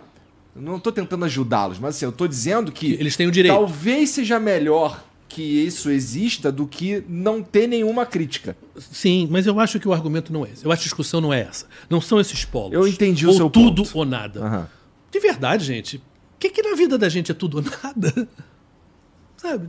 não 0.55 0.79
tô 0.79 0.91
tentando 0.91 1.25
ajudá-los, 1.25 1.79
mas 1.79 1.97
assim, 1.97 2.05
eu 2.05 2.13
tô 2.13 2.27
dizendo 2.27 2.73
que. 2.73 2.93
Eles 2.95 3.17
têm 3.17 3.27
o 3.27 3.31
direito. 3.31 3.55
Talvez 3.55 4.11
seja 4.11 4.39
melhor 4.39 5.05
que 5.29 5.43
isso 5.43 5.91
exista 5.91 6.51
do 6.51 6.67
que 6.67 7.05
não 7.09 7.43
ter 7.43 7.67
nenhuma 7.67 8.07
crítica. 8.07 8.57
Sim, 8.77 9.29
mas 9.31 9.47
eu 9.47 9.61
acho 9.61 9.79
que 9.79 9.87
o 9.87 9.93
argumento 9.93 10.33
não 10.33 10.45
é 10.45 10.51
esse. 10.51 10.65
Eu 10.65 10.73
acho 10.73 10.81
que 10.83 10.87
a 10.87 10.91
discussão 10.91 11.21
não 11.21 11.33
é 11.33 11.41
essa. 11.41 11.67
Não 11.89 12.01
são 12.01 12.19
esses 12.19 12.45
polos. 12.45 12.73
Eu 12.73 12.89
entendi 12.89 13.27
ou 13.27 13.33
o 13.33 13.37
seu 13.37 13.51
tudo 13.51 13.83
ponto. 13.83 13.99
ou 13.99 14.05
nada. 14.05 14.41
Uhum. 14.41 14.67
De 15.11 15.21
verdade, 15.21 15.65
gente. 15.65 15.99
O 15.99 16.03
que, 16.39 16.51
que 16.51 16.63
na 16.63 16.75
vida 16.75 16.97
da 16.97 17.09
gente 17.09 17.31
é 17.31 17.35
tudo 17.35 17.59
ou 17.59 17.65
nada? 17.83 18.29
Sabe? 19.37 19.69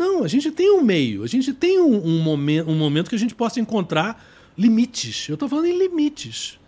Não, 0.00 0.24
a 0.24 0.28
gente 0.28 0.50
tem 0.50 0.70
um 0.72 0.82
meio, 0.82 1.22
a 1.22 1.26
gente 1.26 1.52
tem 1.52 1.78
um, 1.78 2.02
um, 2.02 2.22
momento, 2.22 2.70
um 2.70 2.74
momento 2.74 3.10
que 3.10 3.14
a 3.14 3.18
gente 3.18 3.34
possa 3.34 3.60
encontrar 3.60 4.24
limites. 4.56 5.28
Eu 5.28 5.34
estou 5.34 5.46
falando 5.46 5.66
em 5.66 5.78
limites. 5.78 6.58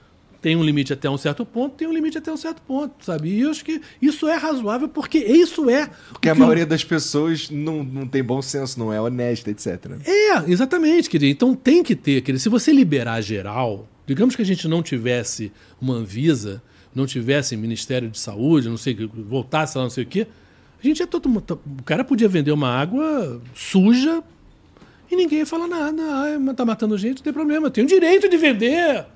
Tem 0.43 0.55
um 0.55 0.63
limite 0.63 0.93
até 0.93 1.09
um 1.09 1.17
certo 1.17 1.47
ponto, 1.47 1.77
tem 1.77 1.89
um 1.89 1.95
limite 1.95 2.19
até 2.19 2.31
um 2.31 2.37
certo 2.37 2.61
ponto, 2.61 2.93
sabe? 3.03 3.31
E 3.31 3.41
eu 3.41 3.51
acho 3.51 3.65
que 3.65 3.81
isso 4.03 4.29
é 4.29 4.37
razoável 4.37 4.87
porque 4.87 5.17
isso 5.17 5.71
é. 5.71 5.89
Porque 6.11 6.29
a 6.29 6.35
maioria 6.35 6.65
eu... 6.65 6.67
das 6.67 6.85
pessoas 6.85 7.49
não, 7.49 7.83
não 7.83 8.07
tem 8.07 8.23
bom 8.23 8.43
senso, 8.43 8.79
não 8.79 8.93
é 8.93 9.01
honesta, 9.01 9.51
etc. 9.51 9.93
É, 10.05 10.51
exatamente, 10.51 11.09
querido. 11.09 11.33
Então 11.33 11.55
tem 11.55 11.83
que 11.83 11.97
ter, 11.97 12.21
querido. 12.21 12.39
Se 12.39 12.51
você 12.51 12.71
liberar 12.71 13.23
geral, 13.23 13.89
digamos 14.07 14.37
que 14.37 14.43
a 14.43 14.45
gente 14.45 14.69
não 14.69 14.83
tivesse 14.83 15.51
uma 15.81 15.95
Anvisa, 15.95 16.63
não 16.95 17.07
tivesse 17.07 17.57
Ministério 17.57 18.11
de 18.11 18.19
Saúde, 18.19 18.69
não 18.69 18.77
sei, 18.77 18.95
voltasse 19.11 19.79
lá, 19.79 19.85
não 19.85 19.91
sei 19.91 20.05
o 20.05 20.07
quê 20.07 20.27
a 20.83 20.87
gente 20.87 21.03
é 21.03 21.07
todo 21.07 21.29
O 21.29 21.83
cara 21.85 22.05
podia 22.05 22.29
vender 22.29 22.53
uma 22.53 22.69
água 22.69 23.41
suja 23.55 24.23
e 25.11 25.17
ninguém 25.17 25.41
ia 25.41 25.47
falar 25.47 25.69
nada. 25.69 26.03
Ah, 26.03 26.55
tá 26.55 26.65
matando 26.65 26.99
gente, 26.99 27.19
não 27.19 27.25
tem 27.25 27.33
problema. 27.33 27.71
Tem 27.71 27.85
o 27.85 27.87
direito 27.87 28.29
de 28.29 28.37
vender. 28.37 29.07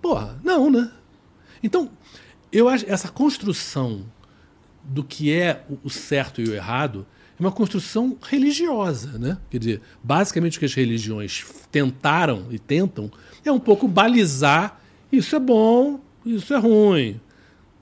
Porra, 0.00 0.38
não, 0.44 0.70
né? 0.70 0.90
Então, 1.62 1.90
eu 2.52 2.68
acho 2.68 2.84
essa 2.88 3.08
construção 3.08 4.04
do 4.84 5.02
que 5.02 5.32
é 5.32 5.64
o 5.82 5.90
certo 5.90 6.40
e 6.40 6.44
o 6.44 6.54
errado 6.54 7.06
é 7.38 7.42
uma 7.42 7.52
construção 7.52 8.16
religiosa, 8.22 9.18
né? 9.18 9.38
Quer 9.50 9.58
dizer, 9.58 9.82
basicamente 10.02 10.56
o 10.56 10.60
que 10.60 10.66
as 10.66 10.74
religiões 10.74 11.44
tentaram 11.70 12.46
e 12.50 12.58
tentam 12.58 13.10
é 13.44 13.52
um 13.52 13.60
pouco 13.60 13.86
balizar 13.86 14.80
isso 15.10 15.34
é 15.34 15.40
bom, 15.40 16.00
isso 16.24 16.52
é 16.52 16.58
ruim, 16.58 17.18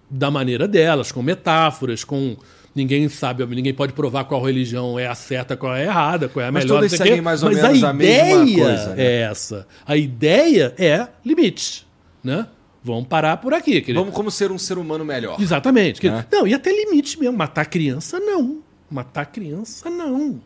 da 0.09 0.31
maneira 0.31 0.69
delas, 0.69 1.11
com 1.11 1.23
metáforas, 1.23 2.05
com 2.05 2.37
ninguém 2.75 3.09
sabe, 3.09 3.45
ninguém 3.47 3.73
pode 3.73 3.93
provar 3.93 4.25
qual 4.25 4.43
religião 4.43 4.99
é 4.99 5.07
a 5.07 5.15
certa, 5.15 5.57
qual 5.57 5.75
é 5.75 5.83
a 5.83 5.85
errada, 5.85 6.29
qual 6.29 6.45
é 6.45 6.49
a 6.49 6.53
mas 6.53 6.65
melhor. 6.65 6.83
Mas 6.83 6.93
todas 6.93 7.07
seguem 7.07 7.23
mais 7.23 7.43
ou 7.43 7.51
mas 7.51 7.63
menos 7.63 7.83
a, 7.83 7.89
a 7.89 7.93
mesma 7.93 8.39
coisa. 8.39 8.95
Né? 8.95 9.03
É 9.03 9.21
essa. 9.23 9.67
A 9.87 9.97
ideia 9.97 10.75
é 10.79 11.09
limites, 11.25 11.87
né? 12.23 12.47
Vamos 12.85 13.09
parar 13.09 13.39
por 13.39 13.53
aqui. 13.53 13.81
Querido. 13.81 13.99
Vamos 13.99 14.15
como 14.15 14.31
ser 14.31 14.53
um 14.53 14.59
ser 14.59 14.79
humano 14.79 15.05
melhor. 15.05 15.41
Exatamente. 15.41 16.07
Né? 16.09 16.25
Não, 16.31 16.47
e 16.47 16.55
até 16.55 16.71
limites 16.71 17.17
mesmo. 17.17 17.37
Matar 17.37 17.65
criança, 17.67 18.21
não. 18.21 18.63
Matar 18.89 19.27
criança, 19.27 19.91
não. 19.91 20.41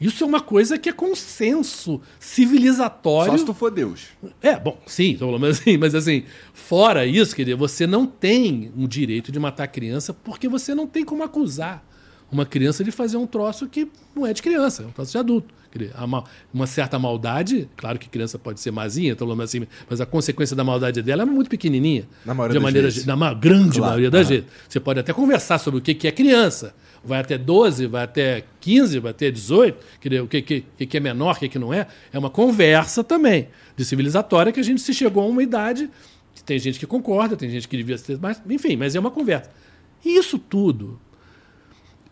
Isso 0.00 0.22
é 0.22 0.26
uma 0.26 0.40
coisa 0.40 0.78
que 0.78 0.88
é 0.88 0.92
consenso 0.92 2.00
civilizatório. 2.20 3.32
Só 3.32 3.38
se 3.38 3.44
tu 3.44 3.54
for 3.54 3.70
Deus. 3.70 4.08
É, 4.40 4.58
bom, 4.58 4.78
sim, 4.86 5.18
mas 5.40 5.58
assim, 5.58 5.76
mas 5.76 5.94
assim, 5.94 6.24
fora 6.52 7.04
isso, 7.04 7.34
quer 7.34 7.42
dizer, 7.44 7.56
você 7.56 7.86
não 7.86 8.06
tem 8.06 8.72
o 8.76 8.86
direito 8.86 9.32
de 9.32 9.38
matar 9.40 9.64
a 9.64 9.68
criança 9.68 10.14
porque 10.14 10.48
você 10.48 10.74
não 10.74 10.86
tem 10.86 11.04
como 11.04 11.22
acusar 11.22 11.84
uma 12.30 12.44
criança 12.44 12.84
de 12.84 12.92
fazer 12.92 13.16
um 13.16 13.26
troço 13.26 13.66
que 13.66 13.88
não 14.14 14.26
é 14.26 14.32
de 14.32 14.42
criança, 14.42 14.82
é 14.82 14.86
um 14.86 14.90
troço 14.90 15.12
de 15.12 15.18
adulto. 15.18 15.54
Uma 16.52 16.66
certa 16.66 16.98
maldade, 16.98 17.68
claro 17.76 17.98
que 17.98 18.08
criança 18.08 18.38
pode 18.38 18.60
ser 18.60 18.70
mazinha, 18.70 19.16
assim, 19.42 19.66
mas 19.88 20.00
a 20.00 20.06
consequência 20.06 20.54
da 20.54 20.64
maldade 20.64 21.02
dela 21.02 21.22
é 21.22 21.26
muito 21.26 21.48
pequenininha. 21.48 22.08
Na 22.24 22.34
maioria 22.34 22.58
de 22.58 22.62
maneira, 22.62 22.88
vezes. 22.88 23.06
Na 23.06 23.34
grande 23.34 23.78
claro, 23.78 23.92
maioria 23.92 24.10
das 24.10 24.28
vezes. 24.28 24.44
Você 24.68 24.80
pode 24.80 25.00
até 25.00 25.12
conversar 25.12 25.58
sobre 25.58 25.78
o 25.78 25.82
que 25.82 26.06
é 26.06 26.12
criança 26.12 26.74
vai 27.04 27.20
até 27.20 27.38
12, 27.38 27.86
vai 27.86 28.04
até 28.04 28.44
15, 28.60 28.98
vai 28.98 29.10
até 29.10 29.30
18, 29.30 29.78
o 30.22 30.26
que, 30.26 30.42
que, 30.42 30.86
que 30.86 30.96
é 30.96 31.00
menor, 31.00 31.36
o 31.36 31.38
que, 31.38 31.48
que 31.48 31.58
não 31.58 31.72
é, 31.72 31.86
é 32.12 32.18
uma 32.18 32.30
conversa 32.30 33.02
também 33.04 33.48
de 33.76 33.84
civilizatória 33.84 34.52
que 34.52 34.60
a 34.60 34.62
gente 34.64 34.80
se 34.80 34.92
chegou 34.92 35.22
a 35.22 35.26
uma 35.26 35.42
idade 35.42 35.88
que 36.34 36.42
tem 36.42 36.58
gente 36.58 36.78
que 36.78 36.86
concorda, 36.86 37.36
tem 37.36 37.50
gente 37.50 37.68
que 37.68 37.76
devia 37.76 37.98
ser 37.98 38.18
mais, 38.18 38.40
enfim, 38.48 38.76
mas 38.76 38.94
é 38.94 39.00
uma 39.00 39.10
conversa. 39.10 39.50
E 40.04 40.16
isso 40.16 40.38
tudo, 40.38 40.98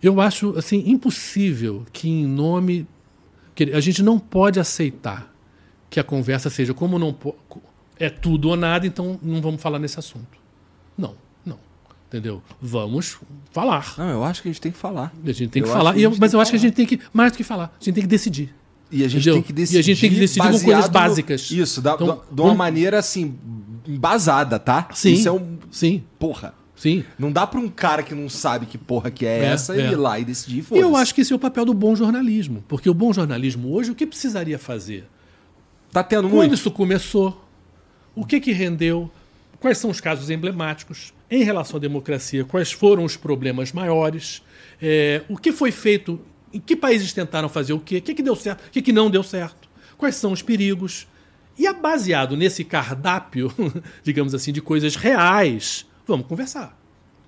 eu 0.02 0.20
acho 0.20 0.56
assim 0.56 0.82
impossível 0.86 1.84
que 1.92 2.08
em 2.08 2.26
nome 2.26 2.86
que 3.54 3.64
a 3.72 3.80
gente 3.80 4.02
não 4.02 4.18
pode 4.18 4.60
aceitar 4.60 5.34
que 5.88 5.98
a 5.98 6.04
conversa 6.04 6.50
seja 6.50 6.74
como 6.74 6.98
não 6.98 7.16
é 7.98 8.10
tudo 8.10 8.50
ou 8.50 8.56
nada, 8.56 8.86
então 8.86 9.18
não 9.22 9.40
vamos 9.40 9.62
falar 9.62 9.78
nesse 9.78 9.98
assunto. 9.98 10.38
Não. 10.96 11.14
Entendeu? 12.08 12.42
Vamos 12.60 13.18
falar. 13.50 13.94
Não, 13.98 14.08
eu 14.08 14.24
acho 14.24 14.40
que 14.42 14.48
a 14.48 14.52
gente 14.52 14.60
tem 14.60 14.70
que 14.70 14.78
falar. 14.78 15.12
A 15.24 15.32
gente 15.32 15.48
tem 15.48 15.62
que 15.62 15.68
eu 15.68 15.72
falar. 15.72 15.94
Que 15.94 16.08
mas 16.20 16.32
eu 16.32 16.40
acho 16.40 16.50
que 16.52 16.56
a 16.56 16.60
gente 16.60 16.74
tem 16.74 16.86
que, 16.86 17.00
mais 17.12 17.32
do 17.32 17.36
que 17.36 17.44
falar, 17.44 17.64
a 17.80 17.84
gente 17.84 17.94
tem 17.94 18.02
que 18.02 18.08
decidir. 18.08 18.54
E 18.90 19.04
a 19.04 19.08
gente 19.08 19.22
entendeu? 19.22 19.34
tem 19.34 19.42
que 19.42 19.52
decidir. 19.52 19.76
E 19.76 19.80
a 19.80 19.82
gente 19.82 20.00
tem 20.00 20.10
que 20.10 20.16
decidir 20.16 20.50
com 20.50 20.60
coisas 20.60 20.88
básicas. 20.88 21.50
No, 21.50 21.62
isso, 21.62 21.82
da, 21.82 21.94
então, 21.94 22.22
de 22.30 22.40
uma 22.40 22.54
maneira 22.54 23.00
assim, 23.00 23.36
embasada, 23.86 24.58
tá? 24.58 24.88
Sim. 24.94 25.14
Isso 25.14 25.28
é 25.28 25.32
um. 25.32 25.58
Sim. 25.70 26.04
Porra. 26.18 26.54
Sim. 26.76 27.04
Não 27.18 27.32
dá 27.32 27.46
para 27.46 27.58
um 27.58 27.68
cara 27.68 28.02
que 28.02 28.14
não 28.14 28.28
sabe 28.28 28.66
que 28.66 28.76
porra 28.76 29.10
que 29.10 29.24
é, 29.24 29.38
é 29.38 29.44
essa 29.46 29.74
é. 29.74 29.92
ir 29.92 29.96
lá 29.96 30.20
e 30.20 30.24
decidir. 30.24 30.64
E 30.70 30.78
eu 30.78 30.94
acho 30.94 31.14
que 31.14 31.22
esse 31.22 31.32
é 31.32 31.36
o 31.36 31.38
papel 31.38 31.64
do 31.64 31.72
bom 31.72 31.96
jornalismo. 31.96 32.62
Porque 32.68 32.88
o 32.88 32.94
bom 32.94 33.12
jornalismo 33.12 33.72
hoje, 33.72 33.90
o 33.90 33.94
que 33.94 34.06
precisaria 34.06 34.58
fazer? 34.58 35.08
Tá 35.90 36.04
tendo 36.04 36.28
Quando 36.28 36.34
muito. 36.34 36.54
isso 36.54 36.70
começou? 36.70 37.42
O 38.14 38.26
que 38.26 38.38
que 38.38 38.52
rendeu? 38.52 39.10
Quais 39.58 39.78
são 39.78 39.90
os 39.90 40.00
casos 40.00 40.28
emblemáticos? 40.28 41.14
Em 41.30 41.42
relação 41.42 41.78
à 41.78 41.80
democracia, 41.80 42.44
quais 42.44 42.72
foram 42.72 43.04
os 43.04 43.16
problemas 43.16 43.72
maiores, 43.72 44.42
é, 44.80 45.22
o 45.28 45.36
que 45.36 45.52
foi 45.52 45.72
feito, 45.72 46.20
em 46.52 46.60
que 46.60 46.76
países 46.76 47.12
tentaram 47.12 47.48
fazer 47.48 47.72
o 47.72 47.80
quê, 47.80 47.98
o 47.98 48.02
que, 48.02 48.14
que 48.14 48.22
deu 48.22 48.36
certo, 48.36 48.66
o 48.66 48.70
que, 48.70 48.80
que 48.80 48.92
não 48.92 49.10
deu 49.10 49.22
certo, 49.22 49.68
quais 49.98 50.16
são 50.16 50.32
os 50.32 50.42
perigos. 50.42 51.06
E 51.58 51.66
é 51.66 51.72
baseado 51.72 52.36
nesse 52.36 52.62
cardápio, 52.62 53.52
digamos 54.04 54.34
assim, 54.34 54.52
de 54.52 54.60
coisas 54.60 54.94
reais, 54.94 55.86
vamos 56.06 56.26
conversar. 56.26 56.78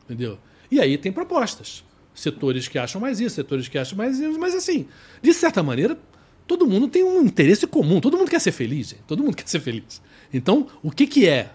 Entendeu? 0.04 0.38
E 0.70 0.80
aí 0.80 0.96
tem 0.98 1.10
propostas. 1.10 1.84
Setores 2.14 2.68
que 2.68 2.78
acham 2.78 3.00
mais 3.00 3.20
isso, 3.20 3.36
setores 3.36 3.68
que 3.68 3.78
acham 3.78 3.96
mais 3.96 4.18
isso, 4.18 4.38
mas 4.38 4.54
assim, 4.54 4.86
de 5.22 5.32
certa 5.32 5.62
maneira, 5.62 5.98
todo 6.46 6.66
mundo 6.66 6.88
tem 6.88 7.04
um 7.04 7.22
interesse 7.22 7.66
comum, 7.66 8.00
todo 8.00 8.16
mundo 8.16 8.30
quer 8.30 8.40
ser 8.40 8.52
feliz, 8.52 8.88
gente. 8.88 9.02
todo 9.06 9.22
mundo 9.22 9.36
quer 9.36 9.46
ser 9.46 9.60
feliz. 9.60 10.02
Então, 10.32 10.66
o 10.82 10.90
que, 10.90 11.06
que 11.06 11.28
é 11.28 11.50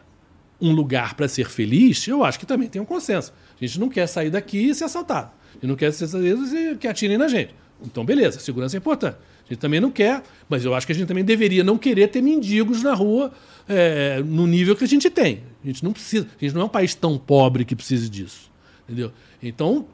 um 0.63 0.71
lugar 0.71 1.13
para 1.15 1.27
ser 1.27 1.49
feliz, 1.49 2.07
eu 2.07 2.23
acho 2.23 2.39
que 2.39 2.45
também 2.45 2.69
tem 2.69 2.81
um 2.81 2.85
consenso. 2.85 3.33
A 3.61 3.65
gente 3.65 3.77
não 3.77 3.89
quer 3.89 4.07
sair 4.07 4.29
daqui 4.29 4.69
e 4.69 4.73
ser 4.73 4.85
assaltado. 4.85 5.29
Gente 5.55 5.67
não 5.67 5.75
quer 5.75 5.91
ser 5.91 6.05
assaltado 6.05 6.55
e 6.55 6.77
que 6.77 6.87
atirem 6.87 7.17
na 7.17 7.27
gente. 7.27 7.53
Então, 7.85 8.05
beleza, 8.05 8.39
segurança 8.39 8.77
é 8.77 8.79
importante. 8.79 9.17
A 9.45 9.49
gente 9.49 9.59
também 9.59 9.81
não 9.81 9.91
quer, 9.91 10.23
mas 10.47 10.63
eu 10.63 10.73
acho 10.73 10.87
que 10.87 10.93
a 10.93 10.95
gente 10.95 11.05
também 11.05 11.25
deveria 11.25 11.65
não 11.65 11.77
querer 11.77 12.07
ter 12.07 12.21
mendigos 12.21 12.81
na 12.81 12.93
rua 12.93 13.33
é, 13.67 14.23
no 14.23 14.47
nível 14.47 14.73
que 14.73 14.85
a 14.85 14.87
gente 14.87 15.09
tem. 15.09 15.43
A 15.61 15.67
gente 15.67 15.83
não 15.83 15.91
precisa, 15.91 16.25
a 16.25 16.45
gente 16.45 16.55
não 16.55 16.61
é 16.61 16.65
um 16.65 16.69
país 16.69 16.95
tão 16.95 17.17
pobre 17.17 17.65
que 17.65 17.75
precise 17.75 18.09
disso. 18.09 18.49
Entendeu? 18.87 19.11
Então, 19.41 19.85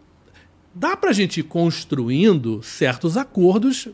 dá 0.74 0.96
para 0.96 1.10
a 1.10 1.14
gente 1.14 1.40
ir 1.40 1.44
construindo 1.44 2.62
certos 2.62 3.18
acordos 3.18 3.88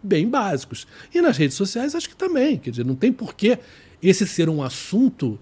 bem 0.00 0.28
básicos. 0.28 0.86
E 1.12 1.20
nas 1.20 1.36
redes 1.36 1.56
sociais, 1.56 1.96
acho 1.96 2.08
que 2.08 2.16
também. 2.16 2.58
Quer 2.58 2.70
dizer, 2.70 2.84
não 2.84 2.94
tem 2.94 3.12
porquê 3.12 3.58
esse 4.00 4.24
ser 4.24 4.48
um 4.48 4.62
assunto 4.62 5.36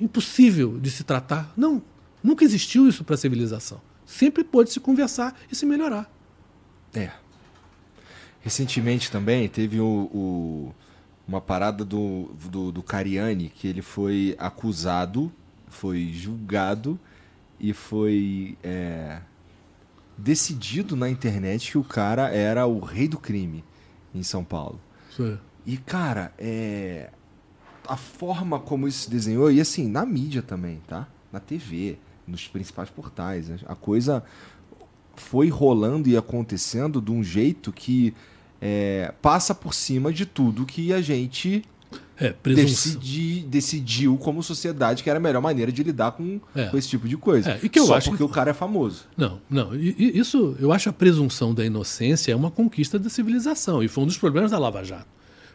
impossível 0.00 0.78
de 0.78 0.90
se 0.90 1.04
tratar. 1.04 1.52
Não, 1.56 1.82
nunca 2.22 2.44
existiu 2.44 2.88
isso 2.88 3.04
para 3.04 3.14
a 3.14 3.18
civilização. 3.18 3.80
Sempre 4.06 4.42
pôde 4.42 4.70
se 4.70 4.80
conversar 4.80 5.38
e 5.50 5.54
se 5.54 5.66
melhorar. 5.66 6.10
É. 6.94 7.10
Recentemente 8.40 9.10
também 9.10 9.48
teve 9.48 9.80
o, 9.80 9.84
o, 10.12 10.74
uma 11.26 11.40
parada 11.40 11.84
do, 11.84 12.30
do, 12.50 12.72
do 12.72 12.82
Cariani, 12.82 13.50
que 13.50 13.68
ele 13.68 13.82
foi 13.82 14.34
acusado, 14.38 15.30
foi 15.68 16.10
julgado 16.12 16.98
e 17.60 17.72
foi 17.72 18.56
é, 18.62 19.20
decidido 20.16 20.96
na 20.96 21.10
internet 21.10 21.72
que 21.72 21.78
o 21.78 21.84
cara 21.84 22.28
era 22.28 22.66
o 22.66 22.78
rei 22.78 23.08
do 23.08 23.18
crime 23.18 23.64
em 24.14 24.22
São 24.22 24.42
Paulo. 24.42 24.80
Sim. 25.14 25.38
E, 25.66 25.76
cara, 25.76 26.32
é, 26.38 27.10
a 27.88 27.96
forma 27.96 28.58
como 28.60 28.86
isso 28.86 29.04
se 29.04 29.10
desenhou, 29.10 29.50
e 29.50 29.60
assim, 29.60 29.88
na 29.88 30.04
mídia 30.04 30.42
também, 30.42 30.80
tá? 30.86 31.08
Na 31.32 31.40
TV, 31.40 31.96
nos 32.26 32.46
principais 32.46 32.90
portais. 32.90 33.50
A 33.66 33.74
coisa 33.74 34.22
foi 35.16 35.48
rolando 35.48 36.08
e 36.08 36.16
acontecendo 36.16 37.00
de 37.00 37.10
um 37.10 37.22
jeito 37.24 37.72
que 37.72 38.14
é, 38.60 39.12
passa 39.22 39.54
por 39.54 39.74
cima 39.74 40.12
de 40.12 40.26
tudo 40.26 40.64
que 40.66 40.92
a 40.92 41.00
gente 41.00 41.62
é, 42.20 42.34
decidi, 42.44 43.40
decidiu 43.48 44.16
como 44.18 44.42
sociedade 44.42 45.02
que 45.02 45.08
era 45.10 45.18
a 45.18 45.22
melhor 45.22 45.40
maneira 45.40 45.70
de 45.72 45.82
lidar 45.82 46.12
com, 46.12 46.40
É. 46.54 46.66
com 46.66 46.76
esse 46.76 46.88
tipo 46.88 47.08
de 47.08 47.16
coisa. 47.16 47.52
É, 47.52 47.60
e 47.62 47.68
que 47.68 47.78
eu 47.78 47.86
Só 47.86 47.94
acho 47.96 48.10
porque 48.10 48.24
que- 48.24 48.30
o 48.30 48.32
cara 48.32 48.50
é 48.50 48.54
famoso. 48.54 49.04
Não, 49.16 49.40
não. 49.48 49.74
Isso, 49.74 50.56
eu 50.60 50.72
acho 50.72 50.88
a 50.88 50.92
presunção 50.92 51.54
da 51.54 51.64
inocência 51.64 52.32
é 52.32 52.36
uma 52.36 52.50
conquista 52.50 52.98
da 52.98 53.08
civilização. 53.08 53.82
E 53.82 53.88
foi 53.88 54.04
um 54.04 54.06
dos 54.06 54.18
problemas 54.18 54.50
da 54.50 54.58
Lava 54.58 54.84
Jato. 54.84 55.06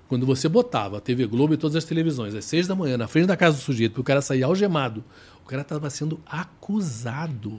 Quando 0.07 0.25
você 0.25 0.47
botava 0.47 0.97
a 0.97 1.01
TV 1.01 1.25
Globo 1.25 1.53
e 1.53 1.57
todas 1.57 1.75
as 1.75 1.85
televisões 1.85 2.35
às 2.35 2.45
seis 2.45 2.67
da 2.67 2.75
manhã 2.75 2.97
na 2.97 3.07
frente 3.07 3.25
da 3.25 3.37
casa 3.37 3.57
do 3.57 3.61
sujeito 3.63 3.93
para 3.93 4.01
o 4.01 4.03
cara 4.03 4.21
sair 4.21 4.43
algemado, 4.43 5.03
o 5.43 5.47
cara 5.47 5.61
estava 5.63 5.89
sendo 5.89 6.19
acusado. 6.25 7.51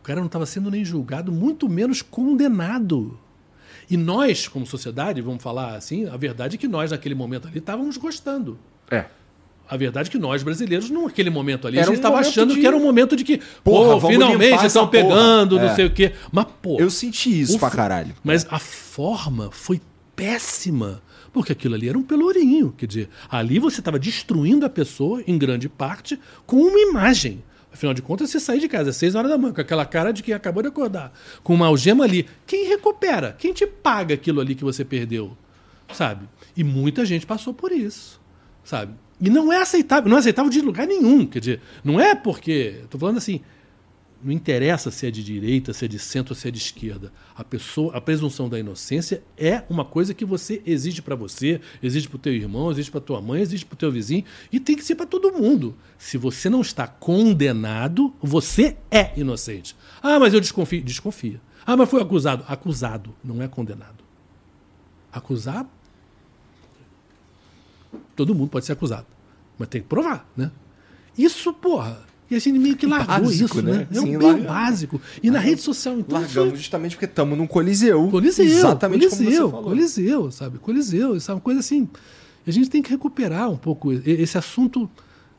O 0.00 0.02
cara 0.02 0.20
não 0.20 0.26
estava 0.26 0.46
sendo 0.46 0.70
nem 0.70 0.84
julgado, 0.84 1.30
muito 1.32 1.68
menos 1.68 2.02
condenado. 2.02 3.18
E 3.90 3.96
nós, 3.96 4.48
como 4.48 4.66
sociedade, 4.66 5.20
vamos 5.20 5.42
falar 5.42 5.76
assim, 5.76 6.06
a 6.08 6.16
verdade 6.16 6.56
é 6.56 6.58
que 6.58 6.66
nós, 6.68 6.90
naquele 6.90 7.14
momento 7.14 7.46
ali, 7.48 7.58
estávamos 7.58 7.96
gostando. 7.96 8.58
É. 8.90 9.06
A 9.68 9.76
verdade 9.78 10.08
é 10.08 10.12
que 10.12 10.18
nós, 10.18 10.42
brasileiros, 10.42 10.90
naquele 10.90 11.30
momento 11.30 11.66
ali, 11.66 11.78
Era 11.78 11.86
a 11.86 11.88
gente 11.88 11.96
um 11.96 11.98
estava 12.00 12.16
momento 12.16 12.28
achando 12.30 12.54
de- 12.54 12.60
que 12.60 12.66
era 12.66 12.76
um 12.76 12.82
momento 12.82 13.16
de 13.16 13.24
que, 13.24 13.40
Porra, 13.62 13.98
pô, 14.00 14.08
finalmente 14.08 14.66
estão 14.66 14.88
pegando, 14.88 15.56
não 15.56 15.64
É. 15.68 15.74
sei 15.74 15.86
o 15.86 15.90
quê. 15.90 16.12
Mas, 16.30 16.46
pô. 16.60 16.78
Eu 16.78 16.90
senti 16.90 17.40
isso 17.40 17.56
o 17.56 17.58
pra 17.58 17.70
caralho. 17.70 18.14
Mas 18.22 18.46
a 18.50 18.58
forma 18.58 19.50
foi 19.50 19.80
péssima. 20.14 21.02
Porque 21.34 21.50
aquilo 21.50 21.74
ali 21.74 21.88
era 21.88 21.98
um 21.98 22.02
pelourinho. 22.02 22.72
Quer 22.78 22.86
dizer, 22.86 23.08
ali 23.28 23.58
você 23.58 23.80
estava 23.80 23.98
destruindo 23.98 24.64
a 24.64 24.70
pessoa, 24.70 25.20
em 25.26 25.36
grande 25.36 25.68
parte, 25.68 26.18
com 26.46 26.58
uma 26.58 26.78
imagem. 26.78 27.42
Afinal 27.72 27.92
de 27.92 28.00
contas, 28.00 28.30
você 28.30 28.38
sair 28.38 28.60
de 28.60 28.68
casa 28.68 28.90
às 28.90 28.96
seis 28.96 29.16
horas 29.16 29.28
da 29.28 29.36
manhã 29.36 29.52
com 29.52 29.60
aquela 29.60 29.84
cara 29.84 30.12
de 30.12 30.22
quem 30.22 30.32
acabou 30.32 30.62
de 30.62 30.68
acordar, 30.68 31.12
com 31.42 31.52
uma 31.52 31.66
algema 31.66 32.04
ali. 32.04 32.24
Quem 32.46 32.68
recupera? 32.68 33.34
Quem 33.36 33.52
te 33.52 33.66
paga 33.66 34.14
aquilo 34.14 34.40
ali 34.40 34.54
que 34.54 34.62
você 34.62 34.84
perdeu? 34.84 35.36
Sabe? 35.92 36.28
E 36.56 36.62
muita 36.62 37.04
gente 37.04 37.26
passou 37.26 37.52
por 37.52 37.72
isso. 37.72 38.20
Sabe? 38.62 38.94
E 39.20 39.28
não 39.28 39.52
é 39.52 39.60
aceitável, 39.60 40.08
não 40.08 40.16
é 40.16 40.20
aceitável 40.20 40.50
de 40.52 40.60
lugar 40.60 40.86
nenhum. 40.86 41.26
Quer 41.26 41.40
dizer, 41.40 41.60
não 41.82 41.98
é 42.00 42.14
porque. 42.14 42.80
Estou 42.84 43.00
falando 43.00 43.18
assim. 43.18 43.40
Não 44.24 44.32
interessa 44.32 44.90
se 44.90 45.06
é 45.06 45.10
de 45.10 45.22
direita, 45.22 45.74
se 45.74 45.84
é 45.84 45.88
de 45.88 45.98
centro 45.98 46.34
se 46.34 46.48
é 46.48 46.50
de 46.50 46.56
esquerda. 46.56 47.12
A 47.36 47.44
pessoa, 47.44 47.94
a 47.94 48.00
presunção 48.00 48.48
da 48.48 48.58
inocência 48.58 49.22
é 49.36 49.62
uma 49.68 49.84
coisa 49.84 50.14
que 50.14 50.24
você 50.24 50.62
exige 50.64 51.02
para 51.02 51.14
você, 51.14 51.60
exige 51.82 52.08
para 52.08 52.16
o 52.16 52.18
teu 52.18 52.32
irmão, 52.32 52.70
exige 52.70 52.90
para 52.90 53.02
tua 53.02 53.20
mãe, 53.20 53.42
exige 53.42 53.66
para 53.66 53.74
o 53.74 53.76
teu 53.76 53.92
vizinho 53.92 54.24
e 54.50 54.58
tem 54.58 54.76
que 54.76 54.82
ser 54.82 54.94
para 54.94 55.04
todo 55.04 55.30
mundo. 55.30 55.76
Se 55.98 56.16
você 56.16 56.48
não 56.48 56.62
está 56.62 56.86
condenado, 56.86 58.14
você 58.18 58.78
é 58.90 59.12
inocente. 59.14 59.76
Ah, 60.02 60.18
mas 60.18 60.32
eu 60.32 60.40
desconfio. 60.40 60.82
Desconfia. 60.82 61.38
Ah, 61.66 61.76
mas 61.76 61.90
foi 61.90 62.00
acusado. 62.00 62.46
Acusado, 62.48 63.14
não 63.22 63.42
é 63.42 63.46
condenado. 63.46 64.02
Acusado? 65.12 65.68
Todo 68.16 68.34
mundo 68.34 68.48
pode 68.48 68.64
ser 68.64 68.72
acusado. 68.72 69.06
Mas 69.58 69.68
tem 69.68 69.82
que 69.82 69.86
provar, 69.86 70.26
né? 70.34 70.50
Isso, 71.18 71.52
porra. 71.52 72.13
E 72.30 72.34
a 72.34 72.38
gente 72.38 72.58
meio 72.58 72.74
que 72.76 72.86
largou 72.86 73.26
Básico, 73.26 73.44
isso, 73.58 73.62
né? 73.62 73.72
né? 73.72 73.88
É 73.92 74.00
um 74.00 74.04
Sim, 74.04 74.18
bem 74.18 74.26
larga- 74.28 74.48
básico. 74.48 75.00
E 75.22 75.30
na 75.30 75.38
rede 75.38 75.60
social, 75.60 75.98
então. 75.98 76.18
Largamos 76.18 76.50
foi- 76.50 76.58
justamente 76.58 76.92
porque 76.92 77.04
estamos 77.04 77.36
num 77.36 77.46
coliseu. 77.46 78.08
Coliseu, 78.08 78.44
Exatamente 78.46 79.08
como 79.08 79.16
Coliseu, 79.22 79.44
você 79.46 79.50
falou. 79.50 79.64
Coliseu, 79.70 80.30
sabe? 80.30 80.58
Coliseu, 80.58 81.16
isso 81.16 81.30
é 81.30 81.34
uma 81.34 81.40
coisa 81.40 81.60
assim. 81.60 81.88
A 82.46 82.50
gente 82.50 82.68
tem 82.70 82.82
que 82.82 82.90
recuperar 82.90 83.50
um 83.50 83.56
pouco 83.56 83.92
esse 83.92 84.36
assunto. 84.38 84.88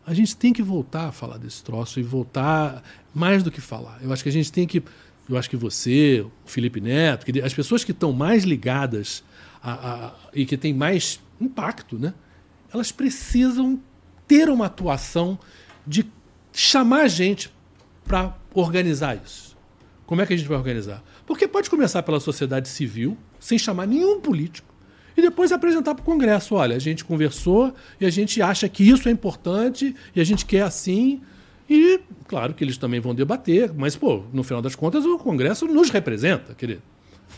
A 0.06 0.14
gente 0.14 0.36
tem 0.36 0.54
que 0.54 0.62
voltar 0.62 1.08
a 1.08 1.12
falar 1.12 1.38
desse 1.38 1.64
troço 1.64 2.00
e 2.00 2.04
voltar 2.04 2.84
mais 3.14 3.42
do 3.42 3.50
que 3.52 3.60
falar. 3.62 3.98
Eu 4.02 4.14
acho 4.14 4.22
que 4.22 4.30
a 4.30 4.32
gente 4.32 4.52
tem 4.52 4.68
que. 4.68 4.84
Eu 5.28 5.38
acho 5.38 5.50
que 5.50 5.58
você, 5.58 6.24
o 6.24 6.32
Felipe 6.50 6.80
Neto, 6.80 7.26
as 7.44 7.54
pessoas 7.54 7.84
que 7.84 7.92
estão 7.92 8.14
mais 8.14 8.44
ligadas 8.44 9.24
a, 9.62 9.72
a- 10.06 10.14
e 10.36 10.46
que 10.46 10.56
têm 10.56 10.72
mais 10.74 11.20
impacto, 11.42 11.98
né? 11.98 12.14
Elas 12.72 12.92
precisam 12.92 13.80
ter 14.28 14.50
uma 14.50 14.68
atuação 14.68 15.38
de 15.88 16.06
chamar 16.56 17.02
a 17.02 17.08
gente 17.08 17.52
para 18.06 18.36
organizar 18.54 19.20
isso. 19.24 19.56
Como 20.06 20.22
é 20.22 20.26
que 20.26 20.34
a 20.34 20.38
gente 20.38 20.48
vai 20.48 20.58
organizar? 20.58 21.04
Porque 21.26 21.48
pode 21.48 21.70
começar 21.70 22.04
pela 22.04 22.20
sociedade 22.20 22.70
civil, 22.70 23.18
sem 23.40 23.58
chamar 23.58 23.88
nenhum 23.88 24.22
político, 24.22 24.74
e 25.18 25.22
depois 25.22 25.52
apresentar 25.52 25.96
para 25.96 26.02
o 26.02 26.06
Congresso. 26.06 26.56
Olha, 26.56 26.76
a 26.76 26.80
gente 26.80 27.04
conversou 27.04 27.74
e 28.00 28.06
a 28.06 28.10
gente 28.10 28.42
acha 28.42 28.70
que 28.70 28.88
isso 28.88 29.08
é 29.10 29.12
importante 29.12 29.96
e 30.16 30.22
a 30.22 30.24
gente 30.24 30.46
quer 30.46 30.62
assim. 30.62 31.22
E, 31.70 32.00
claro, 32.28 32.54
que 32.54 32.64
eles 32.64 32.78
também 32.78 33.00
vão 33.00 33.16
debater, 33.16 33.74
mas, 33.74 33.96
pô, 33.96 34.24
no 34.32 34.44
final 34.44 34.62
das 34.62 34.76
contas, 34.76 35.04
o 35.06 35.18
Congresso 35.18 35.66
nos 35.68 35.90
representa, 35.90 36.54
querido. 36.54 36.82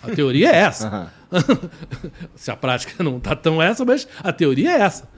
A 0.03 0.11
teoria 0.11 0.49
é 0.49 0.57
essa. 0.57 1.13
se 2.35 2.51
a 2.51 2.55
prática 2.55 3.01
não 3.03 3.17
está 3.17 3.35
tão 3.35 3.61
essa, 3.61 3.85
mas 3.85 4.07
a 4.19 4.33
teoria 4.33 4.71
é 4.71 4.81
essa. 4.81 5.09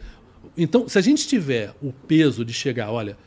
Então, 0.55 0.87
se 0.87 0.97
a 0.97 1.01
gente 1.01 1.27
tiver 1.27 1.73
o 1.81 1.91
peso 1.91 2.45
de 2.45 2.53
chegar, 2.53 2.91
olha, 2.91 3.17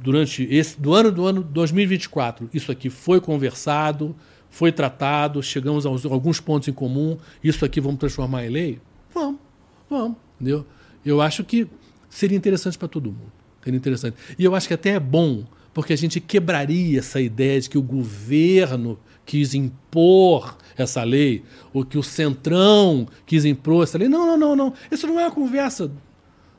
durante 0.00 0.42
esse 0.50 0.80
do 0.80 0.94
ano 0.94 1.10
do 1.10 1.26
ano 1.26 1.42
2024, 1.42 2.48
isso 2.52 2.70
aqui 2.70 2.90
foi 2.90 3.20
conversado, 3.20 4.14
foi 4.50 4.72
tratado, 4.72 5.42
chegamos 5.42 5.86
a 5.86 5.88
alguns 5.88 6.40
pontos 6.40 6.68
em 6.68 6.72
comum, 6.72 7.16
isso 7.42 7.64
aqui 7.64 7.80
vamos 7.80 7.98
transformar 7.98 8.44
em 8.44 8.48
lei? 8.48 8.80
Vamos, 9.12 9.40
vamos, 9.88 10.16
entendeu? 10.36 10.66
Eu 11.04 11.20
acho 11.20 11.44
que 11.44 11.66
seria 12.08 12.36
interessante 12.36 12.78
para 12.78 12.88
todo 12.88 13.10
mundo. 13.10 13.32
Seria 13.62 13.76
interessante. 13.76 14.16
E 14.38 14.44
eu 14.44 14.54
acho 14.54 14.68
que 14.68 14.74
até 14.74 14.90
é 14.90 15.00
bom, 15.00 15.44
porque 15.74 15.92
a 15.92 15.96
gente 15.96 16.20
quebraria 16.20 16.98
essa 16.98 17.20
ideia 17.20 17.60
de 17.60 17.68
que 17.68 17.76
o 17.76 17.82
governo 17.82 18.98
quis 19.24 19.54
impor 19.54 20.56
essa 20.76 21.02
lei, 21.02 21.42
ou 21.72 21.84
que 21.84 21.98
o 21.98 22.02
Centrão 22.02 23.08
quis 23.24 23.44
impor 23.44 23.82
essa 23.82 23.98
lei. 23.98 24.08
Não, 24.08 24.26
não, 24.26 24.36
não, 24.36 24.56
não. 24.56 24.72
Isso 24.90 25.06
não 25.06 25.18
é 25.18 25.24
uma 25.24 25.32
conversa 25.32 25.90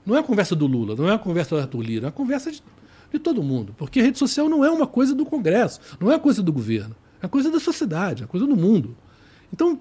não 0.07 0.15
é 0.15 0.19
a 0.19 0.23
conversa 0.23 0.55
do 0.55 0.65
Lula, 0.65 0.95
não 0.95 1.09
é 1.09 1.13
a 1.13 1.19
conversa 1.19 1.53
do 1.53 1.61
Arthur 1.61 1.81
Lira, 1.81 2.05
é 2.05 2.09
a 2.09 2.11
conversa 2.13 2.49
de, 2.49 2.63
de 3.11 3.19
todo 3.19 3.41
mundo. 3.43 3.73
Porque 3.77 3.99
a 3.99 4.03
rede 4.03 4.17
social 4.17 4.47
não 4.49 4.63
é 4.63 4.69
uma 4.71 4.87
coisa 4.87 5.13
do 5.15 5.25
Congresso, 5.25 5.79
não 5.99 6.09
é 6.11 6.13
uma 6.15 6.19
coisa 6.19 6.41
do 6.43 6.51
governo, 6.53 6.95
é 7.21 7.25
uma 7.25 7.29
coisa 7.29 7.49
da 7.51 7.59
sociedade, 7.59 8.21
é 8.21 8.25
uma 8.25 8.29
coisa 8.29 8.45
do 8.45 8.55
mundo. 8.55 8.95
Então, 9.51 9.79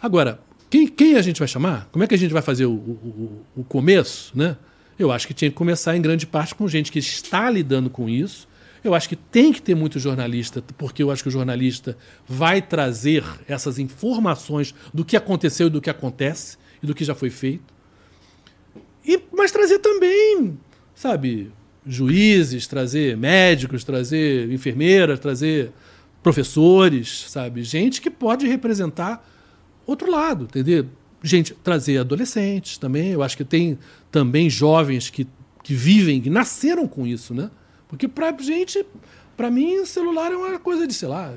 agora, 0.00 0.40
quem, 0.70 0.86
quem 0.86 1.14
a 1.16 1.22
gente 1.22 1.38
vai 1.38 1.48
chamar? 1.48 1.88
Como 1.92 2.02
é 2.04 2.06
que 2.06 2.14
a 2.14 2.18
gente 2.18 2.32
vai 2.32 2.42
fazer 2.42 2.66
o, 2.66 2.72
o, 2.72 3.42
o- 3.56 3.60
o 3.60 3.64
começo? 3.64 4.32
Né? 4.36 4.56
Eu 4.98 5.10
acho 5.12 5.26
que 5.26 5.34
tinha 5.34 5.50
que 5.50 5.56
começar 5.56 5.96
em 5.96 6.02
grande 6.02 6.26
parte 6.26 6.54
com 6.54 6.66
gente 6.68 6.90
que 6.92 6.98
está 6.98 7.48
lidando 7.50 7.88
com 7.90 8.08
isso, 8.08 8.46
Eu 8.84 8.94
acho 8.94 9.08
que 9.08 9.16
tem 9.16 9.52
que 9.52 9.60
ter 9.60 9.74
muito 9.74 9.98
jornalista, 9.98 10.62
porque 10.78 11.02
eu 11.02 11.10
acho 11.10 11.22
que 11.24 11.28
o 11.28 11.32
jornalista 11.32 11.96
vai 12.28 12.62
trazer 12.62 13.24
essas 13.48 13.76
informações 13.78 14.72
do 14.94 15.04
que 15.04 15.16
aconteceu 15.16 15.66
e 15.66 15.70
do 15.70 15.80
que 15.80 15.90
acontece 15.90 16.56
e 16.80 16.86
do 16.86 16.94
que 16.94 17.04
já 17.04 17.12
foi 17.14 17.28
feito. 17.28 17.74
E, 19.04 19.20
mas 19.32 19.50
trazer 19.50 19.80
também, 19.80 20.56
sabe, 20.94 21.50
juízes, 21.86 22.66
trazer 22.66 23.16
médicos, 23.16 23.84
trazer 23.84 24.50
enfermeiras, 24.52 25.18
trazer 25.18 25.72
professores, 26.22 27.26
sabe, 27.28 27.62
gente 27.62 28.00
que 28.00 28.10
pode 28.10 28.46
representar 28.46 29.24
outro 29.86 30.10
lado, 30.10 30.44
entendeu? 30.44 30.86
Gente, 31.22 31.54
trazer 31.54 31.98
adolescentes 31.98 32.78
também. 32.78 33.10
Eu 33.10 33.22
acho 33.22 33.36
que 33.36 33.44
tem 33.44 33.78
também 34.10 34.48
jovens 34.48 35.10
que, 35.10 35.26
que 35.62 35.74
vivem, 35.74 36.20
que 36.20 36.30
nasceram 36.30 36.86
com 36.86 37.06
isso, 37.06 37.34
né? 37.34 37.50
Porque 37.88 38.06
pra 38.06 38.36
gente, 38.38 38.84
pra 39.36 39.50
mim, 39.50 39.84
celular 39.84 40.30
é 40.30 40.36
uma 40.36 40.58
coisa 40.58 40.86
de, 40.86 40.94
sei 40.94 41.08
lá, 41.08 41.34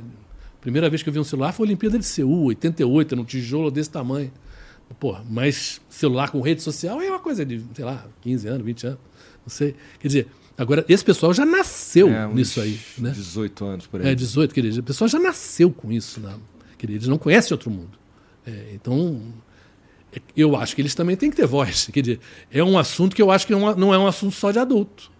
primeira 0.59 0.89
vez 0.89 1.01
que 1.01 1.09
eu 1.09 1.13
vi 1.13 1.19
um 1.19 1.23
celular 1.23 1.53
foi 1.53 1.65
a 1.65 1.67
Olimpíada 1.67 1.97
de 1.97 2.05
Seul, 2.05 2.43
88, 2.45 3.15
num 3.15 3.23
tijolo 3.23 3.71
desse 3.71 3.89
tamanho. 3.89 4.31
Pô, 4.99 5.17
mas 5.29 5.81
celular 5.89 6.29
com 6.29 6.41
rede 6.41 6.61
social 6.61 7.01
é 7.01 7.09
uma 7.09 7.19
coisa 7.19 7.45
de, 7.45 7.63
sei 7.73 7.85
lá, 7.85 8.05
15 8.21 8.47
anos, 8.47 8.65
20 8.65 8.87
anos, 8.87 8.99
sei. 9.49 9.75
Quer 9.99 10.07
dizer, 10.07 10.27
agora, 10.57 10.85
esse 10.87 11.03
pessoal 11.03 11.33
já 11.33 11.45
nasceu 11.45 12.09
É, 12.09 12.27
nisso 12.27 12.61
aí, 12.61 12.79
né? 12.97 13.11
18 13.11 13.65
anos 13.65 13.87
por 13.87 14.01
aí. 14.01 14.09
É, 14.09 14.15
18, 14.15 14.53
quer 14.53 14.61
dizer, 14.61 14.79
o 14.79 14.83
pessoal 14.83 15.07
já 15.07 15.19
nasceu 15.19 15.71
com 15.71 15.91
isso, 15.91 16.19
né? 16.19 16.35
Quer 16.77 16.87
dizer, 16.87 16.97
eles 16.97 17.07
não 17.07 17.17
conhecem 17.17 17.53
outro 17.53 17.69
mundo. 17.69 17.97
É, 18.45 18.71
então, 18.73 19.21
é, 20.13 20.19
eu 20.35 20.55
acho 20.55 20.75
que 20.75 20.81
eles 20.81 20.95
também 20.95 21.15
têm 21.15 21.29
que 21.29 21.35
ter 21.35 21.45
voz. 21.47 21.89
Quer 21.91 22.01
dizer, 22.01 22.19
é 22.51 22.63
um 22.63 22.77
assunto 22.77 23.15
que 23.15 23.21
eu 23.21 23.31
acho 23.31 23.45
que 23.47 23.53
é 23.53 23.57
não 23.57 23.93
é 23.93 23.97
um 23.97 24.07
assunto 24.07 24.35
só 24.35 24.51
de 24.51 24.59
adulto. 24.59 25.11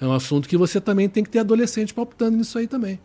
É 0.00 0.06
um 0.06 0.12
assunto 0.12 0.48
que 0.48 0.56
você 0.56 0.80
também 0.80 1.08
tem 1.08 1.24
que 1.24 1.30
ter 1.30 1.38
adolescente 1.38 1.94
palpitando 1.94 2.36
nisso 2.36 2.58
aí 2.58 2.66
também. 2.66 3.00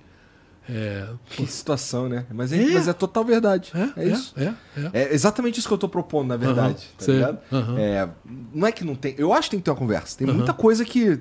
É, 0.70 1.08
Que 1.32 1.46
situação, 1.48 2.08
né? 2.08 2.26
Mas 2.32 2.54
é, 2.54 2.62
É. 2.62 2.74
mas 2.74 2.88
é 2.88 2.94
total 2.94 3.26
verdade. 3.26 3.72
é, 3.74 4.02
É, 4.04 4.08
isso. 4.08 4.34
É, 4.38 4.54
é. 4.78 4.90
É 4.94 5.14
exatamente 5.14 5.60
isso 5.60 5.68
que 5.68 5.74
eu 5.74 5.78
tô 5.78 5.90
propondo, 5.90 6.30
na 6.30 6.38
verdade. 6.38 6.86
Aham, 6.88 6.98
tá 6.98 7.06
sei. 7.06 7.16
ligado? 7.16 7.40
É, 7.78 8.08
não 8.54 8.68
é 8.68 8.72
que 8.72 8.84
não 8.86 8.96
tem. 8.96 9.16
Eu 9.18 9.34
acho 9.34 9.44
que 9.50 9.52
tem 9.52 9.60
que 9.60 9.66
ter 9.66 9.72
uma 9.72 9.78
conversa. 9.78 10.18
Tem 10.18 10.28
muita 10.28 10.54
coisa 10.54 10.86
que, 10.86 11.20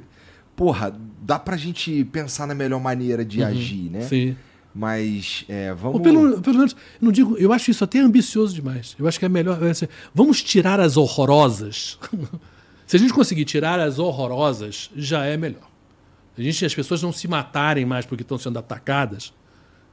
porra, 0.55 0.95
dá 1.23 1.39
pra 1.39 1.57
gente 1.57 2.05
pensar 2.07 2.47
na 2.47 2.55
melhor 2.55 2.81
maneira 2.81 3.25
de 3.25 3.43
agir, 3.43 3.91
né? 3.91 4.01
Uhum. 4.01 4.09
Sim. 4.09 4.37
Mas 4.73 5.45
é, 5.49 5.73
vamos. 5.75 5.97
Ou 5.97 6.01
pelo, 6.01 6.41
pelo 6.41 6.57
menos, 6.59 6.73
eu 6.73 6.79
não 7.05 7.11
digo, 7.11 7.37
eu 7.39 7.53
acho 7.53 7.71
isso 7.73 7.83
até 7.83 7.99
ambicioso 7.99 8.55
demais. 8.55 8.95
Eu 8.99 9.09
acho 9.09 9.19
que 9.19 9.25
é 9.25 9.29
melhor. 9.29 9.61
é 9.65 9.71
assim, 9.71 9.89
vamos 10.15 10.43
tirar 10.45 10.79
as 10.79 10.97
horrorosas. 10.97 11.99
Se 12.87 12.97
a 12.97 12.99
gente 12.99 13.13
conseguir 13.13 13.45
tirar 13.45 13.79
as 13.81 13.99
horrorosas, 13.99 14.91
já 14.97 15.25
é 15.25 15.37
melhor. 15.37 15.70
A 16.37 16.43
gente, 16.43 16.65
as 16.65 16.75
pessoas 16.75 17.03
não 17.03 17.13
se 17.13 17.29
matarem 17.29 17.85
mais 17.85 18.07
porque 18.07 18.23
estão 18.23 18.39
sendo 18.39 18.59
atacadas, 18.59 19.33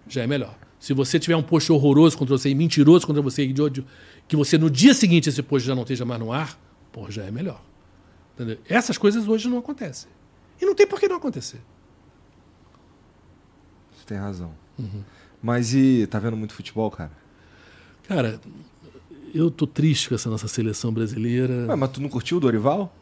já 0.07 0.23
é 0.23 0.27
melhor. 0.27 0.55
Se 0.79 0.93
você 0.93 1.19
tiver 1.19 1.35
um 1.35 1.43
post 1.43 1.71
horroroso 1.71 2.17
contra 2.17 2.37
você 2.37 2.49
e 2.49 2.55
mentiroso 2.55 3.05
contra 3.05 3.21
você, 3.21 3.43
e 3.43 3.51
de 3.51 3.61
ódio, 3.61 3.85
que 4.27 4.35
você 4.35 4.57
no 4.57 4.69
dia 4.69 4.93
seguinte 4.93 5.27
esse 5.27 5.41
post 5.41 5.67
já 5.67 5.73
não 5.73 5.81
esteja 5.81 6.05
mais 6.05 6.19
no 6.19 6.31
ar, 6.31 6.57
pô, 6.91 7.09
já 7.09 7.23
é 7.23 7.31
melhor. 7.31 7.61
Entendeu? 8.35 8.59
Essas 8.69 8.97
coisas 8.97 9.27
hoje 9.27 9.49
não 9.49 9.57
acontecem. 9.57 10.09
E 10.61 10.65
não 10.65 10.75
tem 10.75 10.85
por 10.85 10.99
que 10.99 11.07
não 11.07 11.17
acontecer. 11.17 11.59
Você 13.95 14.05
tem 14.05 14.17
razão. 14.17 14.53
Uhum. 14.77 15.03
Mas 15.41 15.73
e. 15.73 16.07
Tá 16.07 16.19
vendo 16.19 16.37
muito 16.37 16.53
futebol, 16.53 16.89
cara? 16.91 17.11
Cara, 18.07 18.39
eu 19.33 19.51
tô 19.51 19.67
triste 19.67 20.09
com 20.09 20.15
essa 20.15 20.29
nossa 20.29 20.47
seleção 20.47 20.93
brasileira. 20.93 21.67
Ué, 21.67 21.75
mas 21.75 21.91
tu 21.91 22.01
não 22.01 22.09
curtiu 22.09 22.37
o 22.37 22.39
Dorival? 22.39 22.95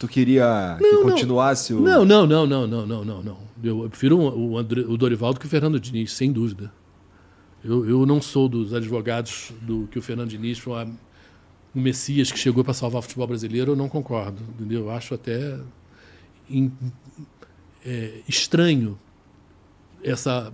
Tu 0.00 0.08
queria 0.08 0.76
que 0.78 0.84
Não, 0.84 1.04
não. 1.04 1.10
continuasse 1.10 1.74
o. 1.74 1.80
Não, 1.80 2.04
não, 2.06 2.26
não, 2.26 2.46
não, 2.46 2.66
não, 2.66 2.86
não, 2.86 3.04
não, 3.04 3.22
não. 3.22 3.36
Eu 3.62 3.86
prefiro 3.90 4.18
o, 4.18 4.56
André, 4.56 4.80
o 4.80 4.96
Dorival 4.96 5.34
do 5.34 5.38
que 5.38 5.44
o 5.46 5.48
Fernando 5.48 5.78
Diniz, 5.78 6.12
sem 6.14 6.32
dúvida. 6.32 6.72
Eu, 7.62 7.86
eu 7.86 8.06
não 8.06 8.20
sou 8.22 8.48
dos 8.48 8.72
advogados 8.72 9.52
do 9.60 9.86
que 9.90 9.98
o 9.98 10.02
Fernando 10.02 10.30
Diniz 10.30 10.58
foi 10.58 10.84
um 10.86 10.96
messias 11.74 12.32
que 12.32 12.38
chegou 12.38 12.64
para 12.64 12.72
salvar 12.72 13.00
o 13.00 13.02
futebol 13.02 13.26
brasileiro, 13.26 13.72
eu 13.72 13.76
não 13.76 13.90
concordo. 13.90 14.42
Entendeu? 14.58 14.80
Eu 14.84 14.90
acho 14.90 15.12
até 15.12 15.58
in- 16.48 16.72
é, 17.84 18.22
estranho 18.26 18.98
essa, 20.02 20.50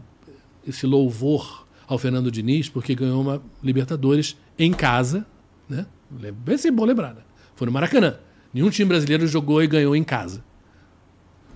esse 0.66 0.84
louvor 0.86 1.64
ao 1.86 1.98
Fernando 1.98 2.32
Diniz, 2.32 2.68
porque 2.68 2.96
ganhou 2.96 3.20
uma 3.22 3.40
Libertadores 3.62 4.36
em 4.58 4.72
casa, 4.72 5.24
né? 5.68 5.86
Bem 6.10 6.56
assim, 6.56 6.72
bom 6.72 6.84
lembrar, 6.84 7.14
né? 7.14 7.20
Foi 7.54 7.64
no 7.66 7.72
Maracanã. 7.72 8.16
Nenhum 8.56 8.70
time 8.70 8.88
brasileiro 8.88 9.26
jogou 9.26 9.62
e 9.62 9.66
ganhou 9.66 9.94
em 9.94 10.02
casa. 10.02 10.42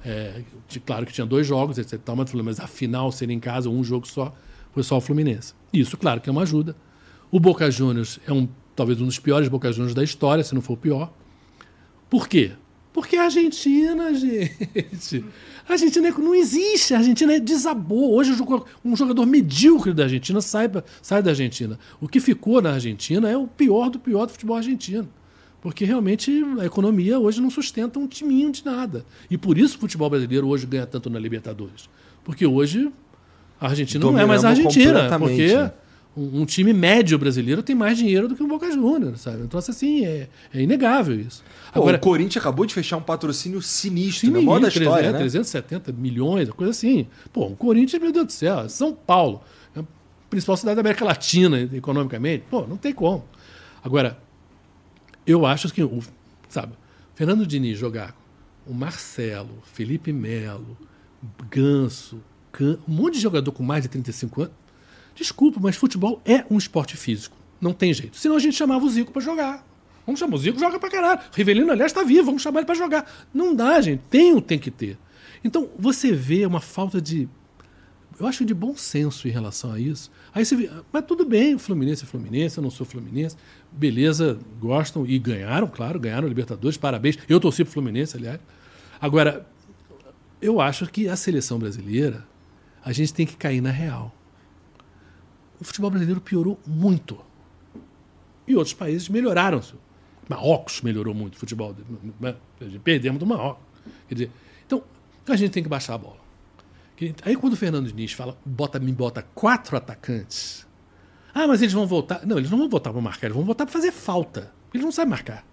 É, 0.05 0.43
claro 0.85 1.07
que 1.07 1.15
tinha 1.15 1.27
dois 1.27 1.47
jogos, 1.47 1.79
etc. 1.79 1.99
Mas 2.15 2.31
mas 2.35 2.61
a 2.61 2.67
final 2.67 3.11
ser 3.11 3.31
em 3.31 3.41
casa, 3.41 3.71
um 3.71 3.83
jogo 3.83 4.07
só, 4.07 4.37
foi 4.71 4.83
só 4.83 4.99
o 4.99 5.01
Fluminense. 5.01 5.55
Isso, 5.73 5.97
claro, 5.97 6.21
que 6.21 6.29
é 6.29 6.33
uma 6.33 6.43
ajuda. 6.43 6.77
O 7.31 7.41
Boca 7.41 7.71
Juniors 7.71 8.21
é 8.27 8.33
um, 8.35 8.47
talvez 8.77 9.01
um 9.01 9.07
dos 9.07 9.19
piores 9.19 9.49
Boca 9.49 9.73
Juniors 9.73 9.95
da 9.95 10.05
história, 10.05 10.45
se 10.45 10.55
não 10.55 10.61
for 10.61 10.75
o 10.75 10.77
pior. 10.77 11.11
Por 12.11 12.29
quê? 12.29 12.53
Porque 12.93 13.17
a 13.17 13.25
Argentina, 13.25 14.13
gente. 14.13 15.25
A 15.67 15.73
Argentina 15.73 16.07
é- 16.07 16.11
não 16.11 16.35
existe, 16.35 16.93
a 16.93 16.99
Argentina 16.99 17.33
é 17.33 17.41
desabou. 17.41 18.13
Hoje 18.13 18.37
um 18.85 18.95
jogador 18.95 19.25
medíocre 19.25 19.95
da 19.95 20.03
Argentina 20.03 20.43
sai, 20.43 20.71
sai 21.01 21.23
da 21.23 21.31
Argentina. 21.31 21.79
O 21.99 22.07
que 22.07 22.21
ficou 22.21 22.61
na 22.61 22.75
Argentina 22.75 23.27
é 23.27 23.39
o 23.39 23.47
pior 23.47 23.89
do 23.89 23.99
pior 23.99 24.27
do 24.27 24.33
futebol 24.33 24.59
argentino. 24.59 25.09
Porque 25.61 25.85
realmente 25.85 26.43
a 26.59 26.65
economia 26.65 27.19
hoje 27.19 27.41
não 27.41 27.51
sustenta 27.51 27.99
um 27.99 28.07
timinho 28.07 28.51
de 28.51 28.65
nada. 28.65 29.05
E 29.31 29.37
por 29.37 29.59
isso 29.59 29.77
o 29.77 29.81
futebol 29.81 30.09
brasileiro 30.09 30.49
hoje 30.49 30.67
ganha 30.67 30.87
tanto 30.87 31.11
na 31.11 31.19
Libertadores. 31.19 31.89
Porque 32.25 32.47
hoje 32.47 32.91
a 33.61 33.69
Argentina 33.69 34.05
não 34.05 34.19
é 34.19 34.25
mais 34.25 34.45
a 34.45 34.51
Argentina. 34.51 35.19
Porque 35.19 35.55
né? 35.55 35.73
um, 36.17 36.43
um 36.43 36.47
time 36.47 36.73
médio 36.73 37.19
brasileiro 37.19 37.63
tem 37.63 37.77
mais 37.77 37.99
dinheiro 37.99 38.27
do 38.27 38.35
que 38.35 38.43
o 38.43 38.47
Boca 38.47 38.71
Juniors, 38.73 39.21
sabe? 39.21 39.43
Então, 39.43 39.59
assim, 39.59 40.05
é, 40.07 40.29
é 40.53 40.63
inegável 40.63 41.21
isso. 41.21 41.45
Pô, 41.73 41.81
Agora, 41.81 41.99
o 41.99 42.01
Corinthians 42.01 42.43
acabou 42.43 42.65
de 42.65 42.73
fechar 42.73 42.97
um 42.97 43.03
patrocínio 43.03 43.61
sinistro, 43.61 44.29
Sim, 44.29 44.33
né? 44.33 44.41
Mó 44.41 44.59
da 44.59 44.71
300, 44.71 44.81
história, 44.81 45.13
né? 45.13 45.19
370 45.19 45.93
milhões, 45.93 46.49
coisa 46.51 46.71
assim. 46.71 47.07
Pô, 47.33 47.47
o 47.47 47.57
Corinthians, 47.57 48.01
meu 48.03 48.13
Deus 48.13 48.27
do 48.27 48.33
céu, 48.33 48.67
São 48.69 48.95
Paulo, 48.95 49.43
é 49.77 49.81
a 49.81 49.85
principal 50.31 50.57
cidade 50.57 50.77
da 50.77 50.81
América 50.81 51.05
Latina, 51.05 51.61
economicamente. 51.73 52.45
Pô, 52.51 52.67
não 52.67 52.79
tem 52.79 52.95
como. 52.95 53.25
Agora, 53.85 54.19
eu 55.31 55.47
acho 55.47 55.73
que, 55.73 55.83
o, 55.83 56.01
sabe, 56.49 56.73
Fernando 57.15 57.47
Diniz 57.47 57.79
jogar 57.79 58.15
o 58.67 58.75
Marcelo, 58.75 59.63
Felipe 59.73 60.13
Melo, 60.13 60.77
Ganso, 61.51 62.21
Can- 62.53 62.79
um 62.89 62.93
monte 62.93 63.15
de 63.15 63.21
jogador 63.21 63.53
com 63.53 63.63
mais 63.63 63.83
de 63.83 63.89
35 63.89 64.43
anos. 64.43 64.55
Desculpa, 65.15 65.61
mas 65.61 65.77
futebol 65.77 66.21
é 66.25 66.45
um 66.51 66.57
esporte 66.59 66.97
físico. 66.97 67.37
Não 67.61 67.73
tem 67.73 67.93
jeito. 67.93 68.17
Senão 68.17 68.37
a 68.37 68.39
gente 68.39 68.57
chamava 68.57 68.85
o 68.85 68.89
Zico 68.89 69.13
para 69.13 69.21
jogar. 69.21 69.67
Vamos 70.07 70.19
chamar 70.19 70.35
o 70.37 70.39
Zico, 70.39 70.59
joga 70.59 70.79
pra 70.79 70.91
caralho. 70.91 71.21
Rivelino, 71.33 71.71
aliás, 71.71 71.93
está 71.93 72.03
vivo, 72.03 72.25
vamos 72.27 72.43
chamar 72.43 72.61
ele 72.61 72.67
para 72.67 72.75
jogar. 72.75 73.07
Não 73.35 73.55
dá, 73.55 73.81
gente. 73.81 74.01
Tem 74.11 74.33
ou 74.33 74.41
tem 74.41 74.59
que 74.59 74.71
ter. 74.71 74.97
Então, 75.45 75.69
você 75.79 76.11
vê 76.13 76.45
uma 76.47 76.61
falta 76.61 77.01
de. 77.01 77.29
Eu 78.21 78.27
acho 78.27 78.45
de 78.45 78.53
bom 78.53 78.77
senso 78.77 79.27
em 79.27 79.31
relação 79.31 79.73
a 79.73 79.81
isso. 79.81 80.11
Aí 80.35 80.45
você 80.45 80.55
vê, 80.55 80.71
mas 80.93 81.07
tudo 81.07 81.25
bem, 81.25 81.55
o 81.55 81.59
Fluminense 81.59 82.05
é 82.05 82.07
Fluminense, 82.07 82.59
eu 82.59 82.63
não 82.63 82.71
sou 82.71 82.85
Fluminense. 82.85 83.35
Beleza, 83.73 84.39
gostam 84.61 85.07
e 85.07 85.19
ganharam, 85.19 85.67
claro, 85.67 85.99
ganharam 85.99 86.27
a 86.27 86.29
Libertadores, 86.29 86.77
parabéns. 86.77 87.17
Eu 87.27 87.41
torci 87.41 87.65
pro 87.65 87.73
Fluminense, 87.73 88.19
aliás. 88.19 88.39
Agora, 89.01 89.49
eu 90.41 90.61
acho 90.61 90.87
que 90.87 91.09
a 91.09 91.17
seleção 91.17 91.59
brasileira, 91.59 92.29
a 92.85 92.93
gente 92.93 93.15
tem 93.15 93.25
que 93.25 93.39
cair 93.39 93.63
na 93.63 93.71
real. 93.71 94.15
O 95.59 95.65
futebol 95.65 95.89
brasileiro 95.89 96.21
piorou 96.21 96.61
muito. 96.67 97.19
E 98.47 98.55
outros 98.55 98.75
países 98.75 99.09
melhoraram. 99.09 99.63
Marrocos 100.29 100.83
melhorou 100.83 101.15
muito 101.15 101.37
o 101.37 101.39
futebol. 101.39 101.75
né? 102.21 102.37
Perdemos 102.85 103.19
do 103.19 103.25
Marrocos. 103.25 103.65
Quer 104.09 104.15
dizer, 104.15 104.31
então, 104.67 104.85
a 105.27 105.37
gente 105.37 105.53
tem 105.53 105.63
que 105.63 105.71
baixar 105.71 105.95
a 105.95 105.99
bola. 105.99 106.20
Aí 107.25 107.37
quando 107.37 107.55
o 107.55 107.57
Fernando 107.57 107.87
Diniz 107.87 108.13
fala, 108.13 108.37
bota, 108.45 108.79
me 108.79 108.93
bota 108.93 109.23
quatro 109.35 109.77
atacantes. 109.77 110.67
Ah, 111.33 111.47
mas 111.47 111.63
eles 111.63 111.73
vão 111.73 111.87
voltar. 111.87 112.27
Não, 112.27 112.39
eles 112.39 112.51
não 112.51 112.59
vão 112.59 112.69
voltar 112.69 112.93
para 112.93 113.01
marcar, 113.01 113.27
eles 113.27 113.37
vão 113.37 113.45
voltar 113.45 113.65
para 113.65 113.73
fazer 113.73 113.93
falta. 113.93 114.53
Eles 114.75 114.85
não 114.85 114.93
sabem 114.93 115.11
marcar. 115.11 115.45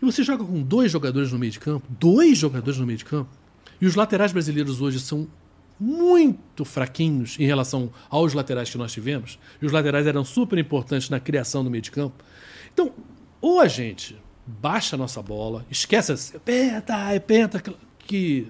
E 0.00 0.04
você 0.04 0.22
joga 0.22 0.44
com 0.44 0.62
dois 0.62 0.90
jogadores 0.90 1.32
no 1.32 1.38
meio 1.38 1.52
de 1.52 1.60
campo, 1.60 1.86
dois 1.88 2.38
jogadores 2.38 2.78
no 2.78 2.86
meio 2.86 2.98
de 2.98 3.04
campo, 3.04 3.30
e 3.80 3.86
os 3.86 3.94
laterais 3.94 4.32
brasileiros 4.32 4.80
hoje 4.80 5.00
são 5.00 5.26
muito 5.78 6.64
fraquinhos 6.64 7.36
em 7.38 7.46
relação 7.46 7.90
aos 8.08 8.32
laterais 8.32 8.70
que 8.70 8.78
nós 8.78 8.92
tivemos, 8.92 9.38
e 9.60 9.66
os 9.66 9.72
laterais 9.72 10.06
eram 10.06 10.24
super 10.24 10.58
importantes 10.58 11.10
na 11.10 11.18
criação 11.18 11.64
do 11.64 11.70
meio 11.70 11.82
de 11.82 11.90
campo. 11.90 12.22
Então, 12.72 12.92
ou 13.40 13.60
a 13.60 13.68
gente 13.68 14.16
baixa 14.46 14.96
a 14.96 14.98
nossa 14.98 15.22
bola, 15.22 15.64
esquece 15.70 16.38
penta, 16.40 17.20
penta, 17.26 17.62
que 17.98 18.48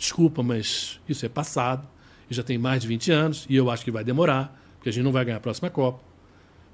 desculpa, 0.00 0.42
mas 0.42 0.98
isso 1.06 1.26
é 1.26 1.28
passado, 1.28 1.86
e 2.28 2.34
já 2.34 2.42
tem 2.42 2.56
mais 2.56 2.82
de 2.82 2.88
20 2.88 3.12
anos, 3.12 3.46
e 3.48 3.54
eu 3.54 3.70
acho 3.70 3.84
que 3.84 3.90
vai 3.90 4.02
demorar, 4.02 4.58
porque 4.76 4.88
a 4.88 4.92
gente 4.92 5.04
não 5.04 5.12
vai 5.12 5.24
ganhar 5.24 5.36
a 5.36 5.40
próxima 5.40 5.68
Copa. 5.68 6.02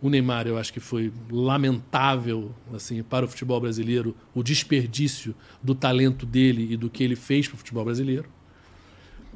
O 0.00 0.08
Neymar, 0.08 0.46
eu 0.46 0.56
acho 0.56 0.72
que 0.72 0.78
foi 0.78 1.12
lamentável 1.30 2.54
assim 2.72 3.02
para 3.02 3.24
o 3.24 3.28
futebol 3.28 3.60
brasileiro 3.60 4.14
o 4.34 4.42
desperdício 4.42 5.34
do 5.62 5.74
talento 5.74 6.24
dele 6.24 6.72
e 6.72 6.76
do 6.76 6.88
que 6.88 7.02
ele 7.02 7.16
fez 7.16 7.48
para 7.48 7.54
o 7.54 7.58
futebol 7.58 7.84
brasileiro. 7.84 8.28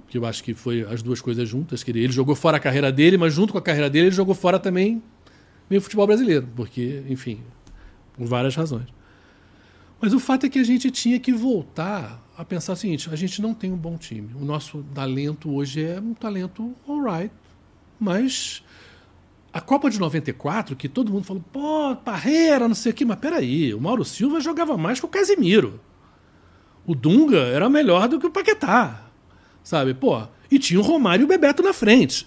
que 0.08 0.18
eu 0.18 0.26
acho 0.26 0.44
que 0.44 0.54
foi 0.54 0.82
as 0.82 1.02
duas 1.02 1.20
coisas 1.20 1.48
juntas. 1.48 1.82
Que 1.82 1.90
ele, 1.90 2.12
jogou 2.12 2.34
fora 2.34 2.58
a 2.58 2.60
carreira 2.60 2.92
dele, 2.92 3.16
mas 3.16 3.32
junto 3.32 3.52
com 3.52 3.58
a 3.58 3.62
carreira 3.62 3.88
dele, 3.88 4.08
ele 4.08 4.14
jogou 4.14 4.34
fora 4.34 4.58
também 4.58 5.02
meio 5.68 5.80
futebol 5.80 6.06
brasileiro, 6.06 6.46
porque, 6.54 7.02
enfim, 7.08 7.40
por 8.12 8.26
várias 8.26 8.54
razões. 8.54 8.88
Mas 10.00 10.12
o 10.12 10.20
fato 10.20 10.44
é 10.44 10.48
que 10.48 10.58
a 10.58 10.64
gente 10.64 10.90
tinha 10.90 11.18
que 11.18 11.32
voltar 11.32 12.22
a 12.40 12.44
pensar 12.44 12.72
o 12.72 12.76
seguinte: 12.76 13.08
a 13.12 13.16
gente 13.16 13.42
não 13.42 13.52
tem 13.52 13.70
um 13.70 13.76
bom 13.76 13.96
time. 13.98 14.30
O 14.40 14.44
nosso 14.44 14.82
talento 14.94 15.54
hoje 15.54 15.84
é 15.84 16.00
um 16.00 16.14
talento 16.14 16.74
alright, 16.88 17.32
mas 17.98 18.64
a 19.52 19.60
Copa 19.60 19.90
de 19.90 20.00
94, 20.00 20.74
que 20.74 20.88
todo 20.88 21.12
mundo 21.12 21.24
falou, 21.24 21.44
pô, 21.52 21.94
Parreira, 21.96 22.66
não 22.66 22.74
sei 22.74 22.92
o 22.92 22.94
quê, 22.94 23.04
mas 23.04 23.18
peraí, 23.18 23.74
o 23.74 23.80
Mauro 23.80 24.04
Silva 24.04 24.40
jogava 24.40 24.76
mais 24.76 24.98
que 24.98 25.06
o 25.06 25.08
Casimiro. 25.08 25.80
O 26.86 26.94
Dunga 26.94 27.40
era 27.40 27.68
melhor 27.68 28.08
do 28.08 28.18
que 28.18 28.26
o 28.26 28.30
Paquetá. 28.30 29.06
Sabe? 29.62 29.92
Pô, 29.92 30.22
e 30.50 30.58
tinha 30.58 30.80
o 30.80 30.82
Romário 30.82 31.22
e 31.22 31.26
o 31.26 31.28
Bebeto 31.28 31.62
na 31.62 31.74
frente. 31.74 32.26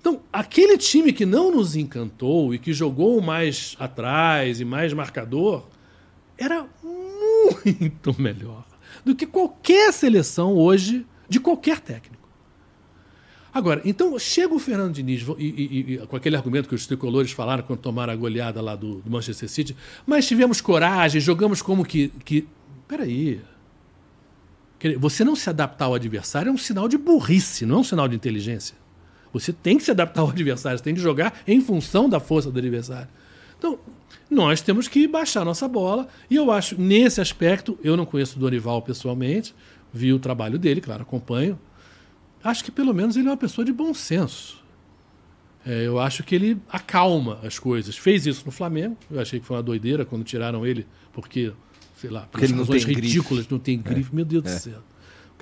Então, 0.00 0.20
aquele 0.32 0.78
time 0.78 1.12
que 1.12 1.26
não 1.26 1.50
nos 1.50 1.74
encantou 1.74 2.54
e 2.54 2.58
que 2.58 2.72
jogou 2.72 3.20
mais 3.20 3.76
atrás 3.78 4.60
e 4.60 4.64
mais 4.64 4.92
marcador, 4.92 5.66
era 6.38 6.66
muito 6.82 8.14
melhor 8.20 8.71
do 9.04 9.14
que 9.14 9.26
qualquer 9.26 9.92
seleção 9.92 10.54
hoje 10.54 11.06
de 11.28 11.40
qualquer 11.40 11.80
técnico. 11.80 12.22
Agora, 13.54 13.82
então 13.84 14.18
chega 14.18 14.54
o 14.54 14.58
Fernando 14.58 14.94
Diniz 14.94 15.26
e, 15.38 15.44
e, 15.44 15.94
e, 15.94 15.98
com 16.06 16.16
aquele 16.16 16.36
argumento 16.36 16.68
que 16.68 16.74
os 16.74 16.86
tricolores 16.86 17.32
falaram 17.32 17.62
quando 17.62 17.80
tomaram 17.80 18.12
a 18.12 18.16
goleada 18.16 18.62
lá 18.62 18.74
do, 18.74 19.00
do 19.00 19.10
Manchester 19.10 19.48
City, 19.48 19.76
mas 20.06 20.26
tivemos 20.26 20.60
coragem, 20.60 21.20
jogamos 21.20 21.60
como 21.60 21.84
que. 21.84 22.08
que... 22.24 22.48
Peraí. 22.88 23.40
Você 24.98 25.22
não 25.22 25.36
se 25.36 25.48
adaptar 25.48 25.84
ao 25.84 25.94
adversário 25.94 26.48
é 26.48 26.52
um 26.52 26.58
sinal 26.58 26.88
de 26.88 26.98
burrice, 26.98 27.64
não 27.66 27.76
é 27.76 27.80
um 27.80 27.84
sinal 27.84 28.08
de 28.08 28.16
inteligência. 28.16 28.74
Você 29.32 29.52
tem 29.52 29.76
que 29.76 29.84
se 29.84 29.90
adaptar 29.90 30.22
ao 30.22 30.30
adversário, 30.30 30.78
você 30.78 30.84
tem 30.84 30.94
que 30.94 31.00
jogar 31.00 31.40
em 31.46 31.60
função 31.60 32.08
da 32.08 32.18
força 32.18 32.50
do 32.50 32.58
adversário. 32.58 33.08
Então, 33.58 33.78
nós 34.32 34.60
temos 34.60 34.88
que 34.88 35.06
baixar 35.06 35.44
nossa 35.44 35.68
bola, 35.68 36.08
e 36.30 36.36
eu 36.36 36.50
acho, 36.50 36.80
nesse 36.80 37.20
aspecto, 37.20 37.78
eu 37.82 37.96
não 37.96 38.06
conheço 38.06 38.36
o 38.36 38.40
Dorival 38.40 38.82
pessoalmente, 38.82 39.54
vi 39.92 40.12
o 40.12 40.18
trabalho 40.18 40.58
dele, 40.58 40.80
claro, 40.80 41.02
acompanho. 41.02 41.58
Acho 42.42 42.64
que 42.64 42.70
pelo 42.70 42.92
menos 42.92 43.16
ele 43.16 43.28
é 43.28 43.30
uma 43.30 43.36
pessoa 43.36 43.64
de 43.64 43.72
bom 43.72 43.94
senso. 43.94 44.60
É, 45.64 45.86
eu 45.86 46.00
acho 46.00 46.24
que 46.24 46.34
ele 46.34 46.58
acalma 46.68 47.38
as 47.44 47.58
coisas. 47.58 47.96
Fez 47.96 48.26
isso 48.26 48.42
no 48.44 48.50
Flamengo, 48.50 48.96
eu 49.10 49.20
achei 49.20 49.38
que 49.38 49.46
foi 49.46 49.56
uma 49.56 49.62
doideira 49.62 50.04
quando 50.04 50.24
tiraram 50.24 50.66
ele, 50.66 50.86
porque 51.12 51.52
sei 51.96 52.10
lá, 52.10 52.26
porque 52.32 52.46
ele 52.46 52.54
não 52.54 52.66
tem 52.66 52.80
ridículas, 52.80 53.44
grife. 53.44 53.52
não 53.52 53.58
tem 53.60 53.78
grife. 53.78 54.10
É. 54.12 54.16
Meu 54.16 54.24
Deus 54.24 54.44
é. 54.44 54.48
do 54.48 54.58
céu. 54.58 54.82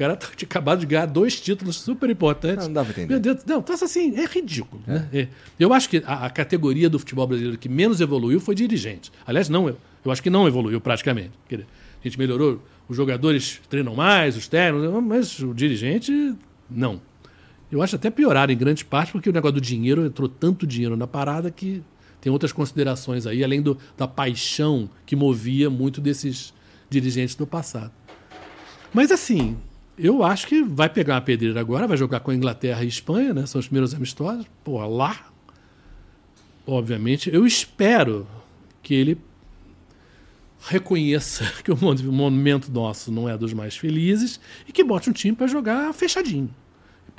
O 0.01 0.02
cara 0.02 0.16
tá, 0.16 0.28
acabado 0.43 0.81
de 0.81 0.86
ganhar 0.86 1.05
dois 1.05 1.39
títulos 1.39 1.77
super 1.77 2.09
importantes. 2.09 2.66
Não, 2.66 2.68
não 2.68 2.72
dá 2.72 2.82
pra 2.85 2.93
entender. 2.93 3.09
Meu 3.09 3.20
Deus, 3.20 3.44
não, 3.44 3.59
então 3.59 3.74
assim, 3.74 4.18
é 4.18 4.24
ridículo. 4.24 4.82
É. 4.86 4.93
Né? 4.93 5.09
É. 5.12 5.28
Eu 5.59 5.74
acho 5.74 5.90
que 5.90 6.02
a, 6.06 6.24
a, 6.24 6.31
categoria 6.31 6.89
do 6.89 6.98
futebol 6.98 7.27
brasileiro 7.27 7.59
que 7.59 7.68
menos 7.68 8.01
evoluiu 8.01 8.40
foi 8.40 8.55
dirigente. 8.55 9.12
Aliás, 9.27 9.51
não, 9.51 9.68
eu, 9.68 9.77
eu 10.02 10.10
acho 10.10 10.22
que 10.22 10.31
não 10.31 10.48
evoluiu 10.48 10.81
praticamente. 10.81 11.32
A 11.52 11.59
gente 12.02 12.18
melhorou, 12.18 12.64
os 12.89 12.97
jogadores 12.97 13.60
treinam 13.68 13.94
mais, 13.94 14.39
os 14.39 14.48
técnicos, 14.48 15.05
mas 15.05 15.39
o 15.40 15.52
dirigente, 15.52 16.35
não. 16.70 16.98
Eu 17.70 17.82
acho 17.82 17.97
até 17.97 18.09
piorar 18.09 18.51
em 18.51 18.56
grande 18.56 18.86
parte, 18.86 19.12
porque 19.12 19.28
o 19.28 19.32
negócio 19.35 19.56
do 19.56 19.60
dinheiro 19.60 20.06
entrou 20.06 20.31
tanto 20.31 20.66
dinheiro 20.66 20.97
na 20.97 21.06
parada 21.06 21.51
que 21.51 21.82
tem 22.22 22.32
outras 22.32 22.52
considerações 22.52 23.27
aí, 23.27 23.44
além 23.44 23.60
do, 23.60 23.77
da 23.98 24.09
paixão 24.09 24.89
que 25.05 25.14
movia 25.14 25.68
muito 25.68 26.01
desses 26.01 26.55
dirigentes 26.89 27.35
do 27.35 27.47
passado. 27.47 27.93
Mas 28.94 29.12
assim, 29.12 29.59
eu 29.98 30.22
acho 30.22 30.46
que 30.46 30.62
vai 30.62 30.88
pegar 30.88 31.14
uma 31.14 31.20
pedreira 31.20 31.60
agora, 31.60 31.86
vai 31.86 31.96
jogar 31.96 32.20
com 32.20 32.30
a 32.30 32.34
Inglaterra 32.34 32.82
e 32.84 32.88
Espanha, 32.88 33.34
né? 33.34 33.46
São 33.46 33.58
os 33.58 33.66
primeiros 33.66 33.94
amistosos. 33.94 34.46
Pô, 34.64 34.84
lá. 34.86 35.26
Obviamente, 36.66 37.32
eu 37.32 37.46
espero 37.46 38.26
que 38.82 38.94
ele 38.94 39.18
reconheça 40.60 41.44
que 41.64 41.72
o 41.72 42.12
momento 42.12 42.70
nosso 42.70 43.10
não 43.10 43.28
é 43.28 43.36
dos 43.36 43.52
mais 43.52 43.76
felizes 43.76 44.40
e 44.68 44.72
que 44.72 44.84
bote 44.84 45.10
um 45.10 45.12
time 45.12 45.34
para 45.34 45.46
jogar 45.46 45.92
fechadinho 45.92 46.50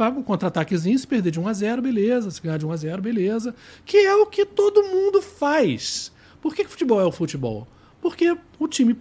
paga 0.02 0.18
um 0.18 0.24
contra-ataquezinho, 0.24 0.98
se 0.98 1.06
perder 1.06 1.30
de 1.30 1.40
1 1.40 1.48
a 1.48 1.54
0 1.54 1.82
beleza. 1.84 2.32
Se 2.32 2.42
ganhar 2.42 2.58
de 2.58 2.66
1 2.66 2.72
a 2.72 2.76
0 2.76 3.02
beleza. 3.04 3.54
Que 3.86 3.98
é 3.98 4.16
o 4.16 4.26
que 4.26 4.46
todo 4.46 4.82
mundo 4.82 5.22
faz. 5.22 6.12
Por 6.42 6.56
que, 6.56 6.64
que 6.64 6.72
futebol 6.72 7.00
é 7.00 7.06
o 7.06 7.12
futebol? 7.12 7.68
Porque 8.02 8.36
o 8.58 8.68
time 8.68 8.98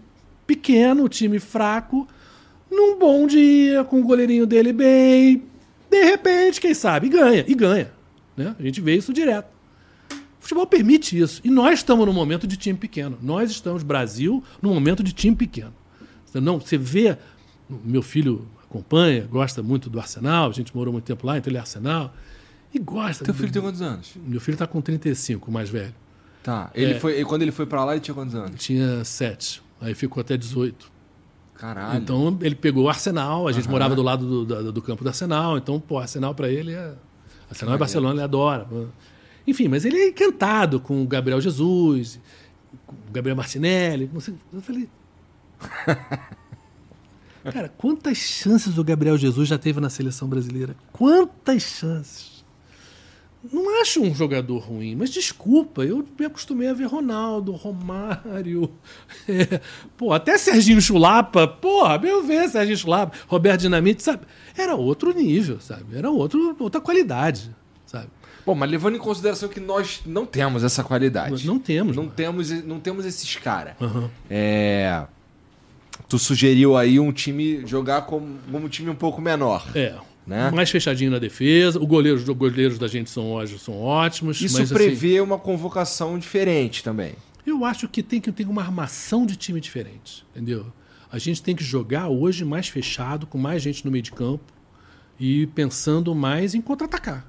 pequeno, 0.47 1.05
o 1.05 1.09
time 1.09 1.39
fraco, 1.39 2.07
num 2.71 2.99
bom 2.99 3.27
dia, 3.27 3.85
com 3.85 4.01
o 4.01 4.05
goleirinho 4.05 4.47
dele 4.47 4.73
bem, 4.73 5.43
de 5.91 6.05
repente, 6.05 6.61
quem 6.61 6.73
sabe, 6.73 7.09
ganha. 7.09 7.45
E 7.47 7.55
ganha. 7.55 7.91
Né? 8.37 8.55
A 8.59 8.63
gente 8.63 8.81
vê 8.81 8.97
isso 8.97 9.13
direto. 9.13 9.49
O 10.11 10.43
futebol 10.43 10.67
permite 10.67 11.19
isso. 11.19 11.41
E 11.45 11.51
nós 11.51 11.81
estamos 11.81 12.07
num 12.07 12.13
momento 12.13 12.47
de 12.47 12.57
time 12.57 12.79
pequeno. 12.79 13.19
Nós 13.21 13.51
estamos, 13.51 13.83
Brasil, 13.83 14.43
num 14.63 14.73
momento 14.73 15.03
de 15.03 15.13
time 15.13 15.37
pequeno. 15.37 15.75
Não, 16.33 16.61
você 16.61 16.79
vê. 16.79 17.19
Meu 17.69 18.03
filho 18.03 18.49
acompanha, 18.69 19.27
gosta 19.31 19.63
muito 19.63 19.91
do 19.91 19.99
Arsenal, 19.99 20.49
a 20.49 20.53
gente 20.53 20.75
morou 20.75 20.93
muito 20.93 21.05
tempo 21.05 21.27
lá, 21.27 21.37
então 21.37 21.51
ele 21.51 21.57
é 21.57 21.61
Arsenal. 21.61 22.15
E 22.73 22.79
gosta. 22.79 23.25
Teu 23.25 23.35
filho 23.35 23.49
do... 23.49 23.53
tem 23.53 23.63
quantos 23.63 23.83
anos? 23.83 24.15
Meu 24.25 24.41
filho 24.41 24.55
está 24.55 24.67
com 24.67 24.81
35, 24.81 25.51
o 25.51 25.53
mais 25.53 25.69
velho. 25.69 25.95
Tá. 26.43 26.71
Ele 26.75 26.93
é, 26.93 26.99
foi, 26.99 27.23
quando 27.25 27.43
ele 27.43 27.53
foi 27.53 27.67
para 27.67 27.85
lá, 27.85 27.93
ele 27.93 28.01
tinha 28.01 28.15
quantos 28.15 28.35
anos? 28.35 28.53
Tinha 28.63 29.05
7. 29.05 29.63
Aí 29.81 29.95
ficou 29.95 30.21
até 30.21 30.37
18. 30.37 30.91
Caralho. 31.61 32.01
Então 32.01 32.39
ele 32.41 32.55
pegou 32.55 32.85
o 32.85 32.89
Arsenal, 32.89 33.47
a 33.47 33.53
gente 33.53 33.69
morava 33.69 33.95
do 33.95 34.03
lado 34.03 34.27
do, 34.27 34.47
do, 34.47 34.73
do, 34.73 34.81
campo 34.81 35.05
do 35.05 35.09
Arsenal, 35.09 35.59
então, 35.59 35.79
pô, 35.79 35.99
Arsenal 35.99 36.35
para 36.35 36.49
ele 36.49 36.73
é. 36.73 36.95
Arsenal 37.51 37.75
é 37.75 37.79
Barcelona, 37.79 38.15
ele 38.15 38.23
adora. 38.23 38.67
Enfim, 39.47 39.69
mas 39.69 39.85
ele 39.85 39.99
é 39.99 40.09
encantado 40.09 40.81
com 40.81 41.03
o 41.03 41.07
Gabriel 41.07 41.39
Jesus, 41.39 42.19
com 42.87 42.95
o 42.95 43.13
Gabriel 43.13 43.37
Martinelli. 43.37 44.11
Eu 44.51 44.63
falei. 44.63 44.89
Cara, 47.53 47.69
quantas 47.77 48.17
chances 48.17 48.79
o 48.79 48.85
Gabriel 48.85 49.19
Jesus 49.19 49.47
já 49.47 49.59
teve 49.59 49.81
na 49.81 49.91
seleção 49.91 50.29
brasileira? 50.29 50.75
Quantas 50.91 51.63
chances? 51.63 52.30
Não 53.53 53.81
acho 53.81 54.03
um 54.03 54.15
jogador 54.15 54.59
ruim, 54.59 54.95
mas 54.95 55.09
desculpa, 55.09 55.83
eu 55.83 56.07
me 56.19 56.27
acostumei 56.27 56.69
a 56.69 56.75
ver 56.75 56.85
Ronaldo, 56.85 57.53
Romário, 57.53 58.71
é, 59.27 59.61
pô, 59.97 60.13
até 60.13 60.37
Serginho 60.37 60.81
Chulapa, 60.81 61.49
porra, 61.49 61.99
meu 61.99 62.23
ver, 62.23 62.49
Serginho 62.51 62.77
Chulapa, 62.77 63.17
Roberto 63.27 63.63
Dinamite, 63.63 64.03
sabe? 64.03 64.27
Era 64.57 64.75
outro 64.75 65.15
nível, 65.15 65.59
sabe? 65.59 65.97
Era 65.97 66.11
outro, 66.11 66.55
outra 66.59 66.81
qualidade, 66.83 67.51
sabe? 67.87 68.09
Bom, 68.45 68.55
mas 68.55 68.71
levando 68.71 68.97
em 68.97 69.01
consideração 69.01 69.49
que 69.49 69.61
nós 69.61 70.03
não 70.05 70.27
temos 70.27 70.63
essa 70.63 70.85
qualidade. 70.85 71.47
Não 71.47 71.59
temos. 71.59 71.97
Não, 71.97 72.09
temos, 72.09 72.51
não 72.65 72.79
temos 72.81 73.07
esses 73.07 73.37
caras. 73.37 73.75
Uhum. 73.81 74.09
É 74.29 75.05
tu 76.11 76.19
sugeriu 76.19 76.77
aí 76.77 76.99
um 76.99 77.13
time 77.13 77.65
jogar 77.67 78.03
como, 78.03 78.39
como 78.51 78.67
um 78.67 78.69
time 78.69 78.91
um 78.91 78.95
pouco 78.97 79.23
menor. 79.23 79.65
É. 79.75 79.95
Né? 80.27 80.51
Mais 80.51 80.71
fechadinho 80.71 81.11
na 81.11 81.19
defesa. 81.19 81.79
O 81.81 81.87
goleiro, 81.87 82.19
os 82.19 82.25
goleiros 82.25 82.79
da 82.79 82.87
gente 82.87 83.11
são, 83.11 83.35
são 83.59 83.81
ótimos. 83.81 84.41
Isso 84.41 84.59
mas, 84.59 84.71
prevê 84.71 85.17
assim, 85.17 85.21
uma 85.21 85.39
convocação 85.39 86.19
diferente 86.19 86.85
também. 86.85 87.15
Eu 87.47 87.65
acho 87.65 87.89
que 87.89 88.03
tem 88.03 88.21
que 88.21 88.31
ter 88.31 88.47
uma 88.47 88.63
armação 88.63 89.27
de 89.27 89.37
time 89.37 89.61
diferente, 89.61 90.25
entendeu? 90.31 90.67
A 91.11 91.19
gente 91.19 91.43
tem 91.43 91.57
que 91.57 91.65
jogar 91.65 92.09
hoje 92.09 92.45
mais 92.45 92.69
fechado, 92.69 93.27
com 93.27 93.39
mais 93.39 93.63
gente 93.63 93.85
no 93.85 93.91
meio 93.91 94.03
de 94.03 94.13
campo 94.13 94.45
e 95.19 95.47
pensando 95.49 96.15
mais 96.15 96.55
em 96.55 96.61
contra-atacar. 96.61 97.27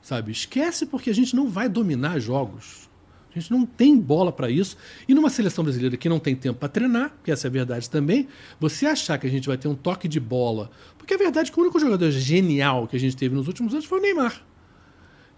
Sabe? 0.00 0.30
Esquece 0.30 0.86
porque 0.86 1.10
a 1.10 1.14
gente 1.14 1.34
não 1.34 1.48
vai 1.48 1.68
dominar 1.68 2.20
jogos. 2.20 2.88
A 3.36 3.40
gente 3.40 3.50
não 3.50 3.66
tem 3.66 3.98
bola 3.98 4.32
para 4.32 4.50
isso. 4.50 4.76
E 5.06 5.14
numa 5.14 5.28
seleção 5.28 5.62
brasileira 5.62 5.94
que 5.96 6.08
não 6.08 6.18
tem 6.18 6.34
tempo 6.34 6.58
para 6.58 6.70
treinar, 6.70 7.14
que 7.22 7.30
essa 7.30 7.46
é 7.46 7.48
a 7.48 7.52
verdade 7.52 7.90
também, 7.90 8.28
você 8.58 8.86
achar 8.86 9.18
que 9.18 9.26
a 9.26 9.30
gente 9.30 9.46
vai 9.46 9.58
ter 9.58 9.68
um 9.68 9.74
toque 9.74 10.08
de 10.08 10.18
bola. 10.18 10.70
Porque 10.96 11.12
a 11.12 11.18
verdade 11.18 11.50
é 11.50 11.52
que 11.52 11.58
o 11.58 11.62
único 11.62 11.78
jogador 11.78 12.10
genial 12.10 12.88
que 12.88 12.96
a 12.96 13.00
gente 13.00 13.14
teve 13.14 13.34
nos 13.34 13.46
últimos 13.46 13.74
anos 13.74 13.84
foi 13.84 13.98
o 13.98 14.02
Neymar. 14.02 14.42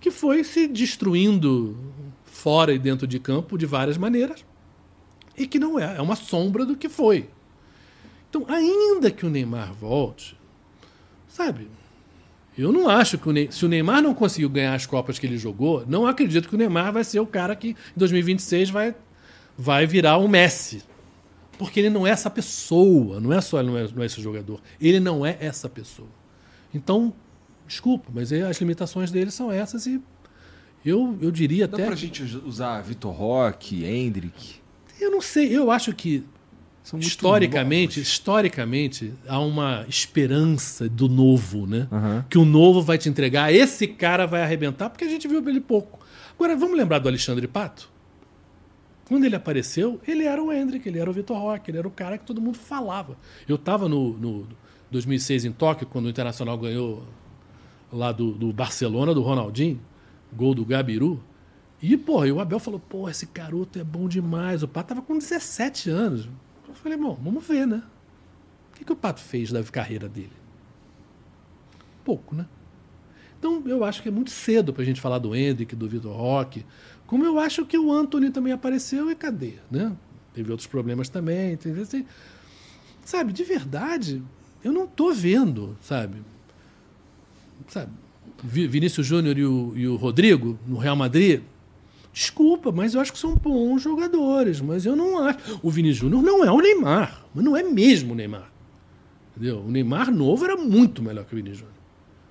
Que 0.01 0.13
foi 0.13 0.45
se 0.45 0.69
destruindo 0.69 1.77
fora 2.25 2.73
e 2.73 2.79
dentro 2.79 3.05
de 3.05 3.19
campo 3.19 3.59
de 3.59 3.67
várias 3.67 3.99
maneiras. 3.99 4.45
E 5.37 5.47
que 5.47 5.59
não 5.59 5.77
é, 5.79 5.97
é 5.97 6.01
uma 6.01 6.15
sombra 6.15 6.65
do 6.65 6.77
que 6.77 6.89
foi. 6.89 7.29
Então, 8.31 8.45
ainda 8.47 9.11
que 9.11 9.27
o 9.27 9.31
Neymar 9.31 9.73
volte, 9.73 10.39
sabe, 11.27 11.67
eu 12.59 12.73
não 12.73 12.89
acho 12.89 13.17
que 13.17 13.29
o 13.29 13.33
Neymar, 13.33 13.53
se 13.53 13.65
o 13.65 13.69
Neymar 13.69 14.03
não 14.03 14.13
conseguiu 14.13 14.51
ganhar 14.51 14.75
as 14.75 14.85
Copas 14.85 15.17
que 15.17 15.25
ele 15.25 15.39
jogou, 15.39 15.85
não 15.87 16.07
acredito 16.07 16.49
que 16.49 16.57
o 16.57 16.59
Neymar 16.59 16.93
vai 16.93 17.05
ser 17.05 17.21
o 17.21 17.27
cara 17.27 17.55
que 17.55 17.69
em 17.69 17.99
2026 17.99 18.71
vai, 18.71 18.97
vai 19.57 19.87
virar 19.87 20.17
o 20.17 20.27
Messi. 20.27 20.83
Porque 21.57 21.79
ele 21.79 21.91
não 21.91 22.07
é 22.07 22.11
essa 22.11 22.29
pessoa, 22.29 23.21
não 23.21 23.33
é 23.33 23.41
só 23.41 23.61
ele 23.61 23.69
não 23.69 23.79
é, 23.79 23.89
não 23.95 24.03
é 24.03 24.07
esse 24.07 24.21
jogador. 24.21 24.61
Ele 24.81 24.99
não 24.99 25.25
é 25.25 25.37
essa 25.41 25.69
pessoa. 25.69 26.09
Então, 26.75 27.13
desculpa, 27.67 28.11
mas 28.13 28.33
as 28.33 28.59
limitações 28.59 29.11
dele 29.13 29.31
são 29.31 29.53
essas 29.53 29.87
e 29.87 30.03
eu, 30.85 31.17
eu 31.21 31.31
diria 31.31 31.69
Dá 31.69 31.77
até. 31.77 31.83
Dá 31.85 31.89
pra 31.89 31.97
gente 31.97 32.23
usar 32.45 32.81
Vitor 32.81 33.13
Roque, 33.13 33.85
Hendrick? 33.85 34.57
Eu 35.01 35.11
não 35.13 35.21
sei, 35.21 35.57
eu 35.57 35.71
acho 35.71 35.93
que 35.95 36.25
historicamente, 36.97 37.99
novos. 37.99 38.11
historicamente, 38.11 39.13
há 39.27 39.39
uma 39.41 39.85
esperança 39.89 40.89
do 40.89 41.09
novo, 41.09 41.67
né? 41.67 41.89
Aham. 41.91 42.25
Que 42.31 42.39
o 42.39 42.45
novo 42.45 42.81
vai 42.81 42.97
te 42.97 43.09
entregar, 43.09 43.53
esse 43.53 43.87
cara 43.87 44.27
vai 44.27 44.43
arrebentar, 44.43 44.89
porque 44.89 45.05
a 45.05 45.09
gente 45.09 45.27
viu 45.29 45.47
ele 45.49 45.61
pouco. 45.61 45.99
Agora, 46.35 46.57
vamos 46.57 46.77
lembrar 46.77 47.01
do 47.01 47.09
Alexandre 47.09 47.47
Pato? 47.47 47.91
Quando 49.07 49.25
ele 49.25 49.35
apareceu, 49.35 50.01
ele 50.07 50.25
era 50.25 50.43
o 50.43 50.53
Hendrick, 50.53 50.87
ele 50.87 50.99
era 50.99 51.09
o 51.09 51.13
Vitor 51.13 51.39
Roque, 51.39 51.71
ele 51.71 51.79
era 51.79 51.89
o 51.89 51.91
cara 51.91 52.19
que 52.19 52.25
todo 52.25 52.41
mundo 52.41 52.59
falava. 52.59 53.17
Eu 53.49 53.57
estava 53.57 53.89
no, 53.89 54.13
no 54.19 54.47
2006 54.91 55.47
em 55.47 55.53
Tóquio, 55.53 55.87
quando 55.87 56.07
o 56.07 56.09
Internacional 56.11 56.57
ganhou 56.59 57.03
lá 57.93 58.13
do, 58.13 58.33
do 58.33 58.53
Barcelona, 58.53 59.15
do 59.15 59.23
Ronaldinho, 59.23 59.81
gol 60.33 60.55
do 60.55 60.65
Gabiru. 60.65 61.23
E, 61.81 61.97
porra, 61.97 62.29
e 62.29 62.33
o 62.33 62.41
Abel 62.41 62.59
falou, 62.59 62.81
pô, 62.81 63.09
esse 63.09 63.27
garoto 63.33 63.79
é 63.79 63.85
bom 63.85 64.09
demais. 64.09 64.63
O 64.63 64.69
Pato 64.69 64.91
tava 64.91 65.03
com 65.03 65.17
17 65.17 65.91
anos. 65.91 66.29
Falei, 66.89 67.03
bom, 67.03 67.19
vamos 67.23 67.47
ver, 67.47 67.67
né? 67.67 67.83
O 68.73 68.77
que, 68.79 68.83
que 68.83 68.93
o 68.93 68.97
Pato 68.97 69.21
fez 69.21 69.53
da 69.53 69.63
carreira 69.63 70.09
dele? 70.09 70.33
Pouco, 72.03 72.35
né? 72.35 72.47
Então, 73.39 73.63
eu 73.67 73.85
acho 73.85 74.03
que 74.03 74.09
é 74.09 74.11
muito 74.11 74.31
cedo 74.31 74.73
pra 74.73 74.83
gente 74.85 74.99
falar 74.99 75.19
do 75.19 75.37
Hendrick, 75.37 75.77
do 75.77 75.87
Vitor 75.87 76.17
Roque. 76.17 76.65
Como 77.07 77.27
eu 77.27 77.39
acho 77.39 77.67
que 77.67 77.77
o 77.77 77.93
Anthony 77.93 78.31
também 78.31 78.55
apareceu 78.55 79.11
e 79.11 79.15
cadê, 79.15 79.57
né? 79.71 79.95
Teve 80.33 80.51
outros 80.51 80.67
problemas 80.67 81.11
também. 81.11 81.59
Teve, 81.59 81.83
assim, 81.83 82.07
sabe, 83.05 83.35
de 83.35 83.45
verdade, 83.45 84.23
eu 84.65 84.73
não 84.73 84.87
tô 84.87 85.13
vendo, 85.13 85.77
sabe? 85.83 86.23
Sabe, 87.69 87.93
Vi- 88.43 88.67
Vinícius 88.67 89.07
Júnior 89.07 89.37
e 89.37 89.45
o, 89.45 89.73
e 89.77 89.87
o 89.87 89.97
Rodrigo 89.97 90.59
no 90.67 90.79
Real 90.79 90.97
Madrid. 90.97 91.43
Desculpa, 92.19 92.73
mas 92.73 92.95
eu 92.95 93.01
acho 93.01 93.13
que 93.13 93.19
são 93.19 93.37
bons 93.37 93.81
jogadores. 93.81 94.61
Mas 94.61 94.85
eu 94.85 94.97
não 94.97 95.23
acho. 95.23 95.39
O 95.63 95.71
Vinícius 95.71 95.99
Júnior 95.99 96.21
não 96.21 96.45
é 96.45 96.51
o 96.51 96.59
Neymar. 96.61 97.25
Mas 97.33 97.45
não 97.45 97.57
é 97.57 97.63
mesmo 97.63 98.13
o 98.13 98.17
Neymar. 98.17 98.51
Entendeu? 99.37 99.61
O 99.61 99.71
Neymar 99.71 100.11
novo 100.11 100.45
era 100.45 100.57
muito 100.57 101.01
melhor 101.01 101.25
que 101.25 101.33
o 101.33 101.37
Vinícius 101.37 101.61
Júnior. 101.61 101.77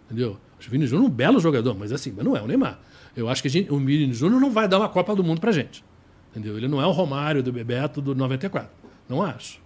Entendeu? 0.08 0.32
O 0.60 0.70
Vinícius 0.70 0.90
Júnior 0.90 1.10
um 1.10 1.14
belo 1.14 1.40
jogador, 1.40 1.74
mas 1.74 1.94
assim, 1.94 2.12
mas 2.14 2.26
não 2.26 2.36
é 2.36 2.42
o 2.42 2.48
Neymar. 2.48 2.82
Eu 3.16 3.30
acho 3.30 3.42
que 3.42 3.48
gente- 3.48 3.72
o 3.72 3.78
Vinícius 3.78 4.18
Júnior 4.18 4.42
não 4.42 4.52
vai 4.52 4.68
dar 4.68 4.78
uma 4.80 4.90
Copa 4.90 5.16
do 5.16 5.24
Mundo 5.24 5.40
pra 5.40 5.54
gente. 5.54 5.86
Entendeu? 6.32 6.58
Ele 6.58 6.68
não 6.68 6.82
é 6.82 6.86
o 6.86 6.92
Romário 6.92 7.42
do 7.42 7.54
Bebeto 7.54 8.02
do 8.02 8.14
94. 8.14 8.70
Não 9.08 9.24
acho. 9.24 9.62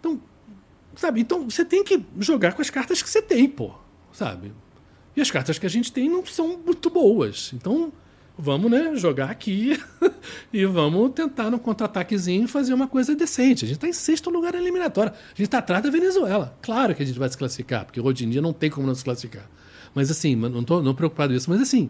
Então, 0.00 0.18
sabe? 0.96 1.20
Então 1.20 1.50
você 1.50 1.66
tem 1.66 1.84
que 1.84 2.02
jogar 2.18 2.54
com 2.54 2.62
as 2.62 2.70
cartas 2.70 3.02
que 3.02 3.10
você 3.10 3.20
tem, 3.20 3.46
pô. 3.46 3.72
Sabe? 4.10 4.54
E 5.14 5.20
as 5.20 5.30
cartas 5.30 5.58
que 5.58 5.66
a 5.66 5.68
gente 5.68 5.92
tem 5.92 6.08
não 6.08 6.24
são 6.24 6.56
muito 6.64 6.88
boas. 6.88 7.52
Então, 7.52 7.92
vamos, 8.36 8.70
né, 8.70 8.92
jogar 8.96 9.30
aqui 9.30 9.80
e 10.52 10.64
vamos 10.66 11.12
tentar 11.12 11.50
no 11.50 11.58
contra-ataquezinho 11.58 12.48
fazer 12.48 12.74
uma 12.74 12.86
coisa 12.88 13.14
decente. 13.14 13.64
A 13.64 13.68
gente 13.68 13.76
está 13.76 13.88
em 13.88 13.92
sexto 13.92 14.30
lugar 14.30 14.52
na 14.52 14.60
eliminatória. 14.60 15.12
A 15.12 15.28
gente 15.28 15.42
está 15.42 15.58
atrás 15.58 15.82
da 15.82 15.90
Venezuela. 15.90 16.56
Claro 16.62 16.94
que 16.94 17.02
a 17.02 17.06
gente 17.06 17.18
vai 17.18 17.28
se 17.28 17.38
classificar, 17.38 17.84
porque 17.84 18.00
hoje 18.00 18.24
em 18.24 18.30
dia 18.30 18.42
não 18.42 18.52
tem 18.52 18.70
como 18.70 18.86
não 18.86 18.94
se 18.94 19.04
classificar. 19.04 19.48
Mas 19.94 20.10
assim, 20.10 20.34
não 20.34 20.60
estou 20.60 20.82
não 20.82 20.94
preocupado 20.94 21.32
com 21.32 21.36
isso, 21.36 21.48
mas 21.48 21.60
assim, 21.60 21.88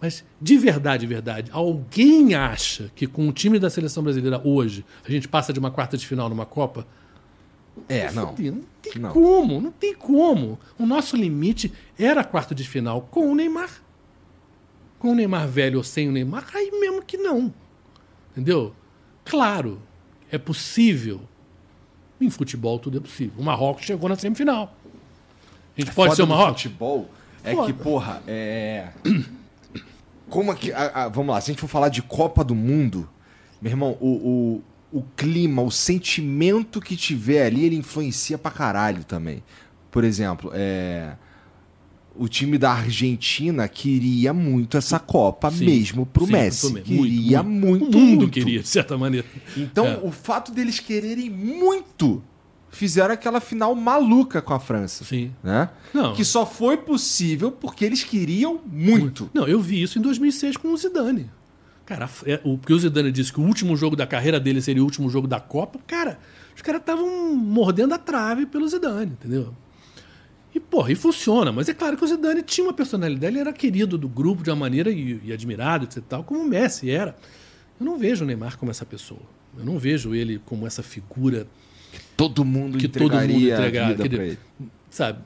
mas 0.00 0.24
de 0.40 0.56
verdade, 0.56 1.00
de 1.02 1.06
verdade, 1.06 1.50
alguém 1.52 2.34
acha 2.34 2.90
que 2.94 3.06
com 3.06 3.28
o 3.28 3.32
time 3.32 3.58
da 3.58 3.70
seleção 3.70 4.02
brasileira 4.02 4.40
hoje 4.44 4.84
a 5.06 5.10
gente 5.10 5.28
passa 5.28 5.52
de 5.52 5.58
uma 5.58 5.70
quarta 5.70 5.96
de 5.96 6.06
final 6.06 6.28
numa 6.28 6.46
Copa? 6.46 6.86
É, 7.88 8.10
não. 8.12 8.26
Não 8.26 8.34
tem 8.34 8.62
Não. 9.00 9.10
como, 9.10 9.60
não 9.60 9.72
tem 9.72 9.94
como. 9.94 10.58
O 10.78 10.84
nosso 10.84 11.16
limite 11.16 11.72
era 11.98 12.22
quarto 12.22 12.54
de 12.54 12.64
final 12.64 13.02
com 13.10 13.30
o 13.30 13.34
Neymar. 13.34 13.70
Com 15.02 15.10
o 15.10 15.14
Neymar 15.16 15.48
velho 15.48 15.78
ou 15.78 15.82
sem 15.82 16.08
o 16.08 16.12
Neymar, 16.12 16.46
aí 16.54 16.70
mesmo 16.78 17.02
que 17.02 17.16
não. 17.16 17.52
Entendeu? 18.30 18.72
Claro, 19.24 19.82
é 20.30 20.38
possível. 20.38 21.20
Em 22.20 22.30
futebol 22.30 22.78
tudo 22.78 22.98
é 22.98 23.00
possível. 23.00 23.32
O 23.36 23.42
Marrocos 23.42 23.84
chegou 23.84 24.08
na 24.08 24.14
semifinal. 24.14 24.72
A 25.76 25.80
gente 25.80 25.92
pode 25.92 26.10
Foda 26.10 26.14
ser 26.14 26.22
o 26.22 26.26
Marrocos? 26.28 26.62
futebol 26.62 27.10
é 27.42 27.52
Foda. 27.52 27.66
que, 27.66 27.72
porra, 27.72 28.22
é. 28.28 28.90
Como 30.30 30.52
é 30.52 30.54
que. 30.54 30.72
a- 30.72 30.92
a- 31.06 31.08
vamos 31.08 31.34
lá, 31.34 31.40
se 31.40 31.50
a 31.50 31.52
gente 31.52 31.60
for 31.60 31.66
falar 31.66 31.88
de 31.88 32.00
Copa 32.00 32.44
do 32.44 32.54
Mundo, 32.54 33.08
meu 33.60 33.72
irmão, 33.72 33.96
o, 34.00 34.62
o, 34.92 34.98
o 35.00 35.02
clima, 35.16 35.62
o 35.62 35.70
sentimento 35.72 36.80
que 36.80 36.96
tiver 36.96 37.44
ali, 37.44 37.64
ele 37.64 37.74
influencia 37.76 38.38
pra 38.38 38.52
caralho 38.52 39.02
também. 39.02 39.42
Por 39.90 40.04
exemplo, 40.04 40.52
é. 40.54 41.16
O 42.14 42.28
time 42.28 42.58
da 42.58 42.72
Argentina 42.72 43.66
queria 43.68 44.32
muito 44.34 44.76
essa 44.76 44.98
Copa 44.98 45.50
Sim, 45.50 45.64
mesmo 45.64 46.04
pro 46.06 46.26
sim, 46.26 46.32
Messi. 46.32 46.70
muito, 46.72 46.84
queria 46.84 47.42
muito, 47.42 47.96
O 47.96 48.00
mundo 48.00 48.16
muito. 48.22 48.30
queria, 48.30 48.60
de 48.60 48.68
certa 48.68 48.98
maneira. 48.98 49.26
Então, 49.56 49.86
É. 49.86 50.00
o 50.02 50.10
fato 50.10 50.52
deles 50.52 50.78
quererem 50.78 51.30
muito 51.30 52.22
fizeram 52.70 53.12
aquela 53.12 53.38
final 53.40 53.74
maluca 53.74 54.40
com 54.40 54.54
a 54.54 54.58
França. 54.58 55.04
Sim. 55.04 55.30
Né? 55.42 55.68
Não. 55.92 56.14
Que 56.14 56.24
só 56.24 56.44
foi 56.46 56.76
possível 56.78 57.52
porque 57.52 57.84
eles 57.84 58.02
queriam 58.02 58.60
muito. 58.66 59.30
Não, 59.34 59.46
eu 59.46 59.60
vi 59.60 59.82
isso 59.82 59.98
em 59.98 60.02
2006 60.02 60.56
com 60.56 60.68
o 60.68 60.76
Zidane. 60.76 61.30
Cara, 61.84 62.08
é, 62.24 62.40
o, 62.44 62.56
porque 62.56 62.72
o 62.72 62.78
Zidane 62.78 63.12
disse 63.12 63.32
que 63.32 63.40
o 63.40 63.44
último 63.44 63.76
jogo 63.76 63.94
da 63.94 64.06
carreira 64.06 64.40
dele 64.40 64.62
seria 64.62 64.82
o 64.82 64.86
último 64.86 65.10
jogo 65.10 65.26
da 65.28 65.38
Copa. 65.40 65.78
Cara, 65.86 66.18
os 66.56 66.62
caras 66.62 66.80
estavam 66.80 67.34
mordendo 67.34 67.92
a 67.92 67.98
trave 67.98 68.46
pelo 68.46 68.66
Zidane, 68.66 69.12
entendeu? 69.12 69.52
E, 70.54 70.60
porra, 70.60 70.92
e 70.92 70.94
funciona. 70.94 71.50
Mas 71.50 71.68
é 71.68 71.74
claro 71.74 71.96
que 71.96 72.04
o 72.04 72.06
Zidane 72.06 72.42
tinha 72.42 72.66
uma 72.66 72.72
personalidade, 72.72 73.32
ele 73.32 73.40
era 73.40 73.52
querido 73.52 73.96
do 73.96 74.08
grupo 74.08 74.42
de 74.42 74.50
uma 74.50 74.56
maneira 74.56 74.90
e, 74.90 75.20
e 75.24 75.32
admirado, 75.32 75.84
etc. 75.84 76.02
Tal, 76.08 76.24
como 76.24 76.40
o 76.40 76.46
Messi 76.46 76.90
era. 76.90 77.16
Eu 77.80 77.86
não 77.86 77.98
vejo 77.98 78.24
o 78.24 78.26
Neymar 78.26 78.58
como 78.58 78.70
essa 78.70 78.84
pessoa. 78.84 79.22
Eu 79.58 79.64
não 79.64 79.78
vejo 79.78 80.14
ele 80.14 80.40
como 80.44 80.66
essa 80.66 80.82
figura 80.82 81.46
Todo 82.16 82.44
mundo 82.44 82.78
Que 82.78 82.88
todo 82.88 83.12
mundo 83.12 83.32
entregar, 83.32 83.96
sabe? 84.90 85.18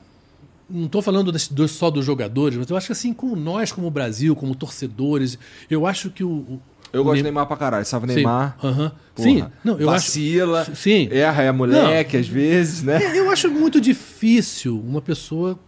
Não 0.69 0.85
estou 0.85 1.01
falando 1.01 1.31
só 1.69 1.89
dos 1.89 2.03
jogadores, 2.05 2.57
mas 2.57 2.69
eu 2.69 2.75
acho 2.75 2.87
que 2.87 2.91
assim, 2.91 3.13
como 3.13 3.35
nós, 3.37 3.71
como 3.71 3.89
Brasil, 3.89 4.35
como 4.35 4.53
torcedores, 4.53 5.39
eu 5.69 5.85
acho 5.85 6.09
que 6.09 6.23
o. 6.23 6.59
o 6.93 6.97
Eu 6.97 7.01
o 7.01 7.03
gosto 7.03 7.17
de 7.17 7.23
Ney- 7.23 7.31
Neymar 7.31 7.47
pra 7.47 7.57
caralho. 7.57 7.85
Salve 7.85 8.07
Sim, 8.07 8.15
Neymar. 8.15 8.57
aham. 8.63 8.91
Porra, 9.15 9.29
Sim, 9.29 9.45
não, 9.63 9.79
eu 9.79 9.87
vacila, 9.87 10.61
acho. 10.61 10.75
Sim. 10.75 11.09
erra, 11.11 11.43
é 11.43 11.51
moleque 11.51 12.17
às 12.17 12.27
vezes, 12.27 12.83
né? 12.83 13.03
É, 13.03 13.19
Eu 13.19 13.29
acho 13.31 13.49
muito 13.49 13.81
difícil 13.81 14.79
uma 14.79 15.01
pessoa 15.01 15.59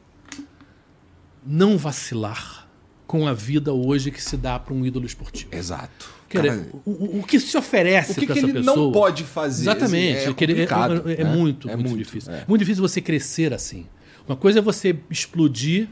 não 1.45 1.77
vacilar 1.77 2.67
com 3.07 3.27
a 3.27 3.33
vida 3.33 3.73
hoje 3.73 4.11
que 4.11 4.21
se 4.21 4.37
dá 4.37 4.59
para 4.59 4.73
um 4.73 4.85
ídolo 4.85 5.05
esportivo. 5.05 5.49
Exato. 5.55 6.19
Quer 6.29 6.43
dizer, 6.43 6.69
o, 6.85 6.91
o- 6.91 7.19
o 7.19 7.23
que 7.23 7.39
se 7.39 7.57
oferece 7.57 8.11
o 8.11 8.15
que, 8.15 8.25
para 8.27 8.33
que 8.33 8.39
essa 8.39 8.47
ele 8.49 8.59
pessoa. 8.59 8.75
não 8.77 8.91
pode 8.91 9.23
fazer? 9.23 9.63
Exatamente. 9.63 10.17
É, 10.19 10.23
é, 10.25 10.27
é- 10.27 11.13
é- 11.17 11.21
é 11.21 11.23
né? 11.23 11.35
muito, 11.35 11.67
É 11.67 11.75
muito, 11.75 11.89
muito, 11.89 11.97
difícil. 12.03 12.31
é. 12.31 12.43
Muito 12.47 12.59
difícil 12.59 12.81
você 12.87 13.01
crescer 13.01 13.51
assim. 13.51 13.87
Uma 14.27 14.35
coisa 14.35 14.59
é 14.59 14.61
você 14.61 14.95
explodir 15.09 15.87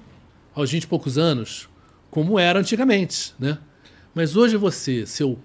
aos 0.54 0.70
20 0.70 0.84
e 0.84 0.88
poucos 0.88 1.18
anos, 1.18 1.68
como 2.12 2.38
era 2.38 2.60
antigamente, 2.60 3.34
né? 3.40 3.58
Mas 4.18 4.36
hoje 4.36 4.58
você, 4.58 5.06
seu 5.06 5.38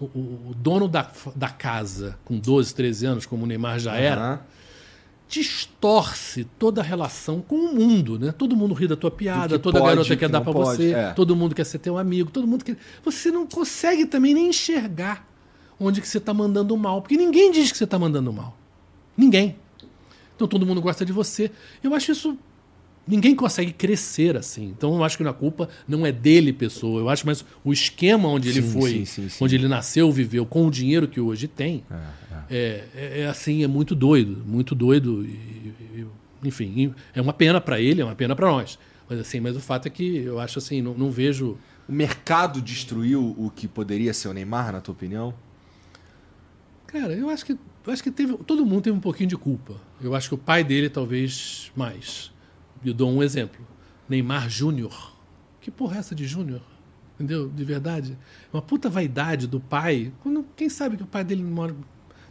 o, 0.00 0.04
o- 0.06 0.52
dono 0.56 0.88
da, 0.88 1.08
da 1.36 1.48
casa 1.48 2.18
com 2.24 2.36
12, 2.36 2.74
13 2.74 3.06
anos, 3.06 3.24
como 3.24 3.44
o 3.44 3.46
Neymar 3.46 3.78
já 3.78 3.94
era, 3.94 4.20
Aham. 4.20 4.40
distorce 5.28 6.42
toda 6.58 6.80
a 6.80 6.84
relação 6.84 7.40
com 7.40 7.54
o 7.54 7.72
mundo, 7.72 8.18
né? 8.18 8.32
Todo 8.32 8.56
mundo 8.56 8.74
ri 8.74 8.88
da 8.88 8.96
tua 8.96 9.12
piada, 9.12 9.60
toda 9.60 9.78
pode, 9.78 9.90
garota 9.90 10.08
que 10.08 10.16
quer 10.16 10.28
dar 10.28 10.40
pode, 10.40 10.58
você, 10.58 10.92
é. 10.92 11.12
todo 11.12 11.36
mundo 11.36 11.54
quer 11.54 11.62
ser 11.64 11.78
teu 11.78 11.96
amigo, 11.96 12.28
todo 12.28 12.48
mundo 12.48 12.64
quer. 12.64 12.76
Você 13.04 13.30
não 13.30 13.46
consegue 13.46 14.04
também 14.06 14.34
nem 14.34 14.48
enxergar 14.48 15.24
onde 15.78 16.00
que 16.00 16.08
você 16.08 16.18
tá 16.18 16.34
mandando 16.34 16.76
mal, 16.76 17.00
porque 17.02 17.16
ninguém 17.16 17.52
diz 17.52 17.70
que 17.70 17.78
você 17.78 17.86
tá 17.86 17.96
mandando 17.96 18.32
mal. 18.32 18.58
Ninguém. 19.16 19.56
Então 20.34 20.48
todo 20.48 20.66
mundo 20.66 20.80
gosta 20.80 21.04
de 21.04 21.12
você. 21.12 21.48
Eu 21.80 21.94
acho 21.94 22.10
isso 22.10 22.36
ninguém 23.06 23.34
consegue 23.34 23.72
crescer 23.72 24.36
assim. 24.36 24.64
Então 24.76 24.94
eu 24.96 25.04
acho 25.04 25.16
que 25.16 25.24
a 25.24 25.32
culpa 25.32 25.68
não 25.86 26.04
é 26.04 26.12
dele, 26.12 26.52
pessoa. 26.52 27.00
Eu 27.00 27.08
acho 27.08 27.24
mais 27.26 27.44
o 27.64 27.72
esquema 27.72 28.28
onde 28.28 28.48
ele 28.48 28.62
Sim, 28.62 28.72
foi, 28.72 28.90
sim, 29.06 29.28
sim, 29.28 29.44
onde 29.44 29.54
ele 29.54 29.68
nasceu, 29.68 30.10
viveu, 30.10 30.44
com 30.46 30.66
o 30.66 30.70
dinheiro 30.70 31.06
que 31.08 31.20
hoje 31.20 31.46
tem. 31.48 31.84
É, 32.50 32.84
é- 32.94 33.20
é 33.22 33.26
assim, 33.26 33.62
é 33.64 33.66
muito 33.66 33.94
doido, 33.94 34.42
muito 34.46 34.74
doido. 34.74 35.24
E, 35.24 35.28
e- 36.00 36.06
enfim, 36.44 36.94
é 37.14 37.20
uma 37.20 37.32
pena 37.32 37.60
para 37.60 37.80
ele, 37.80 38.00
é 38.00 38.04
uma 38.04 38.14
pena 38.14 38.34
para 38.36 38.48
nós. 38.50 38.78
Mas 39.08 39.18
assim, 39.20 39.40
mas 39.40 39.56
o 39.56 39.60
fato 39.60 39.86
é 39.86 39.90
que 39.90 40.16
eu 40.18 40.38
acho 40.40 40.58
assim, 40.58 40.82
não, 40.82 40.94
não 40.94 41.10
vejo. 41.10 41.56
O 41.88 41.92
mercado 41.92 42.60
destruiu 42.60 43.34
o 43.38 43.50
que 43.54 43.68
poderia 43.68 44.12
ser 44.12 44.28
o 44.28 44.32
Neymar, 44.32 44.72
na 44.72 44.80
tua 44.80 44.92
opinião? 44.92 45.32
Cara, 46.86 47.12
eu 47.12 47.28
acho 47.30 47.44
que 47.44 47.52
eu 47.52 47.92
acho 47.92 48.02
que 48.02 48.10
teve, 48.10 48.36
todo 48.38 48.66
mundo 48.66 48.82
teve 48.82 48.96
um 48.96 49.00
pouquinho 49.00 49.28
de 49.28 49.36
culpa. 49.36 49.74
Eu 50.00 50.14
acho 50.14 50.28
que 50.28 50.34
o 50.34 50.38
pai 50.38 50.64
dele 50.64 50.90
talvez 50.90 51.70
mais. 51.76 52.32
Eu 52.88 52.94
dou 52.94 53.10
um 53.10 53.22
exemplo. 53.22 53.66
Neymar 54.08 54.48
Júnior. 54.48 55.12
Que 55.60 55.72
porra 55.72 55.96
é 55.96 55.98
essa 55.98 56.14
de 56.14 56.24
Júnior? 56.24 56.62
Entendeu? 57.14 57.48
De 57.48 57.64
verdade. 57.64 58.16
Uma 58.52 58.62
puta 58.62 58.88
vaidade 58.88 59.48
do 59.48 59.58
pai. 59.58 60.12
Quando, 60.22 60.46
quem 60.54 60.68
sabe 60.68 60.96
que 60.96 61.02
o 61.02 61.06
pai 61.06 61.24
dele 61.24 61.42
mora, 61.42 61.74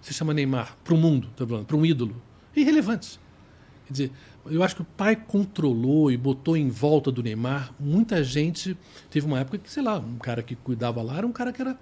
se 0.01 0.14
chama 0.14 0.34
Neymar 0.34 0.77
para 0.84 0.93
o 0.93 0.98
mundo, 0.98 1.27
tô 1.35 1.45
falando, 1.45 1.66
para 1.66 1.75
um 1.75 1.85
ídolo. 1.85 2.22
Irrelevante. 2.56 3.19
Quer 3.85 3.92
dizer, 3.92 4.11
eu 4.45 4.64
acho 4.64 4.77
que 4.77 4.82
o 4.82 4.85
pai 4.85 5.16
controlou 5.16 6.09
e 6.09 6.16
botou 6.16 6.56
em 6.56 6.69
volta 6.69 7.11
do 7.11 7.22
Neymar. 7.22 7.74
Muita 7.77 8.24
gente. 8.24 8.77
Teve 9.09 9.25
uma 9.25 9.40
época 9.40 9.58
que, 9.58 9.69
sei 9.69 9.84
lá, 9.84 10.00
um 10.00 10.17
cara 10.17 10.42
que 10.42 10.56
cuidava 10.56 11.01
lá 11.01 11.17
era 11.17 11.27
um 11.27 11.34
cara 11.34 11.51
que 11.51 11.61
era 11.61 11.77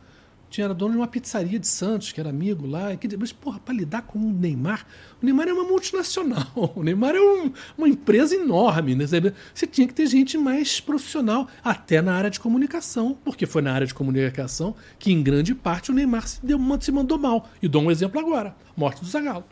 tinha 0.54 0.66
era 0.66 0.74
dono 0.74 0.92
de 0.92 0.98
uma 0.98 1.08
pizzaria 1.08 1.58
de 1.58 1.68
Santos, 1.68 2.12
que 2.12 2.20
era 2.20 2.30
amigo 2.30 2.68
lá. 2.68 2.96
Que, 2.96 3.18
mas, 3.18 3.34
porra, 3.34 3.60
para 3.60 3.74
lidar 3.74 4.04
com 4.04 4.20
o 4.20 4.32
Neymar, 4.32 4.86
o 5.20 5.26
Neymar 5.26 5.48
é 5.48 5.54
uma 5.54 5.64
multinacional. 5.64 6.44
O 6.76 6.84
Neymar 6.84 7.16
é 7.16 7.20
um, 7.20 7.52
uma 7.76 7.90
empresa 7.90 8.36
enorme. 8.36 8.94
Né? 8.94 9.06
Você 9.54 9.66
tinha 9.66 9.88
que 9.88 9.94
ter 9.96 10.06
gente 10.06 10.38
mais 10.38 10.80
profissional, 10.80 11.48
até 11.64 12.04
na 12.04 12.14
área 12.14 12.30
de 12.30 12.40
comunicação, 12.40 13.18
porque 13.24 13.48
foi 13.48 13.64
na 13.64 13.74
área 13.74 13.88
de 13.88 13.96
comunicação 13.96 14.76
que, 15.00 15.12
em 15.12 15.24
grande 15.24 15.56
parte, 15.56 15.90
o 15.90 15.94
Neymar 15.94 16.28
se, 16.28 16.46
deu, 16.46 16.60
se 16.80 16.92
mandou 16.92 17.18
mal. 17.18 17.50
E 17.60 17.68
dou 17.68 17.82
um 17.82 17.90
exemplo 17.90 18.20
agora: 18.20 18.56
morte 18.78 19.02
do 19.02 19.10
Zagallo. 19.10 19.46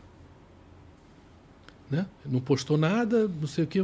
Né? 1.90 2.06
Não 2.24 2.40
postou 2.40 2.78
nada, 2.78 3.28
não 3.40 3.48
sei 3.48 3.64
o 3.64 3.66
que. 3.66 3.80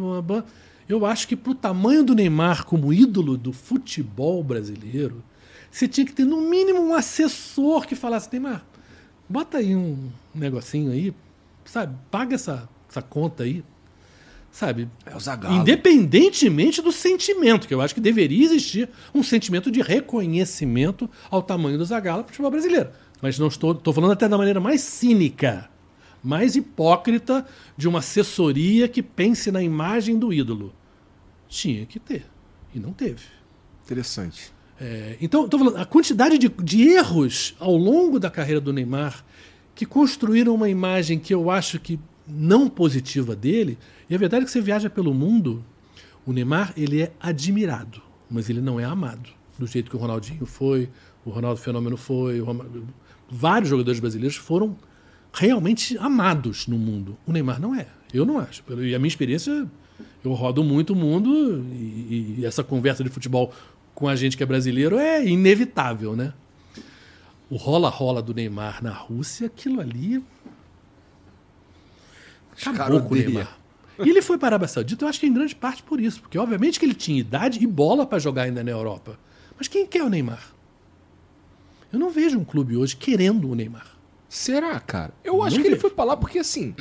Eu 0.88 1.04
acho 1.04 1.26
que, 1.26 1.34
para 1.34 1.50
o 1.50 1.54
tamanho 1.54 2.04
do 2.04 2.14
Neymar 2.14 2.64
como 2.64 2.92
ídolo 2.92 3.36
do 3.36 3.52
futebol 3.52 4.42
brasileiro 4.44 5.22
você 5.70 5.86
tinha 5.86 6.06
que 6.06 6.12
ter 6.12 6.24
no 6.24 6.40
mínimo 6.40 6.80
um 6.80 6.94
assessor 6.94 7.86
que 7.86 7.94
falasse, 7.94 8.28
Neymar, 8.32 8.64
bota 9.28 9.58
aí 9.58 9.76
um 9.76 10.10
negocinho 10.34 10.92
aí, 10.92 11.14
sabe? 11.64 11.96
Paga 12.10 12.34
essa, 12.34 12.68
essa 12.88 13.02
conta 13.02 13.42
aí. 13.42 13.62
Sabe? 14.50 14.88
É 15.04 15.14
o 15.14 15.20
Zagalo. 15.20 15.56
Independentemente 15.56 16.80
do 16.80 16.90
sentimento, 16.90 17.68
que 17.68 17.74
eu 17.74 17.80
acho 17.80 17.94
que 17.94 18.00
deveria 18.00 18.44
existir 18.44 18.88
um 19.14 19.22
sentimento 19.22 19.70
de 19.70 19.82
reconhecimento 19.82 21.08
ao 21.30 21.42
tamanho 21.42 21.78
do 21.78 21.84
Zagalo 21.84 22.24
para 22.24 22.30
o 22.30 22.32
futebol 22.32 22.50
brasileiro. 22.50 22.88
Mas 23.20 23.38
não 23.38 23.48
estou, 23.48 23.72
estou 23.72 23.92
falando 23.92 24.12
até 24.12 24.28
da 24.28 24.38
maneira 24.38 24.58
mais 24.58 24.80
cínica, 24.80 25.68
mais 26.24 26.56
hipócrita 26.56 27.46
de 27.76 27.86
uma 27.86 27.98
assessoria 27.98 28.88
que 28.88 29.02
pense 29.02 29.50
na 29.50 29.62
imagem 29.62 30.18
do 30.18 30.32
ídolo. 30.32 30.74
Tinha 31.46 31.84
que 31.86 32.00
ter. 32.00 32.26
E 32.74 32.78
não 32.78 32.92
teve. 32.92 33.22
Interessante. 33.84 34.52
É, 34.80 35.16
então, 35.20 35.48
falando, 35.50 35.76
a 35.76 35.84
quantidade 35.84 36.38
de, 36.38 36.48
de, 36.48 36.82
erros 36.82 37.54
ao 37.58 37.76
longo 37.76 38.20
da 38.20 38.30
carreira 38.30 38.60
do 38.60 38.72
Neymar 38.72 39.24
que 39.74 39.84
construíram 39.84 40.54
uma 40.54 40.68
imagem 40.68 41.18
que 41.18 41.34
eu 41.34 41.50
acho 41.50 41.78
que 41.80 41.98
não 42.26 42.68
positiva 42.68 43.34
dele. 43.34 43.78
E 44.08 44.14
a 44.14 44.18
verdade 44.18 44.42
é 44.42 44.44
que 44.44 44.50
você 44.50 44.60
viaja 44.60 44.88
pelo 44.88 45.14
mundo, 45.14 45.64
o 46.26 46.32
Neymar 46.32 46.72
ele 46.76 47.02
é 47.02 47.12
admirado, 47.20 48.02
mas 48.30 48.48
ele 48.50 48.60
não 48.60 48.78
é 48.78 48.84
amado. 48.84 49.30
Do 49.58 49.66
jeito 49.66 49.90
que 49.90 49.96
o 49.96 49.98
Ronaldinho 49.98 50.46
foi, 50.46 50.88
o 51.24 51.30
Ronaldo 51.30 51.60
Fenômeno 51.60 51.96
foi, 51.96 52.40
vários 53.30 53.68
jogadores 53.68 53.98
brasileiros 53.98 54.36
foram 54.36 54.76
realmente 55.32 55.96
amados 55.98 56.66
no 56.66 56.78
mundo. 56.78 57.16
O 57.26 57.32
Neymar 57.32 57.60
não 57.60 57.74
é. 57.74 57.86
Eu 58.12 58.24
não 58.24 58.38
acho. 58.38 58.62
E 58.80 58.94
a 58.94 58.98
minha 58.98 59.08
experiência, 59.08 59.66
eu 60.24 60.32
rodo 60.32 60.62
muito 60.62 60.92
o 60.92 60.96
mundo 60.96 61.64
e, 61.72 62.36
e 62.38 62.46
essa 62.46 62.64
conversa 62.64 63.02
de 63.04 63.10
futebol 63.10 63.52
com 63.98 64.06
a 64.06 64.14
gente 64.14 64.36
que 64.36 64.44
é 64.44 64.46
brasileiro 64.46 64.96
é 64.96 65.26
inevitável, 65.26 66.14
né? 66.14 66.32
O 67.50 67.56
rola-rola 67.56 68.22
do 68.22 68.32
Neymar 68.32 68.80
na 68.80 68.92
Rússia, 68.92 69.48
aquilo 69.48 69.80
ali. 69.80 70.22
Acabou 72.64 73.02
com 73.02 73.14
o 73.14 73.16
Neymar. 73.16 73.58
E 73.98 74.08
ele 74.08 74.22
foi 74.22 74.38
para 74.38 74.46
a 74.46 74.50
Arábia 74.50 74.68
Saudita, 74.68 75.04
eu 75.04 75.08
acho 75.08 75.18
que 75.18 75.26
em 75.26 75.32
grande 75.32 75.56
parte 75.56 75.82
por 75.82 76.00
isso, 76.00 76.20
porque 76.20 76.38
obviamente 76.38 76.78
que 76.78 76.86
ele 76.86 76.94
tinha 76.94 77.18
idade 77.18 77.60
e 77.60 77.66
bola 77.66 78.06
para 78.06 78.20
jogar 78.20 78.42
ainda 78.42 78.62
na 78.62 78.70
Europa. 78.70 79.18
Mas 79.58 79.66
quem 79.66 79.84
quer 79.84 80.04
o 80.04 80.08
Neymar? 80.08 80.54
Eu 81.92 81.98
não 81.98 82.08
vejo 82.08 82.38
um 82.38 82.44
clube 82.44 82.76
hoje 82.76 82.94
querendo 82.94 83.50
o 83.50 83.54
Neymar. 83.56 83.96
Será, 84.28 84.78
cara? 84.78 85.12
Eu 85.24 85.42
acho 85.42 85.56
não 85.56 85.62
que 85.64 85.70
vejo. 85.70 85.74
ele 85.74 85.80
foi 85.80 85.90
para 85.90 86.04
lá 86.04 86.16
porque 86.16 86.38
assim, 86.38 86.72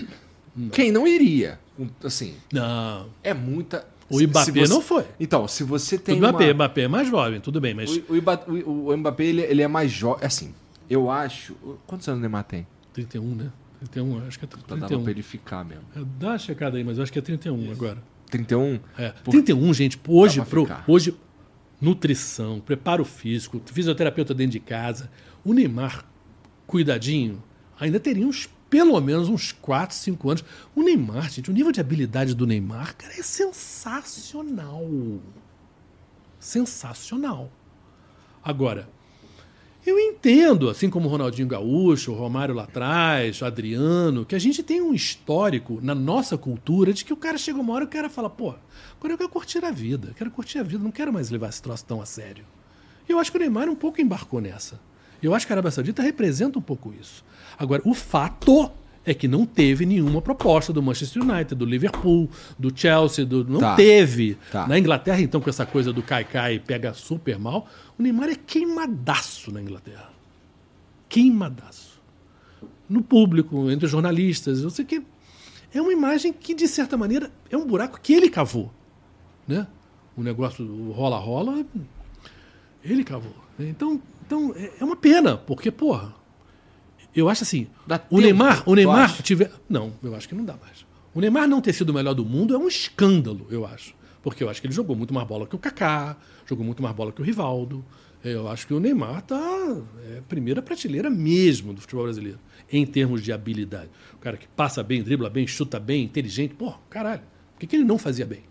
não. 0.56 0.70
quem 0.70 0.92
não 0.92 1.08
iria? 1.08 1.60
Assim, 2.04 2.36
não. 2.54 3.10
É 3.24 3.34
muita 3.34 3.88
o 4.10 4.22
Mbappé 4.22 4.52
você... 4.52 4.74
não 4.74 4.82
foi. 4.82 5.06
Então, 5.20 5.48
se 5.48 5.64
você 5.64 5.98
tem. 5.98 6.16
O 6.16 6.18
Mbappé, 6.20 6.46
uma... 6.46 6.54
Mbappé 6.54 6.82
é 6.82 6.88
mais 6.88 7.08
jovem, 7.08 7.40
tudo 7.40 7.60
bem, 7.60 7.74
mas. 7.74 7.90
O, 7.90 8.70
o, 8.70 8.90
o 8.90 8.98
Mbappé 8.98 9.26
ele, 9.26 9.42
ele, 9.42 9.62
é 9.62 9.68
mais 9.68 9.92
jovem. 9.92 10.26
Assim, 10.26 10.54
eu 10.90 11.10
acho. 11.12 11.56
Quantos 11.86 12.08
anos 12.08 12.20
o 12.20 12.22
Neymar 12.22 12.44
tem? 12.44 12.66
31, 12.94 13.36
né? 13.36 13.52
31, 13.80 14.28
acho 14.28 14.40
que 14.40 14.46
é 14.46 14.48
31. 14.48 14.80
Dá 14.80 14.88
pra 14.88 15.12
ele 15.12 15.22
ficar 15.22 15.64
mesmo. 15.64 15.84
É, 15.96 16.00
dá 16.20 16.30
uma 16.30 16.38
checada 16.38 16.78
aí, 16.78 16.84
mas 16.84 16.98
eu 16.98 17.04
acho 17.04 17.12
que 17.12 17.20
é 17.20 17.22
31 17.22 17.62
Isso. 17.62 17.72
agora. 17.72 17.98
31? 18.30 18.80
É. 18.98 19.10
Por... 19.10 19.32
31, 19.32 19.74
gente, 19.74 20.00
hoje, 20.08 20.42
pro, 20.42 20.68
hoje, 20.88 21.16
nutrição, 21.80 22.60
preparo 22.60 23.06
físico, 23.06 23.62
fisioterapeuta 23.66 24.34
dentro 24.34 24.54
de 24.54 24.60
casa. 24.60 25.10
O 25.46 25.54
Neymar, 25.54 26.06
cuidadinho, 26.66 27.42
ainda 27.80 28.00
teria 28.00 28.26
uns 28.26 28.50
pelo 28.70 29.00
menos 29.00 29.30
uns 29.30 29.52
4, 29.52 29.96
5 29.96 30.30
anos. 30.30 30.46
O 30.76 30.84
Neymar, 30.84 31.30
gente, 31.30 31.50
o 31.50 31.54
nível 31.54 31.72
de 31.72 31.80
habilidade 31.80 32.36
do 32.36 32.48
Neymar, 32.48 32.96
cara, 32.96 33.14
é 33.14 33.24
sensacional. 33.24 34.88
Sensacional. 36.40 37.52
Agora, 38.44 38.90
eu 39.86 39.98
entendo, 39.98 40.70
assim 40.70 40.90
como 40.90 41.08
o 41.08 41.12
Ronaldinho 41.12 41.48
Gaúcho, 41.48 42.12
o 42.12 42.16
Romário 42.16 42.54
lá 42.54 42.64
atrás, 42.64 43.42
o 43.42 43.46
Adriano, 43.46 44.26
que 44.26 44.36
a 44.36 44.40
gente 44.40 44.62
tem 44.62 44.82
um 44.82 44.94
histórico 44.94 45.80
na 45.82 45.96
nossa 45.96 46.38
cultura 46.38 46.92
de 46.92 47.06
que 47.06 47.14
o 47.14 47.18
cara 47.18 47.38
chega 47.38 47.60
uma 47.60 47.74
hora 47.74 47.86
e 47.86 47.88
o 47.88 47.90
cara 47.90 48.10
fala, 48.10 48.30
pô, 48.30 48.54
agora 48.98 49.14
eu 49.14 49.18
quero 49.18 49.30
curtir 49.30 49.64
a 49.64 49.72
vida, 49.72 50.14
quero 50.18 50.30
curtir 50.30 50.60
a 50.60 50.64
vida, 50.64 50.84
não 50.84 50.92
quero 50.92 51.14
mais 51.14 51.30
levar 51.30 51.48
esse 51.48 51.62
troço 51.62 51.86
tão 51.86 52.02
a 52.02 52.06
sério. 52.06 52.44
E 53.08 53.12
eu 53.14 53.18
acho 53.18 53.32
que 53.32 53.38
o 53.38 53.40
Neymar 53.40 53.70
um 53.70 53.76
pouco 53.76 54.02
embarcou 54.02 54.42
nessa. 54.42 54.78
Eu 55.24 55.34
acho 55.34 55.48
que 55.48 55.54
a 55.54 55.56
Arábia 55.56 55.72
Saudita 55.72 56.02
representa 56.02 56.60
um 56.60 56.62
pouco 56.62 56.94
isso. 56.94 57.24
Agora, 57.58 57.82
o 57.86 57.94
fato 57.94 58.72
é 59.08 59.14
que 59.14 59.28
não 59.28 59.46
teve 59.46 59.86
nenhuma 59.86 60.22
proposta 60.22 60.74
do 60.74 60.84
Manchester 60.84 61.24
United, 61.24 61.56
do 61.56 61.66
Liverpool, 61.66 62.30
do 62.60 62.78
Chelsea, 62.78 63.26
do... 63.26 63.46
não 63.46 63.62
tá. 63.62 63.76
teve. 63.76 64.38
Tá. 64.52 64.68
Na 64.68 64.78
Inglaterra, 64.78 65.22
então, 65.22 65.40
com 65.40 65.50
essa 65.50 65.66
coisa 65.66 65.94
do 65.94 66.04
Kai 66.04 66.26
pega 66.60 66.94
super 66.94 67.40
mal, 67.40 67.68
o 67.98 68.04
Neymar 68.04 68.30
é 68.30 68.36
queimadaço 68.36 69.50
na 69.50 69.62
Inglaterra. 69.62 70.10
Queimadaço. 71.08 72.02
No 72.90 73.02
público, 73.02 73.72
entre 73.72 73.86
os 73.86 73.92
jornalistas, 73.92 74.62
eu 74.62 74.70
sei 74.70 74.84
que 74.84 75.02
é 75.74 75.82
uma 75.82 75.94
imagem 75.94 76.34
que, 76.34 76.54
de 76.54 76.68
certa 76.68 76.98
maneira, 76.98 77.32
é 77.50 77.56
um 77.56 77.66
buraco 77.66 78.02
que 78.02 78.14
ele 78.14 78.30
cavou. 78.30 78.72
Né? 79.48 79.66
O 80.18 80.22
negócio 80.22 80.92
rola-rola, 80.92 81.66
ele 82.84 83.06
cavou. 83.06 83.36
Então, 83.58 84.02
então 84.26 84.54
é, 84.54 84.74
é 84.82 84.84
uma 84.84 84.98
pena, 84.98 85.38
porque, 85.38 85.72
porra, 85.72 86.14
eu 87.16 87.30
acho 87.30 87.44
assim, 87.44 87.68
dá 87.86 88.02
o 88.10 88.20
Neymar, 88.20 88.64
o 88.68 88.76
Neymar 88.76 89.22
tiver, 89.22 89.52
não, 89.68 89.94
eu 90.04 90.16
acho 90.16 90.28
que 90.28 90.36
não 90.36 90.46
dá 90.46 90.56
mais. 90.56 90.86
O 91.14 91.20
Neymar 91.20 91.48
não 91.48 91.62
ter 91.62 91.74
sido 91.74 91.90
o 91.90 91.94
melhor 91.94 92.14
do 92.14 92.24
mundo 92.24 92.54
é 92.54 92.58
um 92.58 92.68
escândalo, 92.68 93.48
eu 93.50 93.66
acho, 93.66 93.96
porque 94.22 94.44
eu 94.44 94.50
acho 94.50 94.62
que 94.62 94.68
ele 94.68 94.74
jogou 94.74 94.96
muito 94.96 95.14
mais 95.14 95.28
bola 95.28 95.48
que 95.48 95.56
o 95.56 95.60
Kaká, 95.60 96.16
jogou 96.46 96.66
muito 96.66 96.82
mais 96.82 96.96
bola 96.96 97.12
que 97.12 97.22
o 97.22 97.26
Rivaldo. 97.26 97.84
Eu 98.24 98.50
acho 98.50 98.66
que 98.68 98.74
o 98.74 98.80
Neymar 98.80 99.22
tá 99.22 99.78
é, 100.10 100.22
primeira 100.28 100.62
prateleira 100.62 101.10
mesmo 101.10 101.72
do 101.72 101.80
futebol 101.80 102.04
brasileiro 102.04 102.40
em 102.72 102.86
termos 102.86 103.22
de 103.22 103.32
habilidade. 103.32 103.90
O 104.14 104.18
cara 104.18 104.38
que 104.38 104.48
passa 104.50 104.84
bem, 104.84 105.02
dribla 105.02 105.30
bem, 105.30 105.48
chuta 105.48 105.80
bem, 105.80 106.04
inteligente, 106.04 106.54
pô, 106.56 106.74
caralho. 106.90 107.22
Por 107.54 107.60
que, 107.60 107.68
que 107.68 107.76
ele 107.76 107.86
não 107.86 107.98
fazia 107.98 108.26
bem? 108.26 108.44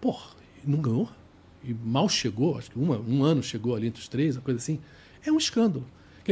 Porra, 0.00 0.30
não 0.64 0.80
ganhou? 0.80 1.08
E 1.64 1.74
mal 1.74 2.08
chegou, 2.08 2.56
acho 2.56 2.70
que 2.70 2.78
uma, 2.78 2.98
um 2.98 3.24
ano 3.24 3.42
chegou 3.42 3.74
ali 3.74 3.88
entre 3.88 4.00
os 4.00 4.08
três, 4.08 4.36
uma 4.36 4.42
coisa 4.42 4.58
assim. 4.58 4.78
É 5.24 5.32
um 5.32 5.38
escândalo. 5.38 5.84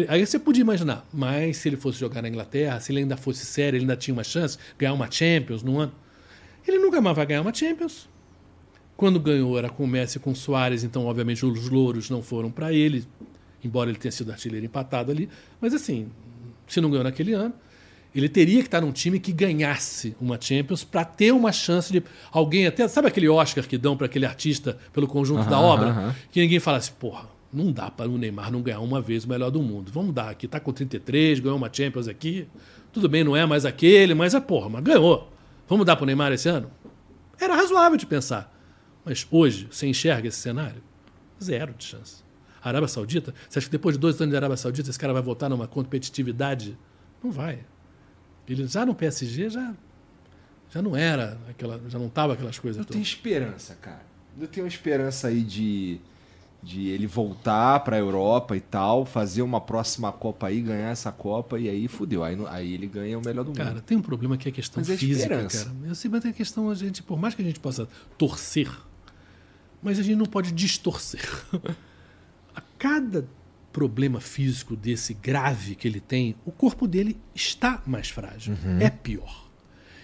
Aí 0.08 0.26
você 0.26 0.38
podia 0.38 0.60
imaginar, 0.60 1.06
mas 1.12 1.56
se 1.56 1.68
ele 1.68 1.76
fosse 1.76 1.98
jogar 1.98 2.20
na 2.20 2.28
Inglaterra, 2.28 2.78
se 2.80 2.92
ele 2.92 3.00
ainda 3.00 3.16
fosse 3.16 3.46
sério, 3.46 3.76
ele 3.76 3.84
ainda 3.84 3.96
tinha 3.96 4.12
uma 4.12 4.24
chance 4.24 4.58
de 4.58 4.62
ganhar 4.78 4.92
uma 4.92 5.10
Champions 5.10 5.62
no 5.62 5.78
ano. 5.78 5.92
Ele 6.68 6.78
nunca 6.78 7.00
mais 7.00 7.16
vai 7.16 7.24
ganhar 7.24 7.40
uma 7.40 7.54
Champions. 7.54 8.08
Quando 8.96 9.18
ganhou 9.18 9.58
era 9.58 9.70
com 9.70 9.84
o 9.84 9.86
Messi 9.86 10.18
e 10.18 10.20
com 10.20 10.32
o 10.32 10.36
Soares, 10.36 10.84
então 10.84 11.06
obviamente 11.06 11.46
os 11.46 11.68
louros 11.68 12.10
não 12.10 12.22
foram 12.22 12.50
para 12.50 12.72
ele, 12.72 13.06
embora 13.64 13.88
ele 13.88 13.98
tenha 13.98 14.12
sido 14.12 14.30
artilheiro 14.30 14.66
empatado 14.66 15.10
ali. 15.10 15.28
Mas 15.60 15.72
assim, 15.72 16.08
se 16.66 16.80
não 16.80 16.90
ganhou 16.90 17.04
naquele 17.04 17.32
ano, 17.32 17.54
ele 18.14 18.28
teria 18.28 18.60
que 18.60 18.68
estar 18.68 18.80
num 18.80 18.92
time 18.92 19.20
que 19.20 19.32
ganhasse 19.32 20.16
uma 20.20 20.38
Champions 20.40 20.84
para 20.84 21.04
ter 21.04 21.32
uma 21.32 21.52
chance 21.52 21.92
de 21.92 22.02
alguém 22.30 22.66
até 22.66 22.86
sabe 22.88 23.08
aquele 23.08 23.28
Oscar 23.28 23.66
que 23.66 23.76
dão 23.76 23.96
para 23.96 24.06
aquele 24.06 24.24
artista 24.24 24.78
pelo 24.92 25.06
conjunto 25.06 25.42
uhum, 25.44 25.50
da 25.50 25.60
obra, 25.60 25.88
uhum. 25.88 26.12
que 26.30 26.40
ninguém 26.40 26.58
fala 26.58 26.78
assim, 26.78 26.92
porra, 26.98 27.28
não 27.52 27.72
dá 27.72 27.90
para 27.90 28.08
o 28.08 28.18
Neymar 28.18 28.50
não 28.50 28.62
ganhar 28.62 28.80
uma 28.80 29.00
vez 29.00 29.24
o 29.24 29.28
melhor 29.28 29.50
do 29.50 29.62
mundo. 29.62 29.90
Vamos 29.92 30.14
dar 30.14 30.30
aqui, 30.30 30.46
tá 30.48 30.60
com 30.60 30.72
33, 30.72 31.40
ganhou 31.40 31.56
uma 31.56 31.70
Champions 31.72 32.08
aqui. 32.08 32.48
Tudo 32.92 33.08
bem, 33.08 33.24
não 33.24 33.36
é 33.36 33.44
mais 33.46 33.64
aquele, 33.64 34.14
mas 34.14 34.34
é 34.34 34.40
porra, 34.40 34.68
mas 34.68 34.82
ganhou. 34.82 35.30
Vamos 35.68 35.84
dar 35.84 35.96
para 35.96 36.04
o 36.04 36.06
Neymar 36.06 36.32
esse 36.32 36.48
ano? 36.48 36.70
Era 37.40 37.54
razoável 37.54 37.98
de 37.98 38.06
pensar. 38.06 38.52
Mas 39.04 39.26
hoje, 39.30 39.68
você 39.70 39.86
enxerga 39.86 40.28
esse 40.28 40.38
cenário? 40.38 40.82
Zero 41.42 41.74
de 41.74 41.84
chance. 41.84 42.24
A 42.62 42.68
Arábia 42.68 42.88
Saudita, 42.88 43.32
você 43.48 43.58
acha 43.58 43.68
que 43.68 43.72
depois 43.72 43.94
de 43.94 44.00
dois 44.00 44.20
anos 44.20 44.30
de 44.30 44.36
Arábia 44.36 44.56
Saudita 44.56 44.90
esse 44.90 44.98
cara 44.98 45.12
vai 45.12 45.22
voltar 45.22 45.48
numa 45.48 45.68
competitividade? 45.68 46.76
Não 47.22 47.30
vai. 47.30 47.60
Ele 48.48 48.66
já 48.66 48.84
no 48.84 48.94
PSG 48.94 49.50
já, 49.50 49.74
já 50.70 50.82
não 50.82 50.96
era 50.96 51.38
aquela, 51.48 51.80
já 51.88 51.98
não 51.98 52.08
tava 52.08 52.32
aquelas 52.32 52.58
coisas. 52.58 52.78
Eu 52.78 52.84
todas. 52.84 52.94
tenho 52.94 53.02
esperança, 53.02 53.74
cara. 53.76 54.04
Eu 54.40 54.48
tenho 54.48 54.66
esperança 54.66 55.28
aí 55.28 55.42
de 55.42 56.00
de 56.66 56.88
ele 56.88 57.06
voltar 57.06 57.78
para 57.80 57.94
a 57.94 57.98
Europa 58.00 58.56
e 58.56 58.60
tal, 58.60 59.06
fazer 59.06 59.40
uma 59.42 59.60
próxima 59.60 60.10
Copa 60.10 60.48
aí, 60.48 60.60
ganhar 60.60 60.90
essa 60.90 61.12
Copa 61.12 61.60
e 61.60 61.68
aí 61.68 61.86
fudeu. 61.86 62.24
Aí, 62.24 62.36
aí 62.48 62.74
ele 62.74 62.88
ganha 62.88 63.16
o 63.16 63.24
melhor 63.24 63.44
do 63.44 63.52
cara, 63.52 63.70
mundo. 63.70 63.74
Cara, 63.76 63.86
tem 63.86 63.96
um 63.96 64.02
problema 64.02 64.36
que 64.36 64.48
é 64.48 64.50
a 64.50 64.52
questão 64.52 64.80
mas 64.80 64.90
é 64.90 64.96
física, 64.96 65.34
é 65.34 65.46
cara. 65.46 65.72
Eu 65.84 65.94
sei, 65.94 66.10
mas 66.10 66.22
tem 66.22 66.32
a 66.32 66.34
questão, 66.34 66.68
a 66.68 66.74
gente, 66.74 67.04
por 67.04 67.16
mais 67.16 67.36
que 67.36 67.42
a 67.42 67.44
gente 67.44 67.60
possa 67.60 67.88
torcer, 68.18 68.68
mas 69.80 69.96
a 70.00 70.02
gente 70.02 70.16
não 70.16 70.26
pode 70.26 70.50
distorcer. 70.50 71.22
a 72.52 72.60
cada 72.76 73.28
problema 73.72 74.20
físico 74.20 74.74
desse 74.74 75.14
grave 75.14 75.76
que 75.76 75.86
ele 75.86 76.00
tem, 76.00 76.34
o 76.44 76.50
corpo 76.50 76.88
dele 76.88 77.16
está 77.32 77.80
mais 77.86 78.08
frágil. 78.10 78.56
É 78.80 78.90
pior. 78.90 79.45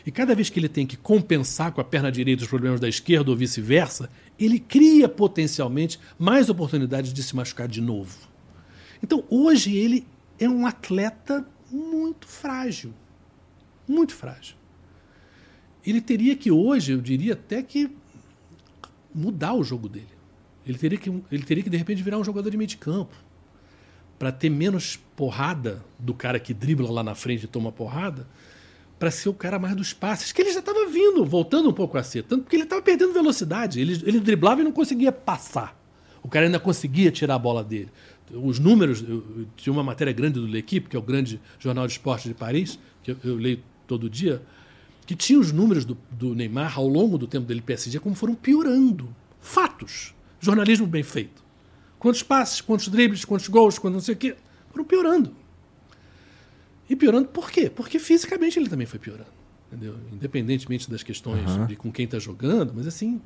E 0.05 0.11
cada 0.11 0.35
vez 0.35 0.51
que 0.51 0.59
ele 0.59 0.69
tem 0.69 0.87
que 0.87 0.97
compensar 0.97 1.73
com 1.73 1.81
a 1.81 1.85
perna 1.85 2.11
direita 2.11 2.43
os 2.43 2.49
problemas 2.49 2.81
da 2.81 2.89
esquerda 2.89 3.31
ou 3.31 3.37
vice-versa, 3.37 4.11
ele 4.39 4.59
cria 4.59 5.09
potencialmente 5.09 5.99
mais 6.19 6.49
oportunidades 6.49 7.13
de 7.13 7.23
se 7.23 7.37
machucar 7.37 7.69
de 7.69 7.81
novo. 7.81 8.17
Então, 9.03 9.25
hoje 9.31 9.77
ele 9.77 10.07
é 10.39 10.49
um 10.49 10.67
atleta 10.67 11.47
muito 11.71 12.27
frágil. 12.27 12.93
Muito 13.87 14.15
frágil. 14.15 14.57
Ele 15.85 16.01
teria 16.01 16.37
que 16.37 16.51
hoje, 16.51 16.93
eu 16.93 17.01
diria 17.01 17.35
até 17.35 17.63
que 17.63 17.91
mudar 19.15 19.55
o 19.55 19.65
jogo 19.65 19.89
dele. 19.89 20.09
Ele 20.67 20.79
teria 20.79 20.99
que, 20.99 21.11
ele 21.31 21.43
teria 21.43 21.63
que 21.63 21.71
de 21.71 21.77
repente 21.77 22.03
virar 22.03 22.19
um 22.19 22.25
jogador 22.25 22.51
de 22.51 22.57
meio 22.57 22.69
de 22.69 22.77
campo 22.77 23.15
para 24.19 24.31
ter 24.31 24.51
menos 24.51 24.97
porrada 25.17 25.85
do 25.99 26.15
cara 26.15 26.39
que 26.39 26.55
dribla 26.55 26.89
lá 26.91 27.03
na 27.03 27.15
frente 27.15 27.45
e 27.45 27.49
toma 27.49 27.73
porrada, 27.73 28.29
para 29.03 29.11
ser 29.11 29.29
o 29.29 29.35
cara 29.35 29.59
mais 29.59 29.75
dos 29.75 29.93
passes, 29.93 30.31
que 30.31 30.41
ele 30.41 30.53
já 30.53 30.61
estava 30.61 30.87
vindo, 30.87 31.25
voltando 31.25 31.69
um 31.69 31.73
pouco 31.73 31.99
a 31.99 32.05
ser, 32.05 32.23
tanto 32.23 32.45
porque 32.45 32.55
ele 32.55 32.63
estava 32.63 32.81
perdendo 32.81 33.13
velocidade, 33.13 33.81
ele, 33.81 34.01
ele 34.07 34.21
driblava 34.21 34.61
e 34.61 34.65
não 34.65 34.71
conseguia 34.71 35.11
passar. 35.11 35.77
O 36.23 36.29
cara 36.29 36.47
ainda 36.47 36.61
conseguia 36.61 37.11
tirar 37.11 37.35
a 37.35 37.39
bola 37.41 37.65
dele. 37.65 37.89
Os 38.33 38.61
números, 38.61 39.03
eu, 39.03 39.49
tinha 39.57 39.73
uma 39.73 39.83
matéria 39.83 40.13
grande 40.13 40.39
do 40.39 40.47
L'Equipe, 40.47 40.89
que 40.89 40.95
é 40.95 40.99
o 41.01 41.03
grande 41.03 41.41
jornal 41.59 41.85
de 41.85 41.95
esporte 41.95 42.29
de 42.29 42.35
Paris, 42.35 42.79
que 43.03 43.11
eu, 43.11 43.17
eu 43.25 43.35
leio 43.35 43.61
todo 43.89 44.09
dia, 44.09 44.41
que 45.05 45.17
tinha 45.17 45.41
os 45.41 45.51
números 45.51 45.85
do, 45.85 45.99
do 46.09 46.33
Neymar 46.33 46.79
ao 46.79 46.87
longo 46.87 47.19
do 47.19 47.27
tempo 47.27 47.45
dele 47.45 47.61
PSG 47.61 47.99
como 47.99 48.15
foram 48.15 48.37
piorando. 48.37 49.09
Fatos. 49.41 50.15
Jornalismo 50.39 50.87
bem 50.87 51.03
feito. 51.03 51.43
Quantos 51.99 52.23
passes, 52.23 52.61
quantos 52.61 52.87
dribles, 52.87 53.25
quantos 53.25 53.49
gols, 53.49 53.81
quantos 53.81 53.95
não 53.95 54.01
sei 54.01 54.15
o 54.15 54.19
quê. 54.19 54.37
Foram 54.71 54.85
piorando. 54.85 55.42
E 56.89 56.97
piorando 56.97 57.29
por 57.29 57.51
quê? 57.51 57.71
Porque 57.71 57.99
fisicamente 57.99 58.59
ele 58.59 58.69
também 58.69 58.87
foi 58.87 58.99
piorando. 58.99 59.31
Entendeu? 59.71 59.97
Independentemente 60.13 60.91
das 60.91 61.03
questões 61.03 61.51
Uhum. 61.51 61.67
de 61.67 61.77
com 61.77 61.91
quem 61.91 62.05
está 62.05 62.19
jogando, 62.19 62.73
mas 62.77 62.87
assim, 62.87 63.21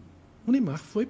o 0.46 0.52
Neymar 0.52 0.78
foi. 0.78 1.08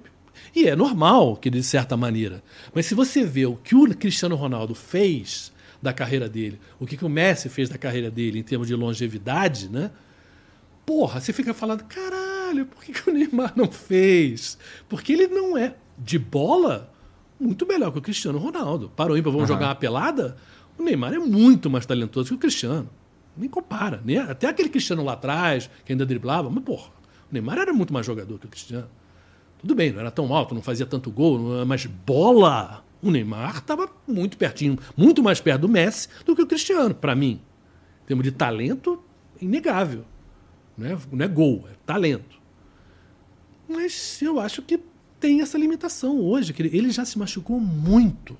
E 0.55 0.67
é 0.67 0.75
normal 0.75 1.35
que 1.37 1.49
de 1.49 1.61
certa 1.63 1.95
maneira. 1.97 2.43
Mas 2.73 2.85
se 2.87 2.95
você 2.95 3.23
vê 3.23 3.45
o 3.45 3.55
que 3.55 3.75
o 3.75 3.87
Cristiano 3.95 4.35
Ronaldo 4.35 4.73
fez 4.73 5.51
da 5.81 5.93
carreira 5.93 6.27
dele, 6.27 6.59
o 6.79 6.85
que, 6.87 6.97
que 6.97 7.05
o 7.05 7.09
Messi 7.09 7.49
fez 7.49 7.69
da 7.69 7.77
carreira 7.77 8.09
dele 8.09 8.39
em 8.39 8.43
termos 8.43 8.67
de 8.67 8.73
longevidade, 8.75 9.69
né? 9.69 9.91
Porra, 10.85 11.19
você 11.19 11.33
fica 11.33 11.53
falando, 11.53 11.83
caralho, 11.83 12.65
por 12.65 12.83
que, 12.83 12.93
que 12.93 13.09
o 13.09 13.13
Neymar 13.13 13.53
não 13.55 13.69
fez? 13.71 14.57
Porque 14.87 15.13
ele 15.13 15.27
não 15.27 15.57
é 15.57 15.75
de 15.97 16.17
bola 16.17 16.91
muito 17.39 17.65
melhor 17.67 17.91
que 17.91 17.99
o 17.99 18.01
Cristiano 18.01 18.39
Ronaldo. 18.39 18.89
Parou 18.95 19.17
ímpar, 19.17 19.31
vamos 19.31 19.47
jogar 19.47 19.67
uma 19.67 19.75
pelada? 19.75 20.37
O 20.77 20.83
Neymar 20.83 21.13
é 21.13 21.19
muito 21.19 21.69
mais 21.69 21.85
talentoso 21.85 22.29
que 22.29 22.35
o 22.35 22.37
Cristiano. 22.37 22.89
Nem 23.35 23.49
compara. 23.49 24.01
Nem, 24.03 24.17
até 24.17 24.47
aquele 24.47 24.69
Cristiano 24.69 25.03
lá 25.03 25.13
atrás, 25.13 25.69
que 25.85 25.91
ainda 25.91 26.05
driblava, 26.05 26.49
mas 26.49 26.63
porra, 26.63 26.89
o 27.29 27.33
Neymar 27.33 27.57
era 27.57 27.73
muito 27.73 27.93
mais 27.93 28.05
jogador 28.05 28.39
que 28.39 28.45
o 28.45 28.49
Cristiano. 28.49 28.89
Tudo 29.59 29.73
bem, 29.75 29.91
não 29.91 29.99
era 29.99 30.11
tão 30.11 30.33
alto, 30.33 30.53
não 30.53 30.61
fazia 30.61 30.85
tanto 30.85 31.09
gol, 31.09 31.65
mas 31.65 31.85
bola, 31.85 32.83
o 33.01 33.11
Neymar 33.11 33.57
estava 33.57 33.89
muito 34.07 34.37
pertinho, 34.37 34.77
muito 34.95 35.23
mais 35.23 35.41
perto 35.41 35.61
do 35.61 35.69
Messi 35.69 36.07
do 36.25 36.35
que 36.35 36.41
o 36.41 36.47
Cristiano, 36.47 36.93
para 36.93 37.15
mim. 37.15 37.41
Em 38.03 38.07
termos 38.07 38.23
de 38.23 38.31
talento, 38.31 39.01
inegável. 39.41 40.05
Não 40.77 40.87
é, 40.87 40.97
não 41.11 41.25
é 41.25 41.27
gol, 41.27 41.67
é 41.71 41.75
talento. 41.85 42.39
Mas 43.67 44.21
eu 44.21 44.39
acho 44.39 44.61
que 44.61 44.79
tem 45.19 45.41
essa 45.41 45.57
limitação 45.57 46.19
hoje, 46.19 46.53
que 46.53 46.61
ele 46.61 46.91
já 46.91 47.03
se 47.03 47.17
machucou 47.17 47.59
muito. 47.59 48.37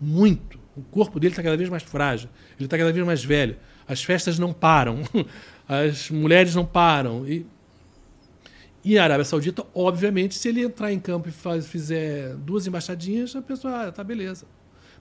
Muito. 0.00 0.59
O 0.80 0.90
corpo 0.90 1.20
dele 1.20 1.32
está 1.32 1.42
cada 1.42 1.56
vez 1.56 1.68
mais 1.68 1.82
frágil. 1.82 2.28
Ele 2.58 2.66
está 2.66 2.76
cada 2.78 2.92
vez 2.92 3.04
mais 3.04 3.24
velho. 3.24 3.56
As 3.86 4.02
festas 4.02 4.38
não 4.38 4.52
param. 4.52 5.02
As 5.68 6.10
mulheres 6.10 6.54
não 6.54 6.64
param. 6.64 7.26
E, 7.28 7.46
e 8.84 8.98
a 8.98 9.04
Arábia 9.04 9.24
Saudita, 9.24 9.64
obviamente, 9.74 10.34
se 10.34 10.48
ele 10.48 10.62
entrar 10.62 10.92
em 10.92 10.98
campo 10.98 11.28
e 11.28 11.32
faz- 11.32 11.66
fizer 11.66 12.34
duas 12.36 12.66
embaixadinhas, 12.66 13.36
a 13.36 13.42
pessoa, 13.42 13.88
ah, 13.88 13.92
tá 13.92 14.02
beleza. 14.02 14.46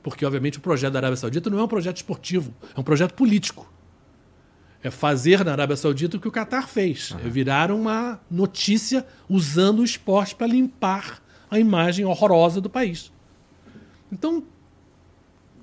Porque, 0.03 0.25
obviamente, 0.25 0.57
o 0.57 0.61
projeto 0.61 0.93
da 0.93 0.99
Arábia 0.99 1.15
Saudita 1.17 1.49
não 1.49 1.59
é 1.59 1.63
um 1.63 1.67
projeto 1.67 1.97
esportivo, 1.97 2.53
é 2.75 2.79
um 2.79 2.83
projeto 2.83 3.13
político. 3.13 3.71
É 4.81 4.89
fazer 4.89 5.43
na 5.43 5.51
Arábia 5.51 5.75
Saudita 5.75 6.15
o 6.17 6.19
que 6.19 6.27
o 6.27 6.31
Qatar 6.31 6.67
fez. 6.67 7.13
É 7.23 7.27
virar 7.29 7.69
uma 7.71 8.19
notícia 8.31 9.05
usando 9.27 9.79
o 9.79 9.83
esporte 9.83 10.35
para 10.35 10.47
limpar 10.47 11.21
a 11.51 11.59
imagem 11.59 12.05
horrorosa 12.05 12.61
do 12.61 12.69
país. 12.69 13.11
Então, 14.11 14.43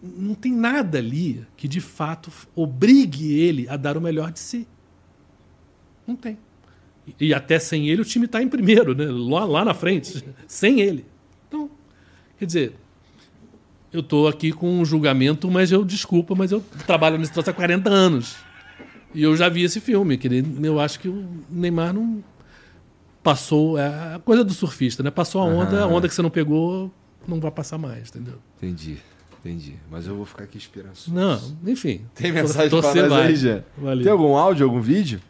não 0.03 0.35
tem 0.35 0.53
nada 0.53 0.99
ali 0.99 1.45
que 1.57 1.67
de 1.67 1.81
fato 1.81 2.31
obrigue 2.55 3.39
ele 3.39 3.69
a 3.69 3.77
dar 3.77 3.97
o 3.97 4.01
melhor 4.01 4.31
de 4.31 4.39
si. 4.39 4.67
Não 6.07 6.17
tem. 6.17 6.39
E, 7.07 7.29
e 7.29 7.35
até 7.35 7.59
sem 7.59 7.89
ele 7.89 8.03
o 8.03 8.05
time 8.05 8.27
está 8.27 8.43
em 8.43 8.49
primeiro, 8.49 8.95
né? 8.95 9.07
lá, 9.09 9.45
lá 9.45 9.65
na 9.65 9.75
frente. 9.75 10.25
Sem 10.47 10.81
ele. 10.81 11.05
Então, 11.49 11.71
quer 12.39 12.47
dizer, 12.47 12.73
eu 13.93 14.01
estou 14.01 14.29
aqui 14.29 14.53
com 14.53 14.81
um 14.81 14.85
julgamento, 14.85 15.51
mas 15.51 15.73
eu 15.73 15.85
desculpa, 15.85 16.35
mas 16.35 16.53
eu 16.53 16.61
trabalho 16.87 17.19
nesse 17.19 17.33
troço 17.33 17.51
há 17.51 17.53
40 17.53 17.89
anos. 17.89 18.37
E 19.15 19.23
eu 19.23 19.37
já 19.37 19.49
vi 19.49 19.63
esse 19.63 19.81
filme, 19.81 20.19
que 20.19 20.29
eu 20.63 20.79
acho 20.79 21.01
que 21.01 21.09
o 21.09 21.27
Neymar 21.49 21.95
não 21.95 22.23
passou. 23.23 23.79
É 23.79 24.15
a 24.15 24.21
coisa 24.23 24.45
do 24.45 24.53
surfista, 24.53 25.03
né? 25.03 25.11
Passou 25.11 25.41
a 25.41 25.45
onda, 25.45 25.83
a 25.83 25.87
onda 25.87 26.07
que 26.07 26.15
você 26.15 26.21
não 26.21 26.31
pegou, 26.31 26.93
não 27.27 27.41
vai 27.41 27.51
passar 27.51 27.79
mais, 27.79 28.11
entendeu? 28.11 28.39
Entendi, 28.59 28.99
entendi. 29.47 29.75
Mas 29.91 30.07
eu 30.07 30.17
vou 30.17 30.27
ficar 30.27 30.45
aqui 30.45 30.59
esperançoso. 30.59 31.15
Não, 31.15 31.41
enfim. 31.67 32.05
Tem 32.15 32.33
mensagem 32.33 32.69
torcer 32.71 33.03
nós 33.03 33.11
vai. 33.11 33.27
aí, 33.29 33.37
Jean? 33.37 33.65
Valeu. 33.79 34.03
Tem 34.03 34.13
algum 34.13 34.37
áudio, 34.37 34.67
algum 34.67 34.81
vídeo? 34.81 35.21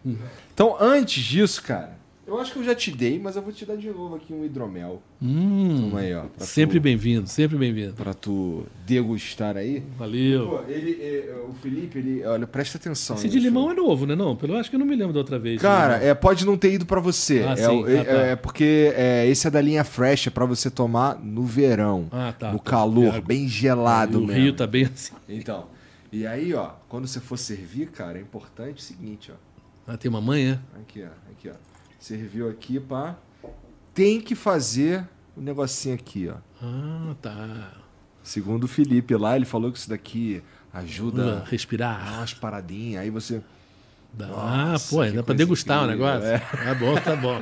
Então, 0.54 0.76
antes 0.80 1.22
disso, 1.22 1.62
cara, 1.62 1.96
eu 2.26 2.40
acho 2.40 2.52
que 2.52 2.58
eu 2.58 2.64
já 2.64 2.74
te 2.74 2.90
dei, 2.90 3.18
mas 3.20 3.36
eu 3.36 3.42
vou 3.42 3.52
te 3.52 3.64
dar 3.64 3.76
de 3.76 3.88
novo 3.88 4.16
aqui 4.16 4.32
um 4.32 4.44
hidromel. 4.44 5.00
Hum, 5.22 5.88
Toma 5.90 6.00
aí, 6.00 6.12
ó. 6.14 6.24
sempre 6.38 6.80
bem-vindo, 6.80 7.28
sempre 7.28 7.56
bem-vindo. 7.56 7.92
Pra 7.94 8.12
tu 8.12 8.66
degustar 8.84 9.56
aí. 9.56 9.82
Valeu. 9.96 10.48
Pô, 10.48 10.60
ele, 10.68 10.98
é, 11.00 11.34
o 11.48 11.54
Felipe, 11.54 11.98
ele. 11.98 12.24
Olha, 12.24 12.46
presta 12.46 12.78
atenção. 12.78 13.16
Esse 13.16 13.28
de 13.28 13.38
limão 13.38 13.70
é 13.70 13.74
novo, 13.74 14.06
né? 14.06 14.14
Não, 14.16 14.34
pelo 14.34 14.56
acho 14.56 14.68
que 14.68 14.76
eu 14.76 14.80
não 14.80 14.86
me 14.86 14.96
lembro 14.96 15.12
da 15.12 15.20
outra 15.20 15.38
vez. 15.38 15.60
Cara, 15.62 15.98
de 15.98 16.04
é, 16.04 16.14
pode 16.14 16.44
não 16.44 16.56
ter 16.56 16.72
ido 16.72 16.84
pra 16.84 17.00
você. 17.00 17.44
Ah, 17.46 17.52
é, 17.52 17.56
sim. 17.56 17.84
é- 17.86 18.00
Ah, 18.00 18.04
tá. 18.04 18.10
é 18.12 18.36
porque 18.36 18.92
é, 18.96 19.26
esse 19.28 19.46
é 19.46 19.50
da 19.50 19.60
linha 19.60 19.84
Fresh, 19.84 20.26
é 20.26 20.30
pra 20.30 20.44
você 20.44 20.68
tomar 20.70 21.18
no 21.22 21.44
verão. 21.44 22.08
Ah, 22.10 22.34
tá. 22.36 22.52
No 22.52 22.58
calor, 22.58 23.14
É, 23.14 23.20
bem 23.20 23.46
gelado 23.48 24.20
E 24.20 24.24
o 24.24 24.26
mesmo. 24.26 24.42
Rio 24.42 24.52
tá 24.52 24.66
bem 24.66 24.84
assim. 24.84 25.14
Então. 25.28 25.66
E 26.12 26.26
aí, 26.26 26.54
ó, 26.54 26.70
quando 26.88 27.06
você 27.06 27.20
for 27.20 27.36
servir, 27.36 27.88
cara, 27.88 28.18
é 28.18 28.20
importante 28.20 28.78
o 28.78 28.82
seguinte, 28.82 29.30
ó. 29.32 29.34
Ah, 29.92 29.96
tem 29.96 30.08
uma 30.08 30.20
é? 30.44 30.58
Aqui, 30.80 31.02
ó. 31.04 31.30
Aqui, 31.30 31.48
ó. 31.50 31.75
Serviu 31.98 32.48
aqui, 32.48 32.78
pá. 32.78 33.16
Tem 33.94 34.20
que 34.20 34.34
fazer 34.34 35.06
o 35.36 35.40
negocinho 35.40 35.94
aqui, 35.94 36.28
ó. 36.28 36.36
Ah, 36.62 37.14
tá. 37.20 37.72
Segundo 38.22 38.64
o 38.64 38.68
Felipe 38.68 39.14
lá, 39.16 39.36
ele 39.36 39.44
falou 39.44 39.70
que 39.72 39.78
isso 39.78 39.88
daqui 39.88 40.42
ajuda 40.72 41.42
Ah, 41.44 41.48
respirar. 41.48 42.14
umas 42.14 42.34
paradinhas. 42.34 43.02
Aí 43.02 43.10
você. 43.10 43.42
Dá. 44.16 44.26
Nossa, 44.28 44.86
ah, 44.86 44.98
pô, 44.98 45.04
que 45.04 45.16
dá 45.16 45.22
pra 45.22 45.34
degustar 45.34 45.82
o 45.82 45.84
incrível, 45.84 46.06
negócio? 46.06 46.28
é. 46.30 46.38
Tá 46.38 46.74
bom, 46.74 46.94
tá 46.96 47.16
bom. 47.16 47.40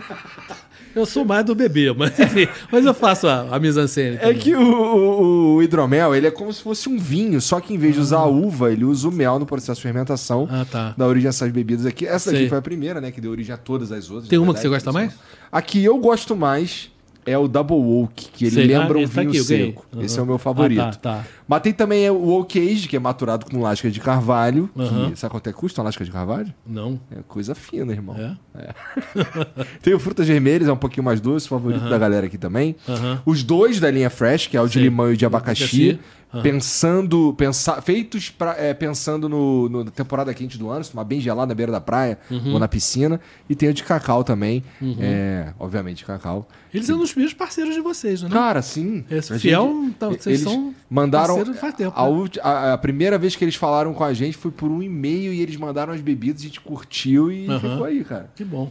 Eu 0.94 1.04
sou 1.06 1.24
mais 1.24 1.44
do 1.44 1.54
bebê, 1.56 1.92
mas, 1.92 2.18
enfim, 2.20 2.46
mas 2.70 2.84
eu 2.86 2.94
faço 2.94 3.26
a, 3.26 3.48
a 3.54 3.58
mise-en-scène. 3.58 4.16
É 4.16 4.18
também. 4.20 4.38
que 4.38 4.54
o, 4.54 4.60
o- 4.62 5.54
o 5.56 5.62
hidromel, 5.62 6.14
ele 6.14 6.26
é 6.28 6.30
como 6.30 6.52
se 6.52 6.62
fosse 6.62 6.88
um 6.88 6.96
vinho, 6.98 7.40
só 7.40 7.60
que 7.60 7.74
em 7.74 7.78
vez 7.78 7.94
de 7.94 8.00
usar 8.00 8.18
a 8.18 8.26
uva, 8.26 8.70
ele 8.72 8.84
usa 8.84 9.08
o 9.08 9.12
mel 9.12 9.38
no 9.40 9.46
processo 9.46 9.78
de 9.78 9.82
fermentação. 9.82 10.48
Ah, 10.50 10.64
tá. 10.68 10.94
Da 10.96 11.06
origem 11.06 11.28
dessas 11.28 11.50
bebidas 11.50 11.84
aqui. 11.84 12.06
Essa 12.06 12.30
daqui 12.30 12.42
Sei. 12.42 12.48
foi 12.48 12.58
a 12.58 12.62
primeira, 12.62 13.00
né? 13.00 13.10
Que 13.10 13.20
deu 13.20 13.30
origem 13.32 13.52
a 13.52 13.58
todas 13.58 13.90
as 13.90 14.08
outras. 14.10 14.28
Tem 14.28 14.38
uma 14.38 14.52
que 14.54 14.60
você 14.60 14.68
verdade, 14.68 14.84
gosta 14.84 14.92
mais? 14.92 15.14
Aqui 15.50 15.84
eu 15.84 15.98
gosto 15.98 16.36
mais 16.36 16.90
é 17.26 17.36
o 17.38 17.48
Double 17.48 17.76
Oak, 17.76 18.28
que 18.32 18.44
ele 18.44 18.54
Sei. 18.54 18.66
lembra 18.66 18.98
Ah, 18.98 19.02
um 19.02 19.08
tá 19.08 19.20
vinho 19.22 19.30
aqui, 19.30 19.42
seco. 19.42 19.86
Aham. 19.94 20.02
Esse 20.04 20.18
é 20.18 20.22
o 20.22 20.26
meu 20.26 20.38
favorito. 20.38 20.80
Ah, 20.80 20.90
tá, 20.92 21.14
tá. 21.16 21.24
Mas 21.46 21.60
tem 21.62 21.72
também 21.72 22.08
o 22.10 22.28
Oak 22.38 22.58
Age, 22.58 22.88
que 22.88 22.96
é 22.96 22.98
maturado 22.98 23.44
com 23.46 23.60
lasca 23.60 23.90
de 23.90 24.00
carvalho. 24.00 24.70
Aham. 24.76 25.10
Que, 25.10 25.18
sabe 25.18 25.30
quanto 25.32 25.46
é 25.48 25.52
que 25.52 25.58
custa 25.58 25.80
uma 25.80 25.84
lasca 25.86 26.04
de 26.04 26.10
carvalho? 26.10 26.52
Não. 26.66 26.98
É 27.10 27.16
coisa 27.28 27.54
fina, 27.54 27.92
irmão. 27.92 28.16
É? 28.16 28.74
Tem 29.82 29.92
o 29.94 29.98
Frutas 30.00 30.26
Vermelhas, 30.26 30.68
é 30.68 30.72
um 30.72 30.76
pouquinho 30.76 31.04
mais 31.04 31.20
doce, 31.20 31.46
favorito 31.48 31.82
Aham. 31.82 31.90
da 31.90 31.98
galera 31.98 32.26
aqui 32.26 32.38
também. 32.38 32.76
Aham. 32.88 33.20
Os 33.26 33.42
dois 33.42 33.78
da 33.78 33.90
linha 33.90 34.08
Fresh, 34.10 34.46
que 34.46 34.56
é 34.56 34.60
o 34.60 34.66
de 34.66 34.74
Sei. 34.74 34.82
limão 34.82 35.10
e 35.10 35.14
o 35.14 35.16
de 35.16 35.26
abacaxi, 35.26 35.98
pensando, 36.42 37.32
pensa, 37.38 37.80
feitos 37.80 38.28
pra, 38.28 38.56
é, 38.58 38.74
pensando 38.74 39.28
no, 39.28 39.68
no- 39.68 39.84
na 39.84 39.90
temporada 39.90 40.32
quente 40.34 40.58
do 40.58 40.68
ano, 40.68 40.84
se 40.84 40.90
tomar 40.90 41.04
bem 41.04 41.20
gelado 41.20 41.48
na 41.48 41.54
beira 41.54 41.70
da 41.72 41.80
praia 41.80 42.18
Uhum. 42.30 42.54
ou 42.54 42.58
na 42.58 42.66
piscina. 42.68 43.20
E 43.48 43.54
tem 43.54 43.68
o 43.68 43.74
de 43.74 43.82
cacau 43.84 44.24
também, 44.24 44.62
é, 45.00 45.52
obviamente 45.58 46.04
cacau. 46.04 46.48
Eles 46.72 46.86
são 46.86 46.98
dos 46.98 47.10
primeiros 47.12 47.34
parceiros 47.34 47.72
de 47.74 47.80
vocês, 47.80 48.20
né? 48.22 48.28
Cara, 48.30 48.60
sim. 48.62 49.04
A 49.08 49.38
fiel, 49.38 49.66
gente- 49.68 49.86
então, 49.90 50.10
vocês 50.10 50.26
eles 50.26 50.40
são 50.40 50.74
mandaram 50.90 51.33
parceiros 51.36 51.60
faz 51.60 51.74
tempo, 51.74 51.92
a, 51.98 52.08
né? 52.10 52.28
a- 52.42 52.72
a 52.74 52.78
primeira 52.78 53.18
vez 53.18 53.34
que 53.36 53.44
eles 53.44 53.54
falaram 53.54 53.92
com 53.94 54.04
a 54.04 54.12
gente 54.14 54.36
foi 54.36 54.50
por 54.50 54.70
um 54.70 54.82
e-mail 54.82 55.32
e 55.32 55.40
eles 55.40 55.56
mandaram 55.56 55.92
as 55.92 56.00
bebidas, 56.00 56.40
a 56.42 56.44
gente 56.44 56.60
curtiu 56.60 57.30
e 57.30 57.46
ficou 57.60 57.84
aí, 57.84 58.02
cara. 58.04 58.30
Que 58.34 58.44
bom. 58.44 58.70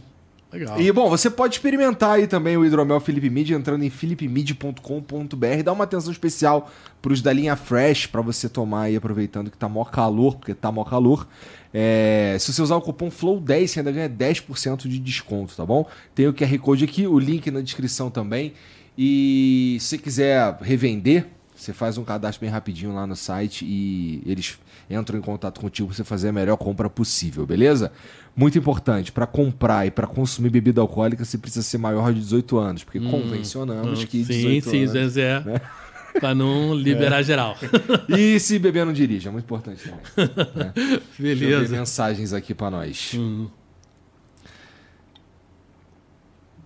Legal. 0.52 0.80
E 0.80 0.92
bom, 0.92 1.10
você 1.10 1.28
pode 1.28 1.54
experimentar 1.56 2.12
aí 2.12 2.28
também 2.28 2.56
o 2.56 2.64
hidromel 2.64 3.00
Felipe 3.00 3.28
Mid 3.28 3.50
entrando 3.50 3.82
em 3.82 3.90
philipemid.com.br. 3.90 5.62
Dá 5.64 5.72
uma 5.72 5.82
atenção 5.84 6.12
especial 6.12 6.70
pros 7.02 7.20
da 7.20 7.32
linha 7.32 7.56
Fresh 7.56 8.06
para 8.06 8.20
você 8.20 8.48
tomar 8.48 8.82
aí 8.82 8.96
aproveitando 8.96 9.50
que 9.50 9.56
tá 9.58 9.68
mó 9.68 9.84
calor, 9.84 10.36
porque 10.36 10.54
tá 10.54 10.70
mó 10.70 10.84
calor. 10.84 11.26
É, 11.72 12.36
se 12.38 12.52
você 12.52 12.62
usar 12.62 12.76
o 12.76 12.80
cupom 12.80 13.10
FLOW10, 13.10 13.66
você 13.66 13.80
ainda 13.80 13.90
ganha 13.90 14.08
10% 14.08 14.86
de 14.88 14.98
desconto, 15.00 15.56
tá 15.56 15.66
bom? 15.66 15.88
Tem 16.14 16.28
o 16.28 16.32
QR 16.32 16.56
Code 16.60 16.84
aqui, 16.84 17.04
o 17.06 17.18
link 17.18 17.50
na 17.50 17.60
descrição 17.60 18.08
também. 18.10 18.52
E 18.96 19.76
se 19.80 19.98
quiser 19.98 20.56
revender, 20.62 21.26
você 21.64 21.72
faz 21.72 21.96
um 21.96 22.04
cadastro 22.04 22.40
bem 22.40 22.50
rapidinho 22.50 22.94
lá 22.94 23.06
no 23.06 23.16
site 23.16 23.64
e 23.64 24.22
eles 24.26 24.58
entram 24.90 25.18
em 25.18 25.22
contato 25.22 25.60
contigo 25.60 25.88
para 25.88 25.96
você 25.96 26.04
fazer 26.04 26.28
a 26.28 26.32
melhor 26.32 26.56
compra 26.56 26.90
possível, 26.90 27.46
beleza? 27.46 27.90
Muito 28.36 28.58
importante, 28.58 29.10
para 29.10 29.26
comprar 29.26 29.86
e 29.86 29.90
para 29.90 30.06
consumir 30.06 30.50
bebida 30.50 30.80
alcoólica, 30.80 31.24
você 31.24 31.38
precisa 31.38 31.62
ser 31.62 31.78
maior 31.78 32.12
de 32.12 32.20
18 32.20 32.58
anos, 32.58 32.84
porque 32.84 33.00
convencionamos 33.00 34.04
que 34.04 34.20
Hum, 34.20 34.24
sim, 34.24 34.60
18 34.60 34.70
sim, 34.70 34.98
anos... 34.98 35.16
é. 35.16 35.40
né? 35.40 35.60
Pra 36.20 36.34
não 36.34 36.74
liberar 36.74 37.22
geral. 37.22 37.56
E 38.08 38.38
se 38.38 38.58
beber 38.58 38.84
não 38.86 38.92
dirige, 38.92 39.26
é 39.26 39.30
muito 39.30 39.44
importante 39.44 39.82
também. 39.82 40.30
Né? 40.54 40.72
Beleza. 41.18 41.76
mensagens 41.76 42.32
aqui 42.32 42.54
para 42.54 42.70
nós. 42.70 43.12
Hum. 43.14 43.48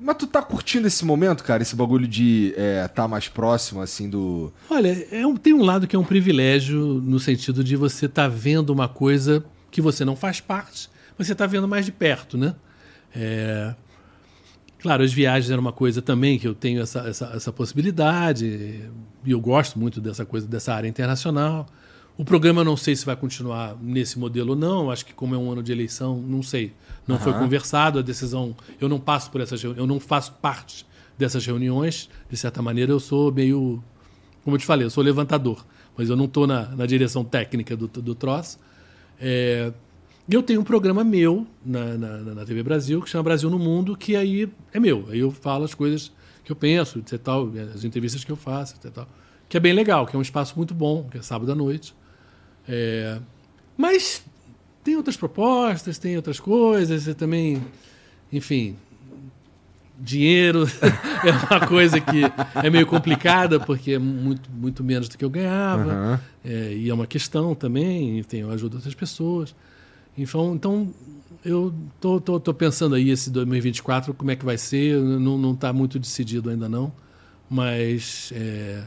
Mas 0.01 0.17
tu 0.17 0.27
tá 0.27 0.41
curtindo 0.41 0.87
esse 0.87 1.05
momento, 1.05 1.43
cara? 1.43 1.63
Esse 1.63 1.75
bagulho 1.75 2.07
de 2.07 2.55
é, 2.57 2.87
tá 2.89 3.09
mais 3.09 3.29
próximo, 3.29 3.81
assim, 3.81 4.09
do... 4.09 4.53
Olha, 4.71 5.07
é 5.11 5.27
um- 5.27 5.37
tem 5.37 5.53
um 5.53 5.63
lado 5.65 5.87
que 5.87 5.97
é 5.97 5.99
um 5.99 6.05
privilégio 6.05 6.79
no 7.03 7.19
sentido 7.19 7.65
de 7.65 7.75
você 7.77 8.07
estar 8.07 8.29
vendo 8.29 8.71
uma 8.71 8.89
coisa 8.89 9.45
que 9.71 9.81
você 9.81 10.05
não 10.05 10.15
faz 10.15 10.41
parte, 10.41 10.89
mas 11.17 11.27
você 11.27 11.33
está 11.33 11.47
vendo 11.47 11.67
mais 11.67 11.85
de 11.85 11.93
perto, 11.93 12.39
né? 12.39 12.55
É, 13.15 13.75
Claro, 14.81 15.03
as 15.03 15.13
viagens 15.13 15.51
eram 15.51 15.61
uma 15.61 15.73
coisa 15.73 16.01
também 16.01 16.39
que 16.39 16.47
eu 16.47 16.55
tenho 16.55 16.81
essa, 16.81 17.01
essa, 17.01 17.33
essa 17.35 17.53
possibilidade, 17.53 18.47
e 19.25 19.31
eu 19.33 19.41
gosto 19.41 19.77
muito 19.77 20.01
dessa 20.01 20.25
coisa, 20.25 20.47
dessa 20.47 20.73
área 20.73 20.87
internacional. 20.87 21.67
O 22.19 22.25
programa 22.25 22.65
não 22.65 22.77
sei 22.77 22.97
se 22.97 23.07
vai 23.07 23.15
continuar 23.15 23.77
nesse 23.81 24.19
modelo 24.19 24.51
ou 24.51 24.57
não, 24.57 24.91
acho 24.91 25.07
que 25.07 25.15
como 25.15 25.37
é 25.37 25.39
um 25.39 25.53
ano 25.53 25.63
de 25.63 25.71
eleição, 25.71 26.21
não 26.21 26.43
sei. 26.43 26.73
Não 27.07 27.17
foi 27.17 27.31
Aham. 27.31 27.43
conversado, 27.43 28.01
a 28.01 28.03
decisão. 28.03 28.57
Eu 28.81 28.89
não 28.89 28.99
passo 28.99 29.31
por 29.31 29.41
essas 29.41 29.63
eu 29.63 29.87
não 29.87 30.01
faço 30.01 30.33
parte 30.33 30.85
dessas 31.17 31.47
reuniões. 31.47 32.11
De 32.29 32.37
certa 32.37 32.61
maneira, 32.61 32.91
eu 32.91 32.99
sou 32.99 33.31
meio. 33.33 33.81
Como 34.43 34.57
eu 34.57 34.59
te 34.59 34.67
falei, 34.67 34.85
eu 34.85 34.91
sou 34.91 35.05
levantador, 35.05 35.65
mas 35.97 36.11
eu 36.11 36.17
não 36.17 36.25
estou 36.25 36.45
na, 36.45 36.65
na 36.71 36.87
direção 36.87 37.23
técnica 37.23 37.77
do, 37.77 37.87
do 37.87 38.15
troço. 38.17 38.59
É, 39.21 39.73
e 40.29 40.35
eu 40.35 40.43
tenho 40.43 40.61
um 40.61 40.65
programa 40.65 41.05
meu 41.05 41.47
na, 41.65 41.97
na, 41.97 42.19
na 42.19 42.45
TV 42.45 42.65
Brasil, 42.65 43.01
que 43.01 43.09
chama 43.09 43.23
Brasil 43.23 43.49
no 43.49 43.61
Mundo, 43.61 43.97
que 43.97 44.17
aí 44.17 44.53
é 44.75 44.81
meu. 44.81 45.07
Aí 45.09 45.21
eu 45.21 45.31
falo 45.31 45.65
as 45.65 45.73
coisas 45.73 46.11
que 46.45 46.51
eu 46.51 46.57
penso, 46.57 46.99
etc. 46.99 47.17
Tal, 47.23 47.49
as 47.73 47.85
entrevistas 47.85 48.25
que 48.25 48.33
eu 48.33 48.37
faço, 48.37 48.75
etc. 48.75 48.91
Tal, 48.91 49.09
que 49.49 49.57
é 49.57 49.61
bem 49.61 49.73
legal, 49.73 50.05
que 50.05 50.17
é 50.17 50.19
um 50.19 50.23
espaço 50.23 50.55
muito 50.57 50.75
bom, 50.75 51.09
que 51.09 51.17
é 51.17 51.23
sábado 51.23 51.53
à 51.53 51.55
noite. 51.55 51.95
É, 52.69 53.19
mas 53.77 54.23
tem 54.85 54.97
outras 54.97 55.17
propostas, 55.17 55.99
tem 55.99 56.17
outras 56.17 56.39
coisas, 56.39 57.07
e 57.07 57.15
também, 57.15 57.63
enfim, 58.33 58.77
dinheiro 59.99 60.65
é 61.25 61.55
uma 61.55 61.67
coisa 61.67 62.01
que 62.01 62.23
é 62.55 62.71
meio 62.71 62.87
complicada, 62.87 63.59
porque 63.59 63.93
é 63.93 63.99
muito, 63.99 64.51
muito 64.51 64.85
menos 64.85 65.09
do 65.09 65.17
que 65.19 65.25
eu 65.25 65.31
ganhava. 65.31 65.93
Aham. 65.93 66.21
É, 66.45 66.73
e 66.75 66.89
é 66.89 66.95
uma 66.95 67.07
questão 67.07 67.55
também, 67.55 68.23
tem, 68.25 68.41
eu 68.41 68.51
ajudo 68.51 68.77
outras 68.77 68.95
pessoas. 68.95 69.55
Então, 70.17 70.55
então 70.55 70.89
eu 71.45 71.73
tô, 72.01 72.21
tô, 72.21 72.41
tô 72.41 72.55
pensando 72.55 72.95
aí 72.95 73.11
esse 73.11 73.31
2024, 73.31 74.13
como 74.15 74.31
é 74.31 74.37
que 74.37 74.45
vai 74.45 74.59
ser, 74.59 74.99
não 75.01 75.53
está 75.53 75.73
muito 75.73 75.99
decidido 75.99 76.51
ainda 76.51 76.69
não, 76.69 76.93
mas 77.49 78.33
é, 78.35 78.83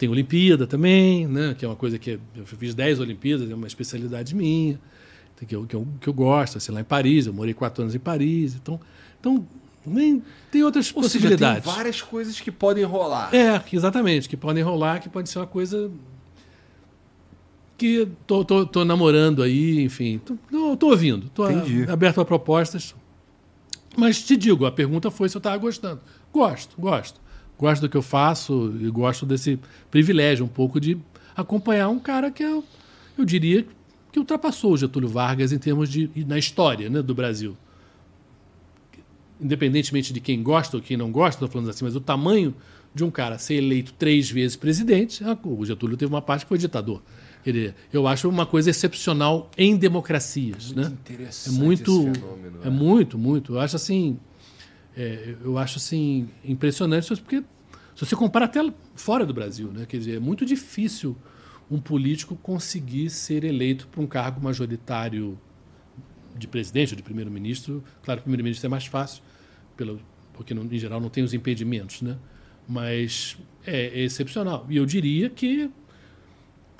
tem 0.00 0.08
Olimpíada 0.08 0.66
também, 0.66 1.26
né, 1.26 1.54
que 1.58 1.62
é 1.62 1.68
uma 1.68 1.76
coisa 1.76 1.98
que 1.98 2.18
eu 2.34 2.46
fiz 2.46 2.74
10 2.74 3.00
Olimpíadas, 3.00 3.50
é 3.50 3.54
uma 3.54 3.66
especialidade 3.66 4.34
minha, 4.34 4.80
que 5.46 5.54
eu, 5.54 5.66
que 5.66 5.76
eu, 5.76 5.86
que 6.00 6.08
eu 6.08 6.14
gosto, 6.14 6.56
assim, 6.56 6.72
lá 6.72 6.80
em 6.80 6.84
Paris, 6.84 7.26
eu 7.26 7.34
morei 7.34 7.52
quatro 7.52 7.82
anos 7.82 7.94
em 7.94 7.98
Paris, 7.98 8.54
então, 8.54 8.80
então 9.20 9.46
nem, 9.84 10.22
tem 10.50 10.64
outras 10.64 10.90
Ou 10.94 11.02
seja, 11.02 11.18
tem 11.18 11.28
possibilidades. 11.28 11.66
várias 11.66 12.00
coisas 12.00 12.40
que 12.40 12.50
podem 12.50 12.82
rolar. 12.82 13.34
É, 13.34 13.62
exatamente, 13.70 14.26
que 14.26 14.38
podem 14.38 14.62
rolar, 14.62 15.00
que 15.00 15.10
pode 15.10 15.28
ser 15.28 15.38
uma 15.38 15.46
coisa 15.46 15.90
que 17.76 18.08
tô, 18.26 18.42
tô, 18.42 18.64
tô 18.64 18.82
namorando 18.86 19.42
aí, 19.42 19.82
enfim, 19.82 20.18
tô, 20.24 20.34
tô, 20.50 20.76
tô 20.78 20.86
ouvindo, 20.88 21.28
tô 21.34 21.46
Entendi. 21.50 21.90
aberto 21.90 22.22
a 22.22 22.24
propostas. 22.24 22.94
Mas 23.98 24.22
te 24.22 24.34
digo, 24.34 24.64
a 24.64 24.72
pergunta 24.72 25.10
foi 25.10 25.28
se 25.28 25.36
eu 25.36 25.40
estava 25.40 25.58
gostando. 25.58 26.00
Gosto, 26.32 26.74
gosto. 26.80 27.20
Gosto 27.60 27.82
do 27.82 27.88
que 27.90 27.96
eu 27.96 28.02
faço 28.02 28.74
e 28.80 28.88
gosto 28.90 29.26
desse 29.26 29.58
privilégio 29.90 30.46
um 30.46 30.48
pouco 30.48 30.80
de 30.80 30.96
acompanhar 31.36 31.90
um 31.90 31.98
cara 31.98 32.30
que 32.30 32.42
eu, 32.42 32.64
eu 33.18 33.24
diria 33.24 33.66
que 34.10 34.18
ultrapassou 34.18 34.72
o 34.72 34.76
Getúlio 34.78 35.08
Vargas 35.08 35.52
em 35.52 35.58
termos 35.58 35.90
de 35.90 36.10
na 36.26 36.38
história 36.38 36.88
né, 36.88 37.02
do 37.02 37.14
Brasil 37.14 37.54
independentemente 39.40 40.12
de 40.12 40.20
quem 40.20 40.42
gosta 40.42 40.76
ou 40.76 40.82
quem 40.82 40.96
não 40.96 41.10
gosta, 41.10 41.36
estou 41.36 41.48
falando 41.48 41.70
assim, 41.70 41.84
mas 41.84 41.96
o 41.96 42.00
tamanho 42.00 42.54
de 42.94 43.04
um 43.04 43.10
cara 43.10 43.38
ser 43.38 43.54
eleito 43.54 43.94
três 43.94 44.30
vezes 44.30 44.56
presidente, 44.56 45.24
ah, 45.24 45.38
o 45.44 45.64
Getúlio 45.64 45.96
teve 45.96 46.12
uma 46.12 46.20
parte 46.20 46.44
que 46.44 46.48
foi 46.48 46.58
ditador. 46.58 47.02
Dizer, 47.44 47.74
eu 47.90 48.06
acho 48.06 48.28
uma 48.28 48.44
coisa 48.44 48.68
excepcional 48.68 49.50
em 49.56 49.76
democracias, 49.76 50.72
né? 50.72 50.92
É 51.48 51.50
muito, 51.52 52.08
é 52.62 52.66
é. 52.66 52.70
muito, 52.70 53.16
muito. 53.16 53.54
Eu 53.54 53.60
acho 53.60 53.76
assim, 53.76 54.18
é, 54.96 55.36
eu 55.42 55.56
acho 55.58 55.78
assim 55.78 56.28
impressionante 56.44 57.14
porque 57.22 57.42
se 57.94 58.06
você 58.06 58.16
compara 58.16 58.46
até 58.46 58.60
fora 58.94 59.26
do 59.26 59.34
Brasil, 59.34 59.70
né? 59.70 59.84
Quer 59.86 59.98
dizer, 59.98 60.16
é 60.16 60.20
muito 60.20 60.44
difícil 60.46 61.16
um 61.70 61.78
político 61.78 62.34
conseguir 62.36 63.10
ser 63.10 63.44
eleito 63.44 63.86
para 63.88 64.00
um 64.00 64.06
cargo 64.06 64.42
majoritário 64.42 65.38
de 66.36 66.48
presidente 66.48 66.92
ou 66.92 66.96
de 66.96 67.02
primeiro-ministro. 67.02 67.84
Claro 68.02 68.22
primeiro-ministro 68.22 68.66
é 68.66 68.70
mais 68.70 68.86
fácil, 68.86 69.22
pelo, 69.76 70.00
porque 70.32 70.54
em 70.54 70.78
geral 70.78 71.00
não 71.00 71.10
tem 71.10 71.22
os 71.22 71.34
impedimentos, 71.34 72.02
né? 72.02 72.16
Mas 72.66 73.36
é, 73.66 73.86
é 73.86 74.00
excepcional. 74.00 74.66
E 74.68 74.76
eu 74.76 74.86
diria 74.86 75.28
que 75.28 75.70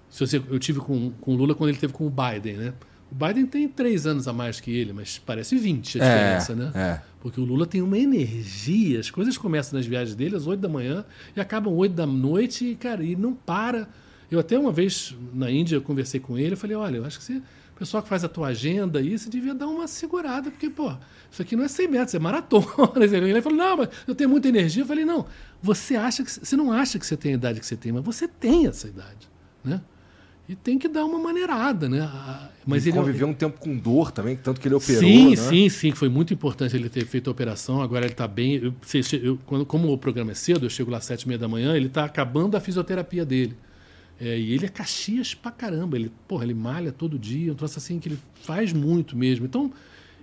se 0.08 0.26
você, 0.26 0.38
eu 0.38 0.58
tive 0.58 0.80
com, 0.80 1.10
com 1.20 1.34
o 1.34 1.36
Lula 1.36 1.54
quando 1.54 1.70
ele 1.70 1.78
teve 1.78 1.92
com 1.92 2.06
o 2.06 2.10
Biden, 2.10 2.56
né? 2.56 2.74
O 3.10 3.14
Biden 3.14 3.46
tem 3.46 3.68
três 3.68 4.06
anos 4.06 4.28
a 4.28 4.32
mais 4.32 4.60
que 4.60 4.70
ele, 4.70 4.92
mas 4.92 5.18
parece 5.18 5.56
20 5.56 6.00
a 6.00 6.04
diferença, 6.04 6.54
né? 6.54 6.70
é. 6.74 7.10
Porque 7.20 7.40
o 7.40 7.44
Lula 7.44 7.66
tem 7.66 7.82
uma 7.82 7.98
energia, 7.98 8.98
as 8.98 9.10
coisas 9.10 9.36
começam 9.36 9.76
nas 9.76 9.86
viagens 9.86 10.16
dele 10.16 10.36
às 10.36 10.46
8 10.46 10.60
da 10.60 10.68
manhã 10.68 11.04
e 11.36 11.40
acabam 11.40 11.74
8 11.74 11.92
da 11.92 12.06
noite 12.06 12.64
e, 12.64 12.74
cara, 12.74 13.04
e 13.04 13.14
não 13.14 13.34
para. 13.34 13.88
Eu 14.30 14.38
até 14.38 14.58
uma 14.58 14.72
vez 14.72 15.14
na 15.34 15.50
Índia 15.50 15.80
conversei 15.80 16.20
com 16.20 16.38
ele, 16.38 16.54
eu 16.54 16.56
falei, 16.56 16.76
olha, 16.76 16.96
eu 16.98 17.04
acho 17.04 17.18
que 17.18 17.24
você, 17.24 17.34
o 17.34 17.78
pessoal 17.78 18.02
que 18.02 18.08
faz 18.08 18.24
a 18.24 18.28
tua 18.28 18.48
agenda 18.48 19.00
aí, 19.00 19.18
você 19.18 19.28
devia 19.28 19.54
dar 19.54 19.66
uma 19.66 19.86
segurada, 19.86 20.50
porque, 20.50 20.70
pô, 20.70 20.94
isso 21.30 21.42
aqui 21.42 21.56
não 21.56 21.64
é 21.64 21.68
100 21.68 21.88
metros, 21.88 22.14
é 22.14 22.18
maratona. 22.18 22.66
Ele 23.04 23.42
falou, 23.42 23.58
não, 23.58 23.76
mas 23.76 23.88
eu 24.06 24.14
tenho 24.14 24.30
muita 24.30 24.48
energia. 24.48 24.82
Eu 24.82 24.86
falei, 24.86 25.04
não, 25.04 25.26
você 25.60 25.96
acha 25.96 26.22
que 26.22 26.30
você 26.30 26.56
não 26.56 26.72
acha 26.72 26.98
que 26.98 27.04
você 27.04 27.16
tem 27.16 27.32
a 27.32 27.34
idade 27.34 27.60
que 27.60 27.66
você 27.66 27.76
tem, 27.76 27.92
mas 27.92 28.04
você 28.04 28.26
tem 28.26 28.66
essa 28.66 28.88
idade, 28.88 29.28
né? 29.64 29.82
E 30.50 30.56
tem 30.56 30.76
que 30.80 30.88
dar 30.88 31.04
uma 31.04 31.16
maneirada, 31.20 31.88
né? 31.88 32.00
Mas 32.66 32.84
ele 32.84 32.96
ele 32.96 32.98
conviveu 33.04 33.28
um 33.28 33.32
tempo 33.32 33.60
com 33.60 33.76
dor 33.78 34.10
também, 34.10 34.34
tanto 34.36 34.60
que 34.60 34.66
ele 34.66 34.74
operou, 34.74 35.00
Sim, 35.00 35.30
né? 35.30 35.36
sim, 35.36 35.68
sim. 35.68 35.92
Foi 35.92 36.08
muito 36.08 36.34
importante 36.34 36.74
ele 36.74 36.88
ter 36.88 37.06
feito 37.06 37.28
a 37.28 37.30
operação. 37.30 37.80
Agora 37.80 38.04
ele 38.04 38.12
está 38.14 38.26
bem. 38.26 38.54
Eu, 38.56 38.74
eu- 39.22 39.38
quando, 39.46 39.64
como 39.64 39.92
o 39.92 39.96
programa 39.96 40.32
é 40.32 40.34
cedo, 40.34 40.66
eu 40.66 40.70
chego 40.70 40.90
lá 40.90 40.98
às 40.98 41.04
sete 41.04 41.22
e 41.22 41.28
meia 41.28 41.38
da 41.38 41.46
manhã, 41.46 41.76
ele 41.76 41.86
está 41.86 42.04
acabando 42.04 42.56
a 42.56 42.60
fisioterapia 42.60 43.24
dele. 43.24 43.56
É, 44.20 44.36
e 44.36 44.52
ele 44.52 44.66
é 44.66 44.68
caxias 44.68 45.34
pra 45.34 45.52
caramba. 45.52 45.96
Ele, 45.96 46.10
porra, 46.26 46.42
ele 46.42 46.54
malha 46.54 46.90
todo 46.90 47.16
dia. 47.16 47.52
Um 47.52 47.54
troço 47.54 47.78
assim 47.78 48.00
que 48.00 48.08
ele 48.08 48.18
faz 48.42 48.72
muito 48.72 49.16
mesmo. 49.16 49.46
Então, 49.46 49.72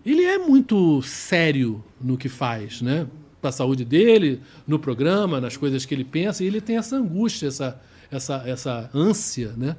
ele 0.06 0.24
é 0.24 0.38
muito 0.38 1.02
sério 1.04 1.82
no 2.02 2.18
que 2.18 2.28
faz, 2.28 2.82
né? 2.82 3.08
Para 3.40 3.50
a 3.50 3.54
saúde 3.54 3.86
dele, 3.86 4.42
no 4.68 4.78
programa, 4.78 5.40
nas 5.40 5.56
coisas 5.56 5.86
que 5.86 5.96
ele 5.96 6.04
pensa. 6.04 6.44
E 6.44 6.48
ele 6.48 6.60
tem 6.60 6.76
essa 6.76 6.98
angústia, 6.98 7.48
essa, 7.48 7.82
essa, 8.12 8.44
essa 8.46 8.90
ânsia, 8.94 9.54
né? 9.56 9.78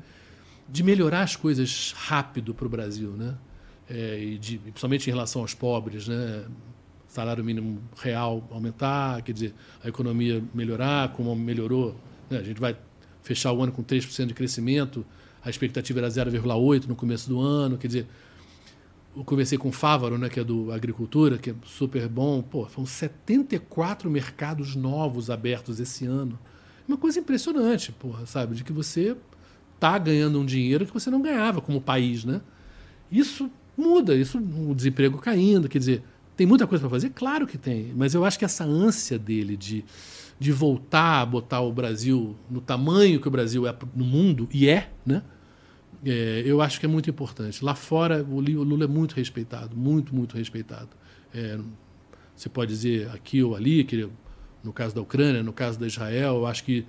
De 0.68 0.82
melhorar 0.82 1.22
as 1.22 1.34
coisas 1.34 1.94
rápido 1.96 2.54
para 2.54 2.66
o 2.66 2.68
Brasil, 2.68 3.10
né? 3.12 3.34
É, 3.88 4.22
e 4.22 4.38
de, 4.38 4.58
principalmente 4.58 5.08
em 5.08 5.12
relação 5.12 5.42
aos 5.42 5.54
pobres, 5.54 6.06
né? 6.08 6.44
Salário 7.08 7.42
mínimo 7.42 7.80
real 7.96 8.46
aumentar, 8.50 9.22
quer 9.22 9.32
dizer, 9.32 9.54
a 9.82 9.88
economia 9.88 10.44
melhorar, 10.52 11.12
como 11.12 11.34
melhorou. 11.34 11.96
né? 12.28 12.38
A 12.38 12.42
gente 12.42 12.60
vai 12.60 12.76
fechar 13.22 13.52
o 13.52 13.62
ano 13.62 13.72
com 13.72 13.82
3% 13.82 14.26
de 14.26 14.34
crescimento, 14.34 15.06
a 15.42 15.48
expectativa 15.48 16.00
era 16.00 16.08
0,8% 16.08 16.86
no 16.86 16.94
começo 16.94 17.28
do 17.28 17.40
ano, 17.40 17.78
quer 17.78 17.86
dizer, 17.86 18.06
eu 19.16 19.24
conversei 19.24 19.58
com 19.58 19.68
o 19.68 19.72
Fávaro, 19.72 20.16
né, 20.18 20.28
que 20.28 20.38
é 20.38 20.44
do 20.44 20.70
Agricultura, 20.70 21.38
que 21.38 21.50
é 21.50 21.54
super 21.64 22.08
bom. 22.08 22.40
Pô, 22.40 22.66
foram 22.66 22.86
74 22.86 24.08
mercados 24.08 24.76
novos 24.76 25.28
abertos 25.28 25.80
esse 25.80 26.06
ano. 26.06 26.38
Uma 26.86 26.96
coisa 26.96 27.18
impressionante, 27.18 27.90
porra, 27.90 28.26
sabe? 28.26 28.54
De 28.54 28.62
que 28.62 28.72
você 28.72 29.16
tá 29.78 29.98
ganhando 29.98 30.40
um 30.40 30.44
dinheiro 30.44 30.86
que 30.86 30.92
você 30.92 31.10
não 31.10 31.22
ganhava 31.22 31.60
como 31.60 31.80
país, 31.80 32.24
né? 32.24 32.40
Isso 33.10 33.50
muda, 33.76 34.14
isso 34.14 34.38
o 34.38 34.74
desemprego 34.74 35.18
caindo, 35.18 35.68
quer 35.68 35.78
dizer, 35.78 36.02
Tem 36.38 36.46
muita 36.46 36.68
coisa 36.68 36.82
para 36.82 36.90
fazer? 36.90 37.10
Claro 37.10 37.48
que 37.48 37.58
tem. 37.58 37.92
Mas 37.96 38.14
eu 38.14 38.24
acho 38.24 38.38
que 38.38 38.44
essa 38.44 38.62
ânsia 38.62 39.18
dele 39.18 39.56
de, 39.56 39.84
de 40.38 40.52
voltar 40.52 41.20
a 41.20 41.26
botar 41.26 41.60
o 41.62 41.72
Brasil 41.72 42.36
no 42.48 42.60
tamanho 42.60 43.20
que 43.20 43.26
o 43.26 43.30
Brasil 43.30 43.66
é 43.66 43.76
no 43.92 44.04
mundo, 44.04 44.48
e 44.52 44.68
é, 44.68 44.88
né? 45.04 45.24
É, 46.04 46.44
eu 46.46 46.62
acho 46.62 46.78
que 46.78 46.86
é 46.86 46.88
muito 46.88 47.10
importante. 47.10 47.64
Lá 47.64 47.74
fora, 47.74 48.22
o 48.22 48.38
Lula 48.40 48.84
é 48.84 48.86
muito 48.86 49.16
respeitado, 49.16 49.76
muito, 49.76 50.14
muito 50.14 50.36
respeitado. 50.36 50.90
É, 51.34 51.58
você 52.36 52.48
pode 52.48 52.70
dizer 52.72 53.10
aqui 53.10 53.42
ou 53.42 53.56
ali, 53.56 53.82
que 53.82 54.08
no 54.62 54.72
caso 54.72 54.94
da 54.94 55.00
Ucrânia, 55.00 55.42
no 55.42 55.52
caso 55.52 55.76
da 55.76 55.88
Israel, 55.88 56.36
eu 56.36 56.46
acho 56.46 56.62
que 56.62 56.86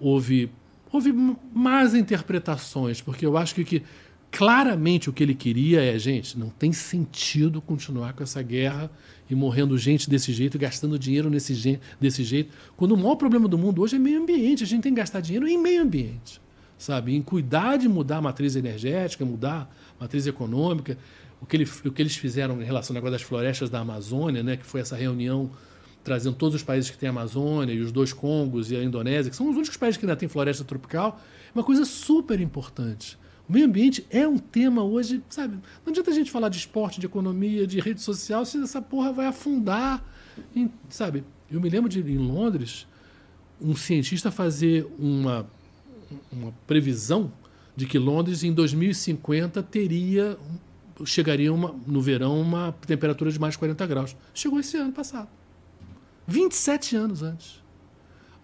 houve, 0.00 0.50
houve 0.94 1.12
más 1.52 1.92
interpretações, 1.92 3.00
porque 3.00 3.26
eu 3.26 3.36
acho 3.36 3.52
que, 3.54 3.64
que 3.64 3.82
claramente 4.30 5.10
o 5.10 5.12
que 5.12 5.24
ele 5.24 5.34
queria 5.34 5.82
é, 5.82 5.98
gente, 5.98 6.38
não 6.38 6.50
tem 6.50 6.72
sentido 6.72 7.60
continuar 7.60 8.12
com 8.12 8.22
essa 8.22 8.40
guerra 8.40 8.88
e 9.28 9.34
morrendo 9.34 9.76
gente 9.76 10.08
desse 10.08 10.32
jeito, 10.32 10.56
gastando 10.56 10.96
dinheiro 10.96 11.28
nesse, 11.28 11.80
desse 12.00 12.22
jeito, 12.22 12.54
quando 12.76 12.92
o 12.92 12.96
maior 12.96 13.16
problema 13.16 13.48
do 13.48 13.58
mundo 13.58 13.82
hoje 13.82 13.96
é 13.96 13.98
meio 13.98 14.22
ambiente, 14.22 14.62
a 14.62 14.66
gente 14.66 14.82
tem 14.82 14.94
que 14.94 15.00
gastar 15.00 15.20
dinheiro 15.20 15.48
em 15.48 15.58
meio 15.58 15.82
ambiente 15.82 16.40
sabe? 16.76 17.14
Em 17.14 17.22
cuidar 17.22 17.76
de 17.76 17.88
mudar 17.88 18.18
a 18.18 18.20
matriz 18.20 18.56
energética, 18.56 19.24
mudar 19.24 19.72
a 19.98 20.02
matriz 20.02 20.26
econômica. 20.26 20.98
O 21.40 21.46
que, 21.46 21.56
ele, 21.56 21.68
o 21.84 21.90
que 21.90 22.02
eles 22.02 22.16
fizeram 22.16 22.60
em 22.60 22.64
relação 22.64 22.92
ao 22.92 22.96
negócio 22.96 23.12
das 23.12 23.22
florestas 23.22 23.70
da 23.70 23.80
Amazônia, 23.80 24.42
né, 24.42 24.56
que 24.56 24.66
foi 24.66 24.80
essa 24.80 24.96
reunião 24.96 25.50
trazendo 26.04 26.36
todos 26.36 26.54
os 26.54 26.62
países 26.62 26.90
que 26.90 26.98
têm 26.98 27.08
Amazônia, 27.08 27.72
e 27.72 27.80
os 27.80 27.90
dois 27.90 28.12
Congos 28.12 28.70
e 28.70 28.76
a 28.76 28.84
Indonésia, 28.84 29.30
que 29.30 29.36
são 29.36 29.48
os 29.48 29.56
únicos 29.56 29.76
países 29.76 29.96
que 29.96 30.04
ainda 30.04 30.14
têm 30.14 30.28
floresta 30.28 30.62
tropical, 30.62 31.20
é 31.48 31.58
uma 31.58 31.64
coisa 31.64 31.84
super 31.84 32.40
importante. 32.40 33.18
O 33.48 33.52
meio 33.52 33.66
ambiente 33.66 34.06
é 34.10 34.28
um 34.28 34.38
tema 34.38 34.82
hoje, 34.84 35.22
sabe? 35.28 35.54
Não 35.84 35.90
adianta 35.90 36.10
a 36.10 36.14
gente 36.14 36.30
falar 36.30 36.48
de 36.48 36.58
esporte, 36.58 37.00
de 37.00 37.06
economia, 37.06 37.66
de 37.66 37.80
rede 37.80 38.00
social, 38.00 38.44
se 38.44 38.62
essa 38.62 38.80
porra 38.80 39.12
vai 39.12 39.26
afundar, 39.26 40.04
em, 40.54 40.70
sabe? 40.88 41.24
Eu 41.50 41.60
me 41.60 41.68
lembro 41.68 41.88
de, 41.88 42.00
em 42.00 42.18
Londres, 42.18 42.86
um 43.60 43.74
cientista 43.74 44.30
fazer 44.30 44.86
uma 44.98 45.46
uma 46.30 46.52
previsão 46.66 47.32
de 47.76 47.86
que 47.86 47.98
Londres 47.98 48.44
em 48.44 48.52
2050 48.52 49.62
teria 49.62 50.38
chegaria 51.04 51.52
uma, 51.52 51.74
no 51.86 52.00
verão 52.00 52.40
uma 52.40 52.72
temperatura 52.86 53.30
de 53.30 53.38
mais 53.38 53.54
de 53.54 53.58
40 53.58 53.86
graus. 53.86 54.16
Chegou 54.32 54.60
esse 54.60 54.76
ano 54.76 54.92
passado. 54.92 55.28
27 56.26 56.96
anos 56.96 57.22
antes. 57.22 57.62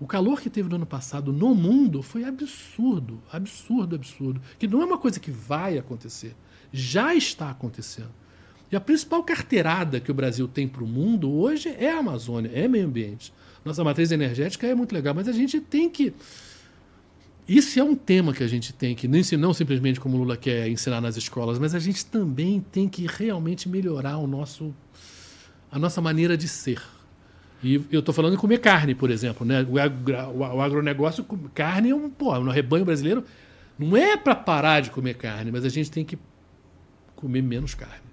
O 0.01 0.07
calor 0.07 0.41
que 0.41 0.49
teve 0.49 0.69
no 0.69 0.77
ano 0.77 0.87
passado 0.87 1.33
no 1.33 1.55
mundo 1.55 2.03
foi 2.03 2.25
absurdo, 2.25 3.23
absurdo, 3.31 3.97
absurdo. 3.97 4.41
Que 4.59 4.67
não 4.67 4.81
é 4.81 4.85
uma 4.85 4.99
coisa 4.99 5.21
que 5.21 5.31
vai 5.31 5.77
acontecer, 5.77 6.35
já 6.73 7.15
está 7.15 7.51
acontecendo. 7.51 8.11
E 8.73 8.77
a 8.77 8.81
principal 8.81 9.23
carteirada 9.23 10.01
que 10.01 10.11
o 10.11 10.15
Brasil 10.15 10.49
tem 10.49 10.67
para 10.67 10.83
o 10.83 10.87
mundo 10.87 11.31
hoje 11.31 11.69
é 11.69 11.93
a 11.93 11.99
Amazônia, 11.99 12.51
é 12.55 12.67
meio 12.67 12.87
ambiente. 12.87 13.33
Nossa 13.65 13.85
matriz 13.85 14.11
energética 14.11 14.67
é 14.67 14.75
muito 14.75 14.95
legal, 14.95 15.15
mas 15.15 15.29
a 15.29 15.33
gente 15.33 15.61
tem 15.61 15.91
que 15.91 16.15
isso 17.49 17.81
é 17.81 17.83
um 17.83 17.97
tema 17.97 18.33
que 18.33 18.45
a 18.45 18.47
gente 18.47 18.73
tem 18.73 18.95
que, 18.95 19.09
não 19.09 19.53
simplesmente 19.53 19.99
como 19.99 20.17
o 20.17 20.21
Lula 20.21 20.37
quer 20.37 20.69
ensinar 20.69 21.01
nas 21.01 21.17
escolas, 21.17 21.59
mas 21.59 21.75
a 21.75 21.81
gente 21.81 22.07
também 22.07 22.61
tem 22.61 22.89
que 22.89 23.09
realmente 23.09 23.69
melhorar 23.69 24.19
o 24.19 24.27
nosso, 24.29 24.73
a 25.69 25.77
nossa 25.77 26.01
maneira 26.01 26.37
de 26.37 26.47
ser. 26.47 26.81
E 27.63 27.75
eu 27.91 28.01
estou 28.01 28.15
falando 28.15 28.33
de 28.33 28.39
comer 28.39 28.59
carne, 28.59 28.95
por 28.95 29.11
exemplo. 29.11 29.47
Né? 29.47 29.63
O, 29.63 30.39
o 30.39 30.61
agronegócio, 30.61 31.25
carne 31.55 31.91
é 31.91 31.95
um. 31.95 32.09
Pô, 32.09 32.39
no 32.39 32.51
rebanho 32.51 32.85
brasileiro, 32.85 33.25
não 33.79 33.97
é 33.97 34.17
para 34.17 34.35
parar 34.35 34.81
de 34.81 34.91
comer 34.91 35.15
carne, 35.15 35.51
mas 35.51 35.65
a 35.65 35.69
gente 35.69 35.91
tem 35.91 36.05
que 36.05 36.19
comer 37.15 37.43
menos 37.43 37.75
carne. 37.75 38.11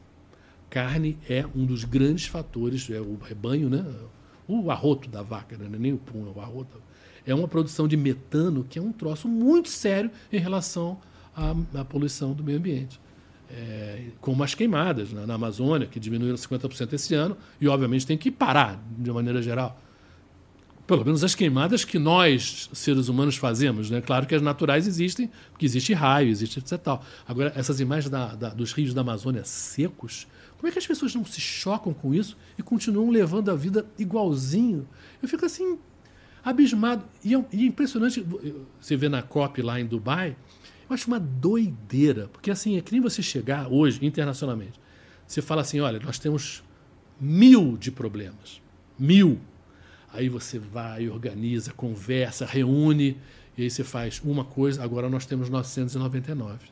Carne 0.70 1.18
é 1.30 1.46
um 1.56 1.66
dos 1.66 1.86
grandes 1.86 2.26
fatores, 2.26 2.90
é 2.90 3.00
o 3.00 3.18
rebanho, 3.22 3.70
né? 3.70 3.86
o 4.48 4.72
arroto 4.72 5.10
da 5.10 5.22
vaca, 5.22 5.58
né? 5.58 5.68
nem 5.78 5.94
o 5.94 5.98
pum, 5.98 6.26
é 6.28 6.38
o 6.38 6.42
arroto 6.42 6.82
é 7.28 7.36
uma 7.36 7.48
produção 7.48 7.88
de 7.88 7.98
metano 7.98 8.64
que 8.64 8.80
é 8.80 8.82
um 8.82 8.94
troço 8.94 9.28
muito 9.28 9.68
sério 9.68 10.10
em 10.32 10.40
relação 10.40 10.98
à, 11.36 11.54
à 11.82 11.86
poluição 11.86 12.34
do 12.34 12.42
meio 12.42 12.58
ambiente. 12.58 13.00
É, 13.50 14.08
como 14.20 14.44
as 14.44 14.54
queimadas 14.54 15.14
na, 15.14 15.26
na 15.26 15.36
Amazônia, 15.36 15.88
que 15.88 16.00
diminuíram 16.00 16.36
50% 16.36 16.94
esse 16.94 17.14
ano, 17.16 17.38
e 17.62 17.68
obviamente 17.68 18.06
tem 18.06 18.18
que 18.18 18.30
parar 18.30 18.82
de 18.98 19.12
maneira 19.12 19.42
geral. 19.42 19.80
Pelo 20.86 21.04
menos 21.04 21.22
as 21.24 21.36
queimadas 21.36 21.84
que 21.84 22.00
nós, 22.00 22.70
seres 22.72 23.10
humanos, 23.10 23.36
fazemos. 23.36 23.90
Né? 23.90 24.00
Claro 24.00 24.26
que 24.26 24.34
as 24.34 24.42
naturais 24.42 24.88
existem, 24.88 25.30
porque 25.52 25.66
existe 25.66 25.94
raio, 25.94 26.30
existe 26.30 26.60
etc. 26.60 26.78
Tal. 26.78 27.04
Agora, 27.28 27.52
essas 27.56 27.82
imagens 27.82 28.10
da, 28.10 28.36
da, 28.36 28.50
dos 28.50 28.72
rios 28.72 28.94
da 28.94 29.02
Amazônia 29.02 29.44
secos, 29.44 30.28
como 30.58 30.70
é 30.70 30.72
que 30.72 30.80
as 30.80 30.88
pessoas 30.88 31.14
não 31.14 31.26
se 31.26 31.40
chocam 31.40 31.94
com 31.94 32.14
isso 32.14 32.38
e 32.58 32.64
continuam 32.64 33.10
levando 33.10 33.52
a 33.52 33.56
vida 33.56 33.86
igualzinho? 34.00 34.88
Eu 35.22 35.28
fico 35.28 35.46
assim, 35.46 35.78
abismado. 36.44 37.04
E 37.24 37.36
é, 37.36 37.46
e 37.52 37.64
é 37.64 37.68
impressionante, 37.68 38.26
você 38.80 38.96
vê 38.96 39.10
na 39.10 39.22
COP 39.22 39.62
lá 39.62 39.80
em 39.80 39.86
Dubai, 39.86 40.36
eu 40.90 40.94
acho 40.94 41.08
uma 41.08 41.20
doideira, 41.20 42.28
porque 42.30 42.52
assim, 42.52 42.78
é 42.78 42.82
que 42.82 42.92
nem 42.92 43.02
você 43.02 43.22
chegar 43.22 43.68
hoje, 43.72 44.06
internacionalmente, 44.06 44.80
você 45.26 45.42
fala 45.42 45.62
assim, 45.62 45.80
olha, 45.80 46.00
nós 46.00 46.18
temos 46.18 46.64
mil 47.20 47.78
de 47.78 47.92
problemas, 47.92 48.62
mil. 48.98 49.40
Aí 50.14 50.30
você 50.30 50.58
vai, 50.58 51.10
organiza, 51.10 51.74
conversa, 51.74 52.46
reúne, 52.46 53.18
e 53.58 53.64
aí 53.64 53.70
você 53.70 53.84
faz 53.84 54.22
uma 54.24 54.46
coisa, 54.46 54.84
agora 54.84 55.10
nós 55.10 55.26
temos 55.26 55.50
999. 55.50 56.68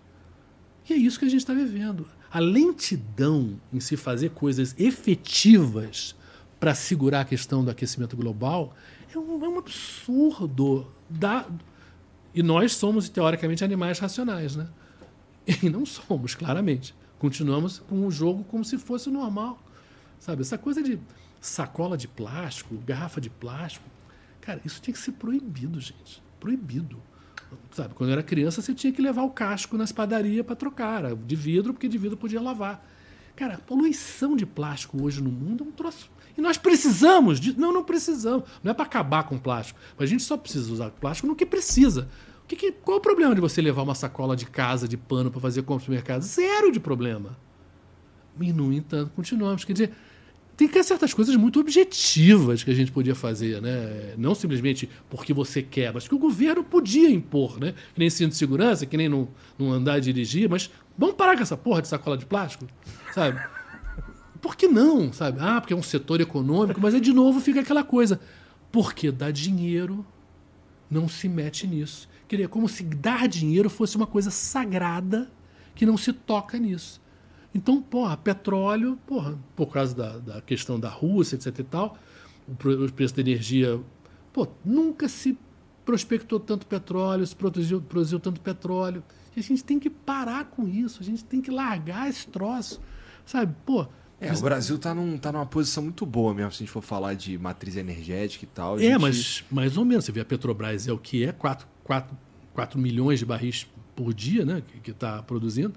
E 0.89 0.93
é 0.93 0.95
isso 0.95 1.19
que 1.19 1.25
a 1.25 1.29
gente 1.29 1.41
está 1.41 1.53
vivendo. 1.53 2.07
A 2.31 2.39
lentidão 2.39 3.59
em 3.73 3.79
se 3.79 3.97
fazer 3.97 4.29
coisas 4.31 4.75
efetivas 4.77 6.15
para 6.59 6.75
segurar 6.75 7.21
a 7.21 7.25
questão 7.25 7.63
do 7.63 7.71
aquecimento 7.71 8.15
global 8.15 8.75
é 9.13 9.17
um, 9.17 9.43
é 9.43 9.49
um 9.49 9.57
absurdo. 9.57 10.87
Da... 11.09 11.47
E 12.35 12.43
nós 12.43 12.73
somos, 12.73 13.07
teoricamente, 13.07 13.64
animais 13.64 13.97
racionais, 13.97 14.57
né? 14.57 14.67
E 15.64 15.69
não 15.69 15.85
somos, 15.85 16.35
claramente. 16.35 16.93
Continuamos 17.17 17.80
com 17.80 18.05
o 18.05 18.11
jogo 18.11 18.43
como 18.43 18.65
se 18.65 18.77
fosse 18.77 19.09
normal. 19.09 19.57
Sabe? 20.19 20.41
Essa 20.41 20.57
coisa 20.57 20.83
de 20.83 20.99
sacola 21.39 21.95
de 21.95 22.09
plástico, 22.09 22.75
garrafa 22.85 23.22
de 23.22 23.30
plástico. 23.30 23.85
Cara, 24.41 24.59
isso 24.65 24.81
tinha 24.81 24.93
que 24.93 24.99
ser 24.99 25.14
proibido, 25.14 25.80
gente. 25.80 26.22
Proibido. 26.38 27.01
Sabe? 27.72 27.93
Quando 27.93 28.09
eu 28.09 28.14
era 28.14 28.23
criança, 28.23 28.61
você 28.61 28.73
tinha 28.73 28.91
que 28.91 29.01
levar 29.01 29.23
o 29.23 29.30
casco 29.30 29.77
nas 29.77 29.93
padarias 29.93 30.45
para 30.45 30.57
trocar. 30.57 31.15
De 31.15 31.35
vidro, 31.38 31.73
porque 31.73 31.88
de 31.88 31.97
vidro 31.97 32.17
podia 32.17 32.41
lavar. 32.41 32.85
Cara, 33.33 33.55
a 33.55 33.59
poluição 33.59 34.35
de 34.35 34.45
plástico 34.45 35.01
hoje 35.01 35.23
no 35.23 35.31
mundo 35.31 35.64
é 35.64 35.67
um 35.67 35.72
troço 35.72 36.09
e 36.38 36.41
nós 36.41 36.57
precisamos 36.57 37.39
disso. 37.39 37.59
Não, 37.59 37.72
não 37.72 37.83
precisamos. 37.83 38.43
Não 38.64 38.72
é 38.72 38.73
para 38.73 38.85
acabar 38.85 39.23
com 39.23 39.35
o 39.35 39.39
plástico. 39.39 39.80
A 39.97 40.05
gente 40.05 40.23
só 40.23 40.35
precisa 40.38 40.72
usar 40.72 40.89
plástico 40.91 41.27
no 41.27 41.35
que 41.35 41.45
precisa. 41.45 42.07
O 42.43 42.47
que, 42.47 42.55
que, 42.55 42.72
qual 42.72 42.97
o 42.97 43.01
problema 43.01 43.33
de 43.33 43.41
você 43.41 43.61
levar 43.61 43.81
uma 43.81 43.95
sacola 43.95 44.35
de 44.35 44.45
casa, 44.45 44.88
de 44.88 44.97
pano, 44.97 45.31
para 45.31 45.41
fazer 45.41 45.64
compra 45.64 45.88
no 45.88 45.93
mercado? 45.93 46.22
Zero 46.22 46.72
de 46.72 46.80
problema. 46.80 47.38
E, 48.39 48.53
no 48.53 48.72
entanto, 48.72 49.11
continuamos. 49.15 49.64
Quer 49.64 49.73
dizer, 49.73 49.91
tem 50.55 50.67
que 50.67 50.83
certas 50.83 51.14
coisas 51.14 51.35
muito 51.35 51.59
objetivas 51.59 52.64
que 52.64 52.72
a 52.72 52.73
gente 52.73 52.91
podia 52.91 53.15
fazer, 53.15 53.61
né? 53.61 54.14
Não 54.17 54.35
simplesmente 54.35 54.89
porque 55.09 55.33
você 55.33 55.61
quer, 55.61 55.93
mas 55.93 56.07
que 56.07 56.15
o 56.15 56.19
governo 56.19 56.64
podia 56.64 57.09
impor, 57.09 57.59
né? 57.59 57.73
Que 57.93 57.99
nem 57.99 58.09
cinto 58.09 58.31
de 58.31 58.38
segurança, 58.38 58.85
que 58.85 58.95
nem 58.95 59.09
não, 59.09 59.27
não 59.57 59.72
andar 59.72 59.97
e 59.97 60.01
dirigir, 60.01 60.49
mas 60.49 60.69
vamos 60.97 61.15
parar 61.15 61.35
com 61.35 61.41
essa 61.41 61.57
porra 61.57 61.81
de 61.81 61.88
sacola 61.88 62.17
de 62.17 62.25
plástico, 62.25 62.65
sabe? 63.14 63.41
Por 64.45 64.56
que 64.56 64.67
não? 64.67 65.11
Sabe? 65.11 65.40
Ah, 65.41 65.59
porque 65.59 65.74
é 65.74 65.75
um 65.75 65.82
setor 65.82 66.22
econômico, 66.22 66.80
mas 66.80 66.93
é 66.93 66.99
de 66.99 67.11
novo 67.11 67.40
fica 67.40 67.61
aquela 67.61 67.83
coisa. 67.83 68.19
Porque 68.72 69.11
dá 69.11 69.32
dinheiro, 69.32 70.06
não 70.88 71.09
se 71.09 71.27
mete 71.27 71.65
nisso. 71.65 72.07
Queria 72.27 72.48
como 72.48 72.69
se 72.69 72.83
dar 72.83 73.27
dinheiro 73.27 73.72
fosse 73.72 73.98
uma 73.98 74.06
coisa 74.06 74.30
sagrada 74.30 75.32
que 75.74 75.83
não 75.83 75.98
se 75.98 76.14
toca 76.14 76.59
nisso. 76.59 77.01
Então, 77.56 77.82
porra, 77.82 78.15
petróleo, 78.15 78.99
porra, 79.07 79.35
por 79.56 79.65
causa 79.65 79.95
da, 79.95 80.19
da 80.19 80.41
questão 80.41 80.80
da 80.80 80.90
Rússia, 80.90 81.38
etc 81.38 81.57
e 81.57 81.64
tal, 81.64 81.98
o 82.48 82.91
preço 82.91 83.15
da 83.15 83.22
energia, 83.22 83.82
pô, 84.32 84.48
nunca 84.64 85.09
se 85.09 85.35
prospectou 85.83 86.40
tanto 86.40 86.67
petróleo, 86.67 87.25
se 87.25 87.35
produziu, 87.35 87.82
produziu 87.82 88.19
tanto 88.19 88.40
petróleo. 88.40 89.03
E 89.35 89.40
a 89.40 89.43
gente 89.43 89.64
tem 89.64 89.80
que 89.80 89.90
parar 89.90 90.45
com 90.45 90.67
isso, 90.67 91.01
a 91.01 91.03
gente 91.03 91.25
tem 91.25 91.41
que 91.41 91.49
largar 91.49 92.07
esse 92.07 92.27
troço, 92.27 92.80
sabe? 93.25 93.51
Pô, 93.65 93.88
é, 94.19 94.31
o 94.31 94.39
Brasil 94.39 94.77
está 94.77 94.93
num, 94.93 95.17
tá 95.17 95.31
numa 95.31 95.45
posição 95.45 95.83
muito 95.83 96.05
boa 96.05 96.33
mesmo, 96.33 96.51
se 96.51 96.57
a 96.57 96.65
gente 96.65 96.71
for 96.71 96.81
falar 96.81 97.15
de 97.15 97.37
matriz 97.37 97.75
energética 97.75 98.45
e 98.45 98.47
tal. 98.47 98.77
É, 98.77 98.81
gente... 98.81 98.99
mas 98.99 99.43
mais 99.51 99.77
ou 99.77 99.83
menos. 99.83 100.05
Você 100.05 100.11
vê 100.11 100.21
a 100.21 100.25
Petrobras 100.25 100.87
é 100.87 100.93
o 100.93 100.97
que 100.97 101.25
é, 101.25 101.31
4, 101.31 101.67
4, 101.83 102.17
4 102.53 102.79
milhões 102.79 103.19
de 103.19 103.25
barris 103.25 103.67
por 103.95 104.13
dia 104.13 104.45
né, 104.45 104.63
que 104.83 104.91
está 104.91 105.21
produzindo, 105.21 105.73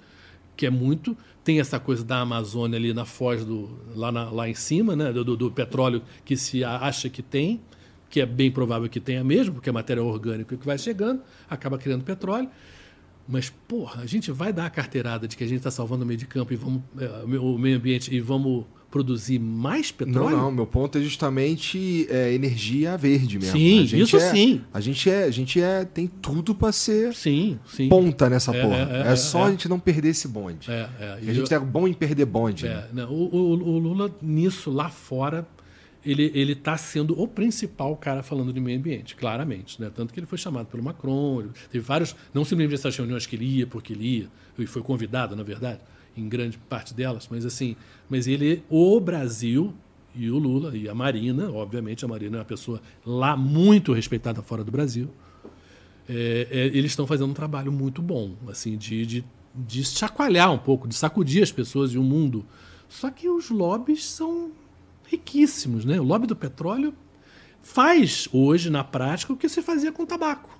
que 0.56 0.66
é 0.66 0.70
muito. 0.70 1.16
Tem 1.42 1.58
essa 1.60 1.80
coisa 1.80 2.04
da 2.04 2.20
Amazônia 2.20 2.78
ali 2.78 2.92
na 2.92 3.04
foz, 3.04 3.44
do, 3.44 3.70
lá, 3.94 4.12
na, 4.12 4.30
lá 4.30 4.48
em 4.48 4.54
cima, 4.54 4.94
né, 4.94 5.12
do, 5.12 5.36
do 5.36 5.50
petróleo 5.50 6.02
que 6.24 6.36
se 6.36 6.62
acha 6.62 7.08
que 7.08 7.22
tem, 7.22 7.60
que 8.08 8.20
é 8.20 8.26
bem 8.26 8.50
provável 8.50 8.88
que 8.88 9.00
tenha 9.00 9.24
mesmo, 9.24 9.54
porque 9.54 9.68
é 9.68 9.72
matéria 9.72 10.02
orgânica 10.02 10.56
que 10.56 10.64
vai 10.64 10.78
chegando, 10.78 11.22
acaba 11.50 11.76
criando 11.76 12.04
petróleo. 12.04 12.48
Mas, 13.28 13.50
porra, 13.68 14.00
a 14.02 14.06
gente 14.06 14.30
vai 14.32 14.52
dar 14.52 14.64
a 14.66 14.70
carteirada 14.70 15.28
de 15.28 15.36
que 15.36 15.44
a 15.44 15.46
gente 15.46 15.58
está 15.58 15.70
salvando 15.70 16.02
o 16.02 16.06
meio 16.06 16.18
de 16.18 16.24
campo 16.26 16.52
e 16.52 16.56
vamos, 16.56 16.82
é, 16.98 17.06
o 17.38 17.58
meio 17.58 17.76
ambiente 17.76 18.14
e 18.14 18.20
vamos 18.20 18.64
produzir 18.90 19.38
mais 19.38 19.90
Não, 19.90 20.06
petróleo? 20.06 20.36
não, 20.38 20.50
meu 20.50 20.66
ponto 20.66 20.96
é 20.96 21.00
justamente 21.02 22.06
é, 22.08 22.32
energia 22.32 22.96
verde 22.96 23.38
mesmo. 23.38 23.52
Sim, 23.58 23.80
A 23.82 23.84
gente 23.84 24.02
isso 24.02 24.16
é- 24.16 24.30
sim. 24.30 24.62
A 24.72 24.80
gente 24.80 25.10
é, 25.10 25.24
a 25.24 25.30
gente 25.30 25.60
é, 25.60 25.84
tem 25.84 26.06
tudo 26.06 26.54
pra 26.54 26.72
ser 26.72 27.14
Sim, 27.14 27.58
sim. 27.66 27.86
ponta 27.90 28.30
nessa 28.30 28.56
É, 28.56 28.62
porra. 28.62 28.76
é, 29.04 29.08
É, 29.08 29.12
é, 29.12 29.16
só 29.16 29.44
a 29.44 29.50
gente 29.50 29.68
não 29.68 29.78
perder 29.78 30.08
esse 30.08 30.26
bonde. 30.26 30.70
É, 30.70 30.88
é. 30.98 31.12
a 31.28 31.34
gente 31.34 31.50
eu- 31.52 31.56
é 31.58 31.60
bom 31.60 31.86
em 31.86 31.92
perder 31.92 32.24
bonde. 32.24 32.64
né? 32.64 32.86
Não, 32.94 33.10
o, 33.12 33.24
o- 33.34 33.68
o 33.74 33.78
Lula, 33.78 34.10
nisso, 34.22 34.70
lá 34.70 34.88
fora, 34.88 35.46
ele, 36.10 36.32
ele 36.34 36.54
tá 36.54 36.76
sendo 36.78 37.20
o 37.20 37.28
principal 37.28 37.94
cara 37.96 38.22
falando 38.22 38.50
de 38.50 38.58
meio 38.58 38.78
ambiente, 38.78 39.14
claramente. 39.14 39.80
Né? 39.80 39.90
Tanto 39.94 40.14
que 40.14 40.18
ele 40.18 40.26
foi 40.26 40.38
chamado 40.38 40.66
pelo 40.66 40.82
Macron, 40.82 41.48
teve 41.70 41.84
vários, 41.84 42.16
não 42.32 42.44
simplesmente 42.44 42.78
essas 42.78 42.96
reuniões 42.96 43.26
que 43.26 43.36
ele 43.36 43.44
ia, 43.44 43.66
porque 43.66 43.92
ele 43.92 44.20
ia, 44.20 44.28
e 44.58 44.66
foi 44.66 44.80
convidado, 44.80 45.36
na 45.36 45.42
verdade, 45.42 45.80
em 46.16 46.26
grande 46.26 46.56
parte 46.56 46.94
delas, 46.94 47.28
mas 47.30 47.44
assim, 47.44 47.76
mas 48.08 48.26
ele, 48.26 48.62
o 48.70 48.98
Brasil 48.98 49.74
e 50.14 50.30
o 50.30 50.38
Lula, 50.38 50.76
e 50.76 50.88
a 50.88 50.94
Marina, 50.94 51.50
obviamente, 51.50 52.04
a 52.04 52.08
Marina 52.08 52.38
é 52.38 52.40
uma 52.40 52.44
pessoa 52.44 52.80
lá 53.04 53.36
muito 53.36 53.92
respeitada 53.92 54.42
fora 54.42 54.64
do 54.64 54.72
Brasil, 54.72 55.10
é, 56.08 56.48
é, 56.50 56.66
eles 56.68 56.92
estão 56.92 57.06
fazendo 57.06 57.30
um 57.30 57.34
trabalho 57.34 57.70
muito 57.70 58.00
bom, 58.00 58.34
assim, 58.48 58.78
de, 58.78 59.04
de, 59.04 59.24
de 59.54 59.84
chacoalhar 59.84 60.50
um 60.50 60.58
pouco, 60.58 60.88
de 60.88 60.94
sacudir 60.94 61.42
as 61.42 61.52
pessoas 61.52 61.92
e 61.92 61.98
o 61.98 62.02
mundo. 62.02 62.46
Só 62.88 63.10
que 63.10 63.28
os 63.28 63.50
lobbies 63.50 64.04
são 64.06 64.50
riquíssimos, 65.10 65.84
né? 65.84 65.98
O 66.00 66.04
lobby 66.04 66.26
do 66.26 66.36
petróleo 66.36 66.94
faz 67.62 68.28
hoje, 68.32 68.70
na 68.70 68.84
prática, 68.84 69.32
o 69.32 69.36
que 69.36 69.48
se 69.48 69.60
fazia 69.62 69.90
com 69.92 70.02
o 70.02 70.06
tabaco. 70.06 70.56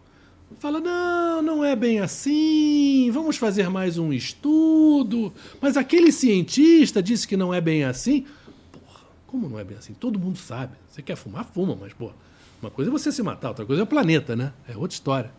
Fala, 0.59 0.81
não, 0.81 1.43
não 1.43 1.65
é 1.65 1.77
bem 1.77 2.01
assim, 2.01 3.11
vamos 3.13 3.37
fazer 3.37 3.69
mais 3.69 3.99
um 3.99 4.13
estudo. 4.13 5.33
Mas 5.61 5.77
aquele 5.77 6.11
cientista 6.11 7.03
disse 7.03 7.29
que 7.29 7.37
não 7.37 7.53
é 7.53 7.61
bem 7.61 7.85
assim. 7.85 8.25
Porra, 8.73 9.01
como 9.27 9.49
não 9.49 9.59
é 9.59 9.65
bem 9.65 9.77
assim? 9.77 9.93
Todo 9.93 10.19
mundo 10.19 10.39
sabe. 10.39 10.73
Você 10.89 11.03
quer 11.03 11.17
fumar, 11.17 11.45
fuma, 11.45 11.77
mas, 11.79 11.93
pô, 11.93 12.11
uma 12.63 12.71
coisa 12.71 12.91
é 12.91 12.93
você 12.93 13.13
se 13.13 13.23
matar, 13.23 13.49
outra 13.49 13.67
coisa 13.67 13.83
é 13.83 13.85
o 13.85 13.87
planeta, 13.87 14.35
né? 14.35 14.53
É 14.67 14.75
outra 14.77 14.95
história. 14.95 15.31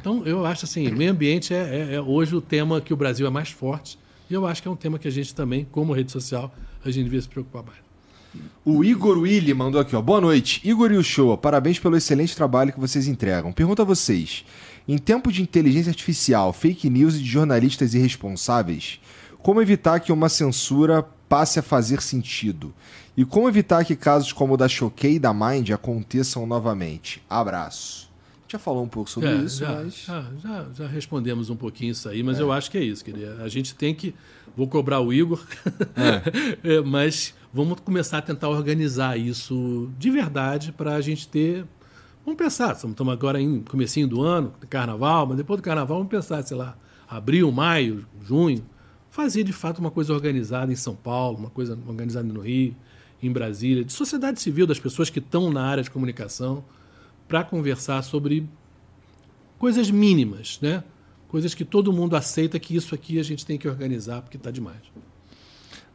Então, 0.00 0.24
eu 0.26 0.46
acho 0.46 0.64
assim, 0.64 0.90
meio 0.90 1.12
ambiente 1.12 1.52
é, 1.52 1.90
é- 1.90 1.94
é 1.96 2.00
hoje 2.00 2.34
o 2.34 2.40
tema 2.40 2.80
que 2.80 2.94
o 2.94 2.96
Brasil 2.96 3.26
é 3.26 3.30
mais 3.30 3.50
forte. 3.50 3.98
E 4.28 4.32
eu 4.32 4.46
acho 4.46 4.62
que 4.62 4.66
é 4.66 4.70
um 4.70 4.76
tema 4.76 4.98
que 4.98 5.06
a 5.06 5.10
gente 5.10 5.34
também, 5.34 5.66
como 5.70 5.92
rede 5.92 6.10
social, 6.10 6.52
a 6.82 6.90
gente 6.90 7.04
devia 7.04 7.20
se 7.20 7.28
preocupar 7.28 7.62
mais. 7.62 7.78
O 8.64 8.82
Igor 8.84 9.18
Willi 9.18 9.54
mandou 9.54 9.80
aqui, 9.80 9.94
ó. 9.94 10.02
Boa 10.02 10.20
noite. 10.20 10.60
Igor 10.64 10.90
e 10.92 10.96
o 10.96 11.02
Show, 11.04 11.36
parabéns 11.38 11.78
pelo 11.78 11.96
excelente 11.96 12.34
trabalho 12.34 12.72
que 12.72 12.80
vocês 12.80 13.06
entregam. 13.06 13.52
Pergunta 13.52 13.82
a 13.82 13.84
vocês: 13.84 14.44
em 14.88 14.98
tempos 14.98 15.34
de 15.34 15.42
inteligência 15.42 15.90
artificial, 15.90 16.52
fake 16.52 16.90
news 16.90 17.14
e 17.16 17.18
de 17.20 17.28
jornalistas 17.28 17.94
irresponsáveis, 17.94 18.98
como 19.38 19.62
evitar 19.62 20.00
que 20.00 20.12
uma 20.12 20.28
censura 20.28 21.02
passe 21.28 21.58
a 21.58 21.62
fazer 21.62 22.02
sentido? 22.02 22.72
E 23.16 23.24
como 23.24 23.48
evitar 23.48 23.84
que 23.84 23.96
casos 23.96 24.32
como 24.32 24.54
o 24.54 24.56
da 24.56 24.68
Choquei 24.68 25.14
e 25.14 25.18
da 25.18 25.32
Mind 25.32 25.70
aconteçam 25.70 26.46
novamente? 26.46 27.22
Abraço. 27.30 28.06
A 28.38 28.42
gente 28.42 28.52
já 28.52 28.58
falou 28.58 28.84
um 28.84 28.88
pouco 28.88 29.08
sobre 29.10 29.28
É, 29.30 29.34
isso, 29.36 29.58
já, 29.60 29.72
mas. 29.72 30.04
já, 30.04 30.24
já, 30.42 30.66
já 30.74 30.86
respondemos 30.86 31.48
um 31.50 31.56
pouquinho 31.56 31.92
isso 31.92 32.08
aí, 32.08 32.22
mas 32.22 32.38
eu 32.38 32.52
acho 32.52 32.70
que 32.70 32.78
é 32.78 32.82
isso, 32.84 33.04
querido. 33.04 33.42
A 33.42 33.48
gente 33.48 33.74
tem 33.74 33.94
que. 33.94 34.14
Vou 34.56 34.68
cobrar 34.68 35.00
o 35.00 35.12
Igor, 35.12 35.42
É, 36.62 36.80
mas 36.84 37.34
vamos 37.56 37.80
começar 37.80 38.18
a 38.18 38.22
tentar 38.22 38.50
organizar 38.50 39.18
isso 39.18 39.90
de 39.98 40.10
verdade 40.10 40.72
para 40.72 40.94
a 40.94 41.00
gente 41.00 41.26
ter. 41.26 41.64
Vamos 42.22 42.36
pensar, 42.36 42.72
estamos 42.72 43.08
agora 43.08 43.40
em 43.40 43.62
comecinho 43.62 44.06
do 44.06 44.20
ano, 44.20 44.52
carnaval, 44.68 45.26
mas 45.26 45.38
depois 45.38 45.58
do 45.58 45.64
carnaval 45.64 45.96
vamos 45.96 46.10
pensar, 46.10 46.42
sei 46.42 46.54
lá, 46.54 46.76
abril, 47.08 47.50
maio, 47.50 48.04
junho, 48.22 48.62
fazer 49.08 49.42
de 49.42 49.54
fato 49.54 49.78
uma 49.78 49.90
coisa 49.90 50.12
organizada 50.12 50.70
em 50.70 50.76
São 50.76 50.94
Paulo, 50.94 51.38
uma 51.38 51.48
coisa 51.48 51.78
organizada 51.86 52.30
no 52.30 52.40
Rio, 52.40 52.76
em 53.22 53.32
Brasília, 53.32 53.82
de 53.82 53.92
sociedade 53.92 54.38
civil, 54.38 54.66
das 54.66 54.78
pessoas 54.78 55.08
que 55.08 55.18
estão 55.18 55.50
na 55.50 55.64
área 55.64 55.82
de 55.82 55.90
comunicação, 55.90 56.62
para 57.26 57.42
conversar 57.42 58.02
sobre 58.02 58.46
coisas 59.58 59.90
mínimas, 59.90 60.58
né? 60.60 60.84
Coisas 61.26 61.54
que 61.54 61.64
todo 61.64 61.90
mundo 61.90 62.16
aceita 62.16 62.58
que 62.58 62.76
isso 62.76 62.94
aqui 62.94 63.18
a 63.18 63.22
gente 63.22 63.46
tem 63.46 63.56
que 63.56 63.66
organizar 63.66 64.20
porque 64.20 64.36
está 64.36 64.50
demais. 64.50 64.82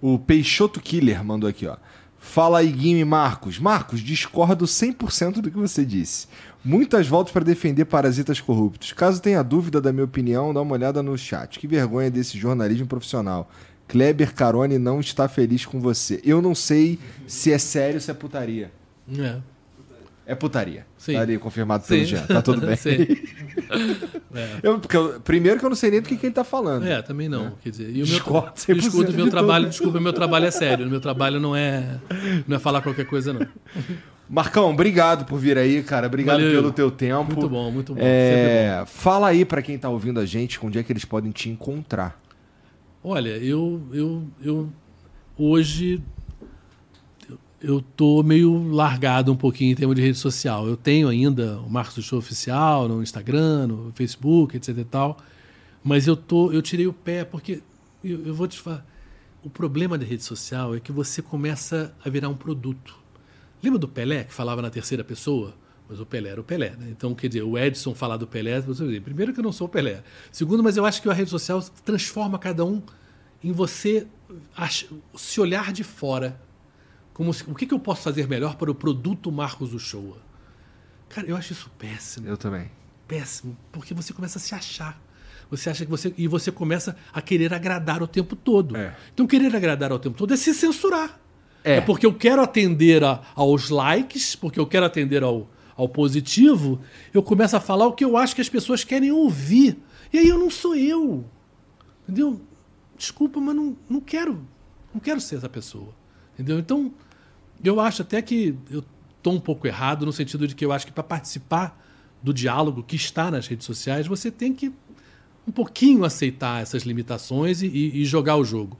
O 0.01 0.17
Peixoto 0.17 0.81
Killer 0.81 1.23
mandou 1.23 1.49
aqui, 1.49 1.67
ó. 1.67 1.77
Fala 2.17 2.59
aí, 2.59 2.71
Guime 2.71 3.03
Marcos. 3.03 3.57
Marcos, 3.59 3.99
discordo 3.99 4.65
100% 4.65 5.41
do 5.41 5.51
que 5.51 5.57
você 5.57 5.83
disse. 5.83 6.27
Muitas 6.63 7.07
voltas 7.07 7.33
para 7.33 7.43
defender 7.43 7.85
parasitas 7.85 8.39
corruptos. 8.39 8.93
Caso 8.93 9.21
tenha 9.21 9.43
dúvida 9.43 9.81
da 9.81 9.91
minha 9.91 10.05
opinião, 10.05 10.53
dá 10.53 10.61
uma 10.61 10.73
olhada 10.73 11.01
no 11.01 11.17
chat. 11.17 11.59
Que 11.59 11.67
vergonha 11.67 12.11
desse 12.11 12.38
jornalismo 12.38 12.85
profissional. 12.85 13.49
Kleber 13.88 14.33
Carone 14.33 14.77
não 14.77 14.99
está 14.99 15.27
feliz 15.27 15.65
com 15.65 15.80
você. 15.80 16.21
Eu 16.23 16.41
não 16.41 16.55
sei 16.55 16.99
se 17.27 17.51
é 17.51 17.57
sério 17.57 17.95
ou 17.95 18.01
se 18.01 18.09
é 18.11 18.13
putaria. 18.13 18.71
É. 19.17 19.39
É 20.25 20.35
putaria. 20.35 20.85
Sim. 21.01 21.38
Confirmado 21.39 21.83
pelo 21.88 21.99
Sim. 22.01 22.05
Jean. 22.05 22.21
Tá 22.27 22.41
tudo 22.43 22.61
bem. 22.65 22.75
Sim. 22.77 23.07
Eu- 24.63 24.80
porque 24.80 24.95
eu- 24.95 25.19
primeiro 25.21 25.59
que 25.59 25.65
eu 25.65 25.69
não 25.69 25.75
sei 25.75 25.91
nem 25.91 26.01
do 26.01 26.07
que, 26.07 26.15
que 26.15 26.25
ele 26.27 26.33
tá 26.33 26.43
falando. 26.43 26.85
É, 26.85 27.01
também 27.01 27.27
não. 27.27 27.53
Quer 27.61 27.69
dizer, 27.71 27.89
e 27.89 27.93
o 27.93 27.95
meu, 27.97 28.05
Discordo 28.05 28.51
100% 28.55 28.77
escuto, 28.77 29.11
meu 29.13 29.30
trabalho, 29.30 29.65
tudo. 29.65 29.71
desculpa, 29.71 29.99
meu 29.99 30.13
trabalho 30.13 30.45
é 30.45 30.51
sério. 30.51 30.88
Meu 30.89 31.01
trabalho 31.01 31.39
não 31.39 31.55
é, 31.55 31.97
não 32.47 32.55
é 32.55 32.59
falar 32.59 32.81
qualquer 32.81 33.05
coisa, 33.05 33.33
não. 33.33 33.45
Marcão, 34.30 34.69
obrigado 34.69 35.25
por 35.25 35.38
vir 35.39 35.57
aí, 35.57 35.83
cara. 35.83 36.07
Obrigado 36.07 36.38
Valeu. 36.39 36.53
pelo 36.53 36.71
teu 36.71 36.89
tempo. 36.91 37.33
Muito 37.33 37.49
bom, 37.49 37.71
muito 37.71 37.93
bom. 37.95 37.99
É, 38.01 38.83
fala 38.85 39.27
aí 39.27 39.43
pra 39.43 39.61
quem 39.61 39.77
tá 39.77 39.89
ouvindo 39.89 40.19
a 40.19 40.25
gente 40.25 40.57
onde 40.63 40.80
é 40.80 40.83
que 40.83 40.93
eles 40.93 41.03
podem 41.03 41.31
te 41.31 41.49
encontrar. 41.49 42.17
Olha, 43.03 43.31
eu, 43.38 43.81
eu, 43.91 44.23
eu 44.41 44.69
hoje 45.38 46.01
eu- 47.61 47.81
tô 47.81 48.23
meio 48.23 48.72
largado 48.72 49.31
um 49.31 49.35
pouquinho 49.35 49.72
em 49.72 49.75
termos 49.75 49.95
de 49.95 50.01
rede 50.01 50.17
social. 50.17 50.67
Eu 50.67 50.75
tenho 50.77 51.07
ainda 51.07 51.59
o 51.59 51.69
Marcos 51.69 51.95
do 51.95 52.01
Show 52.01 52.19
oficial 52.19 52.88
no 52.88 53.01
Instagram, 53.01 53.67
no 53.67 53.91
Facebook, 53.93 54.57
etc 54.57 54.77
e 54.77 54.83
tal. 54.83 55.17
Mas 55.83 56.07
eu 56.07 56.15
tô, 56.15 56.51
eu 56.51 56.61
tirei 56.61 56.88
o 56.88 56.93
pé 56.93 57.23
porque 57.23 57.61
eu, 58.03 58.25
eu 58.27 58.33
vou 58.33 58.48
te 58.48 58.59
falar, 58.59 58.85
o 59.43 59.49
problema 59.49 59.98
da 59.98 60.06
rede 60.06 60.23
social 60.23 60.75
é 60.75 60.80
que 60.80 60.91
você 60.91 61.22
começa 61.22 61.93
a 62.03 62.09
virar 62.09 62.30
um 62.30 62.35
produto. 62.35 62.95
Lembra 63.64 63.80
do 63.80 63.88
Pelé 63.88 64.23
que 64.23 64.33
falava 64.33 64.61
na 64.61 64.69
terceira 64.69 65.03
pessoa? 65.03 65.53
Mas 65.90 65.99
o 65.99 66.06
Pelé 66.06 66.30
era 66.30 66.40
o 66.40 66.43
Pelé, 66.43 66.69
né? 66.80 66.88
Então, 66.90 67.14
quer 67.14 67.27
dizer, 67.27 67.43
o 67.43 67.57
Edson 67.57 67.93
falar 67.93 68.17
do 68.17 68.25
Pelé, 68.25 68.61
primeiro 69.03 69.33
que 69.33 69.40
eu 69.40 69.43
não 69.43 69.51
sou 69.51 69.67
o 69.67 69.69
Pelé. 69.69 70.03
Segundo, 70.31 70.64
mas 70.64 70.77
eu 70.77 70.85
acho 70.85 71.01
que 71.01 71.09
a 71.09 71.14
rede 71.14 71.30
social 71.30 71.61
transforma 71.83 72.40
cada 72.40 72.64
um 72.64 72.81
em 73.43 73.51
você 73.51 74.07
se 75.15 75.41
olhar 75.41 75.73
de 75.73 75.83
fora. 75.83 76.40
Como 77.22 77.32
se- 77.35 77.43
o 77.48 77.53
que, 77.53 77.67
que 77.67 77.74
eu 77.75 77.77
posso 77.77 78.01
fazer 78.01 78.27
melhor 78.27 78.56
para 78.56 78.72
o 78.72 78.74
produto 78.74 79.32
Marcos 79.32 79.75
Uchoa? 79.75 80.17
Cara, 81.08 81.27
eu 81.27 81.38
acho 81.38 81.53
isso 81.53 81.69
péssimo 81.77 82.27
Eu 82.27 82.35
também. 82.35 82.72
péssimo, 83.08 83.56
porque 83.72 83.93
você 83.93 84.11
começa 84.11 84.40
a 84.40 84.41
se 84.41 84.56
achar. 84.56 85.00
Você 85.51 85.69
acha 85.69 85.85
que 85.85 85.91
você. 85.91 86.11
E 86.17 86.27
você 86.27 86.51
começa 86.51 86.95
a 87.14 87.22
querer 87.22 87.53
agradar 87.53 88.01
o 88.01 88.08
tempo 88.08 88.35
todo. 88.35 88.75
É. 88.75 88.95
Então, 89.14 89.27
querer 89.27 89.56
agradar 89.56 89.91
o 89.93 90.00
tempo 90.00 90.17
todo 90.17 90.33
é 90.33 90.35
se 90.38 90.51
censurar. 90.51 91.19
É. 91.64 91.80
porque 91.80 92.08
eu 92.08 92.14
quero 92.16 92.41
atender 92.41 93.03
a- 93.03 93.22
aos 93.35 93.69
likes, 93.69 94.35
porque 94.35 94.59
eu 94.59 94.66
quero 94.66 94.83
atender 94.83 95.22
ao, 95.22 95.48
ao 95.77 95.88
positivo, 95.88 96.82
eu 97.14 97.22
começo 97.22 97.56
a 97.56 97.59
falar 97.59 97.85
o 97.85 97.93
que 97.93 98.03
eu 98.03 98.17
acho 98.17 98.33
que 98.33 98.41
as 98.41 98.50
pessoas 98.50 98.83
querem 98.83 99.11
ouvir. 99.11 99.77
E 100.11 100.17
aí 100.17 100.27
eu 100.27 100.40
não 100.40 100.50
sou 100.50 100.74
eu. 100.75 101.24
Entendeu? 102.01 102.41
Desculpa, 102.98 103.40
mas 103.40 103.56
não, 103.56 103.77
não 103.88 104.01
quero. 104.01 104.43
Não 104.91 105.00
quero 105.00 105.22
ser 105.22 105.35
essa 105.35 105.48
pessoa. 105.48 105.93
Entendeu? 106.33 106.58
Então, 106.58 106.91
eu 107.64 107.80
acho 107.80 108.01
até 108.01 108.22
que 108.22 108.56
eu 108.69 108.83
estou 109.17 109.33
um 109.33 109.40
pouco 109.40 109.67
errado 109.67 110.06
no 110.06 110.14
sentido 110.14 110.48
de 110.48 110.56
que 110.56 110.65
eu 110.65 110.72
acho 110.72 110.85
que 110.85 110.91
para 110.91 111.03
participar 111.03 111.80
do 112.22 112.33
diálogo 112.33 112.83
que 112.83 112.95
está 112.95 113.31
nas 113.31 113.48
redes 113.48 113.65
sociais, 113.65 114.07
você 114.07 114.30
tem 114.31 114.53
que 114.53 114.72
um 115.48 115.51
pouquinho 115.51 116.06
aceitar 116.06 116.61
essas 116.61 116.83
limitações 116.83 117.61
e, 117.61 117.67
e- 117.67 118.06
jogar 118.06 118.35
o 118.35 118.43
jogo. 118.43 118.77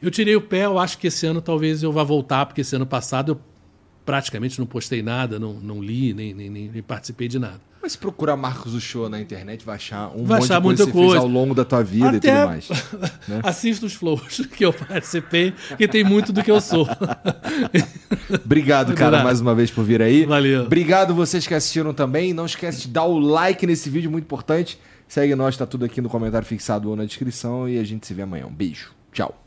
Eu 0.00 0.10
tirei 0.10 0.36
o 0.36 0.40
pé, 0.40 0.66
eu 0.66 0.78
acho 0.78 0.98
que 0.98 1.08
esse 1.08 1.26
ano 1.26 1.40
talvez 1.40 1.82
eu 1.82 1.90
vá 1.92 2.04
voltar, 2.04 2.46
porque 2.46 2.60
esse 2.60 2.76
ano 2.76 2.86
passado 2.86 3.32
eu 3.32 3.40
praticamente 4.04 4.58
não 4.58 4.66
postei 4.66 5.02
nada, 5.02 5.38
não, 5.38 5.54
não 5.54 5.82
li, 5.82 6.12
nem, 6.14 6.32
nem- 6.34 6.50
nem 6.50 6.82
participei 6.82 7.26
de 7.26 7.38
nada. 7.38 7.60
Mas 7.84 7.92
se 7.92 7.98
procurar 7.98 8.34
Marcos 8.34 8.82
Show 8.82 9.10
na 9.10 9.20
internet, 9.20 9.62
vai 9.62 9.74
achar 9.74 10.08
um 10.16 10.24
Vai 10.24 10.38
monte 10.40 10.50
achar 10.50 10.58
de 10.58 10.62
coisa 10.62 10.84
muita 10.84 10.98
coisa. 10.98 11.18
ao 11.18 11.28
longo 11.28 11.54
da 11.54 11.66
tua 11.66 11.84
vida 11.84 12.14
e 12.14 12.16
Até 12.16 12.34
tudo 12.34 12.46
mais. 12.46 12.68
né? 13.28 13.40
Assista 13.42 13.84
os 13.84 13.92
flows 13.92 14.40
que 14.56 14.64
eu 14.64 14.72
participei, 14.72 15.52
que 15.76 15.86
tem 15.86 16.02
muito 16.02 16.32
do 16.32 16.42
que 16.42 16.50
eu 16.50 16.62
sou. 16.62 16.88
Obrigado, 18.42 18.94
cara, 18.94 19.22
mais 19.22 19.42
uma 19.42 19.54
vez 19.54 19.70
por 19.70 19.84
vir 19.84 20.00
aí. 20.00 20.24
Valeu. 20.24 20.62
Obrigado 20.62 21.14
vocês 21.14 21.46
que 21.46 21.52
assistiram 21.52 21.92
também. 21.92 22.32
Não 22.32 22.46
esquece 22.46 22.80
de 22.80 22.88
dar 22.88 23.04
o 23.04 23.18
like 23.18 23.66
nesse 23.66 23.90
vídeo, 23.90 24.10
muito 24.10 24.24
importante. 24.24 24.80
Segue 25.06 25.34
nós, 25.34 25.54
tá 25.54 25.66
tudo 25.66 25.84
aqui 25.84 26.00
no 26.00 26.08
comentário 26.08 26.48
fixado 26.48 26.88
ou 26.88 26.96
na 26.96 27.04
descrição. 27.04 27.68
E 27.68 27.78
a 27.78 27.84
gente 27.84 28.06
se 28.06 28.14
vê 28.14 28.22
amanhã. 28.22 28.46
Um 28.46 28.54
beijo. 28.54 28.92
Tchau. 29.12 29.43